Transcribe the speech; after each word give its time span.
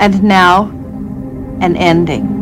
And 0.00 0.24
now, 0.24 0.62
an 1.60 1.76
ending. 1.76 2.39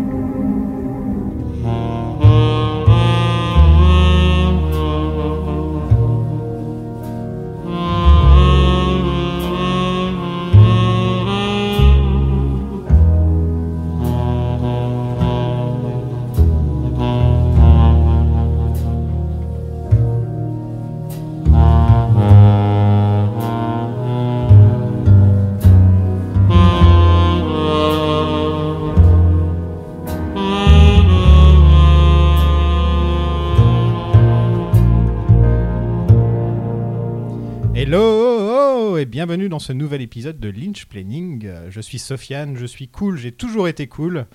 Dans 39.59 39.65
ce 39.65 39.73
nouvel 39.73 40.03
épisode 40.03 40.39
de 40.39 40.51
Lynch 40.51 40.87
Planning. 40.87 41.45
Euh, 41.45 41.69
Je 41.69 41.81
suis 41.81 41.99
Sofiane, 41.99 42.57
je 42.57 42.65
suis 42.65 42.87
cool, 42.87 43.19
j'ai 43.19 43.33
toujours 43.33 43.67
été 43.67 43.89
cool. 43.89 44.27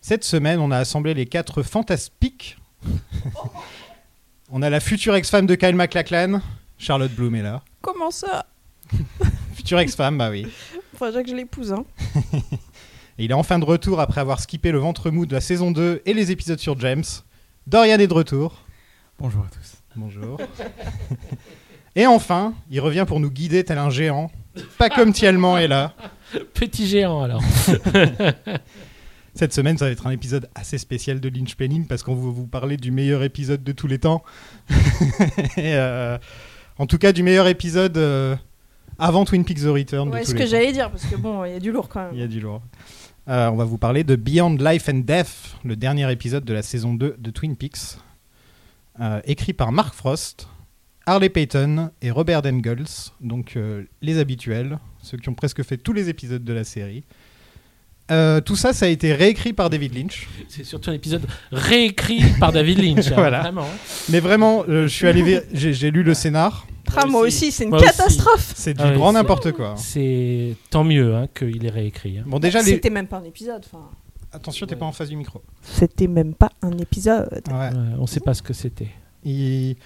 Cette 0.00 0.22
semaine, 0.22 0.60
on 0.60 0.70
a 0.70 0.78
assemblé 0.78 1.14
les 1.14 1.26
quatre 1.26 1.64
fantastiques. 1.64 2.58
on 4.52 4.62
a 4.62 4.70
la 4.70 4.78
future 4.78 5.16
ex-femme 5.16 5.46
de 5.46 5.56
Kyle 5.56 5.74
MacLachlan, 5.74 6.40
Charlotte 6.78 7.10
Bloom 7.10 7.34
est 7.34 7.42
là. 7.42 7.64
Comment 7.80 8.12
ça? 8.12 8.46
Future 9.56 9.80
ex-femme, 9.80 10.16
bah 10.16 10.30
oui. 10.30 10.46
Faudrait 10.96 11.24
que 11.24 11.30
je 11.30 11.34
l'épouse, 11.34 11.72
hein. 11.72 11.84
Et 13.18 13.24
il 13.24 13.32
est 13.32 13.34
enfin 13.34 13.58
de 13.58 13.64
retour 13.64 13.98
après 13.98 14.20
avoir 14.20 14.38
skippé 14.38 14.70
le 14.70 14.78
ventre 14.78 15.10
mou 15.10 15.26
de 15.26 15.34
la 15.34 15.40
saison 15.40 15.72
2 15.72 16.02
et 16.06 16.14
les 16.14 16.30
épisodes 16.30 16.60
sur 16.60 16.78
James. 16.78 17.02
Dorian 17.66 17.98
est 17.98 18.06
de 18.06 18.14
retour. 18.14 18.62
Bonjour 19.18 19.42
à 19.42 19.48
tous. 19.48 19.82
Bonjour. 19.96 20.38
Et 21.96 22.06
enfin, 22.06 22.54
il 22.70 22.80
revient 22.80 23.04
pour 23.06 23.20
nous 23.20 23.30
guider 23.30 23.64
tel 23.64 23.78
un 23.78 23.90
géant. 23.90 24.30
Pas 24.78 24.90
comme 24.90 25.12
Tielman 25.12 25.58
est 25.58 25.68
là. 25.68 25.94
Petit 26.54 26.86
géant 26.86 27.22
alors. 27.22 27.42
Cette 29.34 29.54
semaine, 29.54 29.78
ça 29.78 29.86
va 29.86 29.90
être 29.90 30.06
un 30.06 30.10
épisode 30.10 30.48
assez 30.54 30.76
spécial 30.76 31.18
de 31.20 31.28
Lynch 31.30 31.54
Planning 31.56 31.86
parce 31.86 32.02
qu'on 32.02 32.14
va 32.14 32.30
vous 32.30 32.46
parler 32.46 32.76
du 32.76 32.90
meilleur 32.90 33.22
épisode 33.22 33.64
de 33.64 33.72
tous 33.72 33.86
les 33.86 33.98
temps. 33.98 34.22
Et, 35.56 35.74
euh, 35.74 36.18
en 36.78 36.86
tout 36.86 36.98
cas, 36.98 37.12
du 37.12 37.22
meilleur 37.22 37.46
épisode 37.48 37.96
euh, 37.96 38.36
avant 38.98 39.24
Twin 39.24 39.44
Peaks 39.44 39.60
The 39.62 39.68
Return. 39.68 40.10
de 40.10 40.14
Ouais, 40.14 40.20
tous 40.22 40.28
ce 40.28 40.32
les 40.34 40.38
que 40.40 40.44
temps. 40.44 40.50
j'allais 40.50 40.72
dire, 40.72 40.90
parce 40.90 41.06
que 41.06 41.16
bon, 41.16 41.44
il 41.46 41.52
y 41.52 41.56
a 41.56 41.60
du 41.60 41.72
lourd 41.72 41.88
quand 41.88 42.08
Il 42.12 42.16
y 42.16 42.20
même. 42.20 42.24
a 42.28 42.28
du 42.28 42.40
lourd. 42.40 42.60
Euh, 43.28 43.48
on 43.48 43.56
va 43.56 43.64
vous 43.64 43.78
parler 43.78 44.04
de 44.04 44.16
Beyond 44.16 44.56
Life 44.60 44.88
and 44.90 45.02
Death, 45.06 45.56
le 45.64 45.76
dernier 45.76 46.10
épisode 46.12 46.44
de 46.44 46.52
la 46.52 46.60
saison 46.62 46.92
2 46.92 47.16
de 47.18 47.30
Twin 47.30 47.56
Peaks, 47.56 47.96
euh, 49.00 49.20
écrit 49.24 49.54
par 49.54 49.72
Mark 49.72 49.94
Frost, 49.94 50.46
Harley 51.06 51.28
Payton 51.28 51.90
et 52.00 52.10
Robert 52.10 52.42
Dengels, 52.42 52.84
donc 53.20 53.56
euh, 53.56 53.82
les 54.02 54.18
habituels, 54.18 54.78
ceux 55.02 55.18
qui 55.18 55.28
ont 55.28 55.34
presque 55.34 55.62
fait 55.62 55.76
tous 55.76 55.92
les 55.92 56.08
épisodes 56.08 56.44
de 56.44 56.52
la 56.52 56.64
série. 56.64 57.04
Euh, 58.10 58.40
tout 58.40 58.56
ça, 58.56 58.72
ça 58.72 58.86
a 58.86 58.88
été 58.88 59.12
réécrit 59.14 59.52
par 59.52 59.70
David 59.70 59.94
Lynch. 59.96 60.28
C'est 60.48 60.64
surtout 60.64 60.90
un 60.90 60.94
épisode 60.94 61.24
réécrit 61.50 62.22
par 62.38 62.52
David 62.52 62.78
Lynch. 62.78 63.06
hein, 63.10 63.14
Voilà. 63.14 63.40
Vraiment. 63.40 63.68
Mais 64.10 64.20
vraiment, 64.20 64.64
euh, 64.68 64.82
je 64.82 64.88
suis 64.94 65.06
allé, 65.06 65.40
j'ai 65.52 65.90
lu 65.90 66.02
le 66.02 66.12
scénar. 66.14 66.66
Ah, 66.94 67.06
moi 67.06 67.22
aussi. 67.22 67.50
c'est 67.52 67.64
une 67.64 67.70
Moi 67.70 67.80
catastrophe. 67.80 68.52
C'est 68.54 68.74
du 68.74 68.82
Ah 68.84 68.90
grand 68.92 69.08
c'est- 69.12 69.14
n'importe 69.14 69.52
quoi. 69.52 69.76
C'est 69.78 70.56
tant 70.68 70.84
mieux 70.84 71.14
hein, 71.14 71.26
qu'il 71.34 71.64
est 71.64 71.70
réécrit. 71.70 72.18
hein. 72.18 72.24
Bon, 72.26 72.38
déjà, 72.38 72.60
les... 72.60 72.72
C'était 72.72 72.90
même 72.90 73.06
pas 73.06 73.18
un 73.18 73.24
épisode. 73.24 73.64
Attention, 74.30 74.66
t'es 74.66 74.76
pas 74.76 74.84
en 74.86 74.92
face 74.92 75.08
du 75.08 75.16
micro. 75.16 75.42
c'était 75.62 76.06
même 76.06 76.34
pas 76.34 76.50
un 76.60 76.76
épisode. 76.78 77.28
Ouais. 77.48 77.54
Ouais, 77.54 77.70
on 77.98 78.06
sait 78.06 78.20
pas 78.20 78.34
ce 78.34 78.42
que 78.42 78.52
c'était. 78.52 78.88
Il... 79.24 79.76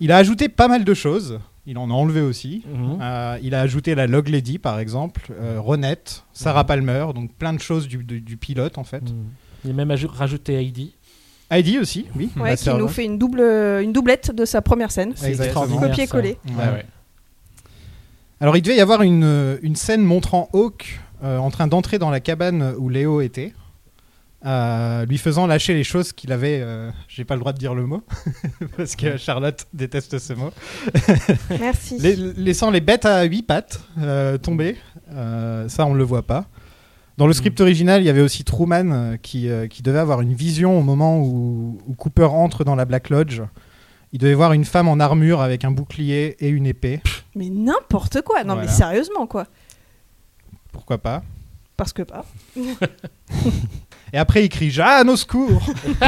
il 0.00 0.12
a 0.12 0.16
ajouté 0.16 0.48
pas 0.48 0.68
mal 0.68 0.84
de 0.84 0.94
choses. 0.94 1.38
Il 1.66 1.78
en 1.78 1.88
a 1.90 1.94
enlevé 1.94 2.20
aussi. 2.20 2.62
Mhm. 2.66 2.98
Euh, 3.00 3.38
il 3.42 3.54
a 3.54 3.60
ajouté 3.62 3.94
la 3.94 4.06
Log 4.06 4.28
Lady, 4.28 4.58
par 4.58 4.78
exemple, 4.78 5.32
euh, 5.40 5.58
Ronette, 5.58 6.24
Sarah 6.34 6.62
Mhm. 6.62 6.66
Palmer, 6.66 7.06
donc 7.14 7.32
plein 7.32 7.54
de 7.54 7.60
choses 7.60 7.88
du, 7.88 8.04
du- 8.04 8.20
du 8.20 8.36
pilote, 8.36 8.76
en 8.76 8.84
fait. 8.84 9.00
Mhm. 9.02 9.24
Il 9.64 9.70
a 9.70 9.74
même 9.74 9.90
aj- 9.90 10.06
rajouté 10.06 10.54
Heidi. 10.54 10.92
Heidi 11.50 11.78
aussi, 11.78 12.06
oui. 12.16 12.28
Ouais, 12.36 12.54
qui 12.56 12.68
nous 12.70 12.88
fait 12.88 13.04
une, 13.04 13.16
double, 13.18 13.40
une 13.40 13.92
doublette 13.92 14.30
de 14.34 14.44
sa 14.44 14.60
première 14.60 14.90
scène. 14.90 15.12
C'est 15.16 15.36
Copier-coller. 15.54 16.36
Ouais. 16.48 16.52
Ouais, 16.54 16.70
ouais. 16.72 16.84
Alors, 18.40 18.56
il 18.56 18.62
devait 18.62 18.76
y 18.76 18.80
avoir 18.80 19.02
une, 19.02 19.24
euh, 19.24 19.56
une 19.62 19.76
scène 19.76 20.02
montrant 20.02 20.48
Hawk 20.52 21.00
euh, 21.22 21.38
en 21.38 21.50
train 21.50 21.66
d'entrer 21.66 21.98
dans 21.98 22.10
la 22.10 22.20
cabane 22.20 22.74
où 22.78 22.88
Léo 22.90 23.20
était, 23.22 23.54
euh, 24.44 25.06
lui 25.06 25.18
faisant 25.18 25.46
lâcher 25.46 25.74
les 25.74 25.84
choses 25.84 26.12
qu'il 26.12 26.32
avait. 26.32 26.60
euh, 26.62 26.90
J'ai 27.08 27.24
pas 27.24 27.34
le 27.34 27.40
droit 27.40 27.52
de 27.52 27.58
dire 27.58 27.74
le 27.74 27.86
mot, 27.86 28.02
parce 28.76 28.94
que 28.96 29.16
Charlotte 29.16 29.66
déteste 29.72 30.18
ce 30.18 30.32
mot. 30.34 30.50
Merci. 31.60 31.98
Les- 31.98 32.16
laissant 32.16 32.70
les 32.70 32.80
bêtes 32.80 33.06
à 33.06 33.22
huit 33.24 33.42
pattes 33.42 33.80
euh, 34.00 34.36
tomber. 34.38 34.76
Euh, 35.12 35.68
ça, 35.68 35.86
on 35.86 35.92
ne 35.94 35.98
le 35.98 36.04
voit 36.04 36.22
pas. 36.26 36.46
Dans 37.16 37.26
le 37.28 37.32
script 37.32 37.60
original, 37.60 38.02
il 38.02 38.06
y 38.06 38.10
avait 38.10 38.20
aussi 38.20 38.42
Truman 38.44 39.16
qui, 39.22 39.48
euh, 39.48 39.68
qui 39.68 39.82
devait 39.82 40.00
avoir 40.00 40.20
une 40.20 40.34
vision 40.34 40.78
au 40.78 40.82
moment 40.82 41.18
où, 41.20 41.78
où 41.86 41.94
Cooper 41.94 42.24
entre 42.24 42.64
dans 42.64 42.74
la 42.74 42.84
Black 42.84 43.08
Lodge. 43.08 43.40
Il 44.12 44.18
devait 44.18 44.34
voir 44.34 44.52
une 44.52 44.64
femme 44.64 44.88
en 44.88 44.98
armure 45.00 45.40
avec 45.40 45.64
un 45.64 45.70
bouclier 45.70 46.36
et 46.40 46.48
une 46.48 46.66
épée. 46.66 47.00
Mais 47.36 47.48
n'importe 47.50 48.22
quoi. 48.22 48.42
Non, 48.44 48.54
Voilà. 48.54 48.68
mais 48.68 48.72
sérieusement, 48.72 49.26
quoi. 49.26 49.46
Pourquoi 50.72 50.98
pas? 50.98 51.22
Parce 51.76 51.92
que 51.92 52.02
pas. 52.02 52.24
Et 54.14 54.18
après, 54.18 54.44
il 54.44 54.48
crie 54.48 54.70
Jeanne 54.70 55.10
au 55.10 55.16
secours 55.16 55.60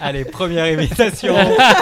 Allez, 0.00 0.24
première 0.24 0.68
imitation. 0.70 1.34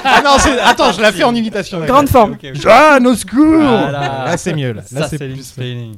Ah 0.02 0.22
non, 0.24 0.36
c'est- 0.38 0.58
attends, 0.60 0.92
je 0.92 1.00
la 1.02 1.12
fais 1.12 1.24
en 1.24 1.34
imitation. 1.34 1.78
Grande 1.84 2.08
forme. 2.08 2.32
Ok, 2.32 2.46
ok. 2.54 2.54
Jeanne 2.60 3.06
au 3.06 3.14
secours 3.14 3.56
Voilà. 3.58 4.24
Là, 4.26 4.36
c'est 4.38 4.54
mieux. 4.54 4.72
Là, 4.72 4.82
Là, 4.92 5.00
Ça, 5.02 5.08
c'est 5.08 5.18
c'est 5.18 5.28
plus-. 5.28 5.92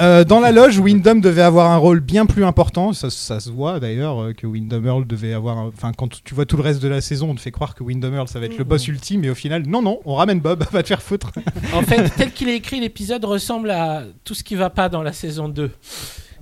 Euh, 0.00 0.22
dans 0.24 0.38
la 0.38 0.52
loge, 0.52 0.78
Wyndham 0.78 1.20
devait 1.20 1.42
avoir 1.42 1.70
un 1.72 1.76
rôle 1.76 1.98
bien 2.00 2.24
plus 2.24 2.44
important. 2.44 2.92
Ça, 2.92 3.10
ça 3.10 3.40
se 3.40 3.50
voit 3.50 3.80
d'ailleurs 3.80 4.22
euh, 4.22 4.32
que 4.32 4.46
Wyndham 4.46 4.86
Earl 4.86 5.06
devait 5.06 5.32
avoir. 5.32 5.58
un- 5.58 5.68
Enfin, 5.68 5.92
quand 5.92 6.22
tu 6.22 6.34
vois 6.34 6.46
tout 6.46 6.56
le 6.56 6.62
reste 6.62 6.80
de 6.80 6.86
la 6.88 7.00
saison, 7.00 7.30
on 7.30 7.34
te 7.34 7.40
fait 7.40 7.50
croire 7.50 7.74
que 7.74 7.82
Wyndham 7.82 8.14
Earl 8.14 8.28
ça 8.28 8.38
va 8.38 8.46
être 8.46 8.56
le 8.58 8.64
boss 8.64 8.86
ultime, 8.86 9.24
et 9.24 9.30
au 9.30 9.34
final, 9.34 9.66
non, 9.66 9.82
non, 9.82 10.00
on 10.04 10.14
ramène 10.14 10.38
Bob, 10.40 10.62
va 10.72 10.82
te 10.82 10.88
faire 10.88 11.02
foutre. 11.02 11.32
En 11.74 11.82
fait, 11.82 12.10
tel 12.16 12.32
qu'il 12.32 12.48
est 12.48 12.56
écrit, 12.56 12.78
l'épisode 12.80 13.24
ressemble 13.24 13.70
à 13.72 14.04
tout 14.24 14.34
ce 14.34 14.44
qui 14.44 14.54
va 14.54 14.70
pas 14.70 14.88
dans 14.88 15.02
la 15.02 15.12
saison 15.12 15.48
2. 15.48 15.70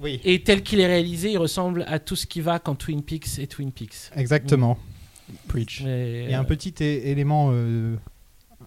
Oui. 0.03 0.21
Et 0.25 0.43
tel 0.43 0.63
qu'il 0.63 0.79
est 0.81 0.87
réalisé, 0.87 1.33
il 1.33 1.39
ressemble 1.39 1.85
à 1.89 1.99
tout 1.99 2.17
ce 2.17 2.27
qui 2.27 2.43
va 2.43 2.59
quand 2.59 2.75
Twin 2.75 3.03
Peaks 3.03 3.39
est 3.39 3.47
Twin 3.47 3.73
Peaks. 3.73 4.11
Exactement. 4.15 4.77
Preach. 5.49 5.81
Mais, 5.83 6.25
Il 6.25 6.31
y 6.31 6.35
a 6.35 6.39
un 6.39 6.43
euh, 6.43 6.47
petit 6.47 6.75
élément. 6.85 7.49
euh, 7.53 7.97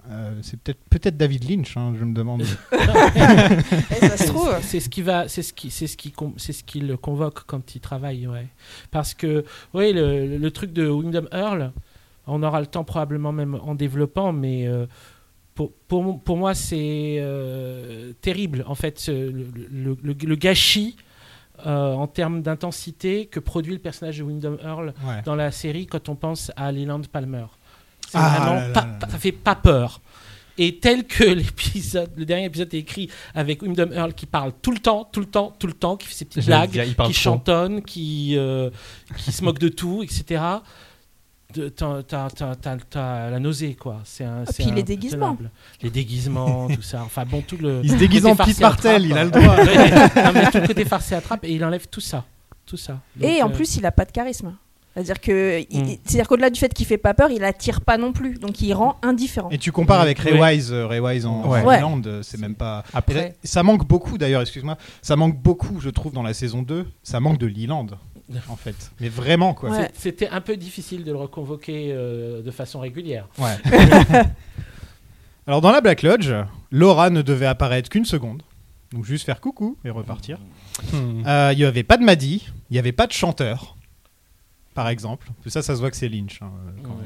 euh, 0.10 0.34
c'est 0.42 0.60
peut-être 0.60 0.80
peut-être 0.90 1.18
David 1.18 1.50
Lynch, 1.50 1.78
hein, 1.78 1.94
je 1.98 2.04
me 2.04 2.14
demande. 2.14 2.42
Et 2.72 4.08
ça 4.08 4.18
se 4.18 4.28
trouve. 4.28 4.50
C'est 4.62 4.80
ce 4.80 4.90
qui 4.90 5.02
va, 5.02 5.28
c'est 5.28 5.42
ce 5.44 5.54
qui, 5.54 5.70
c'est 5.72 5.88
ce 5.88 5.98
qui, 5.98 6.14
c'est 6.38 6.54
ce 6.54 6.64
qui 6.64 6.80
le 6.80 6.98
convoque 6.98 7.44
quand 7.46 7.76
il 7.76 7.80
travaille, 7.82 8.28
ouais. 8.28 8.48
Parce 8.92 9.14
que, 9.14 9.46
oui, 9.74 9.94
le, 9.94 10.38
le 10.38 10.52
truc 10.52 10.74
de 10.74 10.88
Wyndham 10.90 11.28
Earl, 11.32 11.72
on 12.28 12.42
aura 12.44 12.60
le 12.60 12.68
temps 12.68 12.84
probablement 12.84 13.32
même 13.32 13.56
en 13.62 13.76
développant, 13.76 14.32
mais 14.34 14.68
euh, 14.68 14.86
pour, 15.56 15.72
pour, 15.88 16.22
pour 16.22 16.38
moi 16.38 16.54
c'est 16.54 17.18
euh, 17.20 18.14
terrible 18.22 18.64
en 18.68 18.76
fait 18.76 19.08
le, 19.08 19.32
le- 19.72 19.98
le- 20.02 20.14
le 20.14 20.36
gâchis. 20.36 20.96
euh, 21.66 21.92
en 21.94 22.08
termes 22.08 22.42
d'intensité 22.42 23.26
que 23.26 23.40
produit 23.42 23.74
le 23.74 23.80
personnage 23.80 24.20
de 24.20 24.24
Wyndham 24.24 24.58
Earl 24.64 24.94
Ouais. 25.06 25.22
dans 25.26 25.36
la 25.36 25.52
série 25.52 25.88
quand 25.88 26.08
on 26.08 26.16
pense 26.16 26.52
à 26.56 26.72
Leland 26.72 27.02
Palmer. 27.12 27.46
C'est 28.10 28.18
Ah 28.18 28.38
vraiment 28.40 28.54
là 28.56 28.68
là 28.68 28.74
pas- 28.74 28.82
là 28.82 28.88
pas- 29.00 29.06
là. 29.08 29.12
ça 29.12 29.18
fait 29.20 29.32
pas 29.32 29.56
peur. 29.56 30.02
Et 30.58 30.78
tel 30.80 31.06
que 31.06 31.24
l'épisode, 31.42 32.10
le 32.18 32.26
dernier 32.26 32.46
épisode 32.46 32.74
est 32.74 32.78
écrit 32.80 33.10
avec 33.34 33.62
Wyndham 33.62 33.94
Earl 33.94 34.14
qui 34.14 34.26
parle 34.26 34.52
tout 34.62 34.72
le 34.72 34.80
temps, 34.80 35.08
tout 35.10 35.22
le 35.22 35.26
temps, 35.26 35.56
tout 35.58 35.68
le 35.68 35.74
temps, 35.74 35.96
qui 35.96 36.08
fait 36.08 36.14
ses 36.16 36.26
petites 36.26 36.46
blagues, 36.46 36.72
qui 36.72 36.96
trop. 36.96 37.12
chantonne, 37.14 37.82
qui, 37.82 38.36
euh, 38.38 38.70
qui 39.18 39.32
se 39.32 39.44
moque 39.44 39.60
de 39.60 39.70
tout, 39.70 40.04
etc. 40.04 40.42
T'as 41.52 41.70
t'as- 42.04 42.30
t'as- 42.30 42.56
t'as- 42.56 42.78
t'as 42.90 43.30
la 43.32 43.40
nausée, 43.40 43.74
quoi. 43.74 44.02
C'est 44.04 44.24
un, 44.24 44.44
Ah, 44.48 44.52
puis 44.54 44.66
un- 44.66 44.76
les 44.76 44.84
déguisements. 44.84 45.36
tenable. 45.36 45.50
Les 45.82 45.90
déguisements, 45.90 46.68
tout 46.68 46.84
ça. 46.84 47.02
Enfin 47.04 47.26
bon, 47.26 47.42
tout 47.42 47.58
le. 47.58 47.82
Il 47.84 47.90
se 47.92 47.96
déguise 47.96 48.26
en 48.28 48.36
Pete 48.36 48.60
Martel, 48.60 49.06
il 49.06 49.18
a 49.18 49.24
le 49.24 49.32
droit. 49.32 49.56
Non, 50.26 50.32
mais 50.34 50.52
tout 50.52 50.60
le 50.60 50.68
côté 50.68 50.86
farcé 50.86 51.16
attrape 51.16 51.46
et 51.46 51.52
il 51.54 51.64
enlève 51.66 51.88
tout 51.88 52.02
ça. 52.02 52.24
Tout 52.68 52.78
ça. 52.78 53.00
Et 53.20 53.42
en 53.42 53.50
euh, 53.50 53.54
plus, 53.54 53.78
il 53.78 53.86
a 53.88 53.92
pas 53.92 54.06
de 54.06 54.12
charisme. 54.12 54.54
C'est-à-dire 54.96 55.22
que, 55.22 55.62
Mm. 55.62 55.86
c'est-à-dire 56.04 56.28
qu'au-delà 56.28 56.50
du 56.50 56.60
fait 56.60 56.74
qu'il 56.74 56.86
fait 56.86 56.98
pas 56.98 57.14
peur, 57.14 57.30
il 57.32 57.44
attire 57.44 57.82
pas 57.82 57.98
non 57.98 58.12
plus. 58.12 58.38
Donc 58.40 58.60
il 58.62 58.74
rend 58.74 58.98
indifférent. 59.02 59.50
Et 59.52 59.58
tu 59.58 59.72
compares 59.72 60.02
avec 60.02 60.20
Ray 60.20 60.34
Ouais. 60.34 60.56
Wise, 60.56 60.72
euh, 60.74 60.88
Ray 60.88 61.00
Wise 61.00 61.26
en 61.26 61.48
Ouais. 61.50 61.62
en 61.64 61.72
Irlande, 61.74 62.08
euh, 62.08 62.22
c'est 62.24 62.40
même 62.40 62.56
pas. 62.56 62.84
Après, 62.94 63.36
ça 63.44 63.64
manque 63.64 63.88
beaucoup 63.88 64.18
d'ailleurs, 64.18 64.42
excuse-moi, 64.42 64.78
ça 65.02 65.16
manque 65.16 65.38
beaucoup, 65.42 65.80
je 65.80 65.90
trouve, 65.90 66.12
dans 66.14 66.24
la 66.24 66.34
saison 66.34 66.62
2, 66.64 66.86
ça 67.04 67.20
manque 67.20 67.38
de 67.38 67.46
Leland, 67.48 67.88
en 68.50 68.56
fait. 68.56 68.92
Mais 69.00 69.10
vraiment, 69.10 69.54
quoi. 69.54 69.70
Ouais. 69.70 69.92
C'était 69.94 70.28
un 70.30 70.42
peu 70.42 70.58
difficile 70.58 71.04
de 71.04 71.12
le 71.12 71.18
reconvoquer 71.18 71.92
euh, 71.94 72.42
de 72.42 72.52
façon 72.52 72.80
régulière. 72.80 73.28
Ouais. 73.38 73.56
Alors 75.48 75.62
dans 75.62 75.72
la 75.72 75.82
Black 75.82 76.04
Lodge, 76.04 76.32
Laura 76.72 77.10
ne 77.10 77.22
devait 77.22 77.46
apparaître 77.48 77.90
qu'une 77.90 78.06
seconde. 78.06 78.44
Donc 78.92 79.06
juste 79.06 79.26
faire 79.26 79.40
coucou 79.40 79.78
et 79.86 79.90
repartir. 79.90 80.38
Hmm. 80.94 81.24
Il 81.52 81.58
n'y 81.58 81.64
avait 81.64 81.84
pas 81.84 81.98
de 81.98 82.04
Maddy, 82.04 82.48
il 82.70 82.74
n'y 82.74 82.80
avait 82.80 82.92
pas 82.92 83.08
de 83.08 83.12
chanteur, 83.14 83.76
par 84.74 84.88
exemple. 84.90 85.28
Ça, 85.48 85.62
ça 85.62 85.76
se 85.76 85.80
voit 85.80 85.92
que 85.92 85.98
c'est 85.98 86.10
Lynch. 86.10 86.42
hein, 86.42 86.52
quand 86.84 86.90
même. 86.96 87.06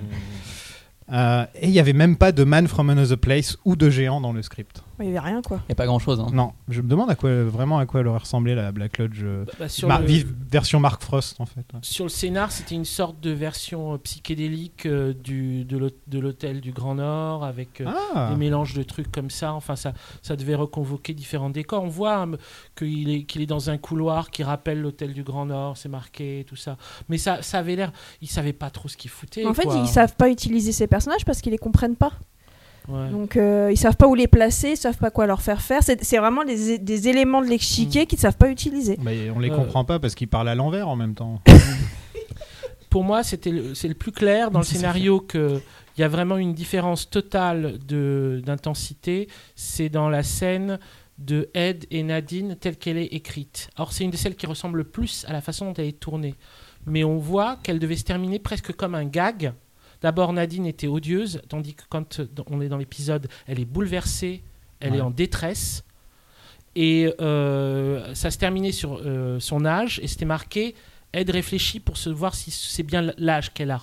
Euh, 1.12 1.46
et 1.56 1.68
il 1.68 1.72
n'y 1.72 1.80
avait 1.80 1.94
même 1.94 2.16
pas 2.16 2.32
de 2.32 2.44
Man 2.44 2.68
from 2.68 2.90
Another 2.90 3.18
Place 3.18 3.58
ou 3.66 3.76
de 3.76 3.90
géant 3.90 4.22
dans 4.22 4.32
le 4.32 4.42
script. 4.42 4.84
Il 5.00 5.06
y 5.06 5.10
avait 5.10 5.20
rien 5.20 5.42
quoi. 5.42 5.60
Y 5.70 5.72
a 5.72 5.76
pas 5.76 5.86
grand 5.86 6.00
chose. 6.00 6.20
Hein. 6.20 6.28
Non, 6.34 6.54
je 6.70 6.82
me 6.82 6.88
demande 6.88 7.10
à 7.10 7.16
quoi, 7.16 7.44
vraiment 7.44 7.80
à 7.80 7.86
quoi 7.86 8.02
elle 8.02 8.08
aurait 8.08 8.20
ressemblé 8.20 8.54
la 8.56 8.72
Black 8.72 8.98
Lodge. 9.00 9.22
euh, 9.24 9.46
Bah, 9.60 9.68
sur, 9.68 9.88
Mar- 9.88 10.02
le, 10.02 10.06
vive- 10.06 10.34
version 10.52 10.80
Mark 10.80 11.02
Frost 11.02 11.40
en 11.42 11.46
fait. 11.46 11.66
ouais. 11.74 11.80
sur 11.82 12.06
le 12.06 12.10
scénar, 12.10 12.52
c'était 12.52 12.76
une 12.76 12.86
sorte 12.86 13.20
de 13.20 13.32
version 13.32 13.94
euh, 13.94 13.98
psychédélique 13.98 14.86
euh, 14.86 15.14
du, 15.14 15.66
de 15.66 15.78
l'hô- 15.78 15.90
de 16.08 16.20
l'hôtel 16.20 16.62
du 16.62 16.72
Grand 16.72 16.96
Nord 16.96 17.44
avec 17.44 17.82
euh, 17.82 17.86
Ah, 18.16 18.30
des 18.32 18.38
mélanges 18.38 18.74
de 18.74 18.84
trucs 18.84 19.12
comme 19.12 19.30
ça. 19.30 19.54
Enfin, 19.54 19.76
ça, 19.76 19.94
ça 20.22 20.36
devait 20.36 20.56
reconvoquer 20.56 21.14
différents 21.14 21.50
décors. 21.50 21.84
On 21.84 21.88
voit 21.90 22.18
hein, 22.22 22.32
qu'il 22.76 23.10
est, 23.10 23.24
qu'il 23.24 23.42
est 23.42 23.46
dans 23.48 23.70
un 23.70 23.78
couloir 23.78 24.30
qui 24.32 24.44
rappelle 24.44 24.82
l'hôtel 24.82 25.14
du 25.14 25.24
Grand 25.24 25.46
Nord, 25.48 25.76
c'est 25.78 25.90
marqué, 25.90 26.46
tout 26.48 26.56
ça. 26.56 26.78
Mais 27.10 27.18
ça, 27.18 27.42
ça 27.42 27.60
avait 27.60 27.76
l'air. 27.76 27.92
Ils 28.22 28.30
savaient 28.30 28.54
pas 28.54 28.70
trop 28.70 28.88
ce 28.88 28.96
qu'ils 28.98 29.12
foutaient. 29.12 29.46
En 29.46 29.54
fait, 29.54 29.68
ils 29.76 29.88
savent 29.88 30.16
pas 30.16 30.30
utiliser 30.30 30.72
ces 30.72 30.88
personnages 30.88 31.26
parce 31.26 31.42
qu'ils 31.42 31.52
les 31.52 31.58
comprennent 31.58 31.96
pas. 31.96 32.12
Ouais. 32.90 33.10
Donc 33.10 33.38
euh, 33.38 33.70
ils 33.72 33.78
savent 33.78 33.96
pas 33.96 34.08
où 34.08 34.16
les 34.16 34.28
placer, 34.28 34.72
ils 34.72 34.78
savent 34.78 34.98
pas 34.98 35.10
quoi 35.12 35.26
leur 35.26 35.42
faire 35.42 35.62
faire. 35.62 35.82
C'est 35.84 36.18
vraiment 36.18 36.44
des, 36.44 36.78
des 36.80 37.08
éléments 37.08 37.42
de 37.42 37.48
l'échiquier 37.48 38.06
qu'ils 38.06 38.20
savent 38.20 38.38
pas 38.38 38.50
utiliser. 38.50 38.98
bah, 39.02 39.12
on 39.36 39.40
les 39.40 39.50
Euh. 39.50 39.56
comprend 39.56 39.86
pas 39.86 40.00
parce 40.00 40.16
qu'ils 40.16 40.28
parlent 40.28 40.50
à 40.50 40.56
l'envers 40.56 40.88
en 40.90 40.96
même 40.96 41.16
temps. 41.16 41.42
Pour 42.90 43.04
moi, 43.04 43.24
c'était 43.24 43.52
c'est 43.74 43.88
le 43.88 43.96
plus 43.96 44.12
clair 44.12 44.52
dans 44.52 44.60
le 44.60 44.66
scénario 44.66 45.20
que 45.20 45.60
il 45.98 46.02
y 46.02 46.04
a 46.04 46.08
vraiment 46.08 46.38
une 46.38 46.54
différence 46.54 47.10
totale 47.10 47.80
de 47.88 48.42
d'intensité. 48.46 49.28
C'est 49.56 49.90
dans 49.90 50.10
la 50.10 50.22
scène 50.24 50.80
de 51.18 51.50
Ed 51.54 51.86
et 51.92 52.04
Nadine 52.04 52.56
telle 52.60 52.78
qu'elle 52.78 52.98
est 52.98 53.06
écrite. 53.14 53.70
Alors 53.78 53.94
c'est 53.94 54.04
une 54.04 54.12
de 54.12 54.18
celles 54.18 54.36
qui 54.36 54.46
ressemble 54.46 54.78
le 54.80 54.84
plus 54.84 55.26
à 55.28 55.34
la 55.34 55.42
façon 55.42 55.66
dont 55.66 55.74
elle 55.78 55.86
est 55.88 56.00
tournée. 56.00 56.36
Mais 56.86 57.04
on 57.04 57.18
voit 57.18 57.58
qu'elle 57.64 57.80
devait 57.80 57.96
se 57.96 58.04
terminer 58.04 58.40
presque 58.40 58.74
comme 58.74 58.94
un 58.94 59.06
gag. 59.06 59.54
D'abord, 60.04 60.34
Nadine 60.34 60.66
était 60.68 60.88
odieuse, 60.88 61.42
tandis 61.50 61.74
que 61.74 61.84
quand 61.90 62.22
on 62.48 62.62
est 62.62 62.68
dans 62.70 62.78
l'épisode, 62.78 63.28
elle 63.48 63.60
est 63.60 63.66
bouleversée, 63.66 64.44
elle 64.80 64.92
Ouais. 64.92 64.98
est 65.00 65.02
en 65.02 65.10
détresse. 65.10 65.84
Et 66.76 67.12
euh, 67.22 68.14
ça 68.14 68.30
se 68.32 68.38
terminait 68.38 68.72
sur 68.72 69.00
euh, 69.06 69.40
son 69.40 69.64
âge, 69.66 70.00
et 70.04 70.08
c'était 70.08 70.26
marqué 70.26 70.76
Ed 71.14 71.30
réfléchit 71.30 71.80
pour 71.80 71.98
se 71.98 72.10
voir 72.10 72.34
si 72.36 72.52
c'est 72.52 72.84
bien 72.84 73.12
l'âge 73.18 73.54
qu'elle 73.54 73.72
a. 73.72 73.82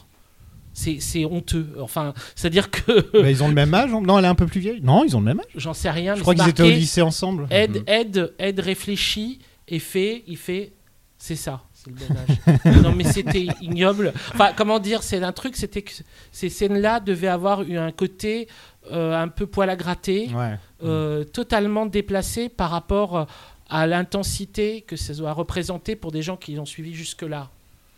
C'est 0.73 1.25
honteux. 1.25 1.75
Enfin, 1.81 2.15
c'est-à-dire 2.37 2.71
que 2.71 3.27
ils 3.29 3.43
ont 3.43 3.49
le 3.49 3.55
même 3.55 3.73
âge 3.75 3.91
Non, 3.91 4.19
elle 4.19 4.25
est 4.25 4.29
un 4.29 4.35
peu 4.35 4.47
plus 4.47 4.61
vieille? 4.61 4.81
Non, 4.83 5.05
ils 5.05 5.17
ont 5.17 5.21
le 5.21 5.27
même 5.27 5.41
âge. 5.41 5.47
j'en 5.55 5.75
sais 5.75 5.91
rien. 5.91 6.15
Je 6.15 6.23
crois 6.23 6.35
qu'ils 6.35 6.49
étaient 6.49 6.63
au 6.63 6.69
lycée 6.71 7.03
ensemble. 7.03 7.47
Ed, 7.51 7.77
Mhm. 7.79 7.83
Ed, 7.87 8.33
Ed 8.39 8.61
réfléchit 8.61 9.39
et 9.69 9.79
fait, 9.79 10.23
il 10.27 10.37
fait, 10.37 10.73
c'est 11.19 11.37
ça, 11.37 11.63
c'est 11.85 11.91
le 11.91 11.97
bon 11.97 12.17
âge. 12.17 12.82
non 12.82 12.94
mais 12.94 13.05
c'était 13.05 13.47
ignoble. 13.61 14.12
Enfin, 14.35 14.53
comment 14.56 14.79
dire, 14.79 15.03
c'est 15.03 15.23
un 15.23 15.32
truc, 15.32 15.56
c'était 15.56 15.82
que 15.82 15.91
ces 16.32 16.49
scènes-là 16.49 17.00
devaient 17.00 17.29
avoir 17.29 17.62
eu 17.62 17.77
un 17.79 17.93
côté 17.93 18.49
euh, 18.91 19.15
un 19.21 19.29
peu 19.29 19.47
poil 19.47 19.71
à 19.71 19.77
gratter, 19.77 20.29
Ouais. 20.35 20.59
euh, 20.82 21.25
totalement 21.25 21.87
déplacé 21.87 22.49
par 22.49 22.71
rapport 22.71 23.27
à 23.69 23.87
l'intensité 23.87 24.82
que 24.82 24.97
ça 24.97 25.15
doit 25.15 25.32
représenter 25.32 25.94
pour 25.97 26.11
des 26.12 26.23
gens 26.23 26.37
qui 26.37 26.55
l'ont 26.55 26.65
suivi 26.67 26.93
jusque-là. 26.94 27.50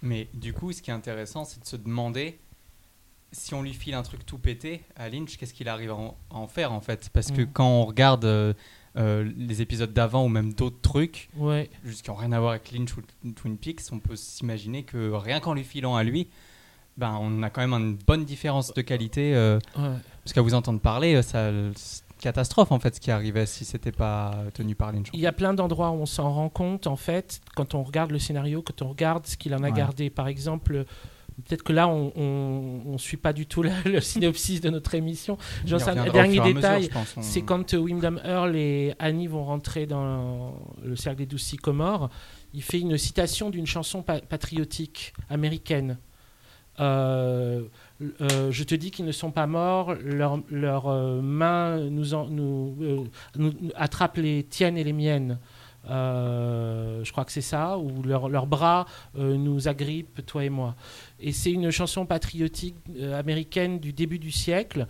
Mais 0.02 0.28
du 0.34 0.52
coup, 0.52 0.72
ce 0.72 0.82
qui 0.82 0.90
est 0.90 0.94
intéressant, 0.94 1.44
c'est 1.44 1.60
de 1.62 1.66
se 1.66 1.76
demander 1.76 2.38
si 3.30 3.54
on 3.54 3.62
lui 3.62 3.72
file 3.72 3.94
un 3.94 4.02
truc 4.02 4.26
tout 4.26 4.36
pété 4.36 4.82
à 4.96 5.08
Lynch, 5.08 5.38
qu'est-ce 5.38 5.54
qu'il 5.54 5.68
arrive 5.68 5.90
à 5.90 5.94
en, 5.94 6.16
à 6.30 6.34
en 6.36 6.46
faire 6.48 6.72
en 6.72 6.80
fait? 6.82 7.08
Parce 7.12 7.30
que 7.30 7.42
Mm. 7.42 7.50
quand 7.52 7.66
on 7.66 7.84
regarde 7.86 8.24
euh, 8.26 8.52
euh, 8.96 9.30
les 9.36 9.62
épisodes 9.62 9.92
d'avant 9.92 10.24
ou 10.24 10.28
même 10.28 10.52
d'autres 10.52 10.80
trucs, 10.82 11.28
Ouais. 11.36 11.70
juste 11.84 12.02
qui 12.02 12.10
n'ont 12.10 12.16
rien 12.16 12.32
à 12.32 12.38
voir 12.40 12.52
avec 12.52 12.70
Lynch 12.72 12.94
ou 12.96 13.02
Twin 13.32 13.56
Peaks, 13.56 13.80
on 13.92 13.98
peut 13.98 14.16
s'imaginer 14.16 14.82
que 14.82 15.10
rien 15.12 15.40
qu'en 15.40 15.54
lui 15.54 15.64
filant 15.64 15.96
à 15.96 16.02
lui, 16.04 16.28
ben, 16.98 17.16
on 17.20 17.42
a 17.42 17.48
quand 17.50 17.62
même 17.66 17.72
une 17.72 17.94
bonne 17.96 18.24
différence 18.24 18.74
de 18.74 18.82
qualité. 18.82 19.34
euh, 19.34 19.58
ouais. 19.78 19.94
parce 20.24 20.32
qu'à 20.34 20.42
vous 20.42 20.52
entendre 20.54 20.78
parler, 20.80 21.14
euh, 21.14 21.22
ça, 21.22 21.50
catastrophe 22.20 22.70
en 22.70 22.78
fait 22.78 22.94
ce 22.94 23.00
qui 23.00 23.10
arrivait 23.10 23.46
si 23.46 23.64
c'était 23.64 23.90
pas 23.92 24.44
tenu 24.54 24.74
par 24.76 24.92
Lynch. 24.92 25.08
Il 25.12 25.18
y 25.20 25.26
a 25.26 25.32
plein 25.32 25.54
d'endroits 25.54 25.90
où 25.90 25.94
on 25.94 26.06
s'en 26.06 26.30
rend 26.32 26.48
compte, 26.50 26.86
en 26.86 26.94
fait, 26.96 27.40
quand 27.56 27.74
on 27.74 27.82
regarde 27.82 28.10
le 28.12 28.18
scénario, 28.20 28.62
quand 28.62 28.82
on 28.82 28.88
regarde 28.90 29.26
ce 29.26 29.36
qu'il 29.36 29.54
en 29.54 29.62
a 29.64 29.70
Ouais. 29.70 29.72
gardé. 29.72 30.08
Par 30.10 30.28
exemple, 30.28 30.84
peut-être 31.46 31.62
que 31.62 31.72
là, 31.72 31.88
on 31.88 32.82
ne 32.84 32.98
suit 32.98 33.16
pas 33.16 33.32
du 33.32 33.46
tout 33.46 33.62
la- 33.62 33.72
le 33.84 34.00
synopsis 34.00 34.60
de 34.60 34.70
notre 34.70 34.94
émission. 34.94 35.38
Sais 35.78 35.84
un 35.90 35.94
dernier 36.12 36.36
détail. 36.54 36.82
On- 37.20 37.22
c'est 37.22 37.42
quand 37.42 37.74
euh, 37.74 37.78
Wyndham 37.78 38.20
Earl 38.24 38.54
et 38.56 38.94
Annie 38.98 39.26
vont 39.26 39.44
rentrer 39.44 39.86
dans 39.86 40.54
le 40.84 40.96
cercle 40.96 41.18
des 41.18 41.26
douze 41.26 41.42
sycomores, 41.42 42.10
il 42.54 42.62
fait 42.62 42.80
une 42.80 42.98
citation 42.98 43.50
d'une 43.50 43.66
chanson 43.66 44.02
pa- 44.02 44.20
patriotique 44.20 45.14
américaine. 45.30 45.98
Euh, 46.80 47.64
euh, 48.22 48.50
je 48.50 48.64
te 48.64 48.74
dis 48.74 48.90
qu'ils 48.90 49.04
ne 49.04 49.12
sont 49.12 49.30
pas 49.30 49.46
morts, 49.46 49.94
leurs 50.50 50.88
euh, 50.88 51.20
mains 51.20 51.78
nous, 51.90 52.14
en- 52.14 52.26
nous, 52.28 52.74
nous- 52.78 53.06
nous 53.36 53.52
attrapent 53.74 54.16
les 54.16 54.44
tiennes 54.44 54.78
et 54.78 54.84
les 54.84 54.94
miennes. 54.94 55.38
Euh, 55.90 57.02
je 57.04 57.12
crois 57.12 57.24
que 57.24 57.32
c'est 57.32 57.40
ça, 57.40 57.76
ou 57.78 58.02
leurs 58.02 58.28
leurs 58.28 58.46
bras 58.46 58.86
euh, 59.18 59.36
nous 59.36 59.68
agrippent, 59.68 60.24
toi 60.26 60.44
et 60.44 60.50
moi. 60.50 60.74
Et 61.20 61.32
c'est 61.32 61.50
une 61.52 61.70
chanson 61.70 62.06
patriotique 62.06 62.76
euh, 62.98 63.18
américaine 63.18 63.78
du 63.78 63.92
début 63.92 64.18
du 64.18 64.30
siècle. 64.30 64.86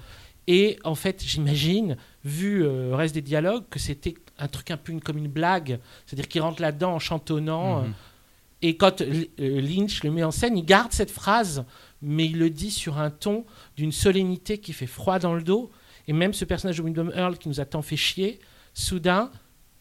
Et 0.48 0.78
en 0.84 0.94
fait, 0.96 1.22
j'imagine, 1.24 1.96
vu 2.24 2.60
le 2.64 2.94
reste 2.94 3.14
des 3.14 3.22
dialogues, 3.22 3.64
que 3.70 3.78
c'était 3.78 4.14
un 4.38 4.48
truc 4.48 4.70
un 4.72 4.76
peu 4.76 4.90
une- 4.92 5.00
comme 5.00 5.16
une 5.18 5.28
blague. 5.28 5.78
C'est-à-dire 6.04 6.28
qu'il 6.28 6.40
rentre 6.42 6.60
là-dedans 6.60 6.94
en 6.94 6.98
chantonnant. 6.98 7.82
Mhm. 7.82 7.92
et 8.64 8.76
quand 8.76 9.02
Lynch 9.38 10.04
le 10.04 10.10
met 10.12 10.22
en 10.22 10.30
scène, 10.30 10.56
il 10.56 10.64
garde 10.64 10.92
cette 10.92 11.10
phrase, 11.10 11.64
mais 12.00 12.26
il 12.26 12.38
le 12.38 12.48
dit 12.48 12.70
sur 12.70 12.98
un 12.98 13.10
ton 13.10 13.44
d'une 13.76 13.90
solennité 13.92 14.58
qui 14.58 14.72
fait 14.72 14.86
froid 14.86 15.18
dans 15.18 15.34
le 15.34 15.42
dos. 15.42 15.70
Et 16.06 16.12
même 16.12 16.32
ce 16.32 16.44
personnage 16.44 16.76
de 16.78 16.82
Wyndham 16.82 17.12
Earl 17.14 17.38
qui 17.38 17.48
nous 17.48 17.58
a 17.60 17.64
tant 17.64 17.82
fait 17.82 17.96
chier, 17.96 18.38
soudain, 18.74 19.30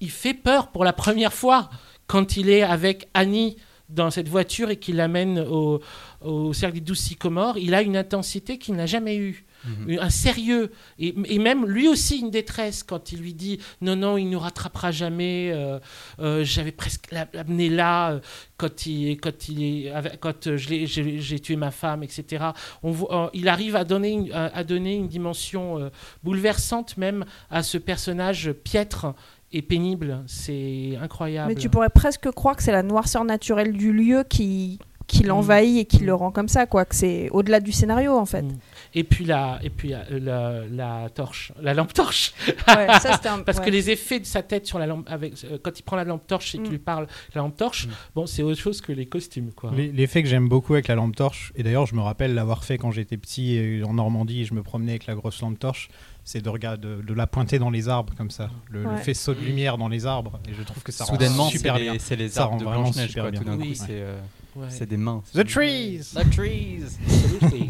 il 0.01 0.11
fait 0.11 0.33
peur 0.33 0.67
pour 0.71 0.83
la 0.83 0.93
première 0.93 1.31
fois 1.33 1.69
quand 2.07 2.35
il 2.35 2.49
est 2.49 2.63
avec 2.63 3.07
Annie 3.13 3.55
dans 3.87 4.09
cette 4.11 4.27
voiture 4.29 4.69
et 4.69 4.77
qu'il 4.77 4.95
l'amène 4.97 5.39
au, 5.39 5.81
au 6.21 6.53
cercle 6.53 6.75
des 6.75 6.81
douze 6.81 6.99
sycomores. 6.99 7.57
Il 7.57 7.73
a 7.73 7.81
une 7.81 7.97
intensité 7.97 8.57
qu'il 8.57 8.75
n'a 8.75 8.85
jamais 8.85 9.15
eue 9.17 9.45
Mhm. 9.63 9.99
un 10.01 10.09
sérieux 10.09 10.71
et, 10.97 11.13
et 11.25 11.37
même 11.37 11.67
lui 11.67 11.87
aussi 11.87 12.17
une 12.17 12.31
détresse 12.31 12.81
quand 12.81 13.11
il 13.11 13.19
lui 13.19 13.35
dit 13.35 13.59
non 13.79 13.95
non 13.95 14.17
il 14.17 14.27
nous 14.27 14.39
rattrapera 14.39 14.89
jamais 14.89 15.51
euh, 15.53 15.77
euh, 16.19 16.43
j'avais 16.43 16.71
presque 16.71 17.11
la- 17.11 17.27
l'amené 17.31 17.69
là 17.69 18.13
euh, 18.13 18.19
quand 18.57 18.87
il 18.87 19.17
quand 19.21 19.49
il 19.49 19.93
quand 20.19 20.55
j'ai 20.55 21.39
tué 21.39 21.55
ma 21.57 21.69
femme 21.69 22.01
etc 22.01 22.43
on 22.81 22.89
voit, 22.89 23.29
il 23.35 23.47
arrive 23.47 23.75
à 23.75 23.83
donner 23.83 24.09
une, 24.09 24.31
à, 24.33 24.63
donner 24.63 24.95
une 24.95 25.07
dimension 25.07 25.91
bouleversante 26.23 26.97
même 26.97 27.23
à 27.51 27.61
ce 27.61 27.77
personnage 27.77 28.51
piètre 28.63 29.13
et 29.53 29.61
pénible 29.61 30.23
c'est 30.27 30.97
incroyable 31.01 31.49
Mais 31.49 31.55
tu 31.55 31.69
pourrais 31.69 31.89
presque 31.89 32.29
croire 32.31 32.55
que 32.55 32.63
c'est 32.63 32.71
la 32.71 32.83
noirceur 32.83 33.25
naturelle 33.25 33.73
du 33.73 33.91
lieu 33.91 34.23
qui, 34.27 34.79
qui 35.07 35.23
l'envahit 35.23 35.79
et 35.79 35.85
qui 35.85 36.03
Mm. 36.03 36.05
le 36.05 36.13
rend 36.13 36.31
comme 36.31 36.47
ça, 36.47 36.65
quoi. 36.65 36.85
Que 36.85 36.95
c'est 36.95 37.29
au-delà 37.31 37.59
du 37.59 37.71
scénario, 37.71 38.15
en 38.17 38.25
fait. 38.25 38.43
Mm. 38.43 38.57
Et 38.93 39.03
puis 39.03 39.25
la 39.25 39.59
et 39.63 39.69
puis 39.69 39.89
la, 39.89 40.03
la- 40.09 40.65
la 40.69 41.09
torche 41.09 41.51
la 41.61 41.73
lampe 41.73 41.93
torche 41.93 42.33
Ouais, 42.67 42.87
ça, 42.99 43.13
c'était 43.13 43.29
un- 43.29 43.39
Parce 43.45 43.57
ouais. 43.59 43.65
que 43.65 43.69
les 43.69 43.89
effets 43.89 44.19
de 44.19 44.25
sa 44.25 44.43
tête 44.43 44.65
sur 44.67 44.79
la 44.79 44.87
lampe, 44.87 45.07
avec, 45.09 45.33
euh, 45.45 45.57
quand 45.61 45.79
il 45.79 45.83
prend 45.83 45.95
la 45.95 46.03
lampe 46.03 46.25
torche 46.27 46.55
et 46.55 46.57
Mm. 46.59 46.63
qu'il 46.63 46.71
lui 46.71 46.79
parle 46.79 47.07
la 47.33 47.41
lampe 47.41 47.55
torche, 47.57 47.87
Mm. 47.87 47.91
bon, 48.15 48.25
c'est 48.25 48.43
autre 48.43 48.59
chose 48.59 48.81
que 48.81 48.91
les 48.91 49.05
costumes, 49.05 49.51
quoi. 49.53 49.71
L'effet 49.75 50.23
que 50.23 50.29
j'aime 50.29 50.47
beaucoup 50.49 50.73
avec 50.73 50.87
la 50.87 50.95
lampe 50.95 51.15
torche, 51.15 51.51
et 51.55 51.63
d'ailleurs 51.63 51.85
je 51.85 51.95
me 51.95 52.01
rappelle 52.01 52.33
l'avoir 52.33 52.63
fait 52.63 52.77
quand 52.77 52.91
j'étais 52.91 53.17
petit 53.17 53.57
euh, 53.57 53.85
en 53.85 53.93
Normandie 53.93 54.41
et 54.41 54.45
je 54.45 54.53
me 54.53 54.63
promenais 54.63 54.91
avec 54.93 55.05
la 55.05 55.15
grosse 55.15 55.41
lampe 55.41 55.57
torche, 55.59 55.89
c'est 56.23 56.41
de, 56.41 56.49
regarder, 56.49 56.87
de, 56.87 57.01
de 57.01 57.13
la 57.13 57.25
pointer 57.27 57.57
dans 57.59 57.69
les 57.71 57.89
arbres 57.89 58.13
comme 58.15 58.29
ça, 58.29 58.49
le, 58.69 58.85
faisceau 58.97 59.33
de 59.33 59.39
lumière 59.39 59.77
dans 59.77 59.87
les 59.87 60.05
arbres, 60.05 60.39
et 60.47 60.53
je 60.53 60.61
trouve 60.63 60.83
que 60.83 60.91
ça 60.91 61.05
Soudainement, 61.05 61.43
rend 61.45 61.49
super 61.49 61.75
bien. 61.79 61.95
c'est 61.97 62.15
les 62.15 62.29
Ça 62.29 62.41
arbres 62.43 62.53
rend 62.53 62.59
de 62.59 62.63
vraiment 62.65 62.91
super 62.91 63.23
quoi, 63.23 63.31
bien. 63.31 63.39
tout 63.39 63.45
d'un 63.47 63.57
Oui. 63.57 63.69
coup, 63.69 63.73
c'est 63.75 63.85
euh, 63.89 64.19
Ouais. 64.55 64.67
c'est 64.69 64.85
des 64.87 64.97
mains. 64.97 65.23
The 65.33 65.45
trees 65.47 66.01
The 66.13 66.29
trees 66.29 66.83
Absolutely. 67.41 67.69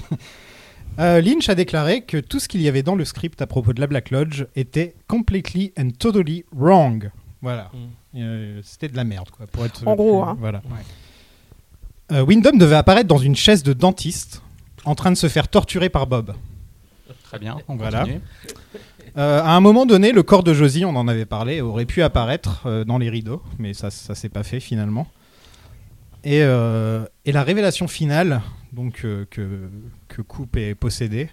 Euh, 0.99 1.21
Lynch 1.21 1.49
a 1.49 1.55
déclaré 1.55 2.01
que 2.01 2.17
tout 2.17 2.39
ce 2.39 2.47
qu'il 2.47 2.61
y 2.61 2.67
avait 2.67 2.83
dans 2.83 2.95
le 2.95 3.05
script 3.05 3.41
à 3.41 3.47
propos 3.47 3.73
de 3.73 3.79
la 3.79 3.87
Black 3.87 4.09
Lodge 4.11 4.45
était 4.55 4.95
completely 5.07 5.71
and 5.79 5.89
totally 5.97 6.45
wrong. 6.55 7.09
Voilà, 7.41 7.71
Mm. 7.73 7.77
Euh, 8.19 8.59
c'était 8.61 8.89
de 8.89 8.95
la 8.97 9.05
merde 9.05 9.29
quoi. 9.29 9.47
Pour 9.47 9.65
être 9.65 9.87
En 9.87 9.95
gros, 9.95 10.21
plus- 10.21 10.29
hein. 10.31 10.37
Voilà. 10.39 10.61
Euh, 12.11 12.23
Wyndham 12.25 12.57
devait 12.57 12.75
apparaître 12.75 13.07
dans 13.07 13.17
une 13.17 13.37
chaise 13.37 13.63
de 13.63 13.71
dentiste, 13.73 14.41
en 14.83 14.95
train 14.95 15.11
de 15.11 15.15
se 15.15 15.29
faire 15.29 15.47
torturer 15.47 15.87
par 15.89 16.07
Bob. 16.07 16.33
Très 17.23 17.39
bien, 17.39 17.57
on 17.69 17.77
Voilà. 17.77 17.99
continue. 18.01 18.19
Euh, 19.17 19.41
à 19.41 19.51
un 19.55 19.61
moment 19.61 19.85
donné, 19.85 20.11
le 20.11 20.23
corps 20.23 20.43
de 20.43 20.53
Josie, 20.53 20.83
on 20.83 20.95
en 20.97 21.07
avait 21.07 21.25
parlé, 21.25 21.61
aurait 21.61 21.85
pu 21.85 22.01
apparaître 22.03 22.61
euh, 22.65 22.83
dans 22.83 22.97
les 22.97 23.09
rideaux, 23.09 23.41
mais 23.59 23.73
ça, 23.73 23.89
ça 23.91 24.13
s'est 24.13 24.29
pas 24.29 24.43
fait 24.43 24.59
finalement. 24.59 25.07
Et, 26.25 26.43
euh, 26.43 27.05
et 27.25 27.31
la 27.31 27.43
révélation 27.43 27.87
finale, 27.87 28.41
donc 28.73 29.01
euh, 29.03 29.25
que, 29.29 29.69
que 30.07 30.21
Coupe 30.21 30.57
est 30.57 30.75
possédé, 30.75 31.29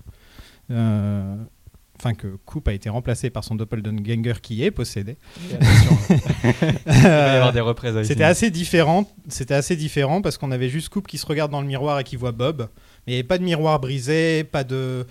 euh, 0.70 1.36
enfin 1.98 2.14
que 2.14 2.36
Coop 2.44 2.68
a 2.68 2.72
été 2.72 2.88
remplacé 2.88 3.30
par 3.30 3.42
son 3.44 3.54
doppelganger 3.54 4.34
qui 4.42 4.62
est 4.62 4.70
possédé. 4.70 5.16
Et 5.50 5.54
attention, 5.54 5.96
il 6.86 6.92
va 6.92 7.02
y 7.02 7.36
avoir 7.36 7.52
des 7.52 7.60
représailles. 7.60 8.06
C'était 8.06 8.24
assez 8.24 8.50
différent. 8.50 9.08
C'était 9.28 9.54
assez 9.54 9.76
différent 9.76 10.20
parce 10.22 10.38
qu'on 10.38 10.50
avait 10.52 10.68
juste 10.68 10.88
Coop 10.90 11.06
qui 11.06 11.18
se 11.18 11.26
regarde 11.26 11.50
dans 11.50 11.60
le 11.60 11.66
miroir 11.66 11.98
et 12.00 12.04
qui 12.04 12.16
voit 12.16 12.32
Bob, 12.32 12.68
mais 13.06 13.12
il 13.12 13.16
n'y 13.16 13.18
avait 13.20 13.26
pas 13.26 13.38
de 13.38 13.44
miroir 13.44 13.80
brisé, 13.80 14.44
pas 14.44 14.64
de 14.64 15.06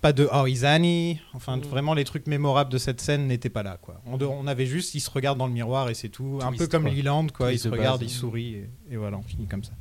pas 0.00 0.12
de 0.12 0.28
Oh 0.34 0.46
is 0.48 0.64
Annie. 0.64 1.20
Enfin, 1.32 1.58
Mm. 1.58 1.60
vraiment 1.60 1.94
les 1.94 2.04
trucs 2.04 2.26
mémorables 2.26 2.72
de 2.72 2.78
cette 2.78 3.00
scène 3.00 3.26
n'étaient 3.28 3.50
pas 3.50 3.62
là. 3.62 3.78
Quoi. 3.80 4.00
On, 4.06 4.16
de- 4.16 4.24
on 4.24 4.46
avait 4.48 4.66
juste, 4.66 4.94
il 4.94 5.00
se 5.00 5.10
regarde 5.10 5.38
dans 5.38 5.46
le 5.46 5.52
miroir 5.52 5.90
et 5.90 5.94
c'est 5.94 6.08
tout. 6.08 6.40
Un 6.42 6.52
peu 6.52 6.66
comme 6.66 6.82
quoi. 6.84 6.92
Leland, 6.92 7.26
quoi. 7.28 7.48
Twist 7.48 7.60
il 7.60 7.64
se 7.64 7.68
de 7.68 7.74
regarde, 7.78 8.00
base. 8.00 8.10
il 8.10 8.14
sourit 8.14 8.54
et, 8.54 8.70
et 8.90 8.96
voilà, 8.96 9.16
on 9.18 9.22
finit 9.22 9.46
comme 9.46 9.62
ça. 9.62 9.72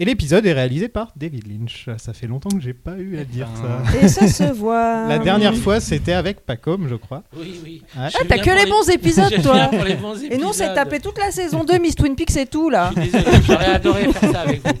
Et 0.00 0.04
l'épisode 0.04 0.44
est 0.44 0.52
réalisé 0.52 0.88
par 0.88 1.12
David 1.14 1.46
Lynch. 1.46 1.88
Ça 1.98 2.12
fait 2.12 2.26
longtemps 2.26 2.48
que 2.50 2.60
j'ai 2.60 2.74
pas 2.74 2.96
eu 2.98 3.16
à 3.16 3.24
dire 3.24 3.46
Ah. 3.62 3.82
ça. 3.92 3.98
Et 4.00 4.08
ça 4.08 4.26
se 4.26 4.52
voit. 4.52 5.06
La 5.06 5.18
dernière 5.20 5.54
fois, 5.54 5.78
c'était 5.78 6.14
avec 6.14 6.40
Pacom, 6.44 6.88
je 6.88 6.96
crois. 6.96 7.22
Oui, 7.36 7.60
oui. 7.62 7.82
Ouais. 7.96 8.08
Ah, 8.12 8.24
t'as 8.28 8.38
que 8.38 8.50
les 8.50 8.68
bons 8.68 8.88
épisodes, 8.92 9.40
toi. 9.40 9.70
les 9.86 9.94
bons 9.94 10.16
Et 10.28 10.36
nous, 10.36 10.48
on 10.48 10.52
s'est 10.52 10.74
tapé 10.74 10.98
toute 10.98 11.16
la 11.18 11.30
saison 11.30 11.62
2, 11.62 11.78
Miss 11.78 11.94
Twin 11.94 12.16
Peaks 12.16 12.36
et 12.36 12.46
tout, 12.46 12.70
là. 12.70 12.90
Je 12.96 13.02
suis 13.02 13.10
désolé, 13.12 13.36
j'aurais 13.46 13.66
adoré 13.66 14.12
faire 14.12 14.32
ça 14.32 14.40
avec 14.40 14.62
vous. 14.66 14.72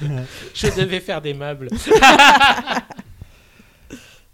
je 0.54 0.80
devais 0.80 1.00
faire 1.00 1.20
des 1.20 1.34
meubles. 1.34 1.68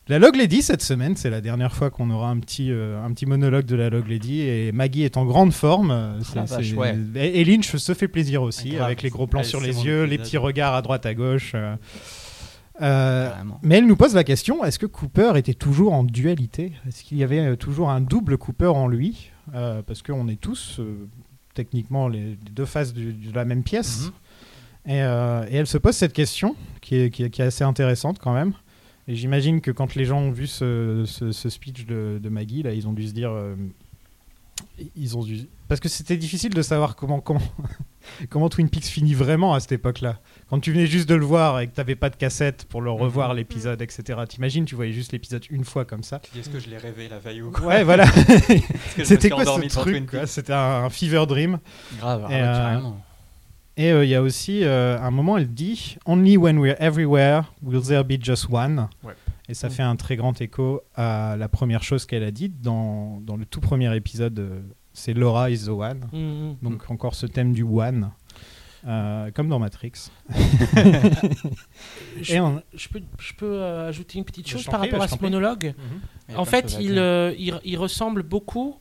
La 0.08 0.18
Log 0.18 0.36
Lady 0.36 0.60
cette 0.60 0.82
semaine, 0.82 1.16
c'est 1.16 1.30
la 1.30 1.40
dernière 1.40 1.74
fois 1.74 1.88
qu'on 1.88 2.10
aura 2.10 2.28
un 2.28 2.38
petit, 2.38 2.70
euh, 2.70 3.02
un 3.02 3.10
petit 3.14 3.24
monologue 3.24 3.64
de 3.64 3.74
la 3.74 3.88
Log 3.88 4.06
Lady 4.06 4.42
et 4.42 4.70
Maggie 4.70 5.02
est 5.02 5.16
en 5.16 5.24
grande 5.24 5.54
forme. 5.54 5.90
euh, 5.90 6.20
c'est- 6.20 6.44
vache, 6.46 6.68
c'est- 6.70 6.74
ouais. 6.76 6.94
et, 7.14 7.40
et 7.40 7.44
Lynch 7.44 7.74
se 7.74 7.94
fait 7.94 8.08
plaisir 8.08 8.42
aussi 8.42 8.76
avec 8.76 9.00
les 9.02 9.08
gros 9.08 9.26
plans 9.26 9.40
Ah, 9.40 9.44
sur 9.44 9.60
les 9.62 9.84
yeux, 9.86 10.04
les 10.04 10.18
petits 10.18 10.36
regards 10.36 10.74
à 10.74 10.82
droite 10.82 11.06
à 11.06 11.14
gauche. 11.14 11.52
euh. 11.54 11.76
Euh, 12.82 13.30
mais 13.62 13.76
elle 13.78 13.86
nous 13.86 13.94
pose 13.96 14.14
la 14.16 14.24
question 14.24 14.64
est-ce 14.64 14.80
que 14.80 14.86
Cooper 14.86 15.32
était 15.36 15.54
toujours 15.54 15.92
en 15.94 16.02
dualité? 16.04 16.72
Est-ce 16.88 17.04
qu'il 17.04 17.16
y 17.18 17.22
avait 17.22 17.56
toujours 17.56 17.88
un 17.88 18.00
double 18.02 18.36
Cooper 18.36 18.66
en 18.66 18.88
lui? 18.88 19.30
Parce 19.52 20.02
qu'on 20.02 20.28
est 20.28 20.38
tous 20.40 20.80
techniquement 21.54 22.08
les, 22.08 22.36
deux 22.52 22.64
faces 22.66 22.92
du- 22.92 23.12
de 23.14 23.32
la 23.34 23.44
même 23.46 23.62
pièce. 23.62 24.10
Mhm. 24.86 24.92
Et, 24.92 24.98
et 24.98 25.56
elle 25.56 25.66
se 25.68 25.78
pose 25.78 25.94
cette 25.96 26.12
question 26.12 26.56
qui 26.82 26.96
est, 26.96 27.10
qui 27.10 27.22
est- 27.22 27.30
qui 27.30 27.40
est 27.40 27.46
assez 27.46 27.64
intéressante 27.64 28.18
quand 28.18 28.34
même. 28.34 28.52
Et 29.08 29.14
j'imagine 29.14 29.60
que 29.60 29.70
quand 29.70 29.94
les 29.94 30.04
gens 30.04 30.18
ont 30.20 30.30
vu 30.32 30.46
ce, 30.46 31.04
ce- 31.06 31.30
ce 31.32 31.48
speech 31.48 31.84
de, 31.86 32.18
de 32.22 32.28
Maggie, 32.28 32.62
là, 32.62 32.72
ils 32.72 32.88
ont 32.88 32.92
dû 32.92 33.06
se 33.06 33.12
dire. 33.12 33.30
euh, 33.32 33.54
ils 34.96 35.16
ont 35.16 35.22
dû... 35.22 35.46
Parce 35.68 35.80
que 35.80 35.88
c'était 35.88 36.16
difficile 36.16 36.52
de 36.54 36.62
savoir 36.62 36.96
comment, 36.96 37.20
comment, 37.20 37.40
comment 38.30 38.48
Twin 38.48 38.68
Peaks 38.68 38.84
finit 38.86 39.14
vraiment 39.14 39.52
à 39.54 39.60
cette 39.60 39.72
époque-là. 39.72 40.20
Quand 40.48 40.58
tu 40.60 40.72
venais 40.72 40.86
juste 40.86 41.08
de 41.08 41.14
le 41.14 41.24
voir 41.24 41.60
et 41.60 41.66
que 41.68 41.74
tu 41.74 41.80
n'avais 41.80 41.96
pas 41.96 42.08
de 42.10 42.16
cassette 42.16 42.64
pour 42.66 42.80
le 42.82 42.90
revoir, 42.90 43.30
Mhm. 43.30 43.36
l'épisode, 43.36 43.82
etc. 43.82 44.20
T'imagines, 44.28 44.64
tu 44.64 44.74
voyais 44.74 44.92
juste 44.92 45.12
l'épisode 45.12 45.44
une 45.50 45.64
fois 45.64 45.84
comme 45.84 46.02
ça. 46.02 46.18
Tu 46.20 46.30
dis, 46.32 46.38
Est-ce 46.40 46.50
que 46.50 46.58
je 46.60 46.68
l'ai 46.70 46.78
rêvé 46.78 47.08
la 47.08 47.18
veille 47.18 47.42
ou 47.42 47.50
quoi 47.50 47.66
Ouais, 47.66 47.84
voilà. 47.84 48.06
C'était 49.04 49.30
quoi 49.30 49.44
ce 49.44 49.68
truc 49.78 50.10
C'était 50.26 50.52
un, 50.52 50.84
un 50.84 50.90
fever 50.90 51.24
dream. 51.26 51.58
Grave, 51.98 52.26
ah 52.28 52.30
Et, 52.30 52.34
ouais, 52.34 52.42
euh, 52.42 52.80
Et 53.76 53.90
euh, 53.90 54.04
il 54.04 54.10
y 54.10 54.14
a 54.14 54.22
aussi 54.22 54.62
euh, 54.64 54.98
un 55.00 55.10
moment, 55.10 55.36
elle 55.36 55.52
dit 55.52 55.96
Only 56.06 56.36
when 56.36 56.58
we're 56.58 56.76
everywhere 56.80 57.42
will 57.62 57.82
there 57.82 58.04
be 58.04 58.22
just 58.22 58.46
one. 58.50 58.88
Ouais. 59.02 59.14
Et 59.48 59.54
ça 59.54 59.68
Mm. 59.68 59.70
fait 59.72 59.82
un 59.82 59.96
très 59.96 60.16
grand 60.16 60.40
écho 60.40 60.80
à 60.94 61.36
la 61.38 61.48
première 61.48 61.82
chose 61.82 62.06
qu'elle 62.06 62.22
a 62.22 62.30
dite 62.30 62.60
dans, 62.62 63.20
dans 63.20 63.36
le 63.36 63.44
tout 63.44 63.60
premier 63.60 63.94
épisode. 63.96 64.38
euh, 64.38 64.60
c'est 64.92 65.12
Laura 65.12 65.50
is 65.50 65.64
the 65.66 65.70
one. 65.70 66.06
Mhm. 66.12 66.56
Donc 66.62 66.88
encore 66.90 67.14
ce 67.16 67.26
thème 67.26 67.52
du 67.52 67.62
one. 67.64 68.10
euh, 68.86 69.30
comme 69.32 69.48
dans 69.48 69.58
Matrix. 69.58 69.92
Je, 72.20 72.34
Et 72.34 72.40
on- 72.40 72.62
je 72.74 72.88
peux, 72.88 73.00
je 73.18 73.32
peux 73.34 73.52
euh, 73.62 73.88
ajouter 73.88 74.18
une 74.18 74.24
petite 74.24 74.48
chose 74.48 74.64
par 74.66 74.80
rapport 74.80 75.00
je 75.00 75.04
à 75.04 75.08
ce 75.08 75.16
prie. 75.16 75.24
monologue. 75.26 75.74
A 76.34 76.38
En 76.38 76.44
fait, 76.44 76.76
euh, 76.80 77.34
il, 77.38 77.58
il 77.64 77.78
ressemble 77.78 78.22
beaucoup 78.22 78.76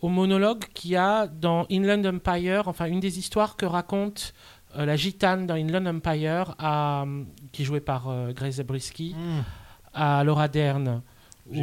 au 0.00 0.08
monologue 0.08 0.64
qu'il 0.74 0.90
y 0.92 0.96
a 0.96 1.26
dans 1.26 1.66
Inland 1.70 2.04
Empire, 2.06 2.68
enfin 2.68 2.86
une 2.86 3.00
des 3.00 3.18
histoires 3.18 3.56
que 3.56 3.64
raconte 3.66 4.34
euh, 4.76 4.84
la 4.84 4.96
gitane 4.96 5.46
dans 5.46 5.54
Inland 5.54 5.86
Empire, 5.86 6.54
à, 6.58 7.04
qui 7.52 7.62
est 7.62 7.64
jouée 7.64 7.80
par 7.80 8.08
euh, 8.08 8.32
Grace 8.32 8.54
Zabriskie, 8.56 9.14
à 9.94 10.22
Laura 10.24 10.48
Dern, 10.48 11.02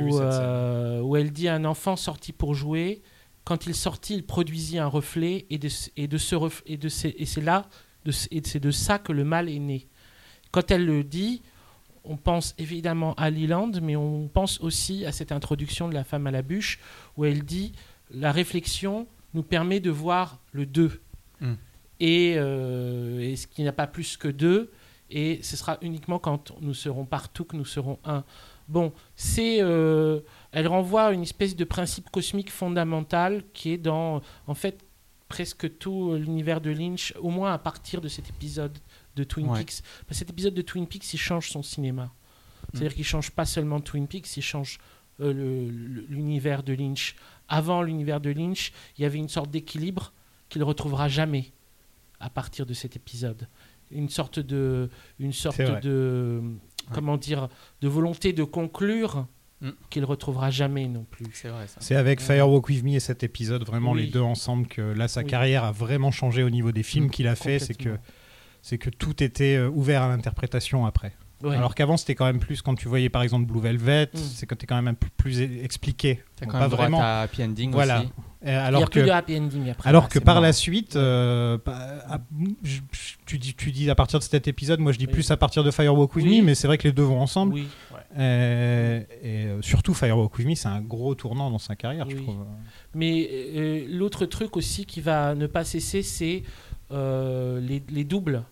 où, 0.01 0.17
euh, 0.21 1.01
où 1.01 1.15
elle 1.15 1.31
dit 1.31 1.47
à 1.47 1.55
un 1.55 1.65
enfant 1.65 1.95
sorti 1.95 2.31
pour 2.33 2.55
jouer, 2.55 3.03
quand 3.43 3.67
il 3.67 3.75
sortit, 3.75 4.15
il 4.15 4.25
produisit 4.25 4.79
un 4.79 4.87
reflet, 4.87 5.45
et, 5.49 5.57
de, 5.59 5.69
et, 5.97 6.07
de 6.07 6.17
ce 6.17 6.35
ref- 6.35 6.63
et, 6.65 6.77
de 6.77 6.89
ces- 6.89 7.13
et 7.17 7.25
c'est 7.25 7.41
là, 7.41 7.67
de, 8.05 8.11
et 8.31 8.41
c'est 8.43 8.59
de 8.61 8.71
ça 8.71 8.97
que 8.97 9.11
le 9.11 9.23
mal 9.25 9.49
est 9.49 9.59
né. 9.59 9.87
Quand 10.51 10.71
elle 10.71 10.85
le 10.85 11.03
dit, 11.03 11.41
on 12.05 12.17
pense 12.17 12.55
évidemment 12.57 13.13
à 13.15 13.29
Leland, 13.29 13.71
mais 13.81 13.95
on 13.95 14.27
pense 14.27 14.59
aussi 14.61 15.05
à 15.05 15.11
cette 15.11 15.31
introduction 15.31 15.87
de 15.87 15.93
la 15.93 16.03
femme 16.03 16.25
à 16.27 16.31
la 16.31 16.41
bûche, 16.41 16.79
où 17.17 17.25
elle 17.25 17.43
dit 17.43 17.73
la 18.13 18.31
réflexion 18.31 19.07
nous 19.33 19.43
permet 19.43 19.79
de 19.79 19.89
voir 19.89 20.39
le 20.51 20.65
deux. 20.65 21.01
Mm. 21.41 21.53
Et, 21.99 22.35
euh, 22.37 23.19
et 23.19 23.35
ce 23.35 23.47
qui 23.47 23.63
n'a 23.63 23.71
pas 23.71 23.87
plus 23.87 24.17
que 24.17 24.27
deux, 24.27 24.71
et 25.09 25.39
ce 25.43 25.55
sera 25.55 25.77
uniquement 25.81 26.19
quand 26.19 26.51
nous 26.61 26.73
serons 26.73 27.05
partout 27.05 27.45
que 27.45 27.55
nous 27.55 27.65
serons 27.65 27.99
un. 28.03 28.23
Bon, 28.67 28.93
c'est, 29.15 29.61
euh, 29.61 30.21
elle 30.51 30.67
renvoie 30.67 31.05
à 31.05 31.11
une 31.11 31.21
espèce 31.21 31.55
de 31.55 31.63
principe 31.63 32.09
cosmique 32.09 32.49
fondamental 32.49 33.43
qui 33.53 33.71
est 33.71 33.77
dans, 33.77 34.21
en 34.47 34.53
fait, 34.53 34.85
presque 35.27 35.77
tout 35.77 36.15
l'univers 36.15 36.61
de 36.61 36.71
Lynch, 36.71 37.13
au 37.19 37.29
moins 37.29 37.53
à 37.53 37.57
partir 37.57 38.01
de 38.01 38.07
cet 38.07 38.29
épisode 38.29 38.77
de 39.15 39.23
Twin 39.23 39.49
Ouais. 39.49 39.59
Peaks. 39.59 39.81
Parce 40.07 40.19
cet 40.19 40.29
épisode 40.29 40.53
de 40.53 40.61
Twin 40.61 40.87
Peaks, 40.87 41.13
il 41.13 41.17
change 41.17 41.49
son 41.49 41.63
cinéma. 41.63 42.11
C'est-à-dire 42.71 42.95
qu'il 42.95 43.05
change 43.05 43.31
pas 43.31 43.45
seulement 43.45 43.81
Twin 43.81 44.07
Peaks, 44.07 44.37
il 44.37 44.41
change 44.41 44.79
euh, 45.19 45.69
l'univers 46.09 46.63
de 46.63 46.73
Lynch. 46.73 47.15
Avant 47.49 47.81
l'univers 47.81 48.19
de 48.21 48.29
Lynch, 48.31 48.71
il 48.97 49.01
y 49.01 49.05
avait 49.05 49.17
une 49.19 49.29
sorte 49.29 49.49
d'équilibre 49.51 50.13
qu'il 50.49 50.63
retrouvera 50.63 51.07
jamais 51.07 51.51
à 52.19 52.29
partir 52.29 52.65
de 52.65 52.73
cet 52.73 52.95
épisode. 52.95 53.47
Une 53.91 54.09
sorte 54.09 54.39
de, 54.39 54.89
une 55.19 55.33
sorte 55.33 55.59
de, 55.61 56.41
comment 56.93 57.17
dire, 57.17 57.49
de 57.81 57.87
volonté 57.87 58.33
de 58.33 58.43
conclure 58.43 59.27
Mm. 59.61 59.69
qu'il 59.89 60.03
retrouvera 60.03 60.49
jamais 60.49 60.89
non 60.89 61.05
plus. 61.09 61.25
C'est 61.31 61.47
vrai 61.47 61.67
ça. 61.67 61.77
C'est 61.79 61.95
avec 61.95 62.19
Firewalk 62.19 62.67
With 62.67 62.83
Me 62.83 62.95
et 62.95 62.99
cet 62.99 63.23
épisode, 63.23 63.63
vraiment 63.65 63.91
Oui. 63.93 64.01
les 64.07 64.11
deux 64.11 64.19
ensemble, 64.19 64.67
que 64.67 64.81
là, 64.81 65.07
sa 65.07 65.21
Oui. 65.21 65.27
carrière 65.27 65.63
a 65.63 65.71
vraiment 65.71 66.11
changé 66.11 66.43
au 66.43 66.49
niveau 66.49 66.73
des 66.73 66.83
films 66.83 67.05
Mm, 67.05 67.09
qu'il 67.11 67.27
a 67.29 67.35
fait. 67.37 67.59
C'est 67.59 67.73
que, 67.73 67.97
c'est 68.61 68.77
que 68.77 68.89
tout 68.89 69.23
était 69.23 69.55
euh, 69.55 69.69
ouvert 69.69 70.01
à 70.01 70.09
l'interprétation 70.09 70.85
après. 70.85 71.15
Ouais. 71.43 71.55
Alors 71.55 71.75
qu'avant, 71.75 71.97
c'était 71.97 72.15
quand 72.15 72.25
même 72.25 72.39
plus 72.39 72.61
quand 72.61 72.75
tu 72.75 72.87
voyais 72.87 73.09
par 73.09 73.21
exemple 73.21 73.45
Blue 73.51 73.59
Velvet, 73.59 74.05
Mm. 74.13 74.17
c'est 74.17 74.45
quand 74.45 74.55
tu 74.55 74.65
quand 74.65 74.75
même 74.75 74.87
un 74.87 74.93
peu 74.93 75.07
plus 75.17 75.41
expliqué. 75.41 76.21
Quand 76.41 76.51
pas 76.51 76.59
même 76.61 76.69
droit 76.69 76.83
vraiment. 76.83 77.01
à 77.01 77.21
Happy 77.21 77.43
Ending 77.43 77.71
Voilà. 77.71 77.99
aussi. 77.99 78.07
Euh, 78.07 78.11
il 78.45 78.49
n'y 78.49 78.55
a 78.55 78.63
alors 78.65 78.89
plus 78.89 79.01
que, 79.01 79.05
de 79.05 79.11
happy 79.11 79.37
ending 79.39 79.69
après. 79.69 79.87
alors 79.89 80.03
là, 80.03 80.09
que 80.09 80.19
par 80.19 80.41
la 80.41 80.51
suite, 80.51 80.97
euh, 80.97 81.57
bah, 81.65 82.01
je- 82.61 82.81
je- 82.91 83.13
tu, 83.25 83.39
dis, 83.39 83.53
tu 83.55 83.71
dis 83.71 83.89
à 83.89 83.95
partir 83.95 84.19
de 84.19 84.23
cet 84.25 84.49
épisode, 84.49 84.81
moi 84.81 84.91
je 84.91 84.97
dis 84.99 85.05
Oui. 85.05 85.13
plus 85.13 85.31
à 85.31 85.37
partir 85.37 85.63
de 85.63 85.71
Firewalk 85.71 86.13
With 86.13 86.25
Oui. 86.25 86.41
Me, 86.41 86.45
mais 86.47 86.55
c'est 86.55 86.67
vrai 86.67 86.77
que 86.77 86.83
les 86.85 86.91
deux 86.91 87.03
vont 87.03 87.21
ensemble. 87.21 87.53
Oui. 87.53 87.67
Euh, 88.17 89.01
et 89.23 89.45
euh, 89.45 89.61
surtout 89.61 89.93
Firewalk 89.93 90.37
With 90.37 90.47
Me, 90.47 90.55
c'est 90.55 90.67
un 90.67 90.81
gros 90.81 91.15
tournant 91.15 91.49
dans 91.49 91.57
sa 91.57 91.75
carrière, 91.75 92.09
je 92.09 92.17
trouve. 92.17 92.35
Mais 92.93 93.29
euh, 93.31 93.85
l'autre 93.89 94.25
truc 94.25 94.55
aussi 94.57 94.85
qui 94.85 94.99
va 95.01 95.35
ne 95.35 95.47
pas 95.47 95.63
cesser, 95.63 96.03
c'est 96.03 96.43
euh, 96.91 97.59
les, 97.61 97.81
les 97.89 98.03
doubles, 98.03 98.43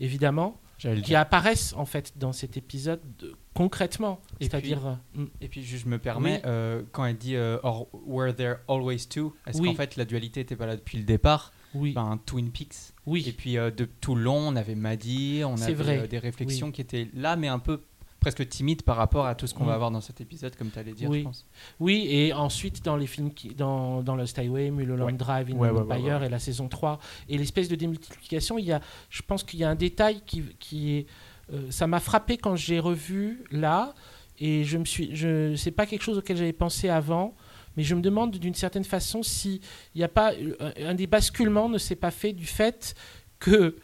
évidemment, 0.00 0.60
qui 1.02 1.14
apparaissent 1.14 1.72
en 1.76 1.84
fait 1.86 2.12
dans 2.16 2.32
cet 2.32 2.56
épisode 2.56 3.00
de- 3.18 3.34
concrètement. 3.54 4.20
Et 4.40 4.44
C'est-à-dire, 4.44 4.86
euh, 4.86 4.94
mm, 5.22 5.26
Et 5.40 5.48
puis, 5.48 5.62
je 5.64 5.86
me 5.88 5.98
permets, 5.98 6.36
Oui. 6.36 6.40
euh, 6.50 6.82
quand 6.92 7.04
elle 7.06 7.16
dit 7.16 7.36
euh, 7.36 7.58
Or 7.62 7.88
were 8.06 8.34
there 8.34 8.56
always 8.68 9.06
two? 9.08 9.34
Est-ce 9.46 9.60
Oui. 9.60 9.68
qu'en 9.68 9.74
fait 9.74 9.96
la 9.96 10.04
dualité 10.04 10.40
n'était 10.40 10.56
pas 10.56 10.66
là 10.66 10.76
depuis 10.76 10.98
le 10.98 11.04
départ? 11.04 11.52
Oui, 11.74 11.92
ben, 11.92 12.18
Twin 12.24 12.50
Peaks. 12.50 12.72
Et 12.72 13.10
oui, 13.10 13.34
puis 13.36 13.58
euh, 13.58 13.70
de 13.70 13.84
tout 13.84 14.14
le 14.14 14.22
long, 14.22 14.38
on 14.48 14.56
avait 14.56 14.74
Maddy, 14.74 15.42
on 15.44 15.60
avait 15.60 15.74
vrai. 15.74 15.98
euh, 16.00 16.06
des 16.06 16.18
réflexions 16.18 16.70
qui 16.70 16.80
étaient 16.80 17.08
là, 17.14 17.36
mais 17.36 17.48
un 17.48 17.58
peu 17.58 17.82
presque 18.26 18.48
timides 18.48 18.82
par 18.82 18.96
rapport 18.96 19.24
à 19.26 19.36
tout 19.36 19.46
ce 19.46 19.54
qu'on 19.54 19.62
Mm. 19.62 19.68
va 19.68 19.74
avoir 19.74 19.90
dans 19.92 20.00
cet 20.00 20.20
épisode, 20.20 20.56
comme 20.56 20.70
tu 20.72 20.78
allais 20.80 20.92
dire, 20.92 21.08
Oui. 21.08 21.20
je 21.20 21.24
pense. 21.24 21.46
oui. 21.78 22.08
Et 22.10 22.32
ensuite 22.32 22.84
dans 22.84 22.96
les 22.96 23.06
films, 23.06 23.32
qui, 23.32 23.54
dans, 23.54 24.02
dans 24.02 24.16
Lost 24.16 24.36
Highway, 24.36 24.70
Mulholland 24.72 25.06
Ouais. 25.06 25.12
Drive, 25.12 25.48
Inland 25.50 25.60
ouais, 25.60 25.94
Empire 25.96 26.18
ouais. 26.20 26.26
et 26.26 26.28
la 26.28 26.40
saison 26.40 26.66
3, 26.66 26.98
et 27.28 27.38
l'espèce 27.38 27.68
de 27.68 27.76
démultiplication, 27.76 28.58
il 28.58 28.64
y 28.64 28.72
a, 28.72 28.80
je 29.10 29.22
pense 29.22 29.44
qu'il 29.44 29.60
y 29.60 29.64
a 29.64 29.70
un 29.70 29.76
détail 29.76 30.22
qui, 30.26 30.42
qui 30.58 30.96
est, 30.96 31.06
euh, 31.52 31.70
ça 31.70 31.86
m'a 31.86 32.00
frappé 32.00 32.36
quand 32.36 32.56
j'ai 32.56 32.80
revu 32.80 33.44
là, 33.52 33.94
et 34.40 34.64
je 34.64 34.76
me 34.76 34.84
suis, 34.84 35.14
je, 35.14 35.54
c'est 35.54 35.70
pas 35.70 35.86
quelque 35.86 36.02
chose 36.02 36.18
auquel 36.18 36.36
j'avais 36.36 36.52
pensé 36.52 36.88
avant. 36.88 37.32
Mais 37.76 37.84
je 37.84 37.94
me 37.94 38.00
demande 38.00 38.32
d'une 38.38 38.54
certaine 38.54 38.84
façon 38.84 39.22
s'il 39.22 39.60
n'y 39.94 40.02
a 40.02 40.08
pas 40.08 40.32
un, 40.60 40.72
un 40.88 40.94
des 40.94 41.06
basculements 41.06 41.68
ne 41.68 41.78
s'est 41.78 41.94
pas 41.94 42.10
fait 42.10 42.32
du 42.32 42.46
fait 42.46 42.94
que 43.38 43.76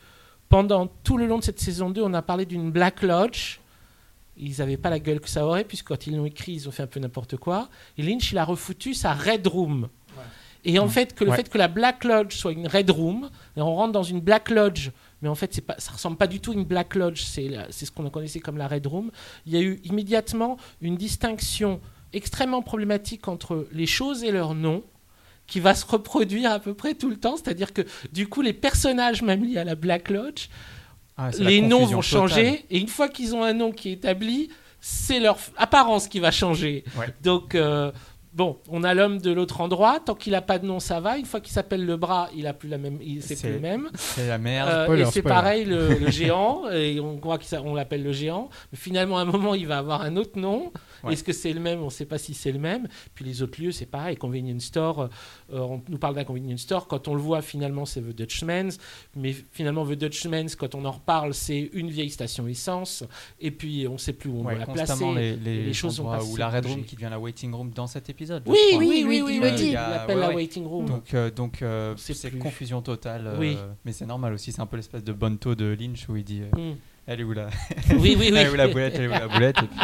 pendant 0.48 0.88
tout 0.88 1.16
le 1.16 1.26
long 1.26 1.38
de 1.38 1.44
cette 1.44 1.60
saison 1.60 1.90
2, 1.90 2.02
on 2.02 2.12
a 2.14 2.22
parlé 2.22 2.44
d'une 2.44 2.72
Black 2.72 3.02
Lodge. 3.02 3.60
Ils 4.36 4.58
n'avaient 4.58 4.76
pas 4.78 4.90
la 4.90 4.98
gueule 4.98 5.20
que 5.20 5.28
ça 5.28 5.44
aurait, 5.46 5.64
puisque 5.64 5.88
quand 5.88 6.06
ils 6.06 6.16
l'ont 6.16 6.24
écrit, 6.24 6.52
ils 6.52 6.68
ont 6.68 6.72
fait 6.72 6.82
un 6.82 6.86
peu 6.86 7.00
n'importe 7.00 7.36
quoi. 7.36 7.68
Et 7.98 8.02
Lynch, 8.02 8.32
il 8.32 8.38
a 8.38 8.44
refoutu 8.44 8.94
sa 8.94 9.12
Red 9.12 9.46
Room. 9.46 9.88
Et 10.64 10.78
en 10.78 10.86
Mm. 10.86 10.90
fait, 10.90 11.14
que 11.14 11.24
le 11.24 11.30
Ouais. 11.30 11.36
fait 11.36 11.48
que 11.48 11.58
la 11.58 11.66
Black 11.68 12.04
Lodge 12.04 12.34
soit 12.36 12.52
une 12.52 12.68
Red 12.68 12.90
Room, 12.90 13.30
et 13.56 13.60
on 13.60 13.74
rentre 13.74 13.92
dans 13.92 14.04
une 14.04 14.20
Black 14.20 14.48
Lodge 14.50 14.90
mais 15.20 15.28
en 15.28 15.34
fait 15.36 15.60
pas, 15.60 15.76
ça 15.78 15.92
ressemble 15.92 16.16
pas 16.16 16.26
du 16.26 16.40
tout 16.40 16.50
à 16.50 16.54
une 16.54 16.64
Black 16.64 16.96
Lodge, 16.96 17.22
c'est 17.22 17.46
ce 17.70 17.90
qu'on 17.92 18.10
connaissait 18.10 18.40
comme 18.40 18.58
la 18.58 18.66
Red 18.66 18.86
Room. 18.88 19.12
Il 19.46 19.52
y 19.52 19.56
a 19.56 19.60
eu 19.60 19.80
immédiatement 19.84 20.56
une 20.80 20.96
distinction 20.96 21.80
extrêmement 22.12 22.60
problématique 22.62 23.28
entre 23.28 23.68
les 23.72 23.86
choses 23.86 24.24
et 24.24 24.32
leurs 24.32 24.54
noms 24.54 24.82
qui 25.46 25.60
va 25.60 25.74
se 25.76 25.86
reproduire 25.86 26.50
à 26.50 26.58
peu 26.58 26.74
près 26.74 26.94
tout 26.94 27.08
le 27.08 27.16
temps, 27.16 27.36
c'est-à-dire 27.36 27.72
que 27.72 27.82
du 28.12 28.28
coup 28.28 28.42
les 28.42 28.52
personnages 28.52 29.22
même 29.22 29.44
liés 29.44 29.58
à 29.58 29.64
la 29.64 29.74
Black 29.76 30.10
Lodge, 30.10 30.48
Ah, 31.16 31.30
les 31.38 31.60
noms 31.60 31.80
vont 31.80 32.00
totale. 32.00 32.02
changer 32.02 32.64
et 32.70 32.78
une 32.78 32.88
fois 32.88 33.08
qu'ils 33.08 33.34
ont 33.34 33.42
un 33.42 33.52
nom 33.52 33.70
qui 33.70 33.90
est 33.90 33.92
établi, 33.92 34.48
c'est 34.80 35.20
leur 35.20 35.36
apparence 35.56 36.08
qui 36.08 36.20
va 36.20 36.30
changer. 36.30 36.84
Ouais. 36.98 37.06
Donc 37.22 37.54
euh, 37.54 37.92
bon, 38.32 38.58
on 38.68 38.82
a 38.82 38.94
l'homme 38.94 39.18
de 39.18 39.30
l'autre 39.30 39.60
endroit, 39.60 40.00
tant 40.00 40.14
qu'il 40.14 40.34
a 40.34 40.40
pas 40.40 40.58
de 40.58 40.66
nom 40.66 40.80
ça 40.80 41.00
va, 41.00 41.18
une 41.18 41.26
fois 41.26 41.40
qu'il 41.40 41.52
s'appelle 41.52 41.84
le 41.84 41.96
bras, 41.96 42.30
il 42.34 42.46
a 42.46 42.54
plus 42.54 42.68
la 42.68 42.78
même 42.78 42.98
c'est 43.20 43.38
plus 43.38 43.52
le 43.52 43.60
même. 43.60 43.90
C'est 43.94 44.26
la 44.28 44.38
merde. 44.38 44.68
Euh, 44.68 44.84
Spoiler, 44.84 45.02
et 45.02 45.06
c'est 45.06 45.22
pareil 45.22 45.64
le, 45.64 45.94
le 45.98 46.10
géant 46.10 46.68
et 46.70 46.98
on 46.98 47.18
croit 47.18 47.38
qu'on 47.38 47.74
l'appelle 47.74 48.02
le 48.02 48.12
géant, 48.12 48.48
mais 48.72 48.78
finalement 48.78 49.18
à 49.18 49.22
un 49.22 49.26
moment 49.26 49.54
il 49.54 49.66
va 49.66 49.78
avoir 49.78 50.02
un 50.02 50.16
autre 50.16 50.38
nom. 50.38 50.72
Ouais. 51.04 51.12
Est-ce 51.14 51.24
que 51.24 51.32
c'est 51.32 51.52
le 51.52 51.60
même? 51.60 51.80
On 51.80 51.86
ne 51.86 51.90
sait 51.90 52.04
pas 52.06 52.18
si 52.18 52.34
c'est 52.34 52.52
le 52.52 52.58
même. 52.58 52.88
Puis 53.14 53.24
les 53.24 53.42
autres 53.42 53.60
lieux, 53.62 53.72
c'est 53.72 53.86
pareil. 53.86 54.16
Convenience 54.16 54.64
Store, 54.64 55.08
euh, 55.52 55.58
on 55.58 55.82
nous 55.88 55.98
parle 55.98 56.14
d'un 56.14 56.24
convenience 56.24 56.60
store. 56.60 56.86
Quand 56.86 57.08
on 57.08 57.14
le 57.14 57.20
voit, 57.20 57.42
finalement, 57.42 57.84
c'est 57.86 58.00
The 58.00 58.14
Dutchman's. 58.16 58.78
Mais 59.16 59.34
finalement, 59.52 59.84
The 59.86 59.92
Dutchman's, 59.94 60.54
quand 60.56 60.74
on 60.74 60.84
en 60.84 60.92
reparle, 60.92 61.34
c'est 61.34 61.70
une 61.72 61.90
vieille 61.90 62.10
station 62.10 62.46
essence. 62.46 63.04
Et 63.40 63.50
puis, 63.50 63.86
on 63.88 63.94
ne 63.94 63.98
sait 63.98 64.12
plus 64.12 64.30
où 64.30 64.38
on 64.40 64.44
Ouais, 64.44 64.54
doit 64.56 64.66
la 64.66 64.72
placer. 64.72 65.04
les, 65.14 65.36
les, 65.36 65.62
les 65.64 65.72
choses 65.72 65.98
ont 66.00 66.04
endroits 66.04 66.18
pas 66.18 66.24
où 66.24 66.28
assez 66.28 66.38
la 66.38 66.50
Red 66.50 66.66
Room 66.66 66.84
qui 66.84 66.94
devient 66.96 67.08
la 67.10 67.18
waiting 67.18 67.52
room 67.52 67.70
dans 67.70 67.86
cet 67.86 68.08
épisode. 68.10 68.42
Oui, 68.46 68.56
oui, 68.72 68.78
Oui, 68.78 69.04
oui, 69.08 69.22
oui, 69.24 69.40
oui, 69.42 69.50
il 69.68 69.72
l'appelle 69.72 70.18
la 70.18 70.34
waiting 70.34 70.64
room. 70.66 70.86
Donc, 70.86 71.14
euh, 71.14 71.30
donc 71.30 71.62
euh, 71.62 71.94
C'est 71.96 72.38
confusion 72.38 72.82
totale. 72.82 73.26
euh, 73.26 73.36
Oui. 73.38 73.56
mais 73.84 73.92
c'est 73.92 74.06
normal 74.06 74.32
aussi, 74.34 74.52
c'est 74.52 74.60
un 74.60 74.66
peu 74.66 74.76
l'espèce 74.76 75.02
de 75.02 75.12
taux 75.36 75.54
de 75.54 75.76
Lynch 75.78 76.08
où 76.08 76.16
il 76.16 76.24
dit 76.24 76.42
euh, 76.42 76.72
Mm. 76.72 76.76
Elle 77.06 77.20
est 77.20 77.24
où 77.24 77.32
la, 77.32 77.46
Oui, 77.90 77.98
oui, 77.98 78.16
oui. 78.18 78.26
elle 78.36 78.46
est 78.46 78.50
où 78.50 78.54
la 78.54 78.68
boulette 78.68 78.94
Elle 78.94 79.02
est 79.04 79.08
où 79.08 79.10
la 79.10 79.26
boulette 79.28 79.56
Et 79.62 79.66
puis, 79.66 79.78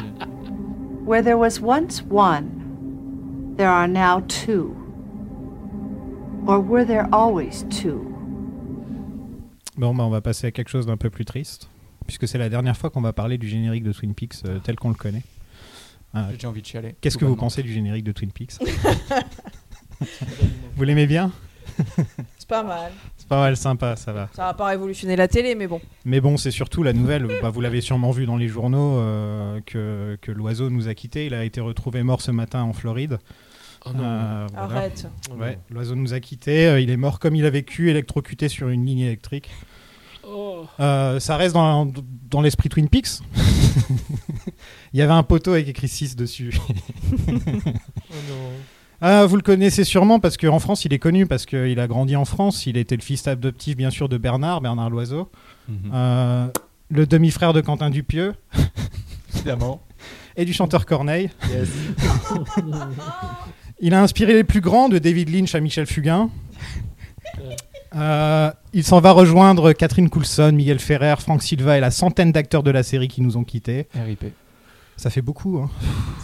Where 1.08 1.22
there 1.22 1.38
was 1.38 1.58
once 1.58 2.02
one, 2.02 3.54
there 3.56 3.70
are 3.70 3.88
now 3.88 4.20
two. 4.28 4.76
Or 6.46 6.60
were 6.60 6.84
there 6.84 7.08
always 7.10 7.64
two? 7.70 8.14
Bon, 9.78 9.94
bah, 9.94 10.04
on 10.04 10.10
va 10.10 10.20
passer 10.20 10.48
à 10.48 10.50
quelque 10.50 10.68
chose 10.68 10.84
d'un 10.84 10.98
peu 10.98 11.08
plus 11.08 11.24
triste, 11.24 11.70
puisque 12.06 12.28
c'est 12.28 12.36
la 12.36 12.50
dernière 12.50 12.76
fois 12.76 12.90
qu'on 12.90 13.00
va 13.00 13.14
parler 13.14 13.38
du 13.38 13.48
générique 13.48 13.84
de 13.84 13.92
Twin 13.92 14.12
Peaks 14.12 14.44
euh, 14.44 14.58
tel 14.58 14.76
qu'on 14.76 14.90
le 14.90 14.96
connaît. 14.96 15.22
Euh, 16.14 16.30
J'ai 16.38 16.46
envie 16.46 16.60
de 16.60 16.66
chialer. 16.66 16.94
Qu'est-ce 17.00 17.16
que 17.16 17.24
vous 17.24 17.36
pensez 17.36 17.62
du 17.62 17.72
générique 17.72 18.04
de 18.04 18.12
Twin 18.12 18.30
Peaks? 18.30 18.58
Vous 20.76 20.84
l'aimez 20.84 21.06
bien? 21.06 21.32
C'est 22.36 22.48
pas 22.48 22.62
mal. 22.62 22.92
C'est 23.28 23.34
pas 23.34 23.40
mal 23.40 23.58
sympa, 23.58 23.94
ça 23.94 24.10
va. 24.14 24.30
Ça 24.32 24.44
va 24.46 24.54
pas 24.54 24.64
révolutionner 24.68 25.14
la 25.14 25.28
télé, 25.28 25.54
mais 25.54 25.66
bon. 25.66 25.82
Mais 26.06 26.18
bon, 26.22 26.38
c'est 26.38 26.50
surtout 26.50 26.82
la 26.82 26.94
nouvelle, 26.94 27.28
bah, 27.42 27.50
vous 27.50 27.60
l'avez 27.60 27.82
sûrement 27.82 28.10
vu 28.10 28.24
dans 28.24 28.38
les 28.38 28.48
journaux, 28.48 29.00
euh, 29.00 29.60
que, 29.66 30.16
que 30.22 30.32
l'oiseau 30.32 30.70
nous 30.70 30.88
a 30.88 30.94
quittés. 30.94 31.26
Il 31.26 31.34
a 31.34 31.44
été 31.44 31.60
retrouvé 31.60 32.02
mort 32.02 32.22
ce 32.22 32.30
matin 32.30 32.62
en 32.62 32.72
Floride. 32.72 33.18
Oh 33.84 33.90
non. 33.94 34.02
Euh, 34.02 34.46
voilà. 34.50 34.64
Arrête. 34.76 35.08
Oh. 35.30 35.34
Ouais, 35.38 35.58
l'oiseau 35.68 35.94
nous 35.94 36.14
a 36.14 36.20
quittés. 36.20 36.68
euh, 36.68 36.80
il 36.80 36.88
est 36.88 36.96
mort 36.96 37.18
comme 37.18 37.36
il 37.36 37.44
a 37.44 37.50
vécu, 37.50 37.90
électrocuté 37.90 38.48
sur 38.48 38.70
une 38.70 38.86
ligne 38.86 39.00
électrique. 39.00 39.50
Oh. 40.26 40.64
Euh, 40.80 41.20
ça 41.20 41.36
reste 41.36 41.52
dans, 41.52 41.86
dans 42.30 42.40
l'esprit 42.40 42.70
Twin 42.70 42.88
Peaks. 42.88 43.20
il 44.94 44.98
y 44.98 45.02
avait 45.02 45.12
un 45.12 45.22
poteau 45.22 45.52
avec 45.52 45.68
écrit 45.68 45.88
6 45.88 46.16
dessus. 46.16 46.58
Oh 48.10 48.14
non. 48.30 48.50
Ah, 49.00 49.26
vous 49.26 49.36
le 49.36 49.42
connaissez 49.42 49.84
sûrement 49.84 50.18
parce 50.18 50.36
qu'en 50.36 50.58
France, 50.58 50.84
il 50.84 50.92
est 50.92 50.98
connu 50.98 51.26
parce 51.26 51.46
qu'il 51.46 51.78
a 51.78 51.86
grandi 51.86 52.16
en 52.16 52.24
France. 52.24 52.66
Il 52.66 52.76
était 52.76 52.96
le 52.96 53.02
fils 53.02 53.26
adoptif, 53.28 53.76
bien 53.76 53.90
sûr, 53.90 54.08
de 54.08 54.18
Bernard, 54.18 54.60
Bernard 54.60 54.90
Loiseau. 54.90 55.30
Mhm. 55.68 55.76
Euh, 55.94 56.46
le 56.90 57.06
demi-frère 57.06 57.52
de 57.52 57.60
Quentin 57.60 57.90
Dupieux 57.90 58.34
Évidemment. 59.34 59.82
et 60.36 60.44
du 60.44 60.52
chanteur 60.52 60.84
Corneille. 60.86 61.30
Il 63.80 63.94
a 63.94 64.02
inspiré 64.02 64.32
les 64.34 64.44
plus 64.44 64.60
grands, 64.60 64.88
de 64.88 64.98
David 64.98 65.28
Lynch 65.28 65.54
à 65.54 65.60
Michel 65.60 65.86
Fugain. 65.86 66.30
Euh, 67.94 68.50
il 68.72 68.84
s'en 68.84 69.00
va 69.00 69.12
rejoindre 69.12 69.72
Catherine 69.72 70.10
Coulson, 70.10 70.52
Miguel 70.52 70.78
Ferrer, 70.78 71.14
Frank 71.20 71.42
Silva 71.42 71.78
et 71.78 71.80
la 71.80 71.90
centaine 71.90 72.32
d'acteurs 72.32 72.62
de 72.62 72.70
la 72.70 72.82
série 72.82 73.08
qui 73.08 73.20
nous 73.22 73.36
ont 73.36 73.44
quittés. 73.44 73.86
RIP. 73.94 74.24
Ça 74.98 75.10
fait 75.10 75.22
beaucoup, 75.22 75.58
hein. 75.58 75.70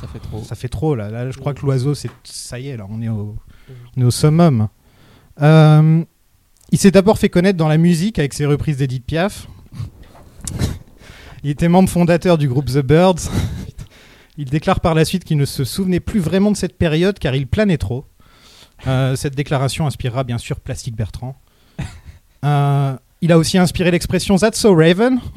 Ça 0.00 0.08
fait 0.08 0.18
trop. 0.18 0.42
ça 0.42 0.54
fait 0.54 0.68
trop 0.68 0.94
là. 0.94 1.08
Là, 1.08 1.30
je 1.30 1.38
crois 1.38 1.54
que 1.54 1.64
l'oiseau, 1.64 1.94
c'est 1.94 2.10
ça 2.24 2.58
y 2.58 2.68
est, 2.68 2.76
là, 2.76 2.86
on 2.90 3.00
est 3.00 3.08
au, 3.08 3.36
on 3.96 4.00
est 4.00 4.04
au 4.04 4.10
summum. 4.10 4.68
Euh, 5.40 6.04
il 6.70 6.78
s'est 6.78 6.90
d'abord 6.90 7.18
fait 7.18 7.28
connaître 7.28 7.56
dans 7.56 7.68
la 7.68 7.78
musique 7.78 8.18
avec 8.18 8.34
ses 8.34 8.46
reprises 8.46 8.78
d'Edith 8.78 9.06
Piaf. 9.06 9.46
il 11.44 11.50
était 11.50 11.68
membre 11.68 11.88
fondateur 11.88 12.36
du 12.36 12.48
groupe 12.48 12.66
The 12.66 12.82
Birds. 12.82 13.30
Il 14.36 14.50
déclare 14.50 14.80
par 14.80 14.94
la 14.94 15.04
suite 15.04 15.22
qu'il 15.22 15.36
ne 15.36 15.44
se 15.44 15.62
souvenait 15.62 16.00
plus 16.00 16.18
vraiment 16.18 16.50
de 16.50 16.56
cette 16.56 16.76
période 16.76 17.18
car 17.20 17.36
il 17.36 17.46
planait 17.46 17.78
trop. 17.78 18.04
Euh, 18.88 19.14
cette 19.14 19.36
déclaration 19.36 19.86
inspirera 19.86 20.24
bien 20.24 20.38
sûr 20.38 20.58
Plastic 20.58 20.96
Bertrand. 20.96 21.40
Euh, 22.44 22.96
il 23.24 23.32
a 23.32 23.38
aussi 23.38 23.56
inspiré 23.56 23.90
l'expression 23.90 24.36
That's 24.36 24.58
so 24.60 24.74
Raven. 24.74 25.18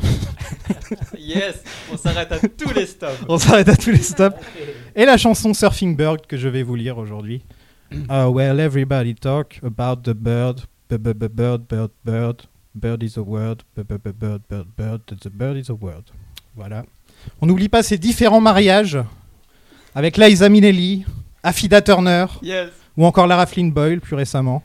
Yes 1.17 1.63
On 1.91 1.95
s'arrête 1.97 2.32
à 2.34 2.39
tous 2.39 2.73
les 2.73 2.86
stops. 2.86 3.17
On 3.30 3.38
s'arrête 3.38 3.69
à 3.69 3.78
tous 3.78 3.91
les 3.91 4.02
stops. 4.02 4.36
Et 4.93 5.06
la 5.06 5.17
chanson 5.17 5.54
Surfing 5.54 5.95
Bird 5.95 6.28
que 6.28 6.36
je 6.36 6.50
vais 6.50 6.63
vous 6.63 6.76
lire 6.76 6.97
aujourd'hui. 6.97 7.43
Uh, 7.93 8.26
well, 8.30 8.60
everybody 8.60 9.15
talk 9.15 9.60
about 9.63 10.02
the 10.04 10.13
bird. 10.13 10.62
B- 10.89 10.97
b- 10.97 11.13
b- 11.13 11.30
Bird, 11.30 11.62
bird, 11.69 11.91
bird. 12.04 12.41
Bird 12.76 13.04
is 13.04 13.17
a 13.17 13.21
word. 13.21 13.63
Bird, 13.76 13.88
bird, 13.88 14.41
bird. 14.78 15.02
The 15.21 15.30
bird 15.30 15.58
is 15.58 15.69
a 15.69 15.73
word. 15.73 16.04
Voilà. 16.56 16.84
On 17.41 17.45
n'oublie 17.45 17.69
pas 17.69 17.84
ces 17.84 17.97
différents 17.97 18.41
mariages 18.41 18.97
avec 19.95 20.17
Liza 20.17 20.50
Minnelli, 20.50 21.06
Affida 21.41 21.82
Turner 21.82 22.26
Yes 22.41 22.69
ou 22.97 23.06
encore 23.06 23.28
Lara 23.28 23.45
Flynn 23.45 23.71
Boyle 23.71 24.02
plus 24.02 24.15
récemment. 24.15 24.62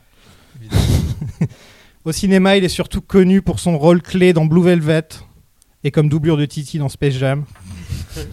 Au 2.05 2.11
cinéma, 2.11 2.57
il 2.57 2.63
est 2.63 2.69
surtout 2.69 3.01
connu 3.01 3.41
pour 3.41 3.59
son 3.59 3.77
rôle 3.77 4.01
clé 4.01 4.33
dans 4.33 4.45
Blue 4.45 4.63
Velvet 4.63 5.07
et 5.83 5.91
comme 5.91 6.09
doublure 6.09 6.37
de 6.37 6.45
Titi 6.45 6.77
dans 6.77 6.89
Space 6.89 7.13
Jam. 7.13 7.45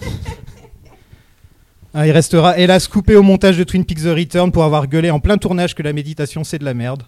Ah, 1.92 2.06
il 2.06 2.12
restera 2.12 2.56
hélas 2.56 2.86
coupé 2.86 3.16
au 3.16 3.22
montage 3.24 3.58
de 3.58 3.64
Twin 3.64 3.84
Peaks 3.84 4.02
The 4.02 4.14
Return 4.16 4.52
pour 4.52 4.62
avoir 4.62 4.86
gueulé 4.86 5.10
en 5.10 5.18
plein 5.18 5.38
tournage 5.38 5.74
que 5.74 5.82
la 5.82 5.92
méditation 5.92 6.44
c'est 6.44 6.60
de 6.60 6.64
la 6.64 6.72
merde. 6.72 7.02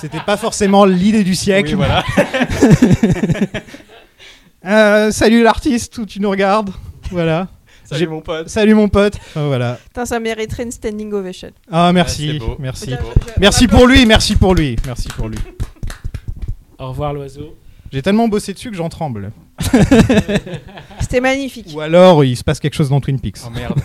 C'était 0.00 0.20
pas 0.20 0.36
forcément 0.36 0.84
l'idée 0.84 1.24
du 1.24 1.34
siècle. 1.34 1.70
Oui, 1.70 1.74
voilà. 1.74 2.04
Euh, 4.66 5.10
salut 5.10 5.42
l'artiste 5.42 5.98
où 5.98 6.06
tu 6.06 6.20
nous 6.20 6.30
regardes. 6.30 6.70
Voilà. 7.10 7.48
Salut 7.84 8.00
J'ai- 8.00 8.06
mon 8.06 8.20
pote. 8.22 8.48
Salut 8.48 8.74
mon 8.74 8.88
pote. 8.88 9.18
Ah, 9.36 9.44
voilà. 9.46 9.78
Putain, 9.88 10.06
ça 10.06 10.18
mériterait 10.18 10.62
une 10.62 10.70
standing 10.72 11.12
ovation. 11.12 11.50
Ah 11.70 11.88
Ouais, 11.88 11.92
merci, 11.92 12.40
merci. 12.58 12.90
Je- 12.92 13.30
Merci 13.40 13.66
pour 13.66 13.86
lui, 13.86 14.06
merci 14.06 14.36
pour 14.36 14.54
lui, 14.54 14.76
merci 14.86 15.08
pour 15.08 15.28
lui. 15.28 15.36
Au 16.78 16.88
revoir 16.88 17.12
l'oiseau. 17.14 17.56
J'ai 17.92 18.02
tellement 18.02 18.28
bossé 18.28 18.52
dessus 18.52 18.70
que 18.70 18.76
j'en 18.76 18.88
tremble. 18.88 19.32
C'était 21.00 21.20
magnifique. 21.20 21.68
Ou 21.74 21.80
alors 21.80 22.24
il 22.24 22.36
se 22.36 22.42
passe 22.42 22.58
quelque 22.58 22.74
chose 22.74 22.88
dans 22.88 23.00
Twin 23.00 23.20
Peaks. 23.20 23.38
Oh 23.46 23.50
merde. 23.50 23.80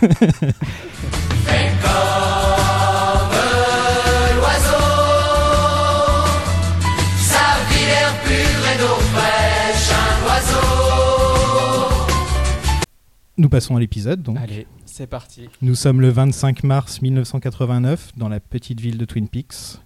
Nous 13.36 13.48
passons 13.48 13.74
à 13.74 13.80
l'épisode 13.80 14.22
donc. 14.22 14.36
Allez, 14.36 14.66
c'est 14.84 15.06
parti. 15.06 15.48
Nous 15.62 15.74
sommes 15.74 16.02
le 16.02 16.10
25 16.10 16.62
mars 16.62 17.00
1989 17.00 18.12
dans 18.18 18.28
la 18.28 18.38
petite 18.38 18.80
ville 18.80 18.98
de 18.98 19.04
Twin 19.06 19.28
Peaks, 19.28 19.78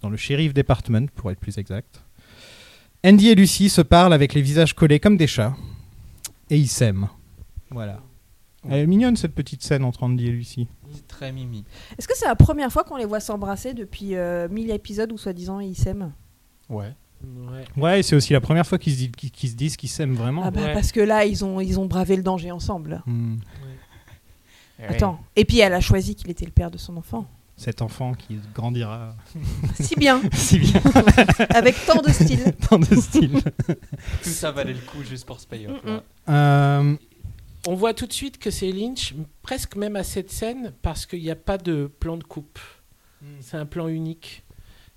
dans 0.00 0.08
le 0.08 0.16
sheriff 0.16 0.54
department 0.54 1.08
pour 1.14 1.30
être 1.30 1.38
plus 1.38 1.58
exact. 1.58 2.01
Andy 3.04 3.28
et 3.30 3.34
Lucy 3.34 3.68
se 3.68 3.80
parlent 3.80 4.12
avec 4.12 4.34
les 4.34 4.42
visages 4.42 4.74
collés 4.74 5.00
comme 5.00 5.16
des 5.16 5.26
chats 5.26 5.54
et 6.50 6.56
ils 6.56 6.68
s'aiment. 6.68 7.08
Voilà. 7.70 8.00
Elle 8.68 8.80
est 8.80 8.86
mignonne 8.86 9.16
cette 9.16 9.34
petite 9.34 9.62
scène 9.64 9.82
entre 9.84 10.04
Andy 10.04 10.28
et 10.28 10.30
Lucy. 10.30 10.68
C'est 10.94 11.08
très 11.08 11.32
mimi. 11.32 11.64
Est-ce 11.98 12.06
que 12.06 12.16
c'est 12.16 12.26
la 12.28 12.36
première 12.36 12.70
fois 12.72 12.84
qu'on 12.84 12.96
les 12.96 13.04
voit 13.06 13.18
s'embrasser 13.18 13.74
depuis 13.74 14.14
euh, 14.14 14.46
1000 14.48 14.70
épisodes 14.70 15.10
où 15.10 15.18
soi-disant 15.18 15.58
ils 15.58 15.74
s'aiment? 15.74 16.12
Ouais. 16.68 16.92
Ouais. 17.24 17.64
Ouais, 17.76 18.00
et 18.00 18.02
c'est 18.04 18.14
aussi 18.14 18.32
la 18.32 18.40
première 18.40 18.66
fois 18.66 18.78
qu'ils 18.78 18.92
se, 18.92 18.98
disent- 18.98 19.10
qu'ils- 19.16 19.30
qu'ils 19.32 19.50
se 19.50 19.54
disent 19.56 19.76
qu'ils 19.76 19.88
s'aiment 19.88 20.14
vraiment. 20.14 20.42
Ah 20.44 20.50
bah 20.52 20.60
Ouais. 20.60 20.72
parce 20.74 20.92
que 20.92 21.00
là 21.00 21.24
ils 21.24 21.44
ont 21.44 21.60
ils 21.60 21.78
ont 21.80 21.86
bravé 21.86 22.14
le 22.16 22.22
danger 22.22 22.50
ensemble. 22.52 23.02
Hmm. 23.06 23.36
Attends. 24.88 25.18
Et 25.36 25.44
puis 25.44 25.58
elle 25.60 25.74
a 25.74 25.80
choisi 25.80 26.14
qu'il 26.14 26.30
était 26.30 26.44
le 26.44 26.50
père 26.50 26.70
de 26.70 26.78
son 26.78 26.96
enfant. 26.96 27.26
Cet 27.56 27.82
enfant 27.82 28.14
qui 28.14 28.38
grandira 28.54 29.14
si 29.80 29.94
bien, 29.94 30.20
si 30.32 30.58
bien 30.58 30.80
avec 31.50 31.76
tant 31.86 32.00
de 32.00 32.10
style. 32.10 32.54
dans 32.70 32.78
de 32.78 32.94
style. 32.96 33.40
Tout 34.22 34.28
ça 34.28 34.50
valait 34.50 34.72
le 34.72 34.80
coup 34.80 35.02
juste 35.04 35.26
pour 35.26 35.38
ce 35.38 35.46
payoff. 35.46 35.82
Mm, 35.84 35.90
mm. 35.90 36.00
Euh, 36.30 36.96
On 37.66 37.74
voit 37.74 37.94
tout 37.94 38.06
de 38.06 38.12
suite 38.12 38.38
que 38.38 38.50
c'est 38.50 38.72
Lynch, 38.72 39.14
presque 39.42 39.76
même 39.76 39.96
à 39.96 40.02
cette 40.02 40.30
scène, 40.30 40.72
parce 40.82 41.06
qu'il 41.06 41.20
n'y 41.20 41.30
a 41.30 41.36
pas 41.36 41.58
de 41.58 41.90
plan 42.00 42.16
de 42.16 42.24
coupe. 42.24 42.58
C'est 43.40 43.56
un 43.56 43.66
plan 43.66 43.86
unique. 43.86 44.42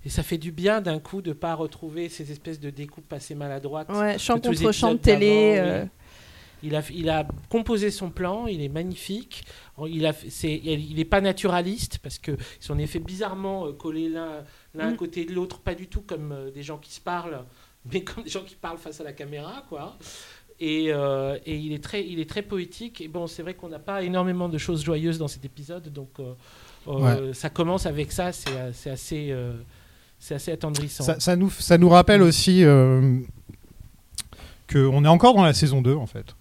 Et 0.04 0.10
ça 0.10 0.24
fait 0.24 0.40
du 0.40 0.52
bien 0.52 0.82
d'un 0.82 1.00
coup 1.00 1.22
de 1.22 1.34
pas 1.34 1.54
retrouver 1.54 2.10
ces 2.10 2.32
espèces 2.32 2.60
de 2.60 2.72
découpes 2.72 3.12
assez 3.14 3.36
maladroites. 3.36 3.90
Ouais, 3.90 4.18
chant 4.18 4.40
contre 4.40 4.72
chant 4.72 4.94
de 4.94 5.00
télé. 5.00 5.62
oui. 5.84 5.90
Il 6.64 6.76
a, 6.76 6.82
il 6.92 7.10
a 7.10 7.28
composé 7.50 7.92
son 7.92 8.10
plan, 8.10 8.48
il 8.48 8.62
est 8.62 8.70
magnifique. 8.70 9.46
Il 9.88 10.06
a, 10.06 10.14
il 10.44 10.96
n'est 10.96 11.06
pas 11.06 11.22
naturaliste 11.22 12.00
parce 12.00 12.18
que 12.18 12.32
ils 12.32 12.38
sont 12.60 12.74
en 12.74 12.78
effet 12.80 13.00
bizarrement 13.00 13.68
euh, 13.68 13.74
collés 13.74 14.10
l'un, 14.10 14.44
l'un 14.74 14.88
à 14.88 14.92
Mm. 14.92 14.96
côté 14.98 15.26
de 15.26 15.34
l'autre, 15.34 15.60
pas 15.60 15.76
du 15.76 15.88
tout 15.88 16.02
comme 16.02 16.32
euh, 16.32 16.52
des 16.52 16.64
gens 16.64 16.78
qui 16.78 16.92
se 16.94 17.02
parlent, 17.02 17.44
mais 17.94 18.02
comme 18.04 18.24
des 18.24 18.30
gens 18.30 18.44
qui 18.44 18.56
parlent 18.56 18.78
face 18.78 19.00
à 19.02 19.04
la 19.04 19.14
caméra, 19.14 19.64
quoi. 19.70 19.98
Et, 20.60 20.86
euh, 20.90 21.38
et 21.46 21.58
il 21.58 21.74
est 21.74 21.84
très, 21.84 22.06
il 22.08 22.20
est 22.20 22.30
très 22.30 22.42
poétique. 22.42 23.02
Et 23.02 23.08
bon, 23.08 23.28
c'est 23.28 23.42
vrai 23.44 23.56
qu'on 23.56 23.68
n'a 23.70 23.80
pas 23.80 24.04
énormément 24.04 24.48
de 24.48 24.58
choses 24.58 24.84
joyeuses 24.84 25.18
dans 25.18 25.28
cet 25.28 25.44
épisode, 25.44 25.92
donc 25.92 26.12
euh, 26.20 26.34
euh, 26.88 27.34
ça 27.34 27.50
commence 27.50 27.86
avec 27.86 28.12
ça. 28.12 28.32
C'est, 28.32 28.90
assez, 28.90 29.36
c'est 30.18 30.36
assez 30.36 30.52
attendrissant. 30.54 31.04
Ça, 31.04 31.20
ça 31.20 31.36
nous, 31.36 31.50
ça 31.50 31.78
nous 31.78 31.90
rappelle 31.90 32.22
aussi 32.22 32.64
qu'on 34.72 35.06
est 35.06 35.10
encore 35.10 35.36
dans 35.36 35.44
la 35.44 35.54
saison 35.54 35.82
2, 35.82 35.94
en 35.96 36.06
fait. 36.06 36.36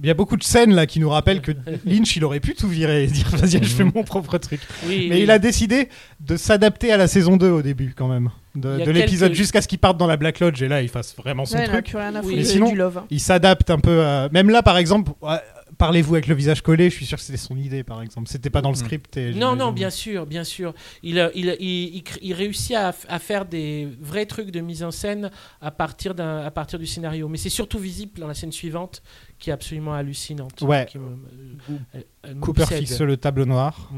Il 0.00 0.06
y 0.06 0.10
a 0.10 0.14
beaucoup 0.14 0.36
de 0.36 0.42
scènes 0.42 0.74
là 0.74 0.86
qui 0.86 1.00
nous 1.00 1.10
rappellent 1.10 1.42
que 1.42 1.52
Lynch, 1.84 2.16
il 2.16 2.24
aurait 2.24 2.40
pu 2.40 2.54
tout 2.54 2.68
virer 2.68 3.04
et 3.04 3.06
dire 3.06 3.28
vas-y, 3.36 3.62
je 3.62 3.68
fais 3.68 3.84
mon 3.84 4.02
propre 4.04 4.38
truc. 4.38 4.60
Oui, 4.86 5.06
Mais 5.10 5.16
oui. 5.16 5.22
il 5.22 5.30
a 5.30 5.38
décidé 5.38 5.88
de 6.20 6.36
s'adapter 6.36 6.92
à 6.92 6.96
la 6.96 7.08
saison 7.08 7.36
2 7.36 7.50
au 7.50 7.62
début, 7.62 7.94
quand 7.96 8.08
même. 8.08 8.30
De, 8.54 8.90
l'épisode 8.90 9.28
quelques- 9.30 9.38
jusqu'à 9.38 9.62
ce 9.62 9.68
qu'il 9.68 9.78
parte 9.78 9.96
dans 9.96 10.06
la 10.06 10.16
Black 10.16 10.40
Lodge 10.40 10.62
et 10.62 10.68
là, 10.68 10.82
il 10.82 10.88
fasse 10.88 11.14
vraiment 11.16 11.44
son 11.46 11.56
ouais, 11.56 11.66
truc. 11.68 11.94
Oui. 12.24 12.34
Mais 12.36 12.44
sinon- 12.44 12.70
du 12.70 12.76
love. 12.76 13.02
Il 13.10 13.20
s'adapte 13.20 13.70
un 13.70 13.78
peu 13.78 14.04
à... 14.04 14.28
Même 14.30 14.50
là, 14.50 14.62
par 14.62 14.76
exemple, 14.76 15.12
parlez-vous 15.82 16.14
avec 16.14 16.28
le 16.28 16.36
visage 16.36 16.62
collé, 16.62 16.90
je 16.90 16.94
suis 16.94 17.06
sûr 17.06 17.18
que 17.18 17.24
c'était 17.24 17.36
son 17.36 17.56
idée, 17.56 17.82
par 17.82 18.02
exemple. 18.02 18.28
C'était 18.28 18.50
pas 18.50 18.60
dans 18.62 18.70
le 18.70 18.76
Mhm. 18.76 18.84
script. 18.84 19.16
et 19.16 19.34
Non, 19.34 19.56
non, 19.56 19.72
bien 19.72 19.90
sûr, 19.90 20.26
bien 20.26 20.44
sûr. 20.44 20.74
Il, 21.02 21.28
il 21.34 22.32
réussit 22.34 22.76
à, 22.76 22.92
faire 23.18 23.44
des 23.46 23.88
vrais 24.00 24.26
trucs 24.26 24.52
de 24.52 24.60
mise 24.60 24.84
en 24.84 24.92
scène 24.92 25.30
à 25.60 25.72
partir, 25.72 26.14
d'un, 26.14 26.38
à 26.38 26.50
partir 26.52 26.78
du 26.78 26.86
scénario. 26.86 27.26
Mais 27.28 27.36
c'est 27.36 27.48
surtout 27.48 27.78
visible 27.80 28.12
dans 28.20 28.28
la 28.28 28.34
scène 28.34 28.52
suivante, 28.52 29.02
qui 29.40 29.50
est 29.50 29.52
absolument 29.52 29.94
hallucinante. 29.94 30.62
Ouais. 30.62 30.86
Qui 30.88 30.98
me- 30.98 31.04
euh, 31.06 31.76
elle- 31.94 32.04
elle 32.22 32.36
Cooper 32.36 32.66
fixe 32.66 33.00
le 33.00 33.16
tableau 33.16 33.44
noir. 33.44 33.90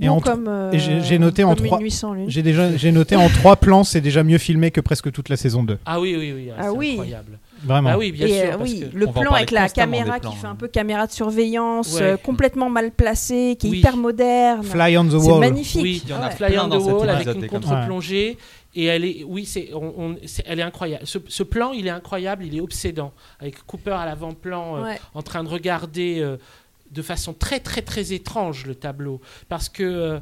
Et 0.00 0.08
Bon 0.08 0.14
en- 0.14 0.20
comme, 0.20 0.48
euh, 0.48 0.72
et 0.72 0.78
j'ai- 0.78 1.02
j'ai 1.02 1.18
noté 1.20 1.44
en 1.44 1.54
trois-. 1.54 1.78
J'ai 2.26 2.42
déjà, 2.42 2.76
j'ai 2.76 2.90
noté 2.90 3.14
en 3.14 3.28
trois 3.28 3.56
plans, 3.56 3.84
c'est 3.84 4.00
déjà 4.00 4.24
mieux 4.24 4.38
filmé 4.38 4.70
que 4.72 4.80
presque 4.80 5.12
toute 5.12 5.28
la 5.28 5.36
saison 5.36 5.62
2. 5.62 5.78
Ah 5.86 6.00
oui, 6.00 6.16
oui, 6.18 6.32
oui. 6.34 6.48
ah, 6.50 6.56
Ah 6.58 6.62
c'est 6.64 6.76
oui. 6.76 6.90
incroyable. 6.92 7.38
Vraiment. 7.64 7.90
Ah 7.92 7.98
oui, 7.98 8.12
bien 8.12 8.26
et 8.26 8.30
sûr. 8.40 8.42
euh, 8.54 8.56
parce 8.58 8.70
oui, 8.70 8.80
que- 8.92 8.96
le 8.96 9.06
plan 9.06 9.32
avec 9.32 9.50
la 9.50 9.68
caméra 9.68 10.18
plans, 10.20 10.30
qui 10.30 10.36
fait 10.36 10.46
hein. 10.46 10.50
un 10.50 10.54
peu 10.54 10.68
caméra 10.68 11.06
de 11.06 11.12
surveillance, 11.12 11.94
Ouais. 11.94 12.02
euh, 12.02 12.16
complètement 12.16 12.68
mal 12.68 12.90
placée, 12.92 13.56
qui 13.58 13.66
est 13.66 13.70
Oui. 13.70 13.78
hyper 13.78 13.96
moderne. 13.96 14.62
Fly 14.62 14.98
on 14.98 15.04
the 15.06 15.10
C'est 15.10 15.16
wall. 15.30 15.40
magnifique. 15.40 15.82
Oui, 15.82 16.02
Il 16.04 16.10
y 16.10 16.12
en 16.12 16.22
a 16.22 16.28
Ouais. 16.28 16.34
Fly 16.34 16.58
on 16.58 16.68
the 16.68 16.74
Wall 16.82 17.08
avec 17.10 17.26
une 17.26 17.46
contre-plongée. 17.48 18.36
Et 18.76 18.86
elle 18.86 19.04
est, 19.04 19.22
oui, 19.24 19.46
c'est, 19.46 19.70
on, 19.72 19.94
on- 19.96 20.16
c'est- 20.26 20.42
elle 20.46 20.58
est 20.58 20.62
incroyable. 20.64 21.06
Ce, 21.06 21.18
ce 21.28 21.42
plan, 21.44 21.70
il 21.72 21.86
est 21.86 21.90
incroyable, 21.90 22.44
il 22.44 22.56
est 22.56 22.60
obsédant. 22.60 23.12
Avec 23.38 23.64
Cooper 23.66 23.92
à 23.92 24.04
l'avant-plan, 24.04 24.76
euh, 24.78 24.82
Ouais. 24.82 24.98
en 25.14 25.22
train 25.22 25.44
de 25.44 25.48
regarder 25.48 26.18
euh, 26.20 26.36
de 26.90 27.00
façon 27.02 27.32
très, 27.34 27.60
très, 27.60 27.82
très 27.82 28.12
étrange 28.12 28.66
le 28.66 28.74
tableau. 28.74 29.20
Parce 29.48 29.68
que 29.68 29.84
euh, 29.84 30.18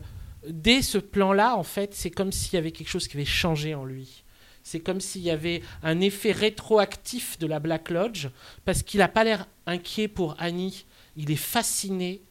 dès 0.48 0.82
ce 0.82 0.98
plan-là, 0.98 1.56
en 1.56 1.62
fait, 1.62 1.94
c'est 1.94 2.10
comme 2.10 2.30
s'il 2.30 2.54
y 2.54 2.56
avait 2.58 2.72
quelque 2.72 2.88
chose 2.90 3.08
qui 3.08 3.16
avait 3.16 3.24
changé 3.24 3.74
en 3.74 3.84
lui. 3.86 4.21
C'est 4.62 4.80
comme 4.80 5.00
s'il 5.00 5.22
y 5.22 5.30
avait 5.30 5.62
un 5.82 6.00
effet 6.00 6.32
rétroactif 6.32 7.38
de 7.38 7.46
la 7.46 7.58
Black 7.60 7.90
Lodge, 7.90 8.28
parce 8.64 8.82
qu'il 8.82 8.98
n'a 8.98 9.08
pas 9.08 9.24
l'air 9.24 9.46
inquiet 9.66 10.08
pour 10.08 10.36
Annie. 10.38 10.84
Il 11.16 11.30
est 11.30 11.36
fasciné 11.36 12.22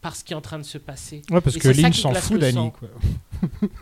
par 0.00 0.16
ce 0.16 0.24
qui 0.24 0.32
est 0.32 0.36
en 0.36 0.40
train 0.40 0.58
de 0.58 0.64
se 0.64 0.78
passer. 0.78 1.22
Ouais, 1.30 1.40
parce 1.40 1.56
Et 1.56 1.58
que 1.60 1.68
Lynch 1.68 2.00
s'en 2.00 2.14
fout 2.14 2.38
d'Annie. 2.40 2.70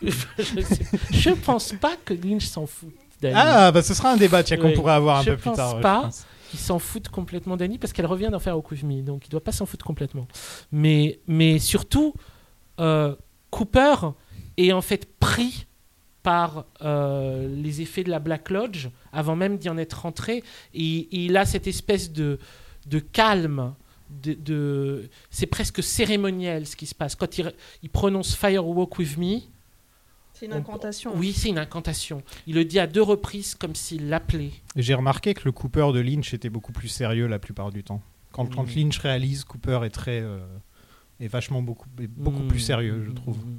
je, 0.03 0.61
sais- 0.61 0.85
je 1.13 1.31
pense 1.31 1.73
pas 1.81 1.97
que 2.05 2.15
Lynch 2.15 2.47
s'en 2.47 2.67
fout 2.67 2.91
d'Annie. 3.21 3.35
Ah, 3.39 3.71
bah 3.73 3.83
ce 3.83 3.95
sera 3.95 4.13
un 4.13 4.17
débat 4.17 4.43
tiens, 4.43 4.57
qu'on 4.57 4.73
pourrait 4.73 4.95
avoir 4.95 5.19
un 5.19 5.23
Je 5.23 5.31
peu 5.31 5.37
plus 5.37 5.53
tard. 5.53 5.81
pas. 5.81 6.01
je 6.03 6.07
pense. 6.07 6.27
Il 6.53 6.59
s'en 6.59 6.79
fout 6.79 7.09
complètement 7.09 7.57
d'Annie 7.57 7.79
parce 7.79 7.93
qu'elle 7.93 8.07
revient 8.07 8.29
d'en 8.31 8.39
faire 8.39 8.57
au 8.57 8.65
Me, 8.85 9.03
donc 9.03 9.27
il 9.27 9.31
doit 9.31 9.43
pas 9.43 9.51
s'en 9.53 9.67
foutre 9.67 9.85
complètement. 9.85 10.29
Mais, 10.71 11.19
mais 11.27 11.59
surtout, 11.59 12.15
euh, 12.81 13.15
Cooper 13.51 13.95
est 14.57 14.73
en 14.73 14.81
fait 14.81 15.09
pris 15.19 15.67
par 16.25 16.65
euh, 16.83 17.47
les 17.55 17.81
effets 17.83 18.03
de 18.03 18.11
la 18.11 18.19
Black 18.19 18.51
Lodge 18.51 18.89
avant 19.13 19.37
même 19.37 19.59
d'y 19.59 19.69
en 19.69 19.79
être 19.79 20.01
rentré. 20.03 20.43
Et, 20.75 20.83
et 20.99 21.25
il 21.27 21.37
a 21.37 21.45
cette 21.47 21.69
espèce 21.69 22.11
de, 22.13 22.41
de 22.87 22.99
calme. 22.99 23.75
De, 24.23 24.33
de- 24.35 25.09
c'est 25.31 25.47
presque 25.47 25.83
cérémoniel 25.83 26.67
ce 26.67 26.77
qui 26.77 26.87
se 26.87 26.95
passe. 26.95 27.15
Quand 27.15 27.39
il, 27.39 27.53
il 27.83 27.91
prononce 27.91 28.35
Fire 28.35 28.67
Walk 28.67 28.99
With 28.99 29.17
Me, 29.19 29.39
C'est 30.35 30.47
une 30.47 30.53
On- 30.53 30.57
incantation. 30.57 31.13
oui, 31.17 31.33
c'est 31.33 31.49
une 31.49 31.59
incantation. 31.59 32.23
Il 32.47 32.55
le 32.55 32.65
dit 32.65 32.79
à 32.79 32.87
deux 32.87 33.03
reprises 33.03 33.55
comme 33.55 33.75
s'il 33.75 34.09
l'appelait. 34.09 34.51
J'ai 34.77 34.95
remarqué 34.95 35.35
que 35.35 35.43
le 35.45 35.53
Cooper 35.53 35.89
de 35.95 36.01
Lynch 36.01 36.33
était 36.35 36.51
beaucoup 36.51 36.73
plus 36.73 36.89
sérieux 36.89 37.27
la 37.27 37.39
plupart 37.39 37.71
du 37.71 37.83
temps. 37.85 38.03
Quand, 38.33 38.47
quand 38.55 38.65
Mm. 38.65 38.75
Lynch 38.77 38.99
réalise, 38.99 39.45
Cooper 39.45 39.81
est 39.85 39.91
très. 39.91 40.21
euh, 40.21 40.39
est 41.21 41.29
vachement 41.29 41.63
beaucoup, 41.63 41.89
est 42.01 42.07
beaucoup 42.09 42.43
Mm. 42.43 42.49
plus 42.49 42.61
sérieux, 42.61 43.05
je 43.07 43.13
trouve. 43.13 43.39
Mm. 43.39 43.59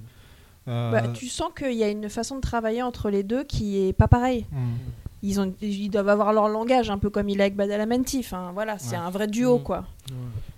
Euh, 0.67 0.91
Bah, 0.91 1.07
tu 1.09 1.27
sens 1.27 1.49
qu'il 1.57 1.73
y 1.73 1.83
a 1.83 1.89
une 1.89 2.09
façon 2.09 2.35
de 2.35 2.41
travailler 2.41 2.81
entre 2.81 3.09
les 3.09 3.23
deux 3.23 3.43
qui 3.43 3.87
est 3.87 3.93
pas 3.93 4.07
pareille. 4.07 4.45
mm. 4.51 4.75
Ils, 5.23 5.39
ont, 5.39 5.53
ils 5.61 5.89
doivent 5.89 6.09
avoir 6.09 6.33
leur 6.33 6.49
langage, 6.49 6.89
un 6.91 6.99
peu 6.99 7.09
comme 7.09 7.29
il 7.29 7.39
est 7.39 7.43
avec 7.43 7.55
Badalamenti. 7.55 8.19
Enfin, 8.19 8.51
voilà, 8.53 8.77
c'est 8.77 8.91
Ouais. 8.95 9.01
un 9.01 9.09
vrai 9.09 9.27
duo, 9.27 9.57
Mm. 9.57 9.63
quoi. 9.63 9.85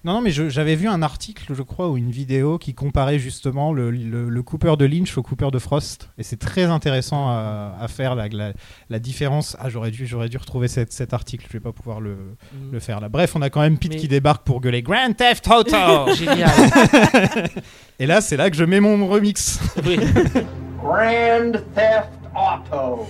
Non, 0.04 0.14
non, 0.16 0.22
mais 0.22 0.30
j'avais 0.32 0.76
vu 0.76 0.88
un 0.90 1.02
article, 1.02 1.54
je 1.54 1.62
crois, 1.64 1.90
ou 1.90 1.96
une 1.98 2.12
vidéo 2.12 2.58
qui 2.58 2.74
comparait 2.74 3.18
justement 3.20 3.72
le, 3.72 3.92
le- 3.92 4.28
le 4.30 4.44
Cooper 4.44 4.76
de 4.78 4.84
Lynch 4.86 5.18
au 5.18 5.24
Cooper 5.24 5.52
de 5.52 5.60
Frost. 5.60 6.10
Et 6.18 6.24
c'est 6.24 6.36
très 6.38 6.64
intéressant 6.66 7.28
à, 7.30 7.76
à 7.80 7.88
faire, 7.88 8.16
la, 8.16 8.28
la, 8.28 8.52
la 8.90 9.00
différence. 9.00 9.56
Ah, 9.60 9.70
j'aurais 9.70 9.92
dû, 9.92 10.06
j'aurais 10.06 10.28
dû 10.30 10.36
retrouver 10.38 10.68
cet, 10.68 10.92
cet 10.92 11.14
article, 11.14 11.46
je 11.48 11.54
vais 11.54 11.62
pas 11.62 11.72
pouvoir 11.72 12.02
le, 12.02 12.16
Mm. 12.16 12.72
le 12.74 12.80
faire 12.80 13.00
là. 13.00 13.08
Bref, 13.10 13.36
on 13.36 13.42
a 13.42 13.50
quand 13.50 13.62
même 13.62 13.78
Pete 13.78 13.94
Mais- 13.94 13.98
qui 14.00 14.08
débarque 14.10 14.44
pour 14.46 14.60
gueuler 14.60 14.82
Grand 14.82 15.14
Theft 15.16 15.48
Auto 15.48 16.12
Génial. 16.16 16.50
Et 18.00 18.06
là, 18.06 18.20
c'est 18.22 18.38
là 18.38 18.50
que 18.50 18.56
je 18.58 18.64
mets 18.66 18.80
mon 18.82 19.08
remix. 19.08 19.60
Oui. 19.86 19.98
Grand 20.82 21.52
Theft 21.74 22.10
Auto. 22.36 23.08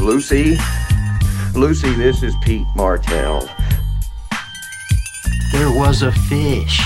Lucy, 0.00 0.56
Lucy, 1.54 1.92
this 1.92 2.22
is 2.22 2.34
Pete 2.40 2.66
Martell. 2.74 3.46
There 5.52 5.70
was 5.70 6.00
a 6.00 6.10
fish 6.10 6.80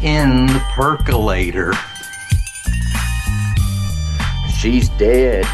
in 0.00 0.46
the 0.46 0.62
percolator. 0.70 1.72
She's 4.56 4.88
dead, 4.90 5.44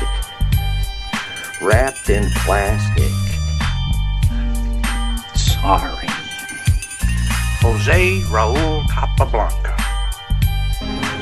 wrapped 1.63 2.11
in 2.11 2.31
plastic. 2.45 3.11
Sorry. 5.35 6.07
Jose 7.63 8.21
Raul 8.29 8.87
Capablanca. 8.91 9.77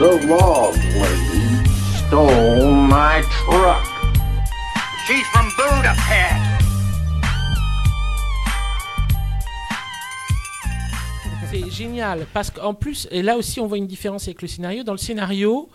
The 0.01 0.27
log 0.27 0.77
lady 0.77 1.69
stole 2.09 2.73
my 2.73 3.23
truck. 3.45 4.00
She's 5.11 5.27
from 5.33 5.49
Budapest. 5.57 6.37
C'est 11.51 11.69
génial 11.71 12.27
parce 12.33 12.51
qu'en 12.53 12.75
plus, 12.75 13.09
et 13.11 13.23
là 13.23 13.37
aussi 13.37 13.59
on 13.59 13.67
voit 13.67 13.79
une 13.79 13.89
différence 13.89 14.25
avec 14.29 14.41
le 14.41 14.47
scénario. 14.47 14.85
Dans 14.85 14.93
le 14.93 14.99
scénario, 14.99 15.69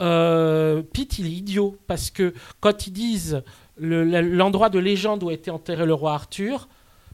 euh, 0.00 0.82
Pete 0.82 1.18
il 1.18 1.26
est 1.26 1.30
idiot 1.32 1.76
parce 1.86 2.10
que 2.10 2.32
quand 2.60 2.86
ils 2.86 2.92
disent 2.92 3.42
le- 3.76 4.04
l'endroit 4.22 4.70
de 4.70 4.78
légende 4.78 5.22
où 5.22 5.28
a 5.28 5.34
été 5.34 5.50
enterré 5.50 5.84
le 5.84 5.92
roi 5.92 6.14
Arthur, 6.14 6.68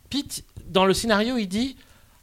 Pete 0.08 0.44
dans 0.68 0.84
le 0.84 0.94
scénario 0.94 1.36
il 1.36 1.48
dit 1.48 1.76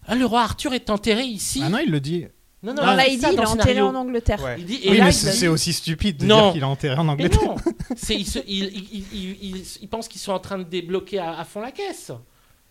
Ah, 0.08 0.16
le 0.16 0.26
roi 0.26 0.42
Arthur 0.44 0.74
est 0.74 0.90
enterré 0.90 1.24
ici. 1.24 1.62
Ah 1.66 1.70
non, 1.70 1.80
il 1.86 1.92
le 1.92 2.00
dit. 2.00 2.28
Non, 2.64 2.74
Non, 2.74 2.82
là, 2.96 3.08
il 3.08 3.20
dit 3.20 3.26
il 3.32 3.40
est 3.40 3.46
enterré 3.46 3.82
en 3.82 3.94
Angleterre. 3.96 4.42
Ouais. 4.44 4.56
Il 4.60 4.66
dit, 4.66 4.80
et 4.84 4.92
oui, 4.92 4.98
là, 4.98 5.06
mais 5.06 5.12
c'est 5.12 5.48
aussi 5.48 5.74
stupide 5.74 6.18
de 6.18 6.26
Non. 6.26 6.44
dire 6.46 6.54
qu'il 6.54 6.62
est 6.62 6.66
enterré 6.66 6.96
en 6.98 7.04
Mais 7.04 7.12
Angleterre. 7.12 7.42
non, 7.44 7.56
c'est 7.96 8.16
il, 8.16 8.26
se- 8.26 8.40
il, 8.48 8.64
il- 8.66 8.90
il- 8.94 9.06
il- 9.14 9.38
il- 9.58 9.66
il 9.82 9.88
pense 9.90 10.08
qu'ils 10.08 10.22
sont 10.22 10.32
en 10.32 10.40
train 10.40 10.58
de 10.58 10.64
débloquer 10.64 11.20
à, 11.20 11.38
à 11.40 11.44
fond 11.44 11.62
la 11.62 11.72
caisse. 11.72 12.12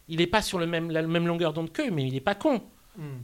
Il 0.08 0.18
n'est 0.18 0.26
pas 0.26 0.42
sur 0.42 0.58
le 0.58 0.66
même, 0.66 0.90
la 0.90 1.02
même 1.02 1.26
longueur 1.26 1.52
d'onde 1.52 1.70
qu'eux, 1.72 1.90
mais 1.90 2.06
il 2.06 2.12
n'est 2.14 2.20
pas 2.20 2.34
con. 2.34 2.60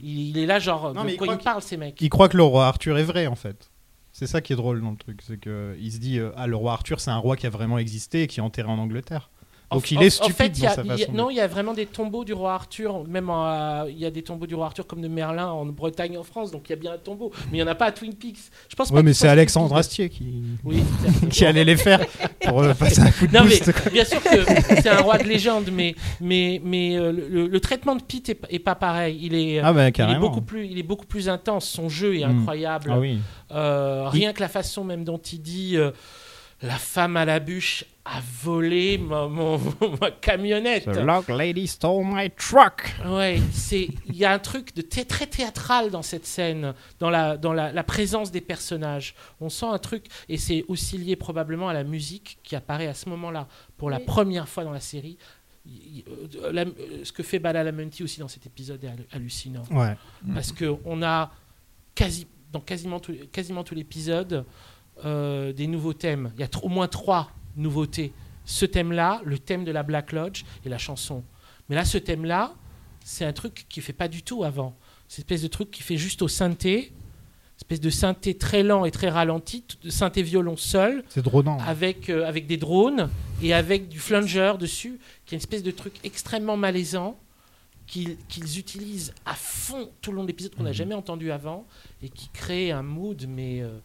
Il, 0.01 0.29
il 0.29 0.37
est 0.39 0.45
là 0.47 0.57
genre 0.59 0.93
Non, 0.93 1.01
de 1.01 1.05
mais 1.07 1.13
il 1.13 1.17
quoi 1.17 1.27
ils 1.27 1.31
qu'il- 1.37 1.43
parlent 1.43 1.61
ces 1.61 1.77
mecs? 1.77 1.99
Il 2.01 2.09
croit 2.09 2.29
que 2.29 2.37
le 2.37 2.43
roi 2.43 2.67
Arthur 2.67 2.97
est 2.97 3.03
vrai 3.03 3.27
en 3.27 3.35
fait. 3.35 3.69
C'est 4.11 4.25
ça 4.27 4.41
qui 4.41 4.53
est 4.53 4.55
drôle 4.55 4.81
dans 4.81 4.91
le 4.91 4.97
truc, 4.97 5.21
c'est 5.25 5.39
que 5.39 5.75
il 5.79 5.91
se 5.91 5.99
dit 5.99 6.17
euh, 6.19 6.31
ah 6.35 6.47
le 6.47 6.55
roi 6.55 6.73
Arthur 6.73 6.99
c'est 6.99 7.11
un 7.11 7.17
roi 7.17 7.35
qui 7.37 7.45
a 7.45 7.49
vraiment 7.51 7.77
existé 7.77 8.23
et 8.23 8.27
qui 8.27 8.39
est 8.39 8.43
enterré 8.43 8.67
en 8.67 8.79
Angleterre. 8.79 9.29
Donc 9.71 9.91
il 9.91 9.97
en- 9.99 10.01
est 10.01 10.07
en 10.07 10.25
stupide 10.25 10.35
fait, 10.55 10.59
y 10.59 10.65
a- 10.65 10.75
dans 10.75 10.87
sa 10.89 10.95
y 10.95 11.03
a- 11.03 11.11
Non, 11.11 11.29
il 11.29 11.35
y 11.35 11.39
a 11.41 11.47
vraiment 11.47 11.73
des 11.73 11.85
tombeaux 11.85 12.23
du 12.25 12.33
roi 12.33 12.53
Arthur. 12.53 13.03
Même 13.07 13.29
en, 13.29 13.45
euh, 13.47 13.85
il 13.89 13.99
y 13.99 14.05
a 14.05 14.11
des 14.11 14.23
tombeaux 14.23 14.47
du 14.47 14.55
roi 14.55 14.65
Arthur 14.67 14.87
comme 14.87 15.01
de 15.01 15.07
Merlin 15.07 15.47
en 15.47 15.65
Bretagne, 15.67 16.17
en 16.17 16.23
France. 16.23 16.51
Donc 16.51 16.63
il 16.67 16.71
y 16.71 16.73
a 16.73 16.75
bien 16.75 16.93
un 16.93 16.97
tombeau. 16.97 17.31
Mais 17.51 17.57
il 17.59 17.61
n'y 17.61 17.63
en 17.63 17.67
a 17.67 17.75
pas 17.75 17.85
à 17.85 17.91
Twin 17.91 18.13
Peaks. 18.15 18.37
Je 18.69 18.75
pense 18.75 18.89
Ouais, 18.89 19.03
mais 19.03 19.13
ce 19.13 19.21
c'est 19.21 19.27
Alexandre. 19.27 19.75
Astier 19.75 20.09
qui, 20.09 20.43
Oui, 20.63 20.81
qui 21.29 21.45
allait 21.45 21.63
les 21.65 21.77
faire 21.77 21.99
pour 22.41 22.61
euh, 22.61 22.73
passer 22.73 23.01
un 23.01 23.11
coup 23.11 23.27
de 23.27 23.33
Non 23.37 23.43
mais 23.45 23.59
quoi. 23.59 23.91
bien 23.91 24.05
sûr 24.05 24.21
que 24.23 24.29
c'est 24.81 24.89
un 24.89 25.01
roi 25.01 25.17
de 25.19 25.23
légende, 25.25 25.69
mais 25.71 25.93
mais 26.19 26.59
mais 26.63 26.97
euh, 26.97 27.11
le, 27.11 27.47
le 27.47 27.59
traitement 27.59 27.95
de 27.95 28.01
Pete 28.01 28.29
est, 28.29 28.39
est 28.49 28.59
pas 28.59 28.75
pareil. 28.75 29.19
Il 29.21 29.35
est, 29.35 29.59
Ah 29.59 29.71
bah 29.73 29.87
il 29.89 30.01
est 30.01 30.19
beaucoup 30.19 30.41
plus 30.41 30.65
il 30.67 30.79
est 30.79 30.83
beaucoup 30.83 31.05
plus 31.05 31.29
intense. 31.29 31.67
Son 31.69 31.89
jeu 31.89 32.17
est 32.17 32.25
Mm. 32.25 32.39
incroyable. 32.39 32.89
Ah 32.93 32.99
oui. 32.99 33.19
Euh, 33.51 34.07
rien 34.09 34.33
que 34.33 34.41
la 34.41 34.47
façon 34.47 34.83
même 34.83 35.03
dont 35.03 35.17
il 35.17 35.41
dit 35.41 35.73
euh, 35.75 35.91
la 36.61 36.77
femme 36.77 37.15
à 37.17 37.25
la 37.25 37.39
bûche 37.39 37.85
a 38.05 38.19
volé 38.43 38.97
ma, 38.97 39.27
mon- 39.27 39.59
ma 40.01 40.11
camionnette. 40.11 40.85
The 40.85 40.97
log 40.97 41.29
lady 41.29 41.67
stole 41.67 42.03
my 42.05 42.29
truck. 42.31 42.93
Ouais, 43.05 43.39
c'est 43.53 43.87
il 44.07 44.15
y 44.15 44.25
a 44.25 44.33
un 44.33 44.39
truc 44.39 44.75
de 44.75 44.81
thé- 44.81 45.05
très 45.05 45.27
théâtral 45.27 45.89
dans 45.91 46.01
cette 46.01 46.25
scène, 46.25 46.73
dans 46.99 47.09
la 47.09 47.37
dans 47.37 47.53
la, 47.53 47.71
la 47.71 47.83
présence 47.83 48.31
des 48.31 48.41
personnages. 48.41 49.15
On 49.39 49.49
sent 49.49 49.67
un 49.67 49.77
truc 49.77 50.05
et 50.27 50.37
c'est 50.37 50.65
aussi 50.67 50.97
lié 50.97 51.15
probablement 51.15 51.69
à 51.69 51.73
la 51.73 51.83
musique 51.83 52.39
qui 52.43 52.55
apparaît 52.55 52.87
à 52.87 52.93
ce 52.93 53.07
moment-là 53.09 53.47
pour 53.77 53.89
la 53.89 53.97
Oui. 53.99 54.05
première 54.05 54.49
fois 54.49 54.63
dans 54.63 54.73
la 54.73 54.79
série. 54.81 55.17
Il- 55.65 56.03
euh, 56.43 56.51
la- 56.51 56.61
euh, 56.63 57.03
ce 57.03 57.11
que 57.11 57.21
fait 57.21 57.37
Badalamenti 57.39 58.03
aussi 58.03 58.19
dans 58.19 58.27
cet 58.27 58.45
épisode 58.47 58.83
est 58.83 58.87
hallu- 58.87 59.07
hallucinant 59.11 59.63
Ouais. 59.71 59.95
parce 60.33 60.51
que 60.51 60.75
on 60.83 61.03
a 61.03 61.31
quasi 61.95 62.25
dans 62.51 62.59
quasiment 62.61 62.99
tout, 62.99 63.13
quasiment 63.31 63.63
tout 63.63 63.75
l'épisode 63.75 64.43
euh, 65.05 65.53
des 65.53 65.67
nouveaux 65.67 65.93
thèmes. 65.93 66.31
Il 66.35 66.41
y 66.41 66.43
a 66.43 66.49
au 66.61 66.69
moins 66.69 66.87
trois 66.87 67.31
nouveautés. 67.55 68.11
Ce 68.45 68.65
thème-là, 68.65 69.21
le 69.25 69.37
thème 69.37 69.63
de 69.63 69.71
la 69.71 69.83
Black 69.83 70.11
Lodge 70.11 70.43
et 70.65 70.69
la 70.69 70.77
chanson. 70.77 71.23
Mais 71.69 71.75
là, 71.75 71.85
ce 71.85 71.97
thème-là, 71.97 72.53
c'est 73.03 73.25
un 73.25 73.33
truc 73.33 73.65
qui 73.69 73.81
fait 73.81 73.93
pas 73.93 74.07
du 74.07 74.23
tout 74.23 74.43
avant. 74.43 74.75
C'est 75.07 75.17
une 75.17 75.21
espèce 75.23 75.41
de 75.43 75.47
truc 75.47 75.71
qui 75.71 75.83
fait 75.83 75.97
juste 75.97 76.21
au 76.21 76.27
synthé, 76.27 76.91
espèce 77.57 77.79
de 77.81 77.89
synthé 77.89 78.35
très 78.37 78.63
lent 78.63 78.85
et 78.85 78.91
très 78.91 79.09
ralenti, 79.09 79.63
de 79.83 79.89
synthé 79.89 80.21
violon 80.23 80.55
seul, 80.57 81.03
C'est 81.09 81.21
dronant. 81.23 81.57
avec, 81.59 82.09
euh, 82.09 82.25
avec 82.25 82.47
des 82.47 82.57
drones 82.57 83.09
et 83.41 83.53
avec 83.53 83.89
du 83.89 83.99
flunger 83.99 84.53
dessus, 84.59 84.99
qui 85.25 85.35
est 85.35 85.37
une 85.37 85.41
espèce 85.41 85.63
de 85.63 85.71
truc 85.71 85.93
extrêmement 86.03 86.57
malaisant 86.57 87.17
qu'ils 87.87 88.59
utilisent 88.59 89.13
à 89.25 89.33
fond 89.33 89.89
tout 90.01 90.11
le 90.11 90.17
long 90.17 90.23
de 90.23 90.27
l'épisode 90.27 90.53
qu'on 90.55 90.63
n'a 90.63 90.69
Mhm. 90.69 90.75
jamais 90.75 90.93
entendu 90.95 91.31
avant 91.31 91.65
et 92.03 92.09
qui 92.09 92.29
crée 92.29 92.71
un 92.71 92.83
mood, 92.83 93.25
mais 93.27 93.61
euh, 93.61 93.79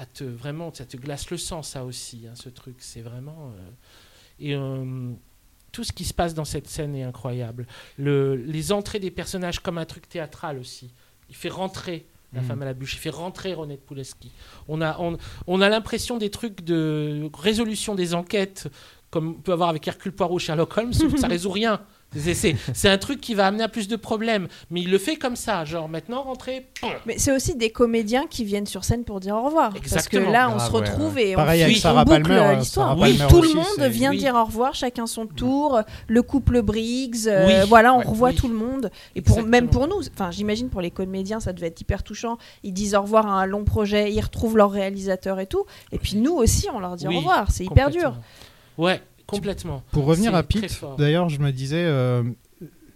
à 0.00 0.06
te, 0.06 0.24
vraiment, 0.24 0.72
ça 0.72 0.84
te 0.84 0.96
glace 0.96 1.30
le 1.30 1.36
sang, 1.36 1.62
ça 1.62 1.84
aussi, 1.84 2.26
hein, 2.28 2.34
ce 2.34 2.48
truc. 2.48 2.76
C'est 2.78 3.00
vraiment. 3.02 3.52
euh, 3.58 3.70
et 4.40 4.54
euh, 4.54 5.12
tout 5.72 5.84
ce 5.84 5.92
qui 5.92 6.04
se 6.04 6.14
passe 6.14 6.34
dans 6.34 6.44
cette 6.44 6.68
scène 6.68 6.94
est 6.94 7.02
incroyable. 7.02 7.66
Le, 7.98 8.34
les 8.36 8.72
entrées 8.72 9.00
des 9.00 9.10
personnages 9.10 9.60
comme 9.60 9.76
un 9.78 9.84
truc 9.84 10.08
théâtral 10.08 10.58
aussi. 10.58 10.92
Il 11.28 11.34
fait 11.36 11.48
rentrer 11.50 12.06
la 12.32 12.40
Mhm. 12.42 12.46
femme 12.46 12.62
à 12.62 12.64
la 12.66 12.74
bûche, 12.74 12.94
il 12.94 12.98
fait 12.98 13.10
rentrer 13.10 13.54
Ronette 13.54 13.84
Pulaski. 13.86 14.30
On 14.68 14.80
a, 14.82 14.98
on, 15.00 15.16
on 15.46 15.60
a 15.60 15.68
l'impression 15.68 16.18
des 16.18 16.30
trucs 16.30 16.62
de 16.62 17.28
résolution 17.34 17.94
des 17.94 18.14
enquêtes, 18.14 18.68
comme 19.10 19.28
on 19.30 19.34
peut 19.34 19.52
avoir 19.52 19.70
avec 19.70 19.86
Hercule 19.88 20.12
Poirot, 20.12 20.38
Sherlock 20.38 20.76
Holmes, 20.76 20.92
ça 20.92 21.26
résout 21.28 21.50
rien. 21.50 21.80
C'est- 22.16 22.88
un 22.88 22.98
truc 22.98 23.20
qui 23.20 23.34
va 23.34 23.46
amener 23.46 23.62
à 23.64 23.68
plus 23.68 23.86
de 23.86 23.96
problèmes. 23.96 24.48
Mais 24.70 24.80
il 24.80 24.90
le 24.90 24.98
fait 24.98 25.16
comme 25.16 25.36
ça, 25.36 25.64
genre 25.64 25.88
maintenant 25.88 26.22
rentrer. 26.22 26.66
Mais 27.06 27.18
c'est 27.18 27.32
aussi 27.32 27.54
des 27.54 27.70
comédiens 27.70 28.26
qui 28.26 28.44
viennent 28.44 28.66
sur 28.66 28.84
scène 28.84 29.04
pour 29.04 29.20
dire 29.20 29.36
au 29.36 29.42
revoir. 29.42 29.70
Parce 29.72 29.82
Exactement. 29.82 30.26
que 30.26 30.32
là, 30.32 30.48
on 30.48 30.56
Grave, 30.56 30.66
se 30.68 30.72
ouais, 30.72 30.78
retrouve 30.80 31.18
et 31.18 31.34
Pareil 31.34 31.62
on, 31.62 31.64
avec 31.66 31.84
on 31.84 32.04
boucle 32.04 32.22
Palmer, 32.22 32.40
euh, 32.40 32.54
l'histoire. 32.56 32.98
Oui, 32.98 33.18
Palmer 33.18 33.30
tout 33.30 33.42
le 33.42 33.52
monde 33.54 33.90
vient 33.90 34.10
oui. 34.10 34.18
dire 34.18 34.34
au 34.34 34.44
revoir, 34.44 34.74
chacun 34.74 35.06
son 35.06 35.26
tour. 35.26 35.80
Le 36.06 36.22
couple 36.22 36.62
Briggs, 36.62 37.26
euh, 37.26 37.46
Oui. 37.62 37.68
voilà, 37.68 37.92
on 37.92 37.98
Ouais. 37.98 38.04
revoit 38.06 38.30
Oui. 38.30 38.34
tout 38.36 38.48
le 38.48 38.54
monde. 38.54 38.90
Et 39.14 39.20
pour, 39.20 39.36
Exactement. 39.38 39.50
même 39.50 39.68
pour 39.68 39.86
nous, 39.86 40.00
enfin, 40.14 40.30
j'imagine 40.30 40.70
pour 40.70 40.80
les 40.80 40.90
comédiens, 40.90 41.40
ça 41.40 41.52
devait 41.52 41.66
être 41.68 41.80
hyper 41.80 42.02
touchant. 42.02 42.38
Ils 42.62 42.72
disent 42.72 42.94
au 42.94 43.02
revoir 43.02 43.26
à 43.26 43.32
un 43.42 43.46
long 43.46 43.64
projet, 43.64 44.12
ils 44.12 44.20
retrouvent 44.20 44.56
leur 44.56 44.70
réalisateur 44.70 45.40
et 45.40 45.46
tout. 45.46 45.64
Et 45.92 45.98
puis 45.98 46.16
nous 46.16 46.32
aussi, 46.34 46.68
on 46.72 46.80
leur 46.80 46.96
dit 46.96 47.06
Oui, 47.06 47.16
au 47.16 47.18
revoir. 47.18 47.50
C'est 47.50 47.64
hyper 47.66 47.90
dur. 47.90 48.14
Ouais, 48.78 49.02
complètement. 49.28 49.82
Pour 49.92 50.04
revenir 50.06 50.34
à 50.34 50.42
Pete, 50.42 50.80
d'ailleurs, 50.98 51.28
je 51.28 51.38
me 51.40 51.52
disais, 51.52 51.84
euh, 51.84 52.22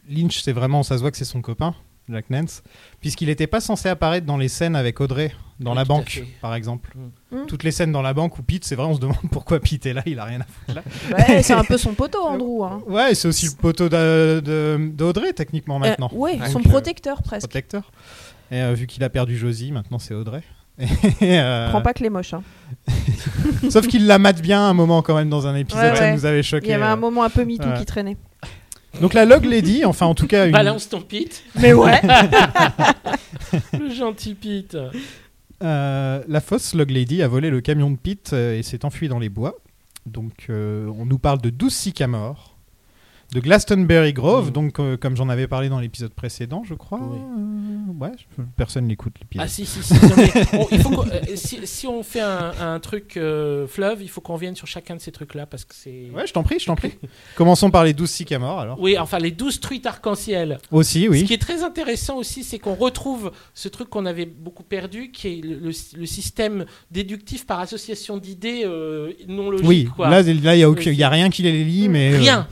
Lynch, 0.08 0.40
c'est 0.42 0.52
vraiment, 0.52 0.82
ça 0.82 0.96
se 0.96 1.02
voit 1.02 1.10
que 1.10 1.16
c'est 1.16 1.24
son 1.24 1.42
copain, 1.42 1.74
Jack 2.08 2.30
Nance, 2.30 2.62
puisqu'il 3.00 3.28
n'était 3.28 3.46
pas 3.46 3.60
censé 3.60 3.88
apparaître 3.88 4.26
dans 4.26 4.36
les 4.36 4.48
scènes 4.48 4.74
avec 4.74 5.00
Audrey, 5.00 5.32
dans 5.60 5.70
Oui, 5.72 5.76
la 5.76 5.84
banque, 5.84 6.24
par 6.40 6.54
exemple. 6.56 6.92
Mm. 7.30 7.36
Mm. 7.42 7.46
Toutes 7.46 7.62
les 7.62 7.70
scènes 7.70 7.92
dans 7.92 8.02
la 8.02 8.12
banque 8.12 8.36
où 8.38 8.42
Pete, 8.42 8.64
c'est 8.64 8.74
vrai, 8.74 8.86
on 8.86 8.94
se 8.94 9.00
demande 9.00 9.16
pourquoi 9.30 9.60
Pete 9.60 9.86
est 9.86 9.92
là, 9.92 10.02
il 10.06 10.18
a 10.18 10.24
rien 10.24 10.40
à 10.40 10.44
foutre 10.44 10.74
là. 10.74 10.82
Ouais, 11.16 11.42
c'est 11.42 11.52
un 11.52 11.62
peu 11.64 11.78
son 11.78 11.94
poteau, 11.94 12.22
Andrew. 12.26 12.64
Hein. 12.64 12.82
Ouais, 12.88 13.14
c'est 13.14 13.28
aussi 13.28 13.46
le 13.46 13.52
poteau 13.52 13.88
d'Audrey, 13.88 15.32
techniquement, 15.32 15.76
Euh, 15.76 15.80
maintenant. 15.80 16.10
ouais, 16.12 16.36
Donc, 16.38 16.48
son 16.48 16.60
euh, 16.60 16.62
protecteur 16.64 17.22
presque. 17.22 17.46
protecteur. 17.48 17.90
Et 18.50 18.60
euh, 18.60 18.74
vu 18.74 18.86
qu'il 18.86 19.02
a 19.04 19.08
perdu 19.08 19.36
Josie, 19.36 19.72
maintenant 19.72 19.98
c'est 19.98 20.12
Audrey. 20.14 20.42
Euh, 21.22 21.68
Prends 21.70 21.82
pas 21.82 21.94
que 21.94 22.02
les 22.02 22.10
moches. 22.10 22.34
hein. 22.34 22.42
Sauf 23.70 23.86
qu'il 23.86 24.06
la 24.06 24.18
mate 24.18 24.42
bien 24.42 24.60
un 24.60 24.74
moment 24.74 25.02
quand 25.02 25.14
même 25.14 25.30
dans 25.30 25.46
un 25.46 25.54
épisode, 25.54 25.82
Ouais, 25.92 25.96
ça 25.96 26.02
ouais. 26.02 26.14
nous 26.14 26.26
avait 26.26 26.42
choqué. 26.42 26.66
Il 26.66 26.70
y 26.70 26.74
avait 26.74 26.84
un 26.84 26.94
euh. 26.94 26.96
moment 26.96 27.22
un 27.22 27.30
peu 27.30 27.44
MeToo 27.44 27.68
ouais. 27.68 27.78
qui 27.78 27.86
traînait. 27.86 28.16
Donc 29.00 29.14
la 29.14 29.24
Log 29.24 29.44
Lady, 29.44 29.84
enfin 29.84 30.06
en 30.06 30.14
tout 30.14 30.26
cas 30.26 30.46
une, 30.46 30.52
Balance 30.52 30.88
ton 30.88 31.00
Pete. 31.00 31.42
Mais 31.60 31.72
ouais. 31.72 32.00
Le 33.78 33.90
gentil 33.90 34.34
Pete. 34.34 34.76
Euh, 35.62 36.22
la 36.26 36.40
fausse 36.40 36.74
Log 36.74 36.90
Lady 36.90 37.22
a 37.22 37.28
volé 37.28 37.48
le 37.50 37.60
camion 37.60 37.90
de 37.90 37.96
Pete 37.96 38.32
euh, 38.32 38.58
et 38.58 38.62
s'est 38.62 38.84
enfuie 38.84 39.08
dans 39.08 39.18
les 39.18 39.28
bois. 39.28 39.56
Donc 40.06 40.46
euh, 40.50 40.90
on 40.98 41.06
nous 41.06 41.18
parle 41.18 41.40
de 41.40 41.50
12 41.50 41.72
sycamores, 41.72 42.51
de 43.32 43.40
Glastonbury 43.40 44.12
Grove, 44.12 44.48
Mm. 44.48 44.52
donc 44.52 44.78
euh, 44.80 44.96
comme 44.96 45.16
j'en 45.16 45.28
avais 45.28 45.46
parlé 45.46 45.68
dans 45.68 45.78
l'épisode 45.80 46.12
précédent, 46.12 46.62
je 46.64 46.74
crois. 46.74 47.00
Oui. 47.00 47.18
Euh, 47.18 48.04
ouais, 48.04 48.12
je- 48.36 48.42
personne 48.56 48.86
n'écoute 48.86 49.14
l'épisode. 49.20 49.44
Ah 49.46 49.48
si, 49.48 49.64
si, 49.64 49.82
si. 49.82 49.94
non, 49.94 50.10
mais 50.16 50.30
on- 50.58 50.66
il 50.70 50.78
faut 50.80 50.90
qu'on- 50.90 51.06
euh, 51.08 51.20
si, 51.34 51.58
si 51.66 51.86
on 51.86 52.02
fait 52.02 52.20
un, 52.20 52.52
un 52.60 52.78
truc 52.80 53.18
fleuve, 53.68 54.02
il 54.02 54.08
faut 54.08 54.20
qu'on 54.20 54.36
vienne 54.36 54.54
sur 54.56 54.66
chacun 54.66 54.96
de 54.96 55.00
ces 55.00 55.12
trucs-là 55.12 55.46
parce 55.46 55.64
que 55.64 55.74
c'est... 55.74 56.10
Ouais, 56.14 56.26
je 56.26 56.32
t'en 56.32 56.42
prie, 56.42 56.58
je 56.58 56.66
t'en 56.66 56.76
prie. 56.76 56.92
Commençons 57.36 57.70
par 57.70 57.84
les 57.84 57.92
12 57.94 58.10
sycamores 58.10 58.60
alors. 58.60 58.78
Oui, 58.80 58.98
enfin 58.98 59.18
les 59.18 59.30
12 59.30 59.60
truites 59.60 59.86
arc-en-ciel. 59.86 60.58
Aussi, 60.70 61.04
Ce 61.04 61.08
oui. 61.08 61.24
qui 61.24 61.32
est 61.32 61.38
très 61.40 61.62
intéressant 61.62 62.16
aussi, 62.18 62.44
c'est 62.44 62.58
qu'on 62.58 62.74
retrouve 62.74 63.32
ce 63.54 63.68
truc 63.68 63.88
qu'on 63.88 64.04
avait 64.06 64.26
beaucoup 64.26 64.62
perdu, 64.62 65.10
qui 65.10 65.28
est 65.28 65.40
le, 65.42 65.54
le- 65.58 65.98
le 65.98 66.06
système 66.06 66.66
déductif 66.90 67.46
par 67.46 67.60
association 67.60 68.18
d'idées 68.18 68.64
non 69.28 69.50
logiques. 69.50 69.66
Oui, 69.66 69.88
quoi. 69.96 70.08
là, 70.10 70.20
il 70.20 70.40
n'y 70.40 70.62
a, 70.62 70.68
aucun- 70.70 70.90
y 70.92 71.02
a 71.02 71.08
rien 71.08 71.30
qui 71.30 71.42
les 71.42 71.64
lie, 71.64 71.88
mais. 71.88 72.12
euh, 72.14 72.18
Rien. 72.18 72.46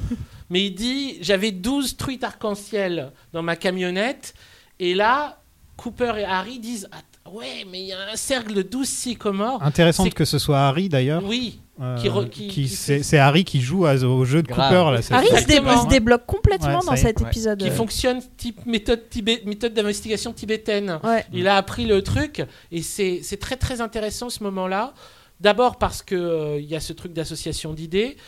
Mais 0.50 0.64
il 0.66 0.74
dit, 0.74 1.18
j'avais 1.20 1.52
12 1.52 1.96
truites 1.96 2.24
arc-en-ciel 2.24 3.12
dans 3.32 3.42
ma 3.42 3.56
camionnette, 3.56 4.34
et 4.78 4.94
là, 4.94 5.40
Cooper 5.76 6.12
et 6.18 6.24
Harry 6.24 6.58
disent, 6.58 6.88
Att- 6.92 7.32
ouais, 7.32 7.64
mais 7.70 7.80
il 7.80 7.86
y 7.86 7.92
a 7.92 8.10
un 8.12 8.16
cercle 8.16 8.52
de 8.54 8.62
12 8.62 8.88
sycomores. 8.88 9.62
Intéressant 9.62 10.08
que 10.10 10.24
ce 10.24 10.38
soit 10.38 10.58
Harry 10.60 10.88
d'ailleurs. 10.88 11.22
Oui, 11.24 11.60
Euh, 11.82 11.96
Qui 11.96 12.08
re- 12.10 12.28
qui- 12.28 12.48
qui 12.48 12.68
c'est 12.68 13.16
Harry 13.16 13.42
qui 13.42 13.58
joue 13.62 13.86
à- 13.86 13.94
au 13.94 14.22
jeu 14.26 14.42
de 14.42 14.48
Grave. 14.48 14.68
Cooper 14.70 14.92
là. 14.92 15.16
Harry 15.16 15.28
se, 15.28 15.46
dé- 15.46 15.88
débloque 15.88 16.26
complètement 16.26 16.80
Ouais, 16.80 16.84
dans 16.86 16.94
cet 16.96 17.20
Ouais. 17.22 17.26
épisode. 17.28 17.58
qui 17.62 17.70
fonctionne 17.70 18.20
type 18.36 18.66
méthode, 18.66 19.08
tibé- 19.08 19.40
méthode 19.46 19.72
d'investigation 19.72 20.34
tibétaine. 20.34 20.98
Ouais. 21.02 21.24
Il 21.32 21.48
a 21.48 21.56
appris 21.56 21.86
le 21.86 22.02
truc 22.02 22.42
et 22.70 22.82
c'est 22.82 23.20
c'est 23.22 23.38
très 23.38 23.56
très 23.56 23.80
intéressant 23.80 24.28
ce 24.28 24.42
moment-là. 24.42 24.92
D'abord 25.40 25.78
parce 25.78 26.02
que 26.02 26.14
euh, 26.14 26.60
il 26.60 26.66
y 26.66 26.76
a 26.76 26.80
ce 26.80 26.92
truc 26.92 27.14
d'association 27.14 27.72
d'idées 27.72 28.18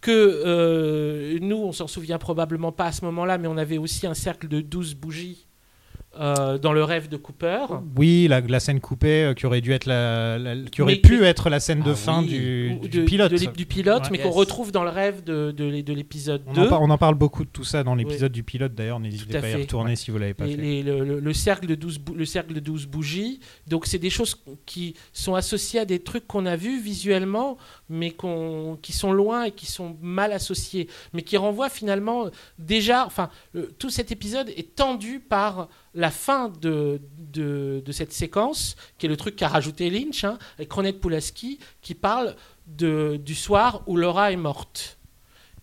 que 0.00 0.10
euh, 0.44 1.38
nous 1.40 1.56
on 1.56 1.72
s'en 1.72 1.86
souvient 1.86 2.18
probablement 2.18 2.72
pas 2.72 2.86
à 2.86 2.92
ce 2.92 3.04
moment-là, 3.06 3.38
mais 3.38 3.48
on 3.48 3.56
avait 3.56 3.78
aussi 3.78 4.06
un 4.06 4.14
cercle 4.14 4.48
de 4.48 4.60
12 4.60 4.94
bougies 4.94 5.47
euh, 6.20 6.58
dans 6.58 6.72
le 6.72 6.82
rêve 6.84 7.08
de 7.08 7.16
Cooper. 7.16 7.66
Oui, 7.96 8.26
la, 8.28 8.40
la 8.40 8.60
scène 8.60 8.80
coupée 8.80 9.24
euh, 9.24 9.34
qui 9.34 9.46
aurait 9.46 9.60
dû 9.60 9.72
être 9.72 9.86
la, 9.86 10.38
la- 10.38 10.56
qui 10.70 10.82
aurait 10.82 10.94
Mais- 10.94 11.00
pu 11.00 11.24
être 11.24 11.48
la 11.50 11.60
scène 11.60 11.82
de 11.82 11.92
Ah 11.92 11.94
fin 11.94 12.20
oui. 12.22 12.26
du, 12.28 12.78
Ou 12.82 12.88
du 12.88 12.98
de- 13.00 13.04
pilote. 13.04 13.32
de 13.32 13.38
du 13.52 13.66
pilote, 13.66 14.02
Ouais. 14.04 14.08
mais 14.12 14.18
qu'on 14.18 14.30
retrouve 14.30 14.72
dans 14.72 14.84
le 14.84 14.90
rêve 14.90 15.22
de, 15.24 15.50
de, 15.52 15.80
de 15.80 15.92
l'épisode 15.92 16.42
on, 16.46 16.52
2. 16.52 16.62
en 16.62 16.68
par- 16.68 16.82
on 16.82 16.90
en 16.90 16.98
parle 16.98 17.14
beaucoup 17.14 17.44
de 17.44 17.50
tout 17.50 17.64
ça 17.64 17.82
dans 17.84 17.94
l'épisode 17.94 18.32
du 18.32 18.42
pilote 18.42 18.74
d'ailleurs. 18.74 19.00
N'hésitez 19.00 19.38
pas 19.40 19.46
à 19.46 19.50
y 19.50 19.54
retourner 19.54 19.96
si 19.96 20.10
vous 20.10 20.18
l'avez 20.18 20.34
pas 20.34 20.46
Les- 20.46 20.56
fait. 20.56 20.62
les- 20.62 20.82
le, 20.82 21.04
le- 21.04 21.20
le 21.20 21.32
cercle 21.32 21.66
de 21.66 21.74
12 21.74 21.98
bou- 21.98 22.14
le 22.14 22.24
cercle 22.24 22.52
de 22.54 22.60
12 22.60 22.86
bougies. 22.86 23.40
Donc, 23.66 23.86
c'est 23.86 23.98
des 23.98 24.10
choses 24.10 24.36
qui 24.66 24.94
sont 25.12 25.34
associées 25.34 25.80
à 25.80 25.84
des 25.84 25.98
trucs 26.00 26.26
qu'on 26.26 26.46
a 26.46 26.56
vus 26.56 26.80
visuellement, 26.80 27.56
mais 27.88 28.14
qui 28.82 28.92
sont 28.92 29.12
loin 29.12 29.44
et 29.44 29.50
qui 29.52 29.66
sont 29.66 29.96
mal 30.02 30.32
associés. 30.32 30.88
Mais 31.12 31.22
qui 31.22 31.36
renvoient 31.36 31.68
finalement 31.70 32.26
déjà. 32.58 33.06
Enfin, 33.06 33.30
le- 33.52 33.68
tout 33.78 33.90
cet 33.90 34.12
épisode 34.12 34.48
est 34.56 34.74
tendu 34.74 35.20
par 35.20 35.68
la 35.94 36.10
fin 36.10 36.48
de, 36.60 37.00
de, 37.18 37.82
de 37.84 37.92
cette 37.92 38.12
séquence, 38.12 38.76
qui 38.98 39.06
est 39.06 39.08
le 39.08 39.16
truc 39.16 39.36
qu'a 39.36 39.48
rajouté 39.48 39.90
Lynch, 39.90 40.24
hein, 40.24 40.38
avec 40.58 40.72
Ronette 40.72 41.00
Pulaski, 41.00 41.58
qui 41.82 41.94
parle 41.94 42.36
de, 42.66 43.18
du 43.22 43.34
soir 43.34 43.82
où 43.86 43.96
Laura 43.96 44.30
est 44.32 44.36
morte. 44.36 44.96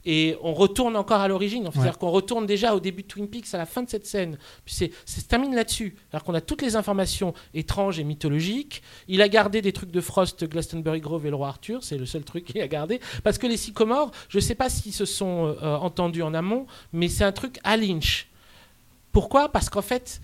Et 0.07 0.37
on 0.43 0.53
retourne 0.53 0.95
encore 0.97 1.19
à 1.21 1.27
l'origine. 1.27 1.67
C'est-à-dire 1.73 1.97
qu'on 1.97 2.11
retourne 2.11 2.45
déjà 2.45 2.75
au 2.75 2.79
début 2.79 3.01
de 3.01 3.07
Twin 3.07 3.27
Peaks, 3.27 3.51
à 3.55 3.57
la 3.57 3.65
fin 3.65 3.81
de 3.81 3.89
cette 3.89 4.05
scène. 4.05 4.37
Puis 4.63 4.75
c'est, 4.75 4.91
c'est- 5.03 5.15
ça 5.15 5.21
se 5.21 5.25
termine 5.27 5.55
là-dessus. 5.55 5.95
Alors 6.11 6.23
qu'on 6.23 6.35
a 6.35 6.41
toutes 6.41 6.61
les 6.61 6.75
informations 6.75 7.33
étranges 7.55 7.97
et 7.99 8.03
mythologiques. 8.03 8.83
Il 9.07 9.23
a 9.23 9.29
gardé 9.29 9.63
des 9.63 9.73
trucs 9.73 9.89
de 9.89 10.01
Frost, 10.01 10.43
Glastonbury 10.47 11.01
Grove 11.01 11.25
et 11.25 11.31
le 11.31 11.35
roi 11.35 11.47
Arthur. 11.47 11.83
C'est 11.83 11.97
le 11.97 12.05
seul 12.05 12.23
truc 12.23 12.45
qu'il 12.45 12.61
a 12.61 12.67
gardé. 12.67 12.99
Parce 13.23 13.39
que 13.39 13.47
les 13.47 13.57
sycomores, 13.57 14.11
je 14.29 14.37
ne 14.37 14.41
sais 14.43 14.53
pas 14.53 14.69
s'ils 14.69 14.93
se 14.93 15.05
sont 15.05 15.55
euh, 15.63 15.75
entendus 15.77 16.21
en 16.21 16.35
amont, 16.35 16.67
mais 16.93 17.07
c'est 17.09 17.23
un 17.23 17.31
truc 17.31 17.57
à 17.63 17.75
Lynch. 17.75 18.27
Pourquoi? 19.15 19.49
Parce 19.49 19.69
qu'en 19.69 19.81
fait, 19.81 20.19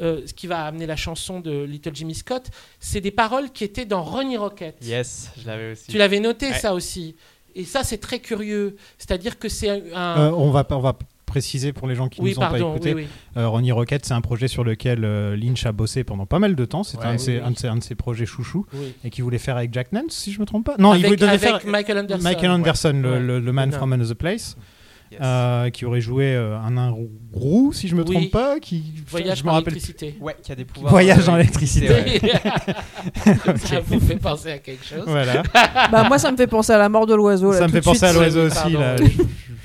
euh, 0.00 0.22
ce 0.26 0.34
qui 0.34 0.48
va 0.48 0.64
amener 0.64 0.84
la 0.86 0.96
chanson 0.96 1.38
de 1.38 1.62
Little 1.62 1.94
Jimmy 1.94 2.16
Scott, 2.16 2.48
c'est 2.80 3.00
des 3.00 3.12
paroles 3.12 3.50
qui 3.52 3.62
étaient 3.62 3.84
dans 3.84 4.02
Ronnie 4.02 4.36
Rocket. 4.36 4.76
Yes, 4.82 5.30
je 5.40 5.46
l'avais 5.46 5.72
aussi. 5.72 5.86
Tu 5.86 5.96
l'avais 5.96 6.18
noté 6.18 6.46
Ouais. 6.48 6.54
ça 6.58 6.74
aussi. 6.74 7.14
Et 7.54 7.64
ça, 7.64 7.84
c'est 7.84 7.98
très 7.98 8.18
curieux. 8.18 8.74
C'est-à-dire 8.98 9.38
que 9.38 9.48
c'est 9.48 9.68
un. 9.94 10.18
Euh, 10.18 10.30
on, 10.32 10.50
va, 10.50 10.66
on 10.70 10.80
va 10.80 10.98
préciser 11.24 11.72
pour 11.72 11.86
les 11.86 11.94
gens 11.94 12.08
qui 12.08 12.20
oui, 12.20 12.32
nous 12.36 12.38
ont 12.44 12.50
pas 12.50 12.58
écoutés. 12.58 12.94
Oui, 12.94 13.02
oui. 13.04 13.08
Euh, 13.40 13.46
Ronnie 13.48 13.70
Rocket, 13.72 14.04
c'est 14.04 14.12
un 14.14 14.20
projet 14.20 14.48
sur 14.48 14.64
lequel 14.64 15.04
euh, 15.04 15.36
Lynch 15.36 15.64
a 15.64 15.70
bossé 15.72 16.02
pendant 16.02 16.26
pas 16.26 16.38
mal 16.40 16.56
de 16.56 16.64
temps. 16.64 16.82
C'est 16.82 16.98
Ouais, 16.98 17.04
un, 17.06 17.10
un, 17.10 17.14
de 17.14 17.56
ses, 17.56 17.68
un 17.68 17.76
de 17.76 17.82
ses 17.82 17.94
projets 17.94 18.26
chouchous 18.26 18.66
oui. 18.74 18.92
et 19.04 19.10
qu'il 19.10 19.22
voulait 19.24 19.38
faire 19.38 19.56
avec 19.56 19.72
Jack 19.72 19.92
Nance, 19.92 20.10
si 20.14 20.32
je 20.32 20.40
me 20.40 20.46
trompe 20.46 20.66
pas. 20.66 20.74
Non, 20.78 20.94
il 20.94 21.06
avec 21.06 21.18
devait 21.20 21.30
avec 21.30 21.40
faire 21.40 21.60
Michael 21.64 21.98
Anderson. 21.98 22.22
Michael 22.24 22.50
Anderson, 22.50 23.00
le, 23.02 23.12
Ouais. 23.12 23.20
le- 23.20 23.38
le 23.40 23.52
man 23.52 23.70
Non. 23.70 23.76
from 23.78 23.92
Another 23.92 24.16
Place, 24.16 24.56
Yes. 25.12 25.20
euh, 25.22 25.70
qui 25.70 25.84
aurait 25.84 26.00
joué 26.00 26.34
euh, 26.34 26.58
un 26.58 26.70
nain 26.72 26.94
roux, 27.32 27.72
si 27.72 27.86
je 27.88 27.94
me 27.94 28.02
Oui. 28.02 28.14
trompe 28.14 28.30
pas. 28.30 28.58
Qui, 28.60 28.82
Voyage 29.08 29.38
je 29.38 29.42
me 29.42 29.46
par 29.46 29.54
rappelle. 29.54 29.74
l'électricité. 29.74 30.16
Ouais, 30.20 30.36
qui 30.42 30.52
a 30.52 30.54
des 30.54 30.64
pouvoirs. 30.64 30.90
Voyage 30.90 31.22
euh, 31.24 31.26
dans 31.26 31.36
l'électricité. 31.36 31.88
ouais. 31.90 32.20
Ça 33.58 33.80
vous 33.86 34.00
fait 34.00 34.16
penser 34.16 34.52
à 34.52 34.58
quelque 34.58 34.84
chose. 34.84 35.04
Voilà. 35.06 35.42
Bah, 35.90 36.04
moi, 36.08 36.18
ça 36.18 36.32
me 36.32 36.36
fait 36.36 36.46
penser 36.46 36.72
à 36.72 36.78
la 36.78 36.88
mort 36.88 37.06
de 37.06 37.14
l'oiseau. 37.14 37.52
là, 37.52 37.58
Ça 37.58 37.64
me 37.64 37.68
tout 37.68 37.74
fait 37.74 37.80
penser 37.82 38.04
à 38.06 38.12
l'oiseau 38.12 38.46
aussi. 38.46 38.70
Là. 38.72 38.96
Je- 38.96 39.04
je- 39.04 39.22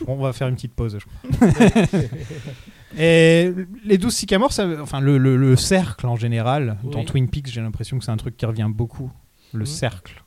on 0.07 0.15
va 0.17 0.31
faire 0.33 0.47
une 0.47 0.55
petite 0.55 0.73
pause, 0.73 0.97
je 0.99 1.05
crois. 1.05 1.49
Et 2.97 3.53
les 3.85 3.97
douze 3.97 4.13
sycamores, 4.15 4.53
ça- 4.53 4.67
enfin 4.81 4.99
le, 5.01 5.17
le- 5.17 5.37
le 5.37 5.55
cercle 5.55 6.07
en 6.07 6.15
général, 6.15 6.77
dans. 6.83 7.03
Twin 7.03 7.29
Peaks, 7.29 7.47
j'ai 7.51 7.61
l'impression 7.61 7.97
que 7.99 8.03
c'est 8.05 8.11
un 8.11 8.17
truc 8.17 8.37
qui 8.37 8.45
revient 8.45 8.67
beaucoup. 8.69 9.11
Le 9.53 9.59
Mhm. 9.61 9.65
cercle. 9.65 10.23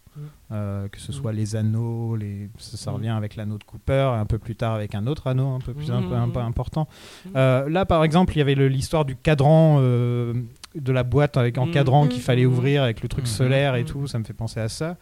Euh, 0.53 0.89
que 0.89 0.99
ce 1.01 1.13
Mhm. 1.13 1.19
soit 1.19 1.33
les 1.33 1.55
anneaux, 1.57 2.17
les... 2.17 2.51
ça, 2.59 2.77
ça 2.77 2.91
Mhm. 2.91 2.97
revient 2.97 3.09
avec 3.11 3.37
l'anneau 3.37 3.57
de 3.59 3.65
Cooper, 3.65 4.13
et 4.17 4.19
un 4.19 4.27
peu 4.27 4.39
plus 4.39 4.57
tard 4.57 4.75
avec 4.75 4.95
un 4.95 5.07
autre 5.07 5.27
anneau 5.29 5.49
un 5.55 5.61
peu 5.61 5.73
plus 5.75 5.91
un 5.93 6.03
peu, 6.03 6.15
un 6.15 6.29
peu 6.29 6.41
Mhm. 6.41 6.47
important. 6.47 6.89
Euh, 7.37 7.69
là, 7.69 7.85
par 7.87 8.03
exemple, 8.05 8.35
il 8.35 8.39
y 8.39 8.41
avait 8.43 8.55
l'histoire 8.57 9.05
du 9.05 9.15
cadran 9.17 9.77
euh, 9.81 10.35
de 10.75 10.93
la 10.93 11.03
boîte 11.05 11.37
avec 11.37 11.57
en 11.59 11.67
cadran 11.71 12.07
qu'il 12.09 12.21
fallait 12.23 12.47
ouvrir 12.47 12.83
avec 12.83 13.03
le 13.03 13.09
truc 13.09 13.27
solaire 13.27 13.75
et 13.77 13.85
tout. 13.85 14.07
Ça 14.07 14.19
me 14.19 14.25
fait 14.25 14.33
penser 14.33 14.61
à 14.61 14.69
ça. 14.69 14.97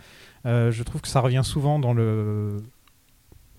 Euh, 0.46 0.70
je 0.70 0.82
trouve 0.82 1.00
que 1.00 1.08
ça 1.08 1.20
revient 1.20 1.42
souvent 1.44 1.78
dans 1.78 1.92
le. 1.94 2.56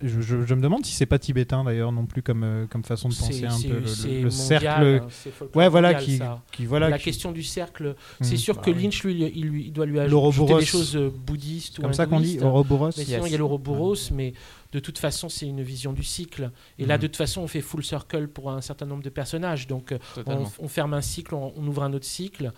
Je, 0.02 0.22
je- 0.22 0.46
je 0.46 0.54
me 0.56 0.62
demande 0.62 0.86
si 0.86 0.94
c'est 0.94 1.06
pas 1.06 1.20
tibétain 1.20 1.64
d'ailleurs 1.66 1.92
non 1.92 2.06
plus 2.06 2.22
comme, 2.22 2.44
euh, 2.44 2.66
comme 2.68 2.84
façon 2.86 3.10
de 3.10 3.14
penser 3.16 3.46
un 3.46 3.60
peu 3.62 3.68
le, 3.68 3.80
le- 3.82 3.86
c'est 3.88 4.08
le 4.08 4.14
mondial, 4.30 4.32
cercle. 4.32 4.70
hein, 5.04 5.08
c'est 5.10 5.32
folklore 5.32 5.58
Ouais, 5.64 5.70
voilà, 5.70 5.94
mondial, 6.00 6.40
qui, 6.54 6.66
voilà. 6.66 6.88
la 6.90 6.98
qui- 6.98 7.04
question 7.06 7.32
du 7.34 7.44
cercle, 7.44 7.96
c'est 8.22 8.38
sûr 8.38 8.56
Bah 8.56 8.62
que 8.64 8.72
oui. 8.72 8.84
Lynch, 8.84 9.04
lui, 9.04 9.32
il, 9.36 9.46
lui- 9.48 9.66
il 9.66 9.74
doit 9.74 9.86
lui 9.86 10.00
ajouter 10.00 10.56
des 10.56 10.66
choses 10.66 10.96
euh, 10.96 11.10
bouddhistes 11.14 11.80
ou 11.80 11.82
comme 11.82 11.94
ça 11.94 12.06
qu'on 12.06 12.20
dit. 12.22 12.40
Ouroboros. 12.40 12.92
Mais 12.98 13.04
sinon, 13.04 13.18
Yes. 13.18 13.28
il 13.28 13.32
y 13.32 13.36
a 13.36 13.38
l'Ouroboros, 13.40 13.96
mais 14.14 14.34
de 14.72 14.80
toute 14.80 15.00
façon, 15.00 15.28
c'est 15.28 15.48
une 15.48 15.62
vision 15.64 15.92
du 15.92 16.04
cycle. 16.04 16.52
Et 16.78 16.86
là, 16.86 16.96
Mhm. 16.96 17.02
de 17.02 17.08
toute 17.08 17.18
façon, 17.18 17.42
on 17.42 17.48
fait 17.48 17.62
full 17.62 17.84
circle 17.84 18.28
pour 18.30 18.52
un 18.52 18.62
certain 18.62 18.86
nombre 18.86 19.04
de 19.04 19.10
personnages. 19.10 19.68
Donc, 19.68 19.92
euh, 19.92 19.98
on, 20.60 20.68
ferme 20.70 20.94
un 20.94 21.02
cycle, 21.02 21.36
on, 21.36 21.52
on 21.58 21.68
ouvre 21.68 21.84
un 21.84 21.92
autre 21.92 22.06
cycle. 22.06 22.54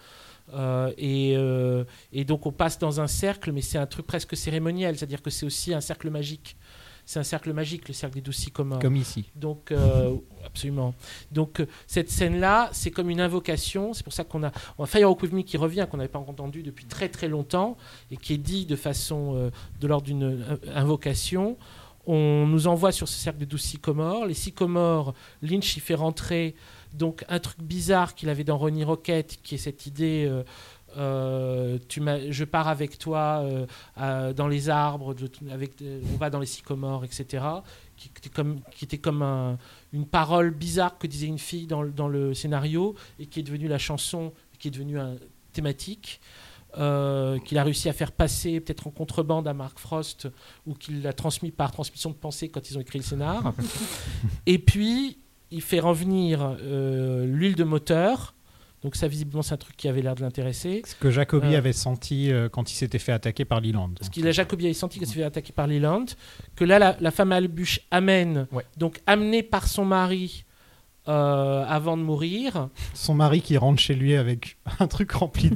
Euh, 0.54 0.92
et, 0.98 1.34
euh, 1.38 1.86
et 2.12 2.26
donc, 2.26 2.46
on 2.46 2.52
passe 2.52 2.78
dans 2.78 3.00
un 3.00 3.08
cercle, 3.08 3.52
mais 3.52 3.62
c'est 3.62 3.78
un 3.78 3.86
truc 3.86 4.06
presque 4.06 4.36
cérémoniel. 4.36 4.98
C'est-à-dire 4.98 5.22
que 5.22 5.30
c'est 5.30 5.46
aussi 5.46 5.74
un 5.74 5.82
cercle 5.82 6.10
magique. 6.10 6.56
C'est 7.06 7.20
un 7.20 7.24
cercle 7.24 7.52
magique, 7.54 7.88
le 7.88 7.94
cercle 7.94 8.16
des 8.16 8.22
douze 8.22 8.36
sycomores. 8.36 8.80
Comme 8.80 8.96
ici. 8.96 9.26
Donc, 9.36 9.72
euh, 9.72 10.16
absolument. 10.46 10.94
Donc, 11.32 11.60
euh, 11.60 11.66
cette 11.88 12.10
scène-là, 12.10 12.70
c'est 12.72 12.92
comme 12.92 13.10
une 13.10 13.22
invocation. 13.22 13.94
C'est 13.94 14.04
pour 14.04 14.14
ça 14.14 14.24
qu'on 14.24 14.44
a 14.44 14.52
on 14.78 14.84
a 14.84 14.88
Firewalk 14.88 15.22
With 15.22 15.34
Me 15.34 15.42
qui 15.42 15.58
revient, 15.58 15.88
qu'on 15.90 15.98
n'avait 15.98 16.10
pas 16.10 16.20
entendu 16.20 16.64
depuis 16.64 16.86
très 16.86 17.10
très 17.10 17.28
longtemps, 17.28 17.78
et 18.12 18.18
qui 18.18 18.34
est 18.34 18.38
dit 18.38 18.66
de 18.66 18.76
façon 18.76 19.36
euh, 19.36 19.50
de 19.80 19.88
l'ordre 19.88 20.06
d'une 20.06 20.46
invocation. 20.74 21.58
On 22.08 22.48
nous 22.48 22.68
envoie 22.68 22.92
sur 22.92 23.08
ce 23.08 23.18
cercle 23.18 23.40
de 23.40 23.46
douze 23.46 23.62
sycomores. 23.62 24.26
Les 24.26 24.34
sycomores, 24.34 25.14
Lynch 25.42 25.78
y 25.78 25.80
fait 25.80 25.94
rentrer 25.94 26.56
donc 26.94 27.24
un 27.30 27.40
truc 27.40 27.62
bizarre 27.62 28.16
qu'il 28.16 28.30
avait 28.30 28.44
dans 28.44 28.58
Ronnie 28.58 28.84
Rocket, 28.84 29.40
qui 29.44 29.56
est 29.56 29.60
cette 29.60 29.86
idée. 29.86 30.26
euh, 30.30 30.44
euh, 30.98 31.78
tu 31.88 32.02
je 32.30 32.44
pars 32.44 32.68
avec 32.68 32.98
toi 32.98 33.42
euh, 33.44 33.66
à- 33.96 34.34
dans 34.34 34.48
les 34.48 34.70
arbres, 34.70 35.14
de- 35.14 35.30
avec, 35.52 35.82
euh, 35.82 36.02
on 36.14 36.18
va 36.18 36.30
dans 36.30 36.40
les 36.40 36.46
sycomores, 36.46 37.04
etc. 37.06 37.44
Qui, 37.98 38.10
était 38.18 38.30
comme, 38.30 38.62
qui 38.72 38.86
était 38.86 38.98
comme 38.98 39.22
un- 39.22 39.58
une 39.94 40.06
parole 40.06 40.52
bizarre 40.52 40.98
que 40.98 41.08
disait 41.08 41.28
une 41.28 41.38
fille 41.40 41.68
dans, 41.68 41.82
le- 41.84 41.92
dans 41.92 42.08
le 42.08 42.34
scénario 42.34 42.96
et 43.20 43.26
qui 43.28 43.40
est 43.40 43.44
devenue 43.44 43.68
la 43.68 43.78
chanson, 43.78 44.34
qui 44.60 44.68
est 44.70 44.72
devenue 44.72 45.00
un 45.00 45.16
thématique. 45.54 46.20
euh, 46.78 47.38
qu'il 47.40 47.58
a 47.58 47.64
réussi 47.66 47.90
à 47.90 47.94
faire 47.94 48.14
passer 48.14 48.62
peut-être 48.62 48.88
en 48.88 48.92
contrebande 48.92 49.46
à 49.46 49.54
Mark 49.54 49.78
Frost 49.78 50.30
ou 50.66 50.74
qu'il 50.74 51.02
l'a 51.02 51.12
transmis 51.12 51.52
par 51.52 51.70
transmission 51.74 52.12
de 52.12 52.16
pensée 52.16 52.48
quand 52.48 52.70
ils 52.72 52.78
ont 52.78 52.80
écrit 52.80 52.98
le 52.98 53.04
scénar. 53.04 53.54
et 54.46 54.58
puis 54.58 55.18
il 55.52 55.62
fait 55.62 55.82
revenir 55.82 56.56
l'huile 57.26 57.56
de 57.56 57.66
moteur. 57.66 58.34
Donc 58.84 58.96
ça 58.96 59.08
visiblement 59.08 59.44
c'est 59.44 59.54
un 59.54 59.58
truc 59.58 59.78
qui 59.78 59.88
avait 59.88 60.02
l'air 60.02 60.16
de 60.16 60.22
l'intéresser. 60.22 60.82
Ce 60.88 60.96
que 60.96 61.12
Jacobi 61.12 61.54
Euh. 61.54 61.58
avait 61.58 61.74
senti 61.74 62.32
euh, 62.32 62.50
quand 62.50 62.72
il 62.72 62.76
s'était 62.76 62.98
fait 63.00 63.12
attaquer 63.12 63.46
par 63.46 63.62
Leland. 63.62 63.92
Qu'il 64.12 64.28
a 64.28 64.32
Jacobi 64.32 64.66
avait 64.66 64.74
senti 64.74 64.98
qu'il 64.98 65.08
s'est 65.08 65.14
fait 65.16 65.24
attaquer 65.24 65.54
par 65.54 65.68
Leland, 65.68 66.06
que 66.56 66.64
là 66.66 66.80
la, 66.80 66.98
la 67.00 67.12
femme 67.12 67.32
Albuche 67.32 67.82
amène, 67.92 68.48
Ouais. 68.52 68.66
donc 68.78 69.00
amenée 69.06 69.44
par 69.44 69.68
son 69.68 69.86
mari 69.86 70.46
euh, 71.08 71.66
avant 71.68 71.98
de 71.98 72.04
mourir. 72.04 72.70
Son 72.94 73.14
mari 73.16 73.42
qui 73.42 73.58
rentre 73.58 73.80
chez 73.82 73.96
lui 73.96 74.16
avec 74.16 74.58
un 74.80 74.88
truc 74.88 75.12
rempli 75.12 75.50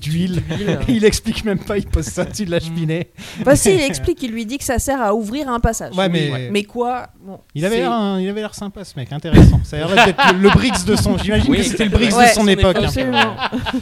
d'huile. 0.00 0.42
Il 0.88 1.04
explique 1.04 1.44
même 1.44 1.60
pas, 1.60 1.78
il 1.78 1.86
pose 1.86 2.04
ça 2.06 2.24
dessus 2.24 2.44
de 2.46 2.50
la 2.50 2.58
cheminée. 2.60 3.10
Bah, 3.44 3.54
si, 3.54 3.72
il 3.74 3.80
explique, 3.80 4.22
il 4.24 4.32
lui 4.32 4.44
dit 4.44 4.58
que 4.58 4.64
ça 4.64 4.78
sert 4.80 5.00
à 5.00 5.14
ouvrir 5.14 5.48
un 5.48 5.60
passage. 5.60 5.94
Ouais, 5.96 6.08
mais- 6.08 6.48
Mais 6.50 6.64
quoi 6.64 7.08
bon, 7.20 7.38
Il 7.54 7.64
avait 7.64 7.78
l'air 7.78 7.92
un- 7.92 8.20
il 8.20 8.28
avait 8.28 8.40
l'air 8.40 8.54
sympa 8.54 8.84
ce 8.84 8.98
mec, 8.98 9.12
intéressant. 9.12 9.60
Ça 9.64 9.76
a 9.76 9.94
l'air 9.94 10.04
d'être 10.06 10.32
le, 10.34 10.38
le 10.40 10.48
Briggs 10.50 10.84
de 10.84 10.96
son. 10.96 11.16
J'imagine 11.18 11.50
Oui, 11.50 11.58
que 11.58 11.62
c'était 11.64 11.84
le 11.84 11.96
Ouais, 11.96 12.06
de 12.06 12.10
son 12.10 12.40
son 12.40 12.48
époque. 12.48 12.76
époque. 12.76 12.76
hein. 12.78 12.86
Absolument. 12.86 13.36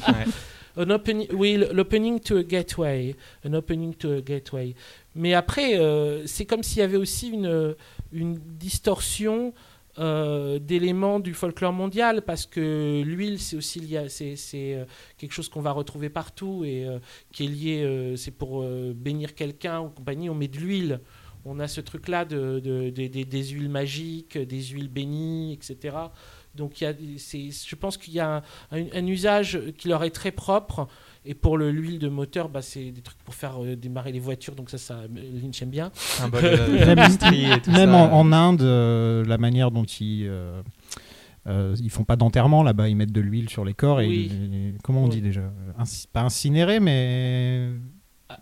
Ouais. 0.09 0.25
Un 0.79 0.91
opening, 0.91 1.27
oui, 1.33 1.53
l- 1.55 1.71
l'opening 1.73 2.21
to 2.21 2.37
a 2.37 2.43
gateway, 2.43 3.17
un 3.47 3.55
opening 3.55 3.95
to 3.95 4.13
a 4.13 4.21
gateway. 4.21 4.75
Mais 5.15 5.33
après, 5.33 5.79
euh, 5.79 6.27
c'est 6.27 6.45
comme 6.45 6.63
s'il 6.63 6.81
y 6.81 6.83
avait 6.83 6.99
aussi 6.99 7.29
une, 7.29 7.75
une 8.13 8.35
distorsion 8.59 9.55
euh, 9.99 10.59
d'éléments 10.59 11.21
du 11.21 11.35
folklore 11.35 11.73
mondial, 11.73 12.23
parce 12.23 12.47
que 12.47 13.03
l'huile, 13.05 13.39
c'est 13.39 13.57
aussi 13.57 13.81
lié 13.81 14.07
c'est, 14.09 14.37
euh, 14.75 14.85
quelque 15.19 15.33
chose 15.33 15.49
qu'on 15.49 15.63
va 15.63 15.73
retrouver 15.73 16.09
partout 16.11 16.65
et 16.65 16.85
euh, 16.87 16.99
qui 17.33 17.45
est 17.45 17.49
lié, 17.49 18.15
c'est 18.17 18.31
pour 18.31 18.65
bénir 18.95 19.35
quelqu'un 19.35 19.81
ou 19.81 19.89
compagnie, 19.89 20.29
on 20.31 20.35
met 20.35 20.49
de 20.49 20.59
l'huile. 20.59 21.01
On 21.49 21.61
a 21.61 21.69
ce 21.69 21.81
truc-là 21.81 22.25
de, 22.25 22.59
de- 22.59 22.91
de- 22.91 23.07
des- 23.07 23.25
des 23.25 23.45
huiles 23.45 23.69
magiques, 23.69 24.37
des 24.37 24.63
huiles 24.65 24.89
bénies, 24.89 25.53
etc. 25.53 25.97
Donc 26.57 26.81
il 26.81 26.85
y 26.85 26.87
a, 26.87 26.95
c'est, 27.19 27.51
je 27.51 27.75
pense 27.77 27.97
qu'il 27.97 28.15
y 28.15 28.21
a 28.21 28.37
un, 28.37 28.43
un- 28.79 28.87
un 28.95 29.07
usage 29.07 29.61
qui 29.79 29.89
leur 29.89 30.03
est 30.05 30.11
très 30.11 30.31
propre. 30.33 30.89
Et 31.29 31.35
pour 31.35 31.59
le- 31.59 31.73
l'huile 31.73 31.99
de 31.99 32.09
moteur, 32.09 32.49
bah, 32.49 32.63
c'est 32.63 32.93
des 32.93 33.01
trucs 33.03 33.19
pour 33.19 33.35
faire 33.35 33.63
euh, 33.63 33.75
démarrer 33.75 34.13
les 34.13 34.21
voitures. 34.21 34.55
Donc 34.55 34.71
ça, 34.71 34.79
ça 34.79 35.01
Lynch 35.13 35.61
aime 35.63 35.71
bien. 35.71 35.91
Même- 36.33 36.77
l'industrie 36.97 37.51
et 37.53 37.61
tout 37.61 37.71
Même 37.73 37.91
ça. 37.91 37.97
en, 37.97 38.13
en 38.13 38.33
Inde, 38.33 38.63
euh, 38.63 39.25
la 39.25 39.37
manière 39.39 39.71
dont 39.73 39.85
ils. 39.85 40.27
euh, 40.29 40.63
euh, 41.49 41.75
ils 41.81 41.91
font 41.91 42.05
pas 42.05 42.17
d'enterrement 42.17 42.63
là-bas, 42.65 42.89
ils 42.89 42.97
mettent 42.97 43.13
de 43.13 43.21
l'huile 43.21 43.49
sur 43.49 43.65
les 43.65 43.75
corps 43.75 44.01
et, 44.01 44.07
Oui. 44.09 44.31
ils- 44.33 44.79
comment 44.83 45.03
on 45.03 45.05
Oui. 45.05 45.11
dit 45.11 45.21
déjà? 45.21 45.43
Inci- 45.81 46.07
Pas 46.13 46.23
incinéré, 46.23 46.79
mais 46.81 47.71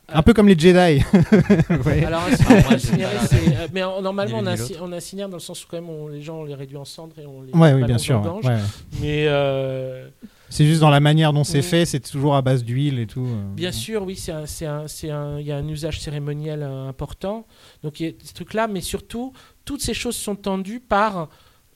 un 0.08 0.22
peu 0.22 0.32
comme 0.32 0.48
les 0.48 0.58
Jedi. 0.58 1.02
Ouais. 1.84 2.04
Alors, 2.04 2.22
Ah, 2.48 2.74
euh, 2.74 3.68
mais 3.72 3.82
en- 3.82 4.00
normalement, 4.02 4.38
on, 4.38 4.44
inci- 4.46 4.76
on 4.80 4.92
incinère 4.92 5.28
dans 5.28 5.36
le 5.36 5.40
sens 5.42 5.64
où 5.64 5.68
quand 5.68 5.76
même 5.76 5.90
on- 5.90 6.08
les 6.08 6.22
gens 6.22 6.38
on 6.40 6.44
les 6.44 6.54
réduit 6.54 6.76
en 6.76 6.84
cendres 6.84 7.18
et 7.18 7.26
on 7.26 7.42
les 7.42 7.52
Ouais, 7.52 7.72
oui, 7.74 7.84
bien 7.84 7.96
dans 7.96 7.98
sûr. 7.98 8.40
ouais, 8.42 8.48
ouais. 8.50 8.58
Mais 9.00 9.24
euh, 9.26 10.08
C'est 10.48 10.64
juste 10.66 10.80
dans 10.80 10.90
la 10.90 11.00
manière 11.00 11.32
dont 11.32 11.44
c'est 11.44 11.58
Oui. 11.58 11.62
fait, 11.64 11.84
c'est 11.84 12.00
toujours 12.00 12.34
à 12.36 12.42
base 12.42 12.64
d'huile 12.64 12.98
et 12.98 13.06
tout. 13.06 13.26
euh. 13.26 13.54
Bien 13.54 13.72
sûr, 13.72 14.02
oui, 14.04 14.16
c'est 14.16 14.32
un, 14.32 14.46
c'est 14.46 14.66
un, 14.66 14.86
c'est 14.88 15.10
un, 15.10 15.38
il 15.40 15.46
y 15.46 15.52
a 15.52 15.56
un 15.56 15.68
usage 15.68 16.00
cérémoniel 16.00 16.62
important. 16.62 17.46
Donc 17.82 18.00
il 18.00 18.06
y 18.06 18.08
a 18.10 18.12
ce 18.22 18.32
truc-là, 18.34 18.68
mais 18.68 18.80
surtout, 18.80 19.32
toutes 19.64 19.82
ces 19.82 19.94
choses 19.94 20.16
sont 20.16 20.36
tendues 20.36 20.80
par 20.80 21.28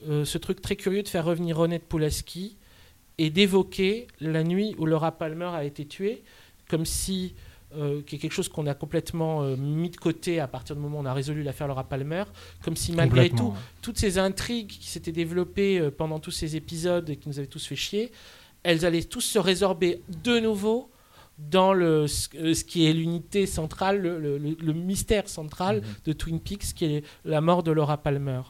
euh, 0.09 0.25
ce 0.25 0.39
truc 0.39 0.61
très 0.63 0.77
curieux 0.77 1.03
de 1.03 1.09
faire 1.09 1.25
revenir 1.25 1.57
Ronette 1.57 1.89
Pulaski 1.89 2.57
et 3.19 3.31
d'évoquer 3.31 4.07
la 4.21 4.45
nuit 4.45 4.77
où 4.79 4.87
Laura 4.87 5.11
Palmer 5.13 5.51
a 5.53 5.65
été 5.65 5.85
tuée, 5.85 6.23
comme 6.71 6.85
si 6.87 7.35
euh, 7.77 8.01
qui 8.03 8.17
est 8.17 8.19
quelque 8.19 8.33
chose 8.33 8.49
qu'on 8.49 8.67
a 8.67 8.75
complètement 8.75 9.43
euh, 9.43 9.57
mis 9.57 9.91
de 9.91 9.97
côté 9.97 10.41
à 10.41 10.49
partir 10.49 10.75
du 10.75 10.81
moment 10.83 10.99
où 10.99 11.03
on 11.03 11.07
a 11.07 11.13
résolu 11.13 11.43
l'affaire 11.43 11.69
Laura 11.69 11.85
Palmer, 11.85 12.25
comme 12.65 12.77
si 12.77 12.93
malgré 12.93 13.29
tout, 13.37 13.55
toutes 13.83 13.99
ces 13.99 14.19
intrigues 14.19 14.69
qui 14.69 14.89
s'étaient 14.89 15.13
développées 15.13 15.79
euh, 15.79 15.91
pendant 15.91 16.19
tous 16.19 16.31
ces 16.31 16.57
épisodes 16.57 17.09
et 17.11 17.17
qui 17.17 17.29
nous 17.29 17.39
avaient 17.39 17.47
tous 17.49 17.67
fait 17.67 17.77
chier, 17.77 18.11
elles 18.63 18.85
allaient 18.87 19.03
tous 19.03 19.21
se 19.21 19.39
résorber 19.39 20.03
de 20.25 20.39
nouveau 20.41 20.91
dans 21.39 21.73
le, 21.73 22.07
ce, 22.09 22.29
qui 22.65 22.87
est 22.87 22.93
l'unité 22.93 23.47
centrale, 23.47 24.01
le, 24.01 24.19
le- 24.19 24.39
le- 24.39 24.57
le 24.61 24.73
mystère 24.73 25.29
central 25.29 25.83
de 26.05 26.13
Twin 26.13 26.41
Peaks, 26.41 26.75
qui 26.75 26.85
est 26.87 27.05
la 27.25 27.41
mort 27.41 27.63
de 27.63 27.71
Laura 27.71 27.97
Palmer. 27.99 28.41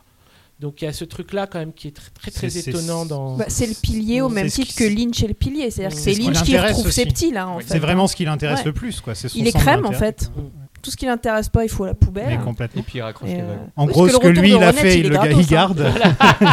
Donc 0.60 0.82
il 0.82 0.86
y 0.86 0.88
a 0.88 0.92
ce 0.92 1.04
truc-là 1.04 1.46
quand 1.46 1.60
même 1.60 1.72
qui 1.72 1.86
est 1.86 1.96
très 2.14 2.30
très, 2.32 2.58
étonnant 2.58 3.06
dans. 3.06 3.36
Bah, 3.36 3.44
c'est 3.46 3.66
le 3.66 3.74
pilier 3.80 4.20
au 4.20 4.28
même 4.28 4.48
titre 4.48 4.74
que 4.74 4.84
Lynch 4.84 5.22
est 5.22 5.28
le 5.28 5.34
pilier. 5.34 5.70
C'est-à-dire 5.70 5.96
que 5.96 6.02
C'est 6.02 6.14
c'est 6.14 6.20
ce 6.20 6.26
Lynch 6.26 6.42
qui 6.42 6.58
retrouve 6.58 6.90
ses 6.90 7.06
petits 7.06 7.30
là 7.30 7.48
en 7.48 7.60
fait. 7.60 7.66
C'est 7.68 7.78
vraiment 7.78 8.08
ce 8.08 8.16
qui 8.16 8.24
l'intéresse 8.24 8.58
Ouais. 8.58 8.64
le 8.64 8.72
plus, 8.72 9.00
quoi. 9.00 9.14
C'est 9.14 9.28
son 9.28 9.38
Il 9.38 9.46
est 9.46 9.52
crème 9.52 9.86
en 9.86 9.92
fait. 9.92 10.32
Tout 10.80 10.92
ce 10.92 10.96
qui 10.96 11.06
l'intéresse 11.06 11.48
pas, 11.48 11.64
il 11.64 11.68
faut 11.68 11.84
à 11.84 11.88
la 11.88 11.94
poubelle. 11.94 12.28
Mais 12.28 12.38
complètement. 12.38 12.80
Et 12.80 12.84
puis 12.84 12.98
il 12.98 13.02
raccroche 13.02 13.28
les 13.28 13.40
euh. 13.40 13.56
En 13.74 13.86
oui, 13.86 13.92
gros, 13.92 14.08
ce 14.08 14.16
que 14.16 14.28
lui 14.28 14.50
il 14.50 14.62
a 14.62 14.72
fait, 14.72 15.00
il 15.00 15.12
est 15.12 15.16
hein. 15.16 15.42
garde. 15.48 15.92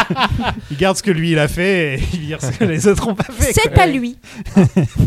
il 0.70 0.76
garde 0.76 0.96
ce 0.96 1.02
que 1.02 1.12
lui 1.12 1.32
il 1.32 1.38
a 1.38 1.46
fait 1.46 1.94
et 1.94 2.02
il 2.12 2.20
vire 2.20 2.42
ce 2.42 2.50
que 2.50 2.64
les 2.64 2.88
autres 2.88 3.06
ont 3.08 3.14
pas 3.14 3.32
fait. 3.32 3.52
C'est 3.52 3.78
à 3.78 3.86
lui. 3.86 4.18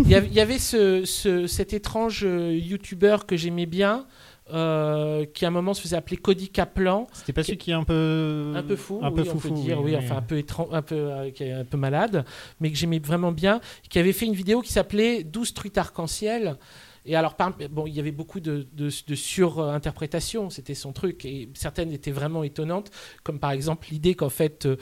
Il 0.06 0.10
y 0.10 0.40
avait, 0.40 0.58
cet 0.58 1.74
étrange 1.74 2.24
euh, 2.24 2.58
youtubeur 2.58 3.26
que 3.26 3.36
j'aimais 3.36 3.66
bien, 3.66 4.06
euh, 4.52 5.26
qui 5.26 5.46
à 5.46 5.50
un 5.50 5.52
moment 5.52 5.74
se 5.74 5.82
faisait 5.82 5.96
appeler 5.96 6.18
Cody 6.18 6.50
Kaplan. 6.50 7.08
C'était 7.14 7.34
pas 7.34 7.44
celui 7.44 7.58
qui 7.58 7.72
est 7.72 7.76
un 7.76 7.84
peu. 7.84 8.54
un 8.56 8.64
peu 8.64 8.76
fou, 8.76 9.00
un 9.02 9.12
peu 9.12 9.22
oui, 9.22 9.30
on 9.34 9.38
peut 9.38 9.50
dire, 9.52 9.80
oui, 9.80 9.92
oui, 9.92 9.98
oui. 9.98 10.04
enfin 10.04 10.18
un 10.18 10.22
peu 10.22 10.38
étrange, 10.38 10.68
un 10.72 10.82
peu, 10.82 10.96
euh, 10.96 11.32
qui 11.32 11.44
est 11.44 11.52
un 11.52 11.66
peu 11.66 11.78
malade, 11.78 12.26
mais 12.60 12.72
que 12.72 12.78
j'aimais 12.78 13.00
vraiment 13.00 13.32
bien, 13.32 13.62
qui 13.90 14.00
avait 14.00 14.14
fait 14.14 14.26
une 14.26 14.34
vidéo 14.34 14.62
qui 14.62 14.72
s'appelait 14.72 15.24
12 15.24 15.54
trucs 15.54 15.78
arc-en-ciel. 15.78 16.58
Et 17.06 17.16
alors, 17.16 17.36
par- 17.36 17.54
bon, 17.72 17.86
il 17.88 17.94
y 17.94 18.00
avait 18.00 18.12
beaucoup 18.12 18.40
de, 18.40 18.68
de, 18.74 18.90
de 19.08 19.16
surinterprétations, 19.16 20.50
c'était 20.50 20.74
son 20.76 20.92
truc, 20.92 21.26
et 21.26 21.50
certaines 21.54 21.92
étaient 21.92 22.12
vraiment 22.12 22.44
étonnantes, 22.44 22.92
comme 23.24 23.40
par 23.40 23.52
exemple 23.52 23.88
l'idée 23.92 24.16
qu'en 24.16 24.30
fait, 24.30 24.66
euh, 24.66 24.76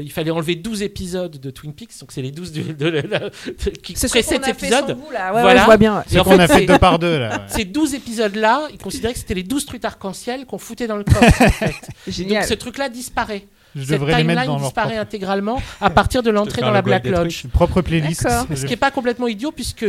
il 0.00 0.10
fallait 0.12 0.30
enlever 0.30 0.54
12 0.54 0.82
épisodes 0.82 1.38
de 1.38 1.50
Twin 1.50 1.72
Peaks, 1.74 1.98
donc 2.00 2.12
c'est 2.12 2.22
les 2.22 2.30
12 2.30 2.52
du- 2.52 2.62
de, 2.62 2.72
de- 2.72 3.00
de- 3.00 3.70
qui 3.70 3.94
C'est 3.96 4.08
ce 4.08 4.12
qu'on 4.12 4.18
précèdent 4.20 4.42
a 4.42 4.46
cet 4.46 4.60
fait 4.60 4.70
sans 4.70 4.78
épisode. 4.80 4.98
vous 4.98 5.10
là. 5.10 5.30
Ouais, 5.30 5.36
ouais, 5.36 5.42
Voilà. 5.42 5.60
je 5.60 5.64
vois 5.66 5.76
bien. 5.76 6.04
C'est 6.06 6.18
qu'on 6.22 6.38
a 6.38 6.48
fait, 6.48 6.66
deux 6.66 6.78
par 6.78 6.98
deux 6.98 7.18
là. 7.18 7.30
ouais. 7.30 7.42
Ces 7.48 7.64
12 7.64 7.94
épisodes-là, 7.94 8.68
ils 8.72 8.78
considéraient 8.78 9.12
que 9.14 9.18
c'était 9.20 9.34
les 9.34 9.42
12 9.42 9.66
trucs 9.66 9.84
arc-en-ciel 9.84 10.46
qu'on 10.46 10.58
foutait 10.58 10.86
dans 10.86 10.96
le 10.96 11.04
coffre. 11.04 11.22
en 11.42 11.50
fait. 11.50 11.74
Et 12.20 12.24
Donc 12.24 12.42
ce 12.44 12.54
truc-là 12.54 12.88
disparaît. 12.88 13.46
Je 13.76 13.82
Cette 13.82 13.98
timeline 14.06 14.56
disparaît 14.58 14.90
propre, 14.94 15.00
intégralement 15.00 15.60
à 15.80 15.90
partir 15.90 16.22
de 16.22 16.30
l'entrée 16.36 16.60
dans 16.62 16.70
la 16.70 16.80
Black 16.82 17.04
Lodge. 17.06 17.46
propre 17.48 17.82
playlist. 17.82 18.22
D'accord. 18.22 18.46
Ce 18.56 18.62
qui 18.64 18.70
n'est 18.70 18.76
pas 18.76 18.92
complètement 18.92 19.26
idiot 19.26 19.50
puisque 19.50 19.84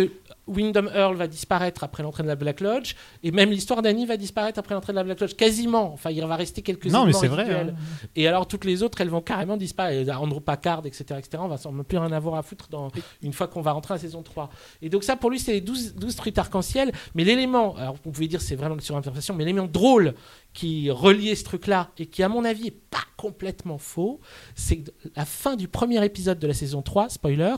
Wyndham 0.48 0.90
Earl 0.94 1.16
va 1.16 1.28
disparaître 1.28 1.84
après 1.84 2.04
l'entrée 2.04 2.24
de 2.24 2.28
la 2.28 2.36
Black 2.36 2.60
Lodge 2.60 2.96
et 3.24 3.32
même 3.32 3.52
l'histoire 3.52 3.82
d'Annie 3.82 4.06
va 4.06 4.18
disparaître 4.18 4.60
après 4.60 4.76
l'entrée 4.76 4.94
de 4.94 4.98
la 4.98 5.04
Black 5.04 5.20
Lodge. 5.20 5.36
Quasiment. 5.36 5.94
Enfin, 5.94 6.12
il 6.12 6.24
va 6.24 6.36
rester 6.36 6.62
quelques 6.62 6.86
Non, 6.86 7.06
mais 7.06 7.12
éléments 7.12 7.20
c'est 7.20 7.28
vrai. 7.28 7.52
hein. 7.52 7.74
Et 8.16 8.28
alors 8.28 8.48
toutes 8.48 8.66
les 8.66 8.84
autres, 8.84 9.02
elles 9.02 9.10
vont 9.10 9.22
carrément 9.22 9.58
disparaître. 9.58 10.12
Andrew 10.20 10.40
Packard, 10.40 10.86
etc., 10.86 11.04
etc. 11.18 11.38
On 11.40 11.48
va 11.48 11.58
s'en 11.58 11.74
plus 11.84 11.98
rien 11.98 12.12
avoir 12.12 12.36
à 12.36 12.44
foutre 12.44 12.68
dans, 12.70 12.90
une 13.22 13.34
fois 13.34 13.48
qu'on 13.48 13.62
va 13.62 13.72
rentrer 13.72 13.94
à 13.94 13.98
la 13.98 14.02
saison 14.02 14.22
3. 14.22 14.50
Et 14.82 14.90
donc 14.90 15.04
ça, 15.04 15.16
pour 15.16 15.30
lui, 15.30 15.40
c'est 15.40 15.54
les 15.54 15.62
12, 15.62 15.96
12 15.96 16.16
trucs 16.16 16.38
arc-en-ciel. 16.38 16.92
Mais 17.16 17.24
l'élément, 17.24 17.76
alors 17.76 17.96
vous 18.04 18.12
pouvez 18.12 18.28
dire 18.28 18.42
c'est 18.42 18.56
vraiment 18.56 18.76
une 18.76 18.82
surinterprétation, 18.82 19.34
mais 19.34 19.46
l'élément 19.46 19.68
drôle 19.68 20.14
qui 20.54 20.90
reliait 20.90 21.36
ce 21.36 21.44
truc-là 21.44 21.90
et 21.98 22.06
qui, 22.06 22.24
à 22.24 22.30
mon 22.30 22.46
avis, 22.46 22.68
est 22.68 22.72
pas 22.72 23.00
complètement 23.18 23.78
faux, 23.78 24.20
c'est 24.56 24.84
la 25.16 25.26
fin 25.26 25.56
du 25.56 25.68
premier 25.68 26.04
épisode 26.06 26.40
de 26.40 26.48
la 26.48 26.54
saison 26.54 26.82
3, 26.82 27.10
spoiler, 27.10 27.56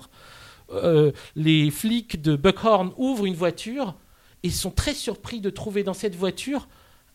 euh, 0.72 1.12
les 1.36 1.72
flics 1.72 2.22
de 2.22 2.36
Buckhorn 2.36 2.94
ouvrent 2.98 3.26
une 3.26 3.36
voiture 3.36 3.96
et 4.44 4.50
sont 4.50 4.72
très 4.72 4.94
surpris 4.94 5.40
de 5.40 5.50
trouver 5.50 5.84
dans 5.84 5.94
cette 5.94 6.16
voiture 6.16 6.68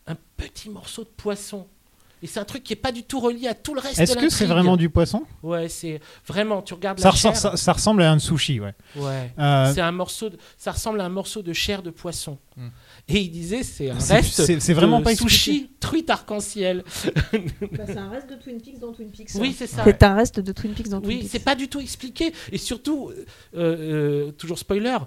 un 0.07 0.15
petit 0.37 0.69
morceau 0.69 1.03
de 1.03 1.09
poisson. 1.09 1.67
Et 2.23 2.27
c'est 2.27 2.39
un 2.39 2.45
truc 2.45 2.63
qui 2.63 2.71
est 2.71 2.77
pas 2.77 2.93
du 2.93 3.03
tout 3.03 3.19
relié 3.19 3.47
à 3.49 3.53
tout 3.53 3.73
le 3.75 3.81
reste 3.81 3.97
de 3.97 4.01
Est-ce 4.03 4.15
que 4.15 4.29
c'est 4.29 4.45
vraiment 4.45 4.77
du 4.77 4.89
poisson? 4.89 5.23
Ouais, 5.43 5.67
c'est 5.67 5.99
vraiment. 6.25 6.61
Tu 6.61 6.73
regardes 6.73 6.97
ça, 6.99 7.09
la 7.09 7.11
ressemble- 7.11 7.33
chair. 7.35 7.51
ça, 7.51 7.57
ça 7.57 7.73
ressemble 7.73 8.01
à 8.01 8.11
un 8.11 8.17
sushi, 8.17 8.61
ouais. 8.61 8.73
Ouais. 8.95 9.33
Euh, 9.37 9.71
C'est 9.75 9.81
un 9.81 9.91
morceau. 9.91 10.29
De... 10.29 10.37
Ça 10.57 10.71
ressemble 10.71 11.01
à 11.01 11.05
un 11.05 11.09
morceau 11.09 11.41
de 11.41 11.51
chair 11.51 11.83
de 11.83 11.89
poisson. 11.89 12.37
Hmm. 12.55 12.69
Et 13.09 13.19
il 13.19 13.29
disait 13.29 13.63
c'est 13.63 13.89
un 13.89 13.99
C'est- 13.99 14.13
reste. 14.15 14.59
c'est- 14.59 14.73
vraiment 14.73 14.99
de 14.99 15.03
pas 15.03 15.15
sushi 15.15 15.71
truite 15.81 16.09
arc-en-ciel. 16.09 16.85
c'est 17.31 17.97
un 17.97 18.09
reste 18.09 18.29
de 18.29 18.35
Twin 18.35 18.61
Peaks 18.61 18.79
dans 18.79 18.93
Twin 18.93 19.09
Peaks. 19.11 19.29
Oui, 19.35 19.53
c'est 19.57 19.67
ça. 19.67 19.83
C'est 19.83 20.03
un 20.03 20.15
reste 20.15 20.39
de 20.39 20.51
Twin 20.53 20.73
Peaks 20.73 20.87
dans 20.89 21.01
Twin 21.01 21.09
Oui, 21.17 21.19
Peaks. 21.23 21.31
c'est 21.31 21.43
pas 21.43 21.55
du 21.55 21.67
tout 21.67 21.81
expliqué. 21.81 22.31
Et 22.53 22.57
surtout, 22.57 23.11
euh, 23.11 23.25
euh, 23.57 24.31
toujours 24.31 24.57
spoiler, 24.59 24.97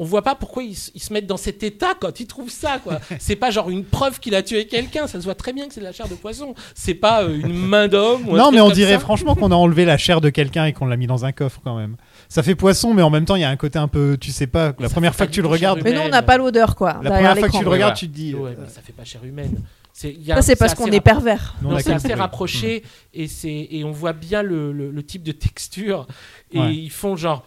on 0.00 0.04
voit 0.04 0.22
pas 0.22 0.34
pourquoi 0.34 0.62
ils, 0.62 0.74
se 0.74 1.12
mettent 1.12 1.26
dans 1.26 1.36
cet 1.36 1.62
état 1.62 1.92
quand 2.00 2.20
ils 2.20 2.26
trouvent 2.26 2.48
ça. 2.50 2.78
quoi. 2.82 3.00
c'est 3.18 3.36
pas 3.36 3.50
genre 3.50 3.68
une 3.68 3.84
preuve 3.84 4.18
qu'il 4.18 4.34
a 4.34 4.42
tué 4.42 4.66
quelqu'un. 4.66 5.06
Ça 5.06 5.20
se 5.20 5.24
voit 5.24 5.34
très 5.34 5.52
bien 5.52 5.68
que 5.68 5.74
c'est 5.74 5.80
de 5.80 5.84
la 5.84 5.92
chair 5.92 6.08
de 6.08 6.14
poisson. 6.14 6.54
C'est 6.74 6.94
pas 6.94 7.22
euh, 7.24 7.38
une 7.38 7.52
main 7.66 7.86
d'homme. 7.86 8.26
ou 8.26 8.34
Non, 8.34 8.50
mais 8.50 8.62
on 8.62 8.70
dirait 8.70 8.94
ça. 8.94 8.98
franchement 9.00 9.34
qu'on 9.34 9.52
a 9.52 9.54
enlevé 9.66 9.84
la 9.84 9.98
chair 9.98 10.22
de 10.22 10.30
quelqu'un 10.30 10.64
et 10.64 10.72
qu'on 10.72 10.86
l'a 10.86 10.96
mis 10.96 11.06
dans 11.06 11.26
un 11.26 11.32
coffre 11.32 11.60
quand 11.62 11.76
même. 11.76 11.96
Ça 12.30 12.42
fait 12.42 12.54
poisson, 12.54 12.94
mais 12.94 13.02
en 13.02 13.10
même 13.10 13.26
temps, 13.26 13.36
il 13.36 13.42
y 13.42 13.44
a 13.44 13.50
un 13.50 13.56
côté 13.56 13.78
un 13.78 13.88
peu, 13.88 14.16
tu 14.18 14.32
sais 14.32 14.46
pas, 14.46 14.72
la 14.78 14.88
Ça 14.88 14.94
première 14.94 15.14
fois 15.14 15.26
que 15.26 15.32
tu 15.32 15.42
le 15.42 15.48
regardes, 15.48 15.82
Mais 15.84 15.92
nous, 15.92 16.00
on 16.00 16.08
n'a 16.08 16.22
pas 16.22 16.38
l'odeur, 16.38 16.76
quoi. 16.76 16.94
la 17.02 17.10
derrière 17.10 17.12
première 17.12 17.30
fois 17.32 17.40
que 17.40 17.44
l'écran. 17.46 17.58
tu 17.58 17.64
le 17.64 17.70
regardes, 17.70 17.92
ouais. 17.92 17.98
tu 17.98 18.08
te 18.08 18.14
dis. 18.14 18.34
Ouais, 18.34 18.50
euh, 18.52 18.54
mais 18.58 18.68
ça 18.68 18.80
fait 18.80 18.92
pas 18.94 19.04
chair 19.04 19.22
humaine. 19.22 19.60
C'est 19.92 20.12
il 20.12 20.22
y 20.22 20.32
a- 20.32 20.36
Ça, 20.36 20.42
c'est 20.42 20.56
parce 20.56 20.74
qu'on 20.74 20.86
est 20.86 21.00
pervers. 21.00 21.56
non, 21.60 21.72
Non, 21.72 21.78
c'est 21.78 21.92
assez 21.92 22.14
rapproché 22.14 22.84
et, 23.12 23.26
c'est, 23.26 23.68
et 23.70 23.84
on 23.84 23.90
voit 23.90 24.14
bien 24.14 24.42
le, 24.42 24.72
le- 24.72 24.90
le 24.90 25.02
type 25.02 25.22
de 25.24 25.32
texture. 25.32 26.06
Et 26.52 26.58
Ouais. 26.58 26.74
ils 26.74 26.90
font 26.90 27.16
genre. 27.16 27.44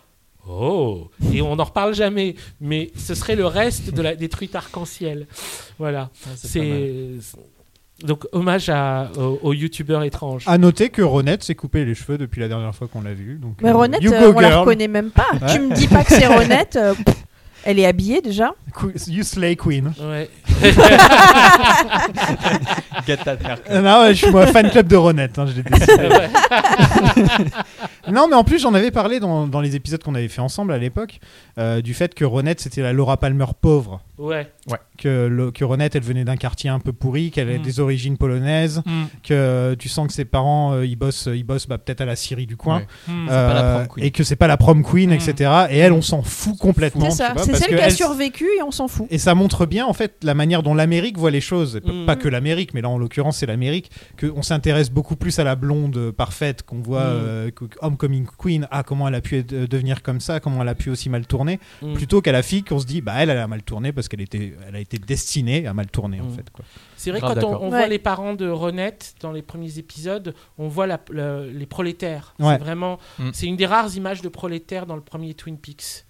Oh 0.48 1.10
Et 1.34 1.42
on 1.42 1.56
n'en 1.56 1.64
reparle 1.64 1.94
jamais. 1.96 2.36
Mais 2.60 2.92
ce 2.98 3.16
serait 3.16 3.36
le 3.36 3.46
reste 3.46 3.94
de 3.94 4.02
la, 4.02 4.16
des 4.16 4.30
truites 4.30 4.56
arc-en-ciel. 4.56 5.28
Voilà. 5.80 6.10
Ah, 6.26 6.30
c'est. 6.36 7.12
Donc, 8.04 8.26
hommage 8.34 8.68
à, 8.70 9.10
au, 9.18 9.40
au 9.44 9.54
youtubeur 9.54 10.04
étrange. 10.04 10.44
À 10.48 10.58
noter 10.58 10.90
que 10.90 11.02
Ronette 11.02 11.44
s'est 11.44 11.56
coupé 11.56 11.86
les 11.86 11.96
cheveux 11.96 12.18
depuis 12.18 12.42
la 12.42 12.50
dernière 12.50 12.76
fois 12.76 12.88
qu'on 12.88 13.02
l'a 13.02 13.14
vu. 13.14 13.36
Donc, 13.36 13.56
Mais 13.62 13.70
euh, 13.70 13.74
Ronette, 13.76 14.04
euh, 14.04 14.34
on 14.36 14.40
la 14.40 14.50
girl. 14.50 14.60
reconnaît 14.62 14.88
même 14.90 15.12
pas. 15.12 15.28
Ouais. 15.42 15.54
Tu 15.54 15.60
me 15.62 15.74
dis 15.74 15.88
pas 15.88 16.04
que 16.04 16.10
c'est 16.14 16.28
Ronette. 16.36 16.76
euh, 16.76 16.94
elle 17.66 17.80
est 17.80 17.86
habillée 17.86 18.22
déjà. 18.22 18.54
You 19.08 19.24
slay 19.24 19.56
queen. 19.56 19.94
Ouais. 20.02 20.30
Get 23.06 23.18
that 23.26 23.38
haircut. 23.44 23.70
Euh, 23.70 23.82
non, 23.82 24.02
ouais, 24.04 24.14
je 24.14 24.24
suis 24.24 24.32
moi 24.32 24.48
fan 24.48 24.70
club 24.70 24.88
de 24.88 24.96
Ronette, 24.96 25.38
hein, 25.38 25.46
je 25.46 25.54
l'ai 25.56 25.64
décidé. 25.64 25.94
non, 28.12 28.28
mais 28.28 28.36
en 28.36 28.44
plus, 28.44 28.60
j'en 28.60 28.74
avais 28.74 28.92
parlé 28.92 29.20
dans, 29.20 29.48
dans 29.48 29.62
les 29.62 29.76
épisodes 29.76 30.02
qu'on 30.04 30.16
avait 30.16 30.28
fait 30.28 30.42
ensemble 30.42 30.72
à 30.74 30.78
l'époque, 30.78 31.20
euh, 31.58 31.82
du 31.82 31.94
fait 31.94 32.14
que 32.16 32.26
Ronette, 32.26 32.60
c'était 32.62 32.82
la 32.82 32.94
Laura 32.94 33.18
Palmer 33.18 33.46
pauvre. 33.60 34.02
ouais. 34.18 34.48
Que, 34.98 35.26
le- 35.28 35.52
que 35.52 35.66
Ronette, 35.66 35.96
elle 35.96 36.04
venait 36.04 36.24
d'un 36.24 36.38
quartier 36.38 36.70
un 36.70 36.80
peu 36.80 36.94
pourri, 36.94 37.32
qu'elle 37.32 37.50
a 37.50 37.58
Mm. 37.58 37.62
des 37.64 37.80
origines 37.80 38.18
polonaises, 38.18 38.82
Mm. 38.86 39.04
que 39.24 39.76
tu 39.78 39.90
sens 39.90 40.08
que 40.08 40.14
ses 40.14 40.24
parents, 40.24 40.74
euh, 40.74 40.86
ils 40.86 40.96
bossent, 40.96 41.28
ils 41.34 41.44
bossent 41.44 41.68
bah, 41.68 41.78
peut-être 41.80 42.02
à 42.02 42.06
la 42.06 42.16
Syrie 42.16 42.46
du 42.46 42.56
coin. 42.56 42.78
Ouais. 42.78 42.86
Mm. 43.08 43.28
Euh, 43.30 43.48
pas 43.48 43.54
la 43.54 43.64
prom 43.74 43.88
queen. 43.96 44.06
et 44.06 44.12
que 44.12 44.24
c'est 44.24 44.36
pas 44.36 44.48
la 44.48 44.56
prom 44.58 44.84
queen, 44.84 45.10
Mm. 45.10 45.14
etc. 45.14 45.52
Et 45.72 45.80
elle, 45.80 45.92
on 45.94 46.02
s'en 46.04 46.22
fout 46.22 46.58
complètement. 46.58 47.10
C'est 47.10 47.18
ça. 47.18 47.34
C'est 47.58 47.66
celle 47.66 47.76
qui 47.78 47.82
a 47.82 47.88
elle- 47.88 47.92
survécu 47.94 48.46
et 48.58 48.64
on 48.64 48.72
s'en 48.72 48.88
fout. 48.88 49.08
Et 49.10 49.18
ça 49.18 49.36
montre 49.36 49.66
bien 49.66 49.86
en 49.86 49.94
fait 49.94 50.18
la 50.24 50.34
manière 50.34 50.64
dont 50.64 50.74
l'Amérique 50.74 51.18
voit 51.18 51.32
les 51.32 51.42
choses. 51.42 51.80
P- 51.84 51.92
Mm. 51.92 52.06
Pas 52.06 52.16
que 52.16 52.28
l'Amérique, 52.28 52.74
mais 52.74 52.82
là 52.82 52.90
en 52.90 52.98
l'occurrence 52.98 53.38
c'est 53.38 53.46
l'Amérique. 53.46 53.92
Qu'on 54.20 54.42
s'intéresse 54.42 54.90
beaucoup 54.90 55.16
plus 55.16 55.38
à 55.40 55.44
la 55.44 55.56
blonde 55.56 56.12
parfaite 56.12 56.64
qu'on 56.64 56.80
voit 56.82 57.04
Mm. 57.04 57.12
euh, 57.24 57.52
Homecoming 57.82 58.28
Queen. 58.38 58.68
Ah 58.72 58.84
comment 58.84 59.08
elle 59.08 59.16
a 59.16 59.22
pu 59.22 59.38
être- 59.38 59.54
devenir 59.68 60.02
comme 60.04 60.20
ça, 60.20 60.40
comment 60.40 60.62
elle 60.62 60.68
a 60.70 60.76
pu 60.76 60.90
aussi 60.90 61.10
mal 61.10 61.26
tourner. 61.26 61.60
Mm. 61.82 61.94
Plutôt 61.94 62.22
qu'à 62.22 62.32
la 62.32 62.44
fille 62.44 62.64
qu'on 62.64 62.80
se 62.80 62.86
dit 62.86 63.02
bah 63.02 63.14
elle 63.18 63.30
elle 63.30 63.38
a 63.38 63.48
mal 63.48 63.64
tourné 63.64 63.92
parce 63.92 64.08
qu'elle 64.08 64.22
était, 64.22 64.54
elle 64.68 64.76
a 64.76 64.80
été 64.80 64.98
destinée 64.98 65.68
à 65.68 65.74
mal 65.74 65.88
tourner 65.88 66.22
en 66.22 66.30
fait. 66.30 66.50
Quoi. 66.52 66.66
C'est 66.98 67.12
vrai, 67.12 67.20
Grave 67.20 67.34
quand 67.36 67.40
on, 67.48 67.52
d'accord. 67.52 67.62
on 67.64 67.72
Ouais. 67.72 67.78
voit 67.80 67.88
les 67.88 68.00
parents 68.00 68.34
de 68.34 68.48
Ronette 68.50 69.16
dans 69.22 69.32
les 69.32 69.42
premiers 69.42 69.78
épisodes, 69.78 70.34
on 70.58 70.68
voit 70.70 70.88
la- 70.88 71.00
la- 71.12 71.46
les 71.46 71.66
prolétaires. 71.66 72.34
Ouais. 72.40 72.54
C'est 72.54 72.64
vraiment, 72.64 72.98
c'est 73.34 73.46
une 73.48 73.58
des 73.58 73.66
rares 73.66 73.96
images 73.98 74.22
de 74.22 74.30
prolétaires 74.30 74.86
dans 74.86 74.96
le 74.96 75.02
premier 75.02 75.34
Twin 75.34 75.58
Peaks. 75.58 76.06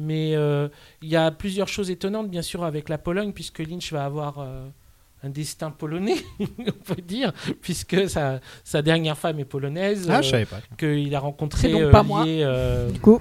Mais 0.00 0.34
euh, 0.34 0.68
il 1.02 1.08
y 1.10 1.16
a 1.16 1.30
plusieurs 1.30 1.68
choses 1.68 1.90
étonnantes, 1.90 2.30
bien 2.30 2.42
sûr, 2.42 2.64
avec 2.64 2.88
la 2.88 2.96
Pologne, 2.98 3.32
puisque 3.32 3.58
Lynch 3.58 3.92
va 3.92 4.04
avoir 4.06 4.38
euh, 4.38 4.66
un 5.22 5.28
destin 5.28 5.70
polonais, 5.70 6.16
on 6.40 6.72
peut 6.94 7.02
dire, 7.02 7.32
puisque 7.60 8.08
sa, 8.08 8.40
sa 8.64 8.80
dernière 8.82 9.18
femme 9.18 9.38
est 9.40 9.44
polonaise, 9.44 10.06
Ah 10.08 10.18
euh, 10.18 10.22
je 10.22 10.30
savais 10.30 10.46
pas. 10.46 10.60
qu'il 10.78 11.14
a 11.14 11.20
rencontré. 11.20 11.60
C'est 11.68 11.72
donc 11.72 11.82
euh, 11.82 11.90
pas 11.90 12.02
moi. 12.02 12.24
lié, 12.24 12.40
euh, 12.44 12.90
Du 12.90 12.98
coup. 13.00 13.20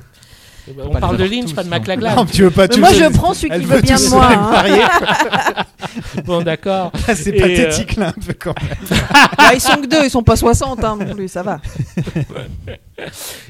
Eh 0.67 0.71
ben, 0.73 0.83
on 0.89 0.99
parle 0.99 1.17
de 1.17 1.23
Lynch, 1.23 1.45
tous, 1.45 1.53
pas 1.53 1.63
de 1.63 1.69
non. 1.69 1.75
McLaglen. 1.77 2.15
Non, 2.15 2.25
tu 2.25 2.43
veux 2.43 2.51
pas 2.51 2.67
moi, 2.77 2.93
je 2.93 3.09
prends 3.17 3.33
celui 3.33 3.49
qui 3.59 3.65
veut 3.65 3.81
bien 3.81 3.95
tous 3.95 4.05
de 4.05 4.09
moi. 4.15 4.29
hein. 4.31 5.63
bon, 6.25 6.41
d'accord. 6.41 6.91
c'est 7.07 7.27
Et, 7.35 7.39
pathétique 7.39 7.95
là 7.95 8.09
un 8.09 8.11
peu 8.11 8.33
quand 8.33 8.53
même. 8.61 8.99
Ah, 9.37 9.51
ils 9.53 9.61
sont 9.61 9.77
que 9.77 9.87
deux, 9.87 10.03
ils 10.03 10.09
sont 10.09 10.21
pas 10.23 10.35
60 10.35 10.83
hein, 10.83 10.97
non 10.99 11.15
plus, 11.15 11.27
ça 11.27 11.41
va. 11.43 11.59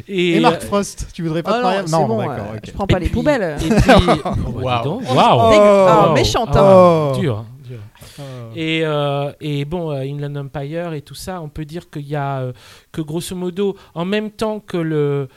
Et, 0.07 0.35
Et 0.37 0.39
Mark 0.39 0.61
euh, 0.63 0.65
Frost, 0.67 1.07
tu 1.13 1.23
voudrais 1.23 1.43
pas 1.43 1.51
Ah 1.51 1.57
te 1.57 1.61
non, 1.61 1.63
marier 1.69 1.81
c'est 1.87 1.91
Non, 1.91 2.07
bon, 2.07 2.17
d'accord. 2.19 2.35
euh, 2.53 2.57
je 2.63 2.71
prends 2.71 2.87
pas 2.87 2.97
Et 2.97 2.99
les 3.01 3.05
puis- 3.07 3.15
poubelles. 3.15 3.57
Et 3.63 3.69
puis, 3.75 3.91
oh, 3.95 4.21
bah, 4.23 4.35
Waouh. 4.85 5.01
Oh, 5.09 5.13
Waouh. 5.13 5.39
ah, 5.89 6.05
Oh. 6.09 6.13
méchante, 6.13 6.49
Ah, 6.53 6.59
hein. 7.15 7.19
dur. 7.19 7.45
Oh. 8.19 8.21
Et, 8.55 8.81
euh, 8.83 9.31
et 9.39 9.63
bon, 9.65 9.91
euh, 9.91 10.01
Inland 10.01 10.35
Empire 10.37 10.93
et 10.93 11.01
tout 11.01 11.15
ça, 11.15 11.41
on 11.41 11.47
peut 11.49 11.63
dire 11.65 11.89
qu'il 11.89 12.07
y 12.07 12.15
a 12.15 12.39
euh, 12.39 12.51
que 12.91 13.01
grosso 13.01 13.35
modo, 13.35 13.75
en 13.95 14.05
même 14.05 14.29
temps 14.31 14.59
que 14.59 14.77
le. 14.77 15.29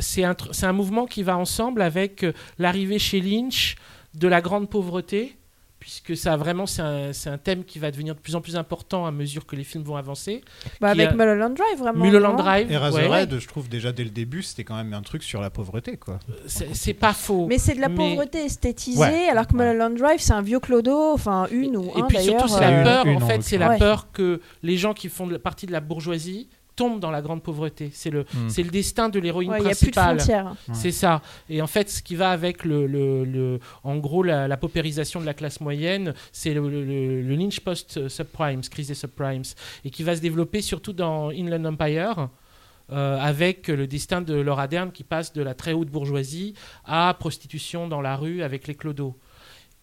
C'est 0.00 0.24
un, 0.24 0.72
mouvement 0.72 1.06
qui 1.06 1.22
va 1.22 1.36
ensemble 1.36 1.82
avec 1.82 2.24
euh, 2.24 2.32
l'arrivée 2.58 2.98
chez 2.98 3.20
Lynch 3.20 3.76
de 4.14 4.26
la 4.28 4.40
grande 4.40 4.68
pauvreté, 4.70 5.36
puisque 5.78 6.16
ça 6.16 6.36
vraiment 6.36 6.66
c'est 6.66 6.82
un, 6.82 7.38
thème 7.38 7.62
qui 7.64 7.78
va 7.78 7.90
devenir 7.90 8.14
de 8.14 8.20
plus 8.20 8.34
en 8.34 8.40
plus 8.40 8.56
important 8.56 9.06
à 9.06 9.10
mesure 9.12 9.46
que 9.46 9.54
les 9.54 9.64
films 9.64 9.84
vont 9.84 9.96
avancer. 9.96 10.42
Bah, 10.80 10.88
avec 10.90 11.10
a- 11.10 11.12
Mulholland 11.12 11.54
Drive, 11.54 11.78
vraiment. 11.78 12.04
Mulholland 12.04 12.36
Drive, 12.38 12.72
Eraserhead, 12.72 13.32
ouais, 13.32 13.40
je 13.40 13.46
trouve 13.46 13.68
déjà 13.68 13.92
dès 13.92 14.02
le 14.04 14.10
début, 14.10 14.42
c'était 14.42 14.64
quand 14.64 14.76
même 14.76 14.92
un 14.94 15.02
truc 15.02 15.22
sur 15.22 15.40
la 15.40 15.50
pauvreté, 15.50 15.96
quoi. 15.96 16.18
c'est 16.46 16.74
c'est 16.74 16.94
pas 16.94 17.12
faux. 17.12 17.46
Mais 17.48 17.58
c'est 17.58 17.74
de 17.74 17.80
la 17.80 17.88
Mais- 17.90 17.96
pauvreté 17.96 18.44
esthétisée, 18.46 18.98
Ouais. 19.00 19.28
alors 19.30 19.46
que 19.46 19.54
Ouais. 19.56 19.64
Mulholland 19.66 19.96
Drive, 19.96 20.20
c'est 20.20 20.32
un 20.32 20.42
vieux 20.42 20.60
clodo, 20.60 21.12
enfin 21.12 21.46
une 21.52 21.76
ou 21.76 21.92
Et 21.96 22.00
un 22.00 22.06
puis 22.06 22.16
d'ailleurs. 22.16 22.40
surtout, 22.48 22.54
c'est 22.54 22.60
la 22.60 22.80
euh, 22.80 22.82
peur, 22.84 23.06
une, 23.06 23.16
en 23.18 23.22
en 23.22 23.26
fait, 23.28 23.42
c'est 23.42 23.58
la 23.58 23.76
peur 23.76 24.10
que 24.10 24.40
les 24.62 24.76
gens 24.78 24.94
qui 24.94 25.08
font 25.08 25.26
de 25.26 25.32
la- 25.34 25.38
partie 25.38 25.66
de 25.66 25.72
la 25.72 25.80
bourgeoisie 25.80 26.48
tombent 26.78 27.00
dans 27.00 27.10
la 27.10 27.20
grande 27.22 27.42
pauvreté. 27.42 27.90
C'est 27.92 28.10
le, 28.10 28.22
Hmm. 28.22 28.48
c'est 28.48 28.62
le 28.62 28.70
destin 28.70 29.08
de 29.08 29.18
l'héroïne 29.18 29.50
Ouais, 29.50 29.58
Il 29.60 29.64
n'y 29.66 29.72
a 29.72 29.74
plus 29.74 29.86
de 29.88 29.92
principale. 29.92 30.18
frontières. 30.18 30.54
C'est 30.72 30.92
ça. 30.92 31.20
Et 31.50 31.60
en 31.60 31.66
fait, 31.66 31.90
ce 31.90 32.02
qui 32.02 32.14
va 32.16 32.30
avec 32.30 32.64
le, 32.64 32.86
le- 32.86 33.24
le- 33.24 33.58
en 33.84 33.96
gros, 33.96 34.22
la, 34.22 34.48
la 34.48 34.56
paupérisation 34.56 35.20
de 35.20 35.26
la 35.26 35.34
classe 35.34 35.60
moyenne, 35.60 36.14
c'est 36.32 36.54
le, 36.54 36.68
le- 36.68 36.84
le- 36.84 37.22
le 37.22 37.34
Lynch 37.36 37.60
post 37.60 38.08
subprimes, 38.08 38.60
crise 38.62 38.88
des 38.88 38.94
subprimes, 38.94 39.42
et 39.84 39.90
qui 39.90 40.02
va 40.02 40.14
se 40.16 40.20
développer 40.20 40.60
surtout 40.62 40.92
dans 40.94 41.30
Inland 41.30 41.64
Empire. 41.66 42.28
euh, 42.90 43.18
avec 43.20 43.68
le 43.68 43.86
destin 43.86 44.22
de 44.22 44.32
Laura 44.34 44.66
Dern 44.66 44.90
qui 44.92 45.04
passe 45.04 45.34
de 45.34 45.42
la 45.42 45.52
très 45.54 45.74
haute 45.74 45.90
bourgeoisie 45.90 46.54
à 46.86 47.14
prostitution 47.18 47.86
dans 47.86 48.00
la 48.00 48.16
rue 48.16 48.42
avec 48.42 48.66
les 48.66 48.74
clodos. 48.74 49.14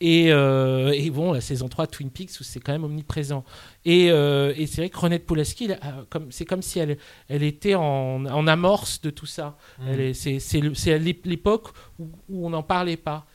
Et, 0.07 0.31
euh, 0.31 0.91
et 0.93 1.09
bon, 1.09 1.31
la 1.33 1.41
saison 1.41 1.67
3 1.67 1.85
de 1.87 1.91
Twin 1.91 2.09
Peaks, 2.11 2.31
où 2.39 2.43
c'est 2.43 2.59
quand 2.59 2.73
même 2.73 2.83
omniprésent. 2.83 3.43
Et, 3.85 4.11
euh, 4.11 4.53
et 4.55 4.67
c'est 4.67 4.81
vrai 4.81 4.89
que 4.89 4.97
Ronette 4.99 5.25
Pulaski, 5.25 5.65
elle, 5.65 5.79
euh, 5.83 6.03
comme- 6.09 6.31
c'est 6.31 6.45
comme 6.45 6.61
si 6.61 6.77
elle, 6.79 6.97
elle 7.27 7.41
était 7.43 7.75
en, 7.75 8.25
en 8.25 8.47
amorce 8.47 9.01
de 9.01 9.09
tout 9.09 9.25
ça. 9.25 9.57
Est- 9.99 10.13
C'est 10.39 10.99
l'époque 10.99 11.69
où, 11.97 12.09
où 12.29 12.45
on 12.45 12.49
n'en 12.51 12.61
parlait 12.63 12.97
pas. 12.97 13.25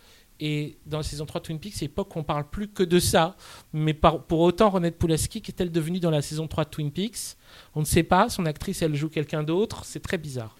Et 0.43 0.79
dans 0.87 0.99
la 0.99 1.03
saison 1.03 1.27
3 1.27 1.41
de 1.41 1.47
Twin 1.47 1.59
Peaks, 1.59 1.75
c'est 1.75 1.85
l'époque 1.87 2.14
où 2.14 2.18
on 2.18 2.25
parle 2.25 2.49
plus 2.49 2.68
que 2.68 2.83
de 2.83 2.99
ça. 2.99 3.37
Mais 3.73 3.93
par- 3.93 4.23
pour 4.25 4.41
autant, 4.41 4.71
Ronette 4.71 4.99
Pulaski, 4.99 5.43
qu'est-elle 5.43 5.71
devenue 5.73 6.01
dans 6.01 6.11
la 6.11 6.23
saison 6.23 6.47
3 6.47 6.64
de 6.64 6.71
Twin 6.71 6.91
Peaks? 6.91 7.37
On 7.75 7.81
ne 7.81 7.85
sait 7.85 8.05
pas. 8.05 8.29
Son 8.31 8.47
actrice, 8.47 8.81
elle 8.83 8.95
joue 8.95 9.09
quelqu'un 9.11 9.43
d'autre. 9.43 9.85
C'est 9.85 10.01
très 10.01 10.18
bizarre. 10.18 10.57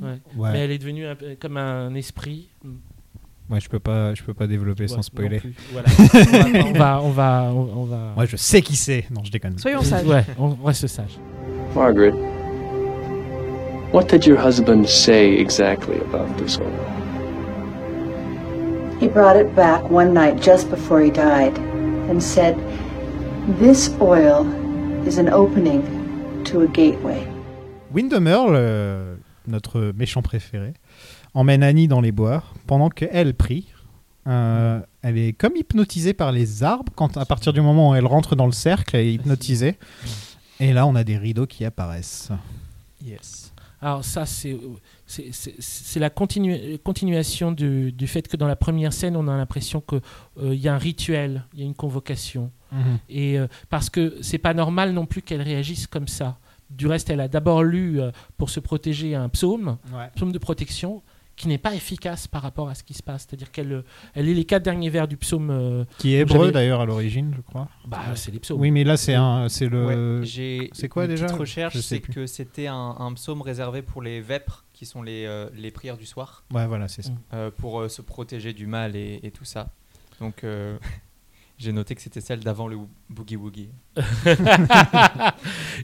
Ouais. 0.00 0.20
Ouais, 0.36 0.52
Mais 0.52 0.58
elle 0.60 0.70
est 0.72 0.78
devenue 0.78 1.06
un 1.06 1.16
comme 1.40 1.56
un 1.56 1.94
esprit. 1.94 2.48
Ouais 3.50 3.60
je 3.60 3.68
peux 3.68 3.78
pas, 3.78 4.14
je 4.14 4.22
peux 4.22 4.34
pas 4.34 4.44
Ouais, 4.44 4.48
développer 4.48 4.88
sans 4.88 4.96
non 4.96 5.02
spoiler. 5.02 5.40
Voilà. 5.72 5.88
on 6.66 6.72
va, 6.72 7.00
on 7.02 7.10
va, 7.10 7.50
on, 7.52 7.84
va. 7.84 8.12
Moi, 8.14 8.26
je 8.26 8.36
sais 8.36 8.62
qui 8.62 8.76
c'est. 8.76 9.04
Non, 9.10 9.22
je 9.24 9.30
déconne. 9.30 9.58
Soyons 9.58 9.82
sages. 9.82 10.06
Ouais, 10.06 10.24
on 10.38 10.54
reste 10.64 10.86
sage. 10.86 11.18
Margaret, 11.74 12.12
what 13.92 14.04
did 14.08 14.26
your 14.26 14.38
husband 14.38 14.86
say 14.86 15.38
exactly 15.38 15.96
about 16.00 16.28
this 16.36 16.58
oil? 16.58 16.94
He 19.00 19.08
brought 19.08 19.36
it 19.36 19.54
back 19.54 19.82
one 19.90 20.14
night 20.14 20.40
just 20.40 20.70
before 20.70 21.00
he 21.00 21.10
died 21.10 21.56
and 22.08 22.20
said, 22.20 22.56
This 23.58 23.90
oil 24.00 24.46
is 25.06 25.18
an 25.18 25.28
opening 25.28 25.82
to 26.44 26.62
a 26.62 26.66
gateway. 26.66 27.26
Euh, 27.96 29.16
notre 29.46 29.92
méchant 29.96 30.22
préféré, 30.22 30.74
emmène 31.34 31.62
Annie 31.62 31.88
dans 31.88 32.00
les 32.00 32.12
bois 32.12 32.42
pendant 32.66 32.88
qu'elle 32.88 33.34
prie. 33.34 33.66
Euh, 34.26 34.80
elle 35.02 35.18
est 35.18 35.32
comme 35.34 35.54
hypnotisée 35.56 36.14
par 36.14 36.32
les 36.32 36.62
arbres 36.62 36.90
quand, 36.96 37.16
à 37.18 37.26
partir 37.26 37.52
du 37.52 37.60
moment 37.60 37.90
où 37.90 37.94
elle 37.94 38.06
rentre 38.06 38.36
dans 38.36 38.46
le 38.46 38.52
cercle, 38.52 38.96
elle 38.96 39.06
est 39.06 39.14
hypnotisée. 39.14 39.76
Et 40.60 40.72
là, 40.72 40.86
on 40.86 40.94
a 40.94 41.04
des 41.04 41.18
rideaux 41.18 41.46
qui 41.46 41.64
apparaissent. 41.64 42.30
Yes. 43.04 43.52
Alors 43.82 44.02
ça, 44.02 44.24
c'est 44.24 44.56
c'est- 45.06 46.00
la 46.00 46.08
continu- 46.08 46.78
continuation 46.78 47.52
du, 47.52 47.92
du 47.92 48.06
fait 48.06 48.26
que 48.26 48.38
dans 48.38 48.46
la 48.46 48.56
première 48.56 48.94
scène, 48.94 49.14
on 49.14 49.28
a 49.28 49.36
l'impression 49.36 49.82
qu'il 49.82 50.54
y 50.54 50.68
a 50.68 50.74
un 50.74 50.78
rituel, 50.78 51.44
il 51.52 51.60
y 51.60 51.62
a 51.62 51.66
une 51.66 51.74
convocation. 51.74 52.50
Et 53.10 53.38
euh, 53.38 53.46
parce 53.68 53.90
que 53.90 54.16
c'est 54.22 54.38
pas 54.38 54.54
normal 54.54 54.92
non 54.92 55.04
plus 55.06 55.20
qu'elle 55.22 55.42
réagisse 55.42 55.86
comme 55.86 56.08
ça. 56.08 56.38
Du 56.70 56.86
reste, 56.88 57.10
elle 57.10 57.20
a 57.20 57.28
d'abord 57.28 57.62
lu 57.62 58.00
euh, 58.00 58.10
pour 58.38 58.48
se 58.50 58.58
protéger 58.58 59.14
un 59.14 59.28
psaume, 59.28 59.76
Ouais. 59.92 60.08
psaume 60.16 60.32
de 60.32 60.38
protection, 60.38 61.02
qui 61.36 61.48
n'est 61.48 61.58
pas 61.58 61.74
efficace 61.74 62.26
par 62.28 62.42
rapport 62.42 62.68
à 62.68 62.74
ce 62.74 62.82
qui 62.84 62.94
se 62.94 63.02
passe. 63.02 63.26
C'est-à-dire 63.28 63.50
qu'elle 63.50 63.72
euh, 63.72 63.82
elle 64.14 64.26
lit 64.26 64.34
les 64.34 64.44
quatre 64.44 64.62
derniers 64.62 64.90
vers 64.90 65.08
du 65.08 65.16
psaume. 65.16 65.50
euh, 65.50 65.84
Qui 65.98 66.14
est 66.14 66.20
hébreu 66.20 66.52
d'ailleurs 66.52 66.80
à 66.80 66.86
l'origine, 66.86 67.32
je 67.36 67.40
crois. 67.40 67.68
bah, 67.86 68.02
c'est 68.14 68.30
les 68.30 68.38
psaumes. 68.38 68.60
Oui, 68.60 68.70
mais 68.70 68.84
là, 68.84 68.96
c'est 68.96 69.14
un, 69.14 69.48
c'est 69.48 69.68
le. 69.68 70.18
Ouais, 70.20 70.26
j'ai 70.26 70.70
c'est 70.72 70.88
quoi 70.88 71.04
une 71.04 71.10
déjà 71.10 71.26
petite 71.26 71.38
recherche, 71.40 71.78
c'est 71.80 72.00
plus. 72.00 72.12
que 72.12 72.26
c'était 72.26 72.66
un, 72.68 72.96
un 72.98 73.12
psaume 73.14 73.42
réservé 73.42 73.82
pour 73.82 74.00
les 74.02 74.20
vêpres, 74.20 74.64
qui 74.72 74.86
sont 74.86 75.02
les, 75.02 75.24
euh, 75.26 75.48
les 75.54 75.70
prières 75.70 75.96
du 75.96 76.06
soir, 76.06 76.44
Ouais, 76.52 76.66
voilà, 76.66 76.88
c'est 76.88 77.02
ça. 77.02 77.12
Euh, 77.32 77.50
pour 77.56 77.80
euh, 77.80 77.88
se 77.88 78.02
protéger 78.02 78.52
du 78.52 78.66
mal 78.66 78.94
et, 78.96 79.20
et 79.22 79.30
tout 79.30 79.44
ça. 79.44 79.70
Donc 80.20 80.44
euh, 80.44 80.78
j'ai 81.56 81.72
noté 81.72 81.94
que 81.94 82.00
c'était 82.02 82.20
celle 82.20 82.40
d'avant 82.40 82.66
le 82.68 82.76
Boogie 83.08 83.36
Woogie. 83.36 83.70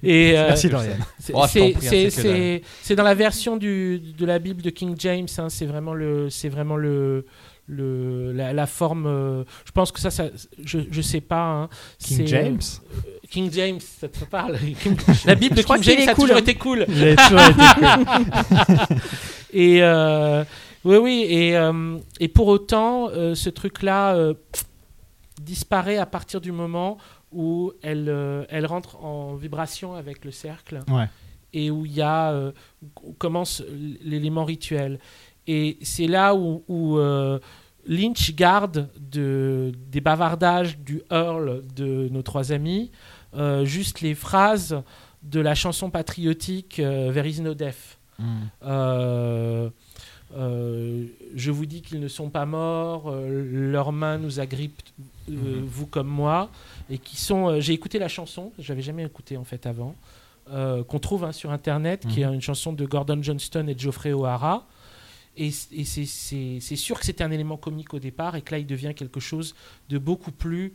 Et, 0.03 0.37
euh, 0.37 0.49
Merci, 0.49 0.69
Dorian. 0.69 0.97
C'est 1.19 1.33
Oh, 1.35 1.43
hein, 1.45 2.95
dans 2.97 3.03
la 3.05 3.15
version 3.15 3.57
du, 3.57 4.01
de 4.01 4.27
la 4.27 4.39
Bible 4.39 4.63
de 4.63 4.71
King 4.71 4.95
James. 4.99 5.29
hein, 5.39 5.49
c'est 5.49 5.67
vraiment 5.67 5.95
le, 5.95 6.29
c'est 6.31 6.49
vraiment 6.49 6.77
le, 6.77 7.25
le, 7.67 8.33
la, 8.33 8.53
la 8.53 8.67
forme. 8.67 9.07
euh, 9.07 9.45
je 9.65 9.71
pense 9.73 9.93
que 9.93 10.01
ça, 10.01 10.11
ça 10.11 10.27
je, 10.65 10.81
je 10.91 11.01
sais 11.01 11.21
pas. 11.21 11.45
hein, 11.45 11.69
King 11.99 12.27
James 12.27 12.59
euh, 12.97 13.11
King 13.31 13.51
James, 13.53 13.79
ça 13.81 14.09
te 14.09 14.25
parle. 14.25 14.59
La 15.25 15.37
Bible 15.37 15.55
de 15.55 15.63
Je 15.63 15.67
King 15.67 15.83
James 15.83 16.01
ça 16.05 16.11
a 16.11 16.15
cool, 16.15 16.23
toujours 16.25 16.37
hein. 16.37 16.41
été 16.41 16.55
cool. 16.57 16.85
Il 16.89 17.09
a 17.09 17.17
toujours 17.17 17.41
été 17.41 17.65
cool. 17.77 18.97
Et 19.53 19.83
euh, 19.83 20.45
oui, 20.85 20.97
oui. 20.97 21.27
Et, 21.29 21.57
euh, 21.57 21.97
et 22.19 22.29
pour 22.29 22.49
autant, 22.49 23.09
euh, 23.11 23.35
ce 23.37 23.51
truc-là 23.51 24.15
euh, 24.17 24.35
disparaît 25.41 25.97
à 25.99 26.07
partir 26.07 26.41
du 26.41 26.53
moment 26.53 26.99
où 27.33 27.73
elle, 27.83 28.09
euh, 28.09 28.45
elle 28.49 28.67
rentre 28.67 29.03
en 29.05 29.35
vibration 29.35 29.95
avec 29.95 30.25
le 30.25 30.31
cercle 30.31 30.81
Ouais. 30.89 31.09
et 31.53 31.71
où 31.71 31.87
il 31.87 31.93
y 31.93 32.03
a 32.03 32.31
euh, 32.33 32.53
où 33.03 33.13
commence 33.13 33.63
l'élément 34.03 34.45
rituel. 34.45 34.99
Et 35.47 35.79
c'est 35.83 36.07
là 36.07 36.35
où, 36.35 36.63
où, 36.69 36.99
euh, 36.99 37.39
Lynch 37.87 38.35
garde 38.35 38.89
de, 39.01 39.73
des 39.91 40.01
bavardages 40.03 40.79
du 40.79 41.03
Earl 41.11 41.63
de 41.75 42.09
nos 42.11 42.23
trois 42.23 42.53
amis, 42.53 42.91
juste 43.65 44.03
les 44.03 44.15
phrases 44.15 44.83
de 45.23 45.41
la 45.41 45.55
chanson 45.55 45.89
patriotique 45.91 46.75
There 46.77 47.27
is 47.27 47.41
no 47.41 47.55
death. 47.55 47.99
Mm. 48.19 49.71
Euh, 50.37 51.07
je 51.35 51.51
vous 51.51 51.67
dis 51.67 51.83
qu'ils 51.83 51.99
ne 52.01 52.09
sont 52.09 52.31
pas 52.31 52.47
morts, 52.47 53.09
euh, 53.11 53.71
leurs 53.71 53.91
mains 53.93 54.17
nous 54.19 54.39
agrippent, 54.39 54.81
euh, 55.29 55.61
Mhm. 55.61 55.65
vous 55.65 55.87
comme 55.87 56.07
moi, 56.09 56.51
et 56.89 56.99
qui 56.99 57.17
sont. 57.17 57.61
J'ai 57.61 57.73
écouté 57.73 57.99
la 57.99 58.09
chanson, 58.09 58.53
j'avais 58.59 58.83
jamais 58.83 59.05
écouté 59.05 59.37
en 59.37 59.45
fait 59.45 59.67
avant, 59.67 59.95
qu'on 60.89 60.99
trouve 60.99 61.25
hein, 61.25 61.33
sur 61.33 61.51
internet, 61.53 62.07
qui 62.09 62.23
est 62.23 62.27
Mhm. 62.27 62.35
une 62.35 62.41
chanson 62.43 62.73
de 62.73 62.85
Gordon 62.85 63.23
Johnston 63.23 63.67
et 63.69 63.79
Geoffrey 63.79 64.13
O'Hara. 64.13 64.67
Et, 65.37 65.51
c'est- 65.53 66.77
sûr 66.77 66.99
que 66.99 67.07
c'était 67.07 67.23
un 67.25 67.31
élément 67.31 67.57
comique 67.57 67.95
au 67.95 67.99
départ, 68.01 68.35
et 68.37 68.43
que 68.43 68.51
là 68.53 68.59
il 68.59 68.67
devient 68.67 68.93
quelque 68.97 69.21
chose 69.21 69.55
de 69.89 69.99
beaucoup 69.99 70.33
plus. 70.33 70.75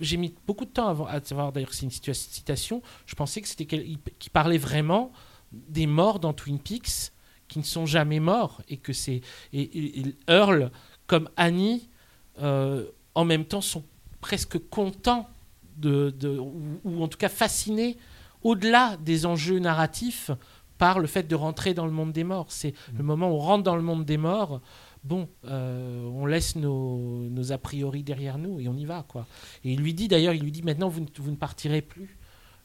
J'ai 0.00 0.16
mis 0.16 0.34
beaucoup 0.46 0.64
de 0.64 0.70
temps 0.70 0.88
avant 0.88 1.06
à 1.06 1.20
savoir 1.22 1.52
d'ailleurs 1.52 1.70
que 1.70 1.76
c'est 1.76 1.86
une 1.86 1.90
citation. 1.90 2.82
Je 3.06 3.14
pensais 3.14 3.40
que 3.40 3.48
c'était 3.48 3.64
qu'il 3.66 4.30
parlait 4.32 4.58
vraiment 4.58 5.10
des 5.52 5.86
morts 5.86 6.18
dans 6.20 6.32
Twin 6.32 6.58
Peaks 6.58 7.12
qui 7.54 7.60
ne 7.60 7.64
sont 7.64 7.86
jamais 7.86 8.18
morts 8.18 8.62
et 8.68 8.76
que 8.78 8.92
c'est 8.92 9.20
et, 9.52 9.60
et- 9.62 10.00
et 10.00 10.16
Earl 10.28 10.72
comme 11.06 11.28
Annie 11.36 11.88
euh, 12.42 12.84
en 13.14 13.24
même 13.24 13.44
temps 13.44 13.60
sont 13.60 13.84
presque 14.20 14.58
contents 14.70 15.28
de, 15.76 16.10
de- 16.18 16.36
ou, 16.36 16.80
ou 16.82 17.00
en 17.00 17.06
tout 17.06 17.16
cas 17.18 17.28
fascinés 17.28 17.96
au-delà 18.42 18.96
des 18.96 19.24
enjeux 19.24 19.60
narratifs 19.60 20.32
par 20.78 20.98
le 20.98 21.06
fait 21.06 21.22
de 21.28 21.36
rentrer 21.36 21.74
dans 21.74 21.86
le 21.86 21.92
monde 21.92 22.10
des 22.12 22.24
morts. 22.24 22.46
C'est 22.48 22.74
le 22.96 23.04
moment 23.04 23.30
où 23.30 23.34
on 23.34 23.38
rentre 23.38 23.62
dans 23.62 23.76
le 23.76 23.82
monde 23.82 24.04
des 24.04 24.16
morts. 24.16 24.60
Bon, 25.04 25.28
euh, 25.44 26.02
on 26.06 26.26
laisse 26.26 26.56
nos, 26.56 27.28
nos 27.30 27.52
a 27.52 27.58
priori 27.58 28.02
derrière 28.02 28.36
nous 28.36 28.58
et 28.58 28.66
on 28.68 28.74
y 28.76 28.84
va 28.84 29.04
quoi. 29.06 29.26
Et 29.62 29.72
il 29.74 29.80
lui 29.80 29.94
dit 29.94 30.08
d'ailleurs, 30.08 30.34
il 30.34 30.42
lui 30.42 30.50
dit 30.50 30.62
maintenant 30.64 30.88
vous 30.88 31.02
ne, 31.02 31.06
vous 31.18 31.30
ne 31.30 31.36
partirez 31.36 31.82
plus. 31.82 32.18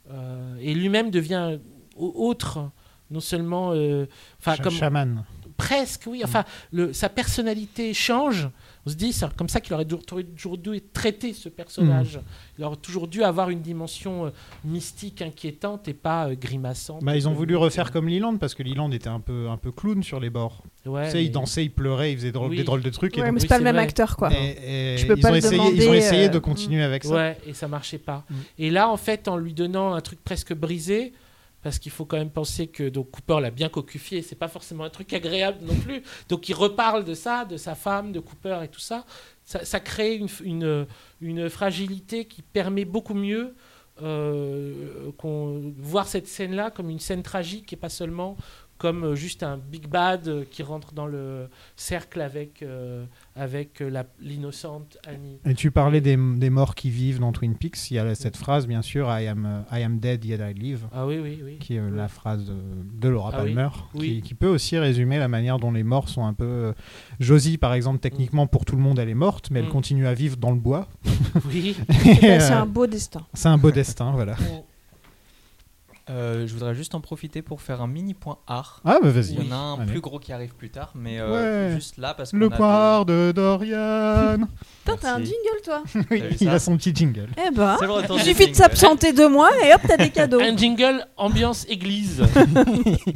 Euh, 0.09 0.57
et 0.59 0.73
lui-même 0.73 1.11
devient 1.11 1.59
au- 1.95 2.13
autre, 2.27 2.71
non 3.11 3.19
seulement, 3.19 3.71
euh, 3.73 4.05
enfin 4.39 4.57
comme 4.57 4.73
Chaman. 4.73 5.23
presque, 5.57 6.03
oui. 6.07 6.21
Enfin, 6.23 6.45
le, 6.71 6.93
sa 6.93 7.09
personnalité 7.09 7.93
change. 7.93 8.49
On 8.85 8.89
se 8.89 8.95
dit, 8.95 9.11
c'est 9.11 9.31
comme 9.35 9.49
ça 9.49 9.59
qu'il 9.59 9.73
aurait 9.73 9.83
dû- 9.85 9.97
toujours 9.97 10.57
dû 10.57 10.79
traiter 10.93 11.33
ce 11.33 11.49
personnage. 11.49 12.15
Mm. 12.17 12.21
Il 12.59 12.63
aurait 12.63 12.75
toujours 12.77 13.07
dû 13.09 13.23
avoir 13.23 13.49
une 13.49 13.59
dimension 13.61 14.27
euh, 14.27 14.29
mystique, 14.63 15.21
inquiétante 15.21 15.87
et 15.89 15.93
pas 15.93 16.29
euh, 16.29 16.35
grimaçante. 16.35 17.03
Bah, 17.03 17.15
ils 17.17 17.27
ont 17.27 17.33
voulu 17.33 17.55
refaire 17.57 17.91
comme 17.91 18.07
Leland 18.07 18.37
parce 18.37 18.55
que 18.55 18.63
Leland 18.63 18.89
était 18.91 19.09
un 19.09 19.19
peu, 19.19 19.49
un 19.49 19.57
peu 19.57 19.71
clown 19.73 20.01
sur 20.01 20.19
les 20.21 20.29
bords. 20.29 20.63
Ouais, 20.85 21.05
tu 21.05 21.11
sais, 21.11 21.17
mais- 21.17 21.25
il 21.25 21.31
dansait, 21.31 21.65
il 21.65 21.71
pleurait, 21.71 22.13
il 22.13 22.17
faisait 22.17 22.31
drôle- 22.31 22.51
Oui. 22.51 22.57
des 22.57 22.63
drôles 22.63 22.81
de 22.81 22.89
trucs. 22.89 23.17
et 23.17 23.21
Ouais, 23.21 23.27
donc- 23.27 23.33
mais 23.35 23.39
c'est 23.41 23.45
Oui, 23.45 23.49
pas 23.49 23.57
le 23.57 23.63
même 23.65 23.75
vrai. 23.75 23.83
acteur, 23.83 24.15
quoi. 24.15 24.31
et- 24.33 24.93
et 24.93 24.97
Je 24.97 25.05
peux 25.07 25.17
ils 25.17 25.21
pas 25.21 25.27
ont 25.29 25.31
le 25.33 25.37
essayé, 25.39 25.55
ils 25.73 26.27
ont 26.29 26.31
de 26.31 26.37
euh, 26.37 26.39
continuer 26.39 26.81
avec 26.83 27.03
ça. 27.03 27.13
Ouais, 27.13 27.37
et 27.45 27.53
ça 27.53 27.67
marchait 27.67 27.97
pas. 27.99 28.23
Mm. 28.29 28.35
Et 28.59 28.69
là, 28.71 28.89
en 28.89 28.97
fait, 28.97 29.27
en 29.27 29.35
lui 29.37 29.53
donnant 29.53 29.93
un 29.93 30.01
truc 30.01 30.23
presque 30.23 30.53
brisé, 30.53 31.11
Parce 31.61 31.77
qu'il 31.77 31.91
faut 31.91 32.05
quand 32.05 32.17
même 32.17 32.29
penser 32.29 32.67
que 32.67 32.89
Cooper 32.89 33.39
l'a 33.41 33.51
bien 33.51 33.67
cocufié, 33.69 34.21
c'est 34.21 34.35
pas 34.35 34.47
forcément 34.47 34.85
un 34.85 34.89
truc 34.89 35.11
agréable 35.13 35.59
non 35.61 35.75
plus. 35.75 36.01
Donc 36.29 36.47
il 36.47 36.53
reparle 36.53 37.03
de 37.03 37.13
ça, 37.13 37.45
de 37.45 37.57
sa 37.57 37.75
femme, 37.75 38.11
de 38.11 38.19
Cooper 38.19 38.59
et 38.63 38.67
tout 38.67 38.79
ça. 38.79 39.05
Ça, 39.45 39.79
crée 39.79 40.21
une, 40.43 41.49
fragilité 41.49 42.25
qui 42.25 42.43
permet 42.43 42.85
beaucoup 42.85 43.15
mieux 43.15 43.55
euh, 44.01 45.11
voir 45.77 46.07
cette 46.07 46.27
scène-là 46.27 46.71
comme 46.71 46.89
une 46.89 46.99
scène 46.99 47.23
tragique 47.23 47.73
et 47.73 47.75
pas 47.75 47.89
seulement 47.89 48.37
comme 48.79 49.03
euh, 49.03 49.15
juste 49.15 49.43
un 49.43 49.57
big 49.57 49.87
bad 49.87 50.27
euh, 50.27 50.43
qui 50.49 50.63
rentre 50.63 50.93
dans 50.93 51.05
le 51.05 51.47
cercle 51.75 52.21
avec, 52.21 52.63
euh, 52.63 53.05
avec 53.35 53.79
la- 53.81 54.05
l'innocente 54.19 54.97
Annie. 55.05 55.37
Et 55.45 55.53
tu 55.53 55.69
parlais 55.69 56.01
des, 56.01 56.17
des 56.17 56.49
morts 56.49 56.73
qui 56.73 56.89
vivent 56.89 57.19
dans 57.19 57.31
Twin 57.31 57.55
Peaks. 57.55 57.91
Il 57.91 57.95
y 57.95 57.99
a 57.99 58.15
cette 58.15 58.37
phrase, 58.37 58.65
bien 58.67 58.81
sûr, 58.81 59.07
I 59.09 59.27
am, 59.27 59.65
I 59.71 59.83
am 59.83 59.99
dead 59.99 60.25
yet 60.25 60.39
I 60.39 60.53
live, 60.57 60.87
Ah 60.91 61.05
oui, 61.05 61.19
oui, 61.21 61.39
oui. 61.43 61.57
qui 61.59 61.75
est 61.75 61.91
la 61.91 62.07
phrase 62.07 62.45
de, 62.45 62.55
de 62.99 63.07
Laura 63.09 63.31
Ah. 63.33 63.37
Palmer, 63.43 63.69
Oui. 63.93 64.15
Qui, 64.15 64.21
qui 64.29 64.33
peut 64.33 64.47
aussi 64.47 64.77
résumer 64.79 65.19
la 65.19 65.27
manière 65.27 65.59
dont 65.59 65.71
les 65.71 65.83
morts 65.83 66.09
sont 66.09 66.25
un 66.25 66.33
peu. 66.33 66.73
Josie, 67.19 67.57
par 67.57 67.73
exemple, 67.73 67.99
techniquement, 67.99 68.47
pour 68.47 68.65
tout 68.65 68.75
le 68.77 68.81
monde, 68.81 68.97
elle 68.97 69.09
est 69.09 69.13
morte, 69.13 69.51
mais 69.51 69.59
elle 69.59 69.65
Mm. 69.65 69.69
continue 69.69 70.07
à 70.07 70.13
vivre 70.13 70.37
dans 70.37 70.51
le 70.51 70.57
bois. 70.59 70.87
Oui. 71.47 71.75
Et, 72.05 72.27
Bah, 72.27 72.39
c'est 72.39 72.53
un 72.53 72.65
beau 72.65 72.87
destin. 72.87 73.21
c'est 73.33 73.49
un 73.49 73.57
beau 73.57 73.71
destin, 73.71 74.11
voilà. 74.13 74.35
Euh, 76.09 76.47
je 76.47 76.53
voudrais 76.53 76.73
juste 76.73 76.95
en 76.95 77.01
profiter 77.01 77.43
pour 77.43 77.61
faire 77.61 77.81
un 77.81 77.87
mini 77.87 78.15
point 78.15 78.39
art. 78.47 78.81
Ah, 78.83 78.97
bah 79.01 79.09
vas-y. 79.11 79.33
Il 79.33 79.43
y 79.45 79.47
en 79.47 79.51
a 79.51 79.55
un 79.55 79.79
Allez. 79.81 79.91
plus 79.91 80.01
gros 80.01 80.17
qui 80.17 80.33
arrive 80.33 80.55
plus 80.55 80.71
tard, 80.71 80.91
mais 80.95 81.19
euh, 81.19 81.69
Ouais. 81.69 81.75
juste 81.75 81.97
là 81.97 82.15
parce 82.15 82.33
Le 82.33 82.47
qu'on 82.49 82.55
a 82.55 82.57
poire 82.57 83.05
de 83.05 83.31
Dorian. 83.35 84.37
Putain, 84.85 84.97
t'as 84.99 85.13
un 85.15 85.19
jingle, 85.19 85.61
toi 85.63 85.83
oui, 86.09 86.23
il 86.41 86.49
a 86.49 86.57
son 86.57 86.75
petit 86.77 86.95
jingle. 86.95 87.27
Eh 87.37 87.51
ben, 87.51 87.77
le 87.81 88.15
il 88.15 88.21
suffit 88.23 88.49
de 88.49 88.55
s'absenter 88.55 89.13
deux 89.13 89.29
mois 89.29 89.51
et 89.63 89.71
hop, 89.73 89.81
t'as 89.87 89.97
des 89.97 90.09
cadeaux. 90.09 90.39
Un 90.41 90.57
jingle 90.57 91.05
ambiance 91.15 91.65
église. 91.69 92.23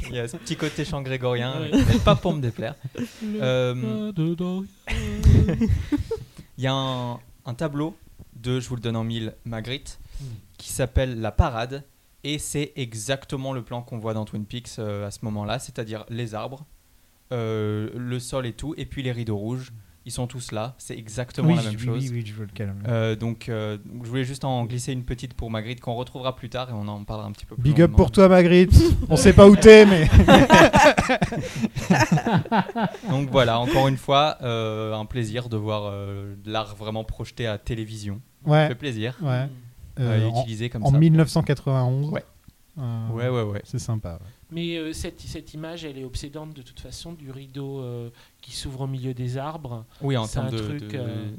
Il 0.10 0.14
y 0.16 0.20
a 0.20 0.28
ce 0.28 0.38
petit 0.38 0.56
côté 0.56 0.86
chant 0.86 1.02
grégorien, 1.02 1.54
Ouais. 1.62 1.72
mais 1.74 1.98
pas 2.00 2.16
pour 2.16 2.34
me 2.34 2.42
déplaire. 2.42 2.76
Euh, 3.42 4.12
Il 6.58 6.64
y 6.64 6.68
a 6.68 6.74
un, 6.74 7.14
un 7.46 7.54
tableau 7.56 7.96
de, 8.36 8.60
je 8.60 8.70
vous 8.70 8.76
le 8.76 8.82
donne 8.82 8.96
en 8.96 9.04
mille, 9.04 9.34
Magritte, 9.46 9.98
qui 10.58 10.70
s'appelle 10.72 11.20
La 11.20 11.32
Parade. 11.32 11.84
Et 12.24 12.38
c'est 12.40 12.72
exactement 12.76 13.54
le 13.54 13.64
plan 13.64 13.82
qu'on 13.82 13.98
voit 13.98 14.14
dans 14.14 14.26
Twin 14.26 14.46
Peaks 14.46 14.78
euh, 14.80 15.08
à 15.08 15.12
ce 15.12 15.20
moment-là, 15.24 15.60
c'est-à-dire 15.60 16.06
les 16.10 16.36
arbres, 16.36 16.66
euh, 17.34 17.90
le 17.96 18.20
sol 18.20 18.46
et 18.46 18.54
tout, 18.54 18.74
et 18.78 18.86
puis 18.86 19.04
les 19.04 19.12
rideaux 19.12 19.38
rouges. 19.38 19.74
Ils 20.06 20.12
sont 20.12 20.28
tous 20.28 20.52
là, 20.52 20.76
c'est 20.80 20.98
exactement 20.98 21.48
oui, 21.48 21.56
la 21.56 21.62
même 21.64 21.76
oui, 21.80 21.86
chose. 21.86 22.04
Oui, 22.04 22.10
oui, 22.16 22.24
je 22.26 22.34
veux 22.34 22.44
le 22.44 22.52
calme. 22.52 22.84
Euh, 22.90 23.16
donc, 23.16 23.48
euh, 23.48 23.78
je 24.04 24.10
voulais 24.10 24.26
juste 24.26 24.44
en 24.44 24.66
glisser 24.66 24.92
une 24.92 25.06
petite 25.06 25.34
pour 25.34 25.50
Magritte 25.50 25.80
qu'on 25.80 25.94
retrouvera 25.94 26.36
plus 26.36 26.50
tard 26.50 26.70
et 26.70 26.74
on 26.74 26.86
en 26.90 27.06
parlera 27.06 27.26
un 27.26 27.32
petit 27.32 27.46
peu 27.46 27.56
plus 27.56 27.64
Big 27.64 27.82
up 27.82 27.94
pour 27.94 28.12
toi, 28.12 28.28
Magritte. 28.28 28.74
On 29.10 29.16
sait 29.16 29.32
pas 29.32 29.48
où 29.48 29.56
t'es, 29.56 29.86
mais. 29.86 30.10
Donc 33.10 33.30
voilà, 33.30 33.60
encore 33.60 33.88
une 33.88 33.98
fois, 33.98 34.38
euh, 34.42 34.94
un 34.94 35.06
plaisir 35.06 35.50
de 35.50 35.58
voir 35.58 35.84
euh, 35.86 36.36
de 36.44 36.52
l'art 36.52 36.76
vraiment 36.76 37.04
projeté 37.04 37.48
à 37.48 37.58
télévision. 37.58 38.22
Ça 38.46 38.52
Ouais. 38.52 38.68
fait 38.68 38.76
plaisir. 38.76 39.18
Ouais. 39.22 39.48
Euh, 40.00 40.20
Euh, 40.20 40.30
en, 40.30 40.42
utilisé 40.42 40.70
comme 40.70 40.84
en 40.84 40.92
ça. 40.92 40.98
1991. 40.98 42.10
Ouais. 42.10 42.24
Euh, 42.80 43.10
Ouais, 43.10 43.30
ouais, 43.30 43.44
ouais. 43.44 43.62
C'est 43.66 43.78
sympa. 43.80 44.14
ouais. 44.14 44.28
Mais 44.52 44.78
euh, 44.78 44.94
cette, 44.94 45.22
cette 45.22 45.54
image, 45.54 45.86
elle 45.86 45.98
est 45.98 46.04
obsédante 46.04 46.54
de 46.56 46.62
toute 46.64 46.80
façon 46.80 47.14
du 47.14 47.30
rideau 47.32 47.80
euh, 47.82 48.10
qui 48.42 48.52
s'ouvre 48.54 48.82
au 48.82 48.88
milieu 48.88 49.14
des 49.14 49.38
arbres. 49.38 49.86
Oui, 50.02 50.18
en 50.18 50.26
C'est 50.26 50.34
termes 50.34 50.48
un 50.48 50.52
de, 50.52 50.58
truc, 50.58 50.88
de 50.92 51.36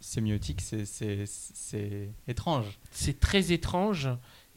sémiotique, 0.00 0.60
c'est- 0.60 0.84
c'est 0.84 1.24
c'est 1.26 2.10
étrange. 2.28 2.78
C'est 2.90 3.18
très 3.18 3.52
étrange 3.52 4.08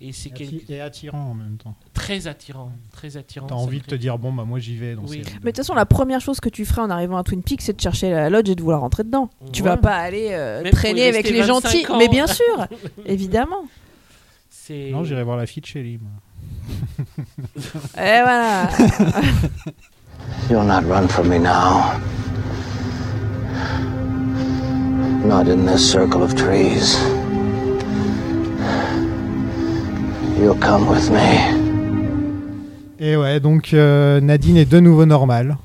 et 0.01 0.11
c'est 0.13 0.29
Et 0.29 0.33
quel- 0.33 0.47
atti- 0.47 0.71
Et 0.71 0.81
attirant 0.81 1.31
en 1.31 1.33
même 1.33 1.57
temps. 1.57 1.75
très 1.93 2.27
attirant. 2.27 2.71
Très 2.91 3.17
attirant. 3.17 3.47
T'as 3.47 3.55
envie 3.55 3.79
de 3.79 3.85
te 3.85 3.95
dire, 3.95 4.17
bon, 4.17 4.31
bah 4.33 4.45
moi 4.45 4.59
j'y 4.59 4.75
vais 4.77 4.95
dans 4.95 5.01
Oui. 5.03 5.21
ces 5.25 5.33
Mais 5.35 5.39
de 5.39 5.45
toute 5.47 5.57
façon, 5.57 5.73
la 5.73 5.85
première 5.85 6.21
chose 6.21 6.39
que 6.39 6.49
tu 6.49 6.65
ferais 6.65 6.81
en 6.81 6.89
arrivant 6.89 7.17
à 7.17 7.23
Twin 7.23 7.43
Peaks, 7.43 7.61
c'est 7.61 7.75
de 7.75 7.81
chercher 7.81 8.11
la 8.11 8.29
lodge 8.29 8.49
et 8.49 8.55
de 8.55 8.61
vouloir 8.61 8.81
rentrer 8.81 9.03
dedans. 9.03 9.29
Tu 9.51 9.61
Ouais. 9.61 9.69
vas 9.69 9.77
pas 9.77 9.95
aller 9.95 10.29
euh, 10.31 10.63
traîner 10.71 11.07
avec 11.07 11.29
les 11.29 11.41
25 11.41 11.47
gentils. 11.71 11.87
ans. 11.91 11.97
Mais 11.97 12.07
bien 12.07 12.27
sûr, 12.27 12.67
évidemment. 13.05 13.65
Non, 14.71 15.03
j'irai 15.03 15.23
voir 15.23 15.35
la 15.37 15.47
fille 15.47 15.61
de 15.61 15.67
Shelly. 15.67 15.97
moi. 15.99 16.11
Et 17.97 18.21
voilà. 18.21 18.69
You'll 20.49 20.63
not 20.65 20.81
run 20.87 21.07
from 21.07 21.27
me 21.27 21.39
now. 21.39 21.93
Not 25.25 25.49
in 25.51 25.65
this 25.65 25.79
circle 25.91 26.21
of 26.21 26.35
trees. 26.35 26.97
You'll 30.39 30.57
come 30.59 30.87
with 30.89 31.09
me. 31.11 31.19
Et 32.99 33.15
ouais, 33.17 33.39
donc 33.39 33.73
euh, 33.73 34.19
Nadine 34.21 34.57
est 34.57 34.65
de 34.65 34.79
nouveau 34.79 35.05
normale. 35.05 35.57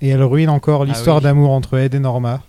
Et 0.00 0.08
elle 0.08 0.22
ruine 0.22 0.50
encore 0.50 0.84
l'histoire 0.84 1.18
oui. 1.18 1.22
d'amour 1.22 1.50
entre 1.50 1.78
Ed 1.78 1.94
et 1.94 1.98
Norma. 1.98 2.42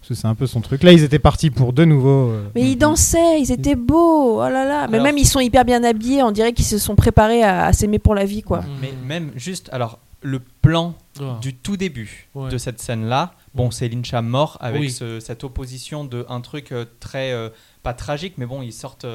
Parce 0.00 0.08
que 0.08 0.14
c'est 0.14 0.26
un 0.26 0.34
peu 0.34 0.46
son 0.46 0.60
truc. 0.60 0.82
Là, 0.82 0.92
ils 0.92 1.04
étaient 1.04 1.18
partis 1.20 1.50
pour 1.50 1.72
de 1.72 1.84
nouveau. 1.84 2.30
euh, 2.30 2.48
Mais 2.54 2.62
ils 2.62 2.76
dansaient, 2.76 3.40
ils 3.40 3.52
étaient 3.52 3.76
beaux. 3.76 4.38
Oh 4.42 4.48
là 4.48 4.64
là. 4.64 4.86
Mais 4.88 4.94
Alors- 4.96 5.04
même 5.06 5.18
ils 5.18 5.26
sont 5.26 5.40
hyper 5.40 5.64
bien 5.64 5.84
habillés. 5.84 6.22
On 6.22 6.30
dirait 6.32 6.52
qu'ils 6.52 6.64
se 6.64 6.78
sont 6.78 6.96
préparés 6.96 7.42
à, 7.44 7.66
à 7.66 7.72
s'aimer 7.72 7.98
pour 8.00 8.14
la 8.14 8.24
vie, 8.24 8.42
quoi. 8.42 8.62
Mais 8.80 8.92
même 9.06 9.30
juste, 9.36 9.68
alors, 9.72 9.98
le 10.22 10.40
plan 10.62 10.94
Oh. 11.20 11.24
du 11.40 11.54
tout 11.54 11.76
début 11.76 12.28
Ouais. 12.34 12.48
de 12.50 12.58
cette 12.58 12.80
scène-là, 12.80 13.32
bon, 13.54 13.70
c'est 13.72 13.88
Lyncha 13.88 14.22
mort 14.22 14.56
avec 14.60 14.80
Oui. 14.80 14.90
ce- 14.90 15.18
cette 15.20 15.42
opposition 15.44 16.04
de 16.04 16.24
un 16.28 16.40
truc 16.40 16.72
euh, 16.72 16.84
très. 17.00 17.32
euh, 17.32 17.48
pas 17.84 17.92
tragique, 17.92 18.34
mais 18.38 18.46
bon, 18.46 18.62
ils 18.62 18.72
sortent. 18.72 19.06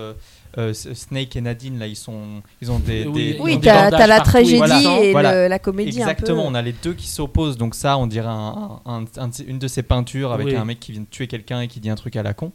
Euh, 0.57 0.73
Snake 0.73 1.35
et 1.35 1.41
Nadine, 1.41 1.79
là, 1.79 1.87
ils, 1.87 1.95
sont, 1.95 2.41
ils 2.61 2.71
ont 2.71 2.79
des. 2.79 3.05
Oui, 3.07 3.33
des- 3.33 3.39
Oui, 3.39 3.59
t'as 3.61 3.89
la 3.89 4.07
partout, 4.17 4.29
tragédie 4.31 4.57
voilà. 4.57 4.79
et 5.01 5.11
Voilà. 5.11 5.43
le- 5.43 5.47
la 5.47 5.59
comédie 5.59 5.97
Exactement, 5.99 6.43
un 6.47 6.51
on 6.51 6.55
a 6.55 6.61
les 6.61 6.73
deux 6.73 6.93
qui 6.93 7.07
s'opposent, 7.07 7.57
donc 7.57 7.75
ça, 7.75 7.97
on 7.97 8.07
dirait 8.07 8.27
un, 8.27 8.79
un- 8.85 9.05
un- 9.17 9.29
une 9.47 9.59
de 9.59 9.67
ces 9.67 9.83
peintures 9.83 10.31
avec 10.31 10.47
Oui. 10.47 10.55
un 10.55 10.65
mec 10.65 10.79
qui 10.79 10.91
vient 10.91 11.01
de 11.01 11.07
tuer 11.07 11.27
quelqu'un 11.27 11.61
et 11.61 11.67
qui 11.67 11.79
dit 11.79 11.89
un 11.89 11.95
truc 11.95 12.15
à 12.15 12.23
la 12.23 12.33
con. 12.33 12.51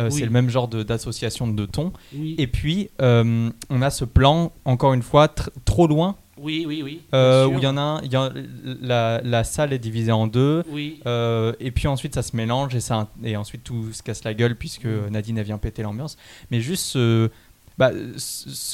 Euh, 0.00 0.08
Oui. 0.10 0.18
C'est 0.20 0.24
le 0.24 0.30
même 0.30 0.48
genre 0.48 0.68
de- 0.68 0.82
d'association 0.82 1.46
de, 1.48 1.66
tons. 1.66 1.92
Oui. 2.14 2.34
Et 2.38 2.46
puis, 2.46 2.88
euh, 3.02 3.50
on 3.68 3.82
a 3.82 3.90
ce 3.90 4.04
plan, 4.06 4.52
encore 4.64 4.94
une 4.94 5.02
fois, 5.02 5.26
tr- 5.26 5.48
trop 5.66 5.86
loin, 5.86 6.16
oui, 6.38 6.64
oui, 6.66 6.80
oui. 6.82 7.02
euh, 7.14 7.46
où 7.46 7.58
il 7.58 7.62
y 7.62 7.66
en 7.66 7.76
a, 7.76 7.80
un- 7.80 8.02
il 8.02 8.10
y 8.10 8.16
a 8.16 8.30
la, 8.80 9.20
la 9.22 9.44
salle 9.44 9.72
est 9.72 9.78
divisée 9.78 10.10
en 10.12 10.26
deux. 10.26 10.64
Oui. 10.70 11.00
Euh, 11.06 11.52
et 11.60 11.70
puis 11.70 11.86
ensuite 11.88 12.14
ça 12.14 12.22
se 12.22 12.34
mélange 12.34 12.74
et, 12.74 12.80
ça, 12.80 13.08
et 13.22 13.36
ensuite 13.36 13.62
tout 13.64 13.92
se 13.92 14.02
casse 14.02 14.24
la 14.24 14.34
gueule 14.34 14.56
puisque. 14.56 14.86
Nadine 15.10 15.38
elle 15.38 15.44
vient 15.44 15.58
péter 15.58 15.82
l'ambiance. 15.82 16.16
Mais 16.50 16.60
juste 16.60 16.84
ce- 16.86 17.28
bah, 17.78 17.90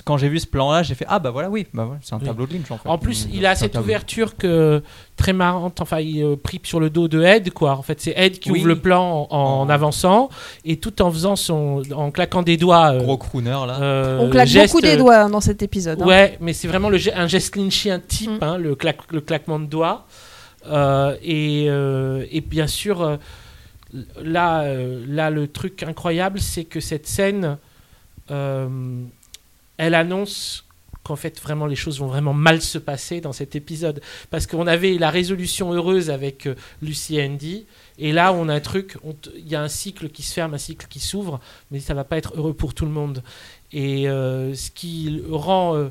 quand 0.05 0.16
j'ai 0.16 0.28
vu 0.28 0.38
ce 0.40 0.46
plan 0.46 0.72
là, 0.72 0.82
j'ai 0.82 0.94
fait 0.94 1.07
Ah 1.09 1.18
bah 1.18 1.30
voilà, 1.30 1.49
oui, 1.51 1.66
bah 1.72 1.86
ouais, 1.86 1.96
c'est 2.03 2.14
un 2.14 2.18
Oui. 2.18 2.24
tableau 2.26 2.46
de 2.46 2.53
Lynch 2.55 2.70
en 2.70 2.78
fait. 2.78 2.88
En 2.88 2.99
plus, 2.99 3.26
Donc, 3.26 3.34
il 3.34 3.46
a 3.46 3.55
cette 3.55 3.72
tableau. 3.72 3.84
ouverture 3.86 4.36
que 4.36 4.82
très 5.16 5.32
marrante. 5.32 5.80
Enfin, 5.80 6.01
il 6.01 6.22
euh, 6.22 6.36
pris 6.36 6.61
sur 6.64 6.80
le 6.80 6.90
dos 6.90 7.09
de 7.09 7.22
Ed, 7.22 7.51
quoi. 7.53 7.72
En 7.76 7.82
fait, 7.82 8.01
c'est 8.01 8.12
Ed 8.16 8.38
qui 8.38 8.51
Oui. 8.51 8.59
ouvre 8.61 8.68
le 8.68 8.78
plan 8.80 9.26
en, 9.30 9.68
avançant 9.68 10.28
et 10.64 10.76
tout 10.78 11.01
en 11.03 11.11
faisant 11.11 11.36
son, 11.36 11.82
en 11.94 12.11
claquant 12.11 12.42
des 12.42 12.57
doigts. 12.57 12.92
euh, 12.92 12.99
Gros 13.03 13.16
crooner 13.18 13.51
là. 13.51 13.78
euh, 13.80 14.18
On 14.20 14.30
claque 14.30 14.49
geste, 14.49 14.72
beaucoup 14.72 14.82
des 14.82 14.94
euh, 14.94 14.96
doigts 14.96 15.16
hein, 15.18 15.30
dans 15.30 15.40
cet 15.40 15.62
épisode. 15.62 16.03
hein. 16.03 16.07
Ouais, 16.07 16.36
mais 16.40 16.53
c'est 16.53 16.68
vraiment 16.68 16.88
le, 16.90 16.99
un 17.14 17.26
geste 17.26 17.57
lynchien 17.57 18.01
type, 18.01 18.30
Mm. 18.30 18.38
hein, 18.42 18.59
le, 18.59 18.74
claque- 18.74 19.11
le 19.12 19.20
claquement 19.20 19.59
de 19.59 19.66
doigts. 19.66 20.07
Euh, 20.68 21.14
et, 21.22 21.66
euh, 21.68 22.24
et 22.30 22.40
bien 22.40 22.66
sûr, 22.66 23.18
là, 24.22 24.64
là, 25.07 25.30
le 25.30 25.49
truc 25.49 25.82
incroyable, 25.82 26.40
c'est 26.40 26.64
que 26.64 26.80
cette 26.80 27.07
scène, 27.07 27.44
euh, 27.44 27.55
elle 28.30 29.94
annonce 29.94 30.64
qu'en 31.04 31.16
fait, 31.16 31.40
vraiment, 31.40 31.64
les 31.66 31.76
choses 31.76 32.00
vont 32.00 32.08
vraiment 32.08 32.34
mal 32.34 32.60
se 32.60 32.76
passer 32.76 33.20
dans 33.22 33.32
cet 33.32 33.56
épisode. 33.56 34.02
Parce 34.30 34.46
qu'on 34.46 34.66
avait 34.66 34.98
la 34.98 35.08
résolution 35.10 35.72
heureuse 35.72 36.10
avec 36.10 36.46
euh, 36.46 36.54
Lucy 36.82 37.16
et 37.16 37.24
Andy. 37.24 37.64
Et 37.98 38.12
là, 38.12 38.32
on 38.34 38.48
a 38.50 38.54
un 38.54 38.60
truc, 38.60 38.98
il 39.36 39.48
y 39.48 39.54
a 39.54 39.62
un 39.62 39.68
cycle 39.68 40.10
qui 40.10 40.22
se 40.22 40.34
ferme, 40.34 40.52
un 40.52 40.58
cycle 40.58 40.86
qui 40.86 41.00
s'ouvre, 41.00 41.40
mais 41.70 41.80
ça 41.80 41.94
va 41.94 42.04
pas 42.04 42.18
être 42.18 42.34
heureux 42.36 42.52
pour 42.52 42.74
tout 42.74 42.84
le 42.84 42.90
monde. 42.90 43.22
Et 43.72 44.06
euh, 44.08 44.54
ce 44.54 44.70
qui 44.70 45.22
rend, 45.30 45.76
euh, 45.76 45.88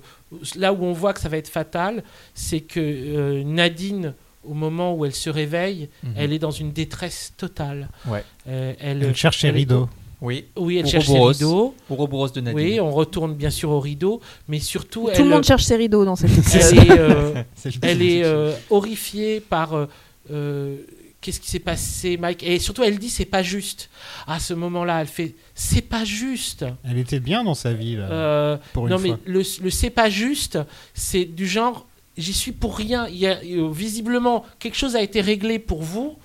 là 0.55 0.71
où 0.71 0.83
on 0.83 0.93
voit 0.93 1.13
que 1.13 1.19
ça 1.19 1.29
va 1.29 1.37
être 1.37 1.49
fatal, 1.49 2.03
c'est 2.35 2.61
que 2.61 2.79
euh, 2.79 3.43
Nadine, 3.43 4.13
au 4.43 4.53
moment 4.53 4.93
où 4.93 5.03
elle 5.03 5.15
se 5.15 5.31
réveille, 5.31 5.89
Mhm. 6.03 6.13
elle 6.15 6.33
est 6.33 6.39
dans 6.39 6.51
une 6.51 6.71
détresse 6.73 7.33
totale. 7.37 7.89
Ouais. 8.05 8.23
Euh, 8.47 8.73
elle, 8.79 9.01
Elle 9.03 9.15
cherche 9.15 9.39
ses 9.39 9.49
rideaux. 9.49 9.89
Oui. 10.21 10.45
Oui, 10.55 10.77
elle 10.77 10.87
cherche 10.87 11.07
ses 11.07 11.19
rideaux. 11.19 11.75
Ouroboros 11.89 12.29
de 12.29 12.41
Nadine. 12.41 12.59
Oui, 12.59 12.79
on 12.79 12.91
retourne 12.91 13.33
bien 13.35 13.49
sûr 13.51 13.69
au 13.69 13.79
rideau, 13.79 14.19
mais 14.47 14.59
surtout, 14.59 15.03
Tout 15.05 15.09
elle, 15.13 15.23
le 15.25 15.29
monde 15.29 15.43
cherche 15.43 15.63
ses 15.63 15.75
rideaux 15.75 16.05
dans 16.05 16.15
cet 16.15 16.31
épisode. 16.35 16.73
elle 16.73 16.91
est, 16.91 16.99
euh, 16.99 17.43
elle 17.83 18.01
est 18.01 18.23
euh, 18.23 18.53
horrifiée 18.69 19.39
par 19.39 19.73
euh, 19.75 19.85
euh, 20.31 20.75
qu'est-ce 21.21 21.39
qui 21.39 21.49
s'est 21.49 21.59
passé, 21.59 22.17
Mike? 22.17 22.41
Et 22.43 22.57
surtout, 22.59 22.83
elle 22.83 22.97
dit 22.97 23.09
c'est 23.09 23.25
pas 23.25 23.43
juste. 23.43 23.89
À 24.25 24.39
ce 24.39 24.53
moment-là, 24.55 25.01
elle 25.01 25.07
fait 25.07 25.35
c'est 25.53 25.81
pas 25.81 26.03
juste. 26.03 26.65
Elle 26.83 26.97
était 26.97 27.19
bien 27.19 27.43
dans 27.43 27.55
sa 27.55 27.73
vie, 27.73 27.95
là, 27.95 28.09
Euh, 28.09 28.57
pour 28.73 28.87
une 28.87 28.93
non, 28.93 28.99
mais 28.99 29.09
fois. 29.09 29.19
le, 29.25 29.43
le 29.61 29.69
c'est 29.69 29.89
pas 29.91 30.09
juste, 30.09 30.57
c'est 30.95 31.25
du 31.25 31.45
genre 31.47 31.85
j'y 32.17 32.33
suis 32.33 32.51
pour 32.51 32.75
rien. 32.75 33.07
Il 33.07 33.17
y 33.17 33.27
a, 33.27 33.37
visiblement, 33.71 34.43
quelque 34.57 34.75
chose 34.77 34.95
a 34.95 35.01
été 35.03 35.21
réglé 35.21 35.59
pour 35.59 35.83
vous, 35.83 36.17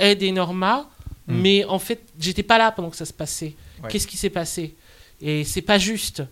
Ed 0.00 0.22
et 0.24 0.32
Norma, 0.32 0.88
Mm. 1.28 1.40
mais 1.40 1.64
en 1.64 1.78
fait, 1.78 2.00
j'étais 2.18 2.42
pas 2.42 2.58
là 2.58 2.72
pendant 2.72 2.90
que 2.90 2.96
ça 2.96 3.04
se 3.04 3.12
passait. 3.12 3.54
Ouais. 3.82 3.88
Qu'est-ce 3.90 4.06
qui 4.06 4.16
s'est 4.16 4.30
passé? 4.30 4.74
Et 5.20 5.44
c'est 5.44 5.62
pas 5.62 5.78
juste. 5.78 6.22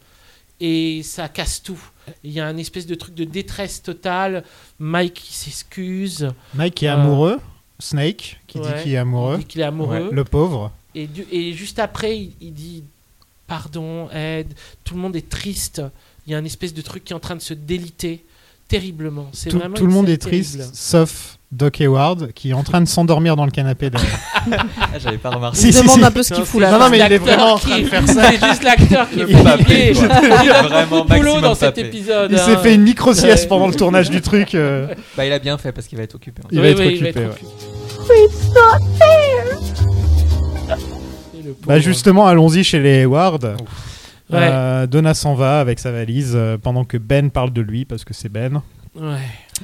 Et 0.61 1.03
ça 1.03 1.29
casse 1.29 1.63
tout. 1.63 1.79
Il 2.25 2.31
y 2.33 2.41
a 2.41 2.47
un 2.47 2.57
espèce 2.57 2.87
de 2.87 2.95
truc 2.95 3.15
de 3.15 3.25
détresse 3.25 3.83
totale. 3.83 4.43
Mike 4.79 5.15
qui 5.15 5.35
s'excuse. 5.35 6.31
Mike 6.55 6.75
qui 6.77 6.87
est 6.87 6.89
Euh, 6.89 6.95
amoureux, 6.95 7.41
Snake 7.79 8.41
qui 8.47 8.59
Ouais. 8.59 8.75
dit 8.77 8.83
qu'il 8.85 8.93
est 8.93 8.97
amoureux, 8.97 9.39
qu'il 9.39 9.61
est 9.61 9.65
amoureux. 9.65 10.09
le 10.11 10.25
pauvre. 10.25 10.73
Et, 10.95 11.07
du- 11.07 11.27
et 11.31 11.53
juste 11.53 11.79
après, 11.79 12.17
il, 12.19 12.33
il 12.41 12.55
dit 12.55 12.85
pardon, 13.47 14.09
aide. 14.11 14.55
Tout 14.85 14.95
le 14.95 15.01
monde 15.01 15.15
est 15.17 15.29
triste. 15.29 15.83
Il 16.27 16.33
y 16.33 16.35
a 16.35 16.39
un 16.39 16.45
espèce 16.45 16.73
de 16.75 16.81
truc 16.83 17.05
qui 17.05 17.13
est 17.13 17.17
en 17.17 17.21
train 17.21 17.37
de 17.37 17.43
se 17.43 17.55
déliter 17.55 18.25
terriblement. 18.69 19.29
C'est 19.33 19.51
Tout, 19.51 19.59
vraiment 19.59 19.75
tout 19.75 19.87
le 19.87 19.93
monde 19.93 20.09
est 20.09 20.17
triste, 20.21 20.57
terrible. 20.57 20.75
sauf 20.75 21.39
Doc 21.53 21.81
Hayward 21.81 22.33
qui 22.33 22.51
est 22.51 22.55
en 22.55 22.63
train 22.65 22.81
de 22.81 22.89
s'endormir 22.89 23.37
dans 23.37 23.45
le 23.45 23.51
canapé 23.53 23.91
derrière. 23.91 24.11
Ah, 24.79 24.99
J'avais 25.01 25.19
pas 25.19 25.31
remarqué. 25.31 25.59
Si, 25.59 25.69
Il 25.69 25.75
si, 25.75 25.83
demande 25.83 25.99
si. 25.99 26.05
un 26.05 26.11
peu 26.13 26.23
ce 26.23 26.33
qu'il 26.33 26.45
fout 26.45 26.61
c'est 26.63 26.71
là. 26.71 26.71
Non, 26.71 26.79
non, 26.85 26.89
mais 26.89 27.01
il 27.01 27.13
est 27.13 27.19
vraiment 27.19 27.55
en 27.55 27.59
train 27.59 27.81
de 27.81 27.85
faire 27.87 28.07
ça. 28.09 28.31
C'est 28.31 28.47
juste 28.49 28.63
l'acteur 28.63 29.11
qui 29.11 29.21
est 29.23 29.27
fatigué. 29.27 29.43
papé, 29.43 29.93
quoi. 29.93 30.63
Vraiment 30.63 31.05
Boulot 31.05 31.41
dans 31.41 31.55
cet 31.57 31.79
épisode. 31.79 32.31
Il 32.31 32.39
hein. 32.39 32.45
s'est 32.45 32.57
fait 32.59 32.75
une 32.77 32.83
micro-sieste 32.83 33.43
Ouais. 33.45 33.49
pendant 33.49 33.67
le 33.67 33.75
tournage 33.75 34.09
du 34.09 34.21
truc. 34.21 34.55
euh, 34.55 34.87
Bah, 35.17 35.27
il 35.27 35.33
a 35.33 35.41
bien 35.41 35.59
fait 35.59 35.73
parce 35.73 35.89
qu'il 35.89 35.99
va 35.99 36.05
être 36.05 36.15
occupé. 36.15 36.43
hein. 36.45 36.49
il 36.53 36.61
Oui, 36.61 36.75
va 36.75 36.85
être 36.85 36.93
occupé. 37.03 37.21
ouais. 37.21 38.25
It's 38.25 38.55
not 38.55 38.87
fair! 38.99 39.59
Et 41.35 41.43
le 41.43 41.53
pauvre. 41.53 41.67
Bah 41.67 41.81
justement, 41.81 42.27
allons-y 42.27 42.63
chez 42.63 42.79
les 42.79 43.01
Hayward. 43.03 43.57
Ouais. 44.31 44.39
Euh, 44.51 44.87
Donna 44.87 45.15
s'en 45.15 45.35
va 45.35 45.61
avec 45.61 45.79
sa 45.79 45.93
valise 45.93 46.33
euh, 46.35 46.59
pendant 46.59 46.85
que 46.85 46.97
Ben 46.99 47.31
parle 47.31 47.53
de 47.53 47.61
lui 47.63 47.85
parce 47.85 48.05
que 48.05 48.13
c'est 48.15 48.29
Ben. 48.29 48.61
Ouais. 48.99 49.19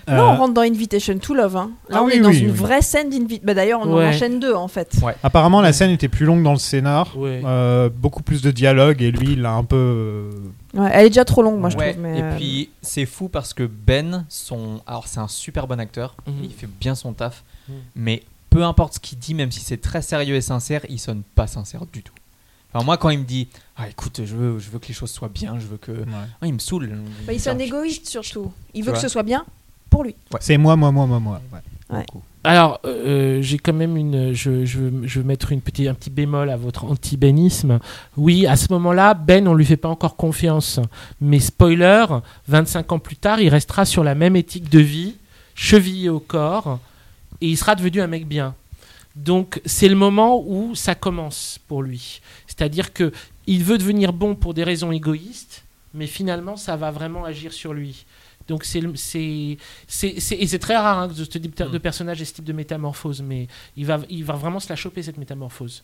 Là, 0.06 0.26
on 0.26 0.36
rentre 0.36 0.52
dans 0.54 0.60
Invitation 0.60 1.16
to 1.18 1.32
Love. 1.34 1.56
hein. 1.56 1.70
Là, 1.88 1.96
Ah 1.98 2.02
on 2.02 2.06
oui, 2.06 2.12
est 2.14 2.20
dans 2.20 2.28
oui, 2.28 2.40
une 2.40 2.50
oui. 2.50 2.56
vraie 2.56 2.82
scène 2.82 3.08
d'Invitation. 3.08 3.42
Bah, 3.46 3.54
D'ailleurs, 3.54 3.80
on 3.82 3.94
Ouais. 3.96 4.04
en 4.04 4.08
enchaîne 4.10 4.38
deux 4.40 4.52
en 4.54 4.68
fait. 4.68 4.94
apparemment, 5.22 5.62
la 5.62 5.72
scène 5.72 5.90
était 5.90 6.08
plus 6.08 6.26
longue 6.26 6.42
dans 6.42 6.52
le 6.52 6.58
scénar. 6.58 7.16
Ouais. 7.16 7.40
Euh, 7.44 7.88
beaucoup 7.88 8.22
plus 8.22 8.42
de 8.42 8.50
dialogue 8.50 9.00
et 9.02 9.10
lui, 9.10 9.32
il 9.32 9.46
a 9.46 9.52
un 9.52 9.64
peu. 9.64 10.28
Ouais, 10.74 10.90
elle 10.92 11.06
est 11.06 11.10
déjà 11.10 11.24
trop 11.24 11.42
longue, 11.42 11.58
moi 11.58 11.70
je 11.70 11.76
Ouais, 11.78 11.92
trouve. 11.92 12.02
Mais 12.02 12.18
et 12.18 12.22
puis 12.36 12.68
c'est 12.82 13.06
fou 13.06 13.28
parce 13.28 13.54
que 13.54 13.62
Ben, 13.64 14.26
son... 14.28 14.80
alors 14.86 15.06
c'est 15.08 15.20
un 15.20 15.28
super 15.28 15.66
bon 15.66 15.80
acteur, 15.80 16.14
Mhm. 16.26 16.34
il 16.44 16.50
fait 16.52 16.68
bien 16.80 16.94
son 16.94 17.14
taf, 17.14 17.42
Mhm. 17.68 17.74
mais 17.96 18.22
peu 18.50 18.62
importe 18.64 18.94
ce 18.94 19.00
qu'il 19.00 19.18
dit, 19.18 19.32
même 19.34 19.50
si 19.50 19.60
c'est 19.60 19.80
très 19.80 20.02
sérieux 20.02 20.34
et 20.36 20.40
sincère, 20.42 20.82
il 20.90 20.98
sonne 20.98 21.22
pas 21.34 21.46
sincère 21.46 21.86
du 21.90 22.02
tout. 22.02 22.12
Enfin, 22.74 22.84
moi, 22.84 22.96
quand 22.96 23.10
il 23.10 23.18
me 23.18 23.24
dit, 23.24 23.48
ah 23.76 23.88
écoute, 23.88 24.20
je 24.24 24.34
veux, 24.34 24.58
je 24.58 24.70
veux 24.70 24.78
que 24.78 24.88
les 24.88 24.94
choses 24.94 25.10
soient 25.10 25.28
bien, 25.28 25.58
je 25.58 25.66
veux 25.66 25.76
que, 25.76 25.92
Ah, 26.40 26.46
il 26.46 26.54
me 26.54 26.58
saule. 26.58 26.88
bah, 27.26 27.32
il 27.32 27.40
sonne 27.40 27.58
Genre, 27.58 27.66
égoïste 27.68 28.06
surtout. 28.08 28.52
Il 28.74 28.84
veut 28.84 28.92
que 28.92 28.98
ce 28.98 29.08
soit 29.08 29.22
bien 29.22 29.44
pour 29.90 30.04
lui. 30.04 30.14
C'est 30.40 30.56
moi, 30.56 30.74
moi, 30.76 30.90
moi, 30.92 31.06
moi, 31.06 31.20
moi. 31.20 31.40
ouais. 31.52 31.58
Ouais. 31.96 32.04
Beaucoup. 32.06 32.22
Alors, 32.44 32.80
euh, 32.86 33.40
j'ai 33.42 33.58
quand 33.58 33.74
même 33.74 33.96
une. 33.98 34.32
Je, 34.32 34.64
je, 34.64 34.78
veux- 34.78 35.06
je 35.06 35.20
veux 35.20 35.24
mettre 35.26 35.52
une 35.52 35.60
petit, 35.60 35.86
un 35.86 35.94
petit 35.94 36.08
bémol 36.10 36.48
à 36.50 36.56
votre 36.56 36.84
anti-bénisme. 36.86 37.78
Oui, 38.16 38.46
à 38.46 38.56
ce 38.56 38.72
moment-là, 38.72 39.12
Ben, 39.14 39.46
on 39.46 39.52
lui 39.54 39.66
fait 39.66 39.76
pas 39.76 39.90
encore 39.90 40.16
confiance. 40.16 40.80
Mais 41.20 41.38
spoiler, 41.38 42.06
25 42.48 42.90
ans 42.92 42.98
plus 42.98 43.16
tard, 43.16 43.40
il 43.40 43.48
restera 43.50 43.84
sur 43.84 44.02
la 44.02 44.14
même 44.14 44.34
éthique 44.36 44.70
de 44.70 44.78
vie, 44.80 45.16
chevillé 45.54 46.08
au 46.08 46.18
corps, 46.18 46.80
et 47.42 47.48
il 47.48 47.56
sera 47.58 47.74
devenu 47.74 48.00
un 48.00 48.06
mec 48.08 48.26
bien. 48.26 48.54
Donc, 49.14 49.60
c'est 49.66 49.88
le 49.88 49.94
moment 49.94 50.42
où 50.44 50.74
ça 50.74 50.94
commence 50.94 51.60
pour 51.68 51.82
lui. 51.82 52.22
C'est-à-dire 52.62 52.92
que 52.92 53.10
il 53.48 53.64
veut 53.64 53.76
devenir 53.76 54.12
bon 54.12 54.36
pour 54.36 54.54
des 54.54 54.62
raisons 54.62 54.92
égoïstes, 54.92 55.64
mais 55.94 56.06
finalement, 56.06 56.56
ça 56.56 56.76
va 56.76 56.92
vraiment 56.92 57.24
agir 57.24 57.52
sur 57.52 57.72
lui. 57.74 58.06
Donc 58.46 58.62
c'est 58.62 58.80
c'est 58.94 59.56
c'est 59.88 60.20
c'est- 60.20 60.36
et 60.36 60.46
c'est 60.46 60.60
très 60.60 60.76
rare 60.76 60.98
hein, 61.00 61.08
que 61.08 61.14
ce 61.14 61.24
type 61.24 61.56
de 61.60 61.78
personnage 61.78 62.22
ait 62.22 62.24
ce 62.24 62.34
type 62.34 62.44
de 62.44 62.52
métamorphose, 62.52 63.20
mais 63.20 63.48
il 63.76 63.84
va 63.86 63.98
il 64.08 64.22
va 64.24 64.34
vraiment 64.34 64.60
se 64.60 64.68
la 64.68 64.76
choper 64.76 65.02
cette 65.02 65.18
métamorphose. 65.18 65.82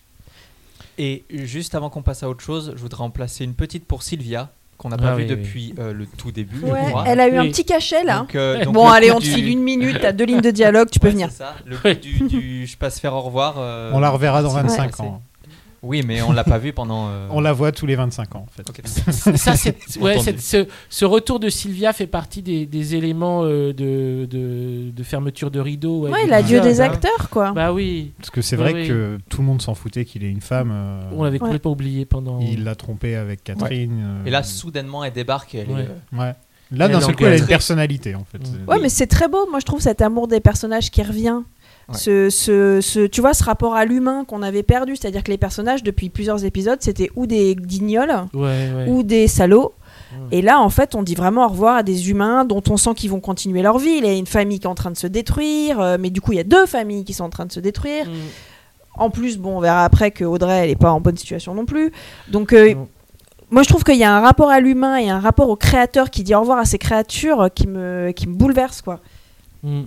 Et 0.98 1.24
juste 1.30 1.74
avant 1.74 1.90
qu'on 1.90 2.02
passe 2.02 2.22
à 2.22 2.28
autre 2.28 2.44
chose, 2.44 2.72
je 2.76 2.80
voudrais 2.80 3.02
en 3.02 3.10
placer 3.10 3.42
une 3.44 3.54
petite 3.54 3.84
pour 3.84 4.04
Sylvia, 4.04 4.50
qu'on 4.76 4.90
n'a 4.90 4.96
Ah 5.00 5.02
pas 5.02 5.16
oui, 5.16 5.24
vue 5.24 5.30
oui. 5.34 5.36
depuis 5.36 5.74
euh, 5.80 5.92
le 5.92 6.06
tout 6.06 6.30
début. 6.30 6.60
je 6.60 6.66
Ouais, 6.66 6.86
crois. 6.90 7.04
elle 7.08 7.18
a 7.18 7.26
eu 7.28 7.36
un 7.38 7.46
petit 7.48 7.64
cachet 7.64 8.04
là. 8.04 8.20
Donc, 8.20 8.36
euh, 8.36 8.64
donc 8.64 8.74
bon, 8.74 8.86
le 8.86 8.92
allez, 8.92 9.10
on 9.10 9.18
te 9.18 9.24
du- 9.24 9.30
file 9.32 9.48
une 9.48 9.62
minute, 9.62 9.98
t'as 10.00 10.12
deux 10.12 10.26
lignes 10.26 10.40
de 10.40 10.50
dialogue, 10.62 10.90
tu 10.90 11.00
peux 11.00 11.08
Ouais, 11.08 11.12
venir. 11.12 11.30
c'est 11.32 11.38
ça. 11.38 11.56
Le 11.66 11.76
coup 11.76 11.92
du, 12.00 12.20
du 12.28 12.66
je 12.68 12.76
passe 12.76 13.00
faire 13.00 13.14
au 13.14 13.20
revoir. 13.22 13.56
euh, 13.58 13.90
On 13.92 13.98
la 13.98 14.10
reverra 14.10 14.42
dans 14.42 14.50
c'est 14.50 14.62
25 14.62 14.90
passé. 14.92 15.02
ans. 15.02 15.22
Oui, 15.82 16.02
mais 16.04 16.22
on 16.22 16.32
l'a 16.32 16.42
pas 16.44 16.58
vu 16.58 16.72
pendant. 16.72 17.08
euh, 17.08 17.28
On 17.30 17.40
la 17.40 17.52
voit 17.52 17.70
tous 17.70 17.86
les 17.86 17.94
25 17.94 18.34
ans, 18.34 18.46
en 18.48 18.50
fait. 18.50 18.68
ok. 18.68 18.80
Ça 19.36 19.54
c'est 19.56 19.76
ouais, 20.00 20.18
ce, 20.38 20.66
ce 20.88 21.04
retour 21.04 21.38
de 21.38 21.48
Sylvia 21.48 21.92
fait 21.92 22.06
partie 22.08 22.42
des, 22.42 22.66
des 22.66 22.94
éléments 22.96 23.44
euh, 23.44 23.72
de, 23.72 24.26
de, 24.26 24.90
de 24.90 25.02
fermeture 25.04 25.50
de 25.52 25.60
rideau. 25.60 26.08
Ouais, 26.08 26.24
de 26.26 26.30
l'adieu 26.30 26.60
des 26.60 26.80
hein. 26.80 26.86
acteurs 26.86 27.30
quoi. 27.30 27.52
Bah 27.52 27.72
oui, 27.72 28.12
Parce 28.18 28.30
que 28.30 28.42
c'est 28.42 28.56
vrai 28.56 28.72
Oui, 28.74 28.88
que 28.88 29.18
tout 29.30 29.40
le 29.40 29.46
monde 29.46 29.62
s'en 29.62 29.74
foutait 29.74 30.04
qu'il 30.04 30.24
ait 30.24 30.30
une 30.30 30.40
femme. 30.40 30.70
euh, 30.72 31.00
on 31.12 31.22
l'avait 31.22 31.34
Ouais. 31.34 31.46
complètement 31.46 31.70
oublié 31.72 32.04
pendant. 32.06 32.40
Il 32.40 32.64
l'a 32.64 32.74
trompé 32.74 33.14
avec 33.14 33.44
Catherine. 33.44 34.00
euh, 34.02 34.26
Et 34.26 34.30
là, 34.30 34.42
soudainement, 34.42 35.04
elle 35.04 35.12
débarque 35.12 35.54
et 35.54 35.58
elle 35.58 35.70
Ouais. 35.70 35.86
est. 36.12 36.18
ouais. 36.18 36.34
Là, 36.70 36.86
d'un 36.88 37.00
seul 37.00 37.16
coup, 37.16 37.24
elle 37.24 37.32
a 37.32 37.38
une 37.38 37.46
personnalité, 37.46 38.14
en 38.14 38.24
fait. 38.24 38.38
Ouais, 38.66 38.78
mais 38.78 38.90
c'est 38.90 39.06
très 39.06 39.26
beau. 39.26 39.48
Moi, 39.48 39.58
je 39.58 39.64
trouve 39.64 39.80
cet 39.80 40.02
amour 40.02 40.28
des 40.28 40.40
personnages 40.40 40.90
qui 40.90 41.02
revient. 41.02 41.40
Ouais. 41.88 41.96
Ce, 41.96 42.28
ce, 42.30 42.80
ce- 42.82 43.06
tu 43.06 43.20
vois, 43.22 43.32
ce 43.34 43.42
rapport 43.44 43.74
à 43.74 43.84
l'humain 43.86 44.24
qu'on 44.26 44.42
avait 44.42 44.62
perdu. 44.62 44.94
C'est-à-dire 44.96 45.22
que 45.24 45.30
les 45.30 45.38
personnages, 45.38 45.82
depuis 45.82 46.10
plusieurs 46.10 46.44
épisodes, 46.44 46.78
c'était 46.80 47.10
ou 47.16 47.26
des 47.26 47.54
guignols 47.56 48.14
Ouais, 48.34 48.70
ouais. 48.76 48.86
ou 48.88 49.02
des 49.02 49.26
salauds. 49.28 49.72
Et 50.32 50.40
là, 50.42 50.58
en 50.60 50.70
fait, 50.70 50.94
on 50.94 51.02
dit 51.02 51.14
vraiment 51.14 51.44
au 51.44 51.48
revoir 51.48 51.76
à 51.76 51.82
des 51.82 52.10
humains 52.10 52.44
dont 52.46 52.62
on 52.70 52.76
sent 52.78 52.94
qu'ils 52.94 53.10
vont 53.10 53.20
continuer 53.20 53.60
leur 53.62 53.78
vie. 53.78 53.96
Il 53.98 54.06
y 54.06 54.08
a 54.08 54.12
une 54.14 54.26
famille 54.26 54.58
qui 54.58 54.64
est 54.66 54.70
en 54.70 54.74
train 54.74 54.90
de 54.90 54.96
se 54.96 55.06
détruire. 55.06 55.80
euh, 55.80 55.96
mais 56.00 56.08
du 56.10 56.20
coup, 56.22 56.32
il 56.32 56.36
y 56.36 56.40
a 56.40 56.44
deux 56.44 56.64
familles 56.66 57.04
qui 57.04 57.12
sont 57.12 57.24
en 57.24 57.30
train 57.30 57.44
de 57.46 57.52
se 57.52 57.60
détruire. 57.60 58.06
Mm. 58.06 58.12
En 58.94 59.10
plus, 59.10 59.36
bon, 59.38 59.58
on 59.58 59.60
verra 59.60 59.84
après 59.84 60.10
que 60.10 60.24
Audrey, 60.24 60.64
elle 60.64 60.70
est 60.70 60.76
pas 60.76 60.90
en 60.92 61.00
bonne 61.00 61.16
situation 61.16 61.54
non 61.54 61.66
plus. 61.66 61.92
Donc, 62.28 62.52
euh, 62.52 62.74
Non. 62.74 62.88
moi, 63.50 63.62
je 63.62 63.68
trouve 63.68 63.84
qu'il 63.84 63.96
y 63.96 64.04
a 64.04 64.14
un 64.14 64.20
rapport 64.20 64.50
à 64.50 64.60
l'humain 64.60 64.96
et 64.96 65.08
un 65.10 65.20
rapport 65.20 65.48
au 65.50 65.56
créateur 65.56 66.10
qui 66.10 66.22
dit 66.24 66.34
au 66.34 66.40
revoir 66.40 66.58
à 66.58 66.64
ces 66.64 66.78
créatures 66.78 67.48
qui 67.54 67.66
me, 67.66 68.10
qui 68.16 68.26
me 68.28 68.34
bouleverse, 68.34 68.80
quoi. 68.82 69.00
Mm. 69.62 69.82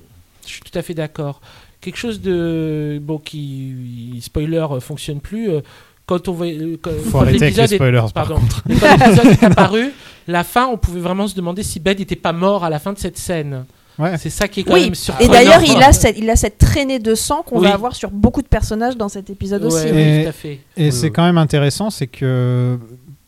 Je 0.45 0.49
suis 0.49 0.62
tout 0.62 0.78
à 0.78 0.82
fait 0.84 0.93
d'accord. 0.93 1.41
Quelque 1.82 1.97
chose 1.97 2.21
de 2.21 2.99
bon 3.01 3.17
qui 3.17 4.19
spoiler 4.21 4.57
euh, 4.57 4.79
fonctionne 4.79 5.19
plus. 5.19 5.49
euh, 5.49 5.61
Quand 6.05 6.27
on 6.27 6.34
voit 6.34 6.45
euh, 6.47 6.77
quand, 6.82 6.91
Faut 7.05 7.11
quand 7.13 7.21
arrêter 7.21 7.43
avec 7.45 7.55
les 7.55 7.61
l'épisode 7.63 7.71
est- 7.71 7.75
spoilers, 7.75 8.13
par 8.13 8.27
pardon. 8.27 8.41
quand 8.67 8.97
l'épisode 8.97 9.25
est 9.32 9.43
apparu, 9.51 9.91
la 10.27 10.43
fin, 10.43 10.67
on 10.67 10.77
pouvait 10.77 10.99
vraiment 10.99 11.27
se 11.27 11.36
demander 11.36 11.63
si 11.63 11.79
Ben 11.79 11.97
n'était 11.97 12.15
pas 12.15 12.34
mort 12.34 12.63
à 12.63 12.69
la 12.69 12.77
fin 12.79 12.93
de 12.93 12.99
cette 12.99 13.17
scène. 13.17 13.65
Ouais. 13.99 14.17
C'est 14.17 14.29
ça 14.29 14.47
qui 14.47 14.61
est 14.61 14.63
quand 14.63 14.73
Oui, 14.75 14.84
même 14.86 14.93
et 14.93 14.95
surprenant. 14.95 15.32
d'ailleurs, 15.34 15.63
il 15.63 15.82
a, 15.84 15.91
cette, 15.91 16.17
il 16.17 16.29
a 16.29 16.36
cette 16.36 16.57
traînée 16.57 16.97
de 16.99 17.13
sang 17.13 17.43
qu'on 17.45 17.59
Oui. 17.59 17.67
va 17.67 17.73
avoir 17.73 17.95
sur 17.95 18.09
beaucoup 18.09 18.41
de 18.41 18.47
personnages 18.47 18.95
dans 18.95 19.09
cet 19.09 19.29
épisode 19.29 19.63
aussi. 19.65 19.86
Ouais, 19.86 19.91
oui. 19.91 20.01
Et- 20.01 20.23
tout 20.23 20.29
à 20.29 20.32
fait. 20.32 20.59
Et 20.77 20.86
Oui, 20.86 20.91
c'est 20.91 21.07
oui. 21.07 21.11
quand 21.11 21.23
même 21.23 21.38
intéressant, 21.38 21.89
c'est 21.89 22.07
que 22.07 22.77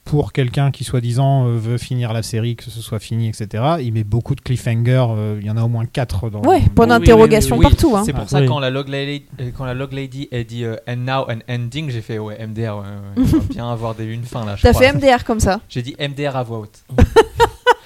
pour 0.06 0.34
quelqu'un 0.34 0.70
qui 0.72 0.84
soi-disant 0.84 1.48
euh, 1.48 1.58
veut 1.58 1.78
finir 1.78 2.12
la 2.14 2.24
série, 2.24 2.56
que 2.56 2.66
ce 2.66 2.82
soit 2.82 3.00
fini, 3.00 3.30
etc., 3.30 3.64
il 3.82 3.94
met 3.94 4.04
beaucoup 4.04 4.36
de 4.36 4.42
cliffhangers. 4.42 5.08
euh, 5.12 5.38
Il 5.40 5.46
y 5.48 5.50
en 5.50 5.58
a 5.58 5.64
au 5.64 5.68
moins 5.70 5.86
4 5.86 6.30
dans. 6.30 6.42
Ouais, 6.44 6.62
point 6.76 6.88
d'interrogation 6.88 7.56
oui, 7.58 7.66
oui, 7.66 7.72
oui. 7.72 7.72
partout. 7.72 7.96
Hein. 7.96 8.04
C'est 8.06 8.12
pour 8.14 8.24
Ah, 8.26 8.28
ça 8.28 8.40
oui. 8.42 8.46
quand 8.48 8.60
la 8.60 8.70
log 8.70 8.90
lady, 8.90 9.24
euh, 9.40 9.52
quand 9.58 9.66
la 9.66 9.74
log 9.74 9.94
lady 9.94 10.28
elle 10.32 10.46
dit 10.46 10.66
euh, 10.66 10.76
and 10.88 10.98
now 10.98 11.26
an 11.32 11.40
ending, 11.50 11.90
j'ai 11.90 12.02
fait 12.02 12.20
ouais 12.20 12.38
MDR, 12.46 12.78
ouais, 12.78 13.24
ouais, 13.24 13.40
bien 13.50 13.70
avoir 13.72 13.96
des, 13.96 14.04
une 14.06 14.24
fin 14.24 14.46
là. 14.46 14.56
T'as 14.62 14.74
fait 14.74 14.92
MDR 14.94 15.24
comme 15.24 15.40
ça. 15.40 15.62
J'ai 15.70 15.82
dit 15.82 15.96
MDR 16.00 16.36
à 16.36 16.44
voix 16.44 16.60
haute. 16.60 16.84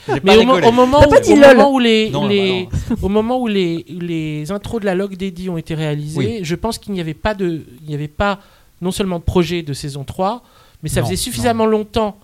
J'ai 0.08 0.22
pas 0.22 0.38
Mais 0.38 0.38
au, 0.38 0.42
au 0.42 0.72
moment, 0.72 1.00
où, 1.02 1.04
au 1.10 1.36
lol. 1.36 1.56
moment 1.58 1.72
où 1.74 1.80
les, 1.80 2.10
Non, 2.10 2.28
les- 2.28 2.70
bah 2.90 2.96
au 3.02 3.10
moment 3.10 3.40
où 3.42 3.48
les, 3.48 3.86
les 3.90 4.52
intros 4.54 4.80
de 4.80 4.86
la 4.86 4.96
log 4.96 5.18
d'Eddie 5.18 5.50
ont 5.50 5.58
été 5.58 5.76
réalisées, 5.76 6.18
Oui. 6.18 6.40
je 6.44 6.56
pense 6.56 6.78
qu'il 6.78 6.94
n'y 6.94 7.02
avait 7.02 7.14
pas 7.14 7.34
de, 7.34 7.66
il 7.84 7.90
n'y 7.90 7.94
avait 7.94 8.08
pas 8.08 8.40
non 8.82 8.92
seulement 8.92 9.20
de 9.20 9.24
projet 9.26 9.64
de 9.64 9.74
saison 9.74 10.06
3, 10.06 10.44
mais 10.84 10.90
ça 10.90 11.02
Non, 11.02 11.08
faisait 11.08 11.16
suffisamment 11.18 11.66
longtemps 11.66 12.18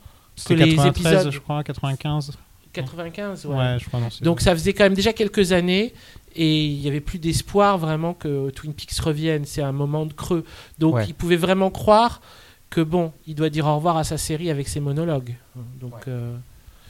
que 0.45 0.53
les 0.53 0.75
93, 0.75 1.13
épisodes 1.13 1.31
je 1.33 1.39
crois, 1.39 1.63
95. 1.63 2.31
95, 2.73 3.45
Ouais, 3.45 3.55
ouais. 3.55 3.77
je 3.79 3.85
crois. 3.87 3.99
non, 3.99 4.07
Donc 4.21 4.41
ça 4.41 4.53
faisait 4.53 4.73
quand 4.73 4.83
même 4.83 4.95
déjà 4.95 5.13
quelques 5.13 5.51
années 5.51 5.93
et 6.35 6.65
il 6.65 6.79
n'y 6.79 6.87
avait 6.87 7.01
plus 7.01 7.19
d'espoir 7.19 7.77
vraiment 7.77 8.13
que 8.15 8.49
Twin 8.49 8.73
Peaks 8.73 8.97
revienne. 8.99 9.45
C'est 9.45 9.61
un 9.61 9.71
moment 9.71 10.05
de 10.07 10.13
creux. 10.13 10.43
Donc 10.79 10.95
Ouais. 10.95 11.05
il 11.07 11.13
pouvait 11.13 11.35
vraiment 11.35 11.69
croire 11.69 12.21
que 12.71 12.81
bon, 12.81 13.11
il 13.27 13.35
doit 13.35 13.49
dire 13.51 13.67
au 13.67 13.75
revoir 13.75 13.97
à 13.97 14.03
sa 14.03 14.17
série 14.17 14.49
avec 14.49 14.67
ses 14.67 14.79
monologues. 14.79 15.35
Donc 15.79 15.93
Ouais. 15.93 15.99
euh, 16.07 16.35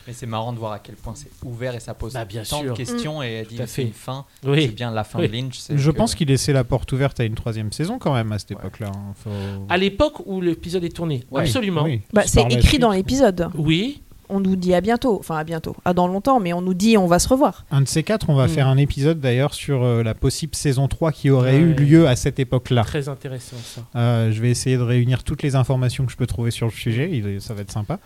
Mais 0.08 0.14
c'est 0.14 0.26
marrant 0.26 0.52
de 0.54 0.58
voir 0.60 0.72
à 0.74 0.80
quel 0.80 0.96
point 0.96 1.14
c'est 1.16 1.30
ouvert 1.46 1.76
et 1.76 1.80
ça 1.80 1.94
pose 1.94 2.14
Bah, 2.14 2.26
bien 2.26 2.44
tant 2.44 2.60
sûr. 2.62 2.72
de 2.74 2.78
questions 2.78 3.24
et 3.24 3.28
elle 3.34 3.48
dit 3.48 3.56
c'est 3.58 3.68
fait. 3.68 3.82
une 3.84 3.94
fin, 3.94 4.26
oui. 4.46 4.64
c'est 4.68 4.76
bien 4.76 4.92
la 4.92 5.04
fin 5.04 5.20
Oui. 5.20 5.28
de 5.28 5.34
Lynch. 5.34 5.58
c'est 5.60 5.78
Je 5.78 5.92
que- 5.92 5.96
pense 5.98 6.16
qu'il 6.16 6.28
laissait 6.28 6.54
la 6.54 6.64
porte 6.64 6.92
ouverte 6.92 7.20
à 7.20 7.24
une 7.24 7.36
troisième 7.36 7.72
saison 7.72 8.00
quand 8.00 8.14
même 8.14 8.32
à 8.32 8.40
cette 8.40 8.52
Ouais. 8.52 8.58
époque-là. 8.58 8.92
hein. 8.94 9.14
Faut- 9.24 9.30
À 9.70 9.78
l'époque 9.78 10.22
où 10.26 10.42
l'épisode 10.42 10.84
est 10.84 10.96
tourné, 10.96 11.24
Ouais. 11.32 11.42
absolument. 11.42 11.84
Oui, 11.84 12.02
Bah, 12.12 12.24
c'est 12.26 12.42
écrit 12.44 12.62
suite. 12.68 12.82
dans 12.82 12.92
l'épisode. 12.92 13.48
Oui, 13.56 14.02
On 14.30 14.40
nous 14.40 14.56
dit 14.56 14.74
à 14.74 14.80
bientôt. 14.82 15.18
Enfin, 15.20 15.36
à 15.38 15.44
bientôt. 15.44 15.76
À 15.84 15.94
dans 15.94 16.08
longtemps, 16.08 16.40
mais 16.40 16.54
on 16.54 16.62
nous 16.62 16.74
dit 16.74 16.98
on 16.98 17.06
va 17.08 17.20
se 17.20 17.28
revoir. 17.28 17.66
Un 17.70 17.82
de 17.82 17.88
ces 17.88 18.04
quatre, 18.04 18.30
on 18.30 18.36
va 18.36 18.46
Mm. 18.46 18.50
faire 18.50 18.68
un 18.68 18.78
épisode 18.78 19.20
d'ailleurs 19.20 19.54
sur 19.54 19.84
euh, 19.84 20.02
la 20.02 20.16
possible 20.16 20.56
saison 20.56 20.88
3 20.88 21.12
qui 21.12 21.30
aurait 21.30 21.52
Ouais. 21.56 21.60
eu 21.60 21.74
lieu 21.74 22.08
à 22.08 22.16
cette 22.16 22.40
époque-là. 22.40 22.84
très 22.84 23.10
intéressant 23.10 23.58
ça. 23.62 23.82
Euh, 23.96 24.32
je 24.32 24.42
vais 24.42 24.50
essayer 24.50 24.78
de 24.78 24.82
réunir 24.82 25.24
toutes 25.24 25.44
les 25.44 25.56
informations 25.56 26.06
que 26.06 26.12
je 26.12 26.18
peux 26.18 26.26
trouver 26.26 26.50
sur 26.52 26.66
le 26.66 26.72
sujet, 26.72 27.22
ça 27.42 27.54
va 27.54 27.62
être 27.62 27.72
sympa. 27.72 28.00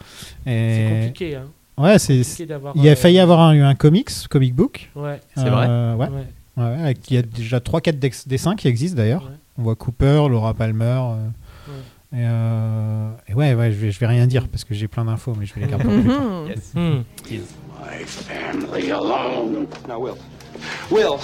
C'est 0.43 0.87
compliqué. 0.89 1.35
Hein. 1.35 1.45
Ouais, 1.77 1.99
c'est. 1.99 2.21
Il 2.75 2.83
y 2.83 2.89
a 2.89 2.93
euh, 2.93 2.95
failli 2.95 3.19
avoir 3.19 3.39
un, 3.41 3.53
eu 3.53 3.61
un 3.61 3.75
comics, 3.75 4.09
comic 4.29 4.55
book. 4.55 4.89
Ouais. 4.95 5.19
C'est 5.35 5.49
vrai 5.49 5.67
Euh, 5.69 5.95
ouais. 5.95 6.07
ouais. 6.07 6.23
Ouais, 6.57 6.63
ouais, 6.63 6.81
avec- 6.81 7.11
il 7.11 7.15
y 7.15 7.17
a 7.17 7.21
déjà 7.21 7.59
3-4 7.59 7.99
dessins 8.27 8.55
qui 8.55 8.67
existent 8.67 8.97
d'ailleurs. 8.97 9.23
Ouais. 9.23 9.35
On 9.59 9.63
voit 9.63 9.75
Cooper, 9.75 10.25
Laura 10.29 10.53
Palmer, 10.55 10.83
euh, 11.01 11.27
Et, 12.13 12.21
euh, 12.21 13.09
et 13.27 13.33
ouais, 13.33 13.53
ouais, 13.53 13.71
je 13.71 13.77
vais, 13.77 13.91
je 13.91 13.99
vais 13.99 14.07
rien 14.07 14.25
dire 14.27 14.47
parce 14.47 14.63
que 14.63 14.73
j'ai 14.73 14.87
plein 14.87 15.05
d'infos, 15.05 15.35
mais 15.37 15.45
je 15.45 15.53
vais 15.53 15.61
les 15.61 15.67
garder 15.67 15.83
pour 15.85 15.93
plus 15.93 16.07
tard. 16.07 16.21
Yes. 16.47 16.71
Hmm. 16.73 17.01
Yes. 17.29 17.41
My 17.79 18.05
family 18.05 18.91
alone. 18.91 19.67
Now, 19.87 19.99
Will. 19.99 20.15
Will! 20.89 21.17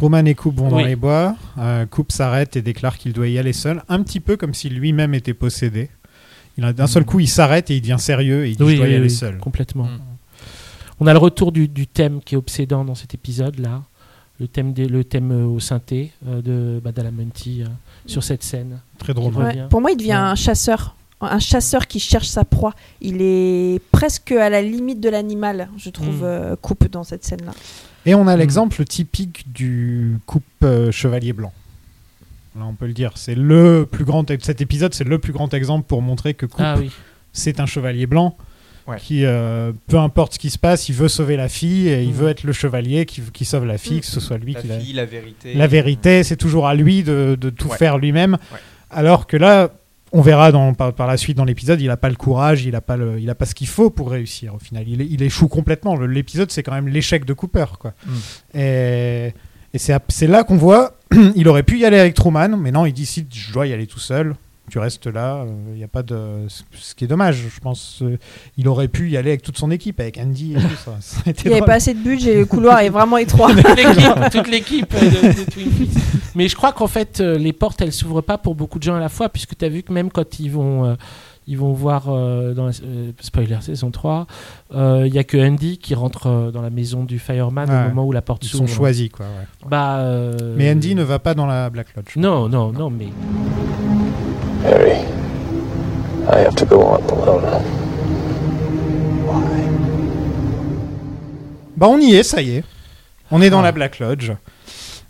Truman 0.00 0.24
et 0.24 0.34
Coop 0.34 0.56
vont 0.56 0.70
dans 0.70 0.76
Oui. 0.78 0.84
les 0.84 0.96
bois. 0.96 1.36
Euh, 1.58 1.84
Coop 1.84 2.10
s'arrête 2.10 2.56
et 2.56 2.62
déclare 2.62 2.96
qu'il 2.96 3.12
doit 3.12 3.28
y 3.28 3.38
aller 3.38 3.52
seul, 3.52 3.82
un 3.90 4.02
petit 4.02 4.18
peu 4.20 4.38
comme 4.38 4.54
si 4.54 4.70
lui-même 4.70 5.12
était 5.12 5.34
possédé. 5.34 5.90
D'un 6.56 6.86
seul 6.86 7.04
coup, 7.04 7.20
il 7.20 7.28
s'arrête 7.28 7.70
et 7.70 7.76
il 7.76 7.80
devient 7.82 7.96
sérieux 7.98 8.46
et 8.46 8.50
il 8.50 8.56
dit 8.56 8.62
Oui, 8.62 8.72
je 8.72 8.76
dois 8.78 8.86
y 8.86 8.90
oui, 8.90 8.94
aller 8.96 9.04
oui, 9.04 9.10
seul. 9.10 9.36
complètement. 9.38 9.84
Mm. 9.84 10.00
On 11.00 11.06
a 11.06 11.12
le 11.12 11.18
retour 11.18 11.52
du, 11.52 11.68
du 11.68 11.86
thème 11.86 12.20
qui 12.24 12.34
est 12.34 12.38
obsédant 12.38 12.82
dans 12.84 12.94
cet 12.94 13.12
épisode-là, 13.14 13.82
le 14.38 14.48
thème, 14.48 14.72
des- 14.72 14.88
le 14.88 15.04
thème 15.04 15.32
euh, 15.32 15.44
au 15.46 15.60
synthé 15.60 16.12
euh, 16.26 16.40
de 16.40 16.80
Badalamenti 16.82 17.62
euh, 17.62 17.66
sur 18.06 18.22
cette 18.24 18.42
scène. 18.42 18.80
Très 18.98 19.12
drôle. 19.12 19.34
Ouais. 19.34 19.66
Pour 19.68 19.82
moi, 19.82 19.90
il 19.90 19.96
devient 19.98 20.08
Ouais. 20.12 20.16
un 20.16 20.34
chasseur. 20.34 20.96
Un 21.22 21.38
chasseur 21.38 21.86
qui 21.86 22.00
cherche 22.00 22.28
sa 22.28 22.44
proie. 22.44 22.74
Il 23.02 23.20
est 23.20 23.80
presque 23.92 24.32
à 24.32 24.48
la 24.48 24.62
limite 24.62 25.00
de 25.00 25.08
l'animal, 25.10 25.68
je 25.76 25.90
trouve, 25.90 26.20
Mm. 26.22 26.24
euh, 26.24 26.56
Coupe 26.60 26.90
dans 26.90 27.04
cette 27.04 27.24
scène-là. 27.24 27.52
Et 28.06 28.14
on 28.14 28.26
a 28.26 28.34
Mm. 28.34 28.38
l'exemple 28.38 28.84
typique 28.84 29.44
du 29.52 30.18
Coop 30.26 30.42
euh, 30.62 30.90
chevalier 30.90 31.32
blanc. 31.34 31.52
Là, 32.58 32.64
on 32.64 32.72
peut 32.74 32.86
le 32.86 32.94
dire. 32.94 33.12
C'est 33.16 33.34
le 33.34 33.86
plus 33.90 34.04
grand. 34.04 34.24
Cet 34.42 34.60
épisode, 34.60 34.94
c'est 34.94 35.04
le 35.04 35.18
plus 35.18 35.32
grand 35.32 35.52
exemple 35.54 35.86
pour 35.86 36.00
montrer 36.02 36.34
que 36.34 36.46
Coop 36.46 36.60
Ah 36.64 36.76
oui. 36.78 36.90
c'est 37.32 37.60
un 37.60 37.66
chevalier 37.66 38.06
blanc 38.06 38.36
Ouais. 38.86 38.96
qui, 38.98 39.24
euh, 39.24 39.72
peu 39.88 39.98
importe 39.98 40.34
ce 40.34 40.38
qui 40.38 40.48
se 40.50 40.58
passe, 40.58 40.88
il 40.88 40.94
veut 40.94 41.06
sauver 41.08 41.36
la 41.36 41.48
fille 41.50 41.88
et 41.88 42.02
il 42.02 42.10
Mm. 42.10 42.14
veut 42.14 42.28
être 42.28 42.42
le 42.44 42.52
chevalier 42.52 43.04
qui, 43.06 43.20
qui 43.32 43.44
sauve 43.44 43.66
la 43.66 43.76
fille, 43.78 44.00
que 44.00 44.06
ce 44.06 44.18
soit 44.20 44.38
lui 44.38 44.54
La 44.54 44.62
qui 44.62 44.68
la... 44.68 44.80
fille, 44.80 44.92
la 44.94 45.04
vérité. 45.04 45.54
La 45.54 45.66
vérité, 45.66 46.24
c'est 46.24 46.36
toujours 46.36 46.66
à 46.66 46.74
lui 46.74 47.02
de, 47.02 47.36
de 47.38 47.50
tout 47.50 47.68
Ouais. 47.68 47.76
faire 47.76 47.98
lui-même. 47.98 48.38
Ouais. 48.52 48.58
Alors 48.90 49.26
que 49.28 49.36
là, 49.36 49.70
on 50.12 50.20
verra 50.22 50.50
dans, 50.52 50.74
par, 50.74 50.92
par 50.92 51.06
la 51.06 51.16
suite 51.16 51.36
dans 51.36 51.44
l'épisode, 51.44 51.80
il 51.80 51.86
n'a 51.88 51.96
pas 51.96 52.08
le 52.08 52.16
courage, 52.16 52.64
il 52.64 52.72
n'a 52.72 52.80
pas, 52.80 52.96
le- 52.96 53.20
il 53.20 53.28
a 53.30 53.34
pas 53.34 53.46
ce 53.46 53.54
qu'il 53.54 53.68
faut 53.68 53.90
pour 53.90 54.10
réussir 54.10 54.54
au 54.54 54.58
final. 54.58 54.84
Il, 54.88 55.00
il 55.02 55.22
échoue 55.22 55.48
complètement. 55.48 55.96
L'épisode, 55.96 56.50
c'est 56.50 56.62
quand 56.62 56.72
même 56.72 56.88
l'échec 56.88 57.24
de 57.24 57.32
Cooper. 57.32 57.66
Quoi. 57.78 57.94
Mm. 58.06 58.58
Et, 58.58 59.34
et 59.74 59.78
c'est 59.78 60.26
là 60.26 60.44
qu'on 60.44 60.56
voit, 60.56 60.96
il 61.36 61.48
aurait 61.48 61.62
pu 61.62 61.78
y 61.78 61.84
aller 61.84 61.98
avec 61.98 62.14
Truman, 62.14 62.56
mais 62.58 62.72
non, 62.72 62.86
il 62.86 63.06
si 63.06 63.26
je 63.32 63.52
dois 63.52 63.66
y 63.66 63.72
aller 63.72 63.86
tout 63.86 64.00
seul. 64.00 64.34
Tu 64.70 64.78
restes 64.78 65.06
là, 65.06 65.44
il 65.72 65.78
y 65.78 65.84
a 65.84 65.88
pas 65.88 66.02
de. 66.02 66.46
Ce 66.72 66.94
qui 66.94 67.04
est 67.04 67.08
dommage, 67.08 67.36
je 67.54 67.60
pense. 67.60 68.00
euh, 68.02 68.16
il 68.56 68.68
aurait 68.68 68.88
pu 68.88 69.10
y 69.10 69.16
aller 69.16 69.30
avec 69.30 69.42
toute 69.42 69.58
son 69.58 69.70
équipe, 69.70 70.00
avec 70.00 70.16
Andy 70.18 70.52
et 70.52 70.56
tout 70.56 70.60
ça. 70.84 70.92
Il 71.44 71.48
n'y 71.50 71.56
avait 71.56 71.66
pas 71.66 71.74
assez 71.74 71.92
de 71.94 71.98
budget, 72.02 72.36
le 72.36 72.46
couloir 72.46 72.80
est 72.80 72.88
vraiment 72.88 73.18
étroit. 73.18 73.50
toute 74.32 74.48
l'équipe, 74.48 74.92
euh, 74.94 75.00
de, 75.00 75.44
de 75.44 75.50
Twin 75.50 75.70
Peaks. 75.70 76.02
Mais 76.34 76.48
je 76.48 76.54
crois 76.56 76.72
qu'en 76.72 76.86
fait, 76.86 77.20
euh, 77.20 77.36
les 77.36 77.52
portes, 77.52 77.80
elles 77.82 77.92
s'ouvrent 77.92 78.20
pas 78.22 78.38
pour 78.38 78.54
beaucoup 78.54 78.78
de 78.78 78.84
gens 78.84 78.94
à 78.94 79.00
la 79.00 79.08
fois, 79.08 79.28
puisque 79.28 79.56
tu 79.58 79.64
as 79.64 79.68
vu 79.68 79.82
que 79.82 79.92
même 79.92 80.10
quand 80.10 80.38
ils 80.38 80.50
vont, 80.50 80.84
euh, 80.84 80.94
ils 81.48 81.58
vont 81.58 81.72
voir, 81.72 82.04
euh, 82.08 82.54
dans 82.54 82.66
la, 82.66 82.72
euh, 82.84 83.10
spoiler 83.20 83.56
saison 83.62 83.90
3, 83.90 84.26
euh, 84.74 85.04
il 85.06 85.12
y 85.14 85.18
a 85.18 85.24
que 85.24 85.36
Andy 85.36 85.78
qui 85.78 85.94
rentre 85.96 86.28
euh, 86.28 86.50
dans 86.52 86.62
la 86.62 86.70
maison 86.70 87.02
du 87.02 87.18
fireman 87.18 87.68
Ouais. 87.68 87.86
au 87.86 87.88
moment 87.88 88.06
où 88.06 88.12
la 88.12 88.22
porte 88.22 88.44
Ils 88.44 88.48
sont 88.50 88.58
s'ouvre. 88.58 88.68
choisis, 88.72 89.08
quoi. 89.08 89.26
ouais. 89.26 89.68
Bah, 89.68 89.98
euh, 89.98 90.54
Mais 90.56 90.70
Andy 90.70 90.94
ne 90.94 91.02
va 91.02 91.18
pas 91.18 91.34
dans 91.34 91.46
la 91.46 91.68
Black 91.70 91.88
Lodge. 91.96 92.14
Non, 92.16 92.48
non, 92.48 92.70
non, 92.72 92.90
mais 92.90 93.08
Harry, 94.64 94.98
I 96.28 96.44
have 96.44 96.54
to 96.56 96.64
go 96.66 96.80
on 96.82 97.22
alone. 97.22 97.62
Bah 101.76 101.86
on 101.88 101.98
y 101.98 102.14
est, 102.14 102.22
ça 102.22 102.42
y 102.42 102.56
est. 102.56 102.64
On 103.30 103.40
est 103.40 103.50
dans 103.50 103.60
Ah. 103.60 103.64
la 103.64 103.72
Black 103.72 103.98
Lodge. 104.00 104.32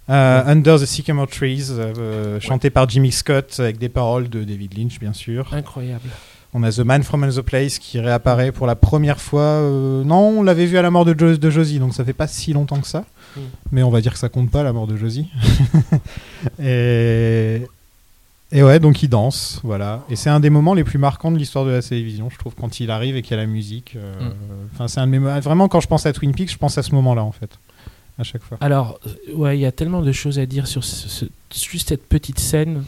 Euh, 0.08 0.42
Under 0.46 0.78
the 0.78 0.84
Sycamore 0.86 1.28
Trees, 1.28 1.66
euh, 1.70 2.38
chanté 2.40 2.70
par 2.70 2.88
Jimmy 2.88 3.12
Scott 3.12 3.56
avec 3.58 3.78
des 3.78 3.88
paroles 3.88 4.28
de 4.28 4.42
David 4.44 4.76
Lynch, 4.78 4.98
bien 5.00 5.12
sûr. 5.12 5.52
incroyable. 5.52 6.08
On 6.52 6.64
a 6.64 6.70
The 6.72 6.80
Man 6.80 7.04
from 7.04 7.28
the 7.30 7.42
Place 7.42 7.78
qui 7.78 8.00
réapparaît 8.00 8.50
pour 8.50 8.66
la 8.66 8.74
première 8.74 9.20
fois. 9.20 9.40
euh, 9.42 10.02
non, 10.02 10.38
on 10.38 10.42
l'avait 10.42 10.66
vu 10.66 10.78
à 10.78 10.82
la 10.82 10.90
mort 10.90 11.04
de, 11.04 11.14
Jo- 11.16 11.36
de 11.36 11.50
Josie, 11.50 11.78
donc 11.78 11.94
ça 11.94 12.04
fait 12.04 12.12
pas 12.12 12.26
si 12.26 12.52
longtemps 12.52 12.80
que 12.80 12.88
ça. 12.88 13.04
Mm. 13.36 13.40
Mais 13.70 13.82
on 13.84 13.90
va 13.90 14.00
dire 14.00 14.12
que 14.12 14.18
ça 14.18 14.28
compte 14.28 14.50
pas 14.50 14.64
la 14.64 14.72
mort 14.72 14.88
de 14.88 14.96
Josie. 14.96 15.28
et... 16.62 17.62
et 18.52 18.62
ouais, 18.62 18.80
donc 18.80 19.02
il 19.02 19.08
danse, 19.08 19.60
voilà. 19.62 20.04
Et 20.10 20.16
c'est 20.16 20.30
un 20.30 20.40
des 20.40 20.50
moments 20.50 20.74
les 20.74 20.84
plus 20.84 20.98
marquants 20.98 21.30
de 21.30 21.38
l'histoire 21.38 21.64
de 21.64 21.70
la 21.70 21.82
télévision, 21.82 22.30
je 22.30 22.38
trouve, 22.38 22.54
quand 22.54 22.80
il 22.80 22.90
arrive 22.90 23.16
et 23.16 23.22
qu'il 23.22 23.32
y 23.32 23.34
a 23.34 23.42
la 23.42 23.46
musique. 23.46 23.94
euh, 23.96 24.28
Mm. 24.28 24.32
Enfin, 24.74 24.88
c'est 24.88 25.00
un 25.00 25.06
de 25.06 25.12
mes 25.12 25.18
mo- 25.18 25.40
Vraiment, 25.40 25.68
quand 25.68 25.80
je 25.80 25.86
pense 25.88 26.06
à 26.06 26.12
Twin 26.12 26.34
Peaks, 26.34 26.50
je 26.50 26.58
pense 26.58 26.76
à 26.78 26.82
ce 26.82 26.94
moment-là, 26.94 27.22
en 27.22 27.32
fait, 27.32 27.50
à 28.18 28.24
chaque 28.24 28.42
fois. 28.42 28.58
Alors, 28.60 28.98
euh, 29.06 29.34
ouais, 29.34 29.58
il 29.58 29.60
y 29.60 29.66
a 29.66 29.72
tellement 29.72 30.02
de 30.02 30.12
choses 30.12 30.38
à 30.38 30.46
dire 30.46 30.66
sur 30.66 30.82
ce- 30.84 31.08
ce- 31.08 31.24
juste 31.52 31.88
cette 31.90 32.06
petite 32.06 32.40
scène. 32.40 32.84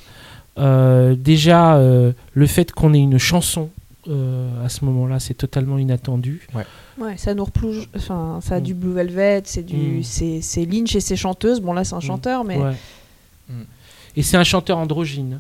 Euh, 0.59 1.15
déjà, 1.15 1.77
euh, 1.77 2.13
le 2.35 2.47
fait 2.47 2.73
qu'on 2.73 2.93
ait 2.95 2.99
une 2.99 3.19
chanson 3.19 3.71
euh, 4.09 4.67
à 4.67 4.69
ce 4.69 4.85
moment-là, 4.85 5.21
c'est 5.21 5.35
totalement 5.35 5.79
inattendu. 5.79 6.49
Ouais, 6.99 7.17
ça 7.17 7.35
nous 7.35 7.45
reploge. 7.45 7.89
Enfin, 7.97 8.41
ça 8.43 8.57
a 8.57 8.59
Mm. 8.59 8.63
du 8.65 8.75
Blue 8.75 8.93
Velvet, 8.93 9.43
c'est 9.45 9.63
du, 9.63 10.01
Mm. 10.01 10.03
c'est 10.43 10.65
Lynch 10.67 10.97
et 10.97 11.01
ses 11.01 11.15
chanteuses. 11.15 11.61
Bon 11.61 11.73
là, 11.73 11.85
c'est 11.85 11.95
un 11.95 11.99
Mm. 11.99 12.03
chanteur, 12.03 12.43
mais 12.45 12.59
Ouais. 12.59 12.73
Mm. 13.49 13.63
Et 14.17 14.23
c'est 14.25 14.37
un 14.37 14.43
chanteur 14.43 14.77
androgyne 14.79 15.39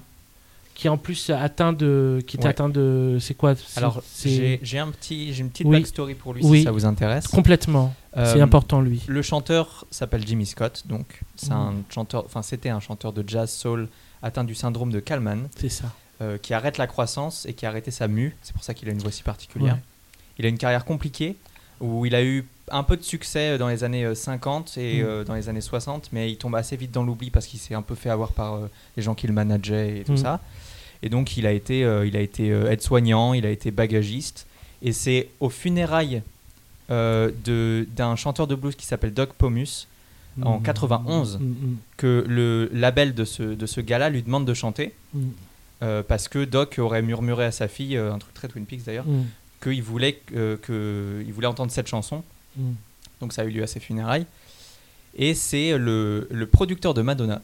qui 0.82 0.88
en 0.88 0.96
plus 0.98 1.30
atteint 1.30 1.72
de, 1.72 2.20
qui 2.26 2.36
est 2.36 2.40
Ouais. 2.42 2.48
atteint 2.50 2.68
de, 2.68 3.18
c'est 3.20 3.34
quoi 3.34 3.54
Alors, 3.76 4.02
j'ai 4.24 4.58
j'ai 4.64 4.80
un 4.80 4.88
petit, 4.90 5.32
j'ai 5.32 5.42
une 5.42 5.50
petite 5.50 5.66
Oui. 5.68 5.76
backstory 5.78 6.14
pour 6.16 6.34
lui 6.34 6.42
Oui. 6.44 6.58
si 6.58 6.64
ça 6.64 6.72
vous 6.72 6.84
intéresse. 6.84 7.28
complètement. 7.28 7.94
c'est 8.14 8.40
Euh, 8.40 8.42
important 8.42 8.80
lui. 8.80 9.00
Le 9.06 9.22
chanteur 9.22 9.86
s'appelle 9.92 10.26
Jimmy 10.26 10.44
Scott, 10.44 10.82
donc 10.86 11.20
c'est 11.36 11.50
Mhm. 11.50 11.56
un 11.56 11.74
chanteur, 11.88 12.24
enfin 12.26 12.42
c'était 12.42 12.68
un 12.68 12.80
chanteur 12.80 13.12
de 13.12 13.22
jazz 13.26 13.48
soul 13.50 13.88
atteint 14.24 14.42
du 14.42 14.56
syndrome 14.56 14.90
de 14.90 14.98
Kalman, 14.98 15.48
C'est 15.56 15.68
ça. 15.68 15.84
euh, 16.20 16.36
qui 16.36 16.52
arrête 16.52 16.78
la 16.78 16.88
croissance 16.88 17.46
et 17.46 17.52
qui 17.54 17.64
a 17.64 17.68
arrêté 17.68 17.92
sa 17.92 18.08
mue. 18.08 18.36
C'est 18.42 18.52
pour 18.52 18.64
ça 18.64 18.74
qu'il 18.74 18.88
a 18.88 18.92
une 18.92 18.98
voix 18.98 19.12
si 19.12 19.22
particulière. 19.22 19.74
Ouais. 19.74 19.80
Il 20.40 20.46
a 20.46 20.48
une 20.48 20.58
carrière 20.58 20.84
compliquée 20.84 21.36
où 21.80 22.04
il 22.06 22.14
a 22.16 22.22
eu 22.24 22.44
un 22.70 22.82
peu 22.84 22.96
de 22.96 23.02
succès 23.02 23.56
dans 23.58 23.68
les 23.68 23.82
années 23.84 24.04
euh, 24.04 24.14
50 24.14 24.76
et 24.78 25.00
euh, 25.02 25.24
dans 25.24 25.34
les 25.34 25.48
années 25.48 25.60
60, 25.60 26.10
mais 26.12 26.30
il 26.30 26.36
tombe 26.38 26.54
assez 26.56 26.76
vite 26.76 26.90
dans 26.92 27.02
l'oubli 27.04 27.30
parce 27.30 27.46
qu'il 27.46 27.58
s'est 27.60 27.74
un 27.74 27.82
peu 27.82 27.94
fait 27.94 28.10
avoir 28.10 28.32
par 28.32 28.54
euh, 28.54 28.70
les 28.96 29.02
gens 29.02 29.14
qui 29.14 29.26
le 29.26 29.32
manageaient 29.32 29.98
et 30.00 30.04
tout 30.04 30.12
Mhm. 30.12 30.18
ça. 30.18 30.40
Et 31.02 31.08
donc 31.08 31.36
il 31.36 31.46
a 31.46 31.52
été, 31.52 31.84
euh, 31.84 32.06
il 32.06 32.16
a 32.16 32.20
été 32.20 32.50
euh, 32.52 32.70
aide-soignant, 32.70 33.34
il 33.34 33.44
a 33.46 33.50
été 33.50 33.70
bagagiste. 33.70 34.46
Et 34.82 34.92
c'est 34.92 35.28
aux 35.40 35.50
funérailles 35.50 36.22
euh, 36.90 37.30
d'un 37.96 38.16
chanteur 38.16 38.46
de 38.46 38.54
blues 38.54 38.74
qui 38.76 38.86
s'appelle 38.86 39.12
Doc 39.14 39.32
Pomus 39.34 39.86
en 40.42 40.58
Mm. 40.60 40.62
91 40.62 41.38
Mm, 41.38 41.44
mm, 41.44 41.76
que 41.98 42.24
le 42.26 42.70
label 42.72 43.14
de 43.14 43.24
ce, 43.24 43.42
de 43.42 43.66
ce 43.66 43.80
gars-là 43.80 44.08
lui 44.08 44.22
demande 44.22 44.46
de 44.46 44.54
chanter 44.54 44.94
euh, 45.82 46.02
parce 46.02 46.28
que 46.28 46.44
Doc 46.44 46.76
aurait 46.78 47.02
murmuré 47.02 47.44
à 47.44 47.52
sa 47.52 47.68
fille, 47.68 47.96
un 47.96 48.18
truc 48.18 48.32
très 48.32 48.48
Twin 48.48 48.64
Peaks 48.64 48.84
d'ailleurs, 48.84 49.04
qu'il 49.62 49.82
voulait, 49.82 50.14
que, 50.32 51.22
il 51.26 51.32
voulait 51.32 51.46
entendre 51.46 51.70
cette 51.70 51.86
chanson. 51.88 52.22
Donc 53.20 53.32
ça 53.32 53.42
a 53.42 53.44
eu 53.44 53.50
lieu 53.50 53.62
à 53.62 53.66
ses 53.66 53.78
funérailles. 53.80 54.26
Et 55.16 55.34
c'est 55.34 55.76
le, 55.76 56.26
le 56.30 56.46
producteur 56.46 56.94
de 56.94 57.02
Madonna, 57.02 57.42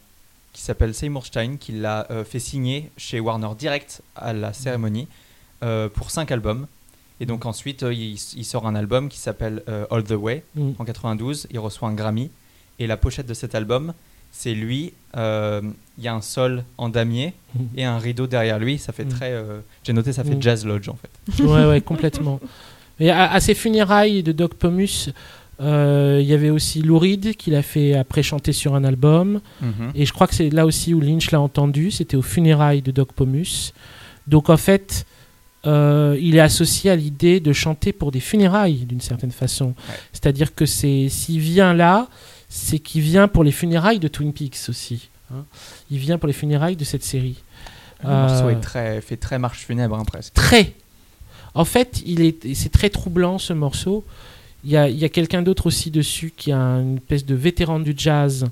qui 0.53 0.61
s'appelle 0.61 0.93
Seymour 0.93 1.25
Stein, 1.25 1.57
qui 1.57 1.71
l'a 1.73 2.07
euh, 2.11 2.23
fait 2.23 2.39
signer 2.39 2.89
chez 2.97 3.19
Warner 3.19 3.49
direct 3.57 4.01
à 4.15 4.33
la 4.33 4.51
cérémonie 4.53 5.07
euh, 5.63 5.89
pour 5.89 6.11
5 6.11 6.31
albums. 6.31 6.67
Et 7.21 7.25
donc 7.25 7.45
ensuite, 7.45 7.83
euh, 7.83 7.93
il, 7.93 8.13
il 8.35 8.45
sort 8.45 8.65
un 8.65 8.75
album 8.75 9.09
qui 9.09 9.17
s'appelle 9.17 9.63
All 9.91 10.03
the 10.03 10.11
Way 10.11 10.43
Mm. 10.55 10.71
en 10.79 10.85
92. 10.85 11.47
Il 11.51 11.59
reçoit 11.59 11.87
un 11.89 11.93
Grammy. 11.93 12.31
Et 12.79 12.87
la 12.87 12.95
pochette 12.97 13.25
de 13.27 13.33
cet 13.33 13.55
album, 13.55 13.93
c'est 14.31 14.53
lui. 14.53 14.93
euh, 15.17 15.61
Il 15.97 16.03
y 16.03 16.07
a 16.07 16.13
un 16.13 16.21
sol 16.21 16.63
en 16.77 16.87
damier 16.89 17.33
Mm. 17.55 17.59
et 17.77 17.83
un 17.85 17.97
rideau 17.97 18.25
derrière 18.25 18.57
lui. 18.59 18.77
Ça 18.79 18.93
fait 18.93 19.05
Mm. 19.05 19.09
très. 19.09 19.31
euh, 19.33 19.59
J'ai 19.83 19.91
noté, 19.93 20.13
ça 20.13 20.23
fait 20.23 20.35
Mm. 20.35 20.41
Jazz 20.41 20.65
Lodge 20.65 20.87
en 20.89 20.95
fait. 20.95 21.43
ouais, 21.43 21.65
ouais, 21.67 21.81
complètement. 21.81 22.39
Et 23.01 23.09
à, 23.11 23.31
à 23.31 23.39
ces 23.39 23.53
funérailles 23.53 24.23
de 24.23 24.31
Doc 24.33 24.53
Pomus, 24.55 25.09
il 25.61 26.25
y 26.25 26.33
avait 26.33 26.49
aussi 26.49 26.81
Lou 26.81 26.97
Reed 26.99 27.35
qui 27.35 27.51
l'a 27.51 27.61
fait 27.61 27.93
après 27.95 28.23
chanter 28.23 28.53
sur 28.53 28.75
un 28.75 28.83
album. 28.83 29.41
Et 29.95 30.05
je 30.05 30.13
crois 30.13 30.27
que 30.27 30.35
c'est 30.35 30.49
là 30.49 30.65
aussi 30.65 30.93
où 30.93 31.01
Lynch 31.01 31.31
l'a 31.31 31.41
entendu. 31.41 31.91
C'était 31.91 32.17
aux 32.17 32.21
funérailles 32.21 32.81
de 32.81 32.91
Doc 32.91 33.11
Pomus. 33.13 33.73
Donc 34.27 34.49
en 34.49 34.57
fait, 34.57 35.05
euh, 35.65 36.17
il 36.21 36.35
est 36.35 36.39
associé 36.39 36.89
à 36.91 36.95
l'idée 36.95 37.39
de 37.41 37.51
chanter 37.51 37.91
pour 37.91 38.11
des 38.11 38.19
funérailles 38.21 38.85
d'une 38.85 39.01
certaine 39.01 39.31
façon. 39.31 39.67
Ouais. 39.67 39.95
C'est-à-dire 40.13 40.55
que 40.55 40.65
c'est 40.65 41.09
s'il 41.09 41.39
vient 41.41 41.73
là, 41.73 42.07
c'est 42.47 42.79
qu'il 42.79 43.01
vient 43.01 43.27
pour 43.27 43.43
les 43.43 43.51
funérailles 43.51 43.99
de 43.99 44.07
Twin 44.07 44.31
Peaks 44.33 44.69
aussi. 44.69 45.09
hein. 45.33 45.43
Il 45.91 45.97
vient 45.97 46.17
pour 46.17 46.27
les 46.27 46.33
funérailles 46.33 46.75
de 46.77 46.85
cette 46.85 47.03
série. 47.03 47.35
Le 48.03 48.09
morceau 48.09 48.45
Euh, 48.45 48.51
est 48.51 48.61
très, 48.61 49.01
fait 49.01 49.17
très 49.17 49.37
marche 49.39 49.65
funèbre 49.65 49.97
hein, 49.99 50.05
presque. 50.05 50.33
très. 50.33 50.73
En 51.53 51.65
fait, 51.65 52.01
il 52.05 52.21
est, 52.21 52.53
c'est 52.53 52.71
très 52.71 52.89
troublant 52.89 53.37
ce 53.39 53.51
morceau. 53.51 54.05
Il 54.63 54.71
y 54.71 54.77
a, 54.77 54.89
y 54.89 55.05
a 55.05 55.09
quelqu'un 55.09 55.41
d'autre 55.41 55.67
aussi 55.67 55.89
dessus 55.91 56.33
qui 56.35 56.51
a 56.51 56.59
une 56.59 56.97
espèce 56.97 57.25
de 57.25 57.35
vétéran 57.35 57.79
du 57.79 57.93
jazz 57.95 58.49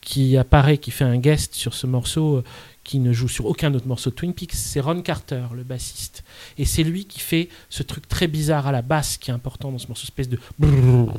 qui 0.00 0.36
apparaît, 0.36 0.78
qui 0.78 0.90
fait 0.90 1.04
un 1.04 1.18
guest 1.18 1.54
sur 1.54 1.74
ce 1.74 1.86
morceau, 1.86 2.36
euh, 2.36 2.44
qui 2.84 2.98
ne 2.98 3.12
joue 3.12 3.28
sur 3.28 3.46
aucun 3.46 3.74
autre 3.74 3.86
morceau 3.86 4.08
de 4.08 4.14
Twin 4.14 4.32
Peaks, 4.32 4.54
c'est 4.54 4.80
Ron 4.80 5.02
Carter, 5.02 5.44
le 5.54 5.62
bassiste. 5.62 6.24
Et 6.56 6.64
c'est 6.64 6.82
lui 6.82 7.04
qui 7.04 7.20
fait 7.20 7.48
ce 7.68 7.82
truc 7.82 8.08
très 8.08 8.26
bizarre 8.26 8.66
à 8.66 8.72
la 8.72 8.80
basse 8.80 9.18
qui 9.18 9.30
est 9.30 9.34
important 9.34 9.70
dans 9.70 9.78
ce 9.78 9.88
morceau, 9.88 10.04
espèce 10.04 10.28
de 10.28 10.38
brrrr, 10.58 11.12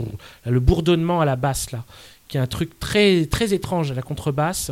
le 0.46 0.60
bourdonnement 0.60 1.22
à 1.22 1.26
la 1.26 1.36
basse 1.36 1.72
là, 1.72 1.84
qui 2.28 2.38
est 2.38 2.40
un 2.40 2.48
truc 2.48 2.80
très 2.80 3.26
très 3.28 3.54
étrange 3.54 3.92
à 3.92 3.94
la 3.94 4.02
contrebasse. 4.02 4.72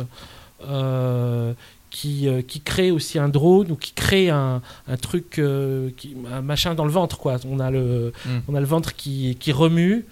euh, 0.66 1.52
qui, 1.98 2.28
euh, 2.28 2.42
qui 2.42 2.60
crée 2.60 2.92
aussi 2.92 3.18
un 3.18 3.28
drone 3.28 3.72
ou 3.72 3.74
qui 3.74 3.90
crée 3.92 4.30
un, 4.30 4.62
un 4.86 4.96
truc, 4.96 5.40
euh, 5.40 5.90
qui, 5.96 6.16
un 6.32 6.42
machin 6.42 6.76
dans 6.76 6.84
le 6.84 6.92
ventre. 6.92 7.18
Quoi. 7.18 7.38
On, 7.44 7.58
a 7.58 7.72
le, 7.72 8.12
Mm. 8.24 8.38
on 8.46 8.54
a 8.54 8.60
le 8.60 8.66
ventre 8.66 8.94
qui, 8.94 9.36
qui 9.40 9.50
remue. 9.50 10.04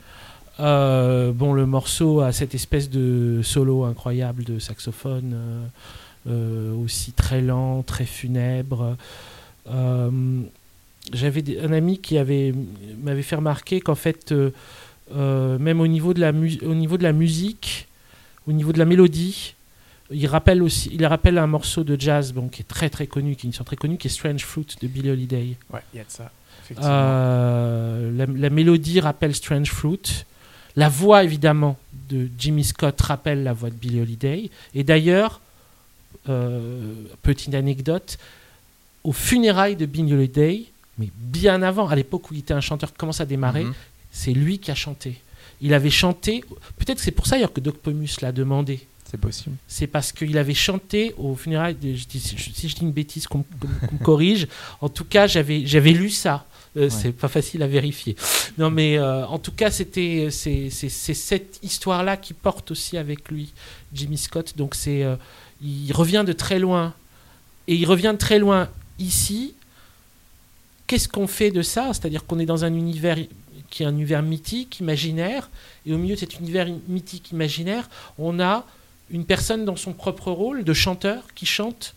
Euh, 0.59 1.31
bon, 1.31 1.53
le 1.53 1.65
morceau 1.65 2.23
a 2.23 2.33
cette 2.33 2.57
espèce 2.57 2.91
de 2.91 3.41
solo 3.45 3.85
incroyable 3.85 4.43
de 4.43 4.59
saxophone, 4.59 5.37
aussi 6.83 7.13
très 7.13 7.41
lent, 7.41 7.83
très 7.83 8.07
funèbre. 8.07 8.97
J'avais 11.13 11.45
un 11.63 11.73
ami 11.73 11.99
qui 11.99 12.19
avait 12.19 12.53
m'avait 13.01 13.23
fait 13.23 13.37
remarquer 13.37 13.81
qu'en 13.81 13.95
fait, 13.95 14.35
même 15.15 15.81
au 15.81 15.87
niveau 15.87 16.15
de 16.15 16.21
la 16.21 16.31
au 16.31 16.75
niveau 16.75 16.97
de 16.97 17.05
la 17.05 17.13
musique, 17.13 17.87
au 18.49 18.53
niveau 18.53 18.73
de 18.73 18.79
la 18.79 18.87
mélodie, 18.87 19.55
il 20.11 20.27
rappelle 20.27 20.63
aussi, 20.63 20.91
il 20.93 21.05
rappelle 21.07 21.39
un 21.39 21.47
morceau 21.47 21.83
de 21.85 21.99
jazz 22.01 22.33
bon, 22.33 22.49
qui 22.49 22.63
est 22.63 22.67
très 22.69 22.89
très 22.91 23.07
connu, 23.07 23.35
qui 23.37 23.47
est 23.47 23.49
une 23.49 23.53
sorte 23.55 23.67
très 23.69 23.77
connue, 23.77 23.97
qui 23.99 24.07
est 24.07 24.11
Strange 24.11 24.45
Fruit 24.45 24.67
de 24.81 24.87
Billie 24.87 25.11
Holiday. 25.11 25.57
Ouais, 25.73 25.81
il 25.93 25.97
y 25.99 26.01
a 26.01 26.05
de 26.05 26.11
ça. 26.11 26.31
Euh, 26.83 28.11
la, 28.17 28.27
la 28.27 28.51
mélodie 28.51 29.01
rappelle 29.01 29.35
Strange 29.35 29.71
Fruit. 29.71 30.25
La 30.77 30.89
voix, 30.89 31.25
évidemment, 31.25 31.77
de 32.11 32.29
Jimmy 32.39 32.65
Scott 32.65 33.01
rappelle 33.01 33.43
la 33.43 33.53
voix 33.53 33.71
de 33.71 33.75
Billie 33.75 34.01
Holiday. 34.01 34.51
Et 34.75 34.85
d'ailleurs, 34.85 35.41
euh, 36.29 36.93
petite 37.23 37.55
anecdote, 37.55 38.19
aux 39.05 39.13
funérailles 39.13 39.77
de 39.77 39.87
Billie 39.87 40.13
Holiday, 40.13 40.65
mais 40.99 41.09
bien 41.17 41.63
avant, 41.63 41.89
à 41.89 41.97
l'époque 41.97 42.31
où 42.31 42.35
il 42.35 42.41
était 42.41 42.55
un 42.55 42.61
chanteur 42.61 42.91
qui 42.93 42.99
commence 42.99 43.21
à 43.21 43.27
démarrer, 43.27 43.65
Mhm. 43.65 43.75
c'est 44.11 44.33
lui 44.33 44.59
qui 44.59 44.71
a 44.71 44.75
chanté. 44.75 45.21
Il 45.63 45.73
avait 45.73 45.91
chanté, 45.91 46.45
peut-être 46.79 46.99
que 46.99 47.03
c'est 47.05 47.11
pour 47.13 47.27
ça 47.27 47.37
d'ailleurs 47.37 47.53
que 47.53 47.61
Doc 47.61 47.77
Pomus 47.77 48.21
l'a 48.21 48.33
demandé. 48.33 48.81
C'est 49.09 49.21
possible. 49.21 49.57
C'est 49.69 49.87
parce 49.87 50.11
qu'il 50.13 50.37
avait 50.37 50.55
chanté 50.55 51.15
aux 51.17 51.37
funérailles. 51.37 51.77
Si, 52.09 52.37
je, 52.37 52.75
dis 52.75 52.83
une 52.83 52.93
bêtise, 52.93 53.27
qu'on 53.27 53.39
me 53.39 54.05
corrige. 54.05 54.49
En 54.81 54.89
tout 54.89 55.05
cas, 55.05 55.27
j'avais 55.27 55.65
j'avais 55.65 55.93
lu 55.93 56.11
ça. 56.11 56.47
Euh, 56.77 56.91
C'est 56.91 57.13
pas 57.13 57.29
facile 57.29 57.63
à 57.63 57.67
vérifier. 57.67 58.17
Non, 58.59 58.71
mais 58.71 58.99
euh, 58.99 59.25
en 59.27 59.39
tout 59.39 59.53
cas, 59.53 59.71
c'était 59.71 60.29
c'est 60.31 60.71
cette 60.71 61.59
histoire-là 61.63 62.17
qui 62.17 62.35
porte 62.35 62.71
aussi 62.73 62.99
avec 62.99 63.31
lui, 63.31 63.53
Jimmy 63.95 64.19
Scott. 64.19 64.55
Donc 64.57 64.75
c'est 64.75 65.05
euh, 65.05 65.17
il 65.63 65.93
revient 65.93 66.25
de 66.27 66.33
très 66.33 66.59
loin 66.59 66.93
et 67.69 67.75
il 67.77 67.87
revient 67.87 68.13
de 68.13 68.19
très 68.19 68.39
loin 68.39 68.69
ici. 68.99 69.55
Qu'est-ce 70.89 71.09
qu'on 71.09 71.27
fait 71.27 71.51
de 71.51 71.63
ça? 71.63 71.91
C'est-à-dire 71.93 72.27
qu'on 72.27 72.39
est 72.39 72.47
dans 72.47 72.65
un 72.65 72.75
univers 72.75 73.19
qui 73.71 73.83
est 73.83 73.87
un 73.87 73.91
univers 73.91 74.23
mythique, 74.23 74.79
imaginaire, 74.81 75.51
et 75.85 75.93
au 75.93 75.99
milieu 75.99 76.15
de 76.15 76.21
cet 76.21 76.39
univers 76.39 76.69
mythique, 76.89 77.33
imaginaire, 77.33 77.89
on 78.19 78.39
a 78.39 78.65
une 79.11 79.25
personne 79.25 79.65
dans 79.65 79.77
son 79.77 79.93
propre 79.93 80.31
rôle 80.31 80.65
de 80.65 80.73
chanteur 80.73 81.23
qui 81.35 81.47
chante. 81.47 81.95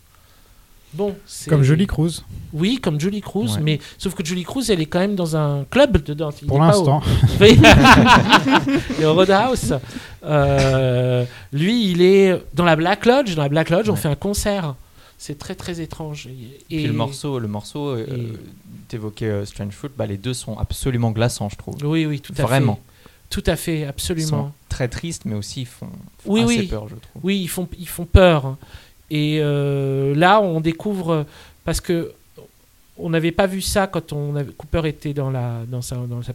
Bon, 0.94 1.16
Comme 1.48 1.62
Jolie 1.62 1.86
Cruz. 1.86 2.24
Oui, 2.52 2.80
comme 2.82 3.00
Julie 3.00 3.22
Cruz, 3.22 3.54
Ouais. 3.56 3.62
mais 3.62 3.80
sauf 4.00 4.16
que 4.16 4.26
Julie 4.26 4.44
Cruz, 4.44 4.64
elle 4.72 4.82
est 4.82 4.88
quand 4.88 4.98
même 5.00 5.14
dans 5.16 5.36
un 5.38 5.64
club 5.70 6.02
dedans. 6.04 6.32
Il 6.42 6.48
Pour 6.48 6.58
au- 6.58 6.62
l'instant. 6.62 7.02
Au 9.04 9.14
Roadhouse. 9.14 9.78
Euh, 10.26 11.26
lui, 11.54 11.92
il 11.92 12.02
est 12.02 12.42
dans 12.54 12.66
la 12.66 12.76
Black 12.76 13.06
Lodge. 13.06 13.36
Dans 13.36 13.44
la 13.44 13.50
Black 13.50 13.70
Lodge, 13.70 13.90
on 13.90 13.96
fait 13.96 14.08
un 14.08 14.16
concert. 14.16 14.76
C'est 15.18 15.38
très 15.38 15.54
très 15.56 15.82
étrange. 15.82 16.28
Et, 16.28 16.78
Puis 16.78 16.88
le 16.88 16.94
morceau, 16.94 17.40
le 17.40 17.48
morceau, 17.48 17.90
euh, 17.90 18.08
t'évoquais 18.88 19.26
euh, 19.26 19.46
Strange 19.46 19.74
Fruit, 19.74 19.92
bah, 19.98 20.06
les 20.06 20.18
deux 20.18 20.34
sont 20.34 20.58
absolument 20.58 21.12
glaçants, 21.12 21.50
je 21.50 21.58
trouve. 21.58 21.76
Oui, 21.84 22.06
oui, 22.06 22.20
tout 22.22 22.32
à 22.34 22.36
fait. 22.38 22.42
Vraiment. 22.44 22.80
Tout 23.30 23.44
à 23.46 23.56
fait, 23.56 23.80
Ils 23.80 23.84
sont 23.84 23.90
absolument. 23.90 24.54
très 24.70 24.88
tristes, 24.88 25.24
mais 25.26 25.36
aussi 25.36 25.62
ils 25.62 25.66
font, 25.68 25.88
font 26.20 26.32
oui, 26.34 26.42
assez 26.42 26.60
oui. 26.60 26.68
peur, 26.68 26.88
je 26.88 26.96
trouve. 26.96 27.22
Oui, 27.24 27.40
ils 27.42 27.48
font, 27.48 27.68
ils 27.78 27.88
font 27.88 28.06
peur. 28.06 28.58
Et 29.12 29.38
euh, 29.42 30.16
là, 30.16 30.42
on 30.42 30.62
découvre 30.62 31.26
parce 31.64 31.80
que 31.82 32.12
on 33.02 33.10
n'avait 33.12 33.32
pas 33.32 33.48
vu 33.48 33.62
ça 33.62 33.88
quand 33.88 34.12
on 34.12 34.36
avait- 34.36 34.52
Cooper 34.52 34.82
était 34.90 35.14
dans 35.14 35.30
la 35.32 35.62
dans 35.68 35.82
sa, 35.82 35.96
dans, 35.96 36.22
sa 36.22 36.34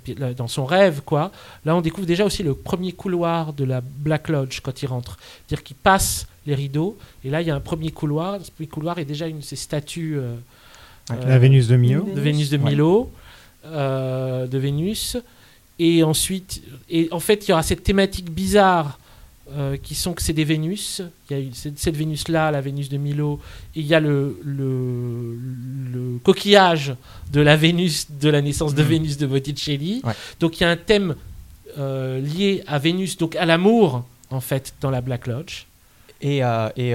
son 0.49 0.65
rêve 0.65 1.03
quoi. 1.05 1.31
Là, 1.65 1.77
on 1.77 1.83
découvre 1.83 2.07
déjà 2.07 2.25
aussi 2.25 2.43
le 2.43 2.55
premier 2.55 2.93
couloir 2.93 3.53
de 3.53 3.65
la 3.65 3.81
Black 3.83 4.29
Lodge 4.29 4.61
quand 4.63 4.83
il 4.83 4.87
rentre, 4.87 5.19
c'est-à-dire 5.47 5.63
qu'il 5.63 5.77
passe 5.77 6.27
les 6.47 6.55
rideaux 6.55 6.97
et 7.25 7.29
là 7.31 7.43
il 7.43 7.49
y 7.49 7.51
a 7.51 7.55
un 7.55 7.61
premier 7.61 7.91
couloir. 7.91 8.39
Ce 8.43 8.51
premier 8.51 8.69
couloir 8.69 8.99
est 8.99 9.05
déjà 9.05 9.27
une 9.27 9.39
de 9.41 9.45
ces 9.45 9.57
statues. 9.57 10.17
euh, 10.19 10.37
La 11.27 11.39
Vénus 11.39 11.69
de 11.69 11.77
Milo. 11.77 12.09
De 12.15 12.21
Vénus 12.21 12.49
de 12.49 12.57
Ouais. 12.57 12.71
Milo, 12.71 13.11
euh, 13.67 14.47
de 14.47 14.59
Vénus. 14.59 15.19
Et 15.79 16.03
ensuite, 16.05 16.63
et 16.89 17.09
en 17.11 17.21
fait, 17.21 17.47
il 17.47 17.51
y 17.51 17.53
aura 17.53 17.63
cette 17.65 17.83
thématique 17.83 18.31
bizarre 18.31 18.99
euh, 19.57 19.77
qui 19.77 19.95
sont 19.95 20.15
que 20.15 20.23
c'est 20.23 20.33
des 20.33 20.45
Vénus. 20.45 21.03
Il 21.31 21.39
y 21.39 21.49
a 21.49 21.53
cette, 21.55 21.97
Vénus-là, 21.97 22.51
la 22.51 22.61
Vénus 22.61 22.89
de 22.89 22.97
Milo, 22.97 23.41
et 23.75 23.81
il 23.81 23.87
y 23.87 23.95
a 23.95 24.01
le, 24.01 24.39
le, 24.45 25.37
le 25.93 26.19
coquillage 26.23 26.95
de 27.33 27.41
la 27.41 27.57
Vénus, 27.57 28.07
de 28.11 28.29
la 28.31 28.41
naissance 28.41 28.75
de 28.75 28.83
Mhm. 28.83 28.89
Vénus 28.89 29.17
de 29.19 29.27
Botticelli. 29.27 30.01
Ouais. 30.05 30.13
Donc 30.41 30.61
il 30.61 30.63
y 30.63 30.67
a 30.67 30.71
un 30.71 30.77
thème 30.77 31.17
euh, 31.79 32.21
lié 32.21 32.63
à 32.69 32.79
Vénus, 32.79 33.17
donc 33.19 33.35
à 33.37 33.45
l'amour, 33.45 34.05
en 34.31 34.41
fait, 34.41 34.75
dans 34.81 34.91
la 34.91 35.01
Black 35.01 35.27
Lodge. 35.27 35.67
Et, 36.23 36.43
euh, 36.45 36.69
et 36.77 36.95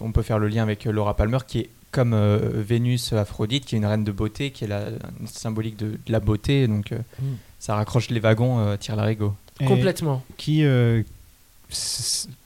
on 0.00 0.12
peut 0.12 0.22
faire 0.22 0.38
le 0.38 0.48
lien 0.48 0.62
avec 0.62 0.84
Laura 0.84 1.16
Palmer, 1.16 1.38
qui 1.46 1.58
est 1.60 1.70
comme 1.90 2.14
Vénus 2.54 3.12
Aphrodite, 3.12 3.66
qui 3.66 3.74
est 3.74 3.78
une 3.78 3.84
reine 3.84 4.04
de 4.04 4.12
beauté, 4.12 4.50
qui 4.52 4.64
est 4.64 4.68
la 4.68 4.84
symbolique 5.26 5.76
de, 5.76 5.88
de 6.06 6.12
la 6.12 6.20
beauté. 6.20 6.66
Donc 6.68 6.92
Mm. 6.92 7.24
Ça 7.64 7.76
raccroche 7.76 8.10
les 8.10 8.18
wagons, 8.18 8.58
euh, 8.58 8.76
tire 8.76 8.96
l'arigot. 8.96 9.34
Complètement. 9.64 10.20
Qui, 10.36 10.64
euh, 10.64 11.02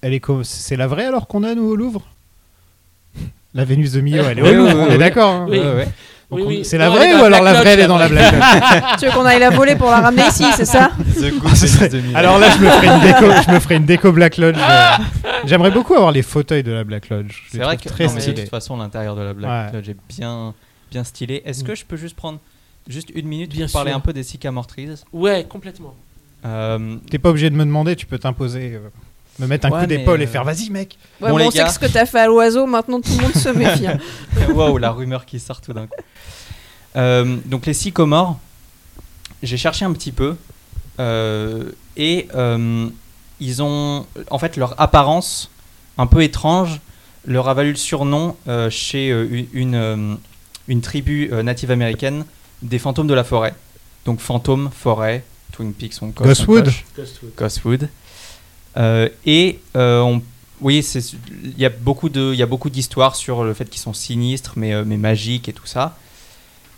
elle 0.02 0.12
est 0.12 0.22
c'est 0.42 0.76
la 0.76 0.86
vraie 0.86 1.06
alors 1.06 1.26
qu'on 1.26 1.42
a 1.42 1.54
nous 1.54 1.64
au 1.70 1.74
Louvre? 1.74 2.02
La 3.54 3.64
Vénus 3.64 3.92
de 3.92 4.02
Milo, 4.02 4.22
elle 4.30 4.38
est 4.38 4.42
au 4.42 4.52
Louvre, 4.54 4.76
on 4.76 4.90
est 4.90 4.98
d'accord 4.98 5.30
hein 5.32 5.46
Oui. 5.48 5.60
Oui. 6.28 6.64
C'est 6.64 6.76
la 6.76 6.88
Non, 6.88 6.94
vraie 6.96 7.14
ou 7.14 7.18
la 7.18 7.24
alors 7.26 7.42
la 7.42 7.54
vraie 7.54 7.70
elle 7.74 7.80
est 7.80 7.86
dans 7.86 7.96
la 7.96 8.08
la 8.08 8.30
blague? 8.30 8.82
Tu 8.98 9.06
veux 9.06 9.12
qu'on 9.12 9.24
aille 9.24 9.38
la 9.38 9.48
voler 9.50 9.76
pour 9.76 9.88
la 9.90 10.00
ramener 10.00 10.26
ici, 10.26 10.44
c'est 10.56 10.64
ça? 10.66 10.90
Ah, 10.92 11.54
ce 11.54 11.66
serait- 11.68 11.88
Vénus 11.88 12.02
de 12.02 12.06
Milo. 12.08 12.18
Alors 12.18 12.38
là, 12.38 12.50
je 12.50 12.58
me 12.62 12.68
ferai 12.68 12.86
une 12.88 13.00
déco, 13.00 13.42
je 13.46 13.50
me 13.52 13.60
ferai 13.60 13.76
une 13.76 13.86
déco 13.86 14.12
Black 14.12 14.36
Lodge. 14.36 14.56
euh. 14.58 14.90
J'aimerais 15.46 15.70
beaucoup 15.70 15.94
avoir 15.94 16.10
les 16.12 16.22
fauteuils 16.22 16.64
de 16.64 16.72
la 16.72 16.84
Black 16.84 17.08
Lodge. 17.08 17.44
C'est 17.50 17.58
vrai 17.58 17.76
que 17.78 17.88
très 17.88 18.06
non, 18.08 18.12
mais 18.16 18.26
de 18.26 18.32
toute 18.32 18.50
façon, 18.50 18.76
l'intérieur 18.76 19.14
de 19.16 19.22
la 19.22 19.32
Black 19.32 19.68
Ouais. 19.72 19.78
Lodge 19.78 19.88
est 19.88 19.96
bien, 20.08 20.52
bien 20.90 21.04
stylé. 21.04 21.42
Est-ce 21.46 21.62
Mm. 21.62 21.66
que 21.68 21.74
je 21.76 21.84
peux 21.86 21.96
juste 21.96 22.16
prendre 22.16 22.38
juste 22.88 23.10
une 23.14 23.26
minute 23.26 23.50
Bien 23.50 23.66
pour 23.66 23.72
parler 23.74 23.90
sûr. 23.90 23.96
un 23.96 24.00
peu 24.00 24.12
des 24.12 24.22
Sycamore 24.22 24.66
Trees 24.66 24.88
Ouais, 25.12 25.44
complètement. 25.48 25.94
Euh, 26.44 26.96
T'es 27.10 27.18
pas 27.18 27.30
obligé 27.30 27.50
de 27.50 27.54
me 27.56 27.64
demander, 27.64 27.96
tu 27.96 28.06
peux 28.06 28.18
t'imposer, 28.18 28.74
euh, 28.74 28.80
me 29.38 29.46
mettre 29.46 29.66
un 29.66 29.70
Ouais, 29.70 29.80
coup 29.80 29.86
d'épaule 29.86 30.22
et 30.22 30.26
euh, 30.26 30.28
faire 30.28 30.44
vas-y 30.44 30.70
mec. 30.70 30.96
Ouais, 31.20 31.28
Bon, 31.28 31.34
bon, 31.34 31.38
les 31.38 31.46
on 31.46 31.50
sait 31.50 31.58
gars. 31.58 31.64
que 31.66 31.72
ce 31.72 31.78
que 31.78 31.86
t'as 31.86 32.06
fait 32.06 32.20
à 32.20 32.26
l'oiseau, 32.26 32.66
maintenant 32.66 33.00
tout 33.00 33.10
le 33.16 33.22
monde 33.22 33.34
se 33.34 33.48
méfie. 33.48 33.86
hein. 33.86 33.98
Waouh, 34.54 34.78
la 34.78 34.90
rumeur 34.92 35.26
qui 35.26 35.40
sort 35.40 35.60
tout 35.60 35.72
d'un 35.72 35.86
coup. 35.86 35.94
Euh, 36.96 37.36
donc 37.46 37.66
les 37.66 37.74
sycomores, 37.74 38.38
j'ai 39.42 39.56
cherché 39.56 39.84
un 39.84 39.92
petit 39.92 40.12
peu 40.12 40.36
euh, 41.00 41.70
et 41.96 42.28
euh, 42.34 42.88
ils 43.40 43.62
ont, 43.62 44.06
en 44.30 44.38
fait, 44.38 44.56
leur 44.56 44.80
apparence 44.80 45.50
un 45.98 46.06
peu 46.06 46.22
étrange 46.22 46.80
leur 47.26 47.48
a 47.48 47.54
valu 47.54 47.70
le 47.70 47.76
surnom 47.76 48.36
euh, 48.46 48.70
chez 48.70 49.10
euh, 49.10 49.26
une, 49.30 49.46
une, 49.52 49.74
euh, 49.74 50.14
une 50.68 50.80
tribu 50.80 51.28
euh, 51.32 51.42
native 51.42 51.72
américaine 51.72 52.24
des 52.62 52.78
fantômes 52.78 53.06
de 53.06 53.14
la 53.14 53.24
forêt. 53.24 53.54
Donc 54.04 54.20
fantômes, 54.20 54.70
forêt, 54.72 55.24
Twin 55.52 55.72
Peaks, 55.72 55.94
on 56.02 56.08
Ghostwood. 56.08 56.70
Ghostwood. 57.36 57.88
Euh, 58.76 59.08
et 59.24 59.58
euh, 59.76 60.00
on- 60.00 60.22
oui, 60.60 60.82
c'est- 60.82 61.14
il 61.44 61.58
y 61.58 61.64
a 61.64 61.70
beaucoup 61.70 62.08
de, 62.08 62.32
il 62.32 62.38
y 62.38 62.42
a 62.42 62.46
beaucoup 62.46 62.70
d'histoires 62.70 63.16
sur 63.16 63.44
le 63.44 63.52
fait 63.54 63.68
qu'ils 63.68 63.80
sont 63.80 63.92
sinistres, 63.92 64.52
mais, 64.56 64.72
euh, 64.74 64.84
mais 64.86 64.96
magiques 64.96 65.48
et 65.48 65.52
tout 65.52 65.66
ça. 65.66 65.96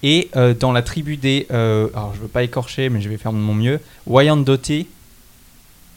Et 0.03 0.31
euh, 0.37 0.55
dans 0.55 0.71
la 0.73 0.83
tribu 0.83 1.17
des, 1.17 1.47
euh, 1.51 1.89
alors 1.95 2.15
je 2.15 2.21
veux 2.21 2.29
pas 2.29 2.45
écorcher, 2.45 2.89
mais 2.89 3.01
je 3.01 3.09
vais 3.09 3.17
faire 3.17 3.33
de 3.33 3.39
mon 3.39 3.55
mieux, 3.55 3.81
Wyandotte, 4.07 4.87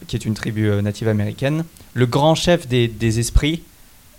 qui 0.07 0.15
est 0.15 0.25
une 0.25 0.33
tribu 0.33 0.67
euh, 0.69 0.81
native 0.81 1.07
américaine, 1.07 1.65
le 1.93 2.05
grand 2.07 2.33
chef 2.35 2.67
des, 2.67 2.87
des 2.87 3.19
esprits 3.19 3.61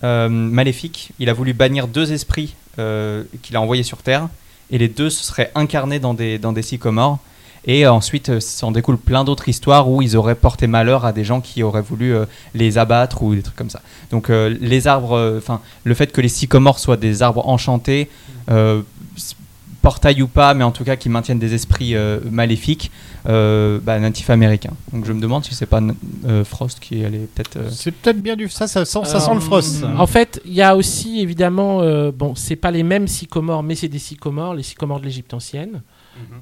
euh, 0.04 0.28
maléfiques, 0.28 1.10
il 1.18 1.28
a 1.28 1.32
voulu 1.32 1.52
bannir 1.52 1.88
deux 1.88 2.12
esprits 2.12 2.54
euh, 2.78 3.24
qu'il 3.42 3.56
a 3.56 3.60
envoyés 3.60 3.82
sur 3.82 3.98
Terre, 3.98 4.28
et 4.72 4.78
les 4.78 4.88
deux 4.88 5.10
se 5.10 5.22
seraient 5.22 5.52
incarnés 5.54 6.00
dans 6.00 6.14
des, 6.14 6.38
dans 6.38 6.52
des 6.52 6.62
sycomores. 6.62 7.18
Et 7.64 7.86
euh, 7.86 7.92
ensuite, 7.92 8.30
euh, 8.30 8.40
s'en 8.40 8.72
découle 8.72 8.98
plein 8.98 9.22
d'autres 9.22 9.48
histoires 9.48 9.88
où 9.88 10.02
ils 10.02 10.16
auraient 10.16 10.34
porté 10.34 10.66
malheur 10.66 11.04
à 11.04 11.12
des 11.12 11.22
gens 11.22 11.40
qui 11.40 11.62
auraient 11.62 11.82
voulu 11.82 12.12
euh, 12.14 12.24
les 12.54 12.76
abattre 12.76 13.22
ou 13.22 13.34
des 13.34 13.42
trucs 13.42 13.54
comme 13.54 13.70
ça. 13.70 13.82
Donc 14.10 14.28
les 14.28 14.88
arbres, 14.88 15.36
enfin 15.38 15.60
le 15.84 15.94
fait 15.94 16.12
que 16.12 16.20
les 16.20 16.28
sycomores 16.28 16.78
soient 16.78 16.96
des 16.96 17.22
arbres 17.22 17.48
enchantés 17.48 18.10
portail 19.82 20.22
ou 20.22 20.28
pas, 20.28 20.54
mais 20.54 20.64
en 20.64 20.70
tout 20.70 20.84
cas 20.84 20.96
qui 20.96 21.08
maintiennent 21.08 21.38
des 21.40 21.52
esprits 21.54 21.94
euh, 21.96 22.20
maléfiques, 22.30 22.90
euh, 23.28 23.78
bah, 23.82 23.98
natifs 23.98 24.30
américains. 24.30 24.72
Donc 24.92 25.04
je 25.04 25.12
me 25.12 25.20
demande 25.20 25.44
si 25.44 25.54
c'est 25.54 25.66
pas 25.66 25.80
euh, 26.26 26.44
Frost 26.44 26.78
qui 26.80 27.04
allait 27.04 27.26
peut-être. 27.34 27.56
euh, 27.56 27.68
C'est 27.70 27.90
peut-être 27.90 28.22
bien 28.22 28.36
du. 28.36 28.48
Ça, 28.48 28.66
ça 28.68 28.84
sent, 28.84 29.00
ça 29.04 29.20
sent 29.20 29.34
le 29.34 29.40
frost. 29.40 29.84
En 29.98 30.06
fait, 30.06 30.40
il 30.44 30.54
y 30.54 30.62
a 30.62 30.76
aussi 30.76 31.20
évidemment, 31.20 31.80
euh, 31.82 32.10
bon, 32.12 32.34
c'est 32.34 32.56
pas 32.56 32.70
les 32.70 32.82
mêmes 32.84 33.08
sycomores, 33.08 33.62
mais 33.62 33.74
c'est 33.74 33.88
des 33.88 33.98
sycomores, 33.98 34.54
les 34.54 34.62
sycomores 34.62 35.00
de 35.00 35.04
l'Égypte 35.04 35.34
ancienne, 35.34 35.82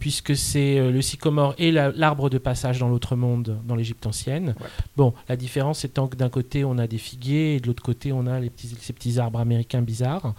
puisque 0.00 0.36
c'est 0.36 0.78
euh, 0.78 0.90
le 0.90 1.00
sycomore 1.00 1.54
et 1.58 1.70
la- 1.72 1.92
l'arbre 1.92 2.28
de 2.28 2.38
passage 2.38 2.78
dans 2.80 2.88
l'autre 2.88 3.16
monde, 3.16 3.58
dans 3.66 3.76
l'Égypte 3.76 4.04
ancienne. 4.06 4.54
Bon, 4.96 5.14
la 5.28 5.36
différence 5.36 5.84
étant 5.84 6.08
que 6.08 6.16
d'un 6.16 6.28
côté 6.28 6.64
on 6.64 6.76
a 6.78 6.86
des 6.86 6.98
figuiers 6.98 7.54
et 7.56 7.60
de 7.60 7.66
l'autre 7.68 7.82
côté 7.82 8.12
on 8.12 8.26
a 8.26 8.38
les 8.40 8.50
petits, 8.50 8.76
ces 8.80 8.92
petits 8.92 9.18
arbres 9.18 9.38
américains 9.40 9.80
bizarres, 9.82 10.34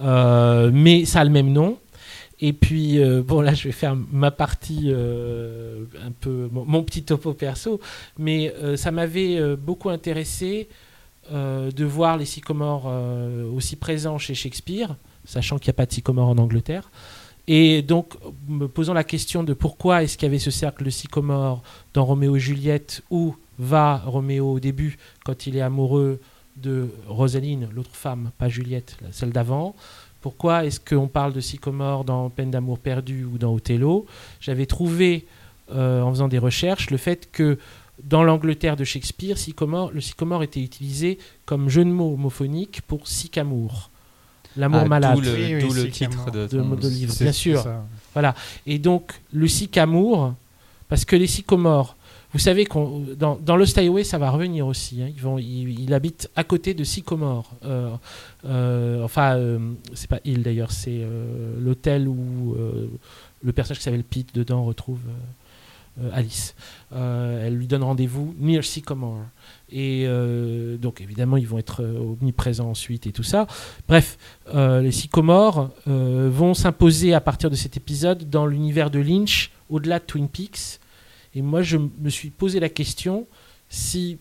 Euh, 0.00 0.70
mais 0.72 1.04
ça 1.04 1.20
a 1.20 1.24
le 1.24 1.30
même 1.30 1.52
nom. 1.52 1.78
Et 2.40 2.52
puis, 2.52 2.98
euh, 2.98 3.22
bon, 3.22 3.40
là, 3.40 3.54
je 3.54 3.64
vais 3.64 3.72
faire 3.72 3.96
ma 3.96 4.30
partie, 4.30 4.84
euh, 4.86 5.84
un 6.04 6.10
peu, 6.10 6.48
mon, 6.52 6.82
petit 6.82 7.02
topo 7.02 7.32
perso, 7.32 7.80
mais 8.18 8.52
euh, 8.62 8.76
ça 8.76 8.90
m'avait 8.90 9.56
beaucoup 9.56 9.90
intéressé 9.90 10.68
de 11.32 11.84
voir 11.86 12.18
les 12.18 12.26
sycomores 12.26 12.92
aussi 13.54 13.76
présents 13.76 14.18
chez 14.18 14.34
Shakespeare, 14.34 14.94
sachant 15.24 15.56
qu'il 15.56 15.68
n'y 15.68 15.74
a 15.74 15.78
pas 15.78 15.86
de 15.86 15.92
sycomore 15.92 16.28
en 16.28 16.36
Angleterre. 16.36 16.90
Et 17.46 17.80
donc, 17.80 18.16
me 18.46 18.68
posant 18.68 18.92
la 18.92 19.04
question 19.04 19.42
de 19.42 19.54
pourquoi 19.54 20.02
est-ce 20.02 20.18
qu'il 20.18 20.26
y 20.26 20.30
avait 20.30 20.38
ce 20.38 20.50
cercle 20.50 20.84
de 20.84 20.90
sycomore 20.90 21.62
dans 21.94 22.04
Roméo 22.04 22.36
et 22.36 22.40
Juliette, 22.40 23.02
où 23.10 23.36
va 23.58 24.02
Roméo 24.04 24.52
au 24.52 24.60
début, 24.60 24.98
quand 25.24 25.46
il 25.46 25.56
est 25.56 25.62
amoureux 25.62 26.20
de 26.58 26.88
Rosaline, 27.08 27.68
l'autre 27.72 27.94
femme, 27.94 28.30
pas 28.36 28.50
Juliette, 28.50 28.98
celle 29.10 29.30
d'avant. 29.30 29.74
Pourquoi 30.24 30.64
est-ce 30.64 30.80
qu'on 30.80 31.06
parle 31.06 31.34
de 31.34 31.40
sycomore 31.40 32.02
dans 32.02 32.30
Peine 32.30 32.50
d'amour 32.50 32.78
perdu 32.78 33.24
ou 33.24 33.36
dans 33.36 33.52
Othello? 33.52 34.06
J'avais 34.40 34.64
trouvé, 34.64 35.26
euh, 35.70 36.00
en 36.00 36.10
faisant 36.12 36.28
des 36.28 36.38
recherches, 36.38 36.88
le 36.88 36.96
fait 36.96 37.30
que 37.30 37.58
dans 38.02 38.22
l'Angleterre 38.22 38.76
de 38.76 38.84
Shakespeare, 38.84 39.36
sycomore, 39.36 39.90
le 39.92 40.00
sycomore 40.00 40.42
était 40.42 40.62
utilisé 40.62 41.18
comme 41.44 41.68
jeu 41.68 41.84
de 41.84 41.90
mots 41.90 42.14
homophonique 42.14 42.80
pour 42.86 43.06
sycamour, 43.06 43.90
l'amour 44.56 44.80
ah, 44.84 44.88
malade 44.88 45.16
D'où 45.16 45.20
le, 45.20 45.34
Oui, 45.34 45.54
oui, 45.56 45.60
d'où 45.60 45.74
le 45.74 45.82
c'est 45.82 45.88
titre 45.90 46.30
de, 46.30 46.46
de, 46.46 46.88
livre, 46.88 47.14
bien 47.20 47.32
sûr. 47.32 47.60
ça. 47.60 47.84
Voilà. 48.14 48.34
Et 48.66 48.78
donc, 48.78 49.20
le 49.30 49.46
sycamour, 49.46 50.32
parce 50.88 51.04
que 51.04 51.16
les 51.16 51.26
sycomores, 51.26 51.96
vous 52.34 52.40
savez 52.40 52.66
qu'on 52.66 53.02
dans, 53.16 53.36
dans 53.36 53.56
Lost 53.56 53.78
Highway, 53.78 54.04
ça 54.04 54.18
va 54.18 54.30
revenir 54.30 54.66
aussi. 54.66 55.00
hein. 55.00 55.08
Ils 55.08 55.22
vont, 55.22 55.38
il, 55.38 55.80
il 55.80 55.94
habite 55.94 56.28
à 56.36 56.44
côté 56.44 56.74
de 56.74 56.84
sycomore. 56.84 57.50
Euh, 57.64 57.90
euh, 58.44 59.02
enfin, 59.02 59.36
euh, 59.36 59.58
c'est 59.94 60.10
pas 60.10 60.20
il 60.24 60.42
d'ailleurs, 60.42 60.72
c'est 60.72 60.98
euh, 61.00 61.54
l'hôtel 61.60 62.08
où 62.08 62.56
le 63.42 63.52
personnage 63.52 63.78
qui 63.78 63.84
s'appelle 63.84 64.04
Pete 64.04 64.34
dedans 64.34 64.64
retrouve 64.64 64.98
Alice. 66.12 66.56
Elle 66.92 67.54
lui 67.56 67.68
donne 67.68 67.84
rendez-vous 67.84 68.34
near 68.40 68.64
Sycamore. 68.64 69.22
Et 69.70 70.08
donc, 70.80 71.00
évidemment, 71.00 71.36
ils 71.36 71.46
vont 71.46 71.58
être 71.58 71.84
omniprésents 71.84 72.70
ensuite 72.70 73.06
et 73.06 73.12
tout 73.12 73.22
ça. 73.22 73.46
Bref, 73.86 74.18
les 74.52 74.92
sycomores 74.92 75.70
vont 75.86 76.54
s'imposer 76.54 77.14
à 77.14 77.20
partir 77.20 77.48
de 77.48 77.54
cet 77.54 77.76
épisode 77.76 78.28
dans 78.28 78.46
l'univers 78.46 78.90
de 78.90 78.98
Lynch, 78.98 79.52
au-delà 79.70 80.00
de 80.00 80.04
Twin 80.04 80.28
Peaks. 80.28 80.80
Et 81.34 81.42
moi, 81.42 81.62
je 81.62 81.76
me 81.78 82.10
suis 82.10 82.30
posé 82.30 82.60
la 82.60 82.68
question 82.68 83.26
si, 83.68 84.18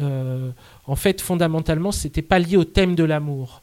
euh, 0.00 0.50
en 0.86 0.96
fait, 0.96 1.20
fondamentalement, 1.20 1.92
c'était 1.92 2.22
pas 2.22 2.38
lié 2.38 2.56
au 2.56 2.64
thème 2.64 2.94
de 2.94 3.04
l'amour, 3.04 3.62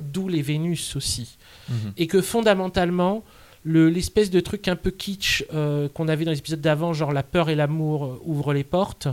d'où 0.00 0.28
les 0.28 0.42
Vénus 0.42 0.96
aussi 0.96 1.36
Mhm. 1.68 1.92
et 1.96 2.06
que 2.06 2.20
fondamentalement 2.22 3.22
le- 3.64 3.88
l'espèce 3.88 4.30
de 4.30 4.40
truc 4.40 4.68
un 4.68 4.76
peu 4.76 4.90
kitsch 4.90 5.44
euh, 5.54 5.88
qu'on 5.88 6.08
avait 6.08 6.24
dans 6.24 6.30
les 6.32 6.38
épisodes 6.38 6.60
d'avant, 6.60 6.92
genre 6.92 7.12
la 7.12 7.22
peur 7.22 7.48
et 7.48 7.54
l'amour 7.54 8.04
euh, 8.04 8.20
ouvrent 8.24 8.52
les 8.52 8.64
portes, 8.64 9.08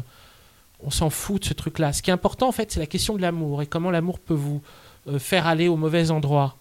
on 0.83 0.89
s'en 0.89 1.09
fout 1.09 1.41
de 1.43 1.47
ce 1.47 1.53
truc-là. 1.53 1.93
Ce 1.93 2.01
qui 2.01 2.09
est 2.09 2.13
important 2.13 2.47
en 2.47 2.51
fait, 2.51 2.71
c'est 2.71 2.79
la 2.79 2.85
question 2.87 3.15
de 3.15 3.21
l'amour 3.21 3.61
et 3.61 3.67
comment 3.67 3.91
l'amour 3.91 4.19
peut 4.19 4.33
vous 4.33 4.61
euh, 5.07 5.19
faire 5.19 5.47
aller 5.47 5.67
au 5.67 5.75
mauvais 5.77 6.11
endroit. 6.11 6.57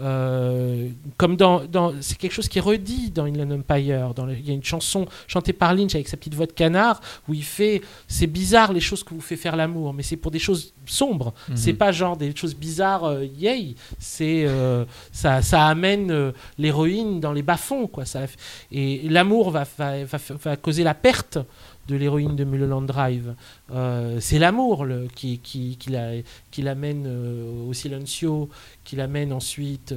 Euh, 0.00 0.88
comme 1.16 1.36
dans, 1.36 1.62
c'est 2.00 2.16
quelque 2.16 2.32
chose 2.32 2.48
qui 2.48 2.58
est 2.58 2.62
redit 2.62 3.10
dans 3.10 3.24
Inland 3.24 3.52
Empire. 3.52 4.14
Dans 4.14 4.28
il 4.28 4.46
y 4.46 4.50
a 4.50 4.54
une 4.54 4.64
chanson 4.64 5.06
chantée 5.26 5.52
par 5.52 5.74
Lynch 5.74 5.94
avec 5.94 6.08
sa 6.08 6.16
petite 6.16 6.34
voix 6.34 6.46
de 6.46 6.52
canard 6.52 7.00
où 7.28 7.34
il 7.34 7.44
fait 7.44 7.82
c'est 8.08 8.26
bizarre 8.26 8.72
les 8.72 8.80
choses 8.80 9.04
que 9.04 9.14
vous 9.14 9.20
fait 9.20 9.36
faire 9.36 9.56
l'amour, 9.56 9.92
mais 9.92 10.02
c'est 10.02 10.16
pour 10.16 10.30
des 10.30 10.38
choses 10.38 10.72
sombres. 10.90 11.32
Mhm. 11.48 11.56
C'est 11.56 11.72
pas 11.74 11.92
genre 11.92 12.16
des 12.16 12.34
choses 12.34 12.54
bizarres, 12.54 13.04
euh, 13.04 13.24
yay. 13.24 13.74
C'est 13.98 14.44
euh, 14.46 14.84
ça, 15.12 15.42
ça 15.42 15.66
amène 15.66 16.10
euh, 16.10 16.32
l'héroïne 16.58 17.20
dans 17.20 17.32
les 17.32 17.42
bas-fonds 17.42 17.86
quoi. 17.86 18.04
Ça, 18.04 18.20
et 18.72 19.08
l'amour 19.08 19.50
va, 19.50 19.64
va, 19.78 20.04
va, 20.04 20.18
va 20.44 20.56
causer 20.56 20.84
la 20.84 20.94
perte 20.94 21.38
de 21.88 21.96
l'héroïne 21.96 22.36
de 22.36 22.44
Mulholland 22.44 22.86
Drive. 22.86 23.34
C'est 24.20 24.38
l'amour 24.38 24.86
qui, 25.16 25.38
qui, 25.40 25.76
qui, 25.76 25.90
la- 25.90 26.12
qui 26.52 26.62
l'amène 26.62 27.04
au 27.68 27.72
silencio, 27.72 28.48
qui 28.84 28.94
l'amène 28.94 29.32
ensuite 29.32 29.92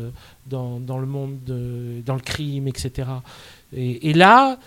dans, 0.48 0.80
dans 0.80 0.98
le 0.98 1.06
monde, 1.06 1.38
de- 1.46 2.02
dans 2.04 2.16
le 2.16 2.22
crime, 2.22 2.68
etc. 2.68 3.10
Et, 3.76 4.10
et 4.10 4.14
là, 4.14 4.58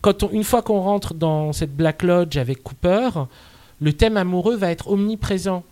quand 0.00 0.22
on- 0.22 0.30
une 0.30 0.44
fois 0.44 0.62
qu'on 0.62 0.80
rentre 0.80 1.14
dans 1.14 1.52
cette 1.52 1.74
Black 1.74 2.02
Lodge 2.04 2.36
avec 2.36 2.62
Cooper, 2.62 3.08
le 3.80 3.92
thème 3.92 4.16
amoureux 4.16 4.56
va 4.56 4.70
être 4.70 4.88
omniprésent. 4.88 5.64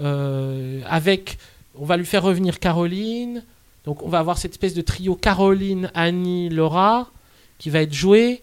Euh, 0.00 0.80
avec, 0.86 1.38
on 1.76 1.84
va 1.84 1.96
lui 1.96 2.04
faire 2.06 2.22
revenir 2.22 2.58
Caroline. 2.58 3.44
Donc 3.84 4.02
on 4.02 4.08
va 4.08 4.18
avoir 4.18 4.38
cette 4.38 4.52
espèce 4.52 4.74
de 4.74 4.80
trio 4.82 5.14
Caroline, 5.14 5.90
Annie, 5.94 6.48
Laura 6.48 7.10
qui 7.58 7.70
va 7.70 7.82
être 7.82 7.92
joué. 7.94 8.42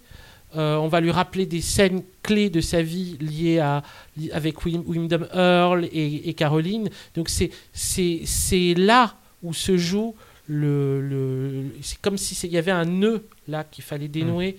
Euh, 0.56 0.76
on 0.78 0.88
va 0.88 1.00
lui 1.02 1.12
rappeler 1.12 1.46
des 1.46 1.62
scènes 1.62 2.04
clés 2.24 2.50
de 2.50 2.62
sa 2.62 2.82
vie 2.82 3.18
liées 3.20 3.60
à, 3.60 3.84
avec 4.32 4.66
Wyndham 4.66 5.28
Earl 5.34 5.86
et, 5.92 6.34
Caroline. 6.34 6.90
Donc 7.16 7.30
c'est 7.30 8.74
là 8.76 9.16
où 9.44 9.54
se 9.54 9.78
joue 9.78 10.16
le, 10.48 11.02
le 11.02 11.66
c'est 11.82 12.00
comme 12.02 12.18
si 12.18 12.36
c'est- 12.36 12.48
il 12.48 12.54
y 12.54 12.58
avait 12.58 12.72
un 12.72 12.86
nœud 12.86 13.26
là 13.48 13.64
qu'il 13.64 13.84
fallait 13.84 14.08
dénouer. 14.10 14.58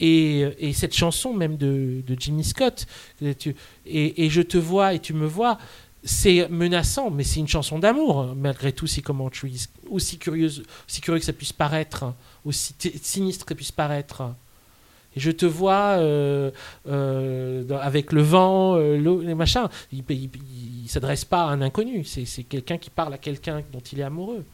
Et, 0.00 0.40
et 0.58 0.72
cette 0.72 0.94
chanson 0.94 1.32
même 1.32 1.56
de, 1.56 2.02
Jimmy 2.18 2.44
Scott, 2.44 2.86
tu- 3.38 3.54
et, 3.86 4.30
je 4.30 4.42
te 4.42 4.58
vois 4.58 4.94
et 4.94 4.98
tu 4.98 5.12
me 5.14 5.26
vois, 5.26 5.58
c'est 6.04 6.48
menaçant, 6.48 7.10
mais 7.10 7.22
c'est 7.22 7.38
une 7.40 7.48
chanson 7.48 7.78
d'amour, 7.78 8.34
malgré 8.34 8.72
tout, 8.72 8.88
si 8.88 9.02
comment 9.02 9.30
Trees, 9.30 9.66
aussi 9.88 10.18
curieuse, 10.18 10.64
aussi 10.88 11.00
curieux 11.00 11.20
que 11.20 11.24
ça 11.24 11.32
puisse 11.32 11.52
paraître, 11.52 12.12
aussi 12.44 12.74
sinistre 13.00 13.46
que 13.46 13.54
puisse 13.54 13.70
paraître. 13.72 14.34
Et 15.14 15.20
je 15.20 15.30
te 15.30 15.44
vois 15.44 15.98
euh, 15.98 16.50
euh, 16.88 17.68
avec 17.80 18.12
le 18.12 18.22
vent, 18.22 18.76
euh, 18.76 18.96
l'eau, 18.96 19.20
les 19.20 19.34
machins. 19.34 19.68
Il, 19.92 20.02
il 20.08 20.88
s'adresse 20.88 21.24
pas 21.24 21.42
à 21.44 21.48
un 21.48 21.60
inconnu. 21.60 22.04
C'est 22.04 22.44
quelqu'un 22.44 22.78
qui 22.78 22.88
parle 22.88 23.12
à 23.12 23.18
quelqu'un 23.18 23.62
dont 23.72 23.80
il 23.80 24.00
est 24.00 24.04
amoureux. 24.04 24.44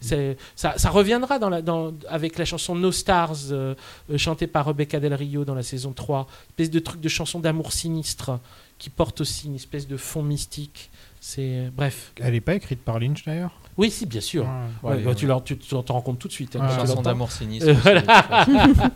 Ça, 0.00 0.78
ça 0.78 0.90
reviendra 0.90 1.38
dans 1.38 1.50
la, 1.50 1.60
dans, 1.62 1.92
avec 2.08 2.38
la 2.38 2.44
chanson 2.44 2.74
No 2.74 2.92
Stars, 2.92 3.50
euh, 3.50 3.74
euh, 4.10 4.18
chantée 4.18 4.46
par 4.46 4.64
Rebecca 4.66 5.00
Del 5.00 5.14
Rio 5.14 5.44
dans 5.44 5.54
la 5.54 5.62
saison 5.62 5.92
3. 5.92 6.26
Espèce 6.50 6.70
de 6.70 6.78
truc 6.78 7.00
de 7.00 7.08
chanson 7.08 7.40
d'amour 7.40 7.72
sinistre 7.72 8.38
qui 8.78 8.90
porte 8.90 9.20
aussi 9.20 9.48
une 9.48 9.56
espèce 9.56 9.88
de 9.88 9.96
fond 9.96 10.22
mystique. 10.22 10.90
C'est 11.20 11.70
bref. 11.76 12.12
Elle 12.20 12.32
n'est 12.34 12.40
pas 12.40 12.54
écrite 12.54 12.80
par 12.84 13.00
Lynch 13.00 13.24
d'ailleurs? 13.24 13.50
Oui, 13.76 13.90
si, 13.90 14.06
bien 14.06 14.20
sûr. 14.20 14.44
Ouais. 14.44 14.48
Ouais, 14.90 14.96
Ouais, 14.96 15.02
bah, 15.02 15.10
ouais. 15.10 15.42
tu, 15.42 15.56
tu, 15.56 15.58
tu 15.58 15.68
t'en 15.82 15.94
rends 15.94 16.00
compte 16.00 16.18
tout 16.20 16.28
de 16.28 16.32
suite. 16.32 16.54
hein, 16.56 16.68
tu 16.70 16.74
chanson 16.86 17.02
d'amour 17.02 17.32
sinistre. 17.32 17.68
Euh, 17.70 17.74
voilà. 17.82 18.46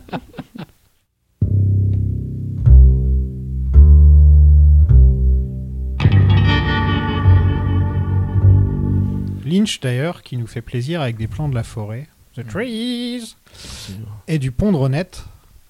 Lynch 9.53 9.79
d'ailleurs 9.79 10.21
qui 10.23 10.37
nous 10.37 10.47
fait 10.47 10.61
plaisir 10.61 11.01
avec 11.01 11.17
des 11.17 11.27
plans 11.27 11.49
de 11.49 11.55
la 11.55 11.63
forêt. 11.63 12.07
The 12.35 12.47
trees 12.47 13.35
Et 14.27 14.39
du 14.39 14.51
pont 14.51 14.71
de 14.71 14.77
Renette. 14.77 15.23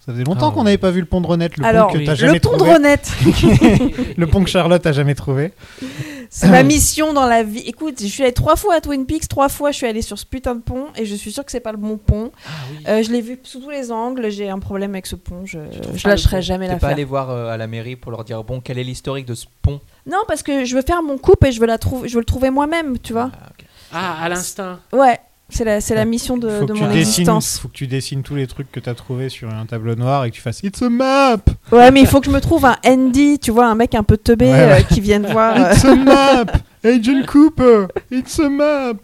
Ça 0.06 0.12
faisait 0.12 0.26
longtemps 0.26 0.50
Ah, 0.50 0.52
qu'on 0.52 0.60
ouais. 0.60 0.64
n'avait 0.66 0.78
pas 0.78 0.92
vu 0.92 1.00
le 1.00 1.06
pont 1.06 1.22
de 1.22 1.28
Renette, 1.28 1.56
le 1.58 1.66
Alors, 1.66 1.88
pont 1.88 1.94
que 1.94 2.00
oui. 2.00 2.06
t'as 2.06 2.12
le 2.12 2.18
jamais 2.18 2.40
pont 2.42 2.52
de 2.54 2.58
trouvé. 2.58 2.74
Renette, 2.74 3.10
le 4.18 4.28
pont 4.28 4.44
que 4.44 4.50
Charlotte 4.50 4.86
a 4.86 4.92
jamais 4.92 5.16
trouvé. 5.16 5.54
c'est 6.30 6.50
ma 6.50 6.62
mission 6.64 7.14
dans 7.14 7.26
la 7.26 7.44
vie. 7.44 7.60
Écoute, 7.66 8.02
je 8.02 8.08
suis 8.08 8.22
allée 8.24 8.34
trois 8.34 8.58
fois 8.58 8.76
à 8.76 8.82
Twin 8.82 9.06
Peaks, 9.06 9.30
trois 9.30 9.48
fois 9.48 9.72
je 9.72 9.78
suis 9.78 9.88
allée 9.88 10.02
sur 10.02 10.20
ce 10.20 10.26
putain 10.26 10.56
de 10.56 10.62
pont 10.62 10.88
et 10.98 11.06
je 11.06 11.16
suis 11.16 11.32
sûre 11.32 11.46
que 11.46 11.52
c'est 11.52 11.62
pas 11.62 11.72
le 11.72 11.78
bon 11.78 11.98
pont. 11.98 12.32
Ah 12.46 12.50
oui. 12.72 12.78
Euh, 12.88 13.04
je 13.04 13.12
l'ai 13.12 13.22
vu 13.22 13.40
sous 13.44 13.62
tous 13.62 13.70
les 13.70 13.94
angles, 13.94 14.30
j'ai 14.30 14.50
un 14.50 14.60
problème 14.60 14.92
avec 14.92 15.06
ce 15.06 15.16
pont, 15.16 15.46
je, 15.46 15.60
je 15.96 16.06
lâcherai 16.08 16.36
le 16.38 16.42
pont. 16.42 16.46
jamais 16.46 16.68
T'es 16.68 16.76
pas 16.80 16.90
allé 16.90 17.06
voir 17.06 17.30
euh, 17.30 17.48
à 17.50 17.56
la 17.56 17.68
mairie 17.68 17.96
pour 17.96 18.12
leur 18.12 18.26
dire 18.26 18.44
bon 18.44 18.60
quel 18.60 18.78
est 18.80 18.84
l'historique 18.84 19.26
de 19.26 19.36
ce 19.36 19.46
pont? 19.62 19.80
Non, 20.06 20.20
parce 20.28 20.44
que 20.44 20.66
je 20.66 20.76
veux 20.76 20.82
faire 20.82 21.02
mon 21.02 21.18
couple 21.18 21.48
et 21.48 21.52
je 21.54 21.62
veux, 21.62 21.68
la 21.68 21.78
trouver, 21.78 22.10
je 22.10 22.16
veux 22.16 22.20
le 22.22 22.26
trouver 22.26 22.50
moi-même, 22.50 23.00
tu 23.00 23.14
vois. 23.14 23.32
Ah, 23.34 23.50
ok. 23.58 23.63
Ah, 23.94 24.16
à 24.22 24.30
l'instinct. 24.30 24.80
Ouais, 24.92 25.20
c'est 25.50 25.64
la, 25.66 25.82
c'est 25.82 25.94
la 25.96 26.06
mission 26.06 26.38
de, 26.38 26.50
faut, 26.50 26.66
de 26.66 26.74
que 26.74 26.78
mon 26.80 26.88
tu 26.88 26.94
dessines, 26.94 27.00
existence. 27.00 27.60
faut 27.60 27.68
que 27.68 27.74
tu 27.74 27.88
dessines 27.88 28.24
tous 28.24 28.36
les 28.36 28.48
trucs 28.48 28.72
que 28.72 28.80
t'as 28.80 28.94
trouvé 28.96 29.30
sur 29.30 29.50
un 29.54 29.66
tableau 29.66 29.96
noir 29.96 30.26
et 30.26 30.32
que 30.32 30.36
tu 30.36 30.42
fasses 30.42 30.62
It's 30.64 30.82
a 30.82 30.90
map 30.90 31.38
Ouais, 31.72 31.92
mais 31.92 32.02
il 32.02 32.08
faut 32.08 32.20
que 32.20 32.26
je 32.28 32.32
me 32.32 32.42
trouve 32.42 32.66
un 32.66 32.76
Andy, 32.86 33.40
tu 33.40 33.52
vois, 33.52 33.68
un 33.68 33.76
mec 33.76 33.94
un 33.96 34.04
peu 34.04 34.18
teubé 34.18 34.46
Ouais, 34.46 34.52
ouais. 34.52 34.80
euh, 34.80 34.82
qui 34.82 35.00
vienne 35.02 35.28
voir. 35.32 35.56
euh, 35.58 35.72
It's 35.74 35.86
a 35.86 35.96
map 35.96 36.46
Agent 36.84 37.26
Cooper 37.28 37.86
It's 38.12 38.40
a 38.40 38.50
map 38.50 38.96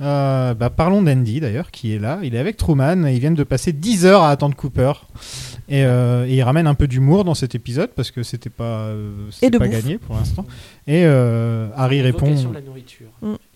Euh, 0.00 0.52
bah, 0.54 0.68
parlons 0.70 1.02
d'Andy 1.02 1.40
d'ailleurs, 1.40 1.70
qui 1.70 1.94
est 1.94 1.98
là. 1.98 2.18
Il 2.22 2.34
est 2.34 2.38
avec 2.38 2.56
Truman 2.56 3.04
et 3.06 3.14
ils 3.14 3.20
viennent 3.20 3.34
de 3.34 3.44
passer 3.44 3.72
10 3.72 4.04
heures 4.06 4.22
à 4.22 4.30
attendre 4.30 4.54
Cooper. 4.54 4.92
Et, 5.68 5.84
euh, 5.84 6.26
et 6.26 6.34
il 6.36 6.42
ramène 6.42 6.66
un 6.66 6.74
peu 6.74 6.86
d'humour 6.86 7.24
dans 7.24 7.34
cet 7.34 7.54
épisode 7.54 7.90
parce 7.96 8.10
que 8.10 8.22
c'était 8.22 8.50
pas, 8.50 8.88
euh, 8.88 9.10
c'était 9.30 9.58
pas 9.58 9.66
bouffe. 9.66 9.82
gagné 9.82 9.98
pour 9.98 10.14
l'instant. 10.16 10.44
Et 10.86 11.04
euh, 11.04 11.68
Harry 11.74 12.02
répond. 12.02 12.34
La 12.52 12.60
nourriture. 12.60 13.06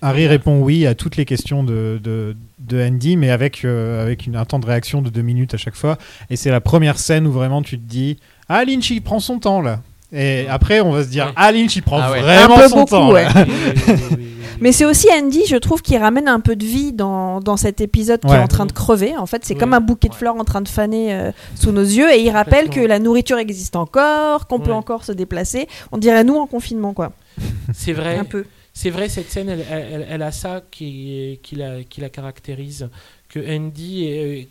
Harry 0.03 0.27
répond 0.27 0.61
oui 0.61 0.87
à 0.87 0.95
toutes 0.95 1.17
les 1.17 1.25
questions 1.25 1.63
de, 1.63 2.01
de, 2.03 2.37
de 2.59 2.83
Andy, 2.83 3.17
mais 3.17 3.31
avec, 3.31 3.65
euh, 3.65 4.03
avec 4.03 4.27
une, 4.27 4.35
un 4.35 4.45
temps 4.45 4.59
de 4.59 4.67
réaction 4.67 5.03
de 5.03 5.11
deux 5.11 5.23
minutes 5.23 5.55
à 5.55 5.59
chaque 5.59 5.77
fois. 5.77 5.99
Et 6.31 6.37
c'est 6.37 6.51
la 6.51 6.61
première 6.61 6.99
scène 6.99 7.27
où 7.27 7.33
vraiment 7.33 7.63
tu 7.63 7.79
te 7.79 7.85
dis 7.85 8.19
Ah, 8.49 8.65
Lynch, 8.65 8.91
il 8.91 9.03
prend 9.03 9.21
son 9.21 9.39
temps 9.39 9.61
là. 9.61 9.81
Et 10.13 10.47
après, 10.49 10.81
on 10.81 10.91
va 10.93 11.05
se 11.05 11.09
dire 11.09 11.27
Ouais. 11.27 11.33
Ah, 11.37 11.53
Lynch, 11.53 11.77
il 11.77 11.83
prend 11.83 12.01
Ah 12.01 12.11
ouais. 12.11 12.21
vraiment 12.21 12.57
Un 12.57 12.61
peu 12.63 12.69
son 12.69 12.77
beaucoup, 12.81 12.91
temps. 12.91 13.13
ouais. 13.13 13.27
Mais 14.61 14.73
c'est 14.73 14.85
aussi 14.85 15.09
Andy, 15.11 15.47
je 15.47 15.57
trouve, 15.57 15.81
qui 15.81 15.97
ramène 15.97 16.29
un 16.29 16.41
peu 16.41 16.55
de 16.55 16.65
vie 16.67 16.93
dans, 16.93 17.41
dans 17.41 17.57
cet 17.57 17.81
épisode 17.81 18.21
qui 18.21 18.27
Ouais. 18.27 18.37
est 18.37 18.43
en 18.43 18.49
train 18.49 18.67
de 18.67 18.73
crever. 18.73 19.17
En 19.17 19.25
fait, 19.25 19.43
c'est 19.45 19.55
comme 19.55 19.73
un 19.73 19.81
bouquet 19.81 20.09
de 20.11 20.15
fleurs 20.15 20.37
en 20.37 20.45
train 20.45 20.61
de 20.61 20.69
faner 20.69 21.15
euh, 21.15 21.31
sous 21.55 21.73
nos 21.73 21.81
yeux. 21.83 22.13
Et 22.13 22.21
il 22.21 22.31
rappelle 22.31 22.69
que 22.69 22.81
la 22.81 22.99
nourriture 22.99 23.39
existe 23.39 23.75
encore, 23.77 24.47
qu'on 24.49 24.61
peut 24.61 24.73
encore 24.73 25.05
se 25.05 25.13
déplacer. 25.13 25.67
On 25.93 25.99
dirait 25.99 26.25
nous 26.25 26.37
en 26.37 26.47
confinement, 26.47 26.93
quoi. 26.93 27.13
C'est 27.73 27.93
vrai. 27.95 28.19
Un 28.19 28.25
peu. 28.25 28.45
C'est 28.75 28.91
vrai, 28.91 29.09
cette 29.09 29.31
scène, 29.31 29.49
elle, 29.49 29.65
elle- 29.71 30.07
elle 30.11 30.23
a 30.23 30.31
ça 30.31 30.61
qui, 30.71 31.41
qui, 31.43 31.57
la, 31.57 31.83
qui 31.83 32.01
la 32.01 32.09
caractérise. 32.09 32.89
Que 33.33 33.39
Andy 33.39 34.07
euh, 34.09 34.43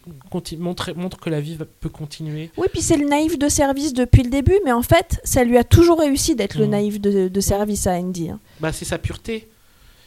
montre, 0.58 0.94
montre 0.96 1.20
que 1.20 1.30
la 1.30 1.42
vie 1.42 1.56
va- 1.56 1.66
peut 1.66 1.90
continuer. 1.90 2.50
Oui, 2.58 2.68
puis 2.72 2.82
c'est 2.82 2.96
le 2.96 3.06
naïf 3.08 3.38
de 3.38 3.50
service 3.50 3.94
depuis 3.94 4.24
le 4.24 4.30
début, 4.30 4.58
mais 4.64 4.72
en 4.72 4.82
fait, 4.84 5.20
ça 5.26 5.44
lui 5.44 5.58
a 5.58 5.66
toujours 5.66 6.00
réussi 6.00 6.34
d'être 6.36 6.58
le 6.58 6.66
Mm. 6.66 6.70
naïf 6.70 7.02
de, 7.02 7.28
de 7.28 7.40
service 7.42 7.88
à 7.88 7.96
Andy. 7.96 8.30
hein. 8.30 8.40
Bah, 8.62 8.72
c'est 8.72 8.86
sa 8.86 8.98
pureté. 8.98 9.50